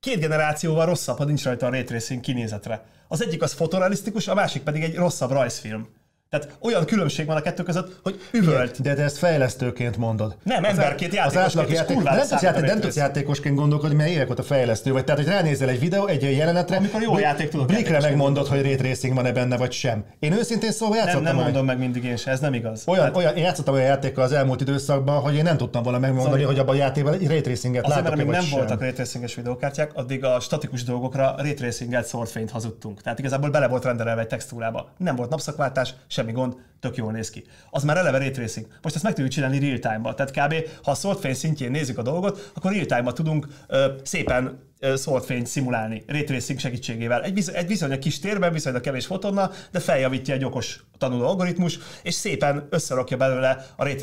két 0.00 0.20
generációval 0.20 0.86
rosszabb, 0.86 1.18
ha 1.18 1.24
nincs 1.24 1.44
rajta 1.44 1.66
a 1.66 1.70
raytracing 1.70 2.20
kinézetre. 2.20 2.84
Az 3.08 3.22
egyik 3.22 3.42
az 3.42 3.52
fotorealisztikus, 3.52 4.28
a 4.28 4.34
másik 4.34 4.62
pedig 4.62 4.82
egy 4.82 4.94
rosszabb 4.94 5.30
rajzfilm. 5.30 5.88
Tehát 6.30 6.58
olyan 6.60 6.84
különbség 6.84 7.26
van 7.26 7.36
a 7.36 7.40
kettő 7.40 7.62
között, 7.62 8.00
hogy 8.02 8.20
üvölt. 8.32 8.82
De 8.82 8.94
te 8.94 9.02
ezt 9.02 9.18
fejlesztőként 9.18 9.96
mondod. 9.96 10.36
Nem, 10.42 10.64
emberként 10.64 11.14
játékosként, 11.14 11.70
játék, 11.70 11.98
de 12.02 12.10
nem, 12.10 12.26
tudsz 12.26 12.42
játék, 12.42 12.64
nem 12.64 12.80
tudsz 12.80 12.96
játékosként 12.96 13.54
gondolkodni, 13.56 13.96
mert 13.96 14.10
évek 14.10 14.30
óta 14.30 14.42
fejlesztő 14.42 14.92
vagy. 14.92 15.04
Tehát, 15.04 15.20
hogy 15.20 15.30
ránézel 15.30 15.68
egy 15.68 15.80
videó, 15.80 16.06
egy 16.06 16.22
jelenetre, 16.22 16.76
amikor 16.76 17.02
jó 17.02 17.18
játék 17.18 17.48
tudok. 17.48 17.66
Blikre 17.66 18.00
megmondod, 18.00 18.46
hogy 18.46 18.62
ray 18.62 18.74
tracing 18.74 19.14
van-e 19.14 19.32
benne, 19.32 19.56
vagy 19.56 19.72
sem. 19.72 20.04
Én 20.18 20.32
őszintén 20.32 20.72
szóval 20.72 20.96
játszottam. 20.96 21.22
Nem, 21.22 21.34
nem 21.34 21.44
mondom 21.44 21.64
meg 21.64 21.78
mindig 21.78 22.04
én 22.04 22.16
se, 22.16 22.30
ez 22.30 22.40
nem 22.40 22.54
igaz. 22.54 22.82
Olyan, 22.86 23.04
Tehát... 23.04 23.16
olyan, 23.16 23.36
én 23.36 23.42
játszottam 23.42 23.74
olyan 23.74 23.86
játékkal 23.86 24.24
az 24.24 24.32
elmúlt 24.32 24.60
időszakban, 24.60 25.20
hogy 25.20 25.34
én 25.34 25.42
nem 25.42 25.56
tudtam 25.56 25.82
volna 25.82 25.98
megmondani, 25.98 26.42
hogy 26.42 26.58
abban 26.58 26.74
a 26.74 26.78
játékban 26.78 27.12
egy 27.12 27.28
ray 27.28 27.40
tracinget 27.40 27.86
látok, 27.86 28.02
mert 28.02 28.14
amíg 28.14 28.26
nem 28.26 28.42
sem. 28.42 28.58
voltak 28.58 28.80
ray 28.80 28.92
tracinges 28.92 29.34
videókártyák, 29.34 29.90
addig 29.94 30.24
a 30.24 30.40
statikus 30.40 30.84
dolgokra 30.84 31.34
ray 31.38 31.54
tracingelt 31.54 32.06
szortfényt 32.06 32.50
hazudtunk. 32.50 33.02
Tehát 33.02 33.18
igazából 33.18 33.50
bele 33.50 33.68
volt 33.68 33.84
rendelve 33.84 34.20
egy 34.20 34.26
textúrába. 34.26 34.90
Nem 34.96 35.16
volt 35.16 35.30
napszakváltás, 35.30 35.94
semmi 36.18 36.32
gond, 36.32 36.54
tök 36.80 36.96
jól 36.96 37.12
néz 37.12 37.30
ki. 37.30 37.44
Az 37.70 37.82
már 37.82 37.96
eleve 37.96 38.18
ray 38.18 38.30
tracing. 38.30 38.66
Most 38.82 38.94
ezt 38.94 39.04
meg 39.04 39.12
tudjuk 39.12 39.32
csinálni 39.32 39.58
real 39.58 39.78
time-ba. 39.78 40.14
Tehát 40.14 40.30
kb. 40.30 40.68
ha 40.82 40.90
a 40.90 40.94
szoltfény 40.94 41.34
szintjén 41.34 41.70
nézzük 41.70 41.98
a 41.98 42.02
dolgot, 42.02 42.50
akkor 42.54 42.72
real 42.72 42.84
time-ba 42.84 43.12
tudunk 43.12 43.46
ö, 43.66 43.92
szépen 44.02 44.66
szoltfényt 44.94 45.46
szimulálni 45.46 46.02
ray 46.06 46.40
segítségével. 46.56 47.22
Egy, 47.22 47.34
visz, 47.34 47.48
egy 47.48 47.66
viszonylag 47.66 47.98
kis 47.98 48.18
térben, 48.18 48.52
viszonylag 48.52 48.82
kevés 48.82 49.06
fotonnal, 49.06 49.52
de 49.70 49.80
feljavítja 49.80 50.34
egy 50.34 50.44
okos 50.44 50.84
tanuló 50.98 51.26
algoritmus, 51.26 51.78
és 52.02 52.14
szépen 52.14 52.66
összerakja 52.70 53.16
belőle 53.16 53.66
a 53.76 53.84
ray 53.84 53.96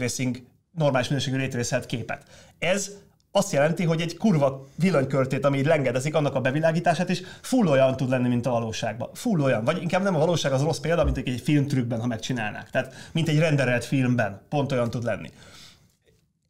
normális 0.71 1.07
minőségű 1.07 1.37
ray 1.37 1.81
képet. 1.87 2.23
Ez 2.59 2.91
azt 3.35 3.51
jelenti, 3.51 3.83
hogy 3.83 4.01
egy 4.01 4.17
kurva 4.17 4.67
villanykörtét, 4.75 5.45
ami 5.45 5.57
így 5.57 5.65
lengedezik, 5.65 6.15
annak 6.15 6.35
a 6.35 6.41
bevilágítását 6.41 7.09
is 7.09 7.21
full 7.41 7.67
olyan 7.67 7.97
tud 7.97 8.09
lenni, 8.09 8.27
mint 8.27 8.45
a 8.45 8.49
valóságban. 8.49 9.09
Full 9.13 9.39
olyan. 9.39 9.63
Vagy 9.63 9.81
inkább 9.81 10.03
nem 10.03 10.15
a 10.15 10.19
valóság 10.19 10.51
az 10.51 10.61
rossz 10.61 10.77
példa, 10.77 11.03
mint 11.03 11.17
egy 11.17 11.41
filmtrükkben, 11.43 11.99
ha 11.99 12.07
megcsinálnák. 12.07 12.69
Tehát, 12.69 12.93
mint 13.11 13.27
egy 13.27 13.39
renderelt 13.39 13.85
filmben. 13.85 14.41
Pont 14.49 14.71
olyan 14.71 14.89
tud 14.89 15.03
lenni. 15.03 15.31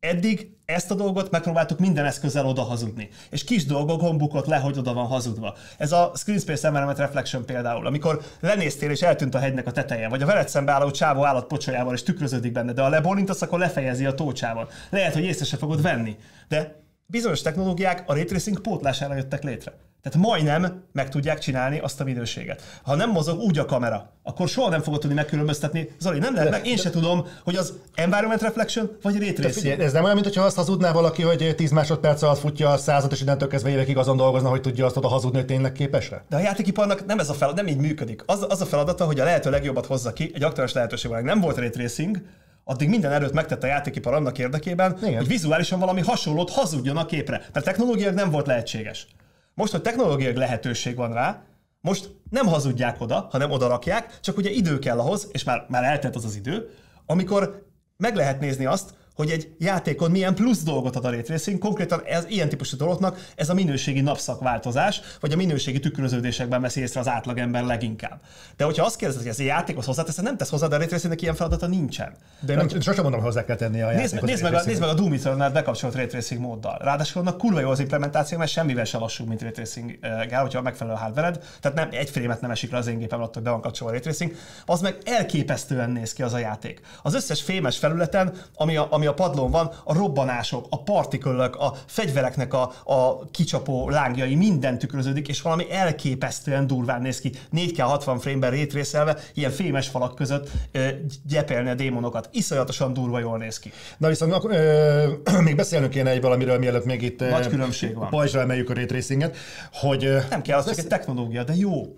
Eddig 0.10 0.50
ezt 0.66 0.92
a 0.92 0.96
dolgot 0.96 1.32
megpróbáltuk 1.32 1.80
minden 1.80 2.06
eszközzel 2.06 2.46
oda 2.46 2.62
hazudni. 2.62 3.10
És 3.30 3.44
kis 3.44 3.66
dolgokon 3.66 4.18
bukott 4.18 4.46
le, 4.46 4.58
hogy 4.58 4.78
oda 4.78 4.94
van 4.94 5.06
hazudva. 5.06 5.56
Ez 5.78 5.92
a 5.92 6.12
Screen 6.16 6.40
Space 6.40 6.68
Environment 6.68 7.00
Reflection 7.00 7.46
például, 7.46 7.86
amikor 7.86 8.22
lenéztél 8.40 8.90
és 8.90 9.02
eltűnt 9.02 9.36
a 9.36 9.40
hegynek 9.40 9.68
a 9.68 9.72
teteje, 9.72 10.08
vagy 10.08 10.22
a 10.22 10.26
veled 10.26 10.50
szembe 10.50 10.72
álló 10.72 10.92
csávó 10.92 11.26
állatpocsolyával 11.26 11.94
és 11.94 12.04
tükröződik 12.04 12.52
benne, 12.52 12.74
de 12.74 12.82
a 12.82 12.90
lebólintasz, 12.90 13.42
akkor 13.42 13.60
lefejezi 13.60 14.06
a 14.06 14.14
tócsával. 14.14 14.70
Lehet, 14.90 15.14
hogy 15.14 15.24
észre 15.24 15.46
se 15.46 15.58
fogod 15.58 15.82
venni. 15.82 16.16
De 16.48 16.84
bizonyos 17.06 17.42
technológiák 17.42 18.04
a 18.08 18.14
ray 18.14 18.26
pótlására 18.62 19.16
jöttek 19.16 19.44
létre. 19.44 19.74
Tehát 20.06 20.28
majdnem 20.28 20.84
meg 20.92 21.10
tudják 21.10 21.40
csinálni 21.40 21.80
azt 21.80 22.02
a 22.02 22.04
minőséget. 22.04 22.62
Ha 22.84 22.96
nem 22.96 23.10
mozog 23.10 23.40
úgy 23.40 23.58
a 23.58 23.66
kamera, 23.66 24.10
akkor 24.24 24.48
soha 24.48 24.70
nem 24.70 24.82
fogod 24.82 25.00
tudni 25.00 25.16
megkülönböztetni. 25.16 25.90
Zoli, 26.00 26.20
nem 26.20 26.34
lehet 26.34 26.52
meg, 26.52 26.68
én 26.68 26.78
se 26.78 26.90
tudom, 26.90 27.28
hogy 27.44 27.56
az 27.56 27.74
environment 27.96 28.42
reflection 28.42 28.98
vagy 29.02 29.14
tracing. 29.14 29.52
Figyelj, 29.52 29.84
ez 29.84 29.94
nem 29.94 30.04
olyan, 30.04 30.16
mintha 30.16 30.44
azt 30.44 30.56
hazudná 30.56 30.92
valaki, 30.92 31.22
hogy 31.22 31.54
10 31.56 31.72
másodperc 31.72 32.22
alatt 32.22 32.40
futja 32.40 32.70
a 32.70 32.78
százat, 32.78 33.12
és 33.12 33.22
innentől 33.22 33.48
kezdve 33.48 33.70
évekig 33.70 33.98
azon 33.98 34.18
dolgozna, 34.18 34.50
hogy 34.50 34.62
tudja 34.62 34.86
azt 34.86 34.98
oda 34.98 35.08
hazudni, 35.08 35.38
hogy 35.38 35.48
tényleg 35.48 35.72
képes 35.72 36.10
rá. 36.10 36.22
De 36.30 36.36
a 36.36 36.40
játékiparnak 36.40 37.06
nem 37.06 37.20
ez 37.20 37.30
a 37.30 37.34
feladat, 37.34 37.66
nem 37.66 37.74
így 37.74 37.82
működik. 37.82 38.24
Az, 38.26 38.46
az 38.50 38.62
a 38.62 38.66
feladata, 38.66 39.06
hogy 39.06 39.20
a 39.20 39.24
lehető 39.24 39.50
legjobbat 39.50 39.86
hozza 39.86 40.14
ki, 40.14 40.32
egy 40.34 40.44
aktuális 40.44 40.74
lehetőség 40.74 41.12
van. 41.12 41.24
Nem 41.24 41.40
volt 41.40 41.70
tracing, 41.72 42.22
addig 42.64 42.90
minden 42.90 43.12
erőt 43.12 43.34
megtette 43.34 43.68
a 43.68 43.70
játékipar 43.70 44.14
annak 44.14 44.38
érdekében, 44.38 44.98
Igen. 45.02 45.18
hogy 45.18 45.28
vizuálisan 45.28 45.80
valami 45.80 46.02
hasonlót 46.02 46.50
hazudjon 46.50 46.98
a 46.98 47.06
képre. 47.06 47.46
Mert 47.54 47.66
technológiailag 47.66 48.16
nem 48.16 48.32
volt 48.32 48.48
lehetséges. 48.48 49.08
Most, 49.56 49.72
hogy 49.72 49.82
technológiai 49.82 50.36
lehetőség 50.36 50.96
van 50.96 51.14
rá, 51.14 51.44
most 51.82 52.16
nem 52.30 52.46
hazudják 52.46 53.02
oda, 53.02 53.28
hanem 53.32 53.52
oda 53.52 53.68
rakják, 53.68 54.20
csak 54.20 54.38
ugye 54.38 54.50
idő 54.50 54.80
kell 54.80 55.00
ahhoz, 55.00 55.30
és 55.32 55.44
már, 55.44 55.66
már 55.70 55.84
eltelt 55.84 56.16
az 56.16 56.26
az 56.26 56.36
idő, 56.36 56.70
amikor 57.06 57.68
meg 57.98 58.16
lehet 58.16 58.40
nézni 58.40 58.66
azt, 58.66 58.94
hogy 59.16 59.30
egy 59.30 59.50
játékon 59.58 60.12
milyen 60.12 60.36
plusz 60.36 60.64
dolgot 60.64 60.96
ad 60.96 61.06
a 61.06 61.10
raytracing, 61.10 61.60
konkrétan 61.60 62.02
ez 62.06 62.26
ilyen 62.28 62.50
típusú 62.50 62.78
dolognak 62.78 63.28
ez 63.36 63.50
a 63.50 63.54
minőségi 63.54 64.02
napszakváltozás, 64.02 65.02
vagy 65.20 65.32
a 65.32 65.36
minőségi 65.36 65.80
tükröződésekben 65.80 66.62
veszi 66.62 66.82
észre 66.82 67.00
az 67.00 67.08
átlagember 67.08 67.64
leginkább. 67.64 68.20
De 68.58 68.64
hogyha 68.64 68.86
azt 68.86 68.96
kérdezed, 68.96 69.22
hogy 69.22 69.32
ez 69.32 69.40
egy 69.40 69.46
játékhoz 69.46 69.86
hozzátesz, 69.86 70.16
nem 70.16 70.38
tesz 70.38 70.50
hozzá, 70.50 70.68
de 70.68 70.76
a 70.76 70.78
raytracingnek 70.78 71.22
ilyen 71.22 71.36
feladata 71.36 71.68
nincsen. 71.68 72.16
De 72.40 72.56
nem, 72.56 72.70
sosem 72.82 73.04
mondom, 73.04 73.22
hozzá 73.22 73.46
kell 73.46 73.56
tenni 73.56 73.82
a 73.82 73.88
Nézd, 73.88 74.00
játékot. 74.00 74.30
nézd, 74.30 74.44
meg, 74.44 74.54
a, 74.54 74.62
nézd 74.66 74.80
meg 74.80 74.90
a 74.90 74.94
Doom 74.94 75.14
Eternal 75.14 75.50
bekapcsolt 75.50 75.96
raytracing 75.96 76.42
móddal. 76.42 76.78
Ráadásul 76.82 77.22
annak 77.22 77.38
kurva 77.38 77.60
jó 77.60 77.70
az 77.70 77.80
implementáció, 77.80 78.38
mert 78.38 78.52
semmivel 78.52 78.86
se 78.86 78.98
lassú, 78.98 79.26
mint 79.26 79.42
raytracing 79.42 80.00
gál, 80.30 80.42
hogyha 80.42 80.62
megfelelő 80.62 80.96
a 80.96 81.00
hardvered. 81.00 81.44
Tehát 81.60 81.78
nem 81.78 81.90
egy 81.92 82.10
frémet 82.10 82.42
nem 82.42 82.52
esik 82.52 82.72
le 82.72 82.78
az 82.78 82.88
én 82.88 82.98
gépem 82.98 83.20
attól, 83.20 83.34
hogy 83.34 83.44
be 83.44 83.50
van 83.50 83.62
kapcsolva 83.62 83.96
a. 83.96 84.26
Az 84.66 84.82
meg 84.82 84.98
elképesztően 85.04 85.90
néz 85.90 86.14
ki 86.14 86.24
az 86.24 86.34
a 86.34 86.38
játék. 86.38 86.82
Az 87.04 87.14
összes 87.14 87.42
fémes 87.42 87.78
felületen, 87.78 88.34
ami 88.56 88.76
a, 88.76 88.88
ami 88.90 89.05
a 89.06 89.14
padlón 89.14 89.52
van, 89.52 89.72
a 89.84 89.94
robbanások, 89.94 90.66
a 90.70 90.84
partikölök, 90.84 91.56
a 91.56 91.74
fegyvereknek 91.86 92.54
a, 92.54 92.72
a 92.84 93.26
kicsapó 93.32 93.90
lángjai, 93.90 94.36
minden 94.36 94.78
tükröződik, 94.78 95.28
és 95.28 95.42
valami 95.42 95.72
elképesztően 95.72 96.68
durván 96.68 97.02
néz 97.02 97.20
ki. 97.20 97.32
4K 97.56 97.78
60 97.78 98.20
frame-ben 98.20 98.50
rétrészelve, 98.52 99.18
ilyen 99.34 99.52
fémes 99.52 99.88
falak 99.88 100.16
között 100.16 100.50
ö, 100.72 100.88
gyepelni 101.28 101.70
a 101.70 101.76
démonokat. 101.76 102.30
Iszonyatosan 102.32 102.94
durva 102.94 103.20
jól 103.20 103.38
néz 103.38 103.60
ki. 103.60 103.72
Na 103.98 104.08
viszont 104.08 104.34
akkor, 104.34 104.52
ö, 104.52 105.12
még 105.44 105.56
beszélnünk 105.56 105.92
kéne 105.92 106.10
egy 106.10 106.22
valamiről, 106.22 106.58
mielőtt 106.58 106.86
még 106.86 107.02
itt 107.02 107.20
Nagy 107.20 107.48
különbség 107.48 107.96
van. 107.96 108.10
pajzsra 108.10 108.40
emeljük 108.42 108.70
a 108.70 108.74
raytracinget, 108.74 109.38
hogy 109.74 110.16
Nem 110.30 110.42
kell, 110.42 110.58
az 110.58 110.66
csak 110.66 110.78
egy 110.78 110.88
technológia, 110.88 111.44
de 111.44 111.54
jó. 111.56 111.96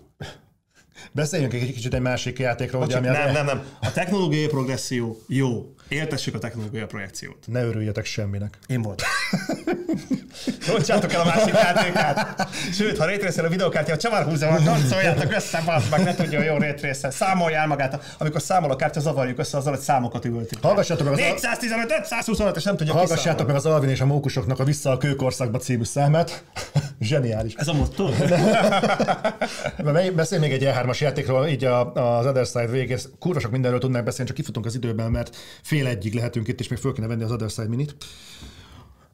beszéljünk 1.12 1.52
egy 1.52 1.72
kicsit 1.72 1.94
egy 1.94 2.00
másik 2.00 2.38
játékról, 2.38 2.82
ugye, 2.82 2.92
Csak 2.92 3.04
ami 3.04 3.16
nem, 3.16 3.32
nem, 3.32 3.46
nem. 3.46 3.62
A 3.80 3.92
technológiai 3.92 4.46
progresszió 4.46 5.16
jó. 5.26 5.72
Éltessük 5.88 6.34
a 6.34 6.38
technológiai 6.38 6.86
projekciót. 6.86 7.46
Ne 7.46 7.64
örüljetek 7.64 8.04
semminek. 8.04 8.58
Én 8.66 8.82
voltam. 8.82 9.08
Roncsátok 10.66 11.12
el 11.12 11.20
a 11.20 11.24
másik 11.24 11.54
játékát. 11.54 12.48
Sőt, 12.72 12.98
ha 12.98 13.04
rétrészel 13.06 13.44
a 13.44 13.48
videókártya, 13.48 13.92
a 13.92 13.96
csavar 13.96 14.24
húzza, 14.24 14.48
van, 14.48 14.64
kancoljátok 14.64 15.32
össze, 15.38 15.62
bazd 15.66 15.90
meg, 15.90 16.02
ne 16.02 16.14
tudja 16.14 16.42
jó 16.42 16.56
rétrészel. 16.56 17.10
Számolja 17.10 17.58
el 17.58 17.66
magát. 17.66 18.14
Amikor 18.18 18.42
számol 18.42 18.70
a 18.70 18.76
kártya, 18.76 19.00
zavarjuk 19.00 19.38
össze 19.38 19.56
azzal, 19.56 19.72
hogy 19.72 19.82
számokat 19.82 20.24
üvöltünk. 20.24 20.62
Hallgassátok 20.64 21.04
meg 21.04 21.12
az, 21.12 21.18
415, 21.18 21.90
525, 21.90 22.56
és 22.56 22.62
nem 22.64 22.76
tudja 22.76 22.92
hallgassátok 22.92 23.46
meg 23.46 23.56
az 23.56 23.66
Alvin 23.66 23.88
és 23.90 24.00
a 24.00 24.06
Mókusoknak 24.06 24.58
a 24.58 24.64
Vissza 24.64 24.90
a 24.90 24.96
kőkorszakba 24.96 25.58
című 25.58 25.84
számát. 25.84 26.42
Zseniális. 27.00 27.54
Ez 27.54 27.68
a 27.68 27.72
motto? 27.72 28.08
Mely- 29.92 30.10
Beszélj 30.10 30.40
még 30.40 30.52
egy 30.52 30.62
E3-as 30.64 30.98
játékról, 30.98 31.46
így 31.46 31.64
a, 31.64 31.92
az 31.92 32.26
Other 32.26 32.46
Side 32.46 32.66
végész. 32.66 33.08
Kurva 33.18 33.40
sok 33.40 33.50
mindenről 33.50 33.78
tudnánk 33.78 34.04
beszélni, 34.04 34.26
csak 34.26 34.36
kifutunk 34.36 34.66
az 34.66 34.74
időben, 34.74 35.10
mert 35.10 35.36
fél 35.62 35.86
egyig 35.86 36.14
lehetünk 36.14 36.48
itt, 36.48 36.60
és 36.60 36.68
még 36.68 36.78
föl 36.78 36.92
kéne 36.92 37.06
venni 37.06 37.22
az 37.22 37.32
Other 37.32 37.50
Side 37.50 37.68
minit. 37.68 37.96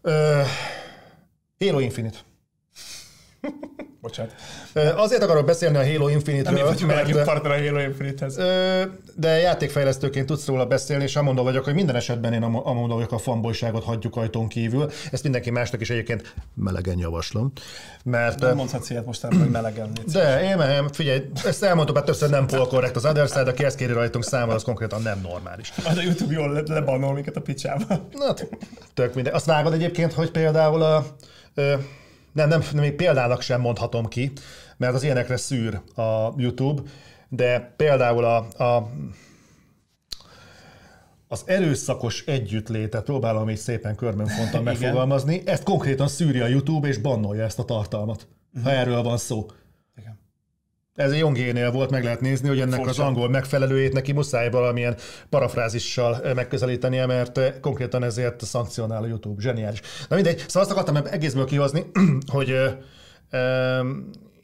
Ö, 0.03 0.41
Halo 1.59 1.79
Infinite. 1.81 2.19
Bocsánat. 4.01 4.33
Azért 4.97 5.23
akarok 5.23 5.45
beszélni 5.47 5.77
a 5.77 5.85
Halo 5.87 6.07
Nem 6.07 6.09
Infinite-ről, 6.09 6.65
legjobb 6.87 7.15
mert, 7.15 7.25
partner 7.25 7.53
a 7.53 7.65
Halo 7.67 7.81
Infinite-hez. 7.81 8.35
de 9.17 9.29
játékfejlesztőként 9.41 10.27
tudsz 10.27 10.47
róla 10.47 10.67
beszélni, 10.67 11.03
és 11.03 11.17
amondó 11.17 11.43
vagyok, 11.43 11.65
hogy 11.65 11.75
minden 11.75 11.97
esetben 11.97 12.33
én 12.33 12.43
am- 12.43 12.67
amondó 12.67 12.95
vagyok 12.95 13.13
a 13.13 13.19
fanboyságot 13.19 13.85
hagyjuk 13.85 14.17
ajtón 14.17 14.49
kívül. 14.49 14.91
Ezt 15.11 15.23
mindenki 15.23 15.51
másnak 15.51 15.81
is 15.81 15.91
egyébként 15.91 16.35
melegen 16.55 16.99
javaslom. 16.99 17.53
Mert 18.05 18.39
Nem 18.39 18.57
mondhatsz 18.57 18.91
ilyet 18.91 19.07
most, 19.07 19.23
hogy 19.23 19.51
melegen. 19.51 19.93
De 20.13 20.43
én 20.43 20.57
nem, 20.57 20.89
figyelj, 20.89 21.23
ezt 21.45 21.63
elmondtam, 21.63 21.95
mert 21.95 22.07
többször 22.07 22.31
nem 22.31 22.47
polkorrekt 22.47 22.97
az 22.97 23.05
Other 23.05 23.29
Side, 23.29 23.51
aki 23.51 23.65
ezt 23.65 23.77
kéri 23.77 23.93
rajtunk 23.93 24.25
számol, 24.25 24.55
az 24.55 24.63
konkrétan 24.63 25.03
nem 25.03 25.21
normális. 25.21 25.73
Majd 25.85 25.99
a 25.99 26.03
YouTube 26.03 26.35
jól 26.35 26.53
le- 26.53 26.63
lebannol 26.67 27.13
minket 27.15 27.37
a 27.37 27.41
picsába. 27.41 27.85
Na, 28.13 28.35
tök 28.95 29.15
minden. 29.15 29.35
Azt 29.35 29.47
vágod 29.47 29.73
egyébként, 29.73 30.13
hogy 30.13 30.31
például 30.31 30.83
a... 30.83 31.07
Nem, 31.55 32.49
nem, 32.49 32.49
nem, 32.49 32.81
még 32.81 32.93
példának 32.93 33.41
sem 33.41 33.61
mondhatom 33.61 34.07
ki, 34.07 34.33
mert 34.77 34.95
az 34.95 35.03
ilyenekre 35.03 35.37
szűr 35.37 35.81
a 35.95 36.33
YouTube, 36.37 36.83
de 37.29 37.75
például 37.77 38.25
a, 38.25 38.37
a 38.65 38.91
az 41.29 41.43
erőszakos 41.47 42.25
együttlétet 42.27 43.05
próbálom 43.05 43.51
így 43.51 43.57
szépen 43.57 43.95
körben 43.95 44.27
fontan 44.27 44.61
Igen. 44.61 44.63
megfogalmazni, 44.63 45.43
ezt 45.45 45.63
konkrétan 45.63 46.09
szűri 46.09 46.41
a 46.41 46.47
YouTube, 46.47 46.89
és 46.89 46.99
bannolja 46.99 47.45
ezt 47.45 47.59
a 47.59 47.65
tartalmat, 47.65 48.27
ha 48.63 48.71
erről 48.71 49.03
van 49.03 49.17
szó. 49.17 49.47
Ez 50.95 51.11
egy 51.11 51.19
Jongénél 51.19 51.71
volt, 51.71 51.91
meg 51.91 52.05
lehet 52.05 52.21
nézni, 52.21 52.49
hogy 52.49 52.61
ennek 52.61 52.75
Furcsa. 52.75 52.91
az 52.91 53.09
angol 53.09 53.29
megfelelőjét 53.29 53.93
neki 53.93 54.13
muszáj 54.13 54.51
valamilyen 54.51 54.97
parafrázissal 55.29 56.21
megközelítenie, 56.35 57.07
mert 57.07 57.61
konkrétan 57.61 58.05
ezért 58.05 58.45
szankcionál 58.45 59.03
a 59.03 59.07
YouTube. 59.07 59.43
Zseniális. 59.43 59.81
Na 60.09 60.15
mindegy, 60.15 60.39
szóval 60.39 60.63
azt 60.63 60.71
akartam 60.71 60.97
egészből 61.11 61.45
kihozni, 61.45 61.85
hogy 62.27 62.57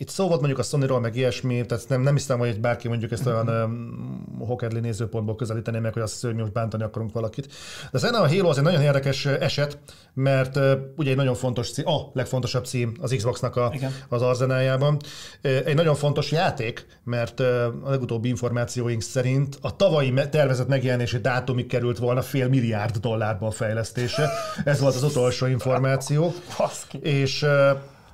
itt 0.00 0.08
szó 0.08 0.26
volt 0.26 0.38
mondjuk 0.38 0.60
a 0.60 0.62
Sony-ról, 0.62 1.00
meg 1.00 1.16
ilyesmi, 1.16 1.66
tehát 1.66 1.88
nem, 1.88 2.00
nem 2.00 2.14
hiszem, 2.14 2.38
hogy 2.38 2.60
bárki 2.60 2.88
mondjuk 2.88 3.12
ezt 3.12 3.26
olyan 3.26 3.48
um, 3.48 4.36
hokedli 4.38 4.80
nézőpontból 4.80 5.36
közelíteni 5.36 5.78
meg, 5.78 5.92
hogy 5.92 6.02
azt 6.02 6.12
hiszi, 6.12 6.26
hogy 6.26 6.36
most 6.36 6.52
bántani 6.52 6.82
akarunk 6.82 7.12
valakit. 7.12 7.52
De 7.90 7.98
szerintem 7.98 8.24
a 8.24 8.28
Halo 8.28 8.48
az 8.48 8.58
egy 8.58 8.64
nagyon 8.64 8.82
érdekes 8.82 9.26
eset, 9.26 9.78
mert 10.14 10.56
uh, 10.56 10.72
ugye 10.96 11.10
egy 11.10 11.16
nagyon 11.16 11.34
fontos 11.34 11.72
cím, 11.72 11.86
a 11.88 12.10
legfontosabb 12.12 12.64
cím 12.64 12.92
az 13.00 13.14
Xboxnak 13.16 13.56
a, 13.56 13.70
Igen. 13.74 13.92
az 14.08 14.22
arzenájában. 14.22 14.96
Egy 15.40 15.74
nagyon 15.74 15.94
fontos 15.94 16.30
játék, 16.30 16.86
mert 17.04 17.40
ö, 17.40 17.66
a 17.82 17.90
legutóbbi 17.90 18.28
információink 18.28 19.02
szerint 19.02 19.58
a 19.60 19.76
tavalyi 19.76 20.14
tervezett 20.30 20.68
megjelenési 20.68 21.18
dátumig 21.18 21.66
került 21.66 21.98
volna 21.98 22.22
fél 22.22 22.48
milliárd 22.48 22.96
dollárba 22.96 23.46
a 23.46 23.50
fejlesztése. 23.50 24.30
Ez 24.64 24.80
volt 24.80 24.94
az 24.94 25.02
utolsó 25.02 25.46
információ. 25.46 26.34
És 27.00 27.42
ö, 27.42 27.70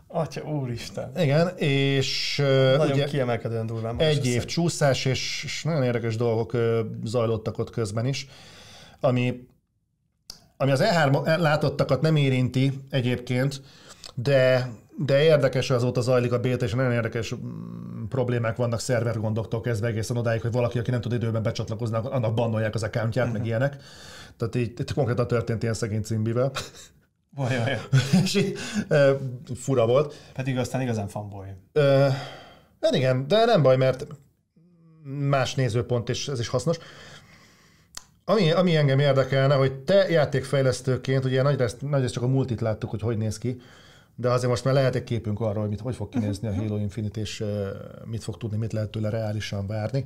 Atya, 0.09 0.43
úristen. 0.43 1.12
igen, 1.19 1.57
és 1.57 2.37
Nagyon 2.77 2.93
ugye 2.93 3.05
kiemelkedően 3.05 3.66
durván. 3.66 3.99
egy 3.99 4.27
év 4.27 4.37
összeg. 4.37 4.45
csúszás, 4.49 5.05
és, 5.05 5.43
és 5.45 5.62
nagyon 5.62 5.83
érdekes 5.83 6.16
dolgok 6.16 6.53
zajlottak 7.05 7.59
ott 7.59 7.70
közben 7.70 8.07
is, 8.07 8.27
ami, 9.01 9.47
ami 10.57 10.70
az 10.70 10.83
E3 10.85 11.39
látottakat 11.39 12.01
nem 12.01 12.16
érinti 12.16 12.73
egyébként, 12.91 13.62
de, 14.15 14.70
de 14.99 15.23
érdekes 15.23 15.70
azóta 15.70 16.01
zajlik 16.01 16.33
a 16.33 16.41
beta, 16.41 16.65
és 16.65 16.73
nagyon 16.73 16.93
érdekes 16.93 17.35
mm, 17.35 18.05
problémák 18.09 18.57
vannak 18.57 18.81
szervergondoktól 18.81 19.61
kezdve 19.61 19.87
egészen 19.87 20.16
odáig, 20.16 20.41
hogy 20.41 20.53
valaki, 20.53 20.78
aki 20.78 20.91
nem 20.91 21.01
tud 21.01 21.12
időben 21.12 21.43
becsatlakozni, 21.43 21.97
annak 22.03 22.35
bannolják 22.35 22.74
az 22.74 22.83
accountját, 22.83 23.33
meg 23.33 23.47
ilyenek. 23.47 23.77
Tehát 24.37 24.55
így 24.55 24.81
itt 24.81 24.93
konkrétan 24.93 25.27
történt 25.27 25.62
ilyen 25.62 25.74
szegény 25.74 26.03
címbivel. 26.03 26.53
Vaj, 27.37 27.59
vaj. 27.59 27.79
és 28.23 28.53
ö, 28.89 29.15
fura 29.55 29.87
volt. 29.87 30.15
Pedig 30.33 30.59
aztán 30.59 30.81
igazán 30.81 31.09
fanboy. 31.09 31.49
Ö, 31.73 32.09
hát 32.81 32.95
igen, 32.95 33.29
de 33.29 33.45
nem 33.45 33.63
baj, 33.63 33.77
mert 33.77 34.07
más 35.05 35.55
nézőpont, 35.55 36.09
és 36.09 36.29
ez 36.29 36.41
is 36.41 36.49
hasznos. 36.49 36.79
Ami, 38.25 38.53
ami 38.53 38.77
engem 38.77 38.99
érdekelne, 38.99 39.55
hogy 39.55 39.75
te 39.75 40.09
játékfejlesztőként, 40.09 41.25
ugye 41.25 41.43
nagy 41.43 41.59
részt, 41.59 41.81
nagy 41.81 42.01
részt 42.01 42.13
csak 42.13 42.23
a 42.23 42.27
multit 42.27 42.61
láttuk, 42.61 42.91
hogy 42.91 43.01
hogy 43.01 43.17
néz 43.17 43.39
ki, 43.39 43.61
de 44.15 44.31
azért 44.31 44.51
most 44.51 44.65
már 44.65 44.75
lehet 44.75 44.95
egy 44.95 45.05
képünk 45.05 45.41
arról, 45.41 45.61
hogy 45.61 45.71
mit, 45.71 45.81
hogy 45.81 45.95
fog 45.95 46.09
kinézni 46.09 46.49
a 46.49 46.55
Halo 46.55 46.77
Infinite, 46.77 47.21
és 47.21 47.45
mit 48.05 48.23
fog 48.23 48.37
tudni, 48.37 48.57
mit 48.57 48.73
lehet 48.73 48.91
tőle 48.91 49.11
reálisan 49.11 49.67
várni. 49.67 50.05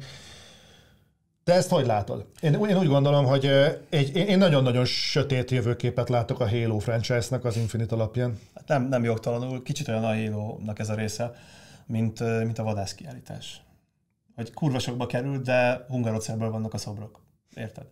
Te 1.45 1.53
ezt 1.53 1.71
hogy 1.71 1.87
látod? 1.87 2.27
Én, 2.41 2.55
én 2.55 2.79
úgy 2.79 2.87
gondolom, 2.87 3.25
hogy 3.25 3.47
egy, 3.89 4.17
én 4.17 4.39
nagyon-nagyon 4.39 4.85
sötét 4.85 5.51
jövőképet 5.51 6.09
látok 6.09 6.41
a 6.41 6.49
Halo 6.49 6.79
franchise-nak 6.79 7.45
az 7.45 7.57
Infinite 7.57 7.95
alapján. 7.95 8.39
Hát 8.55 8.69
nem, 8.69 8.89
nem 8.89 9.05
jogtalanul, 9.05 9.63
kicsit 9.63 9.89
olyan 9.89 10.05
a 10.05 10.15
Halo-nak 10.15 10.79
ez 10.79 10.89
a 10.89 10.95
része, 10.95 11.33
mint, 11.87 12.21
mint 12.45 12.59
a 12.59 12.63
vadászkiállítás. 12.63 13.63
Hogy 14.35 14.53
kurva 14.53 14.79
sokba 14.79 15.07
kerül, 15.07 15.39
de 15.39 15.85
hungarocerből 15.89 16.51
vannak 16.51 16.75
a 16.75 16.79
szobrok. 16.79 17.23
Érted? 17.55 17.87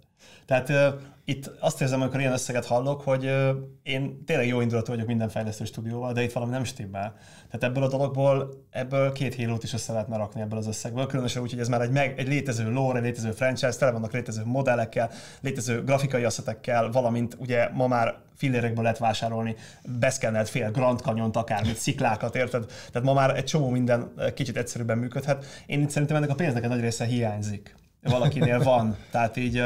Tehát 0.46 0.68
uh, 0.68 1.00
itt 1.24 1.50
azt 1.60 1.80
érzem, 1.80 2.00
amikor 2.00 2.20
ilyen 2.20 2.32
összeget 2.32 2.66
hallok, 2.66 3.00
hogy 3.00 3.24
uh, 3.24 3.48
én 3.82 4.24
tényleg 4.24 4.46
jó 4.46 4.60
indulatú 4.60 4.92
vagyok 4.92 5.06
minden 5.06 5.28
fejlesztő 5.28 5.64
stúdióval, 5.64 6.12
de 6.12 6.22
itt 6.22 6.32
valami 6.32 6.52
nem 6.52 6.64
stimmel. 6.64 7.16
Tehát 7.50 7.62
ebből 7.62 7.82
a 7.82 7.88
dologból, 7.88 8.66
ebből 8.70 9.12
két 9.12 9.34
hílót 9.34 9.62
is 9.62 9.72
össze 9.72 9.92
lehetne 9.92 10.16
rakni 10.16 10.40
ebből 10.40 10.58
az 10.58 10.66
összegből, 10.66 11.06
különösen 11.06 11.42
úgy, 11.42 11.50
hogy 11.50 11.60
ez 11.60 11.68
már 11.68 11.80
egy, 11.80 11.90
meg, 11.90 12.18
egy 12.18 12.28
létező 12.28 12.70
lore, 12.70 12.98
egy 12.98 13.04
létező 13.04 13.30
franchise, 13.30 13.78
tele 13.78 13.90
vannak 13.90 14.12
létező 14.12 14.42
modellekkel, 14.44 15.10
létező 15.40 15.84
grafikai 15.84 16.24
asszetekkel, 16.24 16.90
valamint 16.90 17.36
ugye 17.38 17.68
ma 17.72 17.86
már 17.86 18.18
fillérekből 18.36 18.82
lehet 18.82 18.98
vásárolni, 18.98 19.56
beszkennelt 19.98 20.48
fél 20.48 20.70
Grand 20.70 21.00
Canyon-t, 21.00 21.36
akármit, 21.36 21.76
sziklákat, 21.76 22.36
érted? 22.36 22.66
Tehát 22.66 23.08
ma 23.08 23.12
már 23.12 23.36
egy 23.36 23.44
csomó 23.44 23.68
minden 23.68 24.12
kicsit 24.34 24.56
egyszerűbben 24.56 24.98
működhet. 24.98 25.44
Én 25.66 25.80
itt 25.80 25.90
szerintem 25.90 26.16
ennek 26.16 26.30
a 26.30 26.34
pénznek 26.34 26.62
egy 26.62 26.68
nagy 26.68 26.80
része 26.80 27.04
hiányzik. 27.04 27.76
Valakinél 28.02 28.62
van. 28.62 28.96
Tehát 29.10 29.36
így 29.36 29.62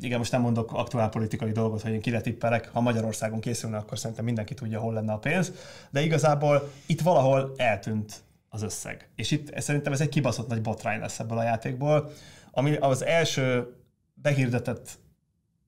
igen, 0.00 0.18
most 0.18 0.32
nem 0.32 0.40
mondok 0.40 0.72
aktuál 0.72 1.08
politikai 1.08 1.52
dolgot, 1.52 1.82
hogy 1.82 1.92
én 1.92 2.00
kire 2.00 2.20
tippelek. 2.20 2.68
Ha 2.68 2.80
Magyarországon 2.80 3.40
készülne, 3.40 3.76
akkor 3.76 3.98
szerintem 3.98 4.24
mindenki 4.24 4.54
tudja, 4.54 4.80
hol 4.80 4.92
lenne 4.92 5.12
a 5.12 5.18
pénz. 5.18 5.52
De 5.90 6.00
igazából 6.00 6.70
itt 6.86 7.00
valahol 7.00 7.52
eltűnt 7.56 8.22
az 8.48 8.62
összeg. 8.62 9.08
És 9.14 9.30
itt 9.30 9.60
szerintem 9.60 9.92
ez 9.92 10.00
egy 10.00 10.08
kibaszott 10.08 10.48
nagy 10.48 10.62
botrány 10.62 11.00
lesz 11.00 11.18
ebből 11.18 11.38
a 11.38 11.42
játékból, 11.42 12.10
ami 12.50 12.76
az 12.76 13.04
első 13.04 13.76
behirdetett 14.14 14.98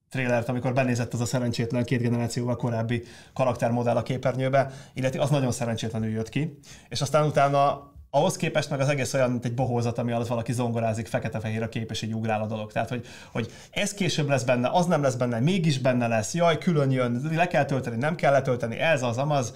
trailert, 0.08 0.48
amikor 0.48 0.72
benézett 0.72 1.12
az 1.12 1.20
a 1.20 1.24
szerencsétlen 1.24 1.84
két 1.84 2.00
generációval 2.00 2.56
korábbi 2.56 3.02
karaktermodell 3.32 3.96
a 3.96 4.02
képernyőbe, 4.02 4.72
illetve 4.94 5.22
az 5.22 5.30
nagyon 5.30 5.52
szerencsétlenül 5.52 6.10
jött 6.10 6.28
ki. 6.28 6.58
És 6.88 7.00
aztán 7.00 7.26
utána 7.26 7.92
ahhoz 8.10 8.36
képest 8.36 8.70
meg 8.70 8.80
az 8.80 8.88
egész 8.88 9.14
olyan, 9.14 9.30
mint 9.30 9.44
egy 9.44 9.54
bohózat, 9.54 9.98
ami 9.98 10.12
alatt 10.12 10.26
valaki 10.26 10.52
zongorázik, 10.52 11.06
fekete-fehér 11.06 11.62
a 11.62 11.68
kép, 11.68 11.90
és 11.90 12.02
így 12.02 12.14
ugrál 12.14 12.42
a 12.42 12.46
dolog. 12.46 12.72
Tehát, 12.72 12.88
hogy, 12.88 13.06
hogy 13.32 13.52
ez 13.70 13.94
később 13.94 14.28
lesz 14.28 14.42
benne, 14.42 14.68
az 14.68 14.86
nem 14.86 15.02
lesz 15.02 15.14
benne, 15.14 15.40
mégis 15.40 15.78
benne 15.78 16.06
lesz, 16.06 16.34
jaj, 16.34 16.58
külön 16.58 16.90
jön, 16.90 17.30
le 17.34 17.46
kell 17.46 17.64
tölteni, 17.64 17.96
nem 17.96 18.14
kell 18.14 18.32
letölteni, 18.32 18.78
ez 18.78 19.02
az, 19.02 19.18
amaz. 19.18 19.54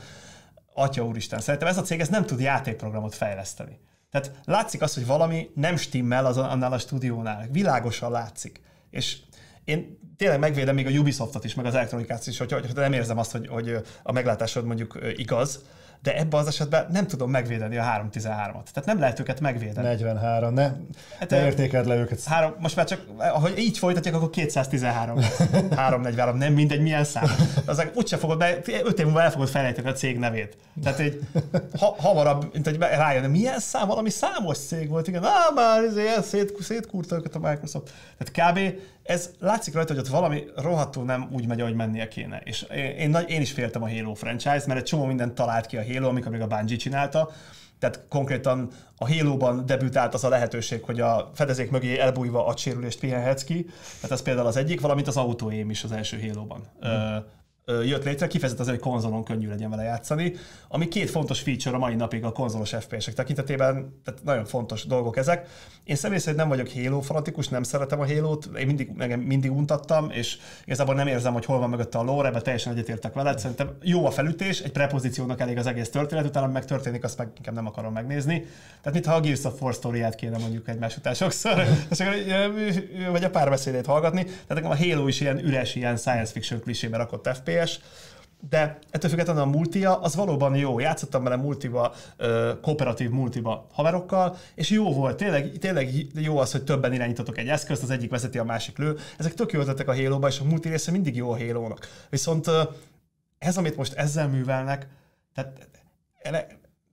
Atya 0.76 1.04
úristen, 1.04 1.40
szerintem 1.40 1.68
ez 1.68 1.78
a 1.78 1.82
cég 1.82 2.00
ez 2.00 2.08
nem 2.08 2.26
tud 2.26 2.40
játékprogramot 2.40 3.14
fejleszteni. 3.14 3.78
Tehát 4.10 4.32
látszik 4.44 4.82
az, 4.82 4.94
hogy 4.94 5.06
valami 5.06 5.50
nem 5.54 5.76
stimmel 5.76 6.26
az, 6.26 6.36
annál 6.36 6.72
a 6.72 6.78
stúdiónál. 6.78 7.48
Világosan 7.50 8.10
látszik. 8.10 8.60
És 8.90 9.18
én 9.64 9.98
tényleg 10.16 10.38
megvédem 10.38 10.74
még 10.74 10.86
a 10.86 10.90
Ubisoftot 10.90 11.44
is, 11.44 11.54
meg 11.54 11.66
az 11.66 11.74
elektronikát 11.74 12.26
is, 12.26 12.38
hogy, 12.38 12.52
hogy 12.52 12.70
nem 12.74 12.92
érzem 12.92 13.18
azt, 13.18 13.32
hogy, 13.32 13.48
hogy 13.48 13.76
a 14.02 14.12
meglátásod 14.12 14.64
mondjuk 14.64 14.98
igaz, 15.16 15.64
de 16.04 16.16
ebben 16.16 16.40
az 16.40 16.46
esetben 16.46 16.86
nem 16.90 17.06
tudom 17.06 17.30
megvédeni 17.30 17.76
a 17.76 17.82
3-13-at. 17.82 18.62
Tehát 18.72 18.84
nem 18.84 18.98
lehet 18.98 19.20
őket 19.20 19.40
megvédeni. 19.40 19.86
43, 19.86 20.54
ne, 20.54 20.70
hát, 21.18 21.30
ne 21.30 21.44
értékeld 21.44 21.86
le 21.86 21.96
őket. 21.96 22.24
Három, 22.24 22.54
most 22.58 22.76
már 22.76 22.86
csak, 22.86 23.04
ahogy 23.16 23.58
így 23.58 23.78
folytatják, 23.78 24.14
akkor 24.14 24.30
213. 24.30 25.20
343, 25.76 26.36
nem 26.44 26.52
mindegy, 26.52 26.80
milyen 26.80 27.04
szám. 27.04 27.24
Az 27.66 27.84
úgyse 27.94 28.16
fogod 28.16 28.38
be, 28.38 28.58
5 28.84 28.98
év 28.98 29.04
múlva 29.04 29.22
el 29.22 29.30
fogod 29.30 29.48
felejteni 29.48 29.88
a 29.88 29.92
cég 29.92 30.18
nevét. 30.18 30.56
Tehát 30.82 30.98
egy 30.98 31.20
ha, 31.78 31.96
hamarabb, 31.98 32.52
mint 32.52 32.64
hogy 32.64 32.78
rájön, 32.78 33.30
milyen 33.30 33.58
szám, 33.58 33.86
valami 33.86 34.10
számos 34.10 34.58
cég 34.58 34.88
volt, 34.88 35.08
igen, 35.08 35.24
á, 35.24 35.50
már 35.54 35.82
ezért 35.82 36.24
szét, 36.24 36.56
szétkúrta 36.60 37.16
őket 37.16 37.34
a 37.34 37.38
Microsoft. 37.38 37.92
Tehát 38.18 38.52
kb 38.52 38.78
ez 39.04 39.30
látszik 39.38 39.74
rajta, 39.74 39.92
hogy 39.92 40.02
ott 40.02 40.08
valami 40.08 40.44
rohadtul 40.56 41.04
nem 41.04 41.28
úgy 41.32 41.46
megy, 41.46 41.60
ahogy 41.60 41.74
mennie 41.74 42.08
kéne. 42.08 42.40
És 42.44 42.62
én, 42.98 43.14
én 43.28 43.40
is 43.40 43.52
féltem 43.52 43.82
a 43.82 43.90
Halo 43.90 44.14
franchise, 44.14 44.64
mert 44.66 44.80
egy 44.80 44.82
csomó 44.82 45.04
mindent 45.04 45.34
talált 45.34 45.66
ki 45.66 45.76
a 45.76 45.84
Halo, 45.84 46.08
amikor 46.08 46.32
még 46.32 46.40
a 46.40 46.46
Bungie 46.46 46.76
csinálta, 46.76 47.30
tehát 47.78 48.04
konkrétan 48.08 48.68
a 48.96 49.08
Halo-ban 49.08 49.66
debütált 49.66 50.14
az 50.14 50.24
a 50.24 50.28
lehetőség, 50.28 50.82
hogy 50.82 51.00
a 51.00 51.30
fedezék 51.34 51.70
mögé 51.70 51.98
elbújva 51.98 52.46
a 52.46 52.56
sérülést 52.56 53.00
pihenhetsz 53.00 53.44
ki, 53.44 53.66
tehát 53.94 54.10
ez 54.10 54.22
például 54.22 54.46
az 54.46 54.56
egyik, 54.56 54.80
valamint 54.80 55.06
az 55.06 55.16
autóém 55.16 55.70
is 55.70 55.84
az 55.84 55.92
első 55.92 56.20
Halo-ban. 56.20 56.66
Mm 56.86 57.16
jött 57.66 58.04
létre, 58.04 58.26
kifejezetten 58.26 58.66
az, 58.66 58.72
hogy 58.72 58.80
konzolon 58.80 59.24
könnyű 59.24 59.48
legyen 59.48 59.70
vele 59.70 59.82
játszani, 59.82 60.32
ami 60.68 60.88
két 60.88 61.10
fontos 61.10 61.40
feature 61.40 61.76
a 61.76 61.78
mai 61.78 61.94
napig 61.94 62.24
a 62.24 62.32
konzolos 62.32 62.74
FPS-ek 62.80 63.14
tekintetében, 63.14 64.00
tehát 64.04 64.24
nagyon 64.24 64.44
fontos 64.44 64.86
dolgok 64.86 65.16
ezek. 65.16 65.48
Én 65.84 65.96
személy 65.96 66.18
szerint 66.18 66.36
nem 66.36 66.48
vagyok 66.48 66.68
Halo 66.72 67.00
fanatikus, 67.00 67.48
nem 67.48 67.62
szeretem 67.62 68.00
a 68.00 68.06
Halo-t, 68.06 68.48
én 68.58 68.66
mindig, 68.66 68.90
mindig 69.16 69.52
untattam, 69.52 70.10
és 70.10 70.38
igazából 70.64 70.94
nem 70.94 71.06
érzem, 71.06 71.32
hogy 71.32 71.44
hol 71.44 71.58
van 71.58 71.70
mögötte 71.70 71.98
a 71.98 72.02
lore, 72.02 72.28
ebben 72.28 72.42
teljesen 72.42 72.72
egyetértek 72.72 73.14
veled. 73.14 73.38
Szerintem 73.38 73.70
jó 73.82 74.06
a 74.06 74.10
felütés, 74.10 74.60
egy 74.60 74.72
prepozíciónak 74.72 75.40
elég 75.40 75.58
az 75.58 75.66
egész 75.66 75.90
történet, 75.90 76.24
utána 76.24 76.46
megtörténik, 76.46 77.04
azt 77.04 77.18
meg 77.18 77.28
inkább 77.36 77.54
nem 77.54 77.66
akarom 77.66 77.92
megnézni. 77.92 78.44
Tehát 78.80 78.92
mintha 78.92 79.14
a 79.14 79.20
Gears 79.20 79.44
of 79.44 79.62
War 79.62 79.74
story 79.74 80.04
kéne 80.16 80.38
mondjuk 80.38 80.68
egymás 80.68 80.96
után 80.96 81.14
sokszor, 81.14 81.54
vagy 83.12 83.24
a 83.24 83.30
párbeszédét 83.30 83.86
hallgatni. 83.86 84.24
Tehát 84.24 84.48
nekem 84.48 84.70
a 84.70 84.76
Halo 84.76 85.06
is 85.06 85.20
ilyen 85.20 85.38
üres, 85.38 85.74
ilyen 85.74 85.96
science 85.96 86.32
fiction 86.32 86.60
klisébe 86.60 86.96
rakott 86.96 87.28
FPS, 87.28 87.53
FPS, 87.54 87.78
de 88.48 88.78
ettől 88.90 89.10
függetlenül 89.10 89.42
a 89.42 89.46
multia 89.46 90.00
az 90.00 90.14
valóban 90.14 90.56
jó. 90.56 90.78
Játszottam 90.78 91.24
bele 91.24 91.36
multiba, 91.36 91.94
kooperatív 92.62 93.10
multiba 93.10 93.66
haverokkal, 93.72 94.36
és 94.54 94.70
jó 94.70 94.92
volt. 94.92 95.16
Tényleg, 95.16 95.58
tényleg 95.58 96.06
jó 96.14 96.38
az, 96.38 96.52
hogy 96.52 96.64
többen 96.64 96.92
irányítotok 96.92 97.38
egy 97.38 97.48
eszközt, 97.48 97.82
az 97.82 97.90
egyik 97.90 98.10
vezeti, 98.10 98.38
a 98.38 98.44
másik 98.44 98.78
lő. 98.78 98.96
Ezek 99.18 99.34
tök 99.34 99.52
jó 99.52 99.60
a 99.88 99.94
halo 99.94 100.26
és 100.26 100.40
a 100.40 100.44
multi 100.44 100.68
része 100.68 100.90
mindig 100.90 101.16
jó 101.16 101.30
a 101.30 101.38
halo 101.38 101.74
Viszont 102.10 102.50
ez, 103.38 103.56
amit 103.56 103.76
most 103.76 103.92
ezzel 103.92 104.28
művelnek, 104.28 104.88
tehát 105.34 105.68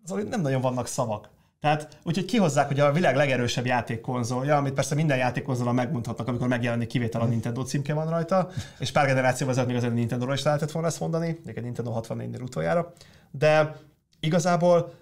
az 0.04 0.24
nem 0.30 0.42
nagyon 0.42 0.62
vannak 0.62 0.88
szavak. 0.88 1.30
Tehát 1.62 1.98
úgyhogy 2.04 2.26
kihozzák, 2.26 2.68
hogy 2.68 2.80
a 2.80 2.92
világ 2.92 3.16
legerősebb 3.16 3.66
játékkonzolja, 3.66 4.58
amit 4.58 4.74
persze 4.74 4.96
minden 4.96 5.18
játékkonzolon 5.18 5.76
megmondhatnak, 5.76 6.28
amikor 6.28 6.48
megjelenik 6.48 6.88
kivétel 6.88 7.22
a 7.22 7.26
Nintendo 7.26 7.64
címke 7.64 7.94
van 7.94 8.10
rajta, 8.10 8.50
és 8.80 8.92
pár 8.92 9.06
generációval 9.06 9.54
ezelőtt 9.54 9.74
még 9.74 9.84
az 9.84 9.94
Nintendo-ról 9.94 10.34
is 10.34 10.44
lehetett 10.44 10.72
volna 10.72 10.88
ezt 10.88 11.00
mondani, 11.00 11.40
még 11.46 11.58
egy 11.58 11.64
Nintendo 11.64 12.02
64-nél 12.02 12.42
utoljára, 12.42 12.94
de 13.32 13.76
igazából 14.20 14.94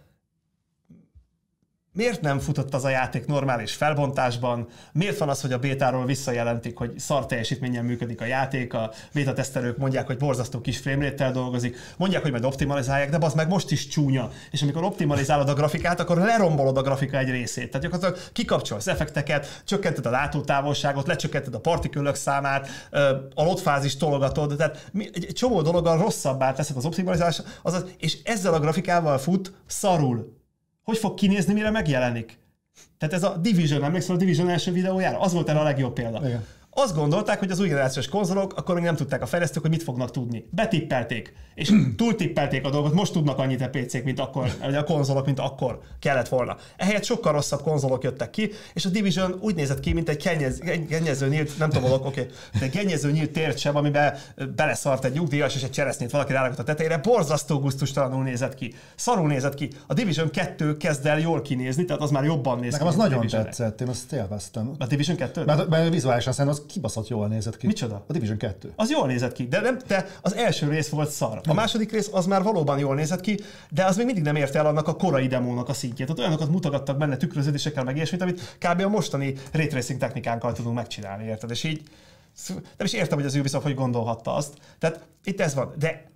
Miért 1.99 2.21
nem 2.21 2.39
futott 2.39 2.73
az 2.73 2.83
a 2.83 2.89
játék 2.89 3.25
normális 3.25 3.73
felbontásban? 3.73 4.67
Miért 4.91 5.17
van 5.17 5.29
az, 5.29 5.41
hogy 5.41 5.53
a 5.53 5.57
bétáról 5.57 6.05
visszajelentik, 6.05 6.77
hogy 6.77 6.99
szar 6.99 7.25
teljesítményen 7.25 7.85
működik 7.85 8.21
a 8.21 8.25
játék, 8.25 8.73
a 8.73 8.91
beta 9.13 9.33
tesztelők 9.33 9.77
mondják, 9.77 10.05
hogy 10.05 10.17
borzasztó 10.17 10.61
kis 10.61 10.77
framerate 10.77 11.31
dolgozik, 11.31 11.77
mondják, 11.97 12.21
hogy 12.21 12.31
majd 12.31 12.45
optimalizálják, 12.45 13.09
de 13.09 13.25
az 13.25 13.33
meg 13.33 13.47
most 13.47 13.71
is 13.71 13.87
csúnya. 13.87 14.31
És 14.51 14.61
amikor 14.61 14.83
optimalizálod 14.83 15.49
a 15.49 15.53
grafikát, 15.53 15.99
akkor 15.99 16.17
lerombolod 16.17 16.77
a 16.77 16.81
grafika 16.81 17.17
egy 17.17 17.29
részét. 17.29 17.71
Tehát 17.71 17.81
gyakorlatilag 17.81 18.31
kikapcsolsz 18.33 18.87
effekteket, 18.87 19.61
csökkented 19.65 20.05
a 20.05 20.09
látótávolságot, 20.09 21.07
lecsökkented 21.07 21.53
a 21.53 21.59
partikülök 21.59 22.15
számát, 22.15 22.69
a 23.35 23.43
lotfázist 23.43 23.99
tologatod, 23.99 24.55
tehát 24.57 24.91
egy 25.13 25.33
csomó 25.33 25.61
dologgal 25.61 25.97
rosszabbá 25.97 26.53
teszed 26.53 26.77
az 26.77 26.85
optimalizálás, 26.85 27.41
azaz, 27.61 27.85
és 27.97 28.17
ezzel 28.23 28.53
a 28.53 28.59
grafikával 28.59 29.17
fut 29.17 29.53
szarul 29.65 30.38
hogy 30.89 30.97
fog 30.97 31.13
kinézni, 31.13 31.53
mire 31.53 31.69
megjelenik. 31.69 32.37
Tehát 32.97 33.15
ez 33.15 33.23
a 33.23 33.37
Division, 33.37 33.83
emlékszel 33.83 34.15
a 34.15 34.17
Division 34.17 34.49
első 34.49 34.71
videójára? 34.71 35.19
Az 35.19 35.33
volt 35.33 35.49
erre 35.49 35.59
a 35.59 35.63
legjobb 35.63 35.93
példa. 35.93 36.27
Igen. 36.27 36.45
Azt 36.71 36.95
gondolták, 36.95 37.39
hogy 37.39 37.51
az 37.51 37.59
új 37.59 37.67
generációs 37.67 38.07
konzolok, 38.07 38.53
akkor 38.57 38.75
még 38.75 38.83
nem 38.83 38.95
tudták 38.95 39.21
a 39.21 39.25
fejlesztők, 39.25 39.61
hogy 39.61 39.71
mit 39.71 39.83
fognak 39.83 40.11
tudni. 40.11 40.47
Betippelték, 40.49 41.33
és 41.55 41.73
túltippelték 41.97 42.65
a 42.65 42.69
dolgot, 42.69 42.93
most 42.93 43.13
tudnak 43.13 43.37
annyit 43.37 43.61
a 43.61 43.69
PC-k, 43.69 44.03
mint 44.03 44.19
akkor, 44.19 44.51
vagy 44.61 44.75
a 44.75 44.83
konzolok, 44.83 45.25
mint 45.25 45.39
akkor 45.39 45.79
kellett 45.99 46.27
volna. 46.27 46.57
Ehelyett 46.77 47.03
sokkal 47.03 47.33
rosszabb 47.33 47.61
konzolok 47.61 48.03
jöttek 48.03 48.29
ki, 48.29 48.51
és 48.73 48.85
a 48.85 48.89
Division 48.89 49.35
úgy 49.41 49.55
nézett 49.55 49.79
ki, 49.79 49.93
mint 49.93 50.09
egy 50.09 50.17
kenyez, 50.17 50.59
gennyező 50.87 51.27
nyílt, 51.27 51.57
nem 51.57 51.69
tudom, 51.69 51.91
oké, 51.91 52.05
okay, 52.07 52.27
egy 52.59 52.69
gennyező 52.69 53.11
nyílt 53.11 53.31
tért 53.31 53.57
sem, 53.57 53.75
amiben 53.75 54.17
beleszart 54.55 55.05
egy 55.05 55.13
nyugdíjas 55.13 55.55
és 55.55 55.63
egy 55.63 55.71
cseresznyét 55.71 56.11
valaki 56.11 56.31
rárakott 56.31 56.59
a 56.59 56.63
tetejére, 56.63 56.97
borzasztó 56.97 57.59
gusztustalanul 57.59 58.23
nézett 58.23 58.55
ki. 58.55 58.73
Szarul 58.95 59.27
nézett 59.27 59.53
ki. 59.53 59.69
A 59.87 59.93
Division 59.93 60.29
2 60.29 60.77
kezd 60.77 61.05
el 61.05 61.19
jól 61.19 61.41
kinézni, 61.41 61.85
tehát 61.85 62.01
az 62.01 62.11
már 62.11 62.23
jobban 62.23 62.59
néz 62.59 62.71
Nekem 62.71 62.87
ki. 62.87 62.93
az 62.93 62.99
nagyon 62.99 63.27
tetszett, 63.27 63.81
én 63.81 63.87
azt 63.87 64.13
élveztem. 64.13 64.71
A 64.77 64.85
Division 64.85 65.17
2? 65.17 65.45
Mert, 65.45 65.67
mert 65.69 65.89
vizuálisan 65.89 66.33
szerintem 66.33 66.58
az 66.59 66.65
kibaszott 66.67 67.07
jól 67.07 67.27
nézett 67.27 67.57
ki. 67.57 67.67
Micsoda? 67.67 68.03
A 68.07 68.11
Division 68.11 68.37
2. 68.37 68.73
Az 68.75 68.89
jól 68.89 69.07
nézett 69.07 69.33
ki, 69.33 69.47
de, 69.47 69.59
nem, 69.59 69.79
de 69.87 70.07
az 70.21 70.35
első 70.35 70.67
rész 70.67 70.89
volt 70.89 71.09
szar. 71.09 71.41
A 71.47 71.53
második 71.53 71.91
rész 71.91 72.09
az 72.11 72.25
már 72.25 72.43
valóban 72.43 72.79
jól 72.79 72.95
nézett 72.95 73.21
ki, 73.21 73.39
de 73.69 73.85
az 73.85 73.97
még 73.97 74.05
mindig 74.05 74.23
nem 74.23 74.35
érte 74.35 74.59
el 74.59 74.65
annak 74.65 74.87
a 74.87 74.95
korai 74.95 75.27
demónak 75.27 75.69
a 75.69 75.73
szintjét. 75.73 76.07
Tehát 76.07 76.21
olyanokat 76.21 76.49
mutogattak 76.49 76.97
benne 76.97 77.17
tükröződésekkel, 77.17 77.83
meg 77.83 77.95
ilyesmit, 77.95 78.21
amit 78.21 78.57
kb. 78.59 78.81
a 78.81 78.89
mostani 78.89 79.33
ray 79.51 79.67
tracing 79.67 79.99
technikánkkal 79.99 80.53
tudunk 80.53 80.75
megcsinálni, 80.75 81.23
érted? 81.23 81.49
És 81.49 81.63
így 81.63 81.81
nem 82.47 82.85
is 82.85 82.93
értem, 82.93 83.17
hogy 83.17 83.27
az 83.27 83.35
Ubisoft 83.35 83.63
hogy 83.63 83.75
gondolhatta 83.75 84.33
azt. 84.33 84.53
Tehát 84.79 85.05
itt 85.23 85.41
ez 85.41 85.53
van. 85.53 85.73
De 85.79 86.07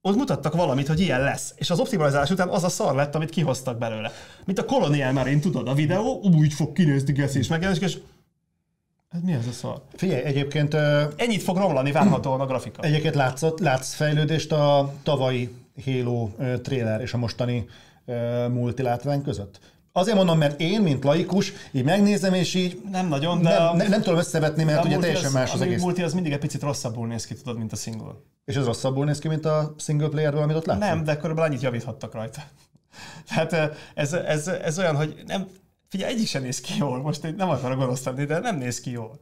ott 0.00 0.16
mutattak 0.16 0.54
valamit, 0.54 0.86
hogy 0.86 1.00
ilyen 1.00 1.20
lesz. 1.20 1.54
És 1.56 1.70
az 1.70 1.80
optimalizálás 1.80 2.30
után 2.30 2.48
az 2.48 2.64
a 2.64 2.68
szar 2.68 2.94
lett, 2.94 3.14
amit 3.14 3.30
kihoztak 3.30 3.78
belőle. 3.78 4.12
Mint 4.44 4.58
a 4.58 4.64
Colonial 4.64 5.12
Marine, 5.12 5.40
tudod, 5.40 5.68
a 5.68 5.74
videó 5.74 6.20
úgy 6.22 6.52
fog 6.52 6.72
kinézni 6.72 7.38
és 7.38 7.48
megjelenik, 7.48 7.82
és 7.82 7.98
ez 9.08 9.20
mi 9.22 9.32
ez 9.32 9.46
a 9.46 9.52
szar? 9.52 9.82
Figyelj, 9.94 10.22
egyébként... 10.22 10.74
Ennyit 11.16 11.42
fog 11.42 11.56
romlani 11.56 11.92
várhatóan 11.92 12.40
a 12.40 12.46
grafika. 12.46 12.82
Egyébként 12.82 13.14
látszott, 13.14 13.58
látsz 13.58 13.94
fejlődést 13.94 14.52
a 14.52 14.92
tavalyi 15.02 15.54
Halo 15.84 16.28
trailer 16.62 17.00
és 17.00 17.12
a 17.12 17.18
mostani 17.18 17.66
multi 18.48 18.82
látvány 18.82 19.22
között? 19.22 19.60
Azért 19.92 20.16
mondom, 20.16 20.38
mert 20.38 20.60
én, 20.60 20.82
mint 20.82 21.04
laikus, 21.04 21.52
így 21.70 21.84
megnézem, 21.84 22.34
és 22.34 22.54
így 22.54 22.80
nem 22.90 23.08
nagyon, 23.08 23.42
de 23.42 23.48
nem, 23.48 23.66
a... 23.66 23.74
nem, 23.74 23.88
nem 23.88 24.02
tudom 24.02 24.18
összevetni, 24.18 24.64
mert 24.64 24.84
ugye 24.84 24.98
teljesen 24.98 25.24
az, 25.24 25.32
más 25.32 25.48
az, 25.48 25.54
az 25.54 25.60
egész. 25.60 25.80
A 25.80 25.84
multi 25.84 26.02
az 26.02 26.12
mindig 26.14 26.32
egy 26.32 26.38
picit 26.38 26.62
rosszabbul 26.62 27.06
néz 27.06 27.26
ki, 27.26 27.34
tudod, 27.34 27.58
mint 27.58 27.72
a 27.72 27.76
single. 27.76 28.14
És 28.44 28.56
ez 28.56 28.64
rosszabbul 28.64 29.04
néz 29.04 29.18
ki, 29.18 29.28
mint 29.28 29.44
a 29.44 29.74
single 29.78 30.08
playerből, 30.08 30.42
amit 30.42 30.56
ott 30.56 30.66
látunk? 30.66 30.84
Nem, 30.84 31.04
de 31.04 31.16
körülbelül 31.16 31.50
annyit 31.50 31.62
javíthattak 31.62 32.14
rajta. 32.14 32.42
Tehát 33.28 33.76
ez, 33.94 34.12
ez, 34.12 34.48
ez 34.48 34.78
olyan, 34.78 34.96
hogy 34.96 35.22
nem, 35.26 35.48
Figyelj, 35.88 36.12
egyik 36.12 36.26
sem 36.26 36.42
néz 36.42 36.60
ki 36.60 36.72
jól, 36.78 37.02
most 37.02 37.24
én 37.24 37.34
nem 37.34 37.48
akarok 37.48 37.78
gonosz 37.78 38.04
lenni, 38.04 38.24
de 38.24 38.38
nem 38.38 38.56
néz 38.56 38.80
ki 38.80 38.90
jól. 38.90 39.18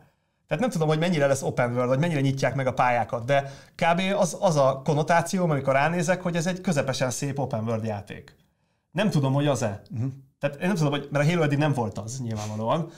Tehát 0.47 0.63
nem 0.63 0.73
tudom, 0.73 0.89
hogy 0.89 0.99
mennyire 0.99 1.27
lesz 1.27 1.43
open 1.43 1.73
world, 1.73 1.89
vagy 1.89 1.99
mennyire 1.99 2.21
nyitják 2.21 2.55
meg 2.55 2.67
a 2.67 2.73
pályákat, 2.73 3.25
de 3.25 3.53
kb. 3.75 4.01
az, 4.19 4.37
az 4.41 4.57
a 4.57 4.81
konnotáció, 4.85 5.45
amikor 5.45 5.73
ránézek, 5.73 6.23
hogy 6.23 6.37
ez 6.37 6.47
egy 6.47 6.61
közepesen 6.61 7.11
szép 7.11 7.39
open 7.39 7.65
world 7.65 7.85
játék. 7.85 8.37
Nem 8.91 9.11
tudom, 9.11 9.33
hogy 9.33 9.47
az-e. 9.47 9.83
Uh-huh. 9.91 10.13
Tehát 10.41 10.57
én 10.61 10.67
nem 10.67 10.77
tudom, 10.77 10.93
hogy, 10.93 11.09
mert 11.11 11.25
a 11.25 11.29
Halo 11.29 11.43
eddig 11.43 11.59
nem 11.59 11.73
volt 11.73 11.99
az, 11.99 12.21
nyilvánvalóan. 12.21 12.91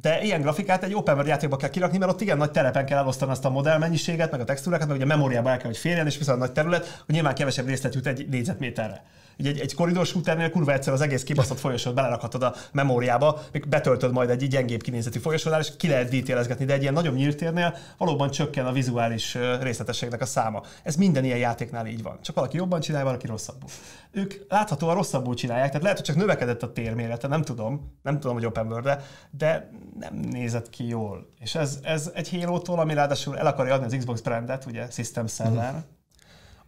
De 0.00 0.22
ilyen 0.22 0.40
grafikát 0.40 0.82
egy 0.82 0.94
open 0.94 1.14
world 1.14 1.28
játékba 1.28 1.56
kell 1.56 1.68
kirakni, 1.70 1.98
mert 1.98 2.12
ott 2.12 2.20
igen 2.20 2.36
nagy 2.36 2.50
terepen 2.50 2.86
kell 2.86 2.98
elosztani 2.98 3.30
azt 3.30 3.44
a 3.44 3.50
modell 3.50 3.78
mennyiséget, 3.78 4.30
meg 4.30 4.40
a 4.40 4.44
textúrákat, 4.44 4.86
meg 4.86 4.96
ugye 4.96 5.04
a 5.04 5.08
memóriába 5.08 5.50
el 5.50 5.56
kell, 5.56 5.66
hogy 5.66 5.76
férjen, 5.76 6.06
és 6.06 6.18
viszont 6.18 6.38
nagy 6.38 6.52
terület, 6.52 7.02
hogy 7.06 7.14
nyilván 7.14 7.34
kevesebb 7.34 7.66
részlet 7.66 7.94
jut 7.94 8.06
egy 8.06 8.28
négyzetméterre. 8.28 9.04
Így 9.36 9.46
egy, 9.46 9.58
egy 9.58 9.74
koridor 9.74 10.06
shooternél 10.06 10.50
kurva 10.50 10.72
egyszer 10.72 10.92
az 10.92 11.00
egész 11.00 11.22
kibaszott 11.22 11.58
folyosót 11.58 11.94
belerakhatod 11.94 12.42
a 12.42 12.54
memóriába, 12.72 13.40
még 13.52 13.68
betöltöd 13.68 14.12
majd 14.12 14.30
egy 14.30 14.48
gyengébb 14.48 14.82
kinézetű 14.82 15.18
folyosónál, 15.18 15.60
és 15.60 15.76
ki 15.76 15.88
lehet 15.88 16.10
detailezgetni, 16.10 16.64
de 16.64 16.72
egy 16.72 16.82
ilyen 16.82 16.92
nagyobb 16.92 17.14
nyílt 17.14 17.36
térnél 17.36 17.76
valóban 17.98 18.30
csökken 18.30 18.66
a 18.66 18.72
vizuális 18.72 19.38
részletességnek 19.60 20.20
a 20.20 20.26
száma. 20.26 20.62
Ez 20.82 20.96
minden 20.96 21.24
ilyen 21.24 21.38
játéknál 21.38 21.86
így 21.86 22.02
van. 22.02 22.18
Csak 22.22 22.34
valaki 22.34 22.56
jobban 22.56 22.80
csinálja, 22.80 23.06
valaki 23.06 23.26
rosszabbul. 23.26 23.68
Ők 24.10 24.34
láthatóan 24.48 24.94
rosszabbul 24.94 25.34
csinálják, 25.34 25.66
tehát 25.66 25.82
lehet, 25.82 25.98
hogy 25.98 26.06
csak 26.06 26.16
növekedett 26.16 26.62
a 26.62 26.72
térmérete, 26.72 27.28
nem 27.28 27.42
tudom, 27.42 27.98
nem 28.02 28.20
tudom, 28.20 28.36
hogy 28.36 28.46
open 28.46 28.66
world 28.66 29.02
de 29.30 29.70
nem 29.98 30.14
nézett 30.14 30.70
ki 30.70 30.86
jól. 30.86 31.32
És 31.38 31.54
ez, 31.54 31.78
ez 31.82 32.10
egy 32.14 32.30
halo 32.30 32.62
ami 32.66 32.94
ráadásul 32.94 33.38
el 33.38 33.46
akarja 33.46 33.74
adni 33.74 33.86
az 33.86 33.94
Xbox 33.98 34.20
brandet, 34.20 34.66
ugye 34.66 34.90
System 34.90 35.26
Seller, 35.26 35.72
mm. 35.72 35.78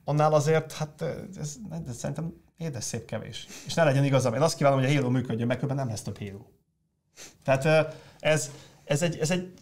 annál 0.05 0.32
azért, 0.32 0.72
hát 0.72 1.02
ez, 1.38 1.56
ez 1.88 1.97
szerintem 1.97 2.32
édes 2.59 2.85
szép 2.85 3.05
kevés. 3.05 3.47
És 3.66 3.74
ne 3.74 3.85
legyen 3.85 4.05
igazam. 4.05 4.35
Én 4.35 4.41
azt 4.41 4.57
kívánom, 4.57 4.78
hogy 4.78 4.91
a 4.91 4.95
Halo 4.95 5.11
működjön, 5.11 5.47
meg 5.47 5.62
nem 5.62 5.89
lesz 5.89 6.03
több 6.03 6.19
Halo. 6.19 6.41
Tehát 7.45 7.95
ez, 8.20 8.51
ez 8.85 9.03
egy, 9.03 9.19
ez 9.19 9.31
egy 9.31 9.53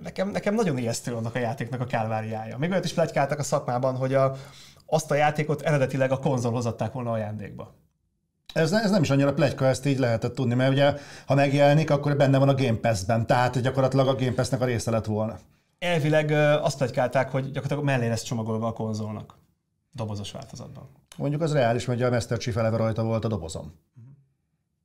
nekem, 0.00 0.28
nekem 0.28 0.54
nagyon 0.54 0.78
ijesztő 0.78 1.14
annak 1.14 1.34
a 1.34 1.38
játéknak 1.38 1.80
a 1.80 1.86
kálváriája. 1.86 2.58
Még 2.58 2.70
olyat 2.70 2.84
is 2.84 2.92
plegykáltak 2.92 3.38
a 3.38 3.42
szakmában, 3.42 3.96
hogy 3.96 4.14
a, 4.14 4.36
azt 4.86 5.10
a 5.10 5.14
játékot 5.14 5.62
eredetileg 5.62 6.10
a 6.10 6.18
konzolhoz 6.18 6.66
adták 6.66 6.92
volna 6.92 7.10
ajándékba. 7.10 7.74
Ez, 8.54 8.72
ez 8.72 8.90
nem 8.90 9.02
is 9.02 9.10
annyira 9.10 9.34
plegyka, 9.34 9.66
ezt 9.66 9.86
így 9.86 9.98
lehetett 9.98 10.34
tudni, 10.34 10.54
mert 10.54 10.70
ugye, 10.70 10.94
ha 11.26 11.34
megjelenik, 11.34 11.90
akkor 11.90 12.16
benne 12.16 12.38
van 12.38 12.48
a 12.48 12.54
Game 12.54 12.78
Pass-ben, 12.78 13.26
tehát 13.26 13.60
gyakorlatilag 13.60 14.08
a 14.08 14.14
Game 14.14 14.32
Pass-nek 14.32 14.60
a 14.60 14.64
része 14.64 14.90
lett 14.90 15.04
volna. 15.04 15.38
Elvileg 15.78 16.30
azt 16.62 16.76
plegykálták, 16.76 17.30
hogy 17.30 17.44
gyakorlatilag 17.44 17.84
mellé 17.84 18.08
lesz 18.08 18.22
csomagolva 18.22 18.66
a 18.66 18.72
konzolnak 18.72 19.38
dobozos 19.92 20.32
változatban. 20.32 20.88
Mondjuk 21.18 21.42
az 21.42 21.52
reális, 21.52 21.84
hogy 21.84 22.02
a 22.02 22.10
Master 22.10 22.38
Chief 22.38 22.56
eleve 22.56 22.76
rajta 22.76 23.02
volt 23.02 23.24
a 23.24 23.28
dobozom. 23.28 23.72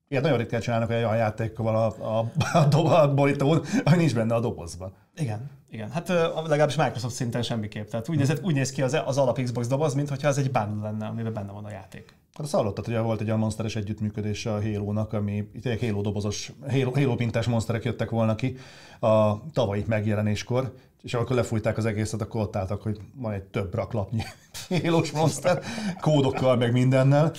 Ilyet 0.08 0.24
nagyon 0.24 0.38
ritkán 0.38 0.62
csinálnak 0.62 0.92
egy 0.92 1.04
olyan 1.04 1.16
játékkal 1.16 1.76
a, 1.76 1.86
a, 1.86 2.32
a, 2.54 2.68
a, 2.72 3.02
a 3.02 3.14
borítón, 3.14 3.62
ami 3.84 3.96
nincs 3.96 4.16
benne 4.16 4.36
a 4.36 4.40
dobozban. 4.40 4.94
Igen, 5.16 5.50
igen. 5.70 5.92
Hát 5.92 6.08
legalábbis 6.34 6.76
Microsoft 6.76 7.16
szinten 7.16 7.42
semmiképp. 7.42 7.88
Tehát 7.88 8.10
úgy, 8.10 8.18
néz, 8.18 8.40
úgy 8.42 8.54
néz 8.54 8.72
ki 8.72 8.82
az, 8.82 8.98
az 9.06 9.18
alap 9.18 9.42
Xbox 9.42 9.68
doboz, 9.68 9.94
mintha 9.94 10.28
ez 10.28 10.38
egy 10.38 10.52
bundle 10.52 10.90
lenne, 10.90 11.06
amiben 11.06 11.34
benne 11.34 11.52
van 11.52 11.66
a 11.66 11.72
játék. 11.72 12.16
Hát 12.34 12.44
azt 12.46 12.54
hallottad, 12.54 12.86
hogy 12.86 12.98
volt 12.98 13.22
egy 13.22 13.28
olyan 13.28 13.40
monsteres 13.40 13.76
együttműködés 13.76 14.46
a 14.46 14.62
Halo-nak, 14.62 15.14
ami 15.14 15.50
itt 15.54 15.80
Halo 15.80 16.02
dobozos, 16.02 16.52
Halo, 16.70 16.92
Halo 16.92 17.16
pintás 17.16 17.48
monsterek 17.48 17.84
jöttek 17.84 18.10
volna 18.10 18.36
ki 18.36 18.58
a 19.00 19.46
tavalyi 19.52 19.84
megjelenéskor, 19.88 20.74
és 21.04 21.14
amikor 21.14 21.36
lefújták 21.36 21.78
az 21.78 21.86
egészet, 21.86 22.22
akkor 22.22 22.42
ott 22.42 22.56
álltak, 22.56 22.82
hogy 22.82 23.00
van 23.16 23.34
egy 23.34 23.44
több 23.44 23.74
raklapnyi 23.74 24.24
élós 24.84 25.12
monster, 25.12 25.64
kódokkal, 26.02 26.56
meg 26.56 26.72
mindennel, 26.72 27.32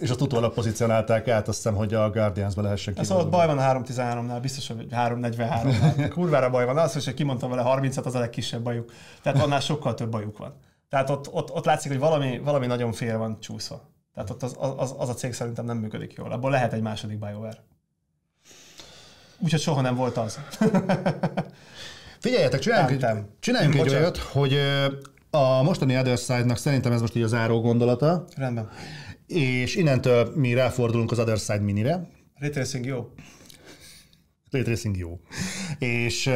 és 0.00 0.10
azt 0.10 0.20
utólag 0.20 0.52
pozícionálták 0.52 1.28
át, 1.28 1.48
azt 1.48 1.56
hiszem, 1.56 1.74
hogy 1.74 1.94
a 1.94 2.10
Guardians-be 2.10 2.62
lehessen 2.62 2.94
Ez 2.96 3.06
Szóval 3.06 3.24
baj 3.24 3.46
van 3.46 3.58
a 3.58 3.62
3.13-nál, 3.62 4.38
biztos, 4.42 4.66
hogy 4.68 4.86
3.43-nál. 4.90 6.10
Kurvára 6.12 6.50
baj 6.50 6.64
van. 6.64 6.78
Az, 6.78 7.04
hogy 7.04 7.14
kimondtam 7.14 7.50
vele 7.50 7.62
30 7.62 7.96
az 7.96 8.14
a 8.14 8.18
legkisebb 8.18 8.62
bajuk. 8.62 8.92
Tehát 9.22 9.42
annál 9.42 9.60
sokkal 9.60 9.94
több 9.94 10.10
bajuk 10.10 10.38
van. 10.38 10.54
Tehát 10.88 11.10
ott, 11.10 11.32
ott, 11.32 11.52
ott 11.52 11.64
látszik, 11.64 11.90
hogy 11.90 12.00
valami, 12.00 12.38
valami 12.38 12.66
nagyon 12.66 12.92
fél 12.92 13.18
van 13.18 13.40
csúszva. 13.40 13.90
Tehát 14.14 14.30
ott 14.30 14.42
az, 14.42 14.56
az, 14.76 14.94
az 14.98 15.08
a 15.08 15.14
cég 15.14 15.32
szerintem 15.32 15.64
nem 15.64 15.76
működik 15.76 16.12
jól. 16.12 16.32
Abból 16.32 16.50
lehet 16.50 16.72
egy 16.72 16.82
második 16.82 17.18
BioWare. 17.18 17.64
Úgyhogy 19.38 19.60
soha 19.60 19.80
nem 19.80 19.94
volt 19.94 20.16
az. 20.16 20.40
Figyeljetek, 22.22 22.60
csináljunk, 22.60 23.02
egy, 23.02 23.10
csináljunk 23.40 23.74
egy 23.74 23.88
olyat, 23.88 24.16
hogy 24.16 24.58
a 25.30 25.62
mostani 25.62 25.98
Other 25.98 26.18
Side-nak 26.18 26.56
szerintem 26.56 26.92
ez 26.92 27.00
most 27.00 27.16
így 27.16 27.22
az 27.22 27.30
záró 27.30 27.60
gondolata. 27.60 28.24
Rendben. 28.36 28.68
És 29.26 29.76
innentől 29.76 30.32
mi 30.34 30.54
ráfordulunk 30.54 31.10
az 31.10 31.18
Other 31.18 31.38
Side 31.38 31.60
minire. 31.60 32.08
Raytracing 32.34 32.84
jó. 32.84 33.08
Raytracing 34.50 34.96
jó. 34.96 35.20
És, 35.78 36.30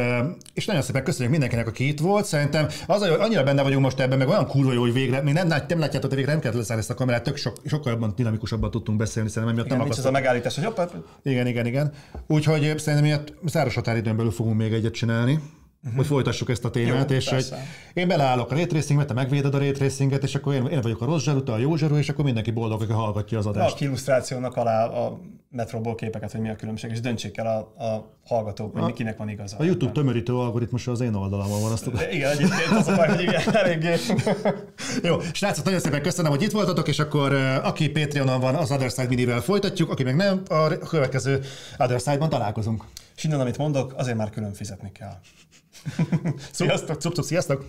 és 0.53 0.65
nagyon 0.65 0.81
szépen 0.81 1.03
köszönjük 1.03 1.31
mindenkinek, 1.31 1.67
aki 1.67 1.87
itt 1.87 1.99
volt. 1.99 2.25
Szerintem 2.25 2.67
az, 2.87 3.01
hogy 3.01 3.19
annyira 3.19 3.43
benne 3.43 3.63
vagyunk 3.63 3.83
most 3.83 3.99
ebben, 3.99 4.17
meg 4.17 4.27
olyan 4.27 4.47
kurva 4.47 4.73
jó, 4.73 4.81
hogy 4.81 4.93
végre, 4.93 5.21
még 5.21 5.33
nem, 5.33 5.47
nem 5.47 5.79
látjátok, 5.79 6.09
hogy 6.09 6.15
végre 6.15 6.31
nem 6.31 6.41
kellett 6.41 6.57
leszállni 6.57 6.81
ezt 6.81 6.91
a 6.91 6.93
kamerát, 6.93 7.23
tök 7.23 7.37
sok, 7.37 7.57
sokkal 7.65 7.91
jobban 7.91 8.13
dinamikusabban 8.15 8.71
tudtunk 8.71 8.97
beszélni, 8.97 9.29
szerintem 9.29 9.51
emiatt 9.51 9.65
igen, 9.65 9.77
nem 9.77 9.87
akasztott. 9.87 10.09
a 10.09 10.11
megállítás, 10.11 10.55
hogy 10.55 10.63
hopp, 10.63 10.79
Igen, 11.23 11.47
igen, 11.47 11.65
igen. 11.65 11.93
Úgyhogy 12.27 12.61
szerintem 12.61 13.03
miatt 13.03 13.33
száros 13.45 13.75
határidőn 13.75 14.17
belül 14.17 14.31
fogunk 14.31 14.57
még 14.57 14.73
egyet 14.73 14.93
csinálni 14.93 15.39
uh-huh. 15.87 15.97
hogy 15.97 16.05
folytassuk 16.05 16.49
ezt 16.49 16.65
a 16.65 16.69
témát, 16.69 17.09
Jó, 17.09 17.15
és 17.15 17.29
hogy 17.29 17.45
én 17.93 18.07
beleállok 18.07 18.51
a 18.51 18.55
raytracinget, 18.55 19.07
te 19.07 19.13
megvéded 19.13 19.53
a 19.53 19.57
raytracinget, 19.57 20.23
és 20.23 20.35
akkor 20.35 20.53
én, 20.53 20.65
én 20.65 20.81
vagyok 20.81 21.01
a 21.01 21.05
rossz 21.05 21.23
zsarú, 21.23 21.43
te 21.43 21.51
a 21.51 21.57
jó 21.57 21.75
zsarú, 21.75 21.95
és 21.95 22.09
akkor 22.09 22.25
mindenki 22.25 22.51
boldog, 22.51 22.81
aki 22.81 22.91
hallgatja 22.91 23.37
az 23.37 23.45
adást. 23.45 23.81
A 23.81 23.83
illusztrációnak 23.83 24.55
alá 24.55 24.85
a 24.85 25.19
metróból 25.51 25.95
képeket, 25.95 26.31
hogy 26.31 26.41
mi 26.41 26.49
a 26.49 26.55
különbség, 26.55 26.91
és 26.91 26.99
döntsék 26.99 27.37
el 27.37 27.47
a, 27.47 27.83
a 27.85 28.13
hallgatók, 28.25 28.73
hogy 28.73 28.91
a, 28.91 28.93
kinek 28.93 29.17
van 29.17 29.29
igaza. 29.29 29.57
A 29.59 29.63
YouTube 29.63 29.91
tömörítő 29.91 30.35
algoritmus 30.35 30.87
az 30.87 31.01
én 31.01 31.13
oldalamon 31.13 31.61
van, 31.61 31.71
azt. 31.71 31.89
Igen, 32.11 32.31
egyébként 32.31 32.71
az 32.71 32.87
a 32.87 32.95
baj, 32.95 33.07
hogy 33.07 33.21
igen, 33.21 33.55
eléggé. 33.55 33.95
Jó, 35.03 35.19
srácok, 35.33 35.65
nagyon 35.65 35.79
szépen 35.79 36.01
köszönöm, 36.01 36.31
hogy 36.31 36.41
itt 36.41 36.51
voltatok, 36.51 36.87
és 36.87 36.99
akkor 36.99 37.33
aki 37.63 37.89
Patreonon 37.89 38.39
van, 38.39 38.55
az 38.55 38.71
Other 38.71 38.89
Side 38.89 39.07
Minivel 39.07 39.41
folytatjuk, 39.41 39.91
aki 39.91 40.03
meg 40.03 40.15
nem, 40.15 40.41
a 40.47 40.67
következő 40.67 41.41
Other 41.77 41.99
Side-ban 41.99 42.29
találkozunk. 42.29 42.83
És 43.15 43.23
innen, 43.23 43.39
amit 43.39 43.57
mondok, 43.57 43.93
azért 43.97 44.17
már 44.17 44.29
külön 44.29 44.53
fizetni 44.53 44.91
kell. 44.91 45.19
Sziasztok! 46.51 47.25
Sziasztok! 47.25 47.65